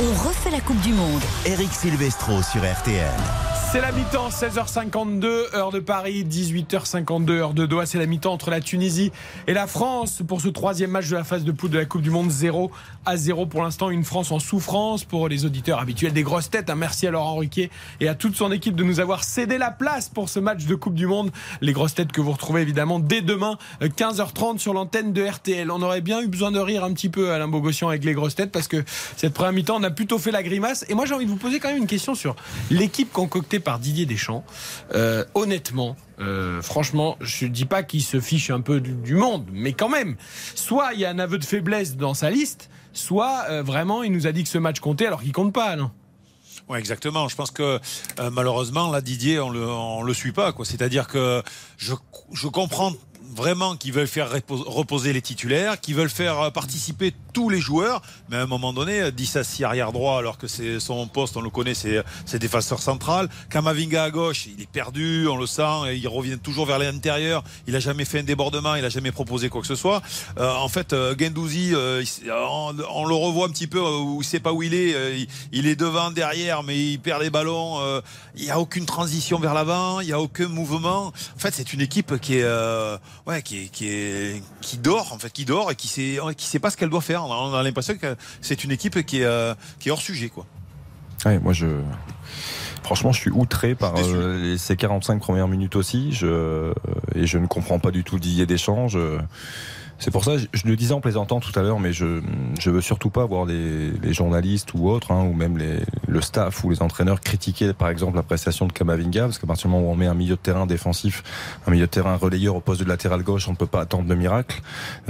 On 0.00 0.28
refait 0.28 0.50
la 0.50 0.60
Coupe 0.60 0.80
du 0.80 0.92
Monde. 0.92 1.22
Eric 1.46 1.72
Silvestro 1.72 2.42
sur 2.42 2.60
RTL. 2.62 3.55
C'est 3.76 3.82
la 3.82 3.92
mi-temps, 3.92 4.30
16h52, 4.30 5.54
heure 5.54 5.70
de 5.70 5.80
Paris, 5.80 6.24
18h52, 6.24 7.30
heure 7.32 7.52
de 7.52 7.66
Doha. 7.66 7.84
C'est 7.84 7.98
la 7.98 8.06
mi-temps 8.06 8.32
entre 8.32 8.48
la 8.48 8.62
Tunisie 8.62 9.12
et 9.46 9.52
la 9.52 9.66
France 9.66 10.22
pour 10.26 10.40
ce 10.40 10.48
troisième 10.48 10.92
match 10.92 11.10
de 11.10 11.14
la 11.14 11.24
phase 11.24 11.44
de 11.44 11.52
poule 11.52 11.68
de 11.68 11.76
la 11.76 11.84
Coupe 11.84 12.00
du 12.00 12.08
Monde. 12.08 12.30
0 12.30 12.70
à 13.04 13.18
0 13.18 13.44
pour 13.44 13.62
l'instant. 13.62 13.90
Une 13.90 14.02
France 14.02 14.32
en 14.32 14.38
souffrance 14.38 15.04
pour 15.04 15.28
les 15.28 15.44
auditeurs 15.44 15.78
habituels 15.78 16.14
des 16.14 16.22
grosses 16.22 16.48
têtes. 16.48 16.70
Un 16.70 16.74
merci 16.74 17.06
à 17.06 17.10
Laurent 17.10 17.34
Ruquier 17.34 17.70
et 18.00 18.08
à 18.08 18.14
toute 18.14 18.34
son 18.34 18.50
équipe 18.50 18.76
de 18.76 18.82
nous 18.82 18.98
avoir 18.98 19.24
cédé 19.24 19.58
la 19.58 19.70
place 19.70 20.08
pour 20.08 20.30
ce 20.30 20.40
match 20.40 20.64
de 20.64 20.74
Coupe 20.74 20.94
du 20.94 21.06
Monde. 21.06 21.30
Les 21.60 21.74
grosses 21.74 21.94
têtes 21.94 22.12
que 22.12 22.22
vous 22.22 22.32
retrouvez 22.32 22.62
évidemment 22.62 22.98
dès 22.98 23.20
demain, 23.20 23.58
15h30 23.82 24.56
sur 24.56 24.72
l'antenne 24.72 25.12
de 25.12 25.22
RTL. 25.22 25.70
On 25.70 25.82
aurait 25.82 26.00
bien 26.00 26.22
eu 26.22 26.28
besoin 26.28 26.50
de 26.50 26.58
rire 26.58 26.82
un 26.82 26.94
petit 26.94 27.10
peu 27.10 27.30
Alain 27.30 27.48
Bogossian 27.48 27.90
avec 27.90 28.04
les 28.04 28.14
grosses 28.14 28.36
têtes 28.36 28.52
parce 28.52 28.68
que 28.68 28.82
cette 29.18 29.34
première 29.34 29.52
mi-temps, 29.52 29.76
on 29.76 29.82
a 29.82 29.90
plutôt 29.90 30.18
fait 30.18 30.30
la 30.30 30.42
grimace. 30.42 30.86
Et 30.88 30.94
moi, 30.94 31.04
j'ai 31.04 31.12
envie 31.12 31.26
de 31.26 31.30
vous 31.30 31.36
poser 31.36 31.60
quand 31.60 31.68
même 31.68 31.76
une 31.76 31.86
question 31.86 32.14
sur 32.14 32.36
l'équipe 32.70 33.12
concoctée 33.12 33.60
par 33.66 33.80
Didier 33.80 34.06
Deschamps. 34.06 34.44
Euh, 34.94 35.24
honnêtement, 35.34 35.96
euh, 36.20 36.62
franchement, 36.62 37.16
je 37.20 37.46
ne 37.46 37.50
dis 37.50 37.64
pas 37.64 37.82
qu'il 37.82 38.02
se 38.02 38.20
fiche 38.20 38.50
un 38.50 38.60
peu 38.60 38.80
du, 38.80 39.16
monde, 39.16 39.44
mais 39.52 39.72
quand 39.72 39.88
même, 39.88 40.14
soit 40.54 40.94
il 40.94 41.00
y 41.00 41.04
a 41.04 41.10
un 41.10 41.18
aveu 41.18 41.36
de 41.36 41.44
faiblesse 41.44 41.96
dans 41.96 42.14
sa 42.14 42.30
liste, 42.30 42.70
soit 42.92 43.44
euh, 43.50 43.64
vraiment 43.64 44.04
il 44.04 44.12
nous 44.12 44.28
a 44.28 44.32
dit 44.32 44.44
que 44.44 44.48
ce 44.48 44.58
match 44.58 44.78
comptait 44.78 45.06
alors 45.06 45.20
qu'il 45.20 45.32
compte 45.32 45.52
pas. 45.52 45.74
Non 45.74 45.90
oui, 46.68 46.80
exactement. 46.80 47.28
Je 47.28 47.36
pense 47.36 47.52
que 47.52 47.78
malheureusement, 48.32 48.90
là, 48.90 49.00
Didier, 49.00 49.38
on 49.38 49.50
le, 49.50 50.04
le 50.04 50.14
suit 50.14 50.32
pas. 50.32 50.52
C'est-à-dire 50.64 51.06
que 51.06 51.40
je, 51.76 51.94
je 52.32 52.48
comprends 52.48 52.92
vraiment 53.34 53.76
qui 53.76 53.90
veulent 53.90 54.06
faire 54.06 54.30
reposer 54.48 55.12
les 55.12 55.22
titulaires, 55.22 55.80
qui 55.80 55.92
veulent 55.92 56.10
faire 56.10 56.40
euh, 56.40 56.50
participer 56.50 57.12
tous 57.32 57.48
les 57.48 57.60
joueurs, 57.60 58.02
mais 58.30 58.36
à 58.36 58.42
un 58.42 58.46
moment 58.46 58.72
donné, 58.72 59.12
10 59.12 59.36
à 59.36 59.44
6 59.44 59.64
arrière 59.64 59.92
droit, 59.92 60.18
alors 60.18 60.38
que 60.38 60.46
c'est 60.46 60.80
son 60.80 61.06
poste, 61.06 61.36
on 61.36 61.42
le 61.42 61.50
connaît, 61.50 61.74
c'est 61.74 62.38
défenseur 62.38 62.80
central. 62.80 63.28
Kamavinga 63.50 64.04
à 64.04 64.10
gauche, 64.10 64.46
il 64.46 64.62
est 64.62 64.70
perdu, 64.70 65.28
on 65.28 65.36
le 65.36 65.46
sent, 65.46 65.94
il 65.94 66.08
revient 66.08 66.38
toujours 66.38 66.64
vers 66.64 66.78
l'intérieur, 66.78 67.44
il 67.66 67.76
a 67.76 67.80
jamais 67.80 68.06
fait 68.06 68.20
un 68.20 68.22
débordement, 68.22 68.74
il 68.74 68.84
a 68.84 68.88
jamais 68.88 69.12
proposé 69.12 69.50
quoi 69.50 69.60
que 69.60 69.66
ce 69.66 69.74
soit. 69.74 70.02
Euh, 70.38 70.54
en 70.54 70.68
fait, 70.68 70.94
euh, 70.94 71.14
Gendouzi, 71.18 71.74
on, 71.74 73.06
le 73.06 73.14
revoit 73.14 73.46
un 73.46 73.50
petit 73.50 73.66
peu 73.66 73.80
où 73.80 74.22
il 74.22 74.24
sait 74.24 74.40
pas 74.40 74.52
où 74.52 74.62
il 74.62 74.72
est, 74.72 75.28
il, 75.52 75.66
est 75.66 75.76
devant, 75.76 76.10
derrière, 76.10 76.62
mais 76.62 76.92
il 76.92 76.98
perd 76.98 77.22
des 77.22 77.30
ballons, 77.30 77.80
il 78.34 78.44
n'y 78.44 78.50
a 78.50 78.58
aucune 78.58 78.86
transition 78.86 79.38
vers 79.38 79.52
l'avant, 79.52 80.00
il 80.00 80.06
n'y 80.06 80.12
a 80.12 80.20
aucun 80.20 80.48
mouvement. 80.48 81.08
En 81.08 81.38
fait, 81.38 81.52
c'est 81.52 81.74
une 81.74 81.82
équipe 81.82 82.18
qui 82.18 82.38
est 82.38 82.46
ouais, 83.26 83.42
qui, 83.42 83.68
qui, 83.70 83.88
est, 83.88 84.42
qui 84.60 84.78
dort, 84.78 85.12
en 85.12 85.18
fait, 85.18 85.32
qui 85.32 85.44
dort 85.44 85.70
et 85.70 85.74
qui 85.74 85.88
sait, 85.88 86.18
qui 86.36 86.46
sait 86.46 86.58
pas 86.58 86.70
ce 86.70 86.76
qu'elle 86.76 86.90
doit 86.90 87.00
faire. 87.00 87.24
On 87.24 87.54
a, 87.54 87.62
l'impression 87.62 87.96
que 87.96 88.16
c'est 88.40 88.64
une 88.64 88.70
équipe 88.70 89.04
qui 89.04 89.20
est, 89.20 89.24
euh, 89.24 89.54
qui 89.78 89.88
est 89.88 89.92
hors 89.92 90.00
sujet, 90.00 90.28
quoi. 90.28 90.46
Ouais, 91.24 91.38
moi 91.38 91.52
je. 91.52 91.66
Franchement, 92.82 93.10
je 93.10 93.18
suis 93.18 93.30
outré 93.30 93.74
par 93.74 93.94
euh, 93.96 94.56
ces 94.58 94.76
45 94.76 95.18
premières 95.18 95.48
minutes 95.48 95.74
aussi. 95.74 96.12
Je, 96.12 96.72
et 97.16 97.26
je 97.26 97.38
ne 97.38 97.46
comprends 97.46 97.80
pas 97.80 97.90
du 97.90 98.04
tout 98.04 98.18
Didier 98.20 98.46
Deschamps. 98.46 98.86
Je, 98.86 99.18
c'est 99.98 100.10
pour 100.10 100.24
ça, 100.24 100.32
je 100.36 100.66
le 100.66 100.76
disais 100.76 100.92
en 100.92 101.00
plaisantant 101.00 101.40
tout 101.40 101.56
à 101.58 101.62
l'heure, 101.62 101.80
mais 101.80 101.92
je 101.92 102.20
je 102.58 102.70
veux 102.70 102.80
surtout 102.80 103.10
pas 103.10 103.24
voir 103.24 103.44
les, 103.46 103.90
les 103.90 104.12
journalistes 104.12 104.74
ou 104.74 104.88
autres, 104.88 105.10
hein, 105.12 105.24
ou 105.24 105.32
même 105.32 105.56
les, 105.56 105.80
le 106.06 106.20
staff 106.20 106.64
ou 106.64 106.70
les 106.70 106.82
entraîneurs 106.82 107.20
critiquer, 107.20 107.72
par 107.72 107.88
exemple, 107.88 108.16
la 108.16 108.22
prestation 108.22 108.66
de 108.66 108.72
Kamavinga, 108.72 109.22
parce 109.22 109.38
qu'à 109.38 109.46
partir 109.46 109.68
du 109.68 109.74
moment 109.74 109.88
où 109.88 109.92
on 109.92 109.96
met 109.96 110.06
un 110.06 110.14
milieu 110.14 110.36
de 110.36 110.40
terrain 110.40 110.66
défensif, 110.66 111.22
un 111.66 111.70
milieu 111.70 111.86
de 111.86 111.90
terrain 111.90 112.16
relayeur 112.16 112.56
au 112.56 112.60
poste 112.60 112.82
de 112.82 112.88
latéral 112.88 113.22
gauche, 113.22 113.48
on 113.48 113.52
ne 113.52 113.56
peut 113.56 113.66
pas 113.66 113.80
attendre 113.80 114.08
de 114.08 114.14
miracle. 114.14 114.60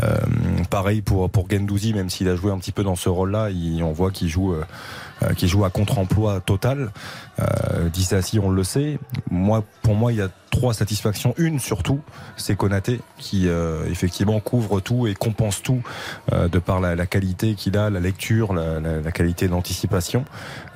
Euh, 0.02 0.16
pareil 0.70 1.02
pour 1.02 1.28
pour 1.30 1.50
Gendouzi, 1.50 1.92
même 1.92 2.10
s'il 2.10 2.28
a 2.28 2.36
joué 2.36 2.52
un 2.52 2.58
petit 2.58 2.72
peu 2.72 2.84
dans 2.84 2.96
ce 2.96 3.08
rôle-là, 3.08 3.48
on 3.82 3.92
voit 3.92 4.10
qu'il 4.10 4.28
joue. 4.28 4.52
Euh, 4.52 4.64
euh, 5.22 5.32
qui 5.32 5.48
joue 5.48 5.64
à 5.64 5.70
contre-emploi 5.70 6.40
total. 6.40 6.90
Euh, 7.38 7.88
Dissassi, 7.88 8.38
on 8.38 8.50
le 8.50 8.64
sait. 8.64 8.98
Moi, 9.30 9.64
pour 9.82 9.94
moi, 9.94 10.12
il 10.12 10.18
y 10.18 10.22
a 10.22 10.28
trois 10.50 10.72
satisfactions. 10.72 11.34
Une 11.36 11.60
surtout, 11.60 12.00
c'est 12.36 12.56
Konaté 12.56 13.00
qui 13.18 13.48
euh, 13.48 13.84
effectivement 13.90 14.40
couvre 14.40 14.80
tout 14.80 15.06
et 15.06 15.14
compense 15.14 15.62
tout 15.62 15.82
euh, 16.32 16.48
de 16.48 16.58
par 16.58 16.80
la, 16.80 16.96
la 16.96 17.06
qualité 17.06 17.54
qu'il 17.54 17.76
a, 17.76 17.90
la 17.90 18.00
lecture, 18.00 18.54
la, 18.54 18.80
la, 18.80 19.00
la 19.00 19.12
qualité 19.12 19.48
d'anticipation. 19.48 20.24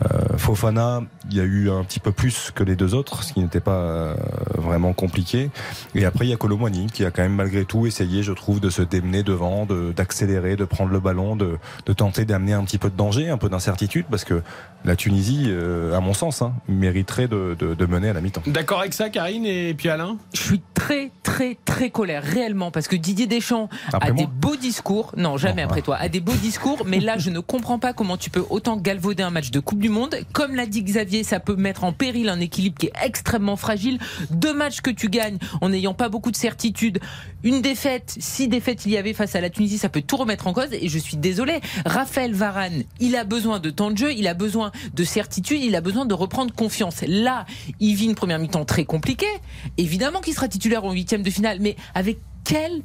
Euh, 0.02 0.36
Fofana, 0.36 1.02
il 1.30 1.36
y 1.36 1.40
a 1.40 1.44
eu 1.44 1.70
un 1.70 1.82
petit 1.84 2.00
peu 2.00 2.12
plus 2.12 2.50
que 2.54 2.62
les 2.62 2.76
deux 2.76 2.94
autres, 2.94 3.22
ce 3.22 3.32
qui 3.32 3.40
n'était 3.40 3.60
pas 3.60 4.14
vraiment 4.56 4.92
compliqué. 4.92 5.50
Et 5.94 6.04
après, 6.04 6.26
il 6.26 6.30
y 6.30 6.34
a 6.34 6.36
Colomwani 6.36 6.86
qui 6.86 7.04
a 7.04 7.10
quand 7.10 7.22
même 7.22 7.34
malgré 7.34 7.64
tout 7.64 7.86
essayé, 7.86 8.22
je 8.22 8.32
trouve, 8.32 8.60
de 8.60 8.70
se 8.70 8.82
démener 8.82 9.22
devant, 9.22 9.66
d'accélérer, 9.96 10.52
de, 10.52 10.56
de, 10.56 10.64
prendre 10.64 10.92
le 10.92 11.00
ballon, 11.00 11.36
de, 11.36 11.58
de 11.86 11.92
tenter 11.92 12.24
d'amener 12.24 12.52
un 12.52 12.64
petit 12.64 12.78
peu 12.78 12.90
de 12.90 12.96
danger, 12.96 13.30
un 13.30 13.38
peu 13.38 13.48
d'incertitude, 13.48 14.06
parce 14.10 14.24
que 14.24 14.42
la 14.84 14.96
Tunisie, 14.96 15.46
euh, 15.48 15.96
à 15.96 16.00
mon 16.00 16.14
sens, 16.14 16.42
hein, 16.42 16.49
mériterait 16.68 17.28
de, 17.28 17.86
mener 17.86 18.10
à 18.10 18.12
la 18.12 18.20
mi-temps. 18.20 18.42
D'accord 18.46 18.80
avec 18.80 18.94
ça, 18.94 19.10
Karine 19.10 19.44
et 19.44 19.74
puis 19.74 19.88
Alain? 19.88 20.16
Je 20.34 20.40
suis 20.40 20.62
très, 20.74 21.10
très, 21.22 21.56
très 21.64 21.90
colère, 21.90 22.22
réellement, 22.22 22.70
parce 22.70 22.88
que 22.88 22.96
Didier 22.96 23.26
Deschamps 23.26 23.68
a 23.92 24.10
des 24.12 24.26
beaux 24.26 24.56
discours. 24.56 25.12
Non, 25.16 25.36
jamais 25.36 25.62
après 25.62 25.82
toi. 25.82 25.96
A 25.96 26.08
des 26.08 26.20
beaux 26.20 26.32
discours, 26.34 26.84
mais 26.86 27.00
là, 27.00 27.18
je 27.18 27.30
ne 27.30 27.40
comprends 27.40 27.78
pas 27.78 27.92
comment 27.92 28.16
tu 28.16 28.30
peux 28.30 28.44
autant 28.50 28.76
galvauder 28.76 29.22
un 29.22 29.30
match 29.30 29.50
de 29.50 29.60
Coupe 29.60 29.80
du 29.80 29.88
Monde. 29.88 30.16
Comme 30.32 30.54
l'a 30.54 30.66
dit 30.66 30.82
Xavier, 30.82 31.24
ça 31.24 31.40
peut 31.40 31.56
mettre 31.56 31.84
en 31.84 31.92
péril 31.92 32.28
un 32.28 32.40
équilibre 32.40 32.78
qui 32.78 32.86
est 32.86 32.92
extrêmement 33.04 33.56
fragile. 33.56 33.98
Deux 34.30 34.54
matchs 34.54 34.80
que 34.80 34.90
tu 34.90 35.08
gagnes 35.08 35.38
en 35.60 35.68
n'ayant 35.68 35.94
pas 35.94 36.08
beaucoup 36.08 36.30
de 36.30 36.36
certitude. 36.36 36.98
Une 37.44 37.60
défaite, 37.62 38.16
si 38.18 38.48
défaite 38.48 38.86
il 38.86 38.92
y 38.92 38.96
avait 38.96 39.12
face 39.12 39.34
à 39.34 39.40
la 39.40 39.50
Tunisie, 39.50 39.78
ça 39.78 39.88
peut 39.88 40.02
tout 40.02 40.16
remettre 40.16 40.46
en 40.46 40.52
cause. 40.52 40.68
Et 40.72 40.88
je 40.88 40.98
suis 40.98 41.16
désolé. 41.16 41.60
Raphaël 41.84 42.32
Varane, 42.32 42.84
il 43.00 43.16
a 43.16 43.24
besoin 43.24 43.60
de 43.60 43.70
temps 43.70 43.90
de 43.90 43.98
jeu, 43.98 44.12
il 44.12 44.26
a 44.28 44.34
besoin 44.34 44.72
de 44.94 45.04
certitude, 45.04 45.60
il 45.62 45.76
a 45.76 45.80
besoin 45.80 46.06
de 46.06 46.14
reprendre 46.14 46.39
confiance. 46.48 47.02
Là, 47.06 47.46
il 47.78 47.94
vit 47.94 48.06
une 48.06 48.14
première 48.14 48.38
mi-temps 48.38 48.64
très 48.64 48.84
compliquée. 48.84 49.26
Évidemment 49.76 50.20
qu'il 50.20 50.34
sera 50.34 50.48
titulaire 50.48 50.84
en 50.84 50.92
huitième 50.92 51.22
de 51.22 51.30
finale, 51.30 51.58
mais 51.60 51.76
avec 51.94 52.18
quel 52.44 52.82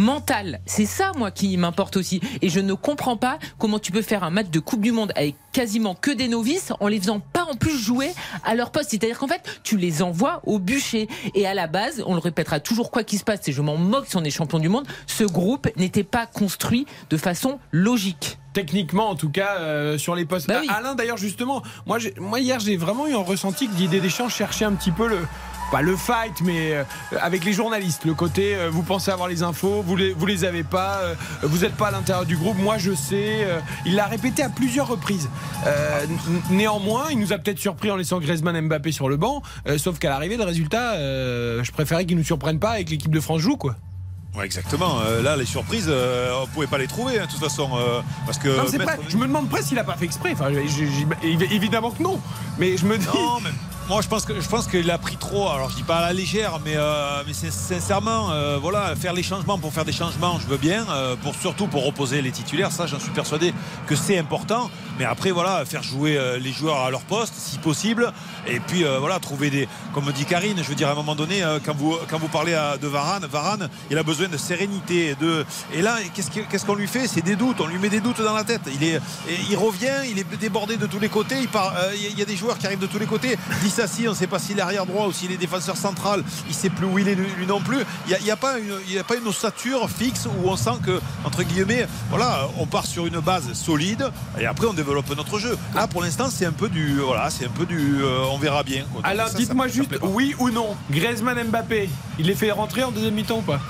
mental. 0.00 0.60
C'est 0.66 0.86
ça, 0.86 1.12
moi, 1.16 1.30
qui 1.30 1.56
m'importe 1.56 1.96
aussi. 1.96 2.20
Et 2.42 2.48
je 2.48 2.58
ne 2.58 2.74
comprends 2.74 3.16
pas 3.16 3.38
comment 3.58 3.78
tu 3.78 3.92
peux 3.92 4.02
faire 4.02 4.24
un 4.24 4.30
match 4.30 4.48
de 4.48 4.58
Coupe 4.58 4.80
du 4.80 4.90
Monde 4.90 5.12
avec 5.14 5.36
quasiment 5.52 5.94
que 5.94 6.10
des 6.10 6.26
novices 6.26 6.72
en 6.80 6.88
les 6.88 6.98
faisant 6.98 7.20
pas 7.20 7.44
en 7.44 7.54
plus 7.54 7.78
jouer 7.78 8.10
à 8.44 8.54
leur 8.54 8.72
poste. 8.72 8.90
C'est-à-dire 8.90 9.18
qu'en 9.18 9.28
fait, 9.28 9.60
tu 9.62 9.76
les 9.76 10.02
envoies 10.02 10.40
au 10.44 10.58
bûcher. 10.58 11.08
Et 11.34 11.46
à 11.46 11.54
la 11.54 11.66
base, 11.66 12.02
on 12.06 12.14
le 12.14 12.20
répétera 12.20 12.60
toujours 12.60 12.90
quoi 12.90 13.04
qu'il 13.04 13.18
se 13.18 13.24
passe, 13.24 13.46
et 13.48 13.52
je 13.52 13.62
m'en 13.62 13.76
moque 13.76 14.06
si 14.08 14.16
on 14.16 14.24
est 14.24 14.30
champion 14.30 14.58
du 14.58 14.68
monde, 14.68 14.86
ce 15.06 15.24
groupe 15.24 15.68
n'était 15.76 16.04
pas 16.04 16.26
construit 16.26 16.86
de 17.10 17.16
façon 17.16 17.58
logique 17.70 18.38
techniquement 18.52 19.08
en 19.08 19.14
tout 19.14 19.30
cas 19.30 19.58
euh, 19.58 19.96
sur 19.96 20.16
les 20.16 20.24
postes. 20.24 20.48
Bah 20.48 20.60
Alain 20.68 20.96
d'ailleurs 20.96 21.16
justement, 21.16 21.62
moi, 21.86 21.98
moi 22.18 22.40
hier 22.40 22.58
j'ai 22.58 22.76
vraiment 22.76 23.06
eu 23.06 23.14
un 23.14 23.22
ressenti 23.22 23.68
que 23.68 23.74
Didier 23.74 24.00
Deschamps 24.00 24.28
cherchait 24.28 24.64
un 24.64 24.72
petit 24.72 24.90
peu 24.90 25.06
le 25.06 25.20
pas 25.70 25.82
le 25.82 25.96
fight, 25.96 26.40
mais 26.42 26.72
euh, 26.72 26.84
avec 27.20 27.44
les 27.44 27.52
journalistes. 27.52 28.04
Le 28.04 28.14
côté, 28.14 28.54
euh, 28.56 28.70
vous 28.70 28.82
pensez 28.82 29.10
avoir 29.10 29.28
les 29.28 29.42
infos, 29.42 29.82
vous 29.82 29.96
les, 29.96 30.12
vous 30.12 30.26
les 30.26 30.44
avez 30.44 30.64
pas, 30.64 30.98
euh, 30.98 31.14
vous 31.42 31.58
n'êtes 31.58 31.76
pas 31.76 31.88
à 31.88 31.90
l'intérieur 31.90 32.26
du 32.26 32.36
groupe, 32.36 32.58
moi 32.58 32.78
je 32.78 32.92
sais. 32.94 33.46
il 33.86 33.94
l'a 33.94 34.06
répété 34.06 34.42
à 34.42 34.48
plusieurs 34.48 34.88
reprises. 34.88 35.28
néanmoins, 36.50 37.06
il 37.10 37.18
nous 37.18 37.32
a 37.32 37.38
peut-être 37.38 37.58
surpris 37.58 37.90
en 37.90 37.96
laissant 37.96 38.18
Griezmann 38.18 38.60
Mbappé 38.66 38.92
sur 38.92 39.08
le 39.08 39.16
banc, 39.16 39.42
sauf 39.76 39.98
qu'à 39.98 40.10
l'arrivée, 40.10 40.36
le 40.36 40.44
résultat, 40.44 40.96
je 40.96 41.70
préférais 41.70 42.04
qu'il 42.04 42.16
nous 42.16 42.24
surprenne 42.24 42.58
pas 42.58 42.70
avec 42.70 42.90
l'équipe 42.90 43.12
de 43.12 43.20
France 43.20 43.40
joue, 43.40 43.56
quoi. 43.56 43.76
Ouais, 44.36 44.44
exactement. 44.44 45.00
là, 45.22 45.36
les 45.36 45.44
surprises, 45.44 45.90
on 45.90 46.46
pouvait 46.48 46.66
pas 46.66 46.78
les 46.78 46.86
trouver, 46.86 47.18
hein, 47.18 47.26
de 47.26 47.30
toute 47.30 47.40
façon. 47.40 47.70
parce 48.26 48.38
que 48.38 48.48
je 49.08 49.16
me 49.16 49.26
demande 49.26 49.48
presque 49.48 49.68
s'il 49.68 49.78
a 49.78 49.84
pas 49.84 49.96
fait 49.96 50.06
exprès. 50.06 50.32
Enfin, 50.32 50.50
évidemment 51.22 51.90
que 51.90 52.02
non. 52.02 52.20
Mais 52.58 52.76
je 52.76 52.86
me 52.86 52.98
dis. 52.98 53.06
Moi, 53.90 54.02
je 54.02 54.06
pense 54.06 54.24
que 54.24 54.40
je 54.40 54.48
pense 54.48 54.68
qu'il 54.68 54.88
a 54.88 54.98
pris 54.98 55.16
trop. 55.16 55.48
Alors, 55.48 55.68
je 55.68 55.74
dis 55.74 55.82
pas 55.82 55.96
à 55.96 56.02
la 56.02 56.12
légère, 56.12 56.60
mais, 56.64 56.74
euh, 56.76 57.24
mais 57.26 57.32
sincèrement, 57.32 58.30
euh, 58.30 58.56
voilà, 58.56 58.94
faire 58.94 59.12
les 59.12 59.24
changements 59.24 59.58
pour 59.58 59.72
faire 59.72 59.84
des 59.84 59.90
changements, 59.90 60.38
je 60.38 60.46
veux 60.46 60.58
bien. 60.58 60.86
Euh, 60.90 61.16
pour 61.16 61.34
surtout 61.34 61.66
pour 61.66 61.84
reposer 61.84 62.22
les 62.22 62.30
titulaires, 62.30 62.70
ça, 62.70 62.86
j'en 62.86 63.00
suis 63.00 63.10
persuadé 63.10 63.52
que 63.88 63.96
c'est 63.96 64.16
important. 64.16 64.70
Mais 65.00 65.04
après, 65.04 65.32
voilà, 65.32 65.64
faire 65.64 65.82
jouer 65.82 66.20
les 66.38 66.52
joueurs 66.52 66.80
à 66.80 66.90
leur 66.90 67.00
poste, 67.00 67.32
si 67.34 67.56
possible. 67.56 68.12
Et 68.46 68.60
puis, 68.60 68.84
voilà, 69.00 69.18
trouver 69.18 69.48
des, 69.48 69.66
comme 69.94 70.12
dit 70.12 70.26
Karine, 70.26 70.58
je 70.62 70.68
veux 70.68 70.74
dire, 70.74 70.88
à 70.88 70.92
un 70.92 70.94
moment 70.94 71.14
donné, 71.14 71.42
quand 71.64 71.74
vous 71.74 71.96
quand 72.06 72.18
vous 72.18 72.28
parlez 72.28 72.52
de 72.52 72.86
Varane, 72.86 73.24
Varane, 73.24 73.70
il 73.90 73.96
a 73.96 74.02
besoin 74.02 74.28
de 74.28 74.36
sérénité. 74.36 75.14
De 75.18 75.46
et 75.72 75.80
là, 75.80 75.96
qu'est-ce 76.14 76.66
qu'on 76.66 76.74
lui 76.74 76.86
fait? 76.86 77.08
C'est 77.08 77.22
des 77.22 77.34
doutes. 77.34 77.62
On 77.62 77.66
lui 77.66 77.78
met 77.78 77.88
des 77.88 78.00
doutes 78.00 78.20
dans 78.20 78.34
la 78.34 78.44
tête. 78.44 78.60
Il 78.74 78.84
est, 78.84 79.00
il 79.48 79.56
revient, 79.56 80.06
il 80.10 80.18
est 80.18 80.36
débordé 80.36 80.76
de 80.76 80.84
tous 80.84 81.00
les 81.00 81.08
côtés. 81.08 81.48
Il 81.94 82.18
y 82.18 82.20
a 82.20 82.26
des 82.26 82.36
joueurs 82.36 82.58
qui 82.58 82.66
arrivent 82.66 82.78
de 82.78 82.86
tous 82.86 82.98
les 82.98 83.06
côtés 83.06 83.38
on 84.06 84.10
ne 84.10 84.14
sait 84.14 84.26
pas 84.26 84.38
s'il 84.38 84.58
est 84.58 84.62
arrière 84.62 84.86
droit 84.86 85.06
ou 85.06 85.12
s'il 85.12 85.32
est 85.32 85.36
défenseur 85.36 85.76
central. 85.76 86.22
Il 86.46 86.50
ne 86.50 86.54
sait 86.54 86.70
plus 86.70 86.86
où 86.86 86.98
il 86.98 87.08
est 87.08 87.14
lui 87.14 87.46
non 87.46 87.60
plus. 87.60 87.78
Il 88.08 88.24
n'y 88.24 88.30
a, 88.30 88.36
pas 88.36 88.58
une, 88.58 88.98
a 88.98 89.04
pas 89.04 89.16
une 89.16 89.26
ossature 89.26 89.88
fixe 89.88 90.26
où 90.26 90.48
on 90.48 90.56
sent 90.56 90.78
que, 90.84 91.00
entre 91.24 91.42
guillemets, 91.42 91.86
voilà, 92.10 92.48
on 92.58 92.66
part 92.66 92.86
sur 92.86 93.06
une 93.06 93.20
base 93.20 93.52
solide 93.52 94.10
et 94.38 94.46
après 94.46 94.66
on 94.66 94.72
développe 94.72 95.14
notre 95.16 95.38
jeu. 95.38 95.56
Là, 95.74 95.86
pour 95.86 96.02
l'instant, 96.02 96.28
c'est 96.30 96.46
un 96.46 96.52
peu 96.52 96.68
du, 96.68 96.98
voilà, 96.98 97.30
c'est 97.30 97.46
un 97.46 97.50
peu 97.50 97.66
du, 97.66 98.02
euh, 98.02 98.20
on 98.30 98.38
verra 98.38 98.62
bien. 98.62 98.84
Alors, 99.02 99.30
dites-moi 99.30 99.68
juste, 99.68 99.98
oui 100.02 100.34
ou 100.38 100.50
non, 100.50 100.76
Griezmann 100.90 101.42
Mbappé, 101.44 101.88
il 102.18 102.26
les 102.26 102.34
fait 102.34 102.50
rentrer 102.50 102.82
en 102.82 102.90
deuxième 102.90 103.14
mi-temps 103.14 103.38
ou 103.38 103.42
pas? 103.42 103.60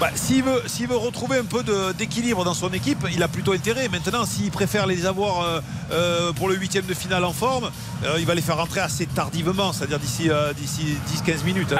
Bah, 0.00 0.10
s'il 0.14 0.42
veut, 0.42 0.62
s'il 0.66 0.88
veut 0.88 0.96
retrouver 0.96 1.38
un 1.38 1.44
peu 1.44 1.62
d'équilibre 1.94 2.44
dans 2.44 2.52
son 2.52 2.70
équipe, 2.72 3.06
il 3.12 3.22
a 3.22 3.28
plutôt 3.28 3.52
intérêt. 3.52 3.88
Maintenant, 3.88 4.26
s'il 4.26 4.50
préfère 4.50 4.86
les 4.86 5.06
avoir 5.06 5.40
euh, 5.40 5.60
euh, 5.90 6.32
pour 6.32 6.48
le 6.48 6.56
huitième 6.56 6.84
de 6.84 6.92
finale 6.92 7.24
en 7.24 7.32
forme, 7.32 7.70
euh, 8.04 8.16
il 8.18 8.26
va 8.26 8.34
les 8.34 8.42
faire 8.42 8.58
rentrer 8.58 8.80
assez 8.80 9.06
tardivement, 9.06 9.72
c'est-à-dire 9.72 9.98
d'ici 9.98 10.28
d'ici 10.56 10.96
10-15 11.26 11.44
minutes, 11.44 11.72
hein, 11.72 11.78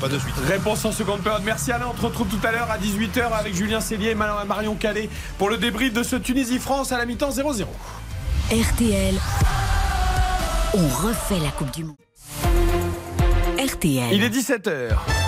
pas 0.00 0.08
de 0.08 0.18
suite. 0.18 0.34
Réponse 0.46 0.84
en 0.84 0.92
seconde 0.92 1.20
période. 1.20 1.42
Merci 1.44 1.72
Alain. 1.72 1.86
On 1.92 1.96
se 1.96 2.06
retrouve 2.06 2.28
tout 2.28 2.46
à 2.46 2.52
l'heure 2.52 2.70
à 2.70 2.78
18h 2.78 3.32
avec 3.32 3.54
Julien 3.54 3.80
Cellier 3.80 4.10
et 4.10 4.14
Marion 4.14 4.74
Calais 4.76 5.10
pour 5.36 5.50
le 5.50 5.56
débrief 5.56 5.92
de 5.92 6.02
ce 6.02 6.16
Tunisie-France 6.16 6.92
à 6.92 6.98
la 6.98 7.06
mi-temps 7.06 7.30
0-0. 7.30 7.64
RTL, 8.50 9.14
on 10.74 10.88
refait 10.88 11.40
la 11.42 11.50
Coupe 11.50 11.74
du 11.74 11.84
Monde. 11.84 11.96
RTL. 13.58 14.12
Il 14.12 14.22
est 14.22 14.30
17h. 14.30 15.27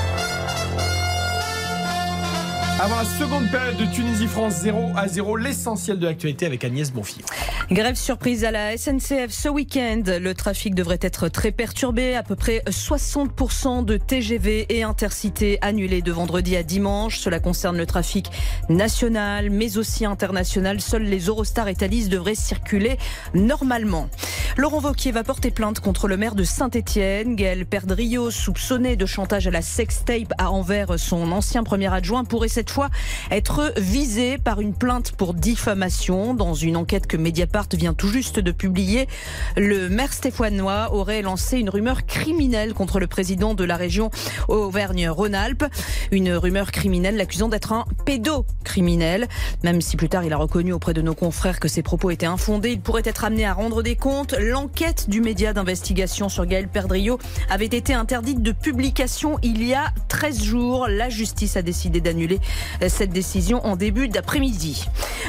Avant 2.82 2.96
la 2.96 3.04
seconde 3.04 3.50
période 3.50 3.76
de 3.76 3.84
Tunisie-France 3.84 4.54
0 4.62 4.92
à 4.96 5.06
0, 5.06 5.36
l'essentiel 5.36 5.98
de 5.98 6.06
l'actualité 6.06 6.46
avec 6.46 6.64
Agnès 6.64 6.90
Bonfillon. 6.90 7.26
Grève 7.70 7.94
surprise 7.94 8.42
à 8.42 8.50
la 8.50 8.74
SNCF 8.74 9.28
ce 9.28 9.50
week-end. 9.50 10.02
Le 10.06 10.32
trafic 10.32 10.74
devrait 10.74 10.98
être 11.02 11.28
très 11.28 11.52
perturbé. 11.52 12.14
À 12.14 12.22
peu 12.22 12.36
près 12.36 12.62
60% 12.66 13.84
de 13.84 13.98
TGV 13.98 14.64
et 14.70 14.82
intercités 14.82 15.58
annulés 15.60 16.00
de 16.00 16.10
vendredi 16.10 16.56
à 16.56 16.62
dimanche. 16.62 17.18
Cela 17.18 17.38
concerne 17.38 17.76
le 17.76 17.84
trafic 17.84 18.30
national, 18.70 19.50
mais 19.50 19.76
aussi 19.76 20.06
international. 20.06 20.80
Seuls 20.80 21.02
les 21.02 21.26
Eurostar 21.26 21.68
et 21.68 21.74
Thalys 21.74 22.08
devraient 22.08 22.34
circuler 22.34 22.96
normalement. 23.34 24.08
Laurent 24.56 24.80
Vauquier 24.80 25.12
va 25.12 25.22
porter 25.22 25.50
plainte 25.50 25.80
contre 25.80 26.08
le 26.08 26.16
maire 26.16 26.34
de 26.34 26.44
Saint-Etienne. 26.44 27.36
Gaël 27.36 27.66
Perdriau, 27.66 28.30
soupçonné 28.30 28.96
de 28.96 29.06
chantage 29.06 29.46
à 29.46 29.50
la 29.50 29.62
sextape 29.62 30.32
à 30.38 30.50
envers 30.50 30.98
son 30.98 31.30
ancien 31.30 31.62
premier 31.62 31.92
adjoint, 31.92 32.24
pourrait 32.24 32.48
cette 32.48 32.69
fois 32.70 32.88
être 33.30 33.72
visé 33.76 34.38
par 34.38 34.60
une 34.60 34.74
plainte 34.74 35.12
pour 35.12 35.34
diffamation. 35.34 36.34
Dans 36.34 36.54
une 36.54 36.76
enquête 36.76 37.06
que 37.06 37.16
Mediapart 37.16 37.66
vient 37.72 37.94
tout 37.94 38.08
juste 38.08 38.38
de 38.38 38.52
publier, 38.52 39.08
le 39.56 39.88
maire 39.88 40.12
stéphanois 40.12 40.94
aurait 40.94 41.22
lancé 41.22 41.58
une 41.58 41.68
rumeur 41.68 42.06
criminelle 42.06 42.74
contre 42.74 43.00
le 43.00 43.06
président 43.06 43.54
de 43.54 43.64
la 43.64 43.76
région 43.76 44.10
Auvergne-Rhône-Alpes. 44.48 45.64
Une 46.12 46.32
rumeur 46.32 46.70
criminelle 46.70 47.16
l'accusant 47.16 47.48
d'être 47.48 47.72
un 47.72 47.84
pédocriminel. 48.04 49.28
Même 49.62 49.80
si 49.80 49.96
plus 49.96 50.08
tard 50.08 50.24
il 50.24 50.32
a 50.32 50.36
reconnu 50.36 50.72
auprès 50.72 50.94
de 50.94 51.02
nos 51.02 51.14
confrères 51.14 51.60
que 51.60 51.68
ses 51.68 51.82
propos 51.82 52.10
étaient 52.10 52.26
infondés, 52.26 52.72
il 52.72 52.80
pourrait 52.80 53.02
être 53.04 53.24
amené 53.24 53.44
à 53.44 53.52
rendre 53.52 53.82
des 53.82 53.96
comptes. 53.96 54.34
L'enquête 54.38 55.08
du 55.08 55.20
média 55.20 55.52
d'investigation 55.52 56.28
sur 56.28 56.46
Gaël 56.46 56.68
Perdriau 56.68 57.18
avait 57.48 57.66
été 57.66 57.94
interdite 57.94 58.42
de 58.42 58.52
publication 58.52 59.38
il 59.42 59.66
y 59.66 59.74
a 59.74 59.92
13 60.08 60.42
jours. 60.42 60.86
La 60.88 61.08
justice 61.08 61.56
a 61.56 61.62
décidé 61.62 62.00
d'annuler 62.00 62.40
cette 62.88 63.10
décision 63.10 63.64
en 63.66 63.76
début 63.76 64.08
d'après-midi. 64.08 64.86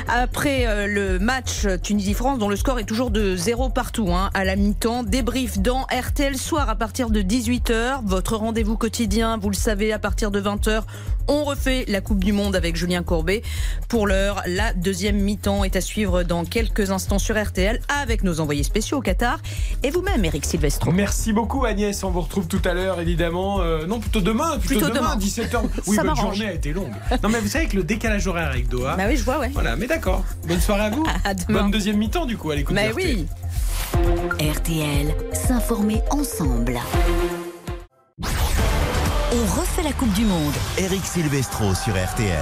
Après 0.08 0.66
euh, 0.68 0.88
le 0.88 1.20
match 1.20 1.68
Tunisie-France, 1.82 2.40
dont 2.40 2.50
le 2.50 2.56
score 2.56 2.80
est 2.80 2.86
toujours 2.86 3.12
de 3.12 3.36
zéro 3.36 3.70
partout 3.70 4.10
hein, 4.12 4.30
à 4.34 4.44
la 4.44 4.56
mi-temps, 4.56 5.04
débrief 5.04 5.60
dans 5.60 5.82
RTL 5.84 6.38
Soir 6.38 6.70
à 6.70 6.76
partir 6.76 7.10
de 7.10 7.22
18h. 7.22 8.02
Votre 8.06 8.36
rendez-vous 8.36 8.78
quotidien, 8.78 9.38
vous 9.38 9.50
le 9.50 9.56
savez, 9.56 9.94
à 9.94 10.00
partir 10.00 10.32
de 10.32 10.42
20h, 10.42 10.84
on 11.28 11.44
refait 11.44 11.86
la 11.88 12.02
Coupe 12.02 12.24
du 12.24 12.34
Monde 12.34 12.56
avec 12.56 12.76
Julien 12.76 13.04
Courbet. 13.04 13.42
Pour 13.88 14.08
l'heure, 14.08 14.42
la 14.48 14.74
deuxième 14.74 15.18
mi-temps 15.18 15.64
est 15.64 15.76
à 15.76 15.82
suivre 15.82 16.24
dans 16.24 16.46
quelques 16.46 16.92
instants 16.92 17.20
sur 17.20 17.42
RTL 17.42 17.80
avec 18.02 18.24
nos 18.24 18.40
envoyés 18.40 18.64
spéciaux 18.64 18.98
au 18.98 19.02
Qatar 19.02 19.40
et 19.84 19.92
vous-même, 19.92 20.26
Eric 20.26 20.46
Silvestro. 20.46 20.92
Merci 20.92 21.34
beaucoup 21.34 21.66
Agnès, 21.66 22.04
on 22.04 22.12
vous 22.12 22.22
retrouve 22.22 22.48
tout 22.48 22.62
à 22.66 22.74
l'heure 22.74 23.00
évidemment. 23.00 23.62
Euh, 23.62 23.86
non, 23.86 24.00
plutôt 24.00 24.22
demain, 24.22 24.58
plutôt, 24.58 24.86
Plutôt 24.86 24.94
demain, 24.94 25.16
demain. 25.16 25.26
17h. 25.26 25.62
Oui, 25.88 25.98
votre 25.98 26.16
journée 26.16 26.48
a 26.48 26.54
été 26.54 26.74
longue. 26.74 26.92
Non 27.24 27.30
mais 27.30 27.40
vous 27.40 27.48
savez 27.48 27.68
que 27.68 27.76
le 27.76 27.84
décalage 27.84 28.26
horaire 28.28 28.50
avec 28.50 28.68
Doha. 28.68 28.96
Bah 28.96 29.04
oui, 29.08 29.16
je 29.16 29.24
vois, 29.24 29.40
ouais. 29.40 29.50
Voilà, 29.54 29.76
mais 29.76 29.86
d'accord. 29.88 30.24
Bonne 30.48 30.60
soirée 30.60 30.86
à 30.86 30.90
vous. 30.90 31.06
À 31.24 31.34
demain. 31.34 31.62
Bonne 31.64 31.72
deuxième 31.72 31.98
mi-temps 31.98 32.26
du 32.26 32.36
coup 32.38 32.50
à 32.52 32.56
l'écoute. 32.56 32.76
RTL. 32.76 32.94
oui. 32.96 33.28
RTL, 34.40 35.14
s'informer 35.34 36.02
ensemble. 36.10 36.80
On 39.34 39.60
refait 39.62 39.82
la 39.84 39.94
Coupe 39.94 40.12
du 40.12 40.26
Monde. 40.26 40.54
Eric 40.78 41.06
Silvestro 41.06 41.74
sur 41.74 41.94
RTL. 41.94 42.38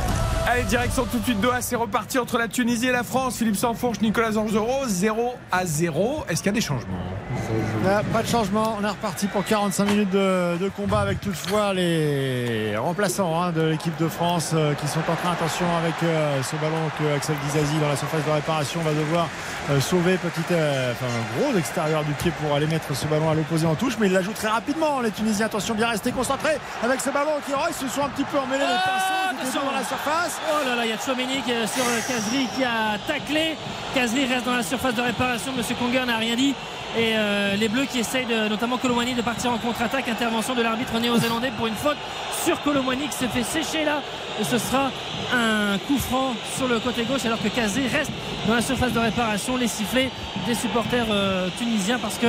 Allez, 0.48 0.64
direction 0.64 1.06
tout 1.06 1.20
de 1.20 1.24
suite 1.24 1.40
Doha, 1.40 1.62
c'est 1.62 1.76
reparti 1.76 2.18
entre 2.18 2.40
la 2.40 2.48
Tunisie 2.48 2.88
et 2.88 2.92
la 2.92 3.04
France. 3.04 3.38
Philippe 3.38 3.58
Sanfourche, 3.58 4.02
Nicolas 4.02 4.36
Angero, 4.38 4.88
0 4.88 5.36
à 5.52 5.66
0. 5.68 6.24
Est-ce 6.28 6.38
qu'il 6.42 6.48
y 6.48 6.50
a 6.50 6.54
des 6.54 6.62
changements? 6.62 6.98
Ah, 7.88 8.02
Pas 8.12 8.24
de 8.24 8.28
changement, 8.28 8.76
on 8.82 8.84
est 8.84 8.90
reparti 8.90 9.28
pour 9.28 9.46
45 9.46 9.86
minutes 9.86 10.10
de, 10.10 10.58
de 10.58 10.70
combat 10.70 11.02
avec 11.02 11.22
toutefois 11.22 11.74
les 11.76 12.76
remplaçants 12.76 13.40
hein, 13.40 13.52
de 13.52 13.62
l'équipe 13.62 13.96
de 13.98 14.08
France 14.08 14.52
euh, 14.54 14.74
qui 14.74 14.88
sont 14.88 15.00
en 15.00 15.16
train, 15.16 15.32
attention 15.34 15.66
avec 15.78 15.94
euh, 16.04 16.42
ce 16.42 16.56
ballon 16.56 16.90
que 16.98 17.16
Axel 17.16 17.36
Dizazi 17.46 17.78
dans 17.80 17.90
la 17.90 17.96
surface 17.96 18.26
de 18.26 18.32
réparation 18.32 18.82
va 18.82 18.94
devoir 18.94 19.28
euh, 19.70 19.80
sauver 19.80 20.18
petit, 20.18 20.42
euh, 20.52 20.92
enfin, 20.94 21.06
gros 21.40 21.56
extérieur 21.58 22.04
du 22.04 22.14
pied 22.14 22.32
pour 22.42 22.56
aller 22.56 22.68
mettre 22.68 22.96
ce 22.96 23.06
ballon 23.06 23.30
à 23.30 23.36
l'opposé 23.36 23.68
en 23.68 23.76
touche, 23.76 23.98
mais 24.00 24.08
il 24.08 24.14
la 24.14 24.22
joue 24.24 24.34
très 24.34 24.50
rapidement 24.50 25.02
les 25.02 25.12
Tunisiens, 25.12 25.46
attention 25.46 25.76
bien 25.76 25.88
rester 25.88 26.12
concentrés 26.12 26.58
avec 26.82 27.02
ce 27.02 27.10
ballon 27.10 27.32
qui 27.46 27.52
oh, 27.54 27.66
ils 27.68 27.74
se 27.74 27.88
sont 27.88 28.04
un 28.04 28.10
petit 28.10 28.24
peu 28.24 28.40
emmêlés 28.40 28.64
les 28.64 28.90
pinceaux, 28.90 29.14
ils 29.32 29.36
étaient 29.36 29.42
attention. 29.48 29.66
dans 29.66 29.78
la 29.78 29.84
surface. 29.84 30.40
Oh 30.50 30.66
là 30.66 30.76
là, 30.76 30.86
il 30.86 30.90
y 30.90 30.94
a 30.94 30.98
Chouameni 30.98 31.42
sur 31.44 31.84
euh, 31.84 32.00
Kazri 32.08 32.48
qui 32.56 32.64
a 32.64 32.98
taclé. 33.06 33.58
Kazri 33.94 34.26
reste 34.26 34.46
dans 34.46 34.56
la 34.56 34.64
surface 34.64 34.96
de 34.96 35.02
réparation. 35.02 35.52
Monsieur 35.58 35.76
Conger 35.76 36.06
n'a 36.06 36.18
rien 36.18 36.36
dit. 36.36 36.56
Et 36.98 37.14
euh, 37.16 37.56
les 37.56 37.70
Bleus 37.70 37.86
qui 37.86 38.00
essayent, 38.00 38.26
de, 38.26 38.48
notamment 38.48 38.78
Colomani, 38.78 39.14
de 39.14 39.22
partir 39.22 39.52
en 39.52 39.58
contre-attaque. 39.58 40.08
Intervention 40.08 40.56
de 40.56 40.62
l'arbitre 40.62 40.98
néo-zélandais 41.00 41.52
pour 41.56 41.68
une 41.68 41.76
faute 41.76 41.98
sur 42.44 42.62
Colomani 42.64 43.08
qui 43.08 43.18
se 43.18 43.26
fait 43.26 43.44
sécher 43.44 43.86
là. 43.86 44.02
Et 44.40 44.44
ce 44.44 44.58
sera 44.58 44.90
un 45.34 45.78
coup 45.88 45.98
franc 45.98 46.34
sur 46.58 46.68
le 46.68 46.80
côté 46.80 47.04
gauche 47.04 47.26
alors 47.26 47.42
que 47.42 47.50
Kazri 47.50 47.88
reste 47.88 48.12
dans 48.48 48.56
la 48.56 48.62
surface 48.62 48.94
de 48.94 49.00
réparation. 49.00 49.58
Les 49.58 49.68
sifflets 49.68 50.10
des 50.48 50.56
supporters 50.56 51.06
euh, 51.12 51.50
tunisiens 51.58 52.00
parce 52.00 52.18
que 52.18 52.28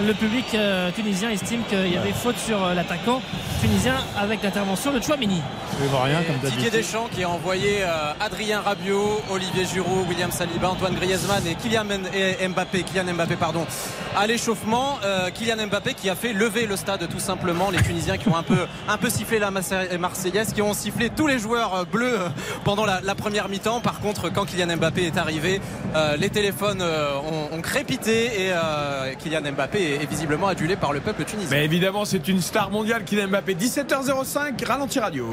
le 0.00 0.14
public 0.14 0.46
euh, 0.54 0.90
tunisien 0.90 1.30
estime 1.30 1.62
qu'il 1.68 1.92
y 1.92 1.96
avait 1.98 2.12
faute 2.12 2.38
sur 2.38 2.64
euh, 2.64 2.74
l'attaquant 2.74 3.20
tunisien 3.60 3.96
avec 4.18 4.42
l'intervention 4.42 4.90
de 4.90 5.00
Chouameni. 5.00 5.42
Je 5.78 5.86
vois 5.86 6.04
rien 6.04 6.22
comme 6.22 6.50
Didier. 6.50 6.70
Deschamps 6.70 7.08
qui 7.14 7.22
a 7.22 7.28
envoyé 7.28 7.82
euh, 7.82 8.12
Adrien 8.18 8.62
Rabiot, 8.62 9.20
Olivier 9.30 9.66
Giroud, 9.66 10.08
William 10.08 10.30
Saliba, 10.30 10.70
Antoine 10.70 10.94
Griezmann 10.94 11.46
et 11.46 11.54
Kylian 11.54 11.84
et 12.14 12.48
Mbappé, 12.48 12.82
Kylian 12.84 13.12
Mbappé 13.14 13.36
pardon, 13.36 13.66
à 14.16 14.26
l'échauffement. 14.26 14.98
Euh, 15.04 15.30
Kylian 15.30 15.66
Mbappé 15.68 15.94
qui 15.94 16.10
a 16.10 16.14
fait 16.14 16.32
lever 16.32 16.66
le 16.66 16.76
stade 16.76 17.08
tout 17.08 17.18
simplement. 17.20 17.70
Les 17.70 17.82
Tunisiens 17.82 18.16
qui 18.18 18.28
ont 18.28 18.36
un 18.36 18.42
peu, 18.42 18.56
un 18.88 18.96
peu 18.98 19.10
sifflé 19.10 19.38
la 19.38 19.50
Marse- 19.50 19.72
Marseillaise, 19.98 20.52
qui 20.52 20.62
ont 20.62 20.74
sifflé 20.74 21.10
tous 21.10 21.26
les 21.26 21.38
joueurs 21.38 21.74
euh, 21.74 21.84
bleus 21.84 22.20
euh, 22.20 22.28
pendant 22.64 22.84
la, 22.86 23.00
première 23.14 23.48
mi-temps. 23.48 23.80
Par 23.80 24.00
contre, 24.00 24.30
quand 24.30 24.44
Kylian 24.46 24.76
Mbappé 24.76 25.04
est 25.06 25.18
arrivé, 25.18 25.60
euh, 25.94 26.16
les 26.16 26.30
téléphones 26.30 26.82
euh, 26.82 27.14
ont, 27.52 27.56
ont 27.56 27.60
crépité 27.60 28.46
et 28.46 28.52
Kylian 29.18 29.52
Mbappé 29.52 29.80
est, 29.82 30.02
est 30.02 30.06
visiblement 30.10 30.48
adulé 30.48 30.76
par 30.76 30.92
le 30.92 31.00
peuple 31.00 31.24
tunisien. 31.24 31.50
Mais 31.56 31.64
évidemment, 31.64 32.04
c'est 32.04 32.26
une 32.28 32.40
star 32.40 32.70
mondiale, 32.70 33.04
Kylian 33.04 33.28
Mbappé. 33.28 33.54
17h05, 33.54 34.64
ralenti 34.66 34.98
radio. 34.98 35.30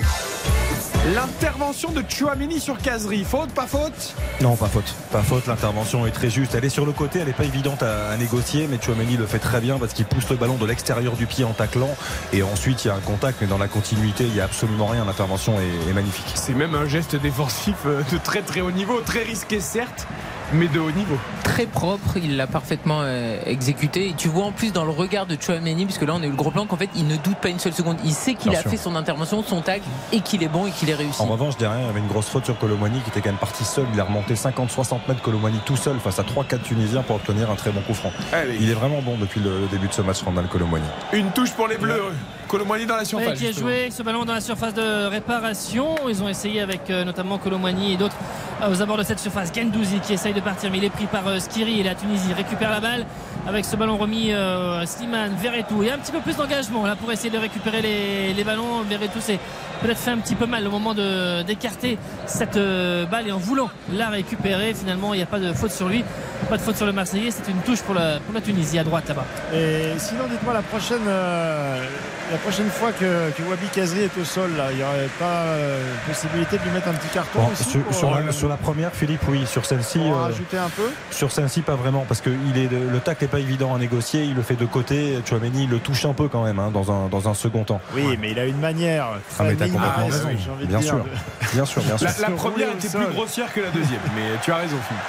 L'intervention 1.15 1.91
de 1.91 2.03
Chouamini 2.07 2.59
sur 2.59 2.77
Kazri. 2.77 3.23
Faute, 3.23 3.49
pas 3.51 3.65
faute? 3.65 4.13
Non, 4.41 4.55
pas 4.55 4.67
faute. 4.67 4.93
Pas 5.11 5.23
faute, 5.23 5.47
l'intervention 5.47 6.05
est 6.05 6.11
très 6.11 6.29
juste. 6.29 6.53
Elle 6.53 6.65
est 6.65 6.69
sur 6.69 6.85
le 6.85 6.91
côté, 6.91 7.19
elle 7.19 7.27
n'est 7.27 7.33
pas 7.33 7.45
évidente 7.45 7.81
à, 7.81 8.09
à 8.11 8.17
négocier, 8.17 8.67
mais 8.69 8.77
Chouameni 8.79 9.17
le 9.17 9.25
fait 9.25 9.39
très 9.39 9.59
bien 9.59 9.79
parce 9.79 9.93
qu'il 9.93 10.05
pousse 10.05 10.29
le 10.29 10.35
ballon 10.35 10.55
de 10.55 10.65
l'extérieur 10.67 11.13
du 11.13 11.25
pied 11.25 11.45
en 11.45 11.53
taclant. 11.53 11.95
Et 12.31 12.43
ensuite, 12.43 12.85
il 12.85 12.89
y 12.89 12.91
a 12.91 12.95
un 12.95 12.99
contact, 12.99 13.39
mais 13.41 13.47
dans 13.47 13.57
la 13.57 13.67
continuité, 13.67 14.25
il 14.25 14.33
n'y 14.33 14.41
a 14.41 14.43
absolument 14.43 14.85
rien. 14.85 15.03
L'intervention 15.03 15.55
est, 15.59 15.89
est 15.89 15.93
magnifique. 15.93 16.31
C'est 16.35 16.53
même 16.53 16.75
un 16.75 16.85
geste 16.87 17.15
défensif 17.15 17.75
euh, 17.87 18.03
de 18.11 18.17
très 18.19 18.41
très 18.41 18.61
haut 18.61 18.71
niveau, 18.71 19.01
très 19.01 19.23
risqué 19.23 19.59
certes, 19.59 20.05
mais 20.53 20.67
de 20.67 20.79
haut 20.79 20.91
niveau. 20.91 21.17
Très 21.43 21.65
propre, 21.65 22.17
il 22.17 22.37
l'a 22.37 22.45
parfaitement 22.45 22.99
euh, 23.01 23.39
exécuté. 23.45 24.09
Et 24.09 24.13
tu 24.13 24.27
vois 24.27 24.45
en 24.45 24.51
plus 24.51 24.71
dans 24.71 24.85
le 24.85 24.91
regard 24.91 25.25
de 25.25 25.35
Chouameni, 25.39 25.85
puisque 25.85 26.03
là 26.03 26.13
on 26.15 26.21
a 26.21 26.25
eu 26.25 26.29
le 26.29 26.35
gros 26.35 26.51
plan, 26.51 26.67
qu'en 26.67 26.77
fait 26.77 26.89
il 26.95 27.07
ne 27.07 27.17
doute 27.17 27.37
pas 27.37 27.49
une 27.49 27.59
seule 27.59 27.73
seconde. 27.73 27.97
Il 28.05 28.13
sait 28.13 28.35
qu'il 28.35 28.55
a 28.55 28.61
sûr. 28.61 28.69
fait 28.69 28.77
son 28.77 28.95
intervention, 28.95 29.43
son 29.43 29.61
tag, 29.61 29.81
et 30.11 30.21
qu'il 30.21 30.43
est 30.43 30.47
bon 30.47 30.67
et 30.67 30.71
qu'il 30.71 30.89
est 30.89 30.95
réussi. 30.99 31.21
En 31.21 31.25
revanche, 31.25 31.57
derrière, 31.57 31.79
il 31.81 31.85
y 31.87 31.89
avait 31.89 31.99
une 31.99 32.07
grosse 32.07 32.27
faute 32.29 32.45
sur 32.45 32.57
Colomani 32.57 32.99
qui 33.01 33.09
était 33.09 33.21
quand 33.21 33.29
même 33.29 33.37
parti 33.39 33.63
seul. 33.63 33.85
Il 33.93 33.99
a 33.99 34.03
remonté 34.03 34.33
50-60 34.35 34.99
mètres 35.07 35.21
Colomani 35.21 35.59
tout 35.65 35.75
seul 35.77 35.99
face 35.99 36.19
à 36.19 36.23
3-4 36.23 36.61
Tunisiens 36.61 37.01
pour 37.03 37.15
obtenir 37.17 37.49
un 37.49 37.55
très 37.55 37.71
bon 37.71 37.81
coup 37.81 37.93
franc. 37.93 38.11
Allez. 38.33 38.57
Il 38.59 38.69
est 38.69 38.73
vraiment 38.73 39.01
bon 39.01 39.17
depuis 39.17 39.39
le 39.39 39.67
début 39.71 39.87
de 39.87 39.93
ce 39.93 40.01
match, 40.01 40.21
Randall 40.23 40.47
Colomani. 40.47 40.85
Une 41.13 41.31
touche 41.31 41.51
pour 41.51 41.67
les 41.67 41.77
Bleus. 41.77 42.01
Colomani 42.47 42.85
dans 42.87 42.95
la 42.95 43.01
Ouais, 43.01 43.05
surface. 43.05 43.37
qui 43.37 43.45
a 43.45 43.47
justement. 43.49 43.69
joué 43.69 43.89
ce 43.91 44.01
ballon 44.03 44.25
dans 44.25 44.33
la 44.33 44.41
surface 44.41 44.73
de 44.73 45.05
réparation. 45.07 45.95
Ils 46.07 46.23
ont 46.23 46.27
essayé 46.29 46.61
avec 46.61 46.89
euh, 46.89 47.03
notamment 47.05 47.37
Colomani 47.37 47.93
et 47.93 47.97
d'autres 47.97 48.15
euh, 48.63 48.71
aux 48.73 48.81
abords 48.81 48.97
de 48.97 49.03
cette 49.03 49.19
surface. 49.19 49.51
Gendouzi 49.55 49.99
qui 49.99 50.13
essaye 50.13 50.33
de 50.33 50.39
partir, 50.41 50.71
mais 50.71 50.79
il 50.79 50.83
est 50.83 50.89
pris 50.89 51.05
par 51.05 51.27
euh, 51.27 51.39
Skiri 51.39 51.79
et 51.79 51.83
la 51.83 51.93
Tunisie 51.95 52.33
récupère 52.33 52.71
la 52.71 52.79
balle 52.79 53.05
avec 53.47 53.65
ce 53.65 53.75
ballon 53.75 53.97
remis 53.97 54.31
euh, 54.31 54.85
Slimane, 54.85 55.33
Verretou. 55.41 55.81
Il 55.81 55.87
y 55.87 55.91
a 55.91 55.95
un 55.95 55.97
petit 55.97 56.11
peu 56.11 56.19
plus 56.19 56.35
d'engagement 56.35 56.85
là 56.85 56.95
pour 56.95 57.11
essayer 57.11 57.29
de 57.29 57.37
récupérer 57.37 57.81
les, 57.81 58.33
les 58.33 58.43
ballons. 58.43 58.81
Verretou 58.87 59.19
s'est 59.19 59.39
peut-être 59.81 59.97
fait 59.97 60.11
un 60.11 60.17
petit 60.17 60.35
peu 60.35 60.45
mal 60.45 60.67
au 60.67 60.71
moment 60.71 60.93
de- 60.93 61.41
d'écarter 61.43 61.97
cette 62.27 62.57
euh, 62.57 63.05
balle 63.05 63.27
et 63.27 63.31
en 63.31 63.37
voulant 63.37 63.69
la 63.93 64.09
récupérer. 64.09 64.73
Finalement, 64.73 65.13
il 65.13 65.17
n'y 65.17 65.23
a 65.23 65.27
pas 65.27 65.39
de 65.39 65.51
faute 65.53 65.71
sur 65.71 65.87
lui, 65.89 66.03
pas 66.49 66.57
de 66.57 66.61
faute 66.61 66.77
sur 66.77 66.85
le 66.85 66.91
Marseillais. 66.91 67.31
C'est 67.31 67.49
une 67.49 67.61
touche 67.61 67.81
pour 67.81 67.95
la, 67.95 68.19
pour 68.19 68.33
la 68.35 68.41
Tunisie 68.41 68.77
à 68.77 68.83
droite 68.83 69.07
là-bas. 69.07 69.25
Et 69.53 69.93
sinon, 69.97 70.25
dites-moi 70.29 70.53
la 70.53 70.61
prochaine, 70.61 71.01
euh, 71.07 71.83
la 72.31 72.37
prochaine 72.37 72.69
fois 72.69 72.91
que, 72.91 73.31
que 73.31 73.41
Wabi 73.49 73.67
Kazri 73.73 74.01
est 74.01 74.17
au 74.21 74.25
sol, 74.25 74.51
là, 74.57 74.65
il 74.71 74.77
n'y 74.77 74.83
aurait 74.83 75.09
pas 75.17 75.25
euh, 75.25 75.81
possibilité 76.07 76.57
de 76.57 76.63
lui 76.63 76.71
mettre 76.71 76.89
un 76.89 76.93
petit 76.93 77.07
carton 77.13 77.39
Bon, 77.39 77.49
aussi 77.51 77.63
sur, 77.63 77.81
pour, 77.81 77.93
sur 77.95 78.15
euh, 78.15 78.21
la, 78.27 78.31
sur 78.31 78.49
la 78.49 78.57
première, 78.57 78.91
Philippe, 78.93 79.21
oui. 79.29 79.47
Sur 79.47 79.65
celle-ci, 79.65 79.97
pour 79.99 80.17
euh, 80.17 80.23
rajouter 80.23 80.57
un 80.57 80.69
peu? 80.69 80.89
sur 81.09 81.31
celle-ci, 81.31 81.61
pas 81.61 81.75
vraiment, 81.75 82.05
parce 82.07 82.21
que 82.21 82.29
il 82.29 82.57
est 82.61 82.67
de- 82.67 82.77
le 82.91 82.99
tacle 82.99 83.23
n'est 83.23 83.28
pas 83.29 83.39
évident 83.39 83.73
à 83.73 83.77
négocier. 83.77 84.23
Il 84.23 84.35
le 84.35 84.41
fait 84.41 84.55
de 84.55 84.65
côté. 84.65 85.19
Chouameni 85.27 85.67
le 85.67 85.79
touche 85.79 86.05
un 86.05 86.13
peu 86.13 86.27
quand 86.27 86.43
même 86.43 86.59
hein, 86.59 86.71
dans, 86.73 86.91
un, 86.91 87.07
dans 87.07 87.29
un 87.29 87.33
second 87.33 87.63
temps. 87.63 87.79
Oui, 87.93 88.17
mais 88.19 88.31
il 88.31 88.39
a 88.39 88.45
une 88.45 88.59
manière 88.59 89.07
Ah, 89.13 89.19
très 89.35 89.43
mais 89.45 89.55
t'as 89.55 89.69
complètement 89.69 90.05
raison. 90.05 90.29
Bien 90.63 90.81
sûr. 90.81 91.05
Bien 91.53 91.65
sûr, 91.65 91.81
bien 91.83 91.97
sûr. 91.97 92.07
La, 92.19 92.29
première 92.31 92.71
était 92.71 92.89
plus 92.89 93.07
grossière 93.07 93.53
que 93.53 93.61
la 93.61 93.69
deuxième, 93.69 94.01
mais 94.15 94.37
tu 94.43 94.51
as 94.51 94.57
raison, 94.57 94.77
Philippe. 94.87 95.03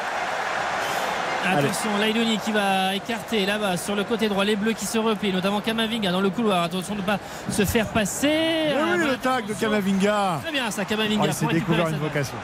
Attention, 1.43 1.91
Laïdoni 1.99 2.39
qui 2.39 2.53
va 2.53 2.95
écarter 2.95 3.47
là-bas 3.47 3.77
sur 3.79 3.97
le 3.97 4.05
côté 4.05 4.29
droit. 4.29 4.45
Les 4.45 4.57
Bleus 4.57 4.75
qui 4.75 4.85
se 4.85 4.99
replient, 4.99 5.33
notamment 5.33 5.61
Kamavinga 5.61 6.13
dans 6.13 6.21
le 6.21 6.29
couloir. 6.31 6.63
Attention 6.65 6.95
de 6.95 7.01
ne 7.01 7.07
pas 7.07 7.19
se 7.51 7.65
faire 7.65 7.87
passer. 7.87 8.29
Oui, 8.29 8.75
Ah, 8.79 8.95
oui, 8.99 9.05
le 9.11 9.17
tag 9.17 9.47
de 9.47 9.55
Kamavinga. 9.55 10.41
Très 10.43 10.53
bien 10.53 10.71
ça, 10.71 10.83
Oh, 10.85 10.89
Kamavinga. 10.89 11.25
il 11.27 11.33
s'est 11.33 11.45
pour 11.47 11.49
récupérer 11.55 11.77
découvert 11.79 11.89
une 11.89 12.03
vocation. 12.03 12.35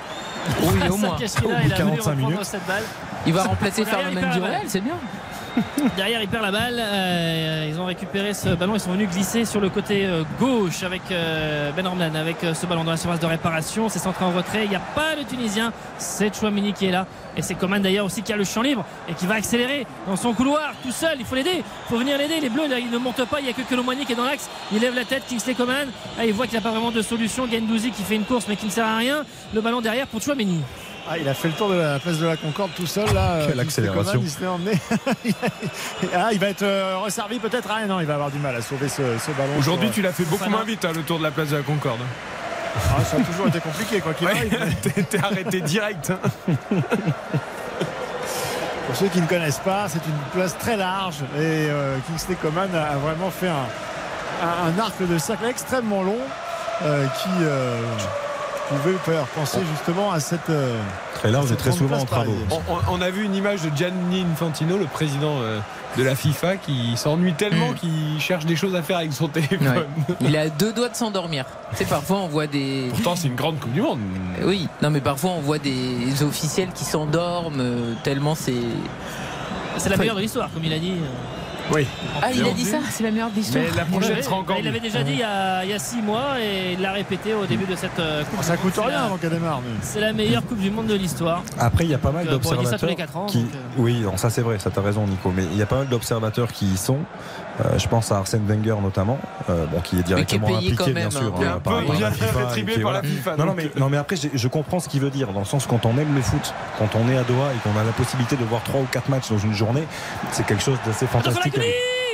Oui, 0.63 0.89
au 0.89 0.97
moins. 0.97 1.19
Sakashvili, 1.19 1.47
Au 1.47 1.49
bout 1.49 1.63
il 1.63 1.69
de 1.69 1.75
a 1.75 1.77
voulu 1.77 1.91
45 1.97 2.11
reprendre 2.11 2.29
minutes. 2.31 2.45
cette 2.45 2.67
balle. 2.67 2.83
Il 3.27 3.33
va 3.35 3.43
remplacer 3.45 3.85
Fernand 3.85 4.09
il 4.11 4.21
Mendy 4.21 4.41
c'est 4.69 4.81
bien. 4.81 4.95
Derrière, 5.97 6.23
il 6.23 6.29
perd 6.29 6.43
la 6.43 6.51
balle. 6.51 6.79
Euh, 6.79 7.69
ils 7.69 7.81
ont 7.81 7.87
récupéré 7.87 8.35
ce 8.35 8.51
ballon. 8.51 8.75
Ils 8.75 8.81
sont 8.81 8.93
venus 8.93 9.09
glisser 9.11 9.45
sur 9.45 9.61
le 9.61 9.71
côté 9.71 10.07
euh, 10.07 10.23
gauche 10.39 10.83
avec 10.83 11.03
euh, 11.11 11.73
Ben 11.73 11.87
Ormlan, 11.87 12.15
avec 12.15 12.39
ce 12.55 12.67
ballon 12.67 12.85
dans 12.85 12.91
la 12.91 12.97
surface 12.97 13.21
de 13.21 13.27
réparation. 13.27 13.89
C'est 13.89 13.99
centré 13.99 14.25
en 14.25 14.33
retrait. 14.33 14.65
Il 14.65 14.71
n'y 14.71 14.77
a 14.77 14.81
pas 14.81 15.17
de 15.17 15.23
Tunisien. 15.23 15.73
C'est 15.99 16.35
Chouamini 16.35 16.73
qui 16.73 16.87
est 16.87 16.91
là. 16.91 17.07
Et 17.37 17.43
c'est 17.43 17.55
Coman 17.55 17.81
d'ailleurs 17.81 18.07
aussi 18.07 18.23
qui 18.23 18.33
a 18.33 18.37
le 18.37 18.45
champ 18.45 18.63
libre 18.63 18.85
et 19.09 19.15
qui 19.15 19.27
va 19.27 19.35
accélérer 19.35 19.87
dans 20.07 20.17
son 20.17 20.33
couloir 20.33 20.73
tout 20.83 20.93
seul. 20.93 21.17
Il 21.19 21.25
faut 21.25 21.35
l'aider. 21.35 21.59
Il 21.59 21.89
faut 21.89 21.99
venir 21.99 22.19
l'aider. 22.19 22.41
Les 22.41 22.49
Bleus, 22.49 22.69
là, 22.69 22.79
ils 22.79 22.91
ne 22.91 22.99
montent 22.99 23.25
pas. 23.27 23.41
Il 23.41 23.45
n'y 23.45 23.51
a 23.51 23.53
que 23.53 23.63
Colomani 23.63 24.05
qui 24.05 24.13
est 24.13 24.17
dans 24.17 24.25
l'axe. 24.25 24.49
Il 24.73 24.81
lève 24.81 24.95
la 24.95 25.05
tête. 25.05 25.25
Kingsley 25.29 25.55
Coman. 25.55 25.89
Ah, 26.19 26.27
il 26.27 26.33
voit 26.33 26.47
qu'il 26.47 26.59
n'y 26.59 26.65
a 26.65 26.69
pas 26.69 26.73
vraiment 26.73 26.93
de 26.93 27.03
solution. 27.03 27.47
Gendouzi 27.51 27.91
qui 27.91 28.03
fait 28.03 28.17
une 28.17 28.25
course 28.25 28.47
mais 28.49 28.57
qui 28.57 28.67
ne 28.67 28.71
sert 28.71 28.87
à 28.87 28.97
rien. 28.97 29.25
Le 29.55 29.61
ballon 29.61 29.81
derrière 29.81 30.07
pour 30.07 30.21
Chouamini. 30.21 30.63
Ah, 31.09 31.19
il 31.19 31.29
a 31.29 31.35
fait 31.35 31.49
le 31.49 31.55
tour 31.55 31.69
de 31.69 31.75
la 31.77 31.99
place 32.01 32.19
de 32.19 32.27
la 32.27 32.37
Concorde 32.37 32.71
tout 32.75 32.87
seul 32.87 33.07
là. 33.15 33.39
Quelle 33.47 33.59
euh, 33.59 33.63
accélération. 33.63 34.13
Coman, 34.13 34.25
Il 34.25 34.31
se 34.31 34.41
l'est 34.41 34.47
emmené. 34.47 34.73
ah, 36.15 36.29
il 36.33 36.39
va 36.41 36.49
être 36.49 36.63
euh, 36.63 36.99
resservi 36.99 37.39
peut-être. 37.39 37.69
Ah 37.71 37.87
non, 37.87 38.01
il 38.01 38.07
va 38.07 38.15
avoir 38.15 38.31
du 38.31 38.39
mal 38.39 38.57
à 38.57 38.61
sauver 38.63 38.89
ce, 38.89 39.03
ce 39.19 39.31
ballon. 39.33 39.53
Aujourd'hui, 39.59 39.91
tu 39.91 40.03
l'as 40.03 40.13
fait 40.13 40.25
beaucoup 40.25 40.39
Fofana. 40.39 40.57
moins 40.57 40.65
vite, 40.65 40.85
hein, 40.85 40.91
le 40.95 41.03
tour 41.03 41.19
de 41.19 41.23
la 41.23 41.31
place 41.31 41.51
de 41.51 41.57
la 41.59 41.63
Concorde. 41.63 42.01
Ah, 42.77 43.05
ça 43.05 43.17
a 43.19 43.21
toujours 43.21 43.47
été 43.49 43.61
compliqué 43.61 44.01
quoi 44.01 44.15
qu'il 44.15 44.27
Ouais, 44.27 44.33
arrive. 44.35 44.59
mais 44.97 45.03
t'es- 45.05 45.19
arrêté 45.25 45.61
direct. 45.61 46.11
hein. 46.11 46.19
Pour 48.87 48.95
ceux 48.97 49.09
qui 49.09 49.21
ne 49.21 49.27
connaissent 49.27 49.59
pas, 49.65 49.87
c'est 49.89 50.05
une 50.07 50.19
place 50.33 50.57
très 50.59 50.77
large 50.77 51.17
et 51.37 51.69
euh, 51.71 51.97
Kingsley 52.09 52.37
Coman 52.37 52.69
a, 52.75 52.93
a 52.93 52.97
vraiment 52.97 53.31
fait 53.31 53.49
un, 53.49 53.67
un- 54.43 54.69
un 54.75 54.79
arc 54.81 54.95
de 55.05 55.19
cercle 55.19 55.47
extrêmement 55.47 56.03
long 56.03 56.19
euh, 56.85 57.05
qui 57.23 57.29
euh, 57.43 57.81
pouvait 58.69 58.97
faire 59.05 59.25
penser 59.27 59.59
justement 59.77 60.11
à 60.13 60.21
cette. 60.21 60.51
euh, 60.51 60.79
Très 61.15 61.31
large 61.31 61.51
et 61.53 61.57
très 61.57 61.73
souvent 61.73 61.99
en 61.99 62.05
travaux. 62.05 62.35
On, 62.51 62.95
on- 62.95 63.01
a 63.01 63.11
vu 63.11 63.25
une 63.25 63.35
image 63.35 63.63
de 63.63 63.75
Gianni 63.77 64.25
Infantino, 64.33 64.77
le 64.79 64.85
président 64.85 65.41
euh, 65.41 65.59
de 65.97 66.03
la 66.03 66.15
FIFA, 66.15 66.57
qui 66.57 66.97
s'ennuie 66.97 67.33
tellement 67.35 67.71
Mm. 67.71 67.75
qu'il 67.75 68.21
cherche 68.21 68.45
des 68.45 68.55
choses 68.57 68.75
à 68.75 68.83
faire 68.83 68.99
avec 68.99 69.13
son 69.13 69.29
téléphone. 69.29 69.67
Ouais. 70.09 70.15
Il 70.21 70.37
a 70.37 70.49
deux 70.51 70.73
doigts 70.73 70.89
de 70.91 70.97
s'endormir. 70.97 71.45
Tu 71.71 71.77
sais, 71.79 71.85
parfois 71.85 72.19
on 72.19 72.29
voit 72.29 72.47
des. 72.47 72.89
Pourtant, 72.91 73.17
c'est 73.17 73.29
une 73.29 73.35
grande 73.35 73.59
Coupe 73.59 73.73
du 73.73 73.81
Monde. 73.81 73.99
Oui, 74.45 74.69
non, 74.83 74.91
mais 74.91 75.01
parfois 75.01 75.31
on 75.31 75.41
voit 75.41 75.59
des 75.59 76.23
officiels 76.23 76.69
qui 76.75 76.85
s'endorment 76.85 77.61
euh, 77.61 77.95
tellement 78.03 78.35
c'est. 78.35 78.53
C'est 79.79 79.89
la 79.91 79.97
meilleure 79.97 80.17
de 80.17 80.21
l'histoire, 80.23 80.49
comme 80.53 80.65
il 80.65 80.73
a 80.73 80.79
dit. 80.79 80.95
Oui. 81.73 81.87
Ah, 82.23 82.29
il 82.33 82.45
a 82.47 82.51
dit 82.53 82.65
ça 82.65 82.79
C'est 82.91 83.03
la 83.03 83.11
meilleure 83.11 83.31
de 83.31 83.37
l'histoire. 83.37 83.65
Mais 83.69 83.77
la 83.77 83.85
prochaine 83.85 84.23
sera 84.23 84.37
encore 84.37 84.57
il 84.59 84.67
avait 84.69 84.77
mieux. 84.79 84.83
déjà 84.85 85.03
dit 85.03 85.13
il 85.13 85.19
y, 85.19 85.23
a, 85.23 85.65
il 85.65 85.71
y 85.71 85.75
a 85.75 85.79
six 85.79 86.01
mois 86.01 86.41
et 86.41 86.73
il 86.75 86.81
l'a 86.81 86.93
répété 86.93 87.35
au 87.35 87.45
début 87.47 87.67
de 87.67 87.75
cette 87.77 87.99
euh, 87.99 88.23
Coupe. 88.25 88.43
Ça 88.43 88.57
du 88.57 88.63
coûte 88.63 88.75
rien 88.77 88.85
C'est 88.87 88.93
la- 88.93 89.05
avant 89.05 89.17
qu'elle 89.17 89.31
démarre. 89.31 89.61
C'est 89.83 90.01
la 90.01 90.13
meilleure 90.13 90.45
Coupe 90.47 90.61
du 90.61 90.71
Monde 90.71 90.87
de 90.87 90.95
l'histoire. 90.95 91.43
Après, 91.59 91.85
il 91.85 91.91
y 91.91 91.95
a 91.95 91.99
pas 91.99 92.13
mal 92.13 92.25
ça 92.25 92.31
d'observateurs 92.31 92.89
les 92.89 92.95
quatre 92.97 93.17
ans, 93.17 93.27
qui, 93.27 93.43
donc, 93.43 93.51
euh. 93.55 93.59
oui, 93.79 94.01
non, 94.01 94.17
ça 94.17 94.31
c'est 94.31 94.43
vrai, 94.43 94.59
ça 94.59 94.71
t'as 94.71 94.81
raison, 94.83 95.07
Nico. 95.07 95.33
Mais 95.35 95.45
il 95.53 95.59
y 95.59 95.63
a 95.63 95.67
pas 95.67 95.79
mal 95.79 95.89
d'observateurs 95.89 96.53
qui 96.53 96.67
y 96.67 96.77
sont. 96.77 96.99
Euh, 97.65 97.79
je 97.79 97.89
pense 97.89 98.13
à 98.13 98.19
Arsène 98.19 98.45
Wenger 98.47 98.77
notamment, 98.83 99.19
euh, 99.49 99.65
bon, 99.73 99.81
qui 99.81 99.99
est 99.99 100.03
directement 100.03 100.47
payé 100.47 100.59
impliqué 100.59 100.77
quand 100.77 100.85
bien 100.85 100.95
même, 100.95 101.11
sûr 101.11 101.23
hein. 101.23 101.39
Qui 101.39 101.45
hein, 101.45 101.61
par, 101.65 101.83
par 101.85 101.97
bien 101.97 102.11
la 102.11 102.11
FIFA, 102.11 102.41
et 102.55 102.65
qui, 102.67 102.81
par 102.81 102.93
la. 102.93 103.03
FIFA. 103.03 103.37
Non, 103.39 103.47
non, 103.47 103.55
mais, 103.57 103.71
non, 103.79 103.89
mais 103.89 103.97
après, 103.97 104.17
je 104.33 104.49
comprends 104.49 104.79
ce 104.79 104.91
qu'il 104.91 105.01
veut 105.01 105.09
dire, 105.09 105.33
dans 105.33 105.39
le 105.41 105.47
sens 105.47 105.67
quand 105.67 105.87
on 105.87 105.97
aime 105.97 106.15
le 106.15 106.21
foot, 106.21 106.53
quand 106.79 106.91
on 106.97 107.09
est 107.11 107.17
à 107.17 107.23
Doha 107.23 107.49
et 107.55 107.59
qu'on 107.69 107.79
a 107.81 107.83
la 107.83 107.93
possibilité 107.93 108.37
de 108.37 108.45
voir 108.45 108.63
trois 108.63 108.81
ou 108.83 108.87
quatre 108.93 109.09
matchs 109.09 109.31
dans 109.31 109.39
une 109.39 109.55
journée, 109.55 109.85
c'est 110.33 110.45
quelque 110.45 110.63
chose 110.63 110.77
d'assez 110.85 111.07
fantastique. 111.07 111.56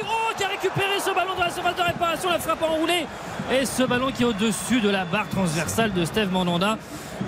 Oh, 0.05 0.33
qui 0.37 0.45
a 0.45 0.49
récupéré 0.49 0.99
ce 1.05 1.11
ballon 1.15 1.35
dans 1.37 1.45
la 1.45 1.51
surface 1.51 1.77
de 1.77 1.83
réparation, 1.83 2.31
la 2.31 2.39
frappe 2.39 2.63
enroulée. 2.63 3.07
Et 3.53 3.65
ce 3.67 3.83
ballon 3.83 4.11
qui 4.13 4.23
est 4.23 4.27
au-dessus 4.27 4.81
de 4.81 4.89
la 4.89 5.05
barre 5.05 5.29
transversale 5.29 5.93
de 5.93 6.05
Steve 6.05 6.31
Mandanda. 6.33 6.79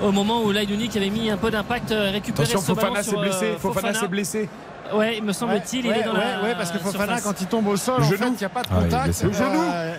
Au 0.02 0.10
moment 0.10 0.42
où 0.42 0.50
Laïdouni 0.50 0.88
qui 0.88 0.98
avait 0.98 1.10
mis 1.10 1.30
un 1.30 1.36
peu 1.36 1.50
d'impact 1.50 1.92
euh, 1.92 2.10
récupérait 2.10 2.48
Attention, 2.50 2.60
ce 2.60 2.72
ballon 2.72 2.94
Fofana 2.94 3.02
s'est 3.02 3.10
sur, 3.10 3.18
euh, 3.18 3.22
blessé. 3.22 3.46
Fofana 3.60 3.72
Fofana. 3.88 4.00
s'est 4.00 4.08
blessé. 4.08 4.48
Ouais, 4.92 5.20
me 5.20 5.32
semble-t-il, 5.32 5.86
il 5.86 5.90
Ouais, 5.90 6.00
est 6.00 6.02
dans 6.02 6.12
ouais, 6.14 6.18
la 6.18 6.42
ouais, 6.42 6.54
parce 6.56 6.70
que 6.72 6.78
Fofana, 6.78 7.04
surface. 7.18 7.22
quand 7.22 7.40
il 7.40 7.46
tombe 7.46 7.66
au 7.68 7.76
sol, 7.76 7.98
Le 8.00 8.04
en 8.04 8.08
genou. 8.10 8.18
fait, 8.18 8.28
il 8.30 8.38
n'y 8.38 8.44
a 8.44 8.48
pas 8.48 8.62
de 8.62 8.68
Ah, 8.70 8.74
il 8.80 8.84
contact. 8.90 9.22
Le 9.22 9.32
genou. 9.32 9.62
Euh, 9.72 9.94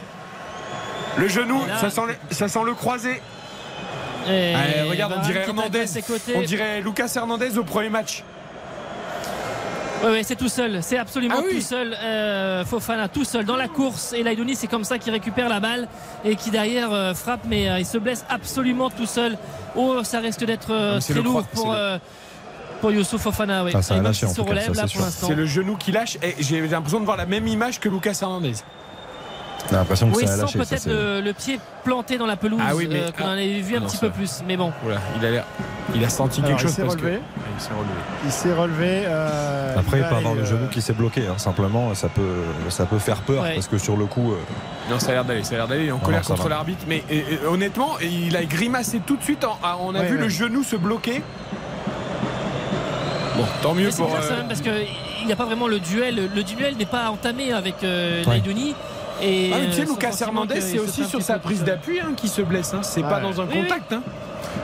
Le 1.17 1.27
genou, 1.27 1.65
là- 1.65 1.77
ça, 1.79 1.89
sent 1.89 2.01
le, 2.07 2.35
ça 2.35 2.47
sent 2.47 2.59
le 2.65 2.73
croisé. 2.73 3.21
Et 4.27 4.55
Allez, 4.55 4.89
regarde, 4.89 5.13
on 5.13 5.15
Varane 5.17 5.31
dirait 5.31 5.45
Hernandez. 5.47 5.85
On 6.35 6.41
dirait 6.41 6.81
Lucas 6.81 7.11
Hernandez 7.15 7.57
au 7.57 7.63
premier 7.63 7.89
match. 7.89 8.23
Oui, 10.05 10.11
oui, 10.11 10.19
c'est 10.23 10.35
tout 10.35 10.49
seul. 10.49 10.83
C'est 10.83 10.97
absolument 10.97 11.35
Ah 11.39 11.43
oui. 11.45 11.55
tout 11.55 11.61
seul. 11.61 11.95
Euh, 11.99 12.63
Fofana, 12.65 13.07
tout 13.07 13.23
seul 13.25 13.43
dans 13.45 13.55
la 13.55 13.67
course. 13.67 14.13
Et 14.13 14.23
Laïdouni, 14.23 14.55
c'est 14.55 14.67
comme 14.67 14.83
ça 14.83 14.97
qu'il 14.99 15.11
récupère 15.11 15.49
la 15.49 15.59
balle 15.59 15.87
et 16.23 16.35
qui 16.35 16.51
derrière 16.51 16.93
euh, 16.93 17.13
frappe, 17.13 17.41
mais 17.47 17.69
euh, 17.69 17.79
il 17.79 17.85
se 17.85 17.97
blesse 17.97 18.23
absolument 18.29 18.89
tout 18.89 19.05
seul. 19.07 19.37
Oh, 19.75 20.03
ça 20.03 20.19
risque 20.19 20.45
d'être 20.45 20.71
euh, 20.71 20.97
Ah, 20.97 21.01
très 21.01 21.13
lourd 21.21 21.43
croix- 21.47 21.63
pour, 21.63 21.73
le- 21.73 21.97
pour 22.81 22.91
Youssouf 22.91 23.21
Fofana. 23.21 23.63
Oui. 23.63 23.71
Ah, 23.73 23.81
ça 23.81 23.93
a 23.93 23.97
Et 23.97 23.99
même 23.99 24.07
lâché, 24.07 24.19
s'il 24.19 24.27
en 24.27 24.31
se 24.31 24.35
tout 24.35 24.43
cas, 24.43 24.49
relève 24.51 24.73
ça, 24.73 24.73
là 24.73 24.75
c'est 24.75 24.81
pour 24.83 24.91
sûr. 24.91 25.01
l'instant. 25.05 25.27
C'est 25.27 25.35
le 25.35 25.45
genou 25.45 25.75
qui 25.75 25.91
lâche. 25.91 26.17
Et 26.21 26.35
j'ai 26.39 26.61
l'impression 26.67 26.99
de 26.99 27.05
voir 27.05 27.17
la 27.17 27.25
même 27.25 27.47
image 27.47 27.79
que 27.79 27.89
Lucas 27.89 28.17
Hernandez. 28.21 28.53
J'ai 29.69 29.75
l'impression 29.75 30.09
que 30.11 30.15
Oui, 30.17 30.27
ça 30.27 30.33
a 30.33 30.35
sans 30.37 30.41
lâché. 30.43 30.59
ça, 30.59 30.65
peut-être 30.65 30.81
c'est- 30.83 30.89
le, 30.89 31.21
le 31.21 31.33
pied 31.33 31.59
planté 31.83 32.17
dans 32.17 32.27
la 32.27 32.35
pelouse, 32.35 32.61
Ah 32.63 32.75
oui, 32.75 32.87
mais- 32.89 32.99
euh, 33.01 33.11
qu'on 33.17 33.25
en 33.25 33.29
avait 33.31 33.61
vu 33.61 33.73
Ah 33.73 33.77
un 33.77 33.81
non, 33.81 33.87
petit 33.87 33.97
ça- 33.97 34.05
peu 34.07 34.11
plus. 34.11 34.41
Mais 34.47 34.57
bon, 34.57 34.71
Oula, 34.85 34.97
il 35.19 35.25
a 35.25 35.31
l'air. 35.31 35.45
Il 35.95 36.03
a 36.03 36.09
senti 36.09 36.39
Alors, 36.41 36.51
quelque 36.51 36.61
il 36.61 36.67
chose 36.67 36.77
parce 36.85 36.95
que. 36.95 37.01
relevé. 37.01 37.19
Ah, 37.37 37.41
il 37.57 37.61
s'est 37.61 37.69
relevé. 37.73 37.93
Il 38.25 38.31
s'est 38.31 38.53
relevé. 38.53 39.03
euh, 39.07 39.75
Après, 39.79 39.97
il 39.97 40.03
peut 40.03 40.15
avoir 40.15 40.31
aller, 40.33 40.41
le 40.41 40.45
euh, 40.47 40.49
genou 40.49 40.67
qui 40.69 40.81
s'est 40.81 40.93
bloqué, 40.93 41.23
hein, 41.27 41.37
simplement, 41.37 41.93
ça 41.95 42.09
peut, 42.09 42.21
ça 42.69 42.85
peut 42.85 42.99
faire 42.99 43.17
peur 43.21 43.41
Ouais. 43.43 43.55
parce 43.55 43.67
que 43.67 43.77
sur 43.77 43.97
le 43.97 44.05
coup, 44.05 44.33
euh, 44.33 44.37
Non, 44.91 44.99
ça 44.99 45.09
a 45.09 45.13
l'air 45.13 45.25
d'aller, 45.25 45.43
ça 45.43 45.55
a 45.55 45.57
l'air 45.57 45.67
d'aller. 45.67 45.83
Il 45.85 45.89
est 45.89 45.91
en 45.91 45.97
colère 45.99 46.21
non, 46.21 46.35
contre 46.35 46.47
l'arbitre. 46.49 46.83
Mais 46.87 47.03
et- 47.09 47.17
et, 47.17 47.45
honnêtement, 47.47 47.97
il 48.01 48.35
a 48.37 48.43
grimacé 48.45 48.99
tout 49.05 49.15
de 49.17 49.23
suite. 49.23 49.43
en- 49.43 49.57
on 49.81 49.95
a 49.95 49.99
Ouais, 49.99 50.05
vu 50.05 50.15
ouais. 50.15 50.21
le 50.21 50.29
genou 50.29 50.63
se 50.63 50.75
bloquer. 50.75 51.23
Bon, 53.35 53.43
tant 53.61 53.73
mieux 53.73 53.85
Mais 53.85 53.91
c'est 53.91 54.01
pour. 54.03 54.15
euh, 54.15 54.37
même 54.37 54.47
parce 54.47 54.61
qu'il 54.61 55.25
n'y 55.25 55.33
a 55.33 55.35
pas 55.35 55.45
vraiment 55.45 55.67
le 55.67 55.79
duel. 55.79 56.29
Le 56.33 56.43
duel 56.43 56.77
n'est 56.77 56.85
pas 56.85 57.09
entamé 57.09 57.51
avec 57.51 57.83
euh, 57.83 58.21
Ouais. 58.23 58.29
Laïdouni. 58.29 58.75
Et 59.21 59.51
Ah, 59.53 59.57
mais 59.59 59.67
tu 59.67 59.73
sais, 59.73 59.81
euh, 59.81 59.85
Lucas 59.85 60.17
Hernandez, 60.21 60.61
c'est 60.61 60.79
aussi 60.79 61.05
sur 61.05 61.21
sa 61.21 61.39
prise 61.39 61.59
seul. 61.59 61.67
d'appui 61.67 61.99
hein, 61.99 62.13
qui 62.17 62.27
se 62.27 62.41
blesse. 62.41 62.73
hein. 62.73 62.79
C'est 62.81 63.01
pas 63.01 63.15
Ouais. 63.17 63.21
dans 63.21 63.41
un 63.41 63.45
Oui, 63.45 63.51
oui. 63.55 63.63
contact. 63.63 63.93
hein. 63.93 64.01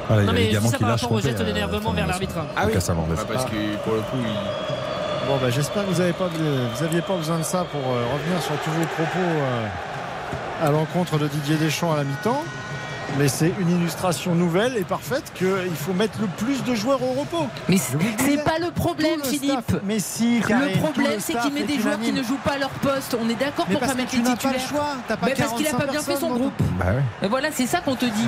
voilà, 0.07 0.23
il 0.23 0.25
Non, 0.25 0.33
mais 0.33 0.47
gamins 0.49 0.67
ça 0.69 0.77
qui 0.77 0.83
par 0.83 0.91
rapport 0.91 1.11
au 1.11 1.19
geste 1.21 1.39
euh, 1.39 1.43
d'énervement 1.45 1.91
vers 1.93 2.07
l'arbitre. 2.07 2.35
Ah 2.55 2.61
oui. 2.65 2.73
Lucas 2.73 2.85
Hernandez. 2.89 3.15
parce 3.31 3.45
que 3.45 3.75
pour 3.83 3.93
le 3.93 3.99
coup, 4.01 4.17
il. 4.19 5.27
Bon, 5.27 5.37
bah, 5.41 5.49
j'espère 5.49 5.85
que 5.85 5.91
vous 5.91 5.99
n'aviez 5.99 6.13
pas, 6.13 6.27
vous 6.27 6.83
aviez 6.83 7.01
pas 7.01 7.15
besoin 7.15 7.37
de 7.37 7.43
ça 7.43 7.63
pour 7.71 7.79
euh, 7.79 8.03
revenir 8.13 8.41
sur 8.41 8.55
tous 8.63 8.71
vos 8.71 8.85
propos 8.85 9.19
euh, 9.19 9.67
à 10.67 10.71
l'encontre 10.71 11.17
de 11.17 11.27
Didier 11.27 11.55
Deschamps 11.55 11.93
à 11.93 11.97
la 11.97 12.03
mi-temps. 12.03 12.43
Mais 13.17 13.27
c'est 13.27 13.51
une 13.59 13.69
illustration 13.69 14.33
nouvelle 14.35 14.77
et 14.77 14.83
parfaite 14.83 15.31
qu'il 15.35 15.75
faut 15.75 15.93
mettre 15.93 16.19
le 16.21 16.27
plus 16.27 16.63
de 16.63 16.73
joueurs 16.75 17.01
au 17.03 17.19
repos. 17.19 17.45
Mais 17.69 17.77
c'est 17.77 18.43
pas 18.43 18.57
le 18.59 18.71
problème, 18.71 19.19
le 19.23 19.29
Philippe. 19.29 19.51
staff- 19.67 19.81
Mais 19.83 19.99
si, 19.99 20.41
Karine, 20.47 20.73
Le 20.73 20.79
problème, 20.79 21.19
c'est 21.19 21.33
qu'il 21.39 21.53
met 21.53 21.63
des 21.63 21.79
joueurs 21.79 21.99
qui 21.99 22.11
ne 22.13 22.23
jouent 22.23 22.39
pas 22.43 22.57
leur 22.57 22.69
poste. 22.69 23.15
On 23.21 23.27
est 23.29 23.35
d'accord 23.35 23.65
pour 23.65 23.79
pas 23.79 23.93
mettre 23.93 24.11
tu 24.11 24.17
les 24.17 24.23
n'as 24.23 24.35
pas 24.35 24.49
le 24.49 24.55
titulaires. 24.55 24.69
choix. 24.69 24.95
Pas 25.07 25.17
Mais 25.25 25.33
parce 25.35 25.53
qu'il 25.53 25.67
a 25.67 25.71
45 25.71 25.77
pas 25.85 25.91
bien 25.91 26.01
fait 26.01 26.15
son 26.15 26.29
groupe. 26.29 26.53
Bah 26.79 26.85
ouais. 26.87 27.03
Mais 27.21 27.27
voilà, 27.27 27.49
c'est 27.51 27.67
ça 27.67 27.79
qu'on 27.81 27.95
te 27.95 28.05
dit. 28.05 28.27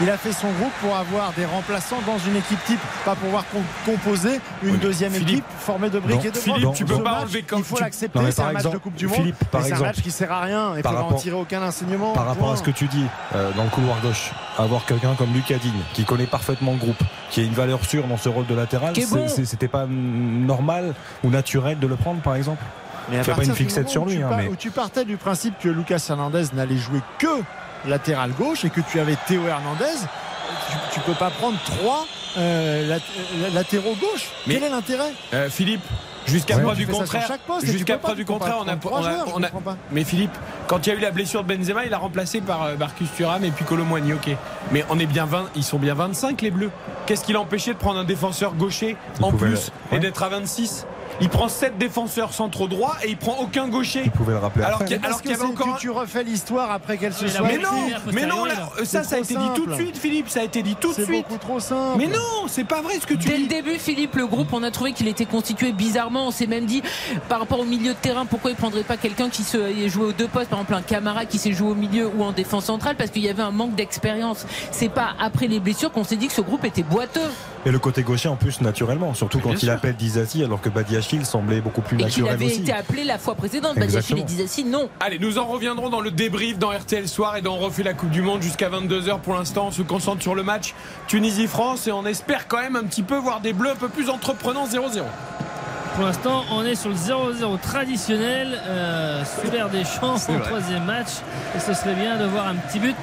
Il 0.00 0.10
a 0.10 0.16
fait 0.16 0.32
son- 0.32 0.50
groupe 0.50 0.72
pour 0.80 0.96
avoir 0.96 1.32
des 1.36 1.44
remplaçants 1.44 2.00
dans 2.06 2.18
une 2.18 2.36
équipe 2.36 2.62
type, 2.64 2.80
pas 3.04 3.12
pour 3.14 3.20
pouvoir 3.24 3.44
com- 3.52 3.62
composer 3.86 4.40
une 4.64 4.72
Oui, 4.72 4.78
deuxième 4.78 5.12
Philippe- 5.12 5.30
équipe 5.30 5.44
formée 5.58 5.90
de 5.90 5.98
briques 6.00 6.16
Non, 6.16 6.22
et 6.22 6.30
de. 6.30 6.36
Philippe, 6.38 6.72
tu 6.74 6.84
peux 6.84 6.94
pas 7.02 7.10
match, 7.12 7.20
enlever 7.22 7.42
comme- 7.42 7.58
Il 7.60 7.64
faut 7.64 7.76
tu- 7.76 7.82
l'accepter, 7.82 8.18
c'est 8.26 8.36
par 8.36 8.46
un 8.48 8.52
match 8.52 8.62
de 8.62 8.68
exemple, 8.68 8.82
Coupe 8.82 8.94
du 8.94 9.06
Monde. 9.06 9.32
C'est 9.62 9.72
un 9.72 9.78
match 9.78 10.00
qui 10.02 10.10
sert 10.10 10.32
à 10.32 10.40
rien 10.40 10.74
et 10.76 10.82
faut 10.82 10.88
en 10.88 10.92
rapport- 10.92 11.20
tirer 11.20 11.36
aucun 11.36 11.62
enseignement. 11.62 12.12
Par 12.12 12.26
rapport 12.26 12.50
à 12.52 12.56
ce 12.56 12.62
que 12.62 12.70
tu 12.70 12.86
dis 12.88 13.04
euh, 13.34 13.50
dans 13.56 13.64
le 13.64 13.70
couloir 13.80 14.00
gauche, 14.00 14.30
avoir 14.58 14.84
quelqu'un 14.84 15.14
comme 15.14 15.32
Lucas 15.32 15.56
Digne 15.56 15.80
qui 15.94 16.04
connaît 16.04 16.26
parfaitement 16.26 16.72
le 16.72 16.78
groupe, 16.78 17.02
qui 17.30 17.40
a 17.40 17.44
une 17.44 17.52
valeur 17.54 17.84
sûre 17.84 18.06
dans 18.06 18.16
ce 18.16 18.28
rôle 18.28 18.46
de 18.46 18.54
latéral, 18.54 18.92
bon. 19.10 19.26
c'était 19.44 19.68
pas 19.68 19.86
normal 19.88 20.94
ou 21.24 21.30
naturel 21.30 21.78
de 21.78 21.86
le 21.86 21.96
prendre 21.96 22.20
par 22.20 22.36
exemple 22.36 22.62
Mais 23.10 23.18
à 23.18 23.24
pas 23.24 23.42
une 23.44 23.54
fixette 23.54 23.88
sur 23.88 24.02
où 24.02 24.06
lui, 24.06 24.16
tu 24.16 24.22
hein, 24.22 24.28
par- 24.28 24.38
mais- 24.38 24.48
Où 24.48 24.56
tu 24.56 24.70
partais 24.70 25.04
du 25.04 25.16
principe 25.16 25.54
que 25.58 25.68
Lucas 25.68 26.04
Hernandez 26.08 26.44
n'allait 26.52 26.76
jouer 26.76 27.00
que 27.18 27.42
latéral 27.86 28.32
gauche 28.32 28.64
et 28.64 28.70
que 28.70 28.80
tu 28.82 29.00
avais 29.00 29.16
Théo 29.26 29.46
Hernandez, 29.48 29.84
tu, 30.70 30.76
tu 30.94 31.00
peux 31.00 31.14
pas 31.14 31.30
prendre 31.30 31.58
trois 31.64 32.06
euh, 32.38 32.86
lat- 32.88 32.96
euh, 32.96 33.50
latéraux 33.54 33.96
gauche. 34.00 34.26
Mais- 34.46 34.54
Quel 34.54 34.64
est 34.64 34.68
l'intérêt? 34.70 35.12
Euh, 35.34 35.48
Philippe, 35.48 35.82
jusqu'à 36.26 36.56
Ouais. 36.56 36.62
preuve 36.62 36.76
du 36.76 36.86
contraire. 36.86 37.28
Jusqu'à 37.62 37.98
preuve 37.98 38.16
du 38.16 38.24
contraire, 38.24 38.56
on 38.60 38.68
a, 38.68 38.76
on 38.84 39.42
a- 39.42 39.48
on. 39.54 39.60
Mais 39.92 40.04
Philippe, 40.04 40.36
quand 40.66 40.86
il 40.86 40.90
y 40.90 40.92
a 40.92 40.96
eu 40.96 41.00
la 41.00 41.10
blessure 41.10 41.44
de 41.44 41.54
Benzema, 41.54 41.84
il 41.84 41.94
a 41.94 41.98
remplacé 41.98 42.40
par 42.40 42.62
euh, 42.64 42.76
Marcus 42.78 43.08
Thuram 43.16 43.44
et 43.44 43.50
puis 43.50 43.64
Colomboigny, 43.64 44.12
ok. 44.12 44.30
Mais 44.72 44.84
on 44.90 44.98
est 44.98 45.06
bien 45.06 45.24
20, 45.26 45.46
ils 45.56 45.64
sont 45.64 45.78
bien 45.78 45.94
25 45.94 46.40
les 46.42 46.50
Bleus. 46.50 46.70
Qu'est-ce 47.06 47.24
qui 47.24 47.32
l'a 47.32 47.40
empêché 47.40 47.72
de 47.72 47.78
prendre 47.78 47.98
un 48.00 48.04
défenseur 48.04 48.54
gaucher 48.54 48.96
Il 49.18 49.24
en 49.24 49.32
plus 49.32 49.70
et 49.92 49.98
d'être 49.98 50.22
à 50.22 50.28
26 50.28 50.86
il 51.20 51.28
prend 51.28 51.48
7 51.48 51.78
défenseurs 51.78 52.32
centraux 52.32 52.68
droits 52.68 52.96
et 53.04 53.10
il 53.10 53.16
prend 53.16 53.36
aucun 53.40 53.68
gaucher. 53.68 54.02
Vous 54.04 54.10
pouvez 54.10 54.32
le 54.32 54.38
rappeler 54.38 54.64
Alors 54.64 54.78
qu'il 54.84 54.86
qu'il 54.88 55.30
y 55.30 55.34
avait 55.34 55.44
encore. 55.44 55.76
tu, 55.76 55.82
tu 55.82 55.90
refais 55.90 56.22
l'histoire 56.24 56.70
après 56.70 56.96
qu'elle 56.96 57.12
se 57.12 57.24
Mais 57.24 57.30
soit 57.30 57.46
Mais 57.46 57.58
non, 57.58 57.70
mais 58.12 58.26
non, 58.26 58.44
là, 58.44 58.54
ça, 58.84 59.02
ça 59.02 59.16
a 59.16 59.18
été 59.18 59.34
dit 59.34 59.50
tout 59.54 59.66
de 59.66 59.74
suite, 59.74 59.96
Philippe. 59.96 60.28
Ça 60.28 60.40
a 60.40 60.44
été 60.44 60.62
dit 60.62 60.76
tout 60.76 60.90
de 60.90 60.94
C'est 60.94 61.04
suite. 61.04 61.24
beaucoup 61.26 61.38
trop 61.38 61.60
simple. 61.60 61.98
Mais 61.98 62.06
non, 62.06 62.46
c'est 62.48 62.64
pas 62.64 62.80
vrai 62.82 62.94
ce 63.00 63.06
que 63.06 63.14
tu 63.14 63.28
Dès 63.28 63.36
le 63.36 63.42
dis. 63.42 63.48
début, 63.48 63.78
Philippe, 63.78 64.14
le 64.16 64.26
groupe, 64.26 64.48
on 64.52 64.62
a 64.62 64.70
trouvé 64.70 64.92
qu'il 64.92 65.08
était 65.08 65.26
constitué 65.26 65.72
bizarrement. 65.72 66.26
On 66.26 66.30
s'est 66.30 66.46
même 66.46 66.66
dit, 66.66 66.82
par 67.28 67.40
rapport 67.40 67.60
au 67.60 67.64
milieu 67.64 67.92
de 67.92 67.98
terrain, 67.98 68.26
pourquoi 68.26 68.50
il 68.50 68.56
prendrait 68.56 68.82
pas 68.84 68.96
quelqu'un 68.96 69.28
qui 69.28 69.42
se 69.42 69.58
joué 69.88 70.06
aux 70.06 70.12
deux 70.12 70.28
postes, 70.28 70.48
par 70.50 70.60
exemple 70.60 70.74
un 70.74 70.82
Camara 70.82 71.24
qui 71.26 71.38
s'est 71.38 71.52
joué 71.52 71.70
au 71.70 71.74
milieu 71.74 72.08
ou 72.16 72.22
en 72.24 72.32
défense 72.32 72.64
centrale, 72.66 72.96
parce 72.96 73.10
qu'il 73.10 73.22
y 73.22 73.28
avait 73.28 73.42
un 73.42 73.50
manque 73.50 73.74
d'expérience. 73.74 74.46
C'est 74.70 74.88
pas 74.88 75.10
après 75.20 75.46
les 75.48 75.60
blessures 75.60 75.90
qu'on 75.92 76.04
s'est 76.04 76.16
dit 76.16 76.28
que 76.28 76.32
ce 76.32 76.40
groupe 76.40 76.64
était 76.64 76.82
boiteux. 76.82 77.20
Et 77.66 77.70
le 77.70 77.78
côté 77.78 78.02
gaucher 78.02 78.28
en 78.28 78.36
plus 78.36 78.60
naturellement, 78.62 79.12
surtout 79.14 79.38
quand 79.38 79.52
il 79.52 79.58
sûr. 79.58 79.72
appelle 79.72 79.94
Dizati 79.94 80.42
alors 80.42 80.60
que 80.62 80.70
Badiachil 81.10 81.26
semblait 81.26 81.60
beaucoup 81.60 81.80
plus 81.80 81.98
Et 81.98 82.04
naturel 82.04 82.32
avait 82.32 82.46
aussi. 82.46 82.60
été 82.60 82.72
appelé 82.72 83.04
la 83.04 83.18
fois 83.18 83.34
précédente. 83.34 83.74
Badiachil 83.74 83.96
Exactement. 83.98 84.24
disait 84.24 84.46
si 84.46 84.64
non. 84.64 84.88
Allez, 85.00 85.18
nous 85.18 85.38
en 85.38 85.46
reviendrons 85.46 85.88
dans 85.90 86.00
le 86.00 86.10
débrief 86.10 86.58
dans 86.58 86.70
RTL 86.70 87.08
Soir 87.08 87.36
et 87.36 87.42
dans 87.42 87.50
On 87.54 87.58
refait 87.58 87.82
la 87.82 87.94
Coupe 87.94 88.10
du 88.10 88.22
Monde 88.22 88.42
jusqu'à 88.42 88.70
22h. 88.70 89.20
Pour 89.20 89.34
l'instant, 89.34 89.66
on 89.68 89.70
se 89.70 89.82
concentre 89.82 90.22
sur 90.22 90.34
le 90.34 90.42
match 90.42 90.74
Tunisie-France 91.08 91.86
et 91.88 91.92
on 91.92 92.06
espère 92.06 92.46
quand 92.48 92.60
même 92.60 92.76
un 92.76 92.84
petit 92.84 93.02
peu 93.02 93.16
voir 93.16 93.40
des 93.40 93.52
bleus 93.52 93.70
un 93.70 93.76
peu 93.76 93.88
plus 93.88 94.08
entreprenants 94.08 94.66
0-0. 94.66 95.02
Pour 95.96 96.04
l'instant, 96.04 96.44
on 96.52 96.64
est 96.64 96.76
sur 96.76 96.90
le 96.90 96.94
0-0 96.94 97.58
traditionnel 97.60 98.60
euh, 98.66 99.22
sous 99.24 99.50
l'air 99.50 99.68
des 99.68 99.84
champs 99.84 100.14
en 100.14 100.16
vrai. 100.16 100.40
troisième 100.40 100.84
match. 100.84 101.08
Et 101.56 101.58
ce 101.60 101.74
serait 101.74 101.94
bien 101.94 102.16
de 102.18 102.26
voir 102.26 102.46
un 102.46 102.54
petit 102.54 102.78
but 102.78 102.94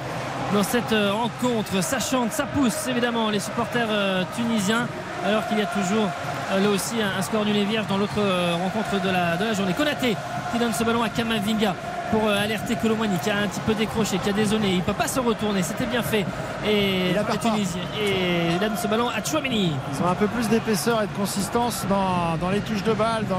dans 0.54 0.62
cette 0.62 0.92
euh, 0.92 1.12
rencontre. 1.12 1.82
Ça 1.82 1.98
chante, 2.00 2.32
ça 2.32 2.46
pousse 2.46 2.86
évidemment 2.88 3.28
les 3.28 3.40
supporters 3.40 3.88
euh, 3.90 4.24
tunisiens. 4.34 4.88
Alors 5.24 5.46
qu'il 5.48 5.58
y 5.58 5.62
a 5.62 5.66
toujours 5.66 6.08
euh, 6.52 6.60
là 6.60 6.68
aussi 6.70 6.96
un, 7.02 7.20
score 7.22 7.44
nul 7.44 7.56
et 7.56 7.64
vierge 7.64 7.86
dans 7.86 7.98
l'autre 7.98 8.18
euh, 8.18 8.54
rencontre 8.54 9.02
de 9.02 9.10
la, 9.10 9.36
de 9.36 9.44
la 9.44 9.52
journée. 9.52 9.72
Konaté 9.72 10.16
qui 10.52 10.58
donne 10.58 10.72
ce 10.72 10.84
ballon 10.84 11.02
à 11.02 11.08
Kamavinga 11.08 11.74
pour 12.10 12.26
euh, 12.28 12.42
alerter 12.42 12.76
Colomani 12.76 13.16
qui 13.22 13.30
a 13.30 13.36
un 13.36 13.46
petit 13.48 13.60
peu 13.60 13.74
décroché, 13.74 14.18
qui 14.18 14.30
a 14.30 14.32
dézonné. 14.32 14.70
Il 14.70 14.78
ne 14.78 14.82
peut 14.82 14.92
pas 14.92 15.08
se 15.08 15.20
retourner. 15.20 15.62
C'était 15.62 15.86
bien 15.86 16.02
fait. 16.02 16.24
Et 16.66 17.10
Il 17.10 17.16
a 17.18 17.20
les 17.20 17.26
perd 17.26 17.38
pas. 17.40 17.48
Tunisiens. 17.50 17.82
Et 18.00 18.52
il 18.52 18.58
donne 18.58 18.76
ce 18.76 18.86
ballon 18.88 19.08
à 19.08 19.22
Chouameni. 19.24 19.72
Ils 19.94 20.02
ont 20.02 20.08
un 20.08 20.14
peu 20.14 20.26
plus 20.26 20.48
d'épaisseur 20.48 21.02
et 21.02 21.06
de 21.06 21.12
consistance 21.12 21.84
dans, 21.88 22.36
dans 22.40 22.50
les 22.50 22.60
touches 22.60 22.82
de 22.84 22.92
balle, 22.92 23.24
dans, 23.28 23.36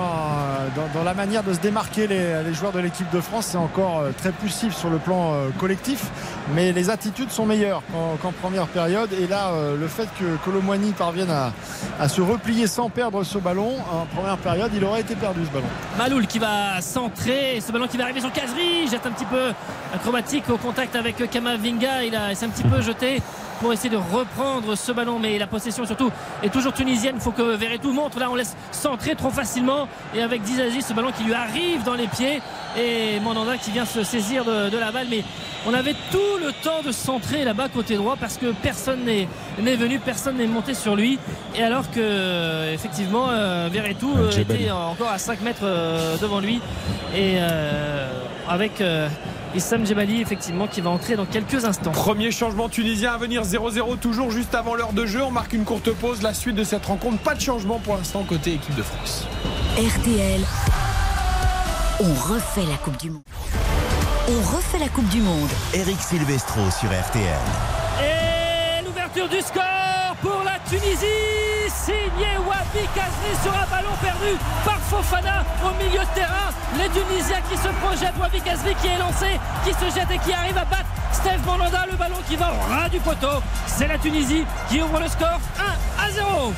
dans, 0.76 0.88
dans 1.00 1.04
la 1.04 1.14
manière 1.14 1.44
de 1.44 1.54
se 1.54 1.60
démarquer 1.60 2.08
les, 2.08 2.44
les 2.44 2.54
joueurs 2.54 2.72
de 2.72 2.80
l'équipe 2.80 3.10
de 3.12 3.22
France. 3.22 3.48
C'est 3.48 3.58
encore 3.58 4.00
euh, 4.00 4.12
très 4.18 4.32
poussif 4.32 4.76
sur 4.76 4.90
le 4.90 4.98
plan 4.98 5.34
euh, 5.34 5.50
collectif, 5.60 6.06
mais 6.54 6.72
les 6.72 6.90
attitudes 6.90 7.32
sont 7.32 7.46
meilleures 7.46 7.82
qu'en 8.22 8.32
première 8.32 8.68
période. 8.68 9.10
Et 9.14 9.28
là, 9.28 9.52
le 9.80 9.88
fait 9.88 10.08
que 10.20 10.36
Colomwani 10.46 10.92
parvienne 10.92 11.30
à, 11.30 11.52
à 12.00 12.08
se 12.10 12.22
replier 12.22 12.68
sans 12.68 12.90
perdre 12.90 13.24
ce 13.24 13.38
ballon, 13.38 13.76
en 13.92 14.06
première 14.16 14.38
période, 14.38 14.72
il 14.76 14.84
aurait 14.84 15.02
été 15.02 15.16
perdu 15.16 15.42
ce 15.46 15.52
ballon. 15.52 15.68
Maloul 15.98 16.28
qui 16.28 16.40
va 16.40 16.82
centrer 16.82 17.62
ce 17.66 17.72
ballon 17.72 17.88
qui 17.88 17.98
va 17.98 18.06
arriver 18.06 18.22
sur 18.22 18.32
Casery 18.60 18.88
jette 18.88 19.06
un 19.06 19.12
petit 19.12 19.26
peu 19.26 19.52
acrobatique 19.94 20.50
au 20.50 20.58
contact 20.58 20.96
avec 20.96 21.30
Kamavinga. 21.30 22.04
Il, 22.04 22.20
il 22.30 22.36
s'est 22.36 22.46
un 22.46 22.50
petit 22.50 22.64
peu 22.64 22.82
jeté 22.82 23.22
pour 23.60 23.74
essayer 23.74 23.90
de 23.90 23.98
reprendre 23.98 24.76
ce 24.76 24.92
ballon 24.92 25.20
mais 25.20 25.38
la 25.38 25.48
possession 25.48 25.86
surtout 25.86 26.12
est 26.44 26.50
toujours 26.50 26.74
tunisienne. 26.74 27.16
Il 27.18 27.22
faut 27.22 27.32
que 27.32 27.56
Verretou 27.56 27.92
montre. 27.92 28.20
Là 28.20 28.30
on 28.32 28.36
laisse 28.36 28.56
centrer 28.72 29.16
trop 29.16 29.30
facilement. 29.30 29.88
Et 30.16 30.22
avec 30.22 30.42
Dizazi 30.42 30.82
ce 30.82 30.94
ballon 30.94 31.12
qui 31.12 31.24
lui 31.24 31.34
arrive 31.34 31.84
dans 31.84 31.96
les 31.96 32.08
pieds. 32.08 32.42
Et 32.78 33.20
Mandanda 33.20 33.58
qui 33.58 33.72
vient 33.72 33.86
se 33.86 34.04
saisir 34.04 34.46
de, 34.46 34.70
de 34.70 34.78
la 34.78 34.92
balle. 34.92 35.08
Mais 35.10 35.24
on 35.68 35.74
avait 35.74 35.96
tout 36.12 36.38
le 36.42 36.52
temps 36.64 36.82
de 36.86 36.92
centrer 36.92 37.44
là-bas 37.44 37.68
côté 37.70 37.96
droit 37.96 38.16
parce 38.20 38.38
que 38.38 38.52
personne 38.52 39.04
n'est 39.06 39.28
venu 39.76 40.00
personne 40.00 40.38
n'est 40.38 40.48
monté 40.48 40.74
sur 40.74 40.96
lui. 40.96 41.20
Et 41.56 41.64
alors 41.64 41.90
que 41.92 42.74
effectivement 42.74 43.28
euh, 43.30 43.70
Verretou 43.72 44.14
euh, 44.16 44.32
était 44.32 44.72
encore 44.72 45.10
à 45.10 45.18
5 45.18 45.42
mètres 45.42 45.60
euh, 45.64 46.18
devant 46.18 46.40
lui. 46.40 46.62
Et 47.16 47.36
euh, 47.38 48.08
avec 48.48 48.82
euh, 49.54 49.58
Issam 49.58 49.86
Djebali 49.86 50.22
effectivement 50.22 50.68
qui 50.68 50.82
va 50.82 50.90
entrer 50.90 51.16
dans 51.16 51.26
quelques 51.26 51.66
instants. 51.66 51.92
Premier 51.92 52.32
changement 52.32 52.70
tunisien 52.70 53.14
à 53.14 53.18
venir 53.18 53.44
0-0 53.44 53.98
toujours 54.00 54.32
juste 54.32 54.56
avant 54.56 54.76
l'heure 54.76 54.94
de 54.94 55.06
jeu. 55.06 55.24
On 55.24 55.32
marque 55.32 55.54
une 55.54 55.66
courte 55.66 55.92
pause. 55.92 56.22
La 56.22 56.34
suite 56.34 56.56
de 56.56 56.64
cette 56.64 56.86
rencontre, 56.86 57.18
pas 57.20 57.36
de 57.36 57.42
changement 57.42 57.80
pour 57.80 57.96
l'instant 57.96 58.24
côté 58.24 58.54
équipe 58.54 58.76
de 58.76 58.84
France. 58.84 59.28
RTL, 59.78 60.42
on 62.02 62.14
refait 62.34 62.66
la 62.70 62.78
Coupe 62.78 62.98
du 62.98 63.12
Monde. 63.12 63.22
On 64.28 64.56
refait 64.56 64.80
la 64.80 64.90
Coupe 64.90 65.10
du 65.10 65.22
Monde. 65.22 65.50
Eric 65.74 66.00
Silvestro 66.00 66.62
sur 66.72 66.90
RTL. 66.90 67.24
Et 68.02 68.86
l'ouverture 68.86 69.28
du 69.28 69.42
score 69.42 70.16
pour 70.22 70.44
la 70.44 70.60
Tunisie, 70.70 71.49
signé 71.70 72.38
Wabi 72.38 72.86
Kazri 72.96 73.34
sur 73.44 73.54
un 73.54 73.66
ballon 73.70 73.96
perdu 74.02 74.38
par 74.66 74.80
Fofana 74.80 75.44
au 75.64 75.74
milieu 75.84 76.00
de 76.00 76.14
terrain. 76.16 76.50
Les 76.78 76.90
Tunisiens 76.90 77.42
qui 77.50 77.58
se 77.58 77.70
projettent, 77.82 78.18
Wabi 78.20 78.42
Kazri 78.42 78.76
qui 78.76 78.88
est 78.88 78.98
lancé, 78.98 79.40
qui 79.64 79.74
se 79.74 79.94
jette 79.94 80.12
et 80.12 80.20
qui 80.20 80.34
arrive 80.34 80.58
à 80.58 80.66
battre 80.66 80.90
Steve 81.12 81.46
Mandanda, 81.46 81.86
le 81.90 81.98
ballon 81.98 82.18
qui 82.28 82.36
va 82.36 82.52
au 82.52 82.74
ras 82.74 82.90
du 82.90 83.00
poteau. 83.00 83.42
C'est 83.68 83.88
la 83.88 83.98
Tunisie 83.98 84.46
qui 84.70 84.82
ouvre 84.82 85.00
le 85.00 85.08
score 85.08 85.40
1 86.00 86.06
à 86.06 86.12
0. 86.12 86.54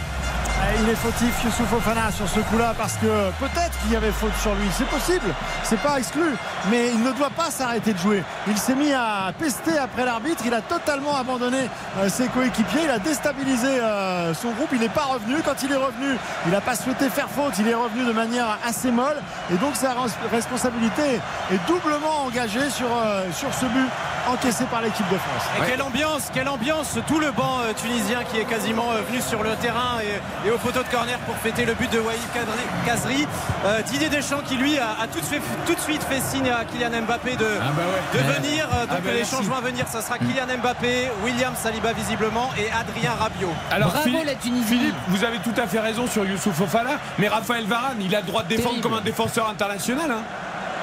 Il 0.84 0.90
est 0.90 0.96
fautif 0.96 1.44
Youssouf 1.44 1.68
Fofana 1.70 2.12
sur 2.12 2.28
ce 2.28 2.40
coup-là 2.40 2.74
parce 2.78 2.94
que 2.94 3.30
peut-être 3.40 3.78
qu'il 3.82 3.92
y 3.92 3.96
avait 3.96 4.12
faute 4.12 4.36
sur 4.42 4.54
lui. 4.56 4.68
C'est 4.76 4.88
possible, 4.88 5.26
c'est 5.64 5.80
pas 5.80 5.98
exclu, 6.00 6.24
mais 6.72 6.90
il 6.90 7.04
ne 7.04 7.12
doit 7.12 7.30
pas 7.30 7.52
s'arrêter 7.52 7.94
de 7.94 8.00
jouer. 8.00 8.24
Il 8.48 8.58
s'est 8.58 8.74
mis 8.76 8.92
à 8.94 9.32
pester 9.38 9.78
après 9.78 10.06
l'arbitre, 10.06 10.44
il 10.46 10.54
a 10.54 10.62
totalement 10.62 11.16
abandonné 11.16 11.70
euh, 12.00 12.10
ses 12.10 12.28
coéquipiers, 12.28 12.82
il 12.86 12.90
a 12.90 13.00
déstabilisé 13.00 13.68
euh, 13.80 14.34
son 14.34 14.52
groupe, 14.52 14.70
il 14.74 14.80
n'est 14.80 14.90
pas 14.90 15.04
revenu. 15.04 15.36
Quand 15.46 15.62
il 15.64 15.72
est 15.72 15.76
revenu, 15.76 16.18
il 16.46 16.52
n'a 16.52 16.62
pas 16.62 16.76
souhaité 16.76 17.10
faire 17.10 17.30
faute, 17.30 17.54
il 17.60 17.68
est 17.68 17.76
revenu 17.76 18.06
de 18.06 18.12
manière 18.14 18.58
assez 18.66 18.92
molle 18.92 19.18
et 19.54 19.58
donc 19.58 19.76
sa 19.76 19.90
res- 19.92 20.10
responsabilité 20.32 21.20
est 21.52 21.68
doublement 21.68 22.24
engagée 22.26 22.70
sur, 22.70 22.88
euh, 22.88 23.24
sur 23.34 23.54
ce 23.54 23.66
but 23.66 23.88
encaissé 24.30 24.66
par 24.66 24.82
l'équipe 24.82 25.08
de 25.10 25.18
France. 25.18 25.44
Et 25.60 25.70
quelle 25.70 25.82
ambiance, 25.82 26.30
quelle 26.34 26.48
ambiance, 26.50 26.98
tout 27.08 27.20
le 27.20 27.32
banc 27.32 27.58
tunisien 27.76 28.20
qui 28.32 28.38
est 28.40 28.46
quasiment 28.46 28.90
venu 29.10 29.20
sur 29.22 29.42
le 29.44 29.56
terrain 29.56 29.98
et, 30.04 30.48
et 30.48 30.51
au 30.54 30.58
poteau 30.58 30.84
de 30.84 30.88
corner 30.90 31.18
pour 31.20 31.36
fêter 31.38 31.66
le 31.66 31.74
but 31.74 31.92
de 31.92 32.00
Kadri- 32.00 32.86
Kazri. 32.86 33.28
Euh, 33.66 33.82
Didier 33.84 34.10
Deschamps 34.10 34.42
qui 34.48 34.56
lui 34.56 34.78
a, 34.78 34.90
a 35.02 35.08
tout, 35.08 35.20
de 35.20 35.26
fait- 35.26 35.42
tout 35.66 35.74
de 35.76 35.80
suite 35.80 36.04
fait 36.04 36.20
signe 36.22 36.50
à 36.50 36.66
Kylian 36.66 37.02
Mbappé 37.04 37.36
de, 37.36 37.46
Ah 37.62 37.66
bah 37.76 37.84
ouais. 37.84 38.20
de 38.20 38.28
Ouais. 38.28 38.34
venir. 38.40 38.68
Euh, 38.74 38.82
Donc 38.86 38.90
Ah 38.92 39.02
bah 39.04 39.12
les 39.14 39.26
changements 39.26 39.58
à 39.58 39.62
venir, 39.62 39.86
ça 39.88 40.02
sera 40.02 40.18
Kylian 40.18 40.58
Mbappé, 40.62 41.10
William 41.24 41.54
Saliba 41.56 41.94
visiblement 41.94 42.50
et 42.58 42.68
Adrien 42.72 43.12
Rabiot. 43.20 43.54
Alors 43.72 43.90
Bravo 43.92 44.04
Philippe, 44.06 44.26
la 44.26 44.36
Tunisie. 44.36 44.68
Philippe, 44.68 44.96
vous 45.08 45.24
avez 45.24 45.38
tout 45.40 45.54
à 45.62 45.68
fait 45.68 45.80
raison 45.80 46.08
sur 46.08 46.26
Youssouf 46.26 46.56
Fofana, 46.56 46.92
mais 47.18 47.28
Raphaël 47.28 47.66
Varane, 47.66 47.98
il 48.02 48.14
a 48.16 48.20
le 48.22 48.26
droit 48.28 48.44
de 48.44 48.48
défendre 48.50 48.70
Terrible. 48.70 48.82
comme 48.84 48.94
un 48.94 49.02
défenseur 49.02 49.48
international. 49.50 50.12
hein. 50.12 50.22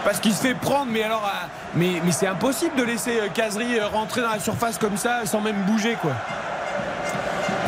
Parce 0.04 0.20
qu'il 0.20 0.32
se 0.32 0.40
fait 0.40 0.54
prendre, 0.54 0.86
mais 0.90 1.02
alors, 1.02 1.24
euh, 1.26 1.46
mais, 1.74 2.00
mais 2.04 2.12
c'est 2.12 2.26
impossible 2.28 2.76
de 2.76 2.84
laisser 2.84 3.20
Kazri 3.34 3.80
rentrer 3.80 4.22
dans 4.22 4.30
la 4.30 4.38
surface 4.38 4.78
comme 4.78 4.96
ça 4.96 5.26
sans 5.26 5.40
même 5.40 5.62
bouger, 5.64 5.96
quoi. 6.00 6.12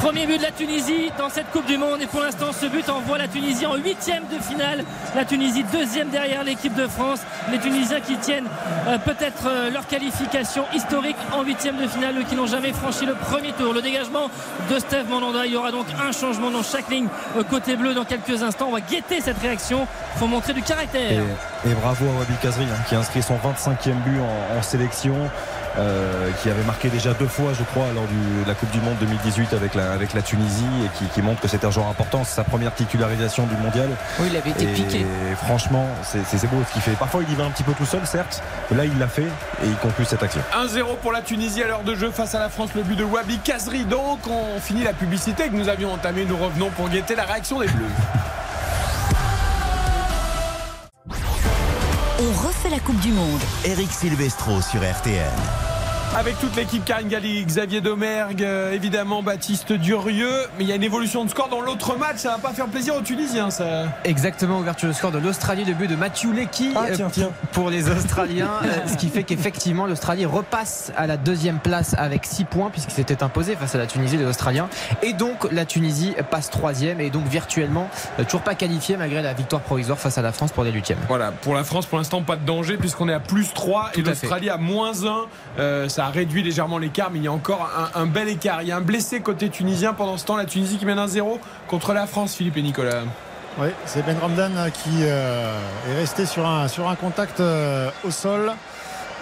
Premier 0.01 0.27
but 0.27 0.39
de 0.39 0.43
la 0.45 0.51
Tunisie 0.51 1.13
dans 1.19 1.29
cette 1.29 1.51
Coupe 1.51 1.67
du 1.67 1.77
Monde 1.77 2.01
et 2.01 2.07
pour 2.07 2.21
l'instant 2.21 2.53
ce 2.59 2.65
but 2.65 2.89
envoie 2.89 3.19
la 3.19 3.29
Tunisie 3.29 3.67
en 3.67 3.77
huitième 3.77 4.23
de 4.33 4.43
finale. 4.43 4.83
La 5.15 5.27
Tunisie 5.27 5.63
deuxième 5.65 6.09
derrière 6.09 6.43
l'équipe 6.43 6.75
de 6.75 6.87
France. 6.87 7.21
Les 7.53 7.59
Tunisiens 7.59 8.01
qui 8.01 8.17
tiennent 8.17 8.49
euh, 8.89 8.97
peut-être 8.97 9.47
euh, 9.47 9.71
leur 9.71 9.87
qualification 9.87 10.65
historique 10.75 11.19
en 11.35 11.43
huitième 11.43 11.77
de 11.77 11.87
finale, 11.87 12.17
eux 12.17 12.25
qui 12.27 12.35
n'ont 12.35 12.47
jamais 12.47 12.73
franchi 12.73 13.05
le 13.05 13.13
premier 13.13 13.53
tour. 13.53 13.75
Le 13.75 13.83
dégagement 13.83 14.31
de 14.71 14.79
Steve 14.79 15.07
Mandanda. 15.11 15.45
Il 15.45 15.53
y 15.53 15.57
aura 15.57 15.71
donc 15.71 15.85
un 16.03 16.13
changement 16.13 16.51
dans 16.51 16.63
chaque 16.63 16.89
ligne 16.89 17.09
euh, 17.37 17.43
côté 17.45 17.77
bleu 17.77 17.93
dans 17.93 18.07
quelques 18.07 18.43
instants. 18.43 18.69
On 18.69 18.73
va 18.73 18.81
guetter 18.81 19.21
cette 19.21 19.39
réaction. 19.39 19.87
Il 20.15 20.19
faut 20.19 20.29
montrer 20.29 20.55
du 20.55 20.63
caractère. 20.63 21.23
Et, 21.67 21.75
bravo 21.75 22.07
à 22.07 22.21
Wabi 22.21 22.33
Kazri 22.41 22.65
hein, 22.65 22.83
qui 22.89 22.95
inscrit 22.95 23.23
son 23.23 23.35
25e 23.35 23.93
but 24.03 24.19
en, 24.57 24.63
sélection. 24.63 25.15
qui 26.43 26.49
avait 26.49 26.65
marqué 26.65 26.89
déjà 26.89 27.13
deux 27.13 27.29
fois, 27.29 27.53
je 27.53 27.63
crois, 27.65 27.87
lors 27.95 28.05
de 28.05 28.49
la 28.49 28.55
Coupe 28.55 28.71
du 28.71 28.81
Monde 28.81 28.97
2018 29.01 29.53
avec 29.53 29.75
la, 29.75 29.90
avec 29.93 30.15
la 30.15 30.23
Tunisie 30.23 30.65
et 30.85 30.89
qui, 30.99 31.05
qui 31.07 31.23
montre 31.23 31.41
que 31.41 31.49
c'est 31.49 31.65
un 31.65 31.71
joueur 31.71 31.89
important. 31.89 32.23
C'est 32.25 32.35
sa 32.37 32.45
première 32.45 32.75
titularisation 32.75 33.47
du 33.47 33.57
mondial. 33.57 33.89
Oui, 34.19 34.29
il 34.31 34.37
avait 34.37 34.51
été 34.51 34.65
et 34.65 34.67
piqué. 34.73 35.07
franchement, 35.45 35.87
c'est 36.03 36.25
c'est- 36.27 36.39
c'est 36.39 36.47
beau 36.47 36.63
ce 36.69 36.73
qu'il 36.73 36.83
fait. 36.83 36.93
Parfois, 36.93 37.23
il 37.27 37.33
y 37.33 37.37
va 37.37 37.45
un 37.45 37.51
petit 37.51 37.63
peu 37.63 37.73
tout 37.73 37.87
seul, 37.87 38.07
certes. 38.07 38.43
mais 38.71 38.77
Là, 38.77 38.85
il 38.85 38.99
l'a 38.99 39.09
fait 39.09 39.23
et 39.63 39.67
il 39.67 39.77
conclut 39.77 40.05
cette 40.05 40.23
action. 40.23 40.41
1-0 40.55 40.97
pour 41.03 41.13
la 41.13 41.23
Tunisie 41.23 41.63
à 41.63 41.67
l'heure 41.67 41.83
de 41.83 41.95
jeu 41.95 42.11
face 42.11 42.35
à 42.35 42.39
la 42.39 42.49
France, 42.49 42.71
le 42.75 42.83
but 42.83 42.97
de 42.97 43.05
Wabi 43.05 43.39
Kazri. 43.39 43.85
Donc, 43.85 44.21
on 44.29 44.61
finit 44.61 44.85
la 44.85 44.93
publicité 44.93 45.49
que 45.49 45.55
nous 45.55 45.69
avions 45.69 45.93
entamée. 45.93 46.25
Nous 46.25 46.37
revenons 46.37 46.71
pour 46.71 46.89
guetter 46.89 47.15
la 47.15 47.25
réaction 47.25 47.61
des 47.61 47.67
Bleus. 47.69 47.87
On 52.23 52.47
refait 52.47 52.69
la 52.71 52.79
Coupe 52.81 53.01
du 53.01 53.13
Monde. 53.13 53.41
Eric 53.65 53.91
Silvestro 53.91 54.61
sur 54.61 54.81
RTL. 54.83 55.31
Avec 56.17 56.41
toute 56.41 56.57
l'équipe 56.57 56.85
Karine 56.85 57.07
Galli, 57.07 57.45
Xavier 57.45 57.81
Domergue, 57.81 58.43
euh, 58.43 58.73
évidemment 58.73 59.23
Baptiste 59.23 59.73
Durieux. 59.73 60.49
Mais 60.59 60.65
il 60.65 60.69
y 60.69 60.73
a 60.73 60.75
une 60.75 60.83
évolution 60.83 61.25
de 61.25 61.31
score 61.31 61.49
dans 61.49 61.61
l'autre 61.61 61.97
match. 61.97 62.17
Ça 62.17 62.31
va 62.31 62.39
pas 62.39 62.53
faire 62.53 62.67
plaisir 62.67 62.97
aux 62.97 63.01
Tunisiens, 63.01 63.51
ça. 63.51 63.85
Exactement, 64.03 64.59
ouverture 64.59 64.89
de 64.89 64.93
score 64.93 65.13
de 65.13 65.19
l'Australie, 65.19 65.65
de 65.65 65.73
but 65.73 65.87
de 65.87 65.95
Matthew 65.95 66.33
Lecky 66.35 66.73
Ah, 66.75 66.87
tiens, 66.93 67.07
euh, 67.07 67.11
tiens. 67.13 67.31
pour 67.53 67.71
les 67.71 67.89
Australiens. 67.89 68.51
euh, 68.65 68.89
ce 68.89 68.97
qui 68.97 69.09
fait 69.09 69.23
qu'effectivement, 69.23 69.87
l'Australie 69.87 70.27
repasse 70.27 70.91
à 70.97 71.07
la 71.07 71.17
deuxième 71.17 71.61
place 71.61 71.95
avec 71.97 72.27
6 72.27 72.45
points, 72.45 72.71
puisqu'il 72.71 72.95
s'était 72.95 73.23
imposé 73.23 73.55
face 73.55 73.77
à 73.77 73.79
la 73.79 73.87
Tunisie, 73.87 74.17
les 74.17 74.27
Australiens. 74.27 74.69
Et 75.03 75.13
donc, 75.13 75.51
la 75.53 75.65
Tunisie 75.65 76.17
passe 76.29 76.51
troisième 76.51 77.01
et 77.01 77.11
donc 77.11 77.27
virtuellement 77.27 77.89
toujours 78.27 78.43
pas 78.43 78.57
qualifiée 78.57 78.97
malgré 78.97 79.23
la 79.23 79.33
victoire 79.33 79.63
provisoire 79.63 79.99
face 79.99 80.19
à 80.19 80.23
la 80.23 80.33
France 80.33 80.51
pour 80.51 80.65
les 80.65 80.73
huitièmes. 80.73 80.99
Voilà, 81.07 81.31
pour 81.31 81.55
la 81.55 81.63
France, 81.63 81.87
pour 81.87 81.99
l'instant, 81.99 82.21
pas 82.23 82.37
de 82.37 82.45
danger 82.45 82.79
puisqu'on 82.79 83.09
est 83.09 83.15
à 83.15 83.21
plus 83.21 83.55
3 83.55 83.93
et 83.95 84.01
à 84.01 84.03
l'Australie 84.03 84.51
à 84.51 84.57
moins 84.57 85.05
1. 85.05 85.27
Euh, 85.59 85.89
ça 85.89 86.00
a 86.01 86.09
réduit 86.09 86.43
légèrement 86.43 86.79
l'écart, 86.79 87.11
mais 87.13 87.19
il 87.19 87.25
y 87.25 87.29
a 87.29 87.33
encore 87.33 87.71
un, 87.95 88.07
bel 88.07 88.29
écart. 88.29 88.63
Il 88.63 88.69
y 88.69 88.73
a 88.73 88.77
un 88.77 88.81
blessé 88.81 89.21
côté 89.21 89.49
tunisien 89.49 89.93
pendant 89.93 90.17
ce 90.17 90.25
temps. 90.25 90.37
La 90.37 90.45
Tunisie 90.45 90.79
qui 90.79 90.87
mène 90.87 90.99
1-0 90.99 91.39
contre 91.69 91.93
la 91.93 92.07
France, 92.07 92.35
Philippe 92.35 92.57
et 92.57 92.63
Nicolas. 92.63 93.03
Oui, 93.59 93.69
c'est 93.85 94.05
Ben 94.07 94.17
Ramdan 94.19 94.57
euh, 94.57 94.71
qui 94.71 95.03
euh, 95.03 95.59
est 95.91 95.97
resté 95.99 96.25
sur 96.25 96.47
un, 96.47 96.69
sur 96.69 96.89
un 96.89 96.95
contact 96.95 97.41
euh, 97.41 97.91
au 98.05 98.11
sol. 98.11 98.53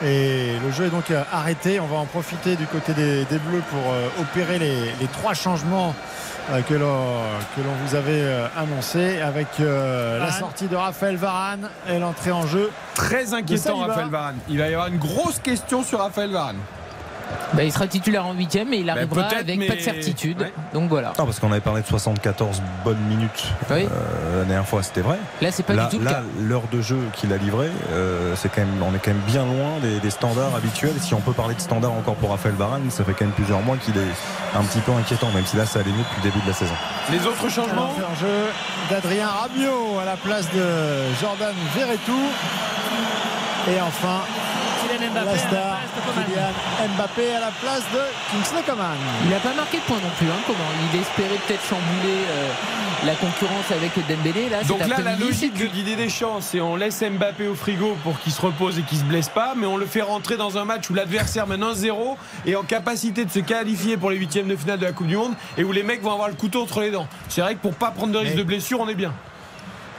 Et 0.05 0.53
le 0.65 0.71
jeu 0.71 0.85
est 0.85 0.91
donc 0.91 1.13
arrêté. 1.33 1.81
On 1.81 1.87
va 1.87 1.97
en 1.97 2.05
profiter 2.05 2.55
du 2.55 2.67
côté 2.67 2.93
des, 2.95 3.25
Bleus 3.25 3.63
pour 3.69 3.81
opérer 4.21 4.61
les, 4.61 5.07
trois 5.13 5.35
changements 5.35 5.93
que 6.67 6.75
l'on 6.75 7.21
que 7.55 7.61
l'on 7.61 7.75
vous 7.85 7.95
avait 7.95 8.23
euh, 8.23 8.47
annoncé 8.57 9.21
avec 9.21 9.49
euh, 9.61 10.19
la 10.19 10.33
sortie 10.33 10.67
de 10.67 10.77
Raphaël 10.77 11.17
Varane 11.17 11.69
et 11.89 11.99
l'entrée 11.99 12.33
en 12.33 12.47
jeu. 12.47 12.71
Très 12.95 13.35
inquiétant. 13.35 13.77
Raphaël 13.77 14.09
Varane. 14.09 14.37
Il 14.49 14.59
va 14.59 14.69
y 14.69 14.73
avoir 14.73 14.89
une 14.89 14.99
grosse 14.99 15.39
question 15.39 15.83
sur 15.83 15.99
Raphaël 15.99 16.31
Varane. 16.31 16.57
Bah, 17.55 17.65
il 17.65 17.73
sera 17.73 17.87
titulaire 17.87 18.27
en 18.27 18.35
huitième 18.35 18.73
et 18.75 18.79
il 18.79 18.91
arrivera 18.91 19.23
peut-être, 19.29 19.41
avec 19.41 19.59
mais- 19.59 19.67
pas 19.67 19.75
de 19.77 19.81
certitude. 19.81 20.41
Ouais. 20.41 20.53
Donc 20.75 20.89
voilà. 20.91 21.09
Non, 21.19 21.25
parce 21.25 21.41
qu'on 21.41 21.51
avait 21.51 21.61
parlé 21.63 21.81
de 21.83 21.87
74 21.87 22.61
bonnes 22.85 22.99
minutes 23.09 23.45
Oui. 23.71 23.87
euh, 23.91 24.41
la 24.41 24.45
dernière 24.45 24.67
fois, 24.69 24.83
c'était 24.83 25.01
vrai. 25.01 25.19
Là, 25.41 25.51
c'est 25.51 25.63
pas 25.63 25.73
là, 25.75 25.85
du 25.87 25.97
tout 25.97 25.99
le 25.99 26.05
là, 26.05 26.13
cas. 26.13 26.23
l'heure 26.41 26.65
de 26.71 26.81
jeu 26.83 26.99
qu'il 27.15 27.33
a 27.33 27.37
livré, 27.39 27.69
euh, 27.93 28.35
c'est 28.37 28.51
quand 28.51 28.61
même, 28.61 28.83
on 28.83 28.95
est 28.95 28.99
quand 28.99 29.13
même 29.13 29.23
bien 29.27 29.45
loin 29.45 29.79
des, 29.81 29.99
des 30.01 30.11
standards 30.11 30.55
habituels. 30.55 30.95
Si 31.01 31.15
on 31.15 31.21
peut 31.21 31.33
parler 31.33 31.55
de 31.55 31.61
standards 31.61 31.93
encore 31.93 32.15
pour 32.17 32.31
Raphaël 32.31 32.55
Varane, 32.55 32.91
ça 32.91 33.03
fait 33.05 33.13
quand 33.13 33.25
même 33.25 33.35
plusieurs 33.35 33.61
mois 33.63 33.77
qu'il 33.79 33.97
est 33.97 34.57
un 34.57 34.63
petit 34.65 34.81
peu 34.81 34.93
inquiétant, 34.93 35.29
même 35.35 35.47
si 35.47 35.57
là, 35.57 35.65
ça 35.65 35.81
allait 35.81 35.91
mieux 35.91 35.99
depuis 35.99 36.17
le 36.25 36.31
début 36.31 36.43
de 36.43 36.49
la 36.49 36.55
saison. 36.55 36.75
Les 37.11 37.27
autres 37.27 37.49
changements 37.49 37.95
L'entrée 37.99 38.05
en 38.13 38.15
jeu 38.21 38.47
d'Adrien 38.91 39.27
Rabiot 39.29 39.99
à 40.03 40.05
la 40.05 40.17
place 40.17 40.47
de 40.53 40.65
Jordan 41.21 41.55
Verretou. 41.75 42.13
Et 43.71 43.81
enfin, 43.81 44.21
Kylian 44.99 45.13
Mbappé 45.13 45.19
à 45.21 45.25
la 45.25 45.39
star. 45.39 45.79
Kylian 46.15 46.89
Mbappé 46.97 47.35
à 47.35 47.41
la 47.41 47.51
place 47.61 47.83
de 47.93 48.01
Kingsley 48.33 48.63
Coman. 48.67 48.97
Il 49.25 49.31
n'a 49.31 49.39
pas 49.39 49.55
marqué 49.55 49.79
de 49.79 49.83
point 49.83 49.97
non 49.97 50.11
plus. 50.19 50.27
Hein, 50.27 50.41
comment 50.47 50.59
Il 50.93 51.01
espérait 51.01 51.39
peut-être 51.47 51.65
chambouler 51.69 52.19
euh, 52.29 52.49
la 53.07 53.15
concurrence 53.15 53.71
avec 53.71 53.93
Dembélé. 54.09 54.49
Là, 54.49 54.63
Donc 54.65 54.81
là, 54.87 55.01
la 55.05 55.17
logique 55.17 55.55
de 55.55 55.67
Didier 55.67 55.97
Deschamps, 55.97 56.41
c'est 56.41 56.61
on 56.61 56.77
laisse 56.77 57.03
Mbappé 57.03 57.47
au 57.47 57.55
frigo 57.55 57.97
pour 58.03 58.19
qu'il 58.21 58.33
se 58.33 58.41
repose 58.41 58.79
et 58.79 58.83
qu'il 58.83 58.99
se 58.99 59.05
blesse 59.05 59.29
pas, 59.29 59.55
mais 59.57 59.67
on 59.67 59.77
le 59.77 59.87
fait 59.87 60.03
rentrer 60.03 60.37
dans 60.37 60.59
un 60.59 60.65
match 60.65 60.91
où 60.91 60.95
l'adversaire 60.95 61.47
mène 61.47 61.63
1-0 61.63 62.17
et 62.47 62.57
en 62.57 62.63
capacité 62.63 63.25
de 63.25 63.31
se 63.31 63.39
qualifier 63.41 63.97
pour 63.97 64.11
les 64.11 64.17
huitièmes 64.17 64.49
de 64.49 64.57
finale 64.57 64.79
de 64.79 64.85
la 64.85 64.93
Coupe 64.93 65.07
du 65.07 65.17
Monde 65.17 65.35
et 65.57 65.65
où 65.65 65.73
les 65.73 65.83
mecs 65.83 66.03
vont 66.03 66.13
avoir 66.13 66.29
le 66.29 66.35
couteau 66.35 66.63
entre 66.63 66.81
les 66.81 66.91
dents. 66.91 67.07
C'est 67.29 67.41
vrai 67.41 67.55
que 67.55 67.61
pour 67.61 67.75
pas 67.75 67.91
prendre 67.91 68.13
de 68.13 68.19
risque 68.19 68.33
Mais- 68.33 68.39
de 68.39 68.45
blessure, 68.45 68.81
on 68.81 68.89
est 68.89 68.95
bien. 68.95 69.13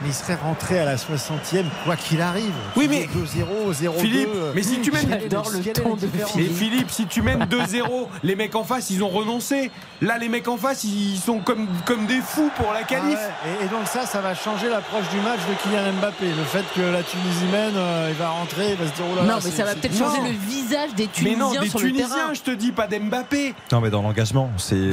Mais 0.02 0.08
il 0.08 0.14
serait 0.14 0.36
rentré 0.36 0.78
à 0.78 0.84
la 0.84 0.96
60e, 0.96 1.64
quoi 1.84 1.94
qu'il 1.96 2.20
arrive. 2.22 2.52
Oui, 2.76 2.86
mais- 2.88 3.06
2-0, 3.14 3.72
0-2. 3.72 3.98
Philippe, 4.00 4.28
mais 4.54 4.62
si 4.62 4.80
tu 4.80 4.90
mènes. 4.90 5.10
Le 5.10 5.28
de 5.28 6.08
Mais 6.36 6.44
Philippe. 6.44 6.90
Si 6.90 7.06
tu 7.06 7.22
mènes 7.22 7.44
2-0, 7.44 8.08
les 8.22 8.34
mecs 8.36 8.54
en 8.54 8.64
face, 8.64 8.90
ils 8.90 9.02
ont 9.02 9.08
renoncé. 9.08 9.70
Là, 10.00 10.16
les 10.18 10.28
mecs 10.28 10.48
en 10.48 10.56
face, 10.56 10.84
ils 10.84 11.18
sont 11.18 11.38
comme, 11.40 11.68
comme 11.84 12.06
des 12.06 12.20
fous 12.20 12.50
pour 12.56 12.72
la 12.72 12.80
Ah 12.82 12.84
qualif. 12.84 13.18
ouais, 13.18 13.60
et, 13.62 13.64
et 13.66 13.68
donc 13.68 13.86
ça, 13.86 14.06
ça 14.06 14.20
va 14.20 14.34
changer 14.34 14.68
l'approche 14.70 15.08
du 15.10 15.18
match 15.20 15.40
de 15.48 15.54
Kylian 15.62 15.92
Mbappé. 16.00 16.26
Le 16.26 16.44
fait 16.44 16.64
que 16.74 16.80
la 16.80 17.02
Tunisie 17.02 17.44
mène, 17.52 17.74
euh, 17.76 18.08
il 18.10 18.16
va 18.16 18.30
rentrer, 18.30 18.70
il 18.70 18.76
va 18.76 18.86
se 18.90 18.94
dire 18.96 19.04
oh 19.12 19.16
là 19.16 19.22
là, 19.24 19.34
Non, 19.34 19.38
mais 19.44 19.50
ça 19.50 19.64
va 19.64 19.74
peut-être 19.74 19.98
Non. 20.00 20.06
changer 20.14 20.22
le 20.32 20.38
visage 20.38 20.94
des 20.96 21.04
Mais 21.04 21.08
Tunisiens 21.12 21.38
non, 21.38 21.60
des 21.60 21.68
sur 21.68 21.78
le 21.80 21.86
Tunisiens, 21.86 22.08
terrain. 22.08 22.34
je 22.34 22.40
te 22.40 22.50
dis, 22.52 22.72
pas 22.72 22.86
d'Mbappé. 22.86 23.54
Non, 23.72 23.80
mais 23.82 23.90
dans 23.90 24.00
l'engagement, 24.02 24.50
c'est 24.56 24.74
ce 24.74 24.76
que 24.76 24.84
veut 24.86 24.90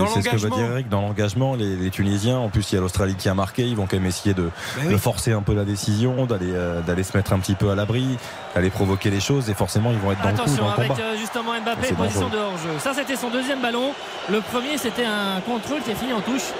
l'engagement. 0.49 0.57
dire 0.57 0.71
Eric. 0.71 0.89
Dans 0.89 1.01
l'engagement, 1.01 1.55
les, 1.55 1.75
les 1.77 1.89
Tunisiens, 1.89 2.37
en 2.37 2.49
plus, 2.49 2.69
il 2.71 2.75
y 2.75 2.77
a 2.77 2.81
l'Australie 2.81 3.15
qui 3.15 3.29
a 3.29 3.33
marqué. 3.33 3.63
Ils 3.63 3.75
vont 3.77 3.85
quand 3.89 3.97
même 3.97 4.05
essayer 4.07 4.33
de, 4.33 4.49
de 4.89 4.96
forcer 4.97 5.31
un 5.33 5.41
peu 5.41 5.53
la 5.53 5.65
décision, 5.65 6.25
d'aller 6.25 6.51
euh, 6.53 6.81
d'aller 6.81 7.03
se 7.03 7.15
mettre 7.15 7.33
un 7.33 7.39
petit 7.39 7.55
peu 7.55 7.69
à 7.69 7.75
l'abri, 7.75 8.17
d'aller 8.55 8.69
provoquer 8.69 9.09
les 9.09 9.19
choses. 9.19 9.49
Et 9.49 9.53
forcément, 9.53 9.91
ils 9.91 9.97
vont 9.97 10.11
être 10.11 10.21
dans 10.21 10.29
le 10.29 10.37
coup, 10.37 10.57
dans 10.57 10.65
le 10.67 10.71
avec 10.73 10.91
combat. 10.91 11.01
euh, 11.03 11.17
justement 11.17 11.51
Mbappé, 11.63 11.93
position 11.93 12.29
de 12.29 12.37
hors-jeu. 12.37 12.69
Ça 12.79 12.93
c'était 12.93 13.15
son 13.15 13.29
deuxième 13.29 13.61
ballon. 13.61 13.91
Le 14.29 14.41
premier 14.41 14.77
c'était 14.77 15.05
un 15.05 15.41
contrôle 15.41 15.81
qui 15.81 15.91
a 15.91 15.95
fini 15.95 16.13
en 16.13 16.21
touche 16.21 16.51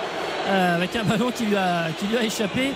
euh, 0.50 0.76
avec 0.76 0.96
un 0.96 1.04
ballon 1.04 1.30
qui 1.32 1.46
lui 1.46 1.56
a, 1.58 1.88
qui 1.98 2.08
lui 2.08 2.18
a 2.18 2.24
échappé. 2.24 2.74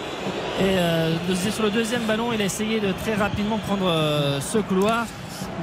Et 0.60 0.64
euh, 0.78 1.16
sur 1.52 1.64
le 1.64 1.70
deuxième 1.70 2.04
ballon, 2.04 2.34
il 2.34 2.42
a 2.42 2.46
essayé 2.46 2.80
de 2.80 2.92
très 2.92 3.16
rapidement 3.16 3.58
prendre 3.58 3.88
euh, 3.88 4.40
ce 4.42 4.58
couloir. 4.58 5.06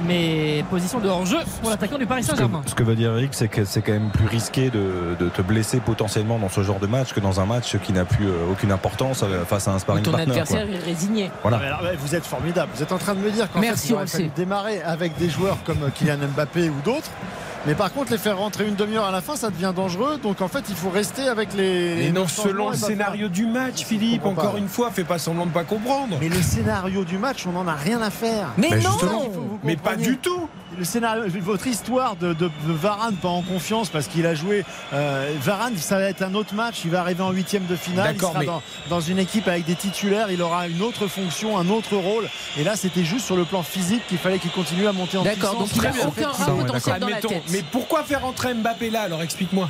Mais 0.05 0.63
position 0.69 0.99
de 0.99 1.09
hors-jeu 1.09 1.37
pour 1.61 1.69
l'attaquant 1.69 1.97
du 1.97 2.05
Paris 2.05 2.23
Saint-Germain. 2.23 2.61
ce 2.65 2.73
que 2.73 2.83
veut 2.83 2.95
dire 2.95 3.11
Eric, 3.17 3.33
c'est 3.33 3.47
que 3.49 3.65
c'est 3.65 3.81
quand 3.81 3.91
même 3.91 4.09
plus 4.11 4.27
risqué 4.27 4.69
de, 4.69 5.15
de 5.19 5.29
te 5.29 5.41
blesser 5.41 5.79
potentiellement 5.79 6.39
dans 6.39 6.47
ce 6.49 6.63
genre 6.63 6.79
de 6.79 6.87
match 6.87 7.13
que 7.13 7.19
dans 7.19 7.39
un 7.41 7.45
match 7.45 7.77
qui 7.83 7.91
n'a 7.91 8.05
plus 8.05 8.27
euh, 8.27 8.51
aucune 8.51 8.71
importance 8.71 9.23
euh, 9.23 9.43
face 9.45 9.67
à 9.67 9.73
un 9.73 9.79
sparring 9.79 10.03
ton 10.03 10.11
partner. 10.11 10.31
adversaire 10.31 10.65
quoi. 10.67 10.75
est 10.75 10.83
résigné. 10.85 11.31
Voilà. 11.41 11.57
Alors, 11.57 11.81
vous 11.99 12.15
êtes 12.15 12.25
formidable. 12.25 12.71
Vous 12.75 12.83
êtes 12.83 12.91
en 12.93 12.97
train 12.97 13.13
de 13.15 13.19
me 13.19 13.29
dire 13.31 13.51
qu'en 13.51 13.59
Merci, 13.59 13.93
fait, 14.05 14.23
il 14.23 14.33
démarrer 14.33 14.81
avec 14.83 15.17
des 15.17 15.29
joueurs 15.29 15.57
comme 15.65 15.89
Kylian 15.95 16.17
Mbappé 16.33 16.69
ou 16.69 16.75
d'autres. 16.85 17.09
Mais 17.65 17.75
par 17.75 17.91
contre, 17.91 18.13
les 18.13 18.17
faire 18.17 18.37
rentrer 18.37 18.65
une 18.65 18.75
demi-heure 18.75 19.03
à 19.03 19.11
la 19.11 19.19
fin, 19.19 19.35
ça 19.35 19.49
devient 19.49 19.73
dangereux. 19.75 20.17
Donc 20.23 20.41
en 20.41 20.47
fait, 20.47 20.63
il 20.69 20.75
faut 20.75 20.89
rester 20.89 21.27
avec 21.27 21.53
les. 21.53 21.93
Mais 21.95 22.01
les 22.03 22.11
non, 22.13 22.25
selon 22.25 22.69
le 22.69 22.77
scénario 22.77 23.23
faire- 23.23 23.29
du 23.29 23.45
match, 23.47 23.83
Philippe, 23.83 24.25
encore 24.25 24.53
pas. 24.53 24.57
une 24.57 24.69
fois, 24.69 24.91
fais 24.91 25.03
pas 25.03 25.19
semblant 25.19 25.45
de 25.45 25.51
pas 25.51 25.65
comprendre. 25.65 26.15
Mais 26.21 26.29
le 26.29 26.41
scénario 26.41 27.03
du 27.03 27.17
match, 27.17 27.45
on 27.45 27.51
n'en 27.51 27.67
a 27.67 27.73
rien 27.75 28.01
à 28.01 28.11
faire. 28.11 28.47
Mais 28.57 28.69
Mais 28.71 28.79
non 28.79 28.91
Mais 29.63 29.75
pas 29.75 29.95
du 29.95 30.17
tout. 30.17 30.47
Le 30.77 30.85
scénario, 30.85 31.23
votre 31.41 31.67
histoire 31.67 32.15
de, 32.15 32.33
de- 32.33 32.45
de 32.67 32.71
Varane 32.73 33.15
pas 33.15 33.27
en 33.27 33.41
confiance 33.41 33.89
parce 33.89 34.07
qu'il 34.07 34.25
a 34.25 34.33
joué. 34.35 34.63
euh, 34.93 35.33
Varane, 35.41 35.75
ça 35.77 35.97
va 35.97 36.03
être 36.05 36.21
un 36.21 36.33
autre 36.35 36.53
match. 36.53 36.81
Il 36.85 36.91
va 36.91 37.01
arriver 37.01 37.21
en 37.23 37.31
huitième 37.31 37.65
de 37.65 37.75
finale. 37.75 38.11
Il 38.11 38.13
D'accord, 38.13 38.29
sera 38.31 38.39
mais- 38.39 38.45
dans, 38.45 38.61
dans 38.89 39.01
une 39.01 39.19
équipe 39.19 39.47
avec 39.47 39.65
des 39.65 39.75
titulaires. 39.75 40.31
Il 40.31 40.41
aura 40.41 40.67
une 40.67 40.81
autre 40.81 41.07
fonction, 41.07 41.57
un 41.57 41.67
autre 41.69 41.95
rôle. 41.97 42.29
Et 42.57 42.63
là, 42.63 42.75
c'était 42.75 43.03
juste 43.03 43.25
sur 43.25 43.35
le 43.35 43.43
plan 43.45 43.63
physique 43.63 44.05
qu'il 44.07 44.17
fallait 44.19 44.39
qu'il 44.39 44.51
continue 44.51 44.87
à 44.87 44.93
monter 44.93 45.17
en 45.17 45.23
D'accord, 45.23 45.57
puissance. 45.65 45.73
donc 45.83 45.93
il 45.95 46.07
aucun 46.07 46.29
rat 46.29 46.45
potentiel 46.51 46.99
dans 46.99 47.07
la 47.07 47.15
Admettons. 47.17 47.29
tête. 47.29 47.43
Mais 47.49 47.63
pourquoi 47.71 48.03
faire 48.03 48.21
rentrer 48.21 48.53
Mbappé 48.53 48.89
là 48.91 49.01
Alors 49.01 49.21
explique-moi. 49.23 49.69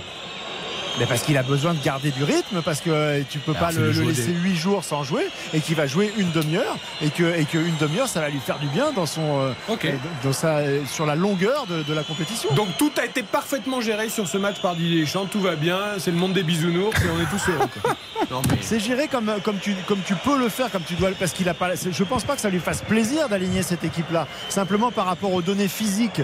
Mais 0.99 1.05
parce 1.05 1.21
qu'il 1.21 1.37
a 1.37 1.43
besoin 1.43 1.73
de 1.73 1.81
garder 1.83 2.11
du 2.11 2.23
rythme, 2.23 2.61
parce 2.61 2.81
que 2.81 2.89
euh, 2.89 3.21
tu 3.29 3.39
peux 3.39 3.51
Alors, 3.55 3.69
pas 3.69 3.71
le, 3.71 3.89
laisser 3.91 4.27
des- 4.33 4.39
8 4.39 4.55
jours 4.55 4.83
sans 4.83 5.03
jouer 5.03 5.27
et 5.53 5.61
qu'il 5.61 5.75
va 5.75 5.87
jouer 5.87 6.11
une 6.17 6.29
demi-heure 6.31 6.77
et 7.01 7.09
que 7.09 7.23
et 7.39 7.45
que 7.45 7.57
une 7.57 7.77
demi-heure 7.77 8.07
ça 8.09 8.19
va 8.19 8.29
lui 8.29 8.39
faire 8.39 8.59
du 8.59 8.67
bien 8.67 8.91
dans 8.91 9.05
son 9.05 9.39
euh, 9.39 9.51
euh, 9.69 9.91
dans 10.23 10.33
sa, 10.33 10.59
sur 10.87 11.05
la 11.05 11.15
longueur 11.15 11.65
de, 11.67 11.83
de 11.83 11.93
la 11.93 12.03
compétition. 12.03 12.53
Donc 12.53 12.67
tout 12.77 12.91
a 13.01 13.05
été 13.05 13.23
parfaitement 13.23 13.79
géré 13.81 14.09
sur 14.09 14.27
ce 14.27 14.37
match 14.37 14.61
par 14.61 14.75
Didier 14.75 15.01
Deschamps. 15.01 15.25
Tout 15.25 15.39
va 15.41 15.55
bien. 15.55 15.79
C'est 15.99 16.11
le 16.11 16.17
monde 16.17 16.33
des 16.33 16.43
bisounours 16.43 16.95
et 17.01 17.07
on 17.09 17.21
est 17.21 17.29
tous 17.29 17.49
heureux. 17.51 17.67
mais- 18.49 18.57
C'est 18.61 18.79
géré 18.79 19.07
comme, 19.07 19.31
comme, 19.43 19.57
tu, 19.59 19.73
comme 19.87 19.99
tu 20.05 20.15
peux 20.15 20.37
le 20.37 20.49
faire, 20.49 20.69
comme 20.71 20.83
tu 20.83 20.95
dois 20.95 21.09
le- 21.09 21.15
parce 21.15 21.31
qu'il 21.31 21.47
a 21.47 21.53
pas. 21.53 21.69
Je 21.75 22.03
pense 22.03 22.23
pas 22.25 22.35
que 22.35 22.41
ça 22.41 22.49
lui 22.49 22.59
fasse 22.59 22.81
plaisir 22.81 23.29
d'aligner 23.29 23.63
cette 23.63 23.83
équipe-là. 23.85 24.27
Simplement 24.49 24.91
par 24.91 25.05
rapport 25.05 25.33
aux 25.33 25.41
données 25.41 25.67
physiques 25.69 26.21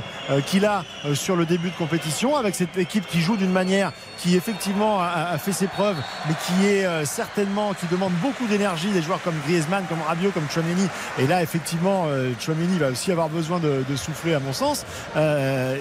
qu'il 0.48 0.66
a 0.66 0.84
sur 1.14 1.36
le 1.38 1.46
début 1.46 1.70
de 1.70 1.76
compétition, 1.76 2.36
avec 2.36 2.56
cette 2.56 2.78
équipe 2.78 3.08
qui 3.08 3.22
joue 3.22 3.38
d'une 3.38 3.52
manière 3.52 3.94
qui 4.18 4.36
effectivement 4.36 5.02
a, 5.02 5.38
fait 5.38 5.52
ses 5.52 5.68
preuves, 5.68 5.98
mais 6.28 6.34
qui 6.46 6.68
est 6.68 6.86
euh, 6.86 7.06
certainement 7.06 7.74
qui 7.74 7.86
demande 7.88 8.14
beaucoup 8.22 8.48
d'énergie 8.48 8.90
des 8.90 9.02
joueurs 9.02 9.22
comme 9.22 9.36
Griezmann, 9.46 9.86
comme 9.88 10.02
Rabiot, 10.02 10.32
comme 10.32 10.50
Chouameni. 10.50 10.88
Et 11.20 11.28
là, 11.28 11.44
effectivement, 11.44 12.06
euh, 12.08 12.32
Chouameni 12.40 12.78
va 12.78 12.90
aussi 12.90 13.12
avoir 13.12 13.30
besoin 13.30 13.60
de, 13.60 13.84
de 13.88 13.96
souffler, 13.96 14.34
à 14.34 14.40
mon 14.40 14.54
sens. 14.54 14.86
Euh, 15.16 15.78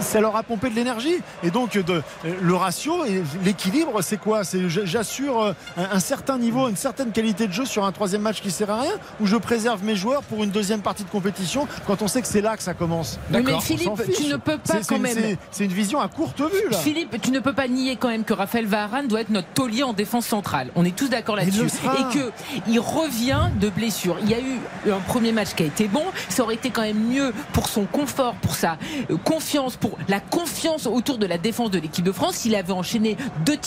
ça 0.00 0.20
leur 0.20 0.36
a 0.36 0.42
pompé 0.42 0.70
de 0.70 0.74
l'énergie 0.74 1.16
et 1.42 1.50
donc 1.50 1.76
de, 1.78 2.02
le 2.40 2.54
ratio 2.54 3.04
et 3.04 3.22
l'équilibre 3.44 4.02
c'est 4.02 4.16
quoi? 4.18 4.44
C'est 4.44 4.68
j'assure 4.68 5.42
euh, 5.42 5.52
un, 5.76 5.96
un 5.96 6.00
certain 6.00 6.38
niveau 6.38 6.68
une 6.68 6.76
certaine 6.76 7.10
qualité 7.12 7.46
de 7.46 7.52
jeu 7.52 7.64
sur 7.64 7.84
un 7.84 7.92
troisième 7.92 8.22
match 8.22 8.40
qui 8.40 8.50
sert 8.50 8.70
à 8.70 8.80
rien? 8.82 8.92
Ou 9.20 9.26
je 9.26 9.36
préserve 9.36 9.82
mes 9.84 9.96
joueurs 9.96 10.22
pour 10.22 10.44
une 10.44 10.50
deuxième 10.50 10.80
partie 10.80 11.04
de 11.04 11.10
compétition 11.10 11.66
quand 11.86 12.02
on 12.02 12.08
sait 12.08 12.20
que 12.22 12.28
c'est 12.28 12.40
là 12.40 12.56
que 12.56 12.62
ça 12.62 12.74
commence? 12.74 13.18
Mais 13.30 13.42
Philippe, 13.60 13.90
tu 14.16 14.24
ne 14.26 14.36
peux 14.36 14.58
pas 14.58 14.80
quand 14.88 14.98
même. 14.98 15.16
c'est- 15.50 15.64
une 15.64 15.72
vision 15.72 16.00
à 16.00 16.08
courte 16.08 16.40
vue 16.40 16.70
là 16.70 16.78
Philippe, 16.78 17.20
tu 17.20 17.30
ne 17.30 17.40
peux 17.40 17.52
pas 17.52 17.68
nier 17.68 17.96
quand 17.96 18.08
même 18.08 18.24
que 18.24 18.32
Raphaël 18.32 18.66
Varane 18.66 19.06
doit 19.08 19.20
être 19.20 19.30
notre 19.30 19.48
taulier 19.48 19.82
en 19.82 19.92
défense 19.92 20.26
centrale. 20.26 20.70
On 20.76 20.84
est 20.84 20.94
tous 20.96 21.08
d'accord 21.08 21.36
là-dessus. 21.36 21.66
Et 21.66 22.14
que 22.18 22.30
il 22.68 22.80
revient 22.80 23.48
de 23.60 23.68
blessure. 23.68 24.16
Il 24.22 24.30
y 24.30 24.34
a 24.34 24.38
eu 24.40 24.58
un 24.90 25.00
premier 25.00 25.32
match 25.32 25.54
qui 25.54 25.62
a 25.64 25.66
été 25.66 25.88
bon. 25.88 26.04
Ça 26.28 26.42
aurait 26.42 26.54
été 26.54 26.70
quand 26.70 26.82
même 26.82 26.98
mieux 27.08 27.32
pour 27.52 27.68
son 27.68 27.84
confort, 27.84 28.34
pour 28.36 28.54
sa 28.54 28.78
euh, 29.10 29.16
confiance 29.24 29.67
confiance 29.68 29.76
pour 29.76 29.98
la 30.08 30.20
confiance 30.20 30.86
autour 30.86 31.18
de 31.18 31.26
la 31.26 31.38
défense 31.38 31.70
de 31.70 31.78
l'équipe 31.78 32.04
de 32.04 32.12
France 32.12 32.36
s'il 32.36 32.54
avait 32.54 32.72
enchaîné 32.72 33.16
deux, 33.44 33.58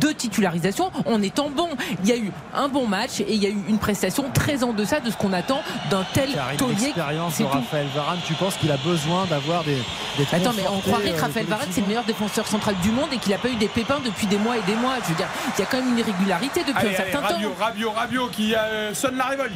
deux 0.00 0.14
titularisations 0.14 0.90
en 1.06 1.22
étant 1.22 1.50
bon. 1.50 1.68
Il 2.02 2.08
y 2.08 2.12
a 2.12 2.16
eu 2.16 2.30
un 2.54 2.68
bon 2.68 2.86
match 2.86 3.20
et 3.20 3.32
il 3.34 3.42
y 3.42 3.46
a 3.46 3.48
eu 3.48 3.56
une 3.68 3.78
prestation 3.78 4.24
très 4.32 4.62
en 4.62 4.72
deçà 4.72 5.00
de 5.00 5.10
ce 5.10 5.16
qu'on 5.16 5.32
attend 5.32 5.60
d'un 5.90 6.04
tel 6.12 6.30
taulier. 6.56 6.74
l'expérience 6.86 7.38
de. 7.38 7.44
Raphaël 7.44 7.86
Varane, 7.94 8.18
tu 8.26 8.34
penses 8.34 8.56
qu'il 8.56 8.70
a 8.70 8.76
besoin 8.76 9.26
d'avoir 9.26 9.64
des, 9.64 9.76
des 10.18 10.26
Attends, 10.32 10.52
mais 10.56 10.64
on 10.72 10.80
croirait 10.80 11.10
que 11.10 11.18
euh, 11.18 11.22
Raphaël 11.22 11.46
Varane, 11.46 11.68
c'est 11.70 11.80
le 11.80 11.86
meilleur 11.86 12.04
défenseur 12.04 12.46
central 12.46 12.74
du 12.82 12.90
monde 12.90 13.08
et 13.12 13.18
qu'il 13.18 13.32
n'a 13.32 13.38
pas 13.38 13.48
eu 13.48 13.56
des 13.56 13.68
pépins 13.68 14.00
depuis 14.04 14.26
des 14.26 14.38
mois 14.38 14.56
et 14.56 14.62
des 14.62 14.76
mois. 14.76 14.94
Je 15.02 15.08
veux 15.10 15.16
dire, 15.16 15.28
il 15.56 15.60
y 15.60 15.64
a 15.64 15.66
quand 15.66 15.78
même 15.78 15.90
une 15.90 15.98
irrégularité 15.98 16.60
depuis 16.60 16.74
Allez, 16.76 16.96
un 16.96 17.00
allez, 17.00 17.12
certain 17.12 17.26
Rabiot, 17.26 17.48
temps. 17.50 17.54
Rabiot, 17.64 17.90
Rabiot 17.90 18.28
qui 18.28 18.54
euh, 18.54 18.94
sonne 18.94 19.16
la 19.16 19.26
révolte. 19.26 19.52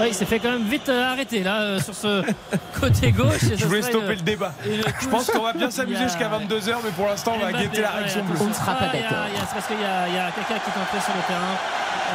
Oui, 0.00 0.08
il 0.08 0.14
s'est 0.14 0.24
fait 0.24 0.38
quand 0.38 0.50
même 0.50 0.64
vite 0.64 0.88
euh, 0.88 1.12
arrêter 1.12 1.42
là 1.42 1.60
euh, 1.62 1.80
sur 1.80 1.94
ce 1.94 2.22
côté 2.80 3.12
gauche. 3.12 3.42
et 3.52 3.56
Je 3.56 3.66
voulais 3.66 3.82
stopper 3.82 4.04
une- 4.12 4.18
le 4.18 4.22
débat. 4.22 4.52
Je 5.00 5.08
pense 5.08 5.30
qu'on 5.30 5.42
va 5.42 5.52
bien 5.52 5.70
s'amuser 5.70 6.04
jusqu'à 6.04 6.28
22h, 6.28 6.76
mais 6.84 6.90
pour 6.90 7.06
l'instant, 7.06 7.34
on 7.36 7.44
va 7.44 7.52
guetter 7.52 7.82
la 7.82 7.88
ouais, 7.90 7.98
réaction 7.98 8.20
attention. 8.24 8.44
bleue. 8.46 8.54
sera 8.54 8.72
pas 8.74 8.84
Ah, 8.86 8.90
il 8.94 9.00
y 9.00 9.04
a- 9.04 9.08
d'accord. 9.10 9.26
parce 9.54 9.66
qu'il 9.66 9.80
y 9.80 9.84
a, 9.84 10.30
quelqu'un 10.30 10.60
qui 10.64 10.70
est 10.70 10.80
entré 10.82 11.00
sur 11.04 11.14
le 11.14 11.22
terrain 11.26 11.56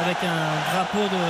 avec 0.04 0.16
un 0.24 0.74
drapeau 0.74 1.08
de, 1.08 1.22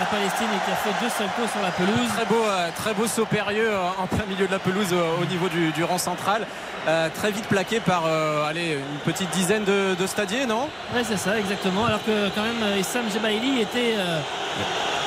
la 0.00 0.06
Palestine 0.06 0.46
et 0.48 0.64
qui 0.64 0.70
a 0.72 0.76
fait 0.76 1.04
deux 1.04 1.10
saltos 1.10 1.52
sur 1.52 1.60
la 1.60 1.70
pelouse. 1.70 2.08
Très 2.16 2.24
beau, 2.24 2.42
euh, 2.46 2.68
très 2.74 2.94
beau 2.94 3.06
saut 3.06 3.26
périlleux 3.26 3.72
en 3.98 4.06
plein 4.06 4.24
milieu 4.26 4.46
de 4.46 4.52
la 4.52 4.58
pelouse 4.58 4.88
au 5.20 5.24
niveau 5.26 5.48
du, 5.50 5.70
du 5.72 5.84
rang 5.84 5.98
central. 5.98 6.46
Euh, 6.88 7.08
très 7.14 7.30
vite 7.30 7.46
plaqué 7.46 7.78
par 7.78 8.02
euh, 8.06 8.44
allez, 8.44 8.72
une 8.72 9.12
petite 9.12 9.30
dizaine 9.30 9.62
de, 9.64 9.94
de 9.94 10.06
stadiers, 10.06 10.46
non? 10.46 10.68
Ouais, 10.94 11.02
c'est 11.04 11.16
ça, 11.16 11.38
exactement. 11.38 11.86
Alors 11.86 12.04
que 12.04 12.28
quand 12.34 12.42
même, 12.42 12.60
euh, 12.64 12.76
Issam 12.78 13.04
Jebaili 13.12 13.60
était, 13.60 13.94
euh, 13.96 14.18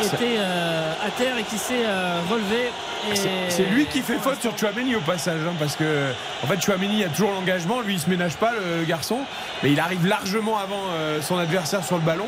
était 0.02 0.38
euh, 0.40 0.94
à 1.06 1.10
terre 1.12 1.38
et 1.38 1.44
qui 1.44 1.58
s'est 1.58 1.84
euh, 1.86 2.20
relevé. 2.32 2.72
Et- 3.12 3.50
C'est- 3.52 3.64
lui 3.66 3.86
qui 3.88 4.02
fait 4.02 4.18
faute 4.18 4.40
sur 4.42 4.58
Chouameni 4.58 4.96
au 4.96 5.02
passage, 5.02 5.42
hein, 5.46 5.54
parce 5.60 5.76
que 5.76 6.12
en 6.44 6.48
fait 6.48 6.62
Chouameni 6.62 7.04
a 7.04 7.10
toujours 7.10 7.32
l'engagement, 7.32 7.82
lui 7.82 7.96
il 7.96 8.00
se 8.00 8.10
ménage 8.10 8.36
pas 8.38 8.52
le, 8.54 8.80
le 8.80 8.86
garçon, 8.86 9.20
mais 9.62 9.72
il 9.74 9.80
arrive 9.80 10.08
largement 10.08 10.58
avant 10.58 10.82
euh, 10.96 11.22
son 11.22 11.38
adversaire 11.38 11.84
sur 11.84 11.98
le 11.98 12.02
ballon 12.04 12.26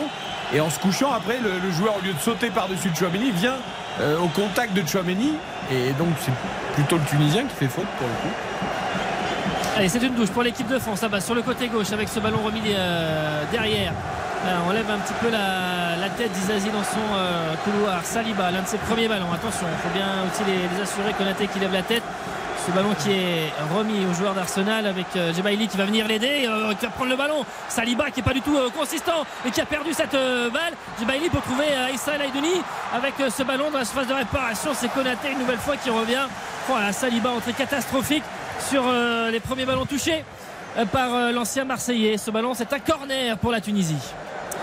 et 0.54 0.60
en 0.60 0.70
se 0.70 0.78
couchant 0.78 1.12
après 1.14 1.40
le, 1.42 1.52
le 1.66 1.72
joueur 1.72 1.96
au 1.98 2.02
lieu 2.06 2.14
de 2.14 2.20
sauter 2.20 2.50
par-dessus 2.52 2.90
Chouameni 2.96 3.32
vient 3.32 3.56
euh, 4.02 4.20
au 4.20 4.28
contact 4.28 4.74
de 4.74 4.86
Chouameni 4.88 5.34
et 5.72 5.92
donc 5.94 6.10
c'est 6.20 6.32
plutôt 6.76 6.98
le 6.98 7.06
Tunisien 7.10 7.46
qui 7.46 7.56
fait 7.56 7.68
faute 7.72 7.88
pour 7.98 8.08
le 8.08 8.14
coup. 8.30 8.36
Allez, 9.78 9.90
c'est 9.90 10.02
une 10.02 10.16
douche 10.16 10.32
pour 10.32 10.42
l'équipe 10.42 10.68
de 10.68 10.80
France. 10.80 11.04
là-bas 11.04 11.22
sur 11.22 11.36
le 11.36 11.44
côté 11.44 11.68
gauche 11.68 11.92
avec 11.92 12.10
ce 12.10 12.20
ballon 12.20 12.40
remis 12.44 12.62
euh, 12.70 13.44
derrière. 13.52 13.94
Là, 14.44 14.54
on 14.68 14.72
lève 14.72 14.90
un 14.90 14.98
petit 14.98 15.14
peu 15.22 15.30
la, 15.30 16.10
tête 16.18 16.32
d'Izazi 16.32 16.70
dans 16.72 16.84
son 16.84 16.98
euh, 17.16 17.54
couloir. 17.64 18.04
Saliba, 18.04 18.50
l'un 18.50 18.64
de 18.64 18.68
ses 18.68 18.80
premiers 18.80 19.08
ballons. 19.08 19.32
Attention, 19.32 19.68
il 19.72 19.78
faut 19.88 19.96
bien 19.96 20.08
aussi 20.26 20.42
les, 20.50 20.82
assurer. 20.82 21.14
Konaté 21.14 21.46
qui 21.46 21.60
lève 21.60 21.74
la 21.74 21.84
tête. 21.84 22.02
Ce 22.68 22.72
ballon 22.74 22.94
qui 23.00 23.12
est 23.12 23.54
remis 23.74 24.06
au 24.06 24.14
joueur 24.14 24.34
d'Arsenal 24.34 24.88
avec 24.88 25.06
euh, 25.16 25.32
qui 25.32 25.78
va 25.78 25.86
venir 25.86 26.06
l'aider, 26.06 26.48
euh, 26.50 26.74
qui 26.74 26.86
va 26.86 26.92
prendre 26.92 27.12
le 27.12 27.16
ballon. 27.16 27.46
Saliba 27.70 28.12
qui 28.12 28.20
est 28.20 28.24
pas 28.24 28.34
du 28.34 28.42
tout 28.42 28.58
euh, 28.58 28.70
consistant 28.78 29.26
et 29.46 29.52
qui 29.52 29.62
a 29.62 29.66
perdu 29.66 29.94
cette 29.94 30.16
euh, 30.16 30.50
balle. 30.50 30.74
Jebaili 31.00 31.30
pour 31.30 31.42
trouver 31.44 31.66
euh, 31.70 32.14
El 32.14 32.22
Aïdouni 32.22 32.62
avec 32.94 33.14
euh, 33.22 33.30
ce 33.30 33.44
ballon 33.44 33.72
dans 33.72 33.78
la 33.78 33.86
surface 33.86 34.08
de 34.08 34.14
réparation. 34.14 34.72
C'est 34.74 34.90
Konaté 34.90 35.32
une 35.32 35.40
nouvelle 35.40 35.60
fois 35.60 35.78
qui 35.78 35.90
revient. 35.90 36.26
Voilà, 36.68 36.92
Saliba 36.92 37.30
entrée 37.30 37.54
catastrophique 37.54 38.24
sur 38.60 38.84
euh, 38.86 39.32
les 39.32 39.40
premiers 39.40 39.66
ballons 39.66 39.86
touchés 39.86 40.24
euh, 40.78 40.86
par 40.86 41.14
euh, 41.14 41.32
l'ancien 41.32 41.66
Marseillais. 41.66 42.18
Ce 42.18 42.32
ballon, 42.32 42.54
c'est 42.54 42.72
un 42.74 42.80
corner 42.80 43.38
pour 43.38 43.52
la 43.52 43.62
Tunisie. 43.62 43.96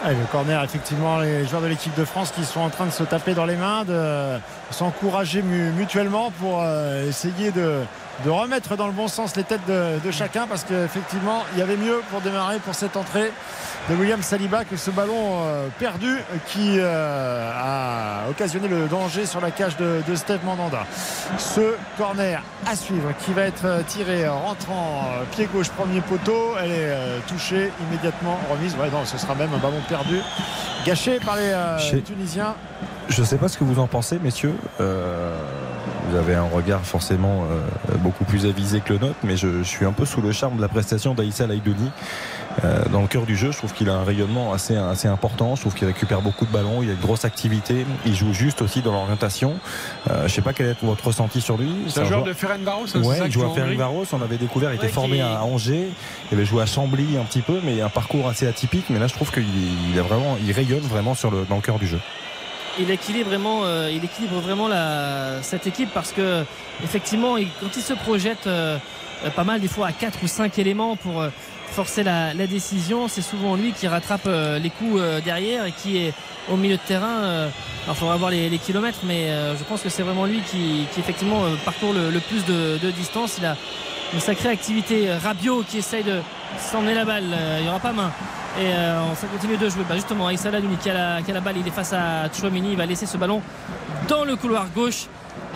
Ouais, 0.04 0.12
le 0.12 0.26
corner, 0.30 0.62
effectivement, 0.62 1.18
les 1.18 1.46
joueurs 1.46 1.62
de 1.62 1.68
l'équipe 1.68 1.94
de 1.96 2.04
France 2.04 2.32
qui 2.34 2.44
sont 2.44 2.60
en 2.60 2.70
train 2.70 2.86
de 2.86 2.90
se 2.90 3.04
taper 3.04 3.34
dans 3.34 3.46
les 3.46 3.56
mains, 3.56 3.84
de 3.84 4.38
s'encourager 4.70 5.42
mu- 5.42 5.70
mutuellement 5.72 6.30
pour 6.40 6.60
euh, 6.62 7.08
essayer 7.08 7.50
de, 7.50 7.80
de 8.24 8.30
remettre 8.30 8.76
dans 8.76 8.86
le 8.86 8.92
bon 8.92 9.08
sens 9.08 9.36
les 9.36 9.44
têtes 9.44 9.66
de, 9.68 9.98
de 10.04 10.10
chacun 10.10 10.46
parce 10.46 10.64
qu'effectivement, 10.64 11.42
il 11.52 11.58
y 11.58 11.62
avait 11.62 11.76
mieux 11.76 12.00
pour 12.10 12.20
démarrer 12.20 12.58
pour 12.58 12.74
cette 12.74 12.96
entrée 12.96 13.32
de 13.90 13.94
William 13.96 14.22
Saliba 14.22 14.64
que 14.64 14.76
ce 14.78 14.90
ballon 14.90 15.42
euh, 15.44 15.66
perdu 15.78 16.16
qui 16.46 16.78
euh, 16.78 17.50
a 17.54 18.30
occasionné 18.30 18.66
le 18.66 18.86
danger 18.86 19.26
sur 19.26 19.40
la 19.42 19.50
cage 19.50 19.76
de, 19.76 20.02
de 20.08 20.14
Steve 20.14 20.42
Mandanda. 20.44 20.86
Ce 21.36 21.74
corner 21.98 22.42
à 22.66 22.74
suivre 22.76 23.10
qui 23.24 23.32
va 23.34 23.42
être 23.42 23.84
tiré 23.86 24.26
en 24.26 24.38
rentrant 24.40 25.04
pied 25.32 25.46
gauche 25.52 25.68
premier 25.68 26.00
poteau. 26.00 26.54
Elle 26.62 26.72
est 26.72 26.96
touchée 27.28 27.70
immédiatement 27.88 28.38
remise. 28.50 28.74
Ouais, 28.76 28.88
non, 28.90 29.04
ce 29.04 29.18
sera 29.18 29.34
même 29.34 29.50
un 29.54 29.58
ballon 29.58 29.82
perdu 29.86 30.18
gâché 30.86 31.20
par 31.20 31.36
les 31.36 32.02
Tunisiens. 32.02 32.54
Je 33.08 33.20
ne 33.20 33.26
sais 33.26 33.36
pas 33.36 33.48
ce 33.48 33.58
que 33.58 33.64
vous 33.64 33.78
en 33.80 33.86
pensez, 33.86 34.18
messieurs. 34.18 34.54
Euh, 34.80 35.36
vous 36.08 36.16
avez 36.16 36.34
un 36.34 36.42
regard 36.48 36.80
forcément 36.84 37.44
euh, 37.50 37.96
beaucoup 37.98 38.24
plus 38.24 38.46
avisé 38.46 38.80
que 38.80 38.92
le 38.94 38.98
nôtre, 38.98 39.16
mais 39.22 39.36
je, 39.36 39.58
je 39.58 39.62
suis 39.68 39.84
un 39.84 39.92
peu 39.92 40.04
sous 40.06 40.20
le 40.22 40.32
charme 40.32 40.56
de 40.56 40.62
la 40.62 40.68
prestation 40.68 41.14
d'Aïssa 41.14 41.46
Laïdouni. 41.46 41.90
Euh, 42.64 42.84
dans 42.92 43.02
le 43.02 43.06
cœur 43.08 43.24
du 43.26 43.36
jeu, 43.36 43.50
je 43.52 43.58
trouve 43.58 43.72
qu'il 43.72 43.88
a 43.90 43.94
un 43.94 44.04
rayonnement 44.04 44.52
assez, 44.52 44.76
assez 44.76 45.06
important. 45.08 45.54
Je 45.54 45.60
trouve 45.62 45.74
qu'il 45.74 45.86
récupère 45.86 46.22
beaucoup 46.22 46.46
de 46.46 46.50
ballons, 46.52 46.82
il 46.82 46.88
a 46.88 46.92
une 46.92 46.98
grosse 47.00 47.24
activité. 47.24 47.84
Il 48.06 48.14
joue 48.14 48.32
juste 48.32 48.62
aussi 48.62 48.80
dans 48.80 48.92
l'orientation. 48.92 49.54
Euh, 50.10 50.20
je 50.20 50.22
ne 50.24 50.28
sais 50.28 50.42
pas 50.42 50.52
quel 50.52 50.68
est 50.68 50.82
votre 50.82 51.04
ressenti 51.06 51.40
sur 51.40 51.58
lui. 51.58 51.70
C'est 51.88 52.00
un 52.00 52.04
joueur 52.04 52.24
de 52.24 52.32
Ferencvaros, 52.32 52.86
c'est 52.86 52.98
Ouais, 52.98 53.18
ça 53.18 53.26
il 53.26 53.32
joue 53.32 53.44
à 53.44 53.54
Ferencvaros. 53.54 54.04
On 54.12 54.22
avait 54.22 54.38
découvert, 54.38 54.72
il 54.72 54.76
était 54.76 54.86
Ouais, 54.86 54.92
formé 54.92 55.16
qui- 55.16 55.22
à 55.22 55.42
Angers. 55.44 55.88
Il 56.30 56.34
avait 56.36 56.46
joué 56.46 56.62
à 56.62 56.66
Chambly 56.66 57.18
un 57.18 57.24
petit 57.24 57.42
peu, 57.42 57.60
mais 57.62 57.80
un 57.82 57.88
parcours 57.90 58.28
assez 58.28 58.46
atypique. 58.46 58.86
Mais 58.88 58.98
là, 58.98 59.08
je 59.08 59.14
trouve 59.14 59.30
qu'il 59.30 59.44
il 59.92 59.98
a 59.98 60.02
vraiment, 60.02 60.36
il 60.44 60.52
rayonne 60.52 60.80
vraiment 60.80 61.14
sur 61.14 61.30
le, 61.30 61.44
dans 61.48 61.56
le 61.56 61.62
cœur 61.62 61.78
du 61.78 61.86
jeu. 61.86 61.98
Il 62.78 62.90
équilibre 62.90 63.28
vraiment, 63.28 63.64
euh, 63.64 63.90
il 63.92 64.04
équilibre 64.04 64.40
vraiment 64.40 64.68
cette 65.42 65.66
équipe 65.66 65.90
parce 65.92 66.12
que 66.12 66.44
effectivement, 66.82 67.36
quand 67.60 67.76
il 67.76 67.82
se 67.82 67.94
projette 67.94 68.46
euh, 68.46 68.78
pas 69.36 69.44
mal 69.44 69.60
des 69.60 69.68
fois 69.68 69.88
à 69.88 69.92
4 69.92 70.18
ou 70.22 70.26
5 70.26 70.58
éléments 70.58 70.96
pour 70.96 71.20
euh, 71.20 71.30
forcer 71.66 72.02
la, 72.02 72.34
décision, 72.46 73.08
c'est 73.08 73.22
souvent 73.22 73.56
lui 73.56 73.72
qui 73.72 73.88
rattrape 73.88 74.28
les 74.62 74.70
coups 74.70 75.00
derrière 75.24 75.66
et 75.66 75.72
qui 75.72 75.98
est 75.98 76.12
au 76.48 76.56
milieu 76.56 76.76
de 76.76 76.82
terrain. 76.86 77.48
il 77.88 77.94
faudra 77.94 78.16
voir 78.16 78.30
les, 78.30 78.58
kilomètres, 78.58 79.00
mais 79.02 79.28
je 79.58 79.64
pense 79.64 79.82
que 79.82 79.88
c'est 79.88 80.04
vraiment 80.04 80.24
lui 80.24 80.40
qui, 80.42 80.86
effectivement 80.96 81.42
parcourt 81.64 81.92
le, 81.92 82.20
plus 82.20 82.44
de, 82.44 82.78
de 82.78 82.90
distance. 82.92 83.38
Il 83.38 83.56
une 84.12 84.20
sacrée 84.20 84.50
activité. 84.50 85.08
Euh, 85.08 85.18
Rabiot 85.22 85.62
qui 85.62 85.78
essaye 85.78 86.04
de 86.04 86.20
s'emmener 86.58 86.94
la 86.94 87.04
balle, 87.04 87.24
euh, 87.32 87.56
il 87.58 87.64
n'y 87.64 87.68
aura 87.68 87.80
pas 87.80 87.92
main. 87.92 88.10
Et 88.60 88.66
euh, 88.66 89.14
ça 89.14 89.26
continue 89.26 89.56
de 89.56 89.68
jouer. 89.68 89.82
Bah, 89.88 89.96
justement, 89.96 90.28
Aïssa 90.28 90.50
Ladouni 90.50 90.76
qui 90.76 90.82
qui 90.84 90.90
a 90.90 91.20
la 91.34 91.40
balle, 91.40 91.56
il 91.58 91.66
est 91.66 91.72
face 91.72 91.92
à 91.92 92.30
Chouamini. 92.32 92.72
Il 92.72 92.76
va 92.76 92.86
laisser 92.86 93.06
ce 93.06 93.16
ballon 93.16 93.42
dans 94.08 94.24
le 94.24 94.36
couloir 94.36 94.66
gauche 94.74 95.06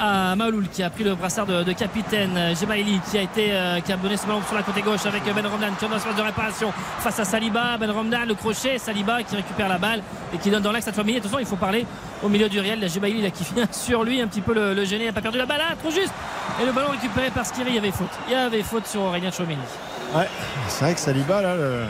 à 0.01 0.37
Maouloul 0.37 0.69
qui 0.69 0.83
a 0.83 0.91
pris 0.91 1.03
le 1.05 1.15
brassard 1.15 1.47
de, 1.47 1.63
de 1.65 1.73
capitaine. 1.73 2.55
Gemaili 2.59 3.01
qui 3.11 3.19
a 3.19 3.23
été 3.23 3.49
euh, 3.53 3.81
qui 3.81 3.93
a 3.93 3.97
donné 3.97 4.17
ce 4.17 4.27
ballon 4.27 4.41
sur 4.47 4.55
la 4.55 4.63
côté 4.63 4.81
gauche 4.83 5.05
avec 5.07 5.25
Ben 5.25 5.47
Romdan 5.47 5.73
qui 5.79 5.85
est 5.85 5.89
dans 5.89 5.95
l'espace 5.95 6.15
de 6.17 6.23
réparation 6.23 6.73
face 7.01 7.19
à 7.19 7.25
Saliba. 7.25 7.77
Ben 7.79 7.91
Romdan 7.91 8.25
le 8.27 8.35
crochet, 8.35 8.79
Saliba 8.79 9.23
qui 9.23 9.35
récupère 9.37 9.69
la 9.69 9.79
balle 9.79 10.03
et 10.35 10.39
qui 10.39 10.51
donne 10.51 10.63
dans 10.63 10.73
l'axe 10.73 10.87
à 10.89 10.93
Chouamini. 10.93 11.19
Attention, 11.19 11.39
il 11.41 11.47
faut 11.47 11.57
parler 11.57 11.85
au 12.23 12.29
milieu 12.29 12.49
du 12.49 12.61
réel. 12.61 12.89
Gemaili 12.89 13.23
là 13.23 13.31
qui 13.31 13.45
vient 13.55 13.67
sur 13.73 14.05
lui 14.05 14.21
un 14.21 14.27
petit 14.29 14.41
peu 14.41 14.55
le, 14.55 14.75
le 14.75 14.85
gêner. 14.85 15.05
Il 15.05 15.07
n'a 15.09 15.13
pas 15.13 15.21
perdu 15.23 15.39
la 15.39 15.47
balle, 15.47 15.63
ah, 15.69 15.75
trop 15.81 15.91
juste. 15.91 16.13
Et 16.63 16.67
le 16.67 16.73
ballon 16.73 16.91
récupéré 16.91 17.31
par 17.31 17.45
Skiri. 17.47 17.71
Il 17.71 17.75
y 17.75 17.79
avait 17.79 17.91
faute. 17.91 18.09
Il 18.29 18.33
y 18.33 18.37
avait 18.37 18.63
faute 18.63 18.87
sur 18.87 19.03
Aurélien 19.03 19.31
Chouamini. 19.31 19.61
Ouais, 20.15 20.27
c'est 20.69 20.85
vrai 20.87 20.95
que 20.95 21.01
Saliba, 21.01 21.43
là, 21.43 21.55
le 21.55 21.83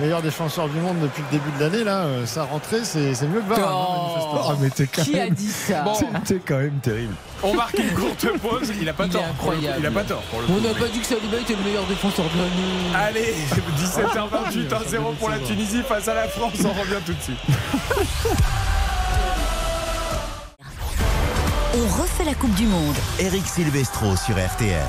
meilleur 0.00 0.22
défenseur 0.22 0.68
du 0.68 0.78
monde 0.78 1.00
depuis 1.00 1.22
le 1.28 1.38
début 1.38 1.50
de 1.58 1.60
l'année, 1.64 1.82
là, 1.82 2.02
euh, 2.04 2.24
sa 2.24 2.44
rentrée, 2.44 2.84
c'est 2.84 3.00
mieux 3.26 3.40
que 3.40 3.48
Varane. 3.52 3.64
hein, 3.64 4.14
manifestement. 4.14 4.58
Mais 4.60 4.70
t'es 4.70 4.86
quand 4.86 5.02
Qui 5.02 5.18
a 5.18 5.24
même- 5.24 5.34
dit 5.34 5.48
ça 5.50 5.82
Bon, 5.84 5.92
T'es 6.24 6.40
quand 6.46 6.58
même 6.58 6.78
terrible. 6.80 7.14
On 7.44 7.54
marque 7.54 7.78
une 7.78 7.92
courte 7.92 8.26
pause. 8.38 8.72
Il 8.80 8.88
a 8.88 8.92
pas 8.92 9.04
Il 9.04 9.10
est 9.10 9.12
tort. 9.12 9.24
incroyable. 9.24 9.76
Il 9.80 9.86
a 9.86 9.90
pas 9.90 10.04
tort. 10.04 10.22
pour 10.30 10.40
le 10.40 10.46
On 10.50 10.60
n'a 10.60 10.74
pas 10.74 10.88
dit 10.88 10.98
que 11.00 11.06
Saliba 11.06 11.36
était 11.38 11.54
le 11.54 11.62
meilleur 11.62 11.84
défenseur 11.86 12.24
de 12.26 12.38
l'année. 12.38 12.94
Allez, 12.94 13.34
17h28, 13.78 14.68
1-0 14.68 15.14
pour 15.18 15.30
la 15.30 15.38
Tunisie 15.38 15.82
face 15.86 16.08
à 16.08 16.14
la 16.14 16.28
France. 16.28 16.54
On 16.64 16.72
revient 16.80 17.00
tout 17.04 17.12
de 17.12 17.20
suite. 17.22 17.38
On 21.76 22.02
refait 22.02 22.24
la 22.24 22.34
Coupe 22.34 22.54
du 22.54 22.66
Monde. 22.66 22.94
Eric 23.18 23.44
Silvestro 23.46 24.14
sur 24.16 24.36
RTL. 24.36 24.80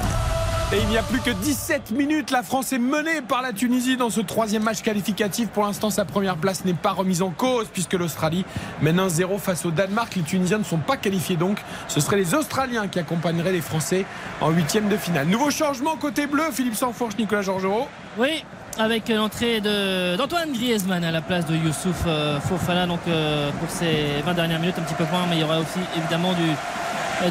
Et 0.74 0.80
il 0.82 0.88
n'y 0.88 0.98
a 0.98 1.04
plus 1.04 1.20
que 1.20 1.30
17 1.30 1.92
minutes. 1.92 2.32
La 2.32 2.42
France 2.42 2.74
est 2.74 2.80
menée 2.80 3.22
par 3.22 3.44
la 3.44 3.54
Tunisie 3.54 3.98
dans 3.98 4.10
ce 4.10 4.20
troisième 4.20 4.64
match 4.64 4.82
qualificatif. 4.82 5.50
Pour 5.50 5.64
l'instant, 5.64 5.92
sa 5.92 6.06
première 6.06 6.38
place 6.38 6.66
n'est 6.66 6.74
pas 6.74 6.92
remise 6.92 7.22
en 7.22 7.30
cause 7.30 7.68
puisque 7.72 7.94
l'Australie 7.94 8.46
mène 8.82 8.98
1-0 8.98 9.38
face 9.38 9.64
au 9.66 9.72
Danemark. 9.72 10.16
Les 10.16 10.24
Tunisiens 10.24 10.58
ne 10.58 10.64
sont 10.64 10.80
pas 10.80 10.98
qualifiés 10.98 11.36
donc. 11.36 11.60
Ce 11.88 12.00
seraient 12.00 12.18
les 12.18 12.34
Australiens 12.34 12.88
qui 12.88 12.98
accompagneraient 12.98 13.52
les 13.52 13.62
Français 13.62 14.06
en 14.42 14.50
huitième 14.50 14.90
de 14.90 14.98
finale. 14.98 15.28
Nouveau 15.28 15.52
changement 15.52 15.98
côté 15.98 16.26
bleu. 16.26 16.46
Philippe 16.52 16.76
Sanfourche, 16.76 17.16
Nicolas 17.20 17.44
Georgerot. 17.44 17.88
Oui, 18.18 18.44
avec 18.80 19.08
l'entrée 19.10 19.62
d'Antoine 19.62 20.52
Griezmann 20.52 21.04
à 21.04 21.12
la 21.12 21.22
place 21.22 21.46
de 21.46 21.56
Youssouf 21.56 22.04
euh, 22.08 22.40
Fofana 22.40 22.88
donc 22.88 23.02
euh, 23.08 23.52
pour 23.60 23.70
ces 23.70 24.22
20 24.26 24.34
dernières 24.34 24.60
minutes 24.60 24.76
un 24.80 24.82
petit 24.82 24.96
peu 24.96 25.06
moins 25.12 25.26
mais 25.30 25.38
il 25.38 25.42
y 25.42 25.44
aura 25.44 25.60
aussi 25.60 25.80
évidemment 25.96 26.34
du 26.34 26.44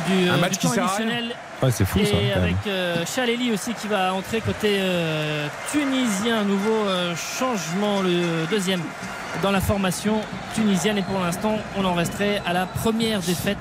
du, 0.08 0.28
Un 0.28 0.34
euh, 0.34 0.38
match 0.38 0.52
du 0.52 0.58
qui 0.58 0.68
sert 0.68 0.84
Ouais, 1.62 1.70
c'est 1.70 1.84
fou 1.84 1.98
et 2.00 2.04
ça. 2.06 2.16
avec 2.36 2.56
euh, 2.66 3.04
Chaleli 3.06 3.52
aussi 3.52 3.72
qui 3.74 3.86
va 3.86 4.12
entrer 4.12 4.40
côté 4.40 4.76
euh, 4.80 5.46
tunisien 5.72 6.42
nouveau 6.42 6.70
euh, 6.88 7.14
changement 7.16 8.02
le 8.02 8.46
deuxième 8.50 8.82
dans 9.42 9.50
la 9.50 9.60
formation 9.60 10.20
tunisienne 10.54 10.98
et 10.98 11.02
pour 11.02 11.18
l'instant 11.20 11.56
on 11.78 11.84
en 11.84 11.94
resterait 11.94 12.42
à 12.44 12.52
la 12.52 12.66
première 12.66 13.20
défaite 13.20 13.58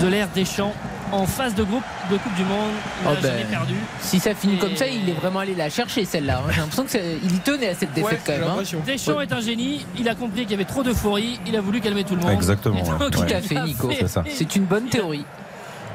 de 0.00 0.06
l'ère 0.06 0.28
Deschamps 0.34 0.72
en 1.12 1.24
phase 1.26 1.54
de 1.54 1.62
groupe 1.62 1.84
de 2.10 2.16
Coupe 2.16 2.34
du 2.34 2.42
Monde. 2.44 2.70
Il 3.02 3.08
Oh 3.08 3.10
ben, 3.22 3.28
jamais 3.30 3.44
perdu. 3.44 3.74
Si 4.00 4.18
ça 4.18 4.34
finit 4.34 4.54
Et- 4.56 4.58
comme 4.58 4.74
ça, 4.74 4.88
il 4.88 5.08
est 5.08 5.12
vraiment 5.12 5.38
allé 5.38 5.54
la 5.54 5.70
chercher 5.70 6.04
celle-là. 6.04 6.38
hein. 6.44 6.50
J'ai 6.50 6.60
l'impression 6.60 6.84
qu'il 6.84 7.32
y 7.32 7.38
tenait 7.40 7.68
à 7.68 7.74
cette 7.74 7.92
défaite 7.92 8.22
Ouais, 8.26 8.34
quand 8.40 8.56
même. 8.56 8.58
hein. 8.58 8.78
Deschamps 8.84 9.20
est 9.20 9.32
un 9.32 9.40
génie. 9.40 9.86
Il 9.98 10.08
a 10.08 10.16
compris 10.16 10.42
qu'il 10.42 10.50
y 10.50 10.54
avait 10.54 10.64
trop 10.64 10.82
d'euphorie. 10.82 11.38
Il 11.46 11.54
a 11.56 11.60
voulu 11.60 11.80
calmer 11.80 12.02
tout 12.02 12.16
le 12.16 12.22
monde. 12.22 12.32
Exactement, 12.32 12.82
ouais. 12.82 13.10
Tout 13.12 13.22
à 13.22 13.40
fait, 13.40 13.54
Nico. 13.62 13.88
fait- 13.90 13.96
C'est 14.00 14.08
ça. 14.08 14.24
C'est 14.28 14.56
une 14.56 14.64
bonne 14.64 14.86
théorie. 14.86 15.24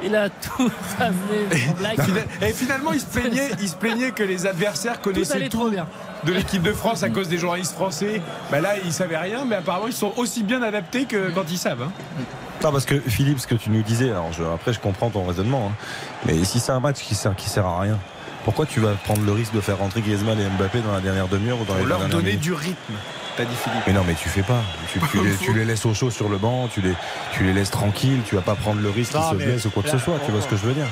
Il 0.03 0.15
a 0.15 0.29
tout 0.29 0.71
amené. 0.99 2.23
Et 2.41 2.53
finalement, 2.53 2.91
il 2.93 2.99
se 2.99 3.05
plaignait, 3.05 3.49
il 3.61 3.69
se 3.69 3.75
plaignait 3.75 4.11
que 4.11 4.23
les 4.23 4.45
adversaires 4.45 4.99
connaissaient 5.01 5.47
tout, 5.49 5.57
trop 5.59 5.69
bien. 5.69 5.87
de 6.25 6.33
l'équipe 6.33 6.61
de 6.63 6.73
France 6.73 7.03
à 7.03 7.09
cause 7.09 7.27
des 7.27 7.37
journalistes 7.37 7.73
français. 7.73 8.21
Bah 8.51 8.61
là, 8.61 8.71
ils 8.83 8.93
savaient 8.93 9.17
rien, 9.17 9.45
mais 9.45 9.55
apparemment, 9.57 9.87
ils 9.87 9.93
sont 9.93 10.13
aussi 10.17 10.43
bien 10.43 10.61
adaptés 10.63 11.05
que 11.05 11.29
quand 11.31 11.49
ils 11.51 11.57
savent. 11.57 11.83
hein. 11.83 11.91
Non, 12.63 12.71
parce 12.71 12.85
que 12.85 12.99
Philippe, 12.99 13.39
ce 13.39 13.47
que 13.47 13.55
tu 13.55 13.69
nous 13.71 13.81
disais, 13.81 14.09
alors 14.11 14.31
je- 14.33 14.43
après 14.43 14.71
je 14.73 14.79
comprends 14.79 15.09
ton 15.09 15.25
raisonnement, 15.25 15.71
hein, 15.71 15.85
mais 16.27 16.43
si 16.43 16.59
c'est 16.59 16.71
un 16.71 16.79
match 16.79 16.97
qui 16.99 17.15
sert, 17.15 17.35
qui 17.35 17.49
sert 17.49 17.65
à 17.65 17.79
rien, 17.81 17.97
pourquoi 18.45 18.67
tu 18.67 18.79
vas 18.79 18.91
prendre 19.03 19.23
le 19.25 19.31
risque 19.31 19.53
de 19.53 19.61
faire 19.61 19.79
rentrer 19.79 20.01
Griezmann 20.01 20.39
et 20.39 20.45
Mbappé 20.59 20.81
dans 20.81 20.91
la 20.93 20.99
dernière 20.99 21.27
demi-heure 21.27 21.59
ou 21.59 21.65
dans 21.65 21.73
les 21.73 21.79
Pour 21.79 21.87
leur 21.89 22.07
donner 22.07 22.23
minutes 22.23 22.39
du 22.39 22.53
rythme, 22.53 22.93
t'as 23.41 23.49
dit 23.49 23.55
Philippe. 23.55 23.83
Mais 23.87 23.93
non, 23.93 24.03
mais 24.05 24.13
tu 24.13 24.29
fais 24.29 24.43
pas. 24.43 24.61
Tu, 24.91 24.99
tu 25.11 25.23
les, 25.23 25.35
tu 25.35 25.53
les 25.53 25.65
laisses 25.65 25.85
au 25.85 25.93
chaud 25.93 26.11
sur 26.11 26.29
le 26.29 26.37
banc, 26.37 26.67
tu 26.67 26.81
les, 26.81 26.93
tu 27.33 27.43
les 27.43 27.53
laisses 27.53 27.71
tranquilles, 27.71 28.21
tu 28.25 28.35
vas 28.35 28.41
pas 28.41 28.55
prendre 28.55 28.81
le 28.81 28.89
risque 28.89 29.13
qu'ils 29.13 29.21
se 29.21 29.35
blessent 29.35 29.65
ou 29.65 29.69
quoi 29.69 29.83
que 29.83 29.89
ce 29.89 29.97
soit. 29.97 30.19
Tu 30.25 30.31
vois 30.31 30.41
ce 30.41 30.47
que 30.47 30.55
je 30.55 30.65
veux 30.65 30.73
dire 30.73 30.87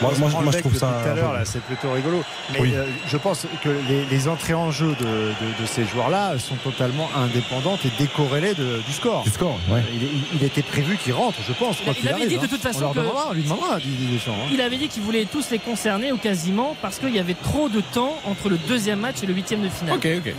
Moi, 0.00 0.12
moi, 0.18 0.52
je 0.52 0.58
trouve 0.58 0.76
ça. 0.76 1.00
tout 1.02 1.08
à 1.10 1.14
l'heure, 1.14 1.32
là, 1.32 1.44
c'est 1.44 1.62
plutôt 1.62 1.92
rigolo. 1.92 2.22
Mais 2.52 2.60
Oui. 2.60 2.72
euh, 2.74 2.84
je 3.06 3.16
pense 3.16 3.46
que 3.62 3.68
les, 3.88 4.04
les 4.10 4.28
entrées 4.28 4.54
en 4.54 4.70
jeu 4.70 4.88
de, 4.88 5.04
de- 5.04 5.62
de 5.62 5.66
ces 5.66 5.84
joueurs-là 5.84 6.38
sont 6.38 6.56
totalement 6.56 7.08
indépendantes 7.16 7.80
et 7.86 7.90
décorrélées 7.98 8.54
de- 8.54 8.82
du 8.86 8.92
score. 8.92 9.22
Du 9.22 9.30
score, 9.30 9.58
ouais. 9.70 9.82
Il, 9.94 10.02
il- 10.02 10.10
il 10.40 10.44
était 10.44 10.62
prévu 10.62 10.96
qu'ils 10.96 11.12
rentrent, 11.14 11.38
je 11.46 11.52
pense. 11.52 11.76
quoi 11.80 11.92
Il 11.92 12.00
qu'il 12.00 12.08
avait 12.08 12.14
arrive, 12.22 12.28
dit 12.28 12.36
de 12.38 12.44
hein. 12.44 12.48
toute 12.50 12.60
façon 12.62 12.78
on 12.78 12.82
leur 12.82 12.92
que- 12.92 12.98
demandera, 12.98 13.26
on 13.30 13.32
lui 13.32 13.42
demandera, 13.42 13.78
Didier 13.78 14.14
Deschamps. 14.16 14.32
hein. 14.32 14.48
Il 14.52 14.60
avait 14.60 14.76
dit 14.76 14.88
qu'il 14.88 15.02
voulait 15.02 15.24
tous 15.24 15.50
les 15.50 15.58
concerner 15.58 16.12
ou 16.12 16.18
quasiment 16.18 16.76
parce 16.82 16.98
qu'il 16.98 17.14
y 17.14 17.18
avait 17.18 17.34
trop 17.34 17.68
de 17.68 17.80
temps 17.80 18.16
entre 18.26 18.48
le 18.48 18.58
deuxième 18.58 19.00
match 19.00 19.16
et 19.22 19.26
le 19.26 19.32
huitième 19.34 19.62
de 19.62 19.68
finale. 19.68 19.96
Ok, 19.96 20.06
ok. 20.18 20.34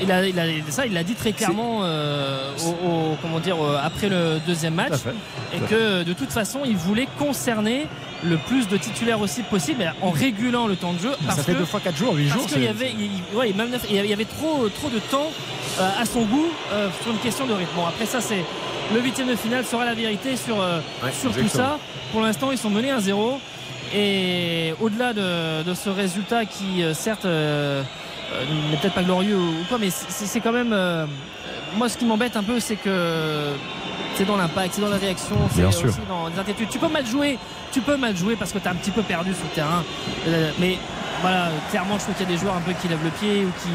Il 0.00 0.12
a, 0.12 0.24
il 0.24 0.38
a- 0.38 0.44
ça, 0.70 0.86
il 0.86 0.92
l'a 0.92 1.02
dit 1.02 1.14
très 1.14 1.32
clairement 1.32 1.80
euh, 1.82 2.52
au- 2.64 2.86
au- 2.86 3.16
comment 3.20 3.40
dire, 3.40 3.56
euh, 3.60 3.76
après 3.82 4.08
le 4.08 4.38
deuxième 4.46 4.74
match. 4.74 4.92
Fait. 4.92 5.10
Et 5.56 5.58
que 5.58 6.04
de 6.04 6.12
toute 6.12 6.30
façon, 6.30 6.60
il 6.64 6.76
voulait 6.76 7.08
concerner 7.18 7.86
le 8.24 8.36
plus 8.36 8.68
de 8.68 8.76
titulaires 8.76 9.20
aussi 9.20 9.42
possible 9.42 9.92
en 10.02 10.10
régulant 10.10 10.66
le 10.66 10.76
temps 10.76 10.92
de 10.92 10.98
jeu. 11.00 11.12
Parce 11.24 11.38
Ça 11.38 11.42
fait 11.44 11.52
que, 11.54 11.58
deux 11.58 11.64
fois 11.64 11.80
quatre 11.80 11.96
jours, 11.96 12.14
huit 12.14 12.28
parce 12.28 12.40
jours. 12.40 12.48
qu'il 12.48 12.62
y 12.64 12.68
avait, 12.68 12.92
il, 12.98 13.36
ouais, 13.36 13.52
même 13.52 13.70
neuf- 13.70 13.86
il 13.88 13.96
y 13.96 14.12
avait- 14.12 14.24
trop, 14.24 14.68
trop 14.68 14.88
de 14.90 14.98
temps 14.98 15.30
euh, 15.80 15.88
à 16.00 16.04
son 16.04 16.22
goût 16.22 16.48
euh, 16.72 16.88
sur 17.02 17.12
une 17.12 17.18
question 17.18 17.46
de 17.46 17.52
rythme. 17.54 17.70
Bon, 17.76 17.86
après 17.86 18.06
ça, 18.06 18.20
c'est 18.20 18.44
le 18.94 19.00
huitième 19.00 19.28
de 19.28 19.36
finale 19.36 19.64
sera 19.64 19.84
la 19.84 19.94
vérité 19.94 20.36
sur, 20.36 20.60
euh, 20.60 20.80
Ouais, 21.02 21.10
sur 21.12 21.32
tout 21.34 21.48
ça. 21.48 21.78
Pour 22.12 22.20
l'instant, 22.22 22.50
ils 22.50 22.58
sont 22.58 22.70
menés 22.70 22.90
1-0. 22.90 23.38
Et 23.94 24.74
au-delà 24.80 25.12
de, 25.12 25.62
de 25.62 25.74
ce 25.74 25.88
résultat 25.88 26.44
qui, 26.44 26.82
euh, 26.82 26.94
certes, 26.94 27.24
euh, 27.24 27.82
euh, 28.32 28.44
n'est 28.70 28.76
peut-être 28.76 28.94
pas 28.94 29.02
glorieux 29.02 29.36
ou 29.36 29.48
ou 29.62 29.64
quoi, 29.68 29.78
mais 29.78 29.90
c'est 29.90 30.26
c'est 30.26 30.40
quand 30.40 30.52
même. 30.52 30.72
euh, 30.72 31.06
moi, 31.76 31.88
ce 31.88 31.96
qui 31.98 32.04
m'embête 32.04 32.36
un 32.36 32.42
peu, 32.42 32.60
c'est 32.60 32.76
que 32.76 32.88
c'est 34.20 34.26
dans 34.26 34.36
l'impact, 34.36 34.74
c'est 34.74 34.82
dans 34.82 34.90
la 34.90 34.98
réaction, 34.98 35.34
c'est 35.50 35.64
aussi 35.64 35.82
dans 36.06 36.28
les 36.28 36.38
inquiétudes. 36.38 36.68
Tu 36.68 36.78
peux 36.78 36.88
mal 36.88 37.06
jouer, 37.06 37.38
tu 37.72 37.80
peux 37.80 37.96
mal 37.96 38.14
jouer 38.14 38.36
parce 38.36 38.52
que 38.52 38.58
tu 38.58 38.68
as 38.68 38.72
un 38.72 38.74
petit 38.74 38.90
peu 38.90 39.00
perdu 39.00 39.32
sur 39.32 39.44
le 39.44 39.54
terrain. 39.54 39.82
Euh, 40.28 40.50
mais 40.60 40.76
voilà, 41.20 41.48
clairement, 41.70 41.98
je 41.98 42.04
trouve 42.04 42.14
qu'il 42.14 42.26
y 42.26 42.28
a 42.28 42.32
des 42.32 42.38
joueurs 42.38 42.56
un 42.56 42.60
peu 42.60 42.72
qui 42.72 42.88
lèvent 42.88 43.04
le 43.04 43.10
pied 43.10 43.44
ou 43.44 43.50
qui. 43.62 43.70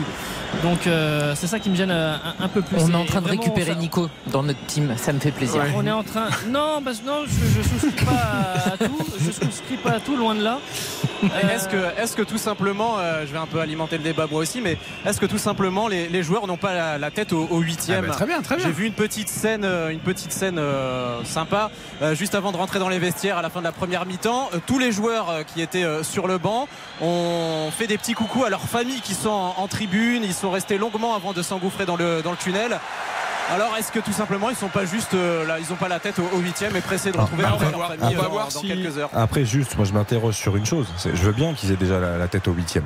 Donc, 0.63 0.87
euh, 0.87 1.33
c'est 1.35 1.47
ça 1.47 1.59
qui 1.59 1.69
me 1.69 1.75
gêne 1.75 1.91
euh, 1.91 2.15
un, 2.39 2.45
un 2.45 2.47
peu 2.47 2.61
plus. 2.61 2.77
On 2.79 2.89
est 2.91 2.95
en 2.95 3.05
train 3.05 3.19
de 3.21 3.27
vraiment, 3.27 3.41
récupérer 3.41 3.73
ça- 3.73 3.77
Nico 3.77 4.09
dans 4.27 4.41
notre 4.43 4.63
team. 4.67 4.93
Ça 4.97 5.11
me 5.11 5.19
fait 5.19 5.31
plaisir. 5.31 5.61
on 5.75 5.85
est 5.85 5.91
en 5.91 6.03
train. 6.03 6.27
Non, 6.47 6.81
parce 6.83 6.99
que 6.99 7.05
non, 7.07 7.23
je, 7.25 7.61
je 7.61 7.67
souscris 7.67 8.05
pas 8.05 8.71
à 8.73 8.77
tout. 8.77 8.97
Je 9.19 9.31
souscris 9.31 9.77
pas 9.83 9.91
à 9.91 9.99
tout, 9.99 10.15
loin 10.15 10.33
de 10.33 10.43
là. 10.43 10.59
Euh, 11.23 11.27
Est-ce 11.55 11.67
que, 11.67 11.77
est-ce 12.01 12.15
que 12.15 12.21
tout 12.21 12.37
simplement, 12.37 12.95
euh, 12.99 13.25
je 13.27 13.31
vais 13.31 13.37
un 13.37 13.45
peu 13.47 13.59
alimenter 13.59 13.97
le 13.97 14.03
débat 14.03 14.27
moi 14.29 14.39
aussi, 14.41 14.61
mais 14.61 14.77
est-ce 15.05 15.19
que 15.19 15.25
tout 15.25 15.37
simplement 15.37 15.87
les, 15.87 16.07
les 16.07 16.23
joueurs 16.23 16.45
n'ont 16.47 16.57
pas 16.57 16.73
la, 16.73 16.97
la 16.97 17.09
tête 17.11 17.33
au, 17.33 17.47
au 17.49 17.59
huitième 17.59 18.03
Ah 18.05 18.07
bah, 18.09 18.13
très 18.13 18.25
bien, 18.25 18.41
très 18.41 18.55
bien. 18.57 18.65
J'ai 18.65 18.71
vu 18.71 18.85
une 18.85 18.93
petite 18.93 19.29
scène, 19.29 19.65
une 19.91 19.99
petite 19.99 20.31
scène 20.31 20.57
euh, 20.59 21.23
sympa 21.23 21.71
euh, 22.01 22.15
juste 22.15 22.35
avant 22.35 22.51
de 22.51 22.57
rentrer 22.57 22.79
dans 22.79 22.89
les 22.89 22.99
vestiaires 22.99 23.37
à 23.37 23.41
la 23.41 23.49
fin 23.49 23.59
de 23.59 23.65
la 23.65 23.71
première 23.71 24.05
mi-temps. 24.05 24.49
Euh, 24.53 24.59
tous 24.65 24.77
les 24.79 24.91
joueurs 24.91 25.29
euh, 25.29 25.43
qui 25.43 25.61
étaient 25.61 25.83
euh, 25.83 26.03
sur 26.03 26.27
le 26.27 26.37
banc 26.37 26.67
ont 27.01 27.34
fait 27.71 27.87
des 27.87 27.97
petits 27.97 28.13
coucous 28.13 28.43
à 28.45 28.49
leurs 28.49 28.61
familles 28.67 29.01
qui 29.01 29.13
sont 29.13 29.29
en, 29.29 29.55
en 29.57 29.67
tribune. 29.67 30.23
Ils 30.23 30.33
sont 30.33 30.51
restés 30.51 30.77
longuement 30.77 31.15
avant 31.15 31.33
de 31.33 31.41
s'engouffrer 31.41 31.85
dans 31.85 31.95
le, 31.95 32.21
dans 32.21 32.31
le 32.31 32.37
tunnel. 32.37 32.79
Alors 33.53 33.75
est-ce 33.77 33.91
que 33.91 33.99
tout 33.99 34.11
simplement 34.11 34.49
ils 34.49 34.55
sont 34.55 34.69
pas 34.69 34.85
juste 34.85 35.13
euh, 35.13 35.45
là, 35.45 35.59
ils 35.59 35.71
ont 35.71 35.75
pas 35.75 35.87
la 35.87 35.99
tête 35.99 36.15
au, 36.17 36.37
huitième 36.39 36.75
et 36.75 36.81
pressés 36.81 37.11
de 37.11 37.17
Ah, 37.19 37.21
retrouver 37.23 37.43
leur, 37.43 37.57
voir- 37.59 37.89
famille 37.89 38.03
on 38.03 38.09
va 38.09 38.19
euh, 38.19 38.23
dans, 38.23 38.29
voir 38.31 38.45
dans 38.45 38.59
si- 38.59 38.67
quelques 38.67 38.97
heures 38.97 39.09
Après, 39.13 39.45
juste, 39.45 39.75
moi 39.75 39.85
je 39.85 39.93
m'interroge 39.93 40.33
sur 40.33 40.55
une 40.55 40.65
chose. 40.65 40.87
Je 41.05 41.21
veux 41.21 41.31
bien 41.31 41.53
qu'ils 41.53 41.71
aient 41.71 41.75
déjà 41.75 41.99
la, 41.99 42.17
la 42.17 42.27
tête 42.27 42.47
au 42.47 42.53
huitième. 42.53 42.85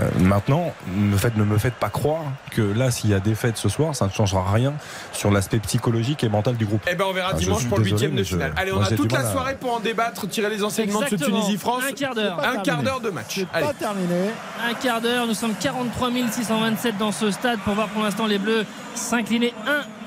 Euh, 0.00 0.08
maintenant, 0.20 0.72
me 0.94 1.16
faites, 1.16 1.36
ne 1.36 1.44
me 1.44 1.58
faites 1.58 1.74
pas 1.74 1.88
croire 1.88 2.22
que 2.50 2.60
là, 2.60 2.90
s'il 2.90 3.10
y 3.10 3.14
a 3.14 3.20
défaite 3.20 3.56
ce 3.56 3.68
soir, 3.68 3.94
ça 3.94 4.06
ne 4.06 4.10
changera 4.10 4.44
rien 4.52 4.74
sur 5.12 5.30
l'aspect 5.30 5.58
psychologique 5.60 6.24
et 6.24 6.28
mental 6.28 6.56
du 6.56 6.66
groupe. 6.66 6.82
Eh 6.90 6.94
ben 6.94 7.04
on 7.08 7.12
verra 7.12 7.30
Ah, 7.32 7.36
dimanche 7.36 7.66
pour 7.66 7.78
le 7.78 7.84
huitième 7.84 8.14
de 8.14 8.22
je- 8.22 8.34
finale. 8.34 8.52
Allez, 8.56 8.72
on 8.72 8.76
moi, 8.76 8.86
a 8.86 8.94
toute 8.94 9.12
la 9.12 9.20
à- 9.20 9.32
soirée 9.32 9.56
pour 9.56 9.74
en 9.74 9.80
débattre, 9.80 10.28
tirer 10.28 10.50
les 10.50 10.62
enseignements 10.62 11.00
de 11.00 11.06
ce. 11.06 11.14
Tunisie-France. 11.16 11.82
Un 11.88 11.92
quart 11.92 12.14
d'heure. 12.14 12.40
Un 12.44 12.58
quart 12.58 12.82
d'heure 12.82 13.00
de 13.00 13.10
match. 13.10 13.40
Allez. 13.52 13.66
pas 13.66 13.74
terminé. 13.74 14.30
Un 14.68 14.74
quart 14.74 15.00
d'heure, 15.00 15.26
nous 15.26 15.34
sommes 15.34 15.54
43 15.58 16.10
627 16.30 16.98
dans 16.98 17.12
ce 17.12 17.30
stade 17.30 17.58
pour 17.60 17.74
voir 17.74 17.88
pour 17.88 18.02
l'instant 18.02 18.26
les 18.26 18.38
Bleus 18.38 18.64
s'incliner 18.94 19.52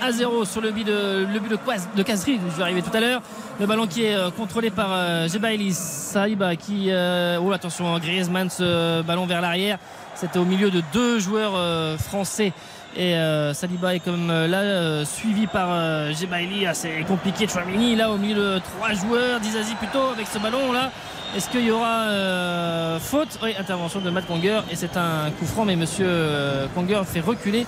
1 0.01 0.06
à 0.06 0.11
0 0.11 0.45
sur 0.45 0.61
le 0.61 0.72
but 0.72 0.84
de, 0.85 1.26
le 1.31 1.39
but 1.39 1.49
de, 1.49 1.57
je 1.65 2.56
vais 2.57 2.64
arriver 2.64 2.81
tout 2.81 2.95
à 2.95 2.99
l'heure. 2.99 3.22
Le 3.60 3.65
ballon 3.68 3.88
qui 3.88 4.06
est 4.06 4.15
euh, 4.15 4.30
contrôlé 4.31 4.69
par 4.72 4.88
euh, 4.91 5.27
Jebaili 5.27 5.73
Saïba 5.73 6.56
qui. 6.56 6.88
euh, 6.89 7.39
oh 7.41 7.51
attention, 7.51 7.97
Griezmann, 7.99 8.49
ce 8.49 9.01
ballon 9.01 9.26
vers 9.26 9.41
l'arrière. 9.41 9.68
C'était 10.15 10.39
au 10.39 10.45
milieu 10.45 10.71
de 10.71 10.81
deux 10.93 11.19
joueurs 11.19 11.53
euh, 11.55 11.97
français. 11.97 12.51
Et 12.97 13.13
euh, 13.15 13.53
Saliba 13.53 13.93
est 13.95 13.99
comme 13.99 14.29
euh, 14.31 14.47
là 14.47 14.57
euh, 14.61 15.05
suivi 15.05 15.45
par 15.47 15.67
euh, 15.71 16.11
Jebaili. 16.13 16.65
Ah, 16.65 16.73
c'est 16.73 17.01
compliqué. 17.07 17.47
Chouamini 17.47 17.95
là 17.95 18.09
au 18.09 18.17
milieu 18.17 18.35
de 18.35 18.59
trois 18.59 18.93
joueurs. 18.93 19.39
Dizazi 19.39 19.75
plutôt 19.75 20.09
avec 20.13 20.27
ce 20.27 20.39
ballon 20.39 20.71
là. 20.71 20.91
Est-ce 21.37 21.47
qu'il 21.49 21.63
y 21.63 21.69
aura 21.71 22.05
euh, 22.07 22.99
faute? 22.99 23.37
Oui, 23.43 23.53
intervention 23.59 23.99
de 24.01 24.09
Matt 24.09 24.25
Conger 24.25 24.61
et 24.71 24.75
c'est 24.75 24.97
un 24.97 25.29
coup 25.37 25.45
franc, 25.45 25.63
mais 25.65 25.75
Monsieur 25.75 26.07
euh, 26.09 26.65
Conger 26.73 27.01
fait 27.05 27.19
reculer 27.19 27.67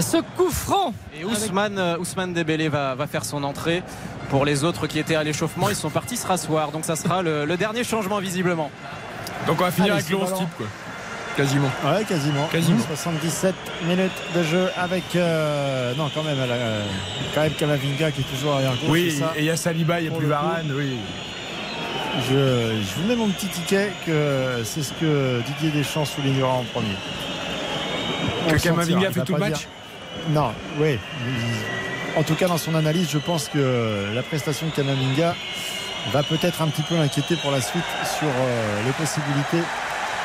ce 0.00 0.18
coup 0.36 0.50
franc. 0.50 0.92
Et 1.18 1.24
Ousmane, 1.24 1.78
euh, 1.78 1.98
Ousmane 1.98 2.32
Dembélé 2.34 2.68
va, 2.68 2.94
va 2.94 3.06
faire 3.08 3.24
son 3.24 3.42
entrée. 3.42 3.82
Pour 4.30 4.44
les 4.44 4.62
autres 4.62 4.86
qui 4.86 4.98
étaient 4.98 5.16
à 5.16 5.24
l'échauffement, 5.24 5.70
ils 5.70 5.74
sont 5.74 5.88
partis 5.90 6.16
se 6.18 6.26
rasseoir. 6.26 6.70
Donc 6.70 6.84
ça 6.84 6.94
sera 6.94 7.22
le, 7.22 7.44
le 7.46 7.56
dernier 7.56 7.82
changement 7.82 8.18
visiblement. 8.18 8.70
Donc 9.48 9.60
on 9.60 9.64
va 9.64 9.70
finir 9.72 9.94
Allez, 9.94 10.02
avec 10.04 10.10
le 10.10 10.16
c'est 10.18 10.22
11 10.22 10.30
ballon. 10.30 10.38
type 10.44 10.56
quoi. 10.58 10.66
Quasiment. 11.38 11.70
Ouais, 11.84 12.04
quasiment. 12.04 12.46
Quasiment. 12.48 12.82
77 12.88 13.54
minutes 13.86 14.10
de 14.34 14.42
jeu 14.42 14.68
avec. 14.76 15.04
euh, 15.14 15.94
non, 15.94 16.10
quand 16.12 16.24
même, 16.24 16.36
euh, 16.40 16.82
quand 17.32 17.42
même 17.42 17.52
Kamavinga 17.52 18.10
qui 18.10 18.22
est 18.22 18.36
toujours 18.36 18.54
arrière 18.54 18.72
gauche. 18.72 18.88
Oui, 18.90 19.12
ça. 19.12 19.32
et 19.36 19.40
il 19.42 19.44
y 19.44 19.50
a 19.50 19.56
Saliba, 19.56 20.00
il 20.00 20.08
n'y 20.10 20.14
a 20.14 20.18
plus. 20.18 20.26
Varane. 20.26 20.72
Oui. 20.74 20.96
Je, 22.28 22.34
je 22.82 23.00
vous 23.00 23.06
mets 23.08 23.14
mon 23.14 23.28
petit 23.28 23.46
ticket 23.46 23.92
que 24.04 24.62
c'est 24.64 24.82
ce 24.82 24.92
que 24.94 25.40
Didier 25.46 25.70
Deschamps 25.70 26.04
soulignera 26.06 26.48
en 26.52 26.64
premier. 26.64 26.96
On 28.48 28.50
Que 28.50 28.56
Kamavinga 28.60 29.12
fait 29.12 29.20
tout 29.24 29.34
le 29.34 29.38
match 29.38 29.58
dire- 29.60 29.68
Non, 30.30 30.50
oui. 30.80 30.98
En 32.16 32.24
tout 32.24 32.34
cas, 32.34 32.48
dans 32.48 32.58
son 32.58 32.74
analyse, 32.74 33.08
je 33.12 33.18
pense 33.18 33.46
que 33.48 34.06
la 34.12 34.22
prestation 34.24 34.66
de 34.66 34.72
Kamavinga 34.72 35.36
va 36.12 36.22
peut-être 36.24 36.62
un 36.62 36.66
petit 36.68 36.82
peu 36.82 36.96
l'inquiéter 36.96 37.36
pour 37.36 37.52
la 37.52 37.60
suite 37.60 37.84
sur 38.18 38.26
euh, 38.26 38.82
les 38.84 38.92
possibilités 38.92 39.62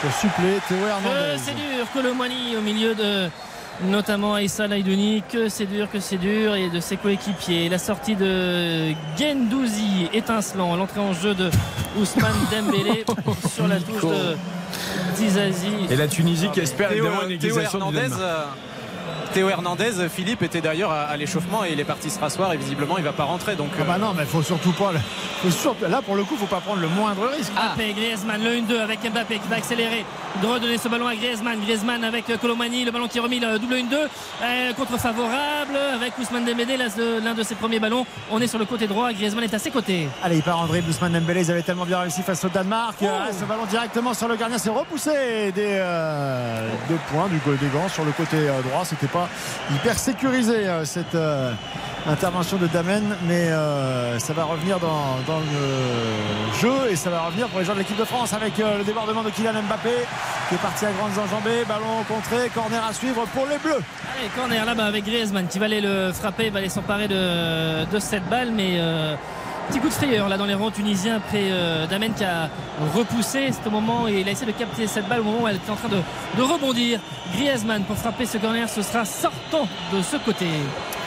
pour 0.04 0.12
suppléer 0.12 0.60
Théo 0.68 0.78
Que 0.78 0.90
Hernandez. 0.90 1.38
c'est 1.38 1.56
dur, 1.56 1.88
que 1.94 2.00
le 2.00 2.14
Moigny 2.14 2.58
au 2.58 2.62
milieu 2.62 2.94
de 2.94 3.30
notamment 3.86 4.36
Aïssa 4.36 4.68
Laïdouni, 4.68 5.24
que 5.32 5.48
c'est 5.50 5.66
dur, 5.66 5.90
que 5.92 6.00
c'est 6.00 6.18
dur, 6.18 6.56
et 6.56 6.70
de 6.70 6.80
ses 6.80 6.98
coéquipiers. 6.98 7.70
La 7.70 7.80
sortie 7.80 8.16
de 8.16 8.92
Gendouzi, 9.18 10.10
étincelant, 10.14 10.76
l'entrée 10.76 11.00
en 11.00 11.14
jeu 11.14 11.34
de 11.34 11.50
Ousmane 11.98 12.36
Dembélé 12.52 13.06
sur 13.50 13.68
la 13.68 13.80
touche 13.80 14.04
de 14.04 14.36
Dizazi. 15.16 15.88
Et 15.90 15.96
la 15.96 16.08
Tunisie 16.08 16.50
qui 16.52 16.60
espère 16.60 16.92
évidemment 16.92 17.24
une 17.28 17.38
du 17.38 17.48
Hernandez, 17.50 18.10
euh, 18.20 18.44
Théo 19.34 19.50
Hernandez, 19.50 20.10
Philippe 20.10 20.44
était 20.44 20.62
d'ailleurs 20.62 20.92
à, 20.92 21.02
à 21.06 21.18
l'échauffement 21.18 21.66
et 21.66 21.72
il 21.72 21.80
est 21.80 21.84
parti 21.86 22.12
se 22.12 22.20
rasseoir 22.20 22.54
et 22.54 22.58
visiblement 22.58 23.00
il 23.00 23.04
va 23.04 23.14
pas 23.14 23.24
rentrer. 23.24 23.56
Donc 23.56 23.70
Ah 23.80 23.84
bah 23.84 23.98
non, 23.98 24.14
mais 24.16 24.26
faut 24.26 24.44
surtout 24.44 24.72
pas. 24.74 24.92
faut 25.42 25.50
surtout- 25.50 25.86
là, 25.90 26.02
pour 26.04 26.16
le 26.16 26.24
coup, 26.24 26.36
faut 26.36 26.46
pas 26.46 26.60
prendre 26.60 26.80
le 26.82 26.88
moindre 26.88 27.28
risque. 27.36 27.52
Mbappé, 27.52 27.94
Griezmann, 27.94 28.44
le 28.44 28.52
1-2 28.62 28.80
avec 28.80 29.00
Mbappé 29.02 29.40
qui 29.40 29.48
va 29.48 29.56
accélérer, 29.56 30.06
de 30.42 30.48
redonner 30.48 30.78
ce 30.78 30.88
ballon 30.88 31.08
à 31.08 31.16
Griezmann. 31.16 31.60
Griezmann 31.62 32.04
avec 32.04 32.30
euh, 32.30 32.38
Colomani, 32.38 32.86
le 32.86 32.92
ballon 32.92 33.08
qui 33.08 33.18
est 33.18 33.22
remis, 33.22 33.40
le 33.40 33.58
double 33.58 33.74
1-2, 33.74 33.96
euh, 34.44 34.74
contre 34.74 35.00
favorable 35.00 35.78
avec 35.96 36.16
Ousmane 36.20 36.46
Dembélé, 36.46 36.78
l'un 36.78 37.34
de 37.34 37.44
ses 37.44 37.56
premiers 37.56 37.80
ballons. 37.80 38.06
On 38.30 38.40
est 38.40 38.48
sur 38.48 38.60
le 38.60 38.66
côté 38.66 38.86
droit, 38.86 39.12
Griezmann 39.14 39.44
est 39.46 39.54
à 39.56 39.60
ses 39.60 39.72
côtés. 39.72 40.10
Allez, 40.24 40.36
il 40.38 40.44
part 40.44 40.60
en 40.60 40.68
dribble. 40.68 40.90
Ousmane 40.92 41.14
Dembélé, 41.14 41.42
ils 41.42 41.50
avaient 41.52 41.64
tellement 41.64 41.86
bien 41.86 42.00
réussi 42.02 42.22
face 42.22 42.46
au 42.46 42.50
Danemark. 42.50 42.98
Oh. 43.02 43.06
Ah, 43.12 43.30
ce 43.34 43.46
ballon 43.46 43.66
directement 43.66 44.14
sur 44.14 44.28
le 44.28 44.36
gardien, 44.36 44.60
c'est 44.60 44.70
repoussé 44.70 45.52
des 45.56 45.78
euh, 45.80 46.70
deux 46.88 47.00
points 47.12 47.28
du 47.30 47.40
des 47.58 47.68
gants 47.70 47.90
sur 47.90 48.06
le 48.06 48.12
côté 48.12 48.38
euh, 48.38 48.62
droit. 48.62 48.84
C'était 48.86 49.08
pas 49.08 49.23
pas 49.26 49.76
hyper 49.76 49.98
sécurisé 49.98 50.68
euh, 50.68 50.86
cette 50.86 51.16
euh, 51.16 51.54
intervention 52.08 52.58
de 52.58 52.68
Damen, 52.68 53.04
mais 53.28 53.50
euh, 53.50 54.20
ça 54.20 54.34
va 54.34 54.44
revenir 54.44 54.80
dans, 54.80 55.18
le 55.28 56.60
jeu 56.60 56.92
et 56.92 56.96
ça 56.96 57.10
va 57.10 57.22
revenir 57.22 57.48
pour 57.48 57.60
les 57.60 57.66
joueurs 57.66 57.76
de 57.76 57.82
l'équipe 57.82 57.98
de 57.98 58.06
France 58.06 58.34
avec 58.34 58.60
euh, 58.60 58.80
le 58.80 58.84
débordement 58.84 59.24
de 59.24 59.30
Kylian 59.30 59.54
Mbappé 59.68 59.90
qui 60.50 60.56
est 60.56 60.58
parti 60.58 60.86
à 60.86 60.92
grandes 60.92 61.18
enjambées, 61.18 61.64
ballon 61.68 62.04
contré, 62.08 62.50
corner 62.54 62.84
à 62.84 62.94
suivre 62.94 63.26
pour 63.34 63.46
les 63.48 63.58
Bleus. 63.58 63.82
Allez, 64.18 64.30
corner 64.36 64.66
là-bas 64.66 64.86
avec 64.86 65.06
Griezmann 65.06 65.48
qui 65.48 65.60
va 65.60 65.66
aller 65.66 65.82
le 65.82 66.12
frapper, 66.12 66.50
va 66.50 66.60
aller 66.60 66.70
s'emparer 66.70 67.08
de, 67.08 68.00
cette 68.00 68.28
balle, 68.28 68.52
mais 68.52 68.76
euh, 68.78 69.16
petit 69.70 69.80
coup 69.80 69.90
de 69.90 69.94
frayeur 69.94 70.30
là 70.30 70.38
dans 70.38 70.46
les 70.46 70.54
rangs 70.54 70.72
tunisiens 70.72 71.18
après 71.18 71.50
euh, 71.52 71.88
Damen 71.88 72.14
qui 72.14 72.24
a 72.24 72.50
repoussé. 72.96 73.50
C'est 73.52 73.68
au 73.68 73.72
moment 73.72 74.04
où 74.04 74.08
il 74.08 74.28
a 74.28 74.32
essayé 74.32 74.52
de 74.52 74.58
capter 74.58 74.88
cette 74.88 75.08
balle 75.08 75.22
au 75.22 75.24
moment 75.24 75.44
où 75.44 75.48
elle 75.48 75.56
était 75.56 75.72
en 75.72 75.76
train 75.76 75.90
de, 75.90 75.98
de 76.38 76.42
rebondir. 76.42 77.00
Griezmann 77.36 77.84
pour 77.84 77.98
frapper 77.98 78.26
ce 78.26 78.38
corner, 78.38 78.68
ce 78.70 78.82
sera 78.82 79.06
sortant 79.06 79.68
de 79.94 80.02
ce 80.02 80.18
côté. 80.18 80.48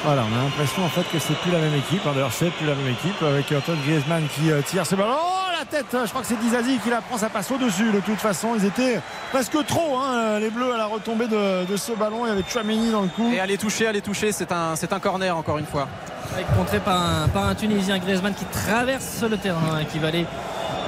Voilà, 0.04 0.22
on 0.30 0.38
a 0.40 0.42
l'impression 0.44 0.84
en 0.84 0.88
fait 0.88 1.04
que 1.12 1.18
c'est 1.18 1.36
plus 1.40 1.50
la 1.50 1.58
même 1.58 1.74
équipe. 1.74 2.00
hein. 2.06 2.10
D'ailleurs, 2.14 2.32
c'est 2.32 2.50
plus 2.50 2.66
la 2.66 2.74
même 2.74 2.88
équipe 2.88 3.20
avec 3.22 3.50
Antoine 3.52 3.78
Griezmann 3.86 4.24
qui 4.34 4.50
euh, 4.50 4.60
tire 4.62 4.86
ce 4.86 4.94
ballon. 4.94 5.16
La 5.58 5.64
tête 5.64 5.86
Je 5.92 6.08
crois 6.10 6.20
que 6.20 6.26
c'est 6.26 6.38
Dizazi 6.38 6.78
qui 6.78 6.90
la 6.90 7.00
prend, 7.00 7.16
ça 7.16 7.30
passe 7.30 7.50
au-dessus. 7.50 7.90
De 7.90 8.00
toute 8.00 8.18
façon, 8.18 8.48
ils 8.58 8.64
étaient 8.66 9.00
presque 9.32 9.56
trop, 9.66 9.96
hein, 9.96 10.38
les 10.38 10.50
Bleus, 10.50 10.74
à 10.74 10.76
la 10.76 10.84
retombée 10.86 11.28
de, 11.28 11.64
de 11.64 11.76
ce 11.76 11.92
ballon. 11.92 12.26
Il 12.26 12.28
y 12.28 12.32
avait 12.32 12.44
Chouameni 12.46 12.90
dans 12.90 13.00
le 13.02 13.08
coup. 13.08 13.30
Et 13.32 13.40
aller 13.40 13.56
toucher, 13.56 13.86
aller 13.86 14.02
toucher, 14.02 14.32
c'est 14.32 14.52
un, 14.52 14.76
c'est 14.76 14.92
un 14.92 15.00
corner 15.00 15.34
encore 15.34 15.56
une 15.56 15.64
fois. 15.66 15.88
Avec 16.34 16.46
contré 16.54 16.78
par 16.78 17.00
un, 17.00 17.28
par 17.28 17.46
un 17.46 17.54
Tunisien 17.54 17.98
Griezmann 17.98 18.34
qui 18.34 18.44
traverse 18.46 19.22
le 19.22 19.38
terrain 19.38 19.78
et 19.80 19.86
qui 19.86 19.98
va 19.98 20.08
aller 20.08 20.26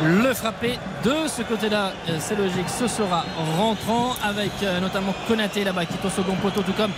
le 0.04 0.32
frapper 0.34 0.78
de 1.04 1.14
ce 1.26 1.42
côté-là. 1.42 1.92
Euh, 2.08 2.16
C'est 2.20 2.36
logique, 2.36 2.68
ce 2.68 2.86
sera 2.86 3.24
rentrant 3.56 4.14
avec 4.22 4.50
euh, 4.62 4.80
notamment 4.80 5.14
Konaté 5.26 5.64
là-bas 5.64 5.86
qui 5.86 5.94
est 5.94 6.06
au 6.06 6.10
second 6.10 6.34
poteau, 6.36 6.62
tout 6.62 6.72
comme 6.72 6.92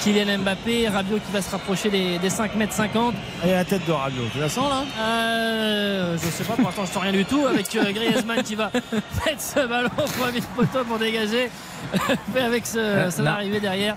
Kylian 0.00 0.38
Mbappé, 0.38 0.88
Rabiot 0.88 1.16
qui 1.18 1.32
va 1.32 1.40
se 1.42 1.50
rapprocher 1.50 1.88
des, 1.90 2.18
des 2.18 2.30
5 2.30 2.54
mètres 2.56 2.72
50. 2.72 3.14
Et 3.46 3.50
la 3.52 3.64
tête 3.64 3.86
de 3.86 3.92
Rabiot, 3.92 4.24
tu 4.32 4.38
la 4.38 4.48
sens 4.48 4.68
là? 4.70 4.84
Euh, 5.00 6.16
je 6.16 6.28
sais 6.28 6.44
pas, 6.44 6.54
pour 6.54 6.64
l'instant 6.66 6.84
je 6.86 6.92
sens 6.92 7.02
rien 7.02 7.12
du 7.12 7.24
tout 7.24 7.44
avec 7.46 7.74
euh, 7.76 7.92
Griezmann 7.92 8.42
qui 8.42 8.54
va 8.54 8.70
mettre 9.26 9.40
ce 9.40 9.66
ballon 9.66 9.90
au 9.98 10.08
premier 10.22 10.40
poteau 10.56 10.84
pour 10.84 10.98
dégager 10.98 11.50
mais 12.34 12.40
avec 12.40 12.66
ce, 12.66 13.08
son 13.14 13.26
arrivée 13.26 13.60
derrière 13.60 13.96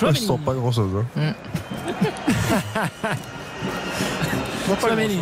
Je 0.00 0.14
sens 0.14 0.38
pas 0.44 0.54
grand 0.54 0.72
chose. 0.72 1.04
Chouameni 4.80 5.18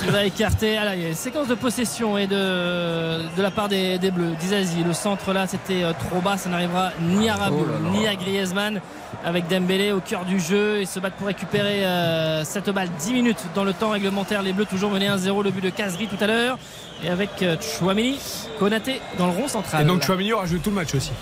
qui 0.00 0.10
va 0.10 0.24
écarter. 0.24 0.78
Ah 0.78 0.84
là, 0.84 0.94
il 0.96 1.02
y 1.02 1.04
a 1.04 1.08
une 1.08 1.14
séquence 1.14 1.48
de 1.48 1.54
possession 1.54 2.16
et 2.16 2.26
de, 2.26 3.18
de 3.36 3.42
la 3.42 3.50
part 3.50 3.68
des, 3.68 3.98
des 3.98 4.10
Bleus. 4.10 4.34
Dizazi, 4.40 4.82
le 4.84 4.92
centre 4.92 5.32
là 5.32 5.46
c'était 5.46 5.82
euh, 5.82 5.92
trop 5.92 6.20
bas, 6.20 6.36
ça 6.36 6.48
n'arrivera 6.48 6.90
ni 7.00 7.28
à 7.28 7.34
Rabiot 7.34 7.66
Oh 7.68 7.90
ni 7.90 8.06
à 8.06 8.14
Griezmann 8.14 8.80
avec 9.24 9.48
Dembélé 9.48 9.92
au 9.92 10.00
cœur 10.00 10.24
du 10.24 10.40
jeu. 10.40 10.80
Ils 10.80 10.86
se 10.86 11.00
battent 11.00 11.14
pour 11.14 11.26
récupérer 11.26 11.84
euh, 11.84 12.44
cette 12.44 12.70
balle 12.70 12.88
10 12.98 13.12
minutes 13.12 13.44
dans 13.54 13.64
le 13.64 13.72
temps 13.72 13.90
réglementaire. 13.90 14.42
Les 14.42 14.52
Bleus 14.52 14.66
toujours 14.66 14.90
menés 14.90 15.08
1-0, 15.08 15.42
le 15.44 15.50
but 15.50 15.62
de 15.64 15.70
Kazri 15.70 16.06
tout 16.06 16.22
à 16.22 16.26
l'heure. 16.26 16.58
Et 17.04 17.08
avec 17.08 17.42
euh, 17.42 17.56
Chouameni, 17.60 18.18
Konaté 18.58 19.00
dans 19.18 19.26
le 19.26 19.32
rond 19.32 19.48
central. 19.48 19.82
Et 19.82 19.84
donc 19.84 20.02
Chouamini 20.02 20.32
aura 20.32 20.46
joué 20.46 20.58
tout 20.58 20.70
le 20.70 20.76
match 20.76 20.94
aussi. 20.94 21.12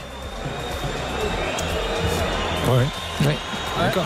Ouais. 3.27 3.37
D'accord. 3.79 4.05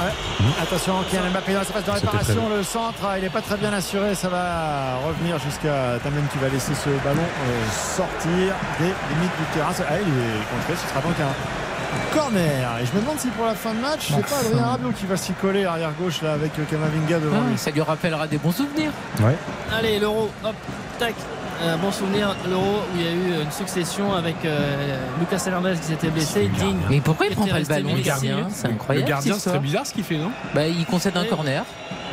Attention, 0.61 0.95
Kylian 1.11 1.31
Mbappé 1.31 1.53
dans 1.53 1.61
la 1.61 1.65
surface 1.65 1.85
de 1.85 1.91
réparation. 1.91 2.49
Le 2.55 2.63
centre, 2.63 2.99
il 3.17 3.23
n'est 3.23 3.31
pas 3.31 3.41
très 3.41 3.57
bien 3.57 3.73
assuré. 3.73 4.15
Ça 4.15 4.29
va 4.29 4.97
revenir 5.07 5.39
jusqu'à 5.39 5.99
Tamen 6.03 6.25
qui 6.33 6.39
va 6.39 6.49
laisser 6.49 6.75
ce 6.75 6.91
ballon 7.05 7.23
euh, 7.23 7.71
sortir 7.97 8.55
des 8.79 8.85
limites 9.15 9.37
du 9.39 9.45
terrain. 9.55 9.71
Ah, 9.89 9.95
il 10.01 10.09
est 10.09 10.45
contré. 10.51 10.75
Ce 10.77 10.89
sera 10.89 11.01
donc 11.01 11.15
un 11.21 12.15
corner. 12.15 12.69
Et 12.83 12.87
je 12.87 12.93
me 12.95 13.01
demande 13.01 13.19
si 13.19 13.29
pour 13.29 13.47
la 13.47 13.55
fin 13.55 13.73
de 13.75 13.81
match, 13.81 14.09
c'est 14.15 14.27
pas 14.27 14.39
Adrien 14.47 14.67
Rabiot 14.67 14.93
qui 14.93 15.07
va 15.07 15.17
s'y 15.17 15.33
coller 15.33 15.65
arrière 15.65 15.93
gauche 16.01 16.23
là 16.23 16.33
avec 16.35 16.53
euh, 16.59 16.65
Kamavinga 16.71 17.19
devant 17.21 17.39
Ah, 17.47 17.51
lui. 17.51 17.59
ça 17.59 17.71
lui 17.71 17.81
rappellera 17.83 18.27
des 18.27 18.39
bons 18.39 18.53
souvenirs. 18.53 18.91
Ouais. 19.21 19.37
Allez, 19.77 19.99
l'euro, 19.99 20.31
hop, 20.45 20.55
tac. 20.99 21.15
Un 21.65 21.77
bon 21.77 21.93
souvenir, 21.93 22.35
l'euro 22.51 22.65
où 22.93 22.97
il 22.99 23.03
y 23.05 23.09
a 23.09 23.13
eu 23.13 23.43
une 23.43 23.53
succession 23.53 24.13
avec 24.15 24.35
euh, 24.45 24.97
Lucas 25.21 25.43
Hernandez 25.47 25.75
qui 25.81 25.87
s'était 25.87 26.09
blessé, 26.11 26.49
Digne. 26.49 26.77
Mais 26.91 27.01
pourquoi 27.01 27.27
il 27.27 27.31
qui 27.31 27.37
prend 27.37 27.47
pas 27.47 27.61
le 27.61 27.65
ballon, 27.65 27.83
le 27.83 27.89
minutes. 27.91 28.05
gardien 28.07 28.49
C'est 28.53 28.67
incroyable. 28.67 29.07
Le 29.07 29.11
gardien, 29.11 29.35
c'est 29.39 29.51
très 29.51 29.59
bizarre 29.61 29.87
ce 29.87 29.93
qu'il 29.93 30.03
fait, 30.03 30.17
non 30.17 30.33
Bah, 30.55 30.67
il 30.67 30.85
concède 30.87 31.17
un 31.17 31.25
corner, 31.25 31.65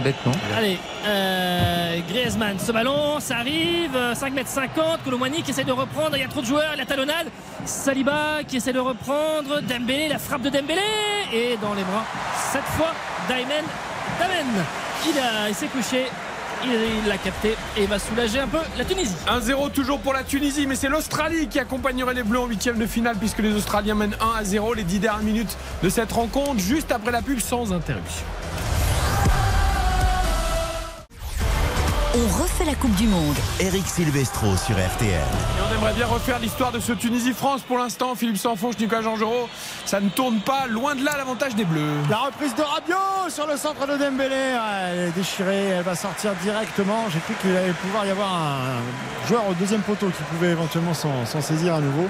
bêtement. 0.03 0.33
Allez, 0.55 0.77
euh, 1.07 1.97
Griezmann, 2.07 2.59
ce 2.59 2.71
ballon, 2.71 3.19
ça 3.19 3.37
arrive, 3.37 3.95
euh, 3.95 4.13
5 4.13 4.33
mètres 4.33 4.49
50, 4.49 5.03
Colomani 5.03 5.41
qui 5.41 5.49
essaie 5.49 5.63
de 5.63 5.71
reprendre, 5.71 6.15
il 6.15 6.19
y 6.21 6.25
a 6.25 6.27
trop 6.27 6.41
de 6.41 6.45
joueurs, 6.45 6.75
la 6.77 6.85
talonnade, 6.85 7.27
Saliba 7.65 8.43
qui 8.47 8.57
essaie 8.57 8.73
de 8.73 8.79
reprendre, 8.79 9.61
Dembélé, 9.67 10.09
la 10.09 10.19
frappe 10.19 10.43
de 10.43 10.49
Dembélé, 10.49 10.81
et 11.33 11.57
dans 11.59 11.73
les 11.73 11.83
bras, 11.83 12.05
cette 12.51 12.61
fois, 12.77 12.93
Daimen, 13.27 13.65
Damen, 14.19 14.45
il, 15.07 15.17
a- 15.19 15.49
il 15.49 15.55
s'est 15.55 15.67
couché, 15.67 16.05
il 16.63 17.07
l'a 17.07 17.17
capté 17.17 17.55
et 17.77 17.85
va 17.85 17.99
soulager 17.99 18.39
un 18.39 18.47
peu 18.47 18.59
la 18.77 18.85
Tunisie. 18.85 19.15
1-0 19.27 19.71
toujours 19.71 19.99
pour 19.99 20.13
la 20.13 20.23
Tunisie, 20.23 20.67
mais 20.67 20.75
c'est 20.75 20.89
l'Australie 20.89 21.47
qui 21.47 21.59
accompagnerait 21.59 22.13
les 22.13 22.23
Bleus 22.23 22.39
en 22.39 22.47
huitième 22.47 22.77
de 22.77 22.85
finale 22.85 23.15
puisque 23.17 23.39
les 23.39 23.53
Australiens 23.53 23.95
mènent 23.95 24.15
1 24.19 24.39
à 24.39 24.43
0 24.43 24.73
les 24.73 24.83
10 24.83 24.99
dernières 24.99 25.23
minutes 25.23 25.57
de 25.83 25.89
cette 25.89 26.11
rencontre, 26.11 26.59
juste 26.59 26.91
après 26.91 27.11
la 27.11 27.21
pub 27.21 27.39
sans 27.39 27.73
interruption. 27.73 28.25
On 32.15 32.41
refait 32.41 32.65
la 32.65 32.73
Coupe 32.73 32.95
du 32.95 33.05
Monde. 33.05 33.35
Eric 33.59 33.85
Silvestro 33.85 34.57
sur 34.57 34.75
RTL. 34.75 35.11
Et 35.11 35.61
on 35.61 35.77
aimerait 35.77 35.93
bien 35.93 36.07
refaire 36.07 36.39
l'histoire 36.39 36.71
de 36.71 36.79
ce 36.79 36.91
Tunisie-France 36.91 37.61
pour 37.61 37.77
l'instant. 37.77 38.15
Philippe 38.15 38.37
Sanfonche, 38.37 38.79
Nicolas 38.79 39.03
Jean-Gero, 39.03 39.47
ça 39.85 39.99
ne 40.01 40.09
tourne 40.09 40.39
pas. 40.39 40.65
Loin 40.67 40.95
de 40.95 41.05
là 41.05 41.11
l'avantage 41.17 41.53
des 41.53 41.65
Bleus. 41.65 41.93
La 42.09 42.17
reprise 42.17 42.55
de 42.55 42.63
Rabiot 42.63 43.29
sur 43.29 43.45
le 43.45 43.57
centre 43.57 43.85
de 43.85 43.95
Dembélé. 43.95 44.55
Ah, 44.59 44.87
Elle 44.91 45.09
est 45.09 45.11
déchirée, 45.11 45.65
elle 45.65 45.83
va 45.83 45.93
sortir 45.93 46.33
directement. 46.41 47.07
J'ai 47.13 47.19
cru 47.19 47.35
qu'il 47.41 47.55
allait 47.55 47.73
pouvoir 47.73 48.07
y 48.07 48.09
avoir 48.09 48.33
un 48.33 49.27
joueur 49.27 49.43
au 49.47 49.53
deuxième 49.53 49.81
poteau 49.81 50.07
qui 50.07 50.23
pouvait 50.31 50.49
éventuellement 50.49 50.95
s'en 50.95 51.41
saisir 51.41 51.75
à 51.75 51.79
nouveau. 51.79 52.07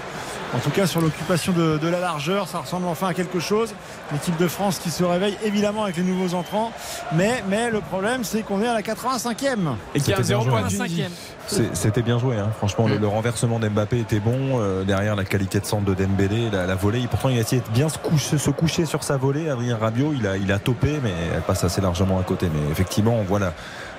En 0.55 0.57
tout 0.57 0.71
cas, 0.71 0.87
sur 0.87 0.99
l'occupation 0.99 1.53
de, 1.53 1.77
de 1.77 1.87
la 1.87 1.99
largeur, 1.99 2.47
ça 2.47 2.57
ressemble 2.57 2.87
enfin 2.87 3.07
à 3.09 3.13
quelque 3.13 3.39
chose. 3.39 3.73
L'équipe 4.11 4.35
de 4.37 4.47
France 4.47 4.79
qui 4.79 4.89
se 4.89 5.03
réveille 5.03 5.37
évidemment 5.43 5.83
avec 5.83 5.97
les 5.97 6.03
nouveaux 6.03 6.33
entrants. 6.35 6.71
Mais, 7.13 7.43
mais 7.47 7.69
le 7.69 7.81
problème, 7.81 8.23
c'est 8.23 8.41
qu'on 8.41 8.59
est 8.63 8.67
à 8.67 8.73
la 8.73 8.81
85e. 8.81 9.75
Et 9.93 9.99
qu'il 9.99 10.09
y 10.09 10.13
a 10.13 10.17
un 10.17 10.23
C'était 10.23 10.23
bien 10.23 10.23
0 10.23 10.41
joué. 10.41 10.49
pour 10.49 10.59
la 10.59 10.65
Un 10.65 10.67
Tunisie. 10.69 10.77
cinquième. 10.77 11.11
C'est- 11.45 11.75
C'était 11.75 12.01
bien 12.01 12.17
joué, 12.17 12.37
hein. 12.37 12.49
franchement. 12.57 12.87
Le, 12.87 12.97
le 12.97 13.07
renversement 13.07 13.59
d'Mbappé 13.59 13.99
était 13.99 14.19
bon. 14.19 14.59
euh, 14.59 14.83
derrière 14.83 15.15
la 15.15 15.23
qualité 15.23 15.59
de 15.59 15.65
centre 15.65 15.85
de 15.85 15.93
Dembélé, 15.93 16.49
la, 16.51 16.65
la 16.65 16.75
volée. 16.75 17.05
Pourtant, 17.07 17.29
il 17.29 17.37
a 17.37 17.41
essayé 17.41 17.61
de 17.61 17.69
bien 17.71 17.87
se 17.87 17.99
coucher, 17.99 18.39
se 18.39 18.49
coucher 18.49 18.85
sur 18.85 19.03
sa 19.03 19.17
volée. 19.17 19.49
Adrien 19.51 19.77
Rabiot, 19.77 20.13
il 20.17 20.25
a, 20.25 20.35
il 20.37 20.51
a 20.51 20.57
topé, 20.57 20.99
mais 21.03 21.13
elle 21.35 21.41
passe 21.41 21.63
assez 21.63 21.79
largement 21.81 22.19
à 22.19 22.23
côté. 22.23 22.49
Mais 22.51 22.71
effectivement, 22.71 23.15
on 23.19 23.23
voit 23.23 23.39
la, 23.39 23.53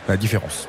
la 0.09 0.17
différence. 0.17 0.67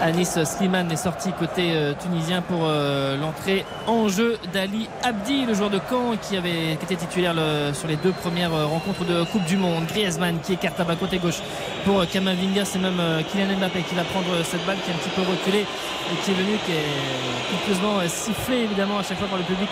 Anis 0.00 0.38
Slimane 0.44 0.92
est 0.92 0.96
sorti 0.96 1.32
côté 1.32 1.72
euh, 1.74 1.94
tunisien 1.98 2.42
pour 2.42 2.60
euh, 2.64 3.16
l'entrée 3.16 3.64
en 3.86 4.08
jeu 4.08 4.36
d'Ali 4.52 4.88
Abdi, 5.02 5.46
le 5.46 5.54
joueur 5.54 5.70
de 5.70 5.80
Caen 5.88 6.16
qui, 6.20 6.36
avait, 6.36 6.72
était 6.72 6.96
titulaire 6.96 7.34
sur 7.72 7.88
les 7.88 7.96
deux 7.96 8.12
premières 8.12 8.54
euh, 8.54 8.66
rencontres 8.66 9.04
de 9.04 9.24
Coupe 9.24 9.44
du 9.44 9.56
Monde. 9.56 9.86
Griezmann 9.86 10.38
qui 10.40 10.52
écarte 10.52 10.78
à 10.80 10.84
bas 10.84 10.96
côté 10.96 11.18
gauche 11.18 11.40
pour 11.86 12.06
Kamavinga. 12.06 12.64
C'est 12.66 12.78
même 12.78 12.98
euh, 13.00 13.22
Kylian 13.22 13.56
Mbappé 13.58 13.80
qui 13.88 13.94
va 13.94 14.02
prendre 14.04 14.26
euh, 14.34 14.42
cette 14.44 14.64
balle 14.66 14.76
qui 14.84 14.90
est 14.90 14.94
un 14.94 14.98
petit 14.98 15.14
peu 15.16 15.22
reculée 15.22 15.64
et 16.12 16.16
qui 16.22 16.30
est 16.32 16.34
venu, 16.34 16.58
qui 16.66 16.72
est 16.72 17.56
piteusement 17.56 17.98
euh, 18.00 18.08
sifflé 18.08 18.64
évidemment 18.64 18.98
à 18.98 19.02
chaque 19.02 19.18
fois 19.18 19.28
par 19.28 19.38
le 19.38 19.44
public 19.44 19.70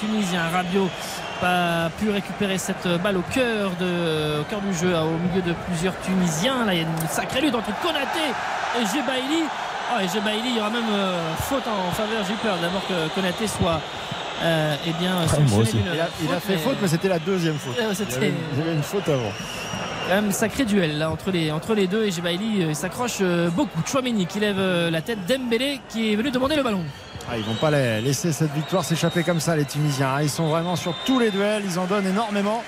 tunisien. 0.00 0.42
Rabiot 0.52 0.88
pas 1.40 1.88
pu 1.98 2.10
récupérer 2.10 2.58
cette 2.58 2.86
balle 3.02 3.16
au 3.16 3.22
cœur, 3.32 3.70
de, 3.80 4.40
au 4.40 4.44
cœur 4.44 4.60
du 4.60 4.74
jeu, 4.74 4.92
au 4.98 5.16
milieu 5.28 5.40
de 5.40 5.54
plusieurs 5.66 5.94
Tunisiens. 6.00 6.64
Là, 6.66 6.74
il 6.74 6.80
y 6.82 6.84
a 6.84 6.86
une 6.86 7.08
sacrée 7.08 7.40
lutte 7.40 7.54
entre 7.54 7.70
Konaté 7.80 8.26
et 8.78 8.84
Jebaili. 8.84 9.44
Oh, 9.92 10.00
et 10.02 10.08
Jebaili, 10.08 10.50
il 10.50 10.56
y 10.56 10.60
aura 10.60 10.68
même 10.70 10.84
euh, 10.92 11.32
faute 11.48 11.64
en 11.66 11.90
faveur. 11.92 12.24
J'ai 12.26 12.34
eu 12.34 12.36
peur 12.36 12.56
d'abord 12.60 12.82
que 12.86 13.08
Konaté 13.14 13.46
soit 13.46 13.80
euh, 14.42 14.74
eh 14.86 14.92
bien, 14.92 15.12
Il 15.24 15.98
a, 16.00 16.08
il 16.22 16.34
a 16.34 16.40
fait 16.40 16.52
mais- 16.52 16.58
faute, 16.58 16.76
mais 16.82 16.88
c'était 16.88 17.08
la 17.08 17.18
deuxième 17.18 17.56
faute. 17.58 17.74
Euh, 17.80 17.84
Il 17.88 17.92
y 17.92 17.96
c'était- 17.96 18.16
avait, 18.16 18.34
il 18.52 18.58
y 18.58 18.62
avait 18.62 18.74
une 18.74 18.82
faute 18.82 19.08
avant. 19.08 19.32
Même 20.10 20.32
sacré 20.32 20.64
duel 20.64 20.98
là 20.98 21.10
entre 21.10 21.30
les, 21.30 21.50
entre 21.52 21.74
les 21.74 21.86
deux 21.86 22.04
et 22.04 22.10
Jebaili 22.10 22.64
euh, 22.64 22.74
s'accroche 22.74 23.18
euh, 23.20 23.48
beaucoup. 23.50 23.80
Chouameni 23.86 24.26
qui 24.26 24.40
lève 24.40 24.58
euh, 24.58 24.90
la 24.90 25.00
tête 25.02 25.18
Dembélé 25.26 25.80
qui 25.88 26.12
est 26.12 26.16
venu 26.16 26.30
demander 26.30 26.56
le 26.56 26.62
ballon. 26.62 26.82
Ah, 27.30 27.36
ils 27.38 27.44
vont 27.44 27.54
pas 27.54 27.70
la- 27.70 28.00
laisser 28.00 28.32
cette 28.32 28.52
victoire 28.52 28.84
s'échapper 28.84 29.22
comme 29.22 29.38
ça, 29.40 29.54
les 29.54 29.64
Tunisiens. 29.64 30.08
hein. 30.16 30.22
Ils 30.22 30.30
sont 30.30 30.48
vraiment 30.48 30.74
sur 30.74 30.94
tous 31.06 31.20
les 31.20 31.30
duels, 31.30 31.62
ils 31.64 31.78
en 31.78 31.86
donnent 31.86 32.06
énormément. 32.06 32.62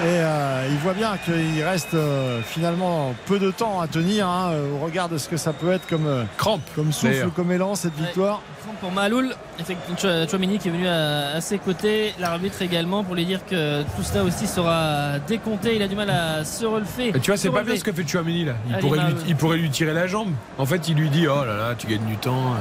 Et 0.00 0.04
euh, 0.04 0.68
ils 0.70 0.76
voient 0.78 0.94
bien 0.94 1.16
qu'il 1.24 1.60
reste 1.64 1.94
euh, 1.94 2.40
finalement 2.42 3.12
peu 3.26 3.40
de 3.40 3.50
temps 3.50 3.80
à 3.80 3.88
tenir 3.88 4.28
hein, 4.28 4.52
au 4.76 4.84
regard 4.84 5.08
de 5.08 5.18
ce 5.18 5.28
que 5.28 5.36
ça 5.36 5.52
peut 5.52 5.72
être 5.72 5.88
comme, 5.88 6.06
euh, 6.06 6.22
Crampe. 6.36 6.60
comme 6.76 6.92
souffle, 6.92 7.12
D'ailleurs. 7.14 7.34
comme 7.34 7.50
élan, 7.50 7.74
cette 7.74 7.96
victoire. 7.96 8.40
Fond 8.64 8.70
Pour 8.80 8.92
Maloul, 8.92 9.34
effectivement, 9.58 9.96
Chou- 9.98 10.30
Chouameni 10.30 10.58
qui 10.58 10.68
est 10.68 10.70
venu 10.70 10.86
à, 10.86 11.30
à 11.34 11.40
ses 11.40 11.58
côtés, 11.58 12.14
l'arbitre 12.20 12.62
également 12.62 13.02
pour 13.02 13.16
lui 13.16 13.26
dire 13.26 13.40
que 13.44 13.82
tout 13.82 14.04
cela 14.04 14.22
aussi 14.22 14.46
sera 14.46 15.18
décompté. 15.26 15.74
Il 15.74 15.82
a 15.82 15.88
du 15.88 15.96
mal 15.96 16.10
à 16.10 16.44
se 16.44 16.64
relever. 16.64 17.08
Et 17.08 17.18
tu 17.18 17.32
vois, 17.32 17.36
c'est 17.36 17.50
pas 17.50 17.64
bien 17.64 17.74
ce 17.74 17.82
que 17.82 17.92
fait 17.92 18.06
Chouamini 18.06 18.44
là. 18.44 18.52
Il 18.68 18.74
Allez, 18.74 18.80
pourrait, 18.82 18.98
lui, 18.98 19.04
Mahoul. 19.14 19.24
il 19.26 19.34
pourrait 19.36 19.56
lui 19.56 19.70
tirer 19.70 19.94
la 19.94 20.06
jambe. 20.06 20.30
En 20.58 20.66
fait, 20.66 20.88
il 20.88 20.94
lui 20.96 21.10
dit 21.10 21.26
Oh 21.26 21.44
là 21.44 21.56
là, 21.56 21.74
tu 21.76 21.88
gagnes 21.88 22.06
du 22.06 22.16
temps. 22.18 22.54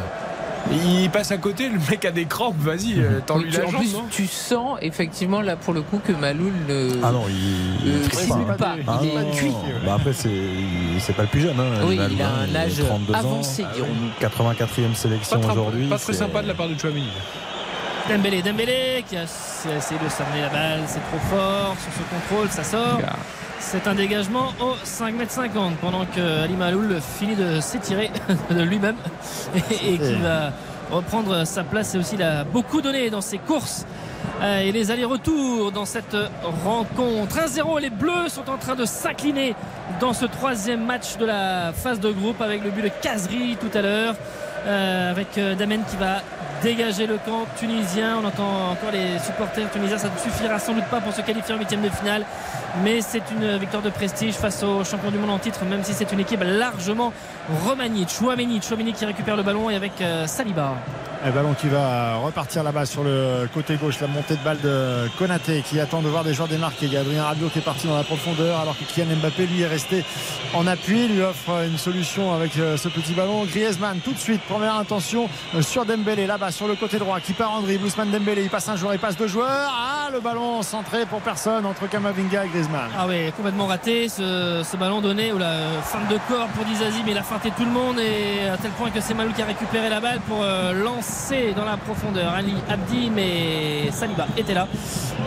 Il 0.72 1.10
passe 1.10 1.32
à 1.32 1.38
côté, 1.38 1.70
le 1.70 1.80
mec 1.90 2.04
a 2.04 2.12
des 2.12 2.26
crampes, 2.26 2.58
vas-y, 2.60 3.00
euh, 3.00 3.20
tends-lui 3.26 3.46
Oui, 3.46 3.52
tu- 3.52 3.58
la 3.62 3.68
en 3.68 3.72
jambe, 3.72 3.82
plus, 3.82 3.94
non 3.94 4.04
tu 4.12 4.28
sens 4.28 4.78
effectivement 4.82 5.42
là 5.42 5.56
pour 5.56 5.74
le 5.74 5.82
coup 5.82 6.00
que 6.06 6.12
Maloul 6.12 6.52
ne. 6.68 6.90
Ah 7.04 7.12
non, 7.12 7.24
il, 7.30 7.90
Euh, 7.90 8.08
pas. 8.28 8.56
pas. 8.56 8.76
Ah 8.88 9.00
Il 9.02 9.10
est 9.10 9.14
non, 9.24 9.32
cuit. 9.32 9.54
Bah 9.86 9.94
après, 9.96 10.14
c'est 10.14 10.30
c'est 11.00 11.14
pas 11.16 11.22
le 11.24 11.28
plus 11.30 11.42
jeune. 11.42 11.58
Hein, 11.60 11.84
Oui, 11.86 11.98
il 12.12 12.22
a 12.22 12.28
hein, 12.28 12.32
un 12.52 12.56
âge 12.56 12.74
32 12.86 13.14
ans. 13.14 13.18
avancé, 13.18 13.64
dirons. 13.76 13.88
84e 14.20 14.94
sélection 14.96 15.40
aujourd'hui. 15.50 15.88
Pas 15.88 15.98
très 16.00 16.14
sympa 16.14 16.42
de 16.42 16.48
la 16.48 16.54
part 16.54 16.68
de 16.68 16.78
Chouamini. 16.78 17.08
Dembélé, 18.10 18.42
Dembélé 18.42 19.04
qui 19.08 19.18
a 19.18 19.24
essayé 19.24 20.00
de 20.04 20.10
s'amener 20.10 20.42
la 20.42 20.50
balle, 20.50 20.80
c'est 20.88 21.00
trop 21.10 21.20
fort 21.30 21.76
sur 21.82 21.92
ce 21.94 22.10
contrôle, 22.10 22.50
ça 22.50 22.64
sort. 22.64 23.00
C'est 23.60 23.88
un 23.88 23.96
dégagement 23.96 24.54
au 24.62 24.76
5m50 24.86 25.76
pendant 25.82 26.06
que 26.06 26.44
Ali 26.44 26.56
Maloul 26.56 27.00
finit 27.02 27.36
de 27.36 27.60
s'étirer 27.60 28.12
de 28.50 28.62
lui-même 28.62 28.96
et, 29.56 29.94
et 29.94 29.98
qui 29.98 30.16
va 30.16 30.52
reprendre 30.92 31.46
sa 31.46 31.64
place 31.64 31.96
et 31.96 31.98
aussi 31.98 32.16
il 32.16 32.24
a 32.24 32.44
beaucoup 32.46 32.82
donné 32.82 33.10
dans 33.10 33.22
ses 33.22 33.40
courses 33.40 33.86
euh, 34.42 34.60
et 34.62 34.72
les 34.72 34.92
allers-retours 34.92 35.72
dans 35.72 35.86
cette 35.86 36.16
rencontre. 36.66 37.36
1-0, 37.38 37.82
les 37.82 37.90
Bleus 37.90 38.30
sont 38.30 38.50
en 38.50 38.58
train 38.58 38.76
de 38.76 38.86
s'incliner 38.86 39.56
dans 40.00 40.14
ce 40.14 40.26
troisième 40.26 40.86
match 40.86 41.18
de 41.18 41.26
la 41.26 41.74
phase 41.74 42.00
de 42.00 42.12
groupe 42.12 42.42
avec 42.42 42.64
le 42.64 42.70
but 42.70 42.84
de 42.84 42.92
Kazri 43.02 43.58
tout 43.60 43.76
à 43.76 43.82
l'heure. 43.82 44.16
Euh, 44.66 45.12
avec 45.12 45.38
euh, 45.38 45.56
Damen 45.56 45.82
qui 45.90 45.98
va 45.98 46.22
dégager 46.62 47.08
le 47.08 47.18
camp 47.18 47.46
tunisien. 47.58 48.18
On 48.22 48.26
entend 48.26 48.72
encore 48.72 48.92
les 48.92 49.20
supporters 49.20 49.70
tunisiens. 49.72 49.98
Ça 49.98 50.10
ne 50.10 50.32
suffira 50.32 50.60
sans 50.60 50.74
doute 50.74 50.86
pas 50.86 51.02
pour 51.02 51.14
se 51.14 51.22
qualifier 51.22 51.56
en 51.56 51.58
huitième 51.58 51.82
de 51.82 51.90
finale. 51.90 52.26
Mais 52.84 53.02
c'est 53.02 53.24
une 53.32 53.58
victoire 53.58 53.84
de 53.84 53.90
prestige 53.90 54.36
face 54.36 54.64
aux 54.64 54.84
champions 54.84 55.12
du 55.12 55.18
monde 55.18 55.32
en 55.32 55.40
titre, 55.40 55.64
même 55.66 55.84
si 55.84 55.94
c'est 55.94 56.12
une 56.12 56.20
équipe 56.20 56.44
largement 56.44 57.14
remaniée. 57.66 58.06
Chouameni, 58.08 58.62
Chouameni 58.62 58.94
qui 58.94 59.06
récupère 59.06 59.36
le 59.36 59.44
ballon 59.44 59.70
et 59.70 59.76
avec 59.76 59.94
euh, 60.02 60.28
Saliba. 60.28 60.74
Un 61.28 61.32
ballon 61.32 61.54
qui 61.56 61.68
va 61.68 62.16
repartir 62.16 62.64
là-bas 62.64 62.86
sur 62.86 63.04
le 63.04 63.50
côté 63.54 63.76
gauche. 63.76 64.00
La 64.00 64.08
montée 64.08 64.38
de 64.38 64.44
balle 64.44 64.62
de 64.62 65.10
Konaté 65.18 65.62
qui 65.62 65.78
attend 65.78 66.02
de 66.02 66.08
voir 66.08 66.24
des 66.24 66.34
joueurs 66.34 66.48
démarqués. 66.48 66.86
Il 66.86 66.94
y 66.94 66.98
a 66.98 67.02
Adrien 67.02 67.26
Rabiot 67.26 67.50
qui 67.50 67.60
est 67.60 67.62
parti 67.62 67.86
dans 67.86 67.98
la 67.98 68.06
profondeur 68.06 68.58
alors 68.62 68.78
que 68.78 68.86
Kylian 68.86 69.18
Mbappé 69.18 69.46
lui 69.46 69.62
est 69.62 69.68
resté 69.68 70.06
en 70.54 70.66
appui. 70.68 71.10
Lui 71.10 71.22
offre 71.22 71.66
une 71.70 71.78
solution 71.78 72.34
avec 72.34 72.58
euh, 72.58 72.78
ce 72.78 72.88
petit 72.88 73.12
ballon. 73.12 73.44
Griezmann 73.44 74.00
tout 74.00 74.14
de 74.14 74.18
suite. 74.18 74.42
Première 74.44 74.76
intention 74.76 75.28
euh, 75.54 75.62
sur 75.62 75.84
Dembélé 75.86 76.28
là-bas 76.28 76.52
sur 76.52 76.66
le 76.66 76.76
côté 76.76 76.98
droit 76.98 77.20
qui 77.20 77.34
part 77.34 77.52
en 77.52 77.62
dribble. 77.62 77.84
Ousmane 77.86 78.10
Dembélé. 78.10 78.44
Il 78.44 78.50
passe 78.50 78.70
un 78.70 78.78
joueur, 78.78 78.94
il 78.94 79.00
passe 79.00 79.18
deux 79.18 79.28
joueurs. 79.28 79.70
Ah 79.70 80.10
le 80.14 80.22
ballon 80.22 80.62
centré 80.62 81.06
pour 81.06 81.20
personne 81.20 81.66
entre 81.66 81.90
Kamavinga 81.90 82.46
et 82.46 82.48
Griezmann. 82.48 82.90
Ah 82.98 83.06
oui, 83.06 83.30
complètement 83.36 83.66
raté 83.66 84.08
ce, 84.08 84.78
ballon 84.78 85.02
donné 85.02 85.34
ou 85.34 85.38
la 85.38 85.82
fin 85.84 86.00
de 86.10 86.18
corps 86.30 86.48
pour 86.56 86.64
Dizazi, 86.64 87.02
mais 87.06 87.12
il 87.12 87.18
a 87.18 87.24
feinté 87.24 87.52
tout 87.52 87.66
le 87.66 87.72
monde 87.72 88.00
et 88.00 88.48
à 88.48 88.56
tel 88.56 88.72
point 88.72 88.90
que 88.90 89.02
c'est 89.02 89.14
Malou 89.14 89.34
qui 89.34 89.42
a 89.42 89.46
récupéré 89.46 89.90
la 89.90 90.00
balle 90.00 90.22
pour 90.22 90.42
euh, 90.42 90.72
lancer 90.72 91.17
dans 91.56 91.66
la 91.66 91.78
profondeur 91.78 92.32
Ali 92.34 92.54
Abdi, 92.70 93.10
mais 93.10 93.90
Saliba 93.92 94.28
était 94.38 94.54
là. 94.54 94.68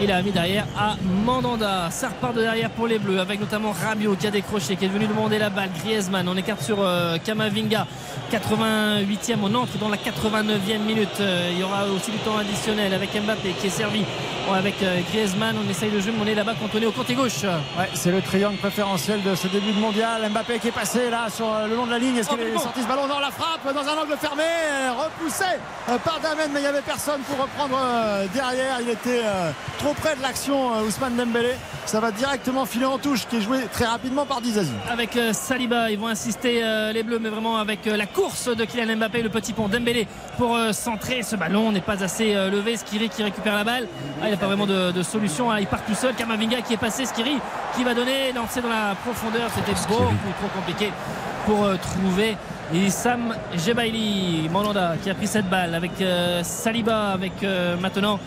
Il 0.01 0.11
a 0.13 0.23
mis 0.23 0.31
derrière 0.31 0.65
à 0.79 0.95
Mandanda. 1.25 1.89
Ça 1.91 2.09
repart 2.09 2.33
de 2.35 2.43
derrière 2.43 2.71
pour 2.71 2.87
les 2.87 2.99
Bleus 2.99 3.19
avec 3.19 3.41
notamment 3.41 3.73
Rabiot 3.73 4.15
qui 4.15 4.27
a 4.27 4.31
décroché, 4.31 4.77
qui 4.77 4.85
est 4.85 4.89
venu 4.89 5.07
demander 5.07 5.39
la 5.39 5.51
balle. 5.51 5.71
Griezmann, 5.83 6.29
on 6.29 6.37
écarte 6.37 6.63
sur 6.63 6.77
euh, 6.81 7.19
Kamavinga. 7.19 7.87
88e, 8.33 9.37
on 9.43 9.55
entre 9.55 9.79
dans 9.79 9.89
la 9.89 9.97
89e 9.97 10.79
minute. 10.79 11.09
Euh, 11.21 11.51
il 11.53 11.59
y 11.59 11.63
aura 11.65 11.85
aussi 11.87 12.13
du 12.13 12.19
temps 12.19 12.39
additionnel 12.39 12.95
avec 12.95 13.11
Mbappé 13.21 13.51
qui 13.61 13.67
est 13.67 13.71
servi 13.71 14.05
Bon, 14.47 14.55
avec 14.55 14.77
euh, 14.83 15.01
Griezmann. 15.11 15.57
On 15.67 15.69
essaye 15.69 15.91
de 15.91 16.01
jouer, 16.01 16.13
mais 16.17 16.25
on 16.25 16.27
est 16.29 16.35
là-bas 16.37 16.55
cantonné 16.55 16.87
au 16.87 16.93
côté 16.93 17.15
gauche. 17.15 17.43
Ouais, 17.43 17.91
c'est 17.95 18.13
le 18.13 18.23
triangle 18.23 18.57
préférentiel 18.57 19.23
de 19.23 19.35
ce 19.35 19.49
début 19.49 19.73
de 19.73 19.81
mondial. 19.81 20.23
Mbappé 20.31 20.61
qui 20.61 20.69
est 20.69 20.73
passé 20.73 21.11
là 21.11 21.27
sur 21.35 21.47
le 21.69 21.75
long 21.75 21.87
de 21.87 21.91
la 21.91 21.99
ligne. 21.99 22.17
Est-ce 22.17 22.29
Oh, 22.33 22.37
qu'il 22.37 22.47
est 22.47 22.53
bon. 22.53 22.61
sorti 22.61 22.81
ce 22.83 22.87
ballon 22.87 23.09
dans 23.09 23.19
la 23.19 23.31
frappe 23.31 23.65
dans 23.75 23.81
un 23.89 24.03
angle 24.03 24.17
fermé, 24.19 24.45
repoussé 24.97 25.45
par 26.05 26.21
Damen, 26.21 26.51
mais 26.53 26.61
il 26.61 26.63
n'y 26.63 26.69
avait 26.69 26.83
personne 26.83 27.21
pour 27.23 27.39
reprendre 27.43 27.77
euh, 27.83 28.27
derrière. 28.33 28.79
Il 28.81 28.89
était 28.91 29.23
euh, 29.25 29.51
trop 29.79 29.93
près 29.95 30.15
de 30.15 30.23
l'action, 30.23 30.75
euh, 30.75 30.83
Ousmane 30.87 31.17
Dembélé. 31.17 31.53
Ça 31.87 31.99
va 31.99 32.13
directement 32.13 32.65
filer 32.67 32.85
en 32.85 32.99
touche, 32.99 33.27
qui 33.27 33.37
est 33.39 33.41
joué 33.41 33.59
très 33.73 33.87
rapidement 33.87 34.25
par 34.25 34.41
Dizazi. 34.41 34.71
avec 34.91 35.17
euh, 35.17 35.33
Saliba. 35.33 35.91
Ils 35.91 35.99
vont 35.99 36.07
insister 36.07 36.61
euh, 36.63 36.93
les 36.93 37.03
Bleus, 37.03 37.19
mais 37.21 37.29
vraiment 37.31 37.57
avec 37.57 37.87
euh, 37.87 37.97
la 37.97 38.07
course 38.07 38.49
de 38.49 38.65
Kylian 38.65 38.97
Mbappé, 38.97 39.23
le 39.23 39.31
petit 39.31 39.53
pont 39.53 39.67
Dembélé 39.69 40.07
pour 40.39 40.55
euh, 40.55 40.73
centrer 40.73 41.23
ce 41.23 41.35
ballon 41.35 41.73
n'est 41.73 41.81
pas 41.81 42.05
assez 42.05 42.35
euh, 42.37 42.51
levé. 42.51 42.77
Skiri 42.77 43.09
qui 43.09 43.23
récupère 43.25 43.55
la 43.57 43.65
balle. 43.65 43.89
Ah, 44.23 44.27
il 44.27 44.31
n'a 44.31 44.37
pas 44.37 44.47
vraiment 44.47 44.67
de, 44.67 44.93
de 44.93 45.03
solution. 45.03 45.51
hein. 45.51 45.59
Il 45.59 45.67
part 45.67 45.85
tout 45.85 45.95
seul. 45.95 46.15
Kamavinga 46.15 46.61
qui 46.61 46.75
est 46.75 46.77
passé. 46.77 47.05
Skiri 47.07 47.39
qui 47.75 47.83
va 47.83 47.95
donner 47.95 48.33
lancer 48.33 48.61
dans 48.61 48.69
la 48.69 48.95
profondeur. 49.05 49.51
C'était 49.55 49.73
beaucoup 49.89 50.15
trop 50.39 50.49
compliqué 50.55 50.93
pour 51.47 51.65
euh, 51.65 51.77
trouver. 51.77 52.37
Issam 52.73 53.35
Jebaili, 53.57 54.49
Mandanda 54.49 54.95
qui 55.03 55.11
a 55.11 55.15
pris 55.15 55.27
cette 55.27 55.49
balle 55.49 55.75
avec 55.75 56.01
euh, 56.01 56.43
Saliba, 56.45 57.11
avec 57.11 57.43
euh, 57.43 57.77
maintenant 57.77 58.21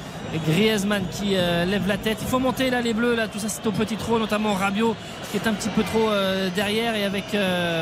Griezmann 0.46 1.06
qui 1.10 1.36
euh, 1.36 1.64
lève 1.64 1.88
la 1.88 1.98
tête. 1.98 2.18
Il 2.22 2.28
faut 2.28 2.40
monter 2.40 2.70
là 2.70 2.82
les 2.82 2.94
bleus, 2.94 3.16
là 3.16 3.30
tout 3.30 3.40
ça 3.40 3.48
c'est 3.48 3.66
au 3.66 3.72
petit 3.72 3.96
trop, 3.96 4.20
notamment 4.20 4.54
Rabiot 4.54 4.96
qui 5.32 5.38
est 5.38 5.48
un 5.48 5.54
petit 5.54 5.70
peu 5.70 5.84
trop 5.84 6.10
derrière 6.56 6.96
et 6.96 7.06
avec 7.06 7.26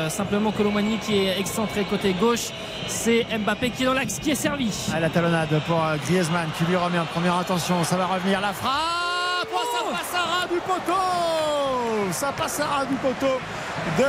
simplement 0.08 0.52
Colomani 0.52 0.96
qui 0.98 1.18
est 1.18 1.38
excentré 1.38 1.84
côté 1.84 2.14
gauche. 2.14 2.48
C'est 2.86 3.26
Mbappé 3.38 3.70
qui 3.70 3.82
est 3.82 3.86
dans 3.86 3.92
l'axe, 3.92 4.18
qui 4.20 4.30
est 4.30 4.36
servi. 4.36 4.70
Ah, 4.94 5.00
la 5.00 5.10
talonnade 5.10 5.60
pour 5.66 5.82
Griezmann 6.06 6.48
qui 6.56 6.64
lui 6.64 6.76
remet 6.76 6.98
en 6.98 7.04
première 7.04 7.36
intention. 7.36 7.84
Ça 7.84 7.96
va 7.96 8.06
revenir 8.06 8.40
la 8.40 8.54
frappe. 8.54 9.48
Oh, 9.52 9.58
ça 9.70 9.84
passe 9.90 10.14
à 10.14 10.22
ras 10.22 10.46
du 10.46 10.60
poteau. 10.60 12.12
Ça 12.12 12.32
passe 12.32 12.60
à 12.60 12.64
ras 12.64 12.84
du 12.86 12.94
poteau 12.94 13.38
de 13.98 14.04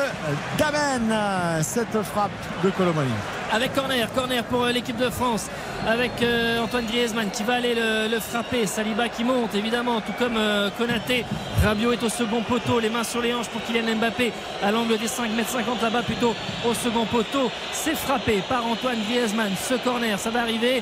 Damen. 0.58 1.64
Cette 1.64 2.02
frappe 2.04 2.32
de 2.64 2.70
Colomani. 2.72 3.43
Avec 3.54 3.74
corner, 3.76 4.12
corner 4.14 4.44
pour 4.44 4.64
euh, 4.64 4.72
l'équipe 4.72 4.98
de 4.98 5.10
France. 5.10 5.48
Avec 5.88 6.12
euh, 6.22 6.64
Antoine 6.64 6.86
Griezmann 6.86 7.30
qui 7.30 7.44
va 7.44 7.56
aller 7.56 7.76
le, 7.76 8.08
le 8.10 8.20
frapper, 8.20 8.66
Saliba 8.66 9.10
qui 9.10 9.24
monte 9.26 9.54
évidemment 9.54 10.00
tout 10.00 10.14
comme 10.18 10.38
euh, 10.38 10.70
Konaté, 10.78 11.26
Rabiot 11.64 11.92
est 11.92 12.04
au 12.04 12.10
second 12.10 12.42
poteau, 12.42 12.80
les 12.80 12.90
mains 12.90 13.04
sur 13.04 13.22
les 13.22 13.34
hanches 13.34 13.50
pour 13.50 13.62
Kylian 13.64 13.96
Mbappé. 13.98 14.32
À 14.64 14.72
l'angle 14.72 14.98
des 14.98 15.08
5m50 15.08 15.82
là-bas 15.82 16.02
plutôt 16.04 16.34
au 16.66 16.74
second 16.74 17.06
poteau, 17.06 17.52
c'est 17.74 17.96
frappé 17.96 18.42
par 18.48 18.66
Antoine 18.66 18.96
Griezmann, 19.10 19.52
ce 19.62 19.74
corner 19.76 20.18
ça 20.18 20.30
va 20.30 20.42
arriver 20.42 20.82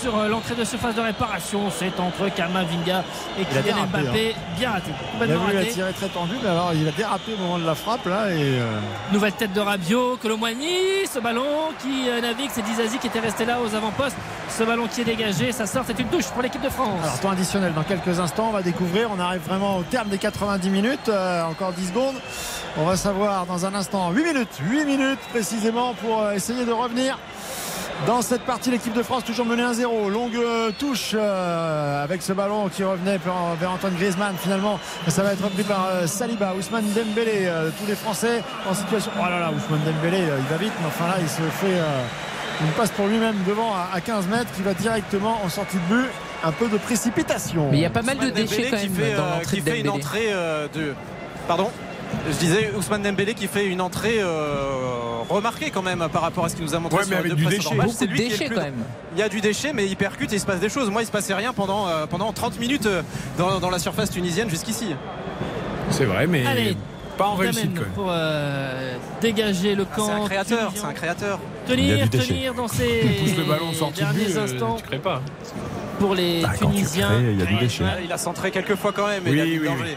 sur 0.00 0.16
l'entrée 0.28 0.56
de 0.56 0.64
surface 0.64 0.96
de 0.96 1.00
réparation, 1.00 1.70
c'est 1.70 1.98
entre 2.00 2.28
Kamavinga 2.34 3.04
et 3.40 3.44
Kylian 3.44 3.62
dérapé, 3.62 4.02
Mbappé, 4.02 4.34
hein. 4.34 4.56
bien 4.58 4.70
raté, 4.72 4.90
Il 5.52 5.56
a 5.56 5.64
tirer 5.64 5.92
très 5.92 6.08
tendu, 6.08 6.34
mais 6.42 6.48
alors 6.48 6.72
il 6.74 6.86
a 6.86 6.90
dérapé 6.90 7.32
au 7.34 7.40
moment 7.40 7.58
de 7.58 7.66
la 7.66 7.76
frappe 7.76 8.06
là 8.06 8.30
et 8.32 8.58
euh, 8.58 8.66
Nouvelle 9.12 9.32
tête 9.32 9.52
de 9.52 9.60
Rabiot, 9.60 10.16
Colomboigny, 10.20 11.06
ce 11.12 11.20
ballon 11.20 11.70
qui 11.80 12.01
euh, 12.08 12.20
navigue, 12.20 12.50
c'est 12.52 12.62
Dizazi 12.62 12.98
qui 12.98 13.06
était 13.06 13.20
resté 13.20 13.44
là 13.44 13.60
aux 13.60 13.74
avant-postes. 13.74 14.16
Ce 14.48 14.62
ballon 14.64 14.86
qui 14.86 15.00
est 15.00 15.04
dégagé, 15.04 15.52
ça 15.52 15.66
sort, 15.66 15.84
c'est 15.86 15.98
une 15.98 16.08
touche 16.08 16.26
pour 16.26 16.42
l'équipe 16.42 16.62
de 16.62 16.68
France. 16.68 17.00
Alors 17.02 17.20
temps 17.20 17.30
additionnel 17.30 17.72
dans 17.74 17.82
quelques 17.82 18.20
instants, 18.20 18.48
on 18.48 18.52
va 18.52 18.62
découvrir, 18.62 19.10
on 19.10 19.18
arrive 19.18 19.40
vraiment 19.42 19.78
au 19.78 19.82
terme 19.82 20.08
des 20.08 20.18
90 20.18 20.70
minutes, 20.70 21.08
euh, 21.08 21.44
encore 21.44 21.72
10 21.72 21.88
secondes. 21.88 22.14
On 22.76 22.84
va 22.84 22.96
savoir 22.96 23.46
dans 23.46 23.66
un 23.66 23.74
instant 23.74 24.10
8 24.10 24.24
minutes, 24.24 24.60
8 24.68 24.84
minutes 24.84 25.20
précisément 25.30 25.94
pour 25.94 26.20
euh, 26.20 26.32
essayer 26.32 26.64
de 26.64 26.72
revenir 26.72 27.18
dans 28.06 28.22
cette 28.22 28.42
partie. 28.42 28.70
L'équipe 28.70 28.92
de 28.94 29.02
France 29.02 29.24
toujours 29.24 29.46
menée 29.46 29.62
1-0. 29.62 30.10
Longue 30.10 30.36
euh, 30.36 30.70
touche 30.78 31.12
euh, 31.14 32.04
avec 32.04 32.22
ce 32.22 32.32
ballon 32.32 32.68
qui 32.68 32.84
revenait 32.84 33.18
vers, 33.18 33.70
Antoine 33.70 33.94
Griezmann 33.94 34.34
finalement. 34.38 34.78
Ça 35.08 35.22
va 35.22 35.32
être 35.32 35.44
repris 35.44 35.62
par 35.62 35.86
euh, 35.90 36.06
Saliba, 36.06 36.54
Ousmane 36.58 36.84
Dembélé, 36.94 37.46
euh, 37.46 37.70
tous 37.78 37.86
les 37.86 37.94
Français 37.94 38.42
en 38.68 38.74
situation. 38.74 39.10
Oh 39.18 39.24
là 39.24 39.38
là, 39.38 39.50
Ousmane 39.50 39.80
Dembélé, 39.84 40.22
euh, 40.22 40.38
il 40.38 40.46
va 40.46 40.56
vite, 40.56 40.72
mais 40.80 40.86
enfin 40.86 41.06
là 41.08 41.16
il 41.20 41.28
se 41.28 41.42
fait 41.42 41.66
euh, 41.78 42.02
une 42.62 42.72
passe 42.72 42.90
pour 42.90 43.06
lui-même 43.06 43.36
devant 43.46 43.72
à, 43.74 43.88
à 43.94 44.00
15 44.00 44.26
mètres 44.28 44.52
qui 44.54 44.62
va 44.62 44.74
directement 44.74 45.38
en 45.44 45.48
sortie 45.48 45.76
de 45.76 45.94
but. 45.94 46.08
Un 46.44 46.50
peu 46.50 46.66
de 46.66 46.76
précipitation. 46.76 47.68
Mais 47.70 47.76
il 47.78 47.82
y 47.82 47.86
a 47.86 47.90
pas 47.90 48.02
mal 48.02 48.18
de 48.18 48.28
déchets 48.30 48.64
Dembélé 48.64 48.70
quand 48.70 48.76
qui 48.78 48.88
fait, 48.88 49.14
dans 49.14 49.26
l'entrée 49.26 49.56
qui 49.56 49.62
de 49.62 49.70
fait 49.70 49.80
une 49.80 49.88
entrée 49.90 50.26
euh, 50.32 50.66
de. 50.74 50.92
Pardon? 51.46 51.70
Je 52.30 52.36
disais 52.36 52.72
Ousmane 52.76 53.02
Dembélé 53.02 53.34
qui 53.34 53.46
fait 53.48 53.66
une 53.66 53.80
entrée 53.80 54.16
euh, 54.20 55.20
remarquée 55.28 55.70
quand 55.70 55.82
même 55.82 56.06
par 56.12 56.22
rapport 56.22 56.44
à 56.44 56.48
ce 56.48 56.56
qu'il 56.56 56.64
nous 56.64 56.74
a 56.74 56.78
montré 56.78 56.98
Ouais, 56.98 57.04
sur 57.04 57.10
mais 57.10 57.16
les 57.16 57.20
avec 57.20 57.30
deux 57.32 57.36
du 57.36 57.44
précédents 57.58 57.82
déchet. 57.84 57.94
C'est 57.98 58.06
lui 58.06 58.28
qui 58.28 58.42
est 58.42 58.46
plus- 58.46 58.54
quand 58.56 58.62
même. 58.62 58.74
Il 59.14 59.20
y 59.20 59.22
a 59.22 59.28
du 59.28 59.40
déchet, 59.40 59.72
mais 59.72 59.86
il 59.86 59.96
percute 59.96 60.32
et 60.32 60.36
il 60.36 60.40
se 60.40 60.46
passe 60.46 60.60
des 60.60 60.68
choses. 60.68 60.90
Moi, 60.90 61.02
il 61.02 61.06
se 61.06 61.10
passait 61.12 61.34
rien 61.34 61.52
pendant, 61.52 61.88
euh, 61.88 62.06
pendant 62.06 62.32
30 62.32 62.58
minutes 62.60 62.86
euh, 62.86 63.02
dans, 63.38 63.58
dans 63.60 63.70
la 63.70 63.78
surface 63.78 64.10
tunisienne 64.10 64.48
jusqu'ici. 64.48 64.94
C'est 65.90 66.04
vrai, 66.04 66.26
mais 66.26 66.46
Allez, 66.46 66.76
pas 67.18 67.26
en 67.26 67.34
réussite 67.34 67.74
quand 67.74 67.80
même. 67.82 67.90
pour 67.90 68.06
euh, 68.08 68.96
dégager 69.20 69.74
le 69.74 69.86
Ah, 69.90 69.96
camp. 69.96 70.06
c'est 70.06 70.12
un 70.12 70.24
créateur, 70.24 70.72
c'est 70.74 70.84
un 70.86 70.92
créateur. 70.92 71.38
Tenir, 71.66 72.08
tenir 72.10 72.54
dans 72.54 72.62
Pousse 72.64 72.78
le 72.78 73.44
ballon 73.44 73.70
de 73.72 73.94
derniers 73.96 74.24
but, 74.24 74.36
euh, 74.36 74.44
instants 74.44 74.76
tu 74.76 74.82
crées 74.84 74.98
pas. 74.98 75.20
pour 76.00 76.14
les 76.14 76.42
Bah, 76.42 76.50
Tunisiens. 76.58 77.08
crées, 77.08 77.32
il 77.32 77.38
y 77.38 77.42
a 77.42 77.46
du 77.46 77.56
déchet. 77.56 77.84
Ouais. 77.84 77.90
Il 78.04 78.12
a 78.12 78.18
centré 78.18 78.50
quelques 78.50 78.74
fois 78.76 78.92
quand 78.92 79.06
même, 79.06 79.22
Oui, 79.26 79.32
il 79.34 79.40
a 79.40 79.44
du 79.44 79.60
oui, 79.60 79.66
danger. 79.66 79.96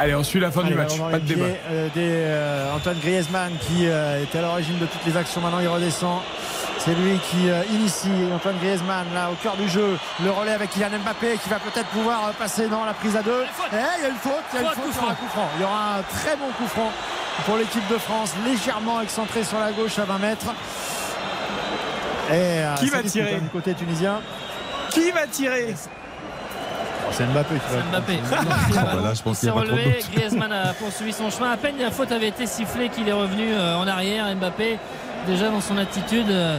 Allez, 0.00 0.14
on 0.14 0.22
suit 0.24 0.40
la 0.40 0.50
fin 0.50 0.60
Allez, 0.62 0.70
du 0.70 0.76
match. 0.76 0.98
Pas 0.98 1.18
de 1.18 1.24
débat. 1.26 1.44
euh, 1.70 1.88
des, 1.94 2.08
euh, 2.08 2.74
Antoine 2.74 2.98
Griezmann 2.98 3.52
qui 3.60 3.86
euh, 3.86 4.22
était 4.22 4.38
à 4.38 4.42
l'origine 4.42 4.78
de 4.78 4.86
toutes 4.86 5.04
les 5.04 5.16
actions. 5.16 5.40
Maintenant, 5.42 5.60
il 5.60 5.68
redescend. 5.68 6.20
C'est 6.78 6.94
lui 6.94 7.18
qui 7.30 7.50
euh, 7.50 7.62
initie 7.70 8.08
Antoine 8.34 8.56
Griezmann 8.62 9.04
là 9.12 9.28
au 9.30 9.34
cœur 9.42 9.54
du 9.56 9.68
jeu. 9.68 9.98
Le 10.24 10.30
relais 10.30 10.52
avec 10.52 10.70
Kylian 10.70 10.98
Mbappé 11.04 11.38
qui 11.42 11.50
va 11.50 11.58
peut-être 11.58 11.88
pouvoir 11.88 12.28
euh, 12.28 12.32
passer 12.38 12.68
dans 12.68 12.86
la 12.86 12.94
prise 12.94 13.14
à 13.16 13.22
deux. 13.22 13.44
Eh, 13.72 13.76
il 13.98 14.02
y 14.02 14.06
a 14.06 14.08
une 14.08 14.14
faute, 14.16 14.32
il 14.54 14.56
y 14.56 14.58
a 14.58 14.62
une 14.62 14.68
Faute, 14.68 14.84
il 14.90 14.96
y 14.96 15.02
aura 15.02 15.10
un 15.12 15.14
coup 15.14 15.28
franc. 15.28 15.48
Il 15.56 15.60
y 15.60 15.64
aura 15.64 15.96
un 15.98 16.02
très 16.02 16.36
bon 16.36 16.46
coup 16.56 16.66
franc 16.66 16.90
pour 17.44 17.56
l'équipe 17.58 17.86
de 17.88 17.98
France, 17.98 18.32
légèrement 18.46 19.02
excentré 19.02 19.44
sur 19.44 19.58
la 19.60 19.72
gauche 19.72 19.98
à 19.98 20.04
20 20.06 20.18
mètres. 20.18 20.46
Et, 22.30 22.32
euh, 22.34 22.74
Qui 22.76 22.88
va 22.88 23.02
tirer 23.02 23.34
Du 23.40 23.48
côté 23.48 23.74
tunisien. 23.74 24.20
Qui 24.90 25.10
va 25.10 25.26
tirer? 25.26 25.74
C'est 27.12 27.24
Mbappé 27.26 27.54
qui 27.54 27.76
va. 27.76 27.82
Mbappé. 27.98 28.18
Voilà, 28.70 29.14
je 29.14 29.18
Il 29.18 29.22
pense 29.22 29.38
qu'il 29.40 29.48
s'est 29.48 29.50
relevé. 29.50 29.98
Griezmann 30.14 30.52
a 30.52 30.72
poursuivi 30.74 31.12
son 31.12 31.30
chemin. 31.30 31.50
À 31.52 31.56
peine 31.56 31.74
la 31.80 31.90
faute 31.90 32.12
avait 32.12 32.28
été 32.28 32.46
sifflée 32.46 32.88
qu'il 32.88 33.08
est 33.08 33.12
revenu 33.12 33.52
euh, 33.52 33.76
en 33.76 33.86
arrière. 33.86 34.26
Mbappé, 34.36 34.78
déjà 35.26 35.48
dans 35.50 35.60
son 35.60 35.76
attitude, 35.78 36.30
euh, 36.30 36.58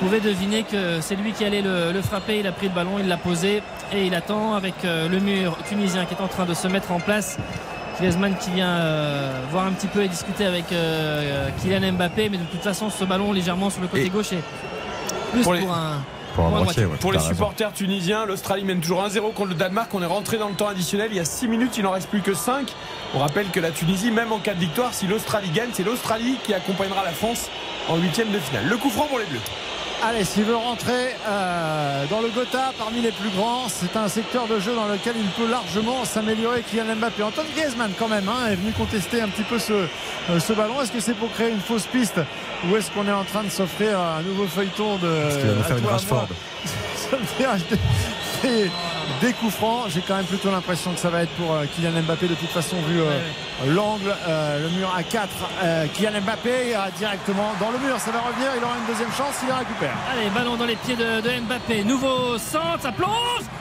pouvait 0.00 0.20
deviner 0.20 0.62
que 0.64 1.00
c'est 1.00 1.16
lui 1.16 1.32
qui 1.32 1.44
allait 1.44 1.62
le, 1.62 1.92
le 1.92 2.02
frapper. 2.02 2.40
Il 2.40 2.46
a 2.46 2.52
pris 2.52 2.68
le 2.68 2.74
ballon, 2.74 2.98
il 3.00 3.08
l'a 3.08 3.16
posé 3.16 3.62
et 3.92 4.06
il 4.06 4.14
attend 4.14 4.54
avec 4.54 4.74
euh, 4.84 5.08
le 5.08 5.18
mur 5.20 5.56
tunisien 5.68 6.04
qui 6.04 6.14
est 6.14 6.20
en 6.22 6.28
train 6.28 6.44
de 6.44 6.54
se 6.54 6.68
mettre 6.68 6.92
en 6.92 7.00
place. 7.00 7.38
Griezmann 7.98 8.36
qui 8.36 8.50
vient 8.50 8.68
euh, 8.68 9.32
voir 9.50 9.64
un 9.66 9.72
petit 9.72 9.86
peu 9.86 10.02
et 10.02 10.08
discuter 10.08 10.44
avec 10.44 10.64
euh, 10.70 11.48
Kylian 11.62 11.92
Mbappé, 11.92 12.28
mais 12.28 12.36
de 12.36 12.42
toute 12.44 12.60
façon 12.62 12.90
ce 12.90 13.04
ballon 13.04 13.32
légèrement 13.32 13.70
sur 13.70 13.80
le 13.80 13.88
côté 13.88 14.04
Et 14.04 14.10
gauche 14.10 14.32
est 14.34 14.42
plus 15.32 15.42
pour 15.42 15.52
pour, 15.54 15.54
les- 15.54 15.64
un 15.66 16.02
Pour 16.36 16.44
la 16.44 16.50
pour 16.50 16.58
un 16.58 16.64
moitié, 16.64 16.82
droitier. 16.84 16.84
ouais, 16.92 16.98
Pour 17.00 17.12
les 17.12 17.18
raison. 17.18 17.30
supporters 17.30 17.72
tunisiens, 17.72 18.26
l'Australie 18.26 18.64
mène 18.64 18.80
toujours 18.80 19.02
1-0 19.04 19.32
contre 19.32 19.48
le 19.48 19.54
Danemark. 19.54 19.92
On 19.94 20.02
est 20.02 20.06
rentré 20.06 20.36
dans 20.38 20.48
le 20.48 20.54
temps 20.54 20.68
additionnel. 20.68 21.08
Il 21.10 21.16
y 21.16 21.20
a 21.20 21.24
6 21.24 21.48
minutes, 21.48 21.76
il 21.78 21.82
n'en 21.84 21.90
reste 21.92 22.08
plus 22.08 22.20
que 22.22 22.34
5. 22.34 22.72
On 23.14 23.18
rappelle 23.18 23.48
que 23.50 23.58
la 23.60 23.70
Tunisie, 23.70 24.10
même 24.10 24.30
en 24.32 24.38
cas 24.38 24.54
de 24.54 24.60
victoire, 24.60 24.92
si 24.94 25.06
l'Australie 25.06 25.50
gagne, 25.50 25.70
c'est 25.72 25.82
l'Australie 25.84 26.36
qui 26.44 26.54
accompagnera 26.54 27.02
la 27.04 27.12
France 27.12 27.48
en 27.88 27.96
huitième 27.96 28.30
de 28.30 28.38
finale. 28.38 28.66
Le 28.68 28.76
coup 28.76 28.90
franc 28.90 29.06
pour 29.06 29.18
les 29.18 29.24
Bleus. 29.26 29.40
Allez, 30.04 30.24
s'il 30.24 30.44
veut 30.44 30.56
rentrer 30.56 31.16
euh, 31.26 32.04
dans 32.10 32.20
le 32.20 32.28
Gotha 32.28 32.72
parmi 32.78 33.00
les 33.00 33.10
plus 33.12 33.30
grands, 33.30 33.68
c'est 33.68 33.96
un 33.96 34.08
secteur 34.08 34.46
de 34.46 34.60
jeu 34.60 34.74
dans 34.74 34.86
lequel 34.86 35.14
il 35.18 35.26
peut 35.30 35.50
largement 35.50 36.04
s'améliorer 36.04 36.62
Kylian 36.62 36.96
Mbappé. 36.96 37.22
Antoine 37.22 37.46
Griezmann 37.56 37.90
quand 37.98 38.08
même 38.08 38.28
hein, 38.28 38.50
est 38.50 38.56
venu 38.56 38.72
contester 38.72 39.20
un 39.20 39.28
petit 39.28 39.42
peu 39.42 39.58
ce, 39.58 39.72
euh, 39.72 40.38
ce 40.38 40.52
ballon. 40.52 40.80
Est-ce 40.82 40.92
que 40.92 41.00
c'est 41.00 41.14
pour 41.14 41.30
créer 41.32 41.50
une 41.50 41.60
fausse 41.60 41.86
piste 41.86 42.20
ou 42.68 42.76
est-ce 42.76 42.90
qu'on 42.90 43.06
est 43.08 43.12
en 43.12 43.24
train 43.24 43.42
de 43.42 43.48
s'offrir 43.48 43.98
un 43.98 44.22
nouveau 44.22 44.46
feuilleton 44.46 44.96
de 44.98 45.08
à 45.08 45.74
toi, 45.80 45.96
à 45.96 46.14
moi 46.14 46.28
des, 48.42 48.64
des-. 49.20 49.34
J'ai 49.88 50.00
quand 50.02 50.16
même 50.16 50.24
plutôt 50.26 50.50
l'impression 50.50 50.92
que 50.92 50.98
ça 50.98 51.08
va 51.10 51.22
être 51.22 51.30
pour 51.32 51.52
euh, 51.52 51.64
Kylian 51.74 52.02
Mbappé 52.02 52.28
de 52.28 52.34
toute 52.34 52.48
façon 52.50 52.76
vu 52.88 53.00
euh, 53.00 53.74
l'angle, 53.74 54.14
euh, 54.28 54.62
le 54.62 54.68
mur 54.78 54.92
à 54.96 55.02
4. 55.02 55.28
euh, 55.64 55.86
Kylian 55.94 56.20
Mbappé 56.20 56.76
directement 56.98 57.52
dans 57.60 57.70
le 57.70 57.78
mur. 57.78 57.98
Ça 57.98 58.10
va 58.10 58.20
revenir. 58.20 58.48
Il 58.56 58.62
aura 58.64 58.74
une 58.78 58.86
deuxième 58.86 59.12
chance. 59.12 59.34
Il 59.42 59.48
la 59.48 59.56
récupère. 59.56 59.94
Allez, 60.12 60.28
ballon 60.30 60.56
dans 60.56 60.66
les 60.66 60.76
pieds 60.76 60.96
de, 60.96 61.40
Mbappé. 61.40 61.84
Nouveau 61.84 62.36
centre, 62.38 62.80
ça 62.82 62.92
plonge. 62.92 63.10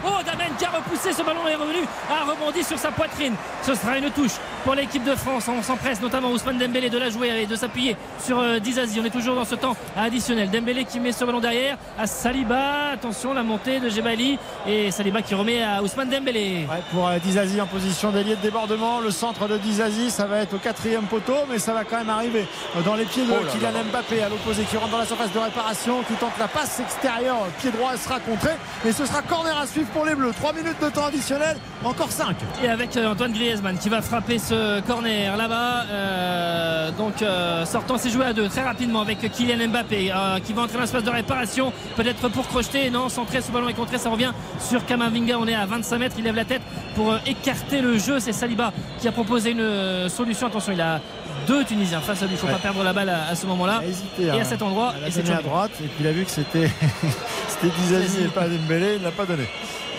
Oh, 0.06 0.22
Damen 0.26 0.49
qui 0.60 0.65
a 0.65 0.69
repoussé, 0.69 1.14
ce 1.14 1.23
ballon 1.23 1.48
est 1.48 1.56
revenu, 1.56 1.80
a 2.11 2.30
rebondi 2.30 2.64
sur 2.64 2.77
sa 2.77 2.91
poitrine. 2.91 3.34
Ce 3.64 3.73
sera 3.73 3.98
une 3.98 4.11
touche 4.11 4.34
pour 4.64 4.76
l'équipe 4.76 5.03
de 5.03 5.15
France. 5.15 5.48
On 5.48 5.64
s'empresse 5.64 5.99
notamment 5.99 6.30
Ousmane 6.30 6.60
Dembélé 6.60 6.90
de 6.91 6.98
la 6.99 7.10
jouer 7.10 7.30
et 7.41 7.48
de 7.48 7.56
s'appuyer 7.56 7.95
sur 8.23 8.60
Dizazi. 8.60 8.99
On 8.99 9.06
est 9.06 9.10
toujours 9.10 9.36
dans 9.36 9.45
ce 9.45 9.56
temps 9.56 9.76
additionnel. 9.98 10.52
Dembélé 10.52 10.86
qui 10.86 10.99
met 10.99 11.11
ce 11.11 11.26
ballon 11.26 11.40
derrière 11.40 11.77
à 11.98 12.06
Saliba. 12.06 12.94
Attention, 12.95 13.34
la 13.34 13.43
montée 13.43 13.81
de 13.81 13.89
Jebali 13.89 14.39
et 14.65 14.89
Saliba 14.89 15.22
qui 15.22 15.35
remet 15.35 15.61
à 15.61 15.84
Ousmane 15.84 16.09
Dembélé. 16.09 16.65
Ouais, 16.72 16.81
pour 16.93 17.05
euh, 17.05 17.19
Dizazi 17.19 17.59
en 17.59 17.67
position 17.67 18.09
d'ailier 18.09 18.38
de 18.38 18.41
débordement. 18.41 19.01
Le 19.01 19.11
centre 19.11 19.49
de 19.49 19.57
Dizazi, 19.57 20.09
ça 20.09 20.26
va 20.27 20.38
être 20.38 20.53
au 20.53 20.59
quatrième 20.59 21.03
poteau, 21.03 21.35
mais 21.49 21.59
ça 21.59 21.73
va 21.73 21.84
quand 21.84 21.97
même 21.97 22.09
arriver 22.09 22.47
euh, 22.77 22.81
dans 22.84 22.95
les 22.95 23.03
pieds 23.03 23.26
de 23.26 23.31
Oh 23.34 23.45
Kylian 23.51 23.73
là. 23.73 23.84
Mbappé 23.84 24.23
à 24.23 24.30
l'opposé 24.30 24.63
qui 24.63 24.77
rentre 24.77 24.91
dans 24.91 24.99
la 24.99 25.05
surface 25.05 25.34
de 25.34 25.39
réparation, 25.39 26.03
qui 26.03 26.13
tente 26.13 26.39
la 26.39 26.47
passe 26.47 26.80
extérieure, 26.80 27.47
pied 27.59 27.69
droit 27.72 27.89
elle 27.91 27.99
sera 27.99 28.22
contré. 28.22 28.51
Et 28.85 28.93
ce 28.93 29.05
sera 29.05 29.22
corner 29.22 29.57
à 29.57 29.67
suivre 29.67 29.89
pour 29.89 30.05
les 30.05 30.15
Bleus. 30.15 30.31
3 30.34 30.53
minutes 30.53 30.81
de 30.81 30.88
temps 30.88 31.07
additionnel, 31.07 31.57
encore 31.84 32.11
5. 32.11 32.38
Et 32.63 32.69
avec 32.69 32.95
euh, 32.95 33.11
Antoine 33.11 33.34
Griezmann 33.34 33.77
qui 33.77 33.89
va 33.89 34.01
frapper 34.01 34.39
ce 34.39 34.80
corner 34.88 35.35
là-bas. 35.35 35.84
Euh, 35.91 36.91
donc 36.91 37.22
euh, 37.22 37.65
sortant 37.65 37.97
c'est 37.97 38.09
joué 38.09 38.26
à 38.26 38.34
deux 38.34 38.47
très 38.47 38.63
rapidement 38.63 39.01
avec 39.01 39.19
Kylian 39.19 39.67
Mbappé 39.67 40.11
euh, 40.11 40.39
qui 40.39 40.53
va 40.53 40.61
entrer 40.61 40.76
dans 40.76 40.81
l'espace 40.81 41.03
de 41.03 41.09
réparation. 41.09 41.73
Peut-être 41.97 42.30
pour 42.30 42.47
crocheter. 42.47 42.84
Non, 42.89 43.09
centré, 43.09 43.41
ce 43.41 43.51
ballon 43.51 43.67
est 43.69 43.73
contré. 43.73 43.97
Ça 43.97 44.09
revient 44.09 44.31
sur 44.59 44.85
Kamavinga. 44.85 45.37
On 45.39 45.47
est 45.47 45.55
à 45.55 45.65
25 45.65 45.97
mètres. 45.97 46.15
Il 46.17 46.23
lève 46.23 46.35
la 46.35 46.45
tête 46.45 46.61
pour 46.95 47.11
euh, 47.13 47.17
écarter 47.25 47.81
le 47.81 47.97
jeu. 47.97 48.19
C'est 48.19 48.33
Saliba 48.33 48.71
qui 48.99 49.07
a 49.07 49.11
proposé 49.11 49.51
une 49.51 49.59
euh, 49.61 50.09
solution. 50.09 50.47
Attention, 50.47 50.73
il 50.73 50.81
a 50.81 51.01
deux 51.47 51.63
Tunisiens 51.63 51.99
face 52.01 52.21
à 52.21 52.25
lui. 52.25 52.33
Il 52.33 52.35
ne 52.35 52.39
faut 52.39 52.47
Ouais. 52.47 52.53
pas 52.53 52.59
perdre 52.59 52.83
la 52.83 52.93
balle 52.93 53.09
à, 53.09 53.27
à 53.29 53.35
ce 53.35 53.45
moment-là. 53.47 53.81
Il 54.19 54.25
Et 54.25 54.29
hein. 54.29 54.37
à 54.41 54.43
cet 54.45 54.61
endroit. 54.61 54.93
Elle 54.97 55.03
a 55.05 55.07
Et 55.07 55.11
c'est 55.11 55.29
à 55.31 55.41
droite 55.41 55.71
et 55.83 55.87
puis 55.87 55.97
il 56.01 56.07
a 56.07 56.11
vu 56.11 56.23
que 56.25 56.31
c'était 56.31 56.69
Dizazi 57.63 58.23
et 58.23 58.27
pas 58.27 58.47
Dembélé, 58.47 58.95
il 58.97 59.03
l'a 59.03 59.11
pas 59.11 59.25
donné. 59.25 59.43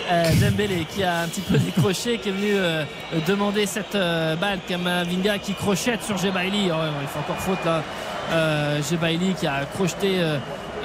Euh, 0.09 0.23
Dembélé 0.39 0.85
qui 0.93 1.03
a 1.03 1.21
un 1.21 1.27
petit 1.27 1.41
peu 1.41 1.57
décroché, 1.57 2.17
qui 2.17 2.29
est 2.29 2.31
venu 2.31 2.51
euh, 2.53 2.83
demander 3.27 3.65
cette 3.65 3.95
euh, 3.95 4.35
balle. 4.37 4.59
Kamavinga 4.67 5.37
qui 5.39 5.53
crochette 5.53 6.01
sur 6.03 6.17
Gebaili. 6.17 6.69
Oh, 6.71 6.75
il 7.01 7.07
fait 7.07 7.19
encore 7.19 7.41
faute 7.41 7.59
là. 7.65 7.81
Gebaili 8.89 9.33
qui 9.33 9.47
a 9.47 9.65
crocheté 9.73 10.19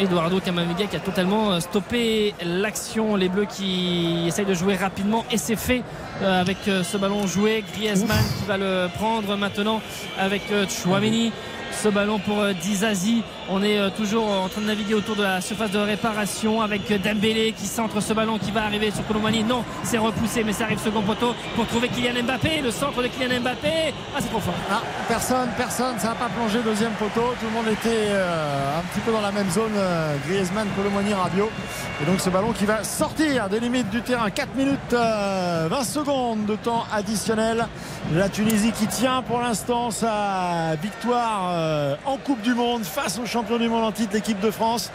Eduardo 0.02 0.40
Kamavinga 0.40 0.86
qui 0.86 0.96
a 0.96 1.00
totalement 1.00 1.52
euh, 1.52 1.60
stoppé 1.60 2.34
l'action. 2.44 3.14
Les 3.14 3.28
Bleus 3.28 3.44
qui 3.44 4.24
essayent 4.26 4.44
de 4.44 4.54
jouer 4.54 4.74
rapidement 4.74 5.24
et 5.30 5.38
c'est 5.38 5.54
fait 5.54 5.82
euh, 6.22 6.40
avec 6.40 6.56
euh, 6.66 6.82
ce 6.82 6.96
ballon 6.96 7.26
joué. 7.28 7.62
Griezmann 7.72 8.18
qui 8.38 8.44
va 8.46 8.56
le 8.56 8.88
prendre 8.96 9.36
maintenant 9.36 9.80
avec 10.18 10.42
Chouameni. 10.68 11.32
Ce 11.70 11.88
ballon 11.88 12.18
pour 12.18 12.44
Dizazi. 12.60 13.22
On 13.54 13.62
est 13.62 13.78
euh, 13.78 13.90
toujours 13.90 14.26
en 14.30 14.48
train 14.48 14.62
de 14.62 14.66
naviguer 14.66 14.94
autour 14.94 15.14
de 15.14 15.22
la 15.22 15.42
surface 15.42 15.70
de 15.70 15.78
réparation 15.78 16.62
avec 16.62 16.90
euh, 16.90 16.96
Dembélé 16.96 17.52
qui 17.52 17.66
centre 17.66 18.00
ce 18.00 18.14
ballon 18.14 18.38
qui 18.38 18.50
va 18.50 18.64
arriver 18.64 18.90
sur 18.90 19.06
Colomani. 19.06 19.44
Non, 19.44 19.62
c'est 19.84 19.98
repoussé, 19.98 20.42
mais 20.42 20.54
ça 20.54 20.64
arrive 20.64 20.78
second 20.78 21.02
poteau 21.02 21.34
pour 21.54 21.66
trouver 21.66 21.88
Kylian 21.88 22.22
Mbappé. 22.22 22.62
Le 22.62 22.70
centre 22.70 23.02
de 23.02 23.08
Kylian 23.08 23.40
Mbappé. 23.40 23.92
Ah, 24.16 24.20
c'est 24.20 24.30
trop 24.30 24.40
fort. 24.40 24.54
Ah, 24.70 24.80
personne, 25.06 25.50
personne, 25.58 25.98
ça 25.98 26.08
n'a 26.08 26.14
pas 26.14 26.30
plongé 26.30 26.62
deuxième 26.62 26.92
poteau. 26.92 27.34
Tout 27.40 27.46
le 27.46 27.52
monde 27.52 27.68
était 27.68 27.90
euh, 28.08 28.78
un 28.78 28.82
petit 28.84 29.00
peu 29.00 29.12
dans 29.12 29.20
la 29.20 29.32
même 29.32 29.50
zone. 29.50 29.72
Griezmann, 30.26 30.68
Colomoni, 30.74 31.12
Rabiot. 31.12 31.50
Et 32.00 32.06
donc 32.06 32.20
ce 32.20 32.30
ballon 32.30 32.52
qui 32.52 32.64
va 32.64 32.82
sortir 32.84 33.50
des 33.50 33.60
limites 33.60 33.90
du 33.90 34.00
terrain. 34.00 34.30
4 34.30 34.54
minutes 34.56 34.78
euh, 34.94 35.68
20 35.70 35.84
secondes 35.84 36.46
de 36.46 36.56
temps 36.56 36.86
additionnel. 36.90 37.66
La 38.14 38.30
Tunisie 38.30 38.72
qui 38.72 38.86
tient 38.86 39.20
pour 39.20 39.40
l'instant 39.40 39.90
sa 39.90 40.74
victoire 40.82 41.96
en 42.04 42.16
Coupe 42.16 42.40
du 42.42 42.54
Monde 42.54 42.84
face 42.84 43.18
au 43.18 43.26
champion 43.26 43.41
du 43.42 43.68
monde 43.68 43.84
en 43.84 43.92
titre, 43.92 44.14
l'équipe 44.14 44.40
de 44.40 44.50
France. 44.50 44.90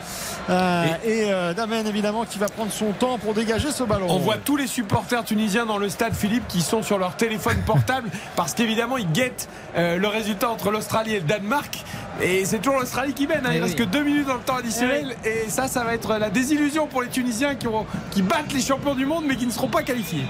Euh, 0.49 0.86
et 1.03 1.26
euh, 1.32 1.53
Damen 1.53 1.86
évidemment 1.86 2.26
qui 2.26 2.40
va 2.40 2.48
prendre 2.48 2.72
son 2.72 2.91
temps 2.94 3.18
pour 3.18 3.34
dégager 3.34 3.72
ce 3.72 3.84
ballon. 3.84 4.07
On 4.10 4.18
voit 4.18 4.38
tous 4.38 4.56
les 4.56 4.68
supporters 4.68 5.24
tunisiens 5.24 5.65
dans 5.65 5.78
le 5.78 5.90
stade 5.90 6.14
Philippe 6.14 6.48
qui 6.48 6.61
sont 6.61 6.82
sur 6.82 6.98
leur 6.98 7.18
téléphone 7.18 7.57
portable 7.65 8.10
parce 8.36 8.53
qu'évidemment 8.53 8.98
ils 8.98 9.11
guettent 9.11 9.49
euh, 9.76 9.98
le 9.98 10.07
résultat 10.07 10.49
entre 10.49 10.72
l'Australie 10.72 11.15
et 11.15 11.19
le 11.19 11.26
Danemark. 11.26 11.84
Et 12.22 12.45
c'est 12.45 12.57
toujours 12.60 12.80
l'Australie 12.80 13.14
qui 13.14 13.27
mène. 13.27 13.45
hein. 13.45 13.49
Il 13.52 13.57
Eh 13.57 13.61
reste 13.61 13.77
que 13.77 13.84
deux 13.84 14.03
minutes 14.03 14.27
dans 14.27 14.35
le 14.35 14.39
temps 14.41 14.56
additionnel. 14.57 15.15
Et 15.23 15.49
ça, 15.49 15.68
ça 15.68 15.84
va 15.84 15.94
être 15.94 16.18
la 16.18 16.30
désillusion 16.30 16.88
pour 16.88 17.02
les 17.03 17.10
Tunisiens 17.10 17.56
qui, 17.56 17.68
auront- 17.68 17.85
qui 18.11 18.22
battent 18.22 18.53
les 18.53 18.61
champions 18.61 18.95
du 18.95 19.06
monde 19.06 19.26
mais 19.27 19.35
qui 19.35 19.45
ne 19.45 19.52
seront 19.52 19.68
pas 19.68 19.84
qualifiés. 19.84 20.23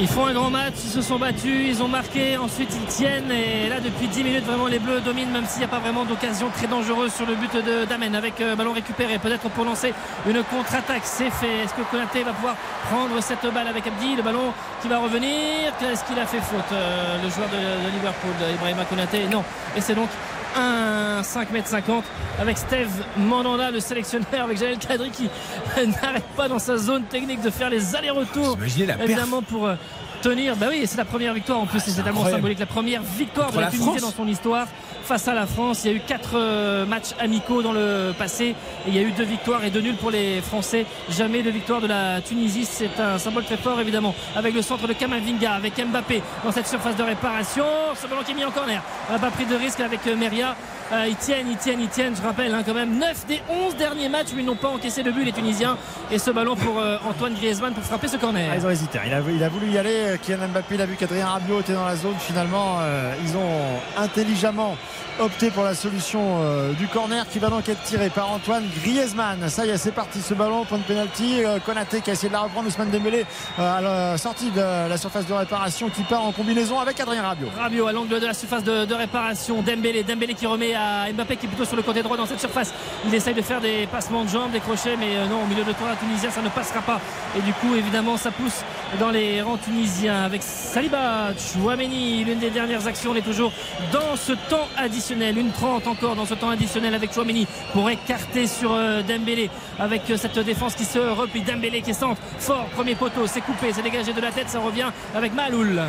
Ils 0.00 0.08
font 0.08 0.26
un 0.26 0.32
grand 0.34 0.50
match, 0.50 0.74
ils 0.84 0.90
se 0.90 1.02
sont 1.02 1.20
battus, 1.20 1.68
ils 1.68 1.80
ont 1.80 1.86
marqué, 1.86 2.36
ensuite 2.36 2.68
ils 2.74 2.86
tiennent. 2.92 3.30
Et 3.30 3.68
là, 3.68 3.76
depuis 3.78 4.08
10 4.08 4.24
minutes, 4.24 4.44
vraiment, 4.44 4.66
les 4.66 4.80
Bleus 4.80 5.00
dominent, 5.00 5.30
même 5.30 5.46
s'il 5.46 5.60
n'y 5.60 5.66
a 5.66 5.68
pas 5.68 5.78
vraiment 5.78 6.04
d'occasion 6.04 6.50
très 6.50 6.66
dangereuse 6.66 7.12
sur 7.14 7.24
le 7.26 7.36
but 7.36 7.54
de 7.54 7.84
Damen. 7.84 8.12
Avec 8.16 8.40
euh, 8.40 8.56
ballon 8.56 8.72
récupéré, 8.72 9.18
peut-être 9.18 9.48
pour 9.50 9.64
lancer 9.64 9.94
une 10.28 10.42
contre-attaque. 10.42 11.02
C'est 11.04 11.30
fait. 11.30 11.60
Est-ce 11.64 11.74
que 11.74 11.82
Konaté 11.92 12.24
va 12.24 12.32
pouvoir 12.32 12.56
prendre 12.90 13.22
cette 13.22 13.46
balle 13.54 13.68
avec 13.68 13.86
Abdi? 13.86 14.16
Le 14.16 14.22
ballon 14.22 14.52
qui 14.82 14.88
va 14.88 14.98
revenir. 14.98 15.72
Est-ce 15.80 16.02
qu'il 16.04 16.18
a 16.18 16.26
fait 16.26 16.40
faute 16.40 16.72
euh, 16.72 17.16
Le 17.22 17.30
joueur 17.30 17.48
de, 17.50 17.86
de 17.86 17.94
Liverpool, 17.94 18.32
Ibrahima 18.52 18.84
Konaté? 18.86 19.26
Non. 19.30 19.44
Et 19.76 19.80
c'est 19.80 19.94
donc 19.94 20.08
un 20.56 21.22
5m50 21.22 22.02
avec 22.40 22.58
Steve 22.58 22.90
Mandanda, 23.16 23.70
le 23.70 23.80
sélectionneur, 23.80 24.44
avec 24.44 24.58
Jalel 24.58 24.78
Kadri 24.78 25.10
qui 25.10 25.28
n'arrête 26.02 26.24
pas 26.36 26.48
dans 26.48 26.58
sa 26.58 26.76
zone 26.76 27.04
technique 27.04 27.40
de 27.42 27.50
faire 27.50 27.70
les 27.70 27.94
allers-retours. 27.96 28.56
Évidemment 29.02 29.42
pour 29.42 29.66
euh, 29.66 29.74
tenir. 30.22 30.56
Bah 30.56 30.66
oui, 30.70 30.82
c'est 30.86 30.96
la 30.96 31.04
première 31.04 31.34
victoire 31.34 31.60
en 31.60 31.66
plus, 31.66 31.80
c'est 31.80 32.02
tellement 32.02 32.24
symbolique. 32.24 32.58
La 32.58 32.66
première 32.66 33.02
victoire 33.02 33.46
Contre 33.46 33.58
de 33.58 33.62
la, 33.62 33.70
la 33.70 33.76
Tunisie 33.76 34.00
dans 34.00 34.10
son 34.10 34.26
histoire 34.26 34.66
face 35.04 35.28
à 35.28 35.34
la 35.34 35.46
France. 35.46 35.82
Il 35.84 35.90
y 35.90 35.94
a 35.94 35.96
eu 35.96 36.00
quatre 36.00 36.32
euh, 36.34 36.86
matchs 36.86 37.10
amicaux 37.20 37.62
dans 37.62 37.72
le 37.72 38.12
passé 38.18 38.46
et 38.46 38.88
il 38.88 38.94
y 38.94 38.98
a 38.98 39.02
eu 39.02 39.12
deux 39.12 39.24
victoires 39.24 39.64
et 39.64 39.70
deux 39.70 39.80
nuls 39.80 39.96
pour 39.96 40.10
les 40.10 40.40
Français. 40.40 40.86
Jamais 41.10 41.42
de 41.42 41.50
victoire 41.50 41.80
de 41.80 41.86
la 41.86 42.20
Tunisie. 42.20 42.64
C'est 42.64 42.98
un 42.98 43.18
symbole 43.18 43.44
très 43.44 43.56
fort 43.56 43.80
évidemment 43.80 44.14
avec 44.34 44.54
le 44.54 44.62
centre 44.62 44.86
de 44.86 44.92
Kamavinga, 44.94 45.52
avec 45.52 45.74
Mbappé 45.76 46.22
dans 46.42 46.52
cette 46.52 46.66
surface 46.66 46.96
de 46.96 47.02
réparation. 47.02 47.64
Ce 48.00 48.06
ballon 48.06 48.22
qui 48.22 48.32
est 48.32 48.34
mis 48.34 48.44
en 48.44 48.50
corner. 48.50 48.82
On 49.08 49.12
n'a 49.12 49.18
pas 49.18 49.30
pris 49.30 49.44
de 49.44 49.54
risque 49.54 49.80
avec 49.80 50.00
euh, 50.06 50.16
Meria. 50.16 50.56
Euh, 50.92 51.06
ils 51.08 51.16
tiennent, 51.16 51.50
ils 51.50 51.56
tiennent, 51.56 51.80
ils 51.80 51.88
tiennent. 51.88 52.16
Je 52.16 52.22
rappelle 52.22 52.54
hein, 52.54 52.62
quand 52.64 52.74
même 52.74 52.98
9 52.98 53.26
des 53.26 53.42
11 53.48 53.76
derniers 53.76 54.08
matchs 54.08 54.28
où 54.34 54.38
ils 54.38 54.44
n'ont 54.44 54.56
pas 54.56 54.68
encaissé 54.68 55.02
de 55.02 55.10
but 55.10 55.24
les 55.24 55.32
Tunisiens. 55.32 55.76
Et 56.10 56.18
ce 56.18 56.30
ballon 56.30 56.56
pour 56.56 56.82
Antoine 57.08 57.34
Griezmann 57.34 57.74
pour 57.74 57.82
frapper 57.84 58.08
ce 58.08 58.16
corner. 58.16 58.48
Ah, 58.50 58.56
ils 58.56 58.66
ont 58.66 58.70
hésité. 58.70 58.98
Il 59.06 59.12
a, 59.12 59.20
il 59.34 59.42
a 59.42 59.48
voulu 59.48 59.70
y 59.70 59.78
aller. 59.78 60.18
Kylian 60.22 60.48
Mbappé, 60.48 60.74
il 60.74 60.80
a 60.80 60.86
vu 60.86 60.96
qu'Adrien 60.96 61.26
Rabiot 61.26 61.60
était 61.60 61.72
dans 61.72 61.86
la 61.86 61.96
zone. 61.96 62.14
Finalement, 62.18 62.78
ils 63.24 63.36
ont 63.36 64.02
intelligemment 64.02 64.76
opté 65.20 65.50
pour 65.50 65.62
la 65.62 65.74
solution 65.74 66.20
euh, 66.40 66.72
du 66.72 66.88
corner 66.88 67.26
qui 67.28 67.38
va 67.38 67.48
donc 67.48 67.68
être 67.68 67.82
tiré 67.82 68.10
par 68.10 68.30
Antoine 68.32 68.64
Griezmann. 68.82 69.48
Ça 69.48 69.64
y 69.64 69.70
est, 69.70 69.76
c'est 69.76 69.92
parti 69.92 70.20
ce 70.20 70.34
ballon, 70.34 70.64
point 70.64 70.78
de 70.78 70.82
pénalty. 70.82 71.44
Euh, 71.44 71.58
Konaté 71.60 72.00
qui 72.00 72.10
a 72.10 72.14
essayé 72.14 72.28
de 72.28 72.34
la 72.34 72.40
reprendre, 72.40 72.68
Ousmane 72.68 72.90
Dembélé 72.90 73.24
euh, 73.58 73.78
à 73.78 73.80
la 73.80 74.18
sortie 74.18 74.50
de 74.50 74.60
la 74.60 74.96
surface 74.96 75.26
de 75.26 75.32
réparation 75.32 75.88
qui 75.88 76.02
part 76.02 76.24
en 76.24 76.32
combinaison 76.32 76.80
avec 76.80 76.98
Adrien 77.00 77.22
Rabiot. 77.22 77.48
Rabiot 77.56 77.86
à 77.86 77.92
l'angle 77.92 78.18
de 78.20 78.26
la 78.26 78.34
surface 78.34 78.64
de, 78.64 78.94
réparation. 78.94 79.62
Dembélé, 79.62 80.02
Dembélé 80.02 80.34
qui 80.34 80.46
remet 80.46 80.74
à 80.74 81.12
Mbappé 81.12 81.36
qui 81.36 81.46
est 81.46 81.48
plutôt 81.48 81.64
sur 81.64 81.76
le 81.76 81.82
côté 81.82 82.02
droit 82.02 82.16
dans 82.16 82.26
cette 82.26 82.40
surface. 82.40 82.72
Il 83.06 83.14
essaye 83.14 83.34
de 83.34 83.42
faire 83.42 83.60
des 83.60 83.86
passements 83.86 84.24
de 84.24 84.28
jambes, 84.28 84.52
des 84.52 84.60
crochets, 84.60 84.96
mais 84.98 85.16
euh, 85.16 85.26
non, 85.26 85.42
au 85.42 85.46
milieu 85.46 85.64
de 85.64 85.72
terrain 85.72 85.94
tunisien, 85.96 86.30
ça 86.30 86.42
ne 86.42 86.48
passera 86.48 86.80
pas. 86.80 87.00
Et 87.36 87.40
du 87.42 87.52
coup, 87.54 87.74
évidemment, 87.74 88.16
ça 88.16 88.30
pousse 88.30 88.62
dans 88.98 89.10
les 89.10 89.42
rangs 89.42 89.56
tunisiens 89.56 90.24
avec 90.24 90.42
Saliba, 90.42 91.32
Chouameni. 91.36 92.24
L'une 92.24 92.38
des 92.38 92.50
dernières 92.50 92.86
actions, 92.86 93.12
on 93.12 93.16
est 93.16 93.22
toujours 93.22 93.52
dans 93.92 94.16
ce 94.16 94.32
temps 94.32 94.68
additionnel. 94.84 95.38
Une 95.38 95.50
30 95.50 95.86
encore 95.86 96.14
dans 96.14 96.26
ce 96.26 96.34
temps 96.34 96.50
additionnel 96.50 96.94
avec 96.94 97.12
Chouameni 97.12 97.46
pour 97.72 97.88
écarter 97.90 98.46
sur 98.46 98.72
euh, 98.72 99.02
Dembélé 99.02 99.50
avec 99.78 100.08
euh, 100.10 100.16
cette 100.16 100.38
défense 100.38 100.74
qui 100.74 100.84
se 100.84 100.98
replie. 100.98 101.42
Dembélé 101.42 101.82
qui 101.82 101.90
est 101.90 101.94
centre 101.94 102.20
fort, 102.38 102.66
premier 102.66 102.94
poteau, 102.94 103.26
c'est 103.26 103.40
coupé, 103.40 103.72
c'est 103.72 103.82
dégagé 103.82 104.12
de 104.12 104.20
la 104.20 104.30
tête, 104.30 104.48
ça 104.48 104.60
revient 104.60 104.90
avec 105.14 105.34
Maloul. 105.34 105.82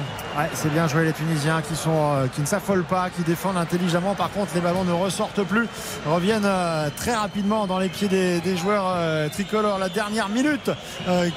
C'est 0.54 0.72
bien 0.72 0.88
joué 0.88 1.06
les 1.06 1.14
Tunisiens 1.14 1.62
qui 1.62 1.76
sont 1.76 1.92
euh, 1.92 2.28
qui 2.28 2.42
ne 2.42 2.46
s'affolent 2.46 2.86
pas, 2.86 3.10
qui 3.10 3.24
défendent 3.24 3.58
intelligemment. 3.58 4.16
Par 4.16 4.32
contre, 4.32 4.52
les 4.56 4.62
ballons 4.62 4.86
ne 4.86 4.94
ressortent 4.94 5.44
plus, 5.44 5.68
reviennent 6.06 6.50
très 6.96 7.16
rapidement 7.16 7.68
dans 7.68 7.80
les 7.80 7.90
pieds 7.90 8.08
des, 8.08 8.58
joueurs 8.58 8.96
tricolores. 9.32 9.78
La 9.80 9.90
dernière 9.90 10.30
minute 10.30 10.72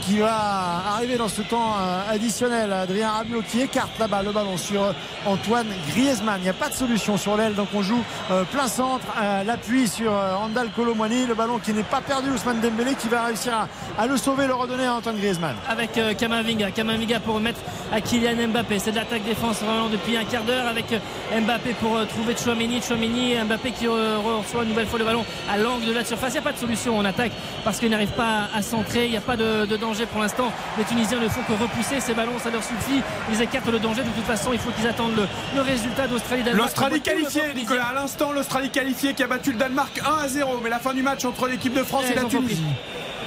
qui 0.03 0.19
va 0.19 0.95
arriver 0.95 1.17
dans 1.17 1.29
ce 1.29 1.43
temps 1.43 1.75
additionnel. 2.09 2.73
Adrien 2.73 3.11
Rabiot 3.11 3.43
qui 3.43 3.61
écarte 3.61 3.99
là-bas 3.99 4.23
le 4.23 4.33
ballon 4.33 4.57
sur 4.57 4.95
Antoine 5.27 5.67
Griezmann. 5.89 6.39
Il 6.41 6.45
n'y 6.45 6.49
a 6.49 6.55
pas 6.55 6.69
de 6.69 6.75
solution 6.75 7.17
sur 7.17 7.37
l'aile, 7.37 7.48
donc 7.55 7.69
on 7.75 7.83
joue 7.83 8.03
euh, 8.31 8.45
plein 8.45 8.69
centre. 8.69 9.05
euh, 9.21 9.45
L'appui 9.45 9.89
sur 9.89 10.13
euh, 10.13 10.35
Andal 10.37 10.69
Colomwani, 10.75 11.27
le 11.27 11.35
ballon 11.35 11.59
qui 11.59 11.73
n'est 11.73 11.83
pas 11.83 12.01
perdu. 12.01 12.31
Ousmane 12.31 12.61
Dembélé 12.61 12.95
qui 12.95 13.09
va 13.09 13.25
réussir 13.25 13.53
à, 13.55 14.03
à 14.03 14.07
le 14.07 14.17
sauver, 14.17 14.47
le 14.47 14.55
redonner 14.55 14.87
à 14.87 14.95
Antoine 14.95 15.17
Griezmann. 15.17 15.55
avec 15.69 15.97
euh, 15.99 16.15
Kamavinga. 16.15 16.71
Kamavinga 16.71 17.21
pour 17.21 17.35
remettre 17.37 17.61
à 17.93 18.01
Kylian 18.01 18.49
Mbappé. 18.49 18.79
C'est 18.79 18.91
de 18.93 18.97
l'attaque 18.97 19.25
défense 19.25 19.61
vraiment 19.63 19.89
depuis 19.89 20.17
un 20.17 20.25
quart 20.25 20.43
d'heure 20.45 20.67
avec 20.67 20.87
Mbappé 21.33 21.75
pour 21.81 21.99
trouver 22.09 22.35
Chouameni. 22.37 22.81
Chouameni, 22.83 23.35
Mbappé 23.45 23.73
qui 23.73 23.87
reçoit 23.87 24.63
une 24.63 24.71
nouvelle 24.71 24.87
fois 24.87 24.99
le 24.99 25.05
ballon 25.05 25.25
à 25.51 25.57
l'angle 25.57 25.87
de 25.87 25.93
la 25.93 26.05
surface. 26.05 26.31
Il 26.31 26.33
n'y 26.35 26.39
a 26.39 26.43
pas 26.43 26.53
de 26.53 26.59
solution 26.59 26.99
en 26.99 27.05
attaque 27.05 27.33
parce 27.65 27.79
qu'il 27.79 27.91
n'arrive 27.91 28.11
pas 28.13 28.49
à 28.55 28.63
centrer. 28.63 29.07
Il 29.07 29.11
n'y 29.11 29.17
a 29.17 29.21
pas 29.23 29.37
de, 29.37 29.67
de 29.67 29.77
danger 29.77 30.07
pour 30.07 30.21
l'instant. 30.21 30.53
Les 30.77 30.85
Tunisiens 30.85 31.21
ne 31.21 31.29
font 31.29 31.43
que 31.43 31.53
repousser 31.53 32.01
ces 32.01 32.15
ballons. 32.15 32.39
Ça 32.43 32.51
leur 32.51 32.63
suffit. 32.63 33.01
Ils 33.33 33.41
écartent 33.43 33.67
le 33.71 33.79
danger. 33.79 34.03
De 34.03 34.09
toute 34.11 34.25
façon, 34.25 34.51
il 34.53 34.59
faut 34.59 34.71
qu'ils 34.71 34.87
attendent 34.87 35.17
le, 35.17 35.27
le 35.55 35.61
résultat 35.63 36.07
d'Australie-Danemark. 36.07 36.69
L'Australie 36.69 37.01
qualifiée, 37.01 37.38
Nicolas. 37.55 37.87
À 37.87 37.95
l'instant, 37.95 38.33
l'Australie 38.33 38.71
qualifiée 38.71 39.15
qui 39.15 39.23
a 39.23 39.27
battu 39.27 39.53
le 39.53 39.59
Danemark 39.59 40.01
1 40.05 40.25
à 40.25 40.29
0. 40.29 40.61
Mais 40.63 40.71
la 40.71 40.79
fin 40.79 40.95
du 40.95 41.03
match 41.03 41.25
entre 41.25 41.47
l'équipe 41.49 41.73
de 41.75 41.83
France 41.83 42.05
et, 42.11 42.15
la. 42.15 42.25
Tunisie. 42.25 42.63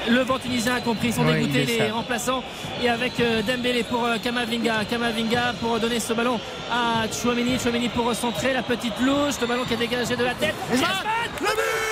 Le 0.09 0.23
banc 0.23 0.39
tunisien 0.39 0.73
a 0.75 0.81
compris, 0.81 1.09
ils 1.09 1.13
sont 1.13 1.23
Ouais, 1.23 1.35
dégoûtés 1.39 1.61
il 1.63 1.69
est 1.69 1.77
les 1.83 1.87
ça. 1.89 1.93
remplaçants. 1.93 2.43
Et 2.81 2.89
avec 2.89 3.19
euh, 3.19 3.43
Dembélé 3.43 3.83
pour 3.83 4.03
euh, 4.05 4.17
Kamavinga. 4.17 4.85
Kamavinga 4.89 5.53
pour 5.61 5.79
donner 5.79 5.99
ce 5.99 6.13
ballon 6.13 6.39
à 6.71 7.03
Chouameni. 7.11 7.59
Chouameni 7.59 7.87
pour 7.89 8.05
recentrer 8.05 8.51
la 8.53 8.63
petite 8.63 8.99
louche. 8.99 9.39
Le 9.39 9.45
ballon 9.47 9.63
qui 9.63 9.75
est 9.75 9.77
dégagé 9.77 10.15
de 10.15 10.23
la 10.23 10.33
tête. 10.33 10.55
Le 10.71 10.77
but? 10.77 11.90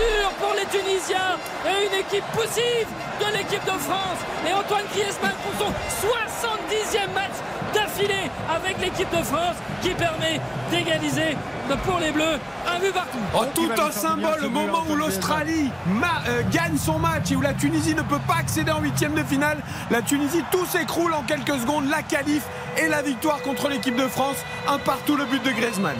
Dur 0.00 0.30
pour 0.40 0.54
les 0.54 0.66
Tunisiens 0.66 1.36
et 1.66 1.86
une 1.86 2.00
équipe 2.00 2.24
poussive 2.32 2.88
de 3.20 3.36
l'équipe 3.36 3.64
de 3.64 3.78
France. 3.78 4.20
Et 4.48 4.52
Antoine 4.52 4.84
Griezmann 4.92 5.34
pour 5.44 5.66
son 5.66 5.72
70e 6.06 7.12
match 7.14 7.36
d'affilée 7.74 8.30
avec 8.48 8.80
l'équipe 8.80 9.10
de 9.10 9.22
France 9.22 9.56
qui 9.82 9.90
permet 9.90 10.40
d'égaliser 10.70 11.36
pour 11.76 11.98
les 11.98 12.10
Bleus 12.10 12.38
un 12.66 12.78
but 12.78 12.92
partout. 12.92 13.18
Oh, 13.34 13.44
tout 13.54 13.70
un 13.80 13.90
symbole, 13.90 14.40
le 14.42 14.48
moment 14.48 14.84
où 14.88 14.96
l'Australie 14.96 15.70
euh, 16.28 16.42
gagne 16.50 16.76
son 16.76 16.98
match 16.98 17.30
et 17.30 17.36
où 17.36 17.40
la 17.40 17.54
Tunisie 17.54 17.94
ne 17.94 18.02
peut 18.02 18.18
pas 18.26 18.36
accéder 18.40 18.72
en 18.72 18.80
huitième 18.80 19.14
de 19.14 19.22
finale. 19.22 19.58
La 19.90 20.02
Tunisie, 20.02 20.42
tout 20.50 20.66
s'écroule 20.66 21.12
en 21.14 21.22
quelques 21.22 21.60
secondes. 21.60 21.88
La 21.88 22.02
qualif 22.02 22.42
et 22.76 22.88
la 22.88 23.02
victoire 23.02 23.40
contre 23.42 23.68
l'équipe 23.68 23.96
de 23.96 24.08
France. 24.08 24.36
Un 24.68 24.78
partout, 24.78 25.16
le 25.16 25.24
but 25.24 25.42
de 25.44 25.50
Griezmann. 25.50 25.96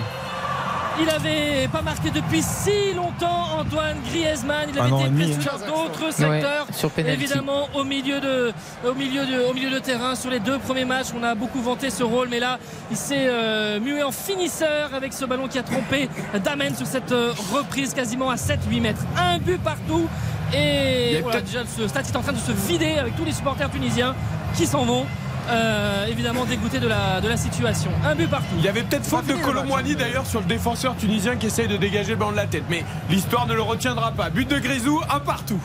Il 1.03 1.09
avait 1.09 1.69
pas 1.69 1.83
marqué 1.83 2.11
depuis 2.11 2.43
si 2.43 2.93
longtemps 2.95 3.59
Antoine 3.59 3.97
Griezmann. 4.07 4.69
Il 4.73 4.79
avait 4.79 5.01
été 5.01 5.09
blessé 5.09 5.39
hein. 5.47 5.59
dans 5.67 5.85
d'autres 5.85 6.13
secteurs. 6.13 6.67
Ouais, 6.67 6.75
sur. 6.75 6.91
Évidemment, 6.99 7.69
au 7.75 7.85
milieu, 7.85 8.21
de, 8.21 8.53
au, 8.87 8.95
milieu 8.95 9.25
de, 9.25 9.51
au 9.51 9.55
milieu 9.55 9.71
de 9.71 9.79
terrain, 9.79 10.15
sur 10.15 10.31
les 10.31 10.41
deux 10.41 10.59
premiers 10.59 10.85
matchs, 10.85 11.09
on 11.19 11.23
a 11.23 11.35
beaucoup 11.35 11.61
vanté 11.61 11.91
ce 11.91 12.03
rôle. 12.03 12.29
Mais 12.29 12.41
là, 12.41 12.59
il 12.91 12.97
s'est 12.97 13.27
euh, 13.29 13.81
mué 13.81 14.03
en 14.03 14.13
finisseur 14.13 14.95
avec 14.95 15.13
ce 15.13 15.25
ballon 15.25 15.49
qui 15.49 15.59
a 15.59 15.63
trompé 15.63 16.09
Damen 16.45 16.75
sur 16.77 16.87
cette 16.87 17.13
euh, 17.13 17.33
reprise 17.53 17.95
quasiment 17.95 18.31
à 18.31 18.37
7-8 18.37 18.81
mètres. 18.81 19.03
Un 19.17 19.39
but 19.39 19.61
partout. 19.63 20.07
Et 20.53 21.21
voilà, 21.23 21.41
déjà, 21.41 21.61
ce 21.65 21.87
stade 21.89 22.07
est 22.07 22.17
en 22.17 22.23
train 22.23 22.33
de 22.33 22.39
se 22.39 22.53
vider 22.53 22.99
avec 22.99 23.17
tous 23.17 23.25
les 23.25 23.33
supporters 23.33 23.71
tunisiens 23.71 24.15
qui 24.55 24.67
s'en 24.67 24.85
vont. 24.85 25.07
Euh, 25.49 26.07
évidemment 26.07 26.45
dégoûtés 26.45 26.79
de 26.79 26.89
la, 26.89 27.21
de 27.21 27.29
la 27.29 27.37
situation. 27.37 27.91
Un 28.05 28.15
but 28.15 28.29
partout. 28.29 28.47
Il 28.59 28.65
y 28.65 28.69
avait 28.69 28.83
peut-être 28.83 29.05
faute 29.07 29.27
de 29.27 29.35
hein. 29.35 29.97
d'ailleurs 29.99 30.27
sur 30.27 30.41
le 30.41 30.47
défenseur 30.47 30.97
tunisien 30.97 31.37
qui 31.37 31.47
essaye 31.47 31.69
de 31.69 31.77
dégager 31.77 32.11
le 32.11 32.17
ballon 32.17 32.33
de 32.33 32.37
la 32.37 32.47
tête. 32.47 32.65
Mais 32.69 32.85
l'histoire 33.09 33.47
ne 33.47 33.55
le 33.55 33.63
retiendra 33.63 34.13
pas. 34.13 34.31
But 34.31 34.49
de 34.49 34.59
Grisou, 34.59 35.01
un 35.13 35.21
partout. 35.21 35.61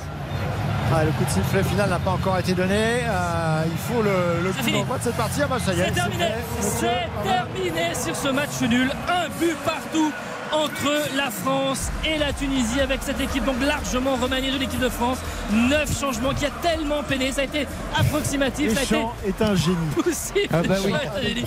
Ah, 0.94 1.04
le 1.04 1.12
coup 1.12 1.26
de 1.26 1.30
sifflet 1.30 1.64
final 1.64 1.90
n'a 1.90 1.98
pas 2.00 2.12
encore 2.12 2.38
été 2.38 2.54
donné. 2.54 2.76
Euh, 3.08 3.64
il 3.66 3.78
faut 3.78 4.02
le, 4.04 4.44
le 4.44 4.52
C'est 4.52 4.60
coup 4.60 4.66
fini. 4.66 4.80
d'envoi 4.80 4.98
de 5.00 5.04
cette 5.04 5.16
partie. 5.18 5.42
Ah 5.44 5.48
bah 5.50 5.58
ça 5.60 5.74
y 5.74 5.80
est, 5.80 5.86
C'est 5.86 5.92
terminé. 5.92 6.26
C'est 6.62 7.08
terminé 7.24 7.96
sur 7.96 8.16
ce 8.16 8.28
match 8.30 8.62
nul. 8.62 8.92
Un 9.10 9.28
but 9.40 9.56
partout 9.66 10.12
entre 10.52 11.16
la 11.16 11.32
France 11.32 11.90
et 12.06 12.18
la 12.18 12.32
Tunisie 12.34 12.80
avec 12.82 13.02
cette 13.04 13.20
équipe 13.20 13.46
donc 13.46 13.62
largement 13.62 14.16
remaniée 14.16 14.52
de 14.52 14.58
l'équipe 14.58 14.80
de 14.80 14.90
France. 14.90 15.18
Neuf 15.52 16.00
changements 16.00 16.34
qui 16.34 16.46
a 16.46 16.50
tellement 16.62 17.04
peiné. 17.04 17.32
Ça 17.32 17.42
a 17.42 17.44
été 17.46 17.68
approximatif. 17.98 18.74
Ça 18.74 18.80
a 18.80 18.84
été 18.84 18.96
est 19.28 19.42
un 19.42 19.56
génie. 19.56 19.76
possible. 20.04 20.48
Ah 20.54 20.62
bah 20.68 20.76
oui. 20.86 20.94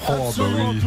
Oh, 0.09 0.33
bah 0.37 0.45
oui. 0.71 0.81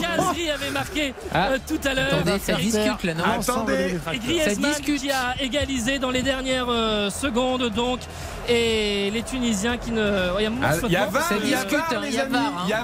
Kazri 0.00 0.50
avait 0.50 0.70
marqué 0.70 1.14
Ah. 1.34 1.48
euh, 1.52 1.58
tout 1.66 1.80
à 1.88 1.94
l'heure. 1.94 2.14
Attendez, 2.14 2.38
ça 2.38 2.52
Et- 2.54 2.62
discute 2.62 3.02
là, 3.04 3.14
non 3.14 3.24
les 3.68 3.94
et. 4.14 4.18
Griezmann 4.18 4.72
Ça 4.72 4.78
discute. 4.80 5.00
qui 5.02 5.10
a 5.10 5.34
égalisé 5.40 5.98
dans 5.98 6.10
les 6.10 6.22
dernières 6.22 6.66
euh, 6.68 7.10
secondes 7.10 7.68
donc 7.70 8.00
et 8.48 9.10
les 9.10 9.22
Tunisiens 9.22 9.76
qui 9.76 9.90
ne 9.90 10.30
il 10.38 10.42
y 10.42 10.46
a 10.46 10.50
Ah, 10.62 10.74
Il 10.86 10.92
y 10.92 10.96
a. 10.96 11.06
VAR, 11.06 11.22
Ça 11.28 11.34
il 11.42 11.48
y 11.50 11.54
a 11.54 11.58
discute, 11.64 11.78
VAR, 11.78 11.92
hein, 11.92 12.00
les 12.02 12.08
il 12.08 12.14
y 12.14 12.18
a 12.18 12.24
amis. 12.24 12.32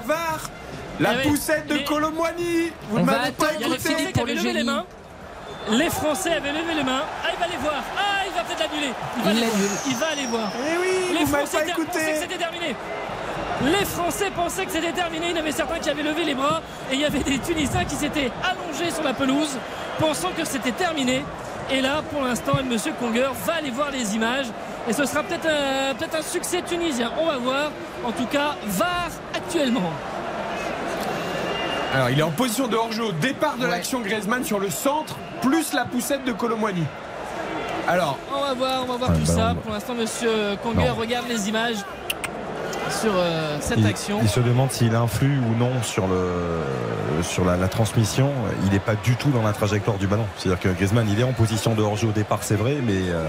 VAR, 0.06 0.40
La 1.00 1.10
Ah 1.10 1.28
poussette 1.28 1.66
de 1.66 1.78
Colomwani. 1.78 2.70
Vous 2.90 2.98
ne 3.00 3.04
m'avez 3.04 3.32
pas 3.32 3.46
les 3.58 3.66
écouté. 3.66 3.78
Français 3.78 4.04
qui 4.06 4.12
pour 4.12 4.22
avaient 4.22 4.34
le 4.34 4.38
levé 4.38 4.52
les 4.52 4.64
mains. 4.64 4.84
Les 5.70 5.90
Français 5.90 6.32
avaient 6.34 6.52
levé 6.52 6.74
les 6.76 6.84
mains. 6.84 7.02
Ah, 7.24 7.28
il 7.32 7.40
va 7.40 7.46
les 7.46 7.56
voir. 7.56 7.82
Ah, 7.98 8.22
il 8.26 8.32
va 8.32 8.42
peut-être 8.44 8.70
l'annuler. 8.70 8.92
Il 9.16 9.22
va 9.24 9.30
Il 9.32 9.36
aller 9.38 9.46
voir. 9.46 9.56
l'annule. 9.56 9.70
Il 9.88 9.96
va 9.96 10.06
aller 10.06 10.26
voir. 10.26 10.52
Eh 10.54 10.78
oui, 10.78 11.18
Les 11.18 11.24
vous 11.24 11.34
Français 11.34 11.58
pas 11.64 11.72
pensaient 11.84 12.12
que 12.12 12.20
c'était 12.20 12.36
terminé. 12.38 12.76
Les 13.64 13.84
Français 13.84 14.30
pensaient 14.36 14.66
que 14.66 14.72
c'était 14.72 14.92
terminé. 14.92 15.26
Il 15.30 15.32
y 15.32 15.38
en 15.38 15.40
avait 15.40 15.52
certains 15.52 15.78
qui 15.78 15.90
avaient 15.90 16.02
levé 16.02 16.24
les 16.24 16.34
bras. 16.34 16.62
Et 16.90 16.94
il 16.94 17.00
y 17.00 17.04
avait 17.04 17.20
des 17.20 17.38
Tunisiens 17.38 17.84
qui 17.84 17.96
s'étaient 17.96 18.30
allongés 18.42 18.90
sur 18.92 19.02
la 19.02 19.14
pelouse, 19.14 19.56
pensant 19.98 20.30
que 20.36 20.44
c'était 20.44 20.72
terminé. 20.72 21.24
Et 21.70 21.80
là, 21.80 22.02
pour 22.12 22.22
l'instant, 22.22 22.52
M. 22.60 22.76
Conger 23.00 23.28
va 23.46 23.54
aller 23.54 23.70
voir 23.70 23.90
les 23.90 24.14
images. 24.14 24.46
Et 24.86 24.92
ce 24.92 25.06
sera 25.06 25.22
peut-être 25.22 25.46
un, 25.48 25.94
peut 25.94 26.14
un 26.16 26.22
succès 26.22 26.60
tunisien. 26.62 27.10
On 27.18 27.26
va 27.26 27.38
voir. 27.38 27.70
En 28.04 28.12
tout 28.12 28.26
cas, 28.26 28.54
VAR 28.66 29.08
actuellement. 29.34 29.90
Alors, 31.94 32.10
il 32.10 32.18
est 32.18 32.22
en 32.22 32.30
position 32.30 32.66
de 32.66 32.76
hors-jeu 32.76 33.04
au 33.04 33.12
départ 33.12 33.56
de 33.56 33.64
Ouais. 33.64 33.70
l'action 33.70 34.00
Griezmann 34.00 34.44
sur 34.44 34.58
le 34.58 34.68
centre, 34.70 35.16
plus 35.42 35.72
la 35.72 35.84
poussette 35.84 36.24
de 36.24 36.32
Colomwani. 36.32 36.82
Alors, 37.86 38.18
On 38.34 38.40
va 38.40 38.54
voir, 38.54 38.82
on 38.82 38.86
va 38.92 38.96
voir 38.96 39.10
Ouais, 39.10 39.18
tout 39.18 39.26
ça. 39.26 39.52
on 39.52 39.60
Pour 39.60 39.72
l'instant, 39.72 39.94
Monsieur 39.94 40.30
Conger 40.62 40.88
Non. 40.88 40.94
regarde 40.94 41.26
les 41.28 41.48
images 41.48 41.76
sur 43.00 43.12
euh, 43.14 43.58
cette 43.60 43.78
Il, 43.78 43.86
action. 43.86 44.18
il 44.22 44.28
se 44.28 44.40
demande 44.40 44.70
s'il 44.72 44.94
influe 44.94 45.38
ou 45.38 45.54
non 45.58 45.70
sur, 45.82 46.06
le, 46.06 47.22
sur 47.22 47.44
la, 47.44 47.56
la 47.56 47.68
transmission. 47.68 48.30
Il 48.64 48.72
n'est 48.72 48.78
pas 48.80 48.94
du 48.96 49.16
tout 49.16 49.30
dans 49.30 49.42
la 49.42 49.52
trajectoire 49.52 49.96
du 49.98 50.06
ballon. 50.06 50.26
C'est-à-dire 50.38 50.60
que 50.60 50.68
Griezmann, 50.70 51.06
il 51.08 51.20
est 51.20 51.24
en 51.24 51.32
position 51.32 51.74
de 51.74 51.82
hors-jeu 51.82 52.08
au 52.08 52.12
départ, 52.12 52.38
c'est 52.42 52.56
vrai, 52.56 52.76
mais 52.82 52.94
euh, 53.10 53.24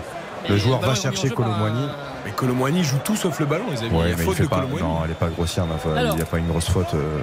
Le 0.49 0.57
joueur 0.57 0.79
bah 0.79 0.87
va 0.87 0.95
chercher 0.95 1.29
Colomboigny. 1.29 1.87
Mais 2.25 2.31
Colomboigny 2.31 2.83
joue 2.83 2.97
tout 3.03 3.15
sauf 3.15 3.39
le 3.39 3.45
ballon, 3.45 3.65
les 3.71 3.79
amis. 3.83 3.89
Ouais, 3.95 4.05
il 4.05 4.09
y 4.09 4.13
a 4.13 4.15
mais 4.15 4.23
il 4.23 4.25
faute 4.25 4.35
fait 4.37 4.43
de 4.43 4.47
pas. 4.47 4.65
Non, 4.79 4.99
elle 5.05 5.11
est 5.11 5.13
pas 5.13 5.27
grossière. 5.27 5.65
là. 5.65 5.73
Enfin, 5.75 5.95
Alors. 5.95 6.13
il 6.13 6.15
n'y 6.17 6.21
a 6.21 6.25
pas 6.25 6.37
une 6.39 6.47
grosse 6.47 6.69
faute. 6.69 6.93
euh. 6.93 7.19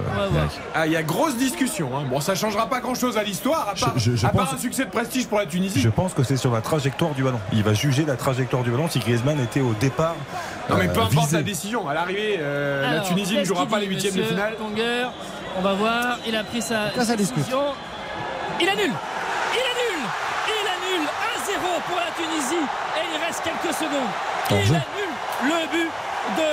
Ah, 0.75 0.87
il 0.87 0.93
y 0.93 0.97
a 0.97 1.03
grosse 1.03 1.37
discussion. 1.37 1.91
hein. 1.97 2.05
Bon, 2.09 2.21
ça 2.21 2.35
changera 2.35 2.67
pas 2.69 2.81
grand 2.81 2.95
chose 2.95 3.17
à 3.19 3.23
l'histoire, 3.23 3.69
à 3.69 3.75
part, 3.75 3.95
Je- 3.99 4.11
je- 4.13 4.17
je 4.17 4.27
à 4.27 4.31
part 4.31 4.47
pense- 4.47 4.55
un 4.55 4.59
succès 4.59 4.85
de 4.85 4.91
prestige 4.91 5.27
pour 5.27 5.39
la 5.39 5.47
Tunisie. 5.47 5.81
Je 5.81 5.89
pense 5.89 6.15
que 6.15 6.23
c'est 6.23 6.37
sur 6.37 6.53
la 6.53 6.61
trajectoire 6.61 7.13
du 7.15 7.23
ballon. 7.25 7.41
Il 7.53 7.63
va 7.65 7.75
juger 7.75 8.05
la 8.05 8.17
trajectoire 8.17 8.63
du 8.63 8.71
ballon 8.71 8.89
si 8.89 8.99
Griezmann 9.01 9.41
était 9.41 9.61
au 9.61 9.75
départ. 9.81 10.15
Non, 10.71 10.77
mais 10.77 10.87
peu 10.89 11.01
euh, 11.01 11.05
importe 11.05 11.25
visé. 11.27 11.37
la 11.37 11.43
décision. 11.43 11.89
À 11.89 11.95
l'arrivée, 11.95 12.37
euh, 12.39 12.95
la 12.97 13.01
Tunisie 13.01 13.39
ne 13.39 13.45
jouera 13.45 13.67
pas 13.67 13.79
les 13.81 13.87
huitièmes 13.87 14.15
de 14.15 14.23
finale. 14.23 14.55
On 15.59 15.61
va 15.63 15.75
voir. 15.75 16.19
Il 16.27 16.35
a 16.37 16.45
pris 16.45 16.63
sa 16.63 16.87
Là, 16.97 17.05
ça 17.05 17.17
discute. 17.17 17.37
décision. 17.39 17.61
Il 18.61 18.69
annule. 18.69 18.93
Il 19.53 19.59
annule. 19.59 20.07
Il 20.49 20.69
annule 20.69 21.09
1-0 21.09 21.81
pour 21.89 21.97
la 21.97 22.12
Tunisie. 22.23 22.67
Et 22.97 23.05
il 23.15 23.25
reste 23.25 23.43
quelques 23.43 23.75
secondes. 23.75 24.13
Il 24.51 24.55
annule 24.55 25.15
le 25.43 25.67
but 25.71 25.91
de 26.39 26.49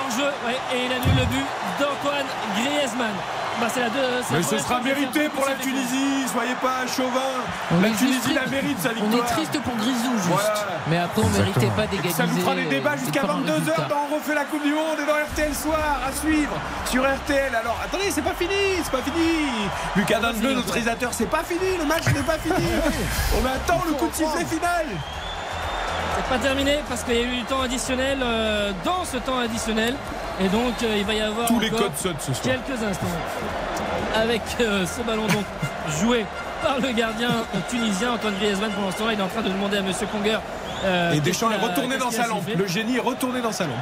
hors-jeu. 0.00 0.30
Ouais, 0.46 0.58
et 0.74 0.86
il 0.86 0.92
annule 0.92 1.16
le 1.16 1.26
but 1.26 1.46
d'Antoine 1.78 2.26
Griezmann. 2.56 3.14
Bah, 3.60 3.66
la 3.76 3.90
deux, 3.90 4.00
la 4.00 4.36
Mais 4.36 4.42
ce 4.42 4.58
sera 4.58 4.80
mérité 4.80 5.28
pour 5.28 5.44
la. 5.46 5.54
Tunisie. 5.54 6.26
Soyez 6.32 6.54
pas 6.62 6.86
chauvin. 6.86 7.44
On 7.70 7.80
La 7.80 7.90
Tunisie 7.90 8.32
la 8.32 8.42
triste. 8.42 8.50
mérite 8.62 8.80
sa 8.80 8.88
On 8.90 8.94
victoire. 8.94 9.28
est 9.28 9.32
triste 9.34 9.60
pour 9.62 9.76
Grisou, 9.76 10.12
juste. 10.16 10.28
Voilà. 10.28 10.54
Mais 10.88 10.98
après, 10.98 11.22
on 11.22 11.28
méritait 11.28 11.66
pas 11.76 11.86
d'égaliser. 11.86 12.14
Ça 12.14 12.26
nous 12.26 12.40
fera 12.40 12.54
des 12.54 12.64
débats 12.64 12.92
euh, 12.92 12.96
jusqu'à 12.98 13.20
faire 13.20 13.30
un 13.30 13.40
22h 13.40 13.52
résultat. 13.52 13.82
dans 13.90 14.06
On 14.10 14.14
refait 14.16 14.34
la 14.34 14.44
Coupe 14.44 14.62
du 14.62 14.72
Monde 14.72 14.98
et 15.02 15.06
dans 15.06 15.12
RTL 15.30 15.54
Soir 15.54 16.00
à 16.08 16.12
suivre 16.12 16.56
sur 16.90 17.02
RTL. 17.04 17.54
Alors 17.54 17.76
attendez, 17.84 18.10
c'est 18.10 18.22
pas 18.22 18.34
fini, 18.34 18.54
c'est 18.82 18.90
pas 18.92 19.02
fini. 19.02 19.48
Lucas 19.96 20.20
Danbleu, 20.20 20.54
notre 20.54 20.72
réalisateur, 20.72 21.10
c'est 21.12 21.28
pas 21.30 21.42
fini, 21.44 21.76
le 21.78 21.84
match 21.84 22.06
n'est 22.14 22.22
pas 22.22 22.38
fini. 22.38 22.66
On 23.36 23.44
attend 23.46 23.82
le 23.86 23.92
coup 23.94 24.08
de 24.08 24.14
sifflet 24.14 24.44
final. 24.46 24.86
Pas 26.30 26.38
terminé 26.38 26.78
parce 26.88 27.02
qu'il 27.02 27.16
y 27.16 27.18
a 27.18 27.22
eu 27.22 27.38
du 27.38 27.42
temps 27.42 27.60
additionnel 27.60 28.18
euh, 28.22 28.70
dans 28.84 29.04
ce 29.04 29.16
temps 29.16 29.40
additionnel. 29.40 29.96
Et 30.40 30.46
donc, 30.46 30.74
euh, 30.84 30.94
il 30.96 31.04
va 31.04 31.12
y 31.12 31.20
avoir 31.20 31.48
Tous 31.48 31.58
les 31.58 31.70
codes 31.70 31.90
ce 31.96 32.32
soir. 32.32 32.40
quelques 32.44 32.80
instants. 32.84 33.06
Avec 34.14 34.40
euh, 34.60 34.86
ce 34.86 35.02
ballon 35.02 35.26
donc 35.26 35.44
joué 36.00 36.24
par 36.62 36.78
le 36.78 36.92
gardien 36.92 37.30
tunisien 37.68 38.12
Antoine 38.12 38.36
Griezmann. 38.38 38.70
Pour 38.70 38.84
l'instant, 38.84 39.10
il 39.10 39.18
est 39.18 39.22
en 39.22 39.26
train 39.26 39.42
de 39.42 39.48
demander 39.48 39.78
à 39.78 39.82
Monsieur 39.82 40.06
Conger. 40.06 40.38
Euh, 40.84 41.12
Et 41.12 41.20
Deschamps 41.20 41.50
est 41.50 41.56
a- 41.56 41.68
retourné 41.68 41.96
dans 41.98 42.10
sa 42.10 42.24
a 42.24 42.26
lampe. 42.28 42.44
Le 42.56 42.66
génie 42.66 42.96
est 42.96 43.00
retourné 43.00 43.40
dans 43.40 43.52
sa 43.52 43.64
lampe. 43.64 43.74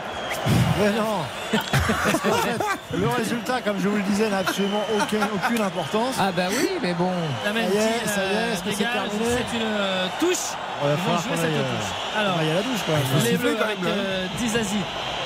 Mais 0.80 0.90
non 0.90 1.24
fait, 1.52 2.96
Le 2.96 3.08
résultat, 3.08 3.60
comme 3.60 3.76
je 3.80 3.88
vous 3.88 3.96
le 3.96 4.02
disais, 4.02 4.28
n'a 4.28 4.38
absolument 4.38 4.82
aucune, 4.96 5.20
aucune 5.34 5.60
importance. 5.62 6.14
Ah 6.18 6.30
bah 6.34 6.44
oui, 6.50 6.68
mais 6.82 6.94
bon. 6.94 7.10
La 7.44 7.52
Ça 7.52 7.58
y 7.58 7.62
est, 7.62 8.06
ça 8.06 8.20
y 8.22 8.36
est, 8.36 8.52
est-ce 8.52 8.62
que 8.62 8.70
c'est 8.70 8.84
terminé 8.84 9.24
c'est 9.26 9.56
une 9.56 9.62
euh, 9.64 10.06
touche. 10.20 10.54
Il 10.82 10.88
va 10.88 10.94
Ils 10.94 11.10
vont 11.10 11.18
jouer 11.18 11.36
cette 11.36 11.44
aille, 11.44 11.54
euh, 11.56 11.76
touche. 11.76 11.90
Alors, 12.16 12.34
on 12.36 12.40
aille 12.40 12.50
à 12.50 12.54
la 12.54 12.62
douche, 12.62 12.80
quand 12.86 12.92
même. 12.92 13.24
les 13.24 13.36
Bleus 13.36 13.56
avec 13.60 13.80
même, 13.82 13.88
hein. 13.88 13.96
euh, 13.98 14.26
Dizazi 14.38 14.76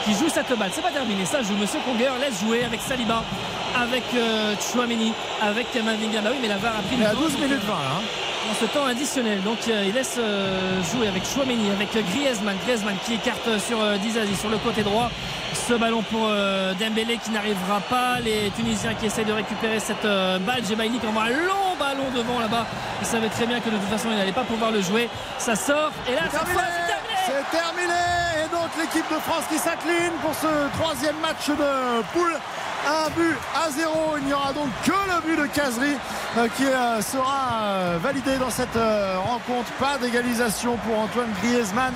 qui 0.05 0.13
joue 0.15 0.29
cette 0.33 0.59
balle. 0.59 0.71
C'est 0.75 0.83
pas 0.83 0.91
terminé, 0.91 1.25
ça 1.27 1.43
joue 1.43 1.55
Monsieur 1.61 1.79
Conger, 1.85 2.11
laisse 2.21 2.41
jouer 2.41 2.65
avec 2.65 2.81
Saliba, 2.81 3.23
avec 3.81 4.03
euh, 4.17 4.55
Chouameni, 4.73 5.13
avec 5.41 5.71
Kamavinga. 5.73 6.21
Bah 6.23 6.31
oui, 6.33 6.39
mais 6.43 6.49
la 6.49 6.57
VAR 6.57 6.73
a 6.79 6.83
pris 6.83 6.97
Il 6.99 7.05
temps, 7.05 7.21
12 7.21 7.33
donc, 7.33 7.41
minutes 7.43 7.63
euh, 7.63 7.67
20 7.71 7.73
là. 7.75 7.81
hein. 7.99 8.03
Ce 8.55 8.65
temps 8.67 8.87
additionnel. 8.87 9.43
Donc 9.43 9.59
euh, 9.69 9.85
il 9.87 9.95
laisse 9.95 10.17
euh, 10.19 10.83
jouer 10.93 11.09
avec 11.09 11.25
Chouameni, 11.25 11.71
avec 11.71 11.95
euh, 11.97 12.03
Griezmann. 12.13 12.57
Griezmann 12.65 12.97
qui 13.05 13.15
écarte 13.15 13.59
sur 13.59 13.81
euh, 13.81 13.97
Dizazi 13.99 14.37
sur 14.37 14.49
le 14.51 14.59
côté 14.59 14.83
droit. 14.83 15.11
Ce 15.69 15.75
ballon 15.75 16.03
pour 16.03 16.27
euh, 16.29 16.73
Dembélé 16.75 17.19
qui 17.19 17.31
n'arrivera 17.31 17.81
pas. 17.89 18.21
Les 18.25 18.51
Tunisiens 18.57 18.95
qui 18.95 19.07
essayent 19.07 19.25
de 19.25 19.33
récupérer 19.33 19.81
cette 19.81 20.05
euh, 20.05 20.39
balle. 20.39 20.65
Jebaini 20.69 20.99
qui 20.99 21.07
envoie 21.07 21.25
un 21.25 21.31
long 21.31 21.77
ballon 21.79 22.11
devant 22.15 22.39
là-bas. 22.41 22.67
Il 23.01 23.07
savait 23.07 23.29
très 23.29 23.47
bien 23.47 23.61
que 23.61 23.71
de 23.71 23.77
toute 23.77 23.89
façon 23.89 24.09
il 24.11 24.17
n'allait 24.17 24.33
pas 24.33 24.45
pouvoir 24.45 24.71
le 24.71 24.81
jouer. 24.83 25.09
Ça 25.39 25.55
sort 25.57 25.93
et 26.09 26.15
là 26.15 26.23
Terminé 26.31 26.55
c'est 26.57 26.87
terminé. 26.93 27.19
C'est 27.27 27.59
terminé 27.59 28.01
Et 28.45 28.49
donc 28.51 28.71
l'équipe 28.79 29.09
de 29.11 29.21
France 29.21 29.45
qui 29.51 29.59
s'incline 29.59 30.13
pour 30.23 30.35
ce 30.35 30.49
troisième 30.79 31.17
match 31.21 31.49
de 31.49 32.03
poule. 32.13 32.37
Un 32.85 33.11
but 33.11 33.37
à 33.55 33.71
zéro. 33.71 34.17
Il 34.19 34.27
n'y 34.27 34.33
aura 34.33 34.53
donc 34.53 34.69
que 34.85 34.91
le 34.91 35.21
but 35.25 35.41
de 35.41 35.47
Casery 35.47 35.97
euh, 36.37 36.49
qui 36.57 36.67
euh, 36.67 37.01
sera 37.01 37.63
euh, 37.63 37.99
validé 38.03 38.37
dans 38.39 38.51
cette 38.51 38.79
rencontre. 39.25 39.71
Pas 39.79 39.99
d'égalisation 39.99 40.77
pour 40.79 40.99
Antoine 40.99 41.29
Griezmann 41.43 41.95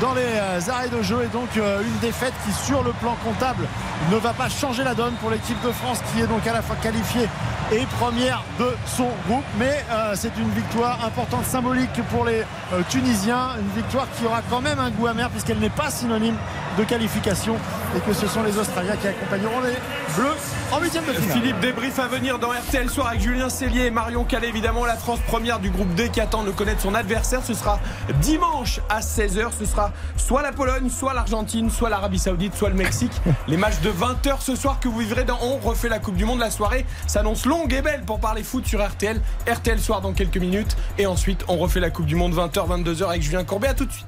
dans 0.00 0.14
les 0.14 0.70
arrêts 0.70 0.88
de 0.88 1.02
jeu 1.02 1.22
et 1.24 1.28
donc 1.28 1.48
une 1.56 1.98
défaite 2.00 2.32
qui 2.46 2.52
sur 2.52 2.82
le 2.82 2.92
plan 2.92 3.16
comptable 3.24 3.66
ne 4.10 4.16
va 4.16 4.32
pas 4.32 4.48
changer 4.48 4.84
la 4.84 4.94
donne 4.94 5.14
pour 5.14 5.30
l'équipe 5.30 5.60
de 5.62 5.70
France 5.70 5.98
qui 6.12 6.22
est 6.22 6.26
donc 6.26 6.46
à 6.46 6.52
la 6.52 6.62
fois 6.62 6.76
qualifiée 6.76 7.28
et 7.70 7.86
première 7.98 8.42
de 8.58 8.68
son 8.86 9.08
groupe. 9.26 9.44
Mais 9.58 9.84
c'est 10.14 10.36
une 10.38 10.50
victoire 10.50 11.04
importante, 11.04 11.44
symbolique 11.46 12.00
pour 12.10 12.24
les 12.24 12.44
Tunisiens. 12.88 13.50
Une 13.58 13.82
victoire 13.82 14.06
qui 14.16 14.26
aura 14.26 14.40
quand 14.50 14.60
même 14.60 14.78
un 14.78 14.90
goût 14.90 15.06
amer 15.06 15.28
puisqu'elle 15.30 15.58
n'est 15.58 15.70
pas 15.70 15.90
synonyme 15.90 16.36
de 16.78 16.84
qualification 16.84 17.56
et 17.96 18.00
que 18.00 18.12
ce 18.12 18.26
sont 18.26 18.42
les 18.42 18.58
Australiens 18.58 18.96
qui 18.96 19.08
accompagneront 19.08 19.60
les 19.60 19.76
Bleus 20.22 20.30
en 20.70 20.80
huitième 20.80 21.04
de 21.04 21.12
finale. 21.12 21.36
Philippe, 21.36 21.60
débrief 21.60 21.98
à 21.98 22.06
venir 22.06 22.38
dans 22.38 22.50
RTL 22.50 22.88
Soir 22.88 23.08
avec 23.08 23.20
Julien 23.20 23.48
Cellier 23.48 23.86
et 23.86 23.90
Marion 23.90 24.22
Calais. 24.22 24.48
Évidemment, 24.48 24.84
la 24.84 24.94
France 24.94 25.18
première 25.26 25.58
du 25.58 25.68
groupe 25.70 25.92
D 25.94 26.10
qui 26.10 26.20
attend 26.20 26.44
de 26.44 26.52
connaître 26.52 26.80
son 26.80 26.94
adversaire. 26.94 27.44
Ce 27.44 27.54
sera 27.54 27.80
dimanche 28.20 28.80
à 28.88 29.00
16h. 29.00 29.48
Ce 29.58 29.66
sera 29.66 29.92
soit 30.16 30.42
la 30.42 30.52
Pologne, 30.52 30.90
soit 30.90 31.12
l'Argentine, 31.12 31.70
soit 31.70 31.90
l'Arabie 31.90 32.20
Saoudite, 32.20 32.54
soit 32.54 32.68
le 32.68 32.76
Mexique. 32.76 33.12
Les 33.48 33.56
matchs 33.56 33.80
de 33.80 33.90
20h 33.90 34.40
ce 34.40 34.54
soir 34.54 34.78
que 34.78 34.86
vous 34.86 35.00
vivrez 35.00 35.24
dans 35.24 35.38
On 35.42 35.58
refait 35.58 35.88
la 35.88 35.98
Coupe 35.98 36.16
du 36.16 36.24
Monde. 36.24 36.38
La 36.38 36.52
soirée 36.52 36.86
s'annonce 37.08 37.44
longue 37.44 37.72
et 37.72 37.82
belle 37.82 38.02
pour 38.02 38.20
parler 38.20 38.44
foot 38.44 38.64
sur 38.64 38.80
RTL. 38.86 39.20
RTL 39.50 39.80
Soir 39.80 40.02
dans 40.02 40.12
quelques 40.12 40.38
minutes. 40.38 40.76
Et 40.98 41.06
ensuite, 41.06 41.44
on 41.48 41.56
refait 41.56 41.80
la 41.80 41.90
Coupe 41.90 42.06
du 42.06 42.14
Monde 42.14 42.34
20h, 42.34 42.84
22h 42.84 43.08
avec 43.08 43.22
Julien 43.22 43.42
Courbet. 43.42 43.68
À 43.68 43.74
tout 43.74 43.86
de 43.86 43.92
suite. 43.92 44.06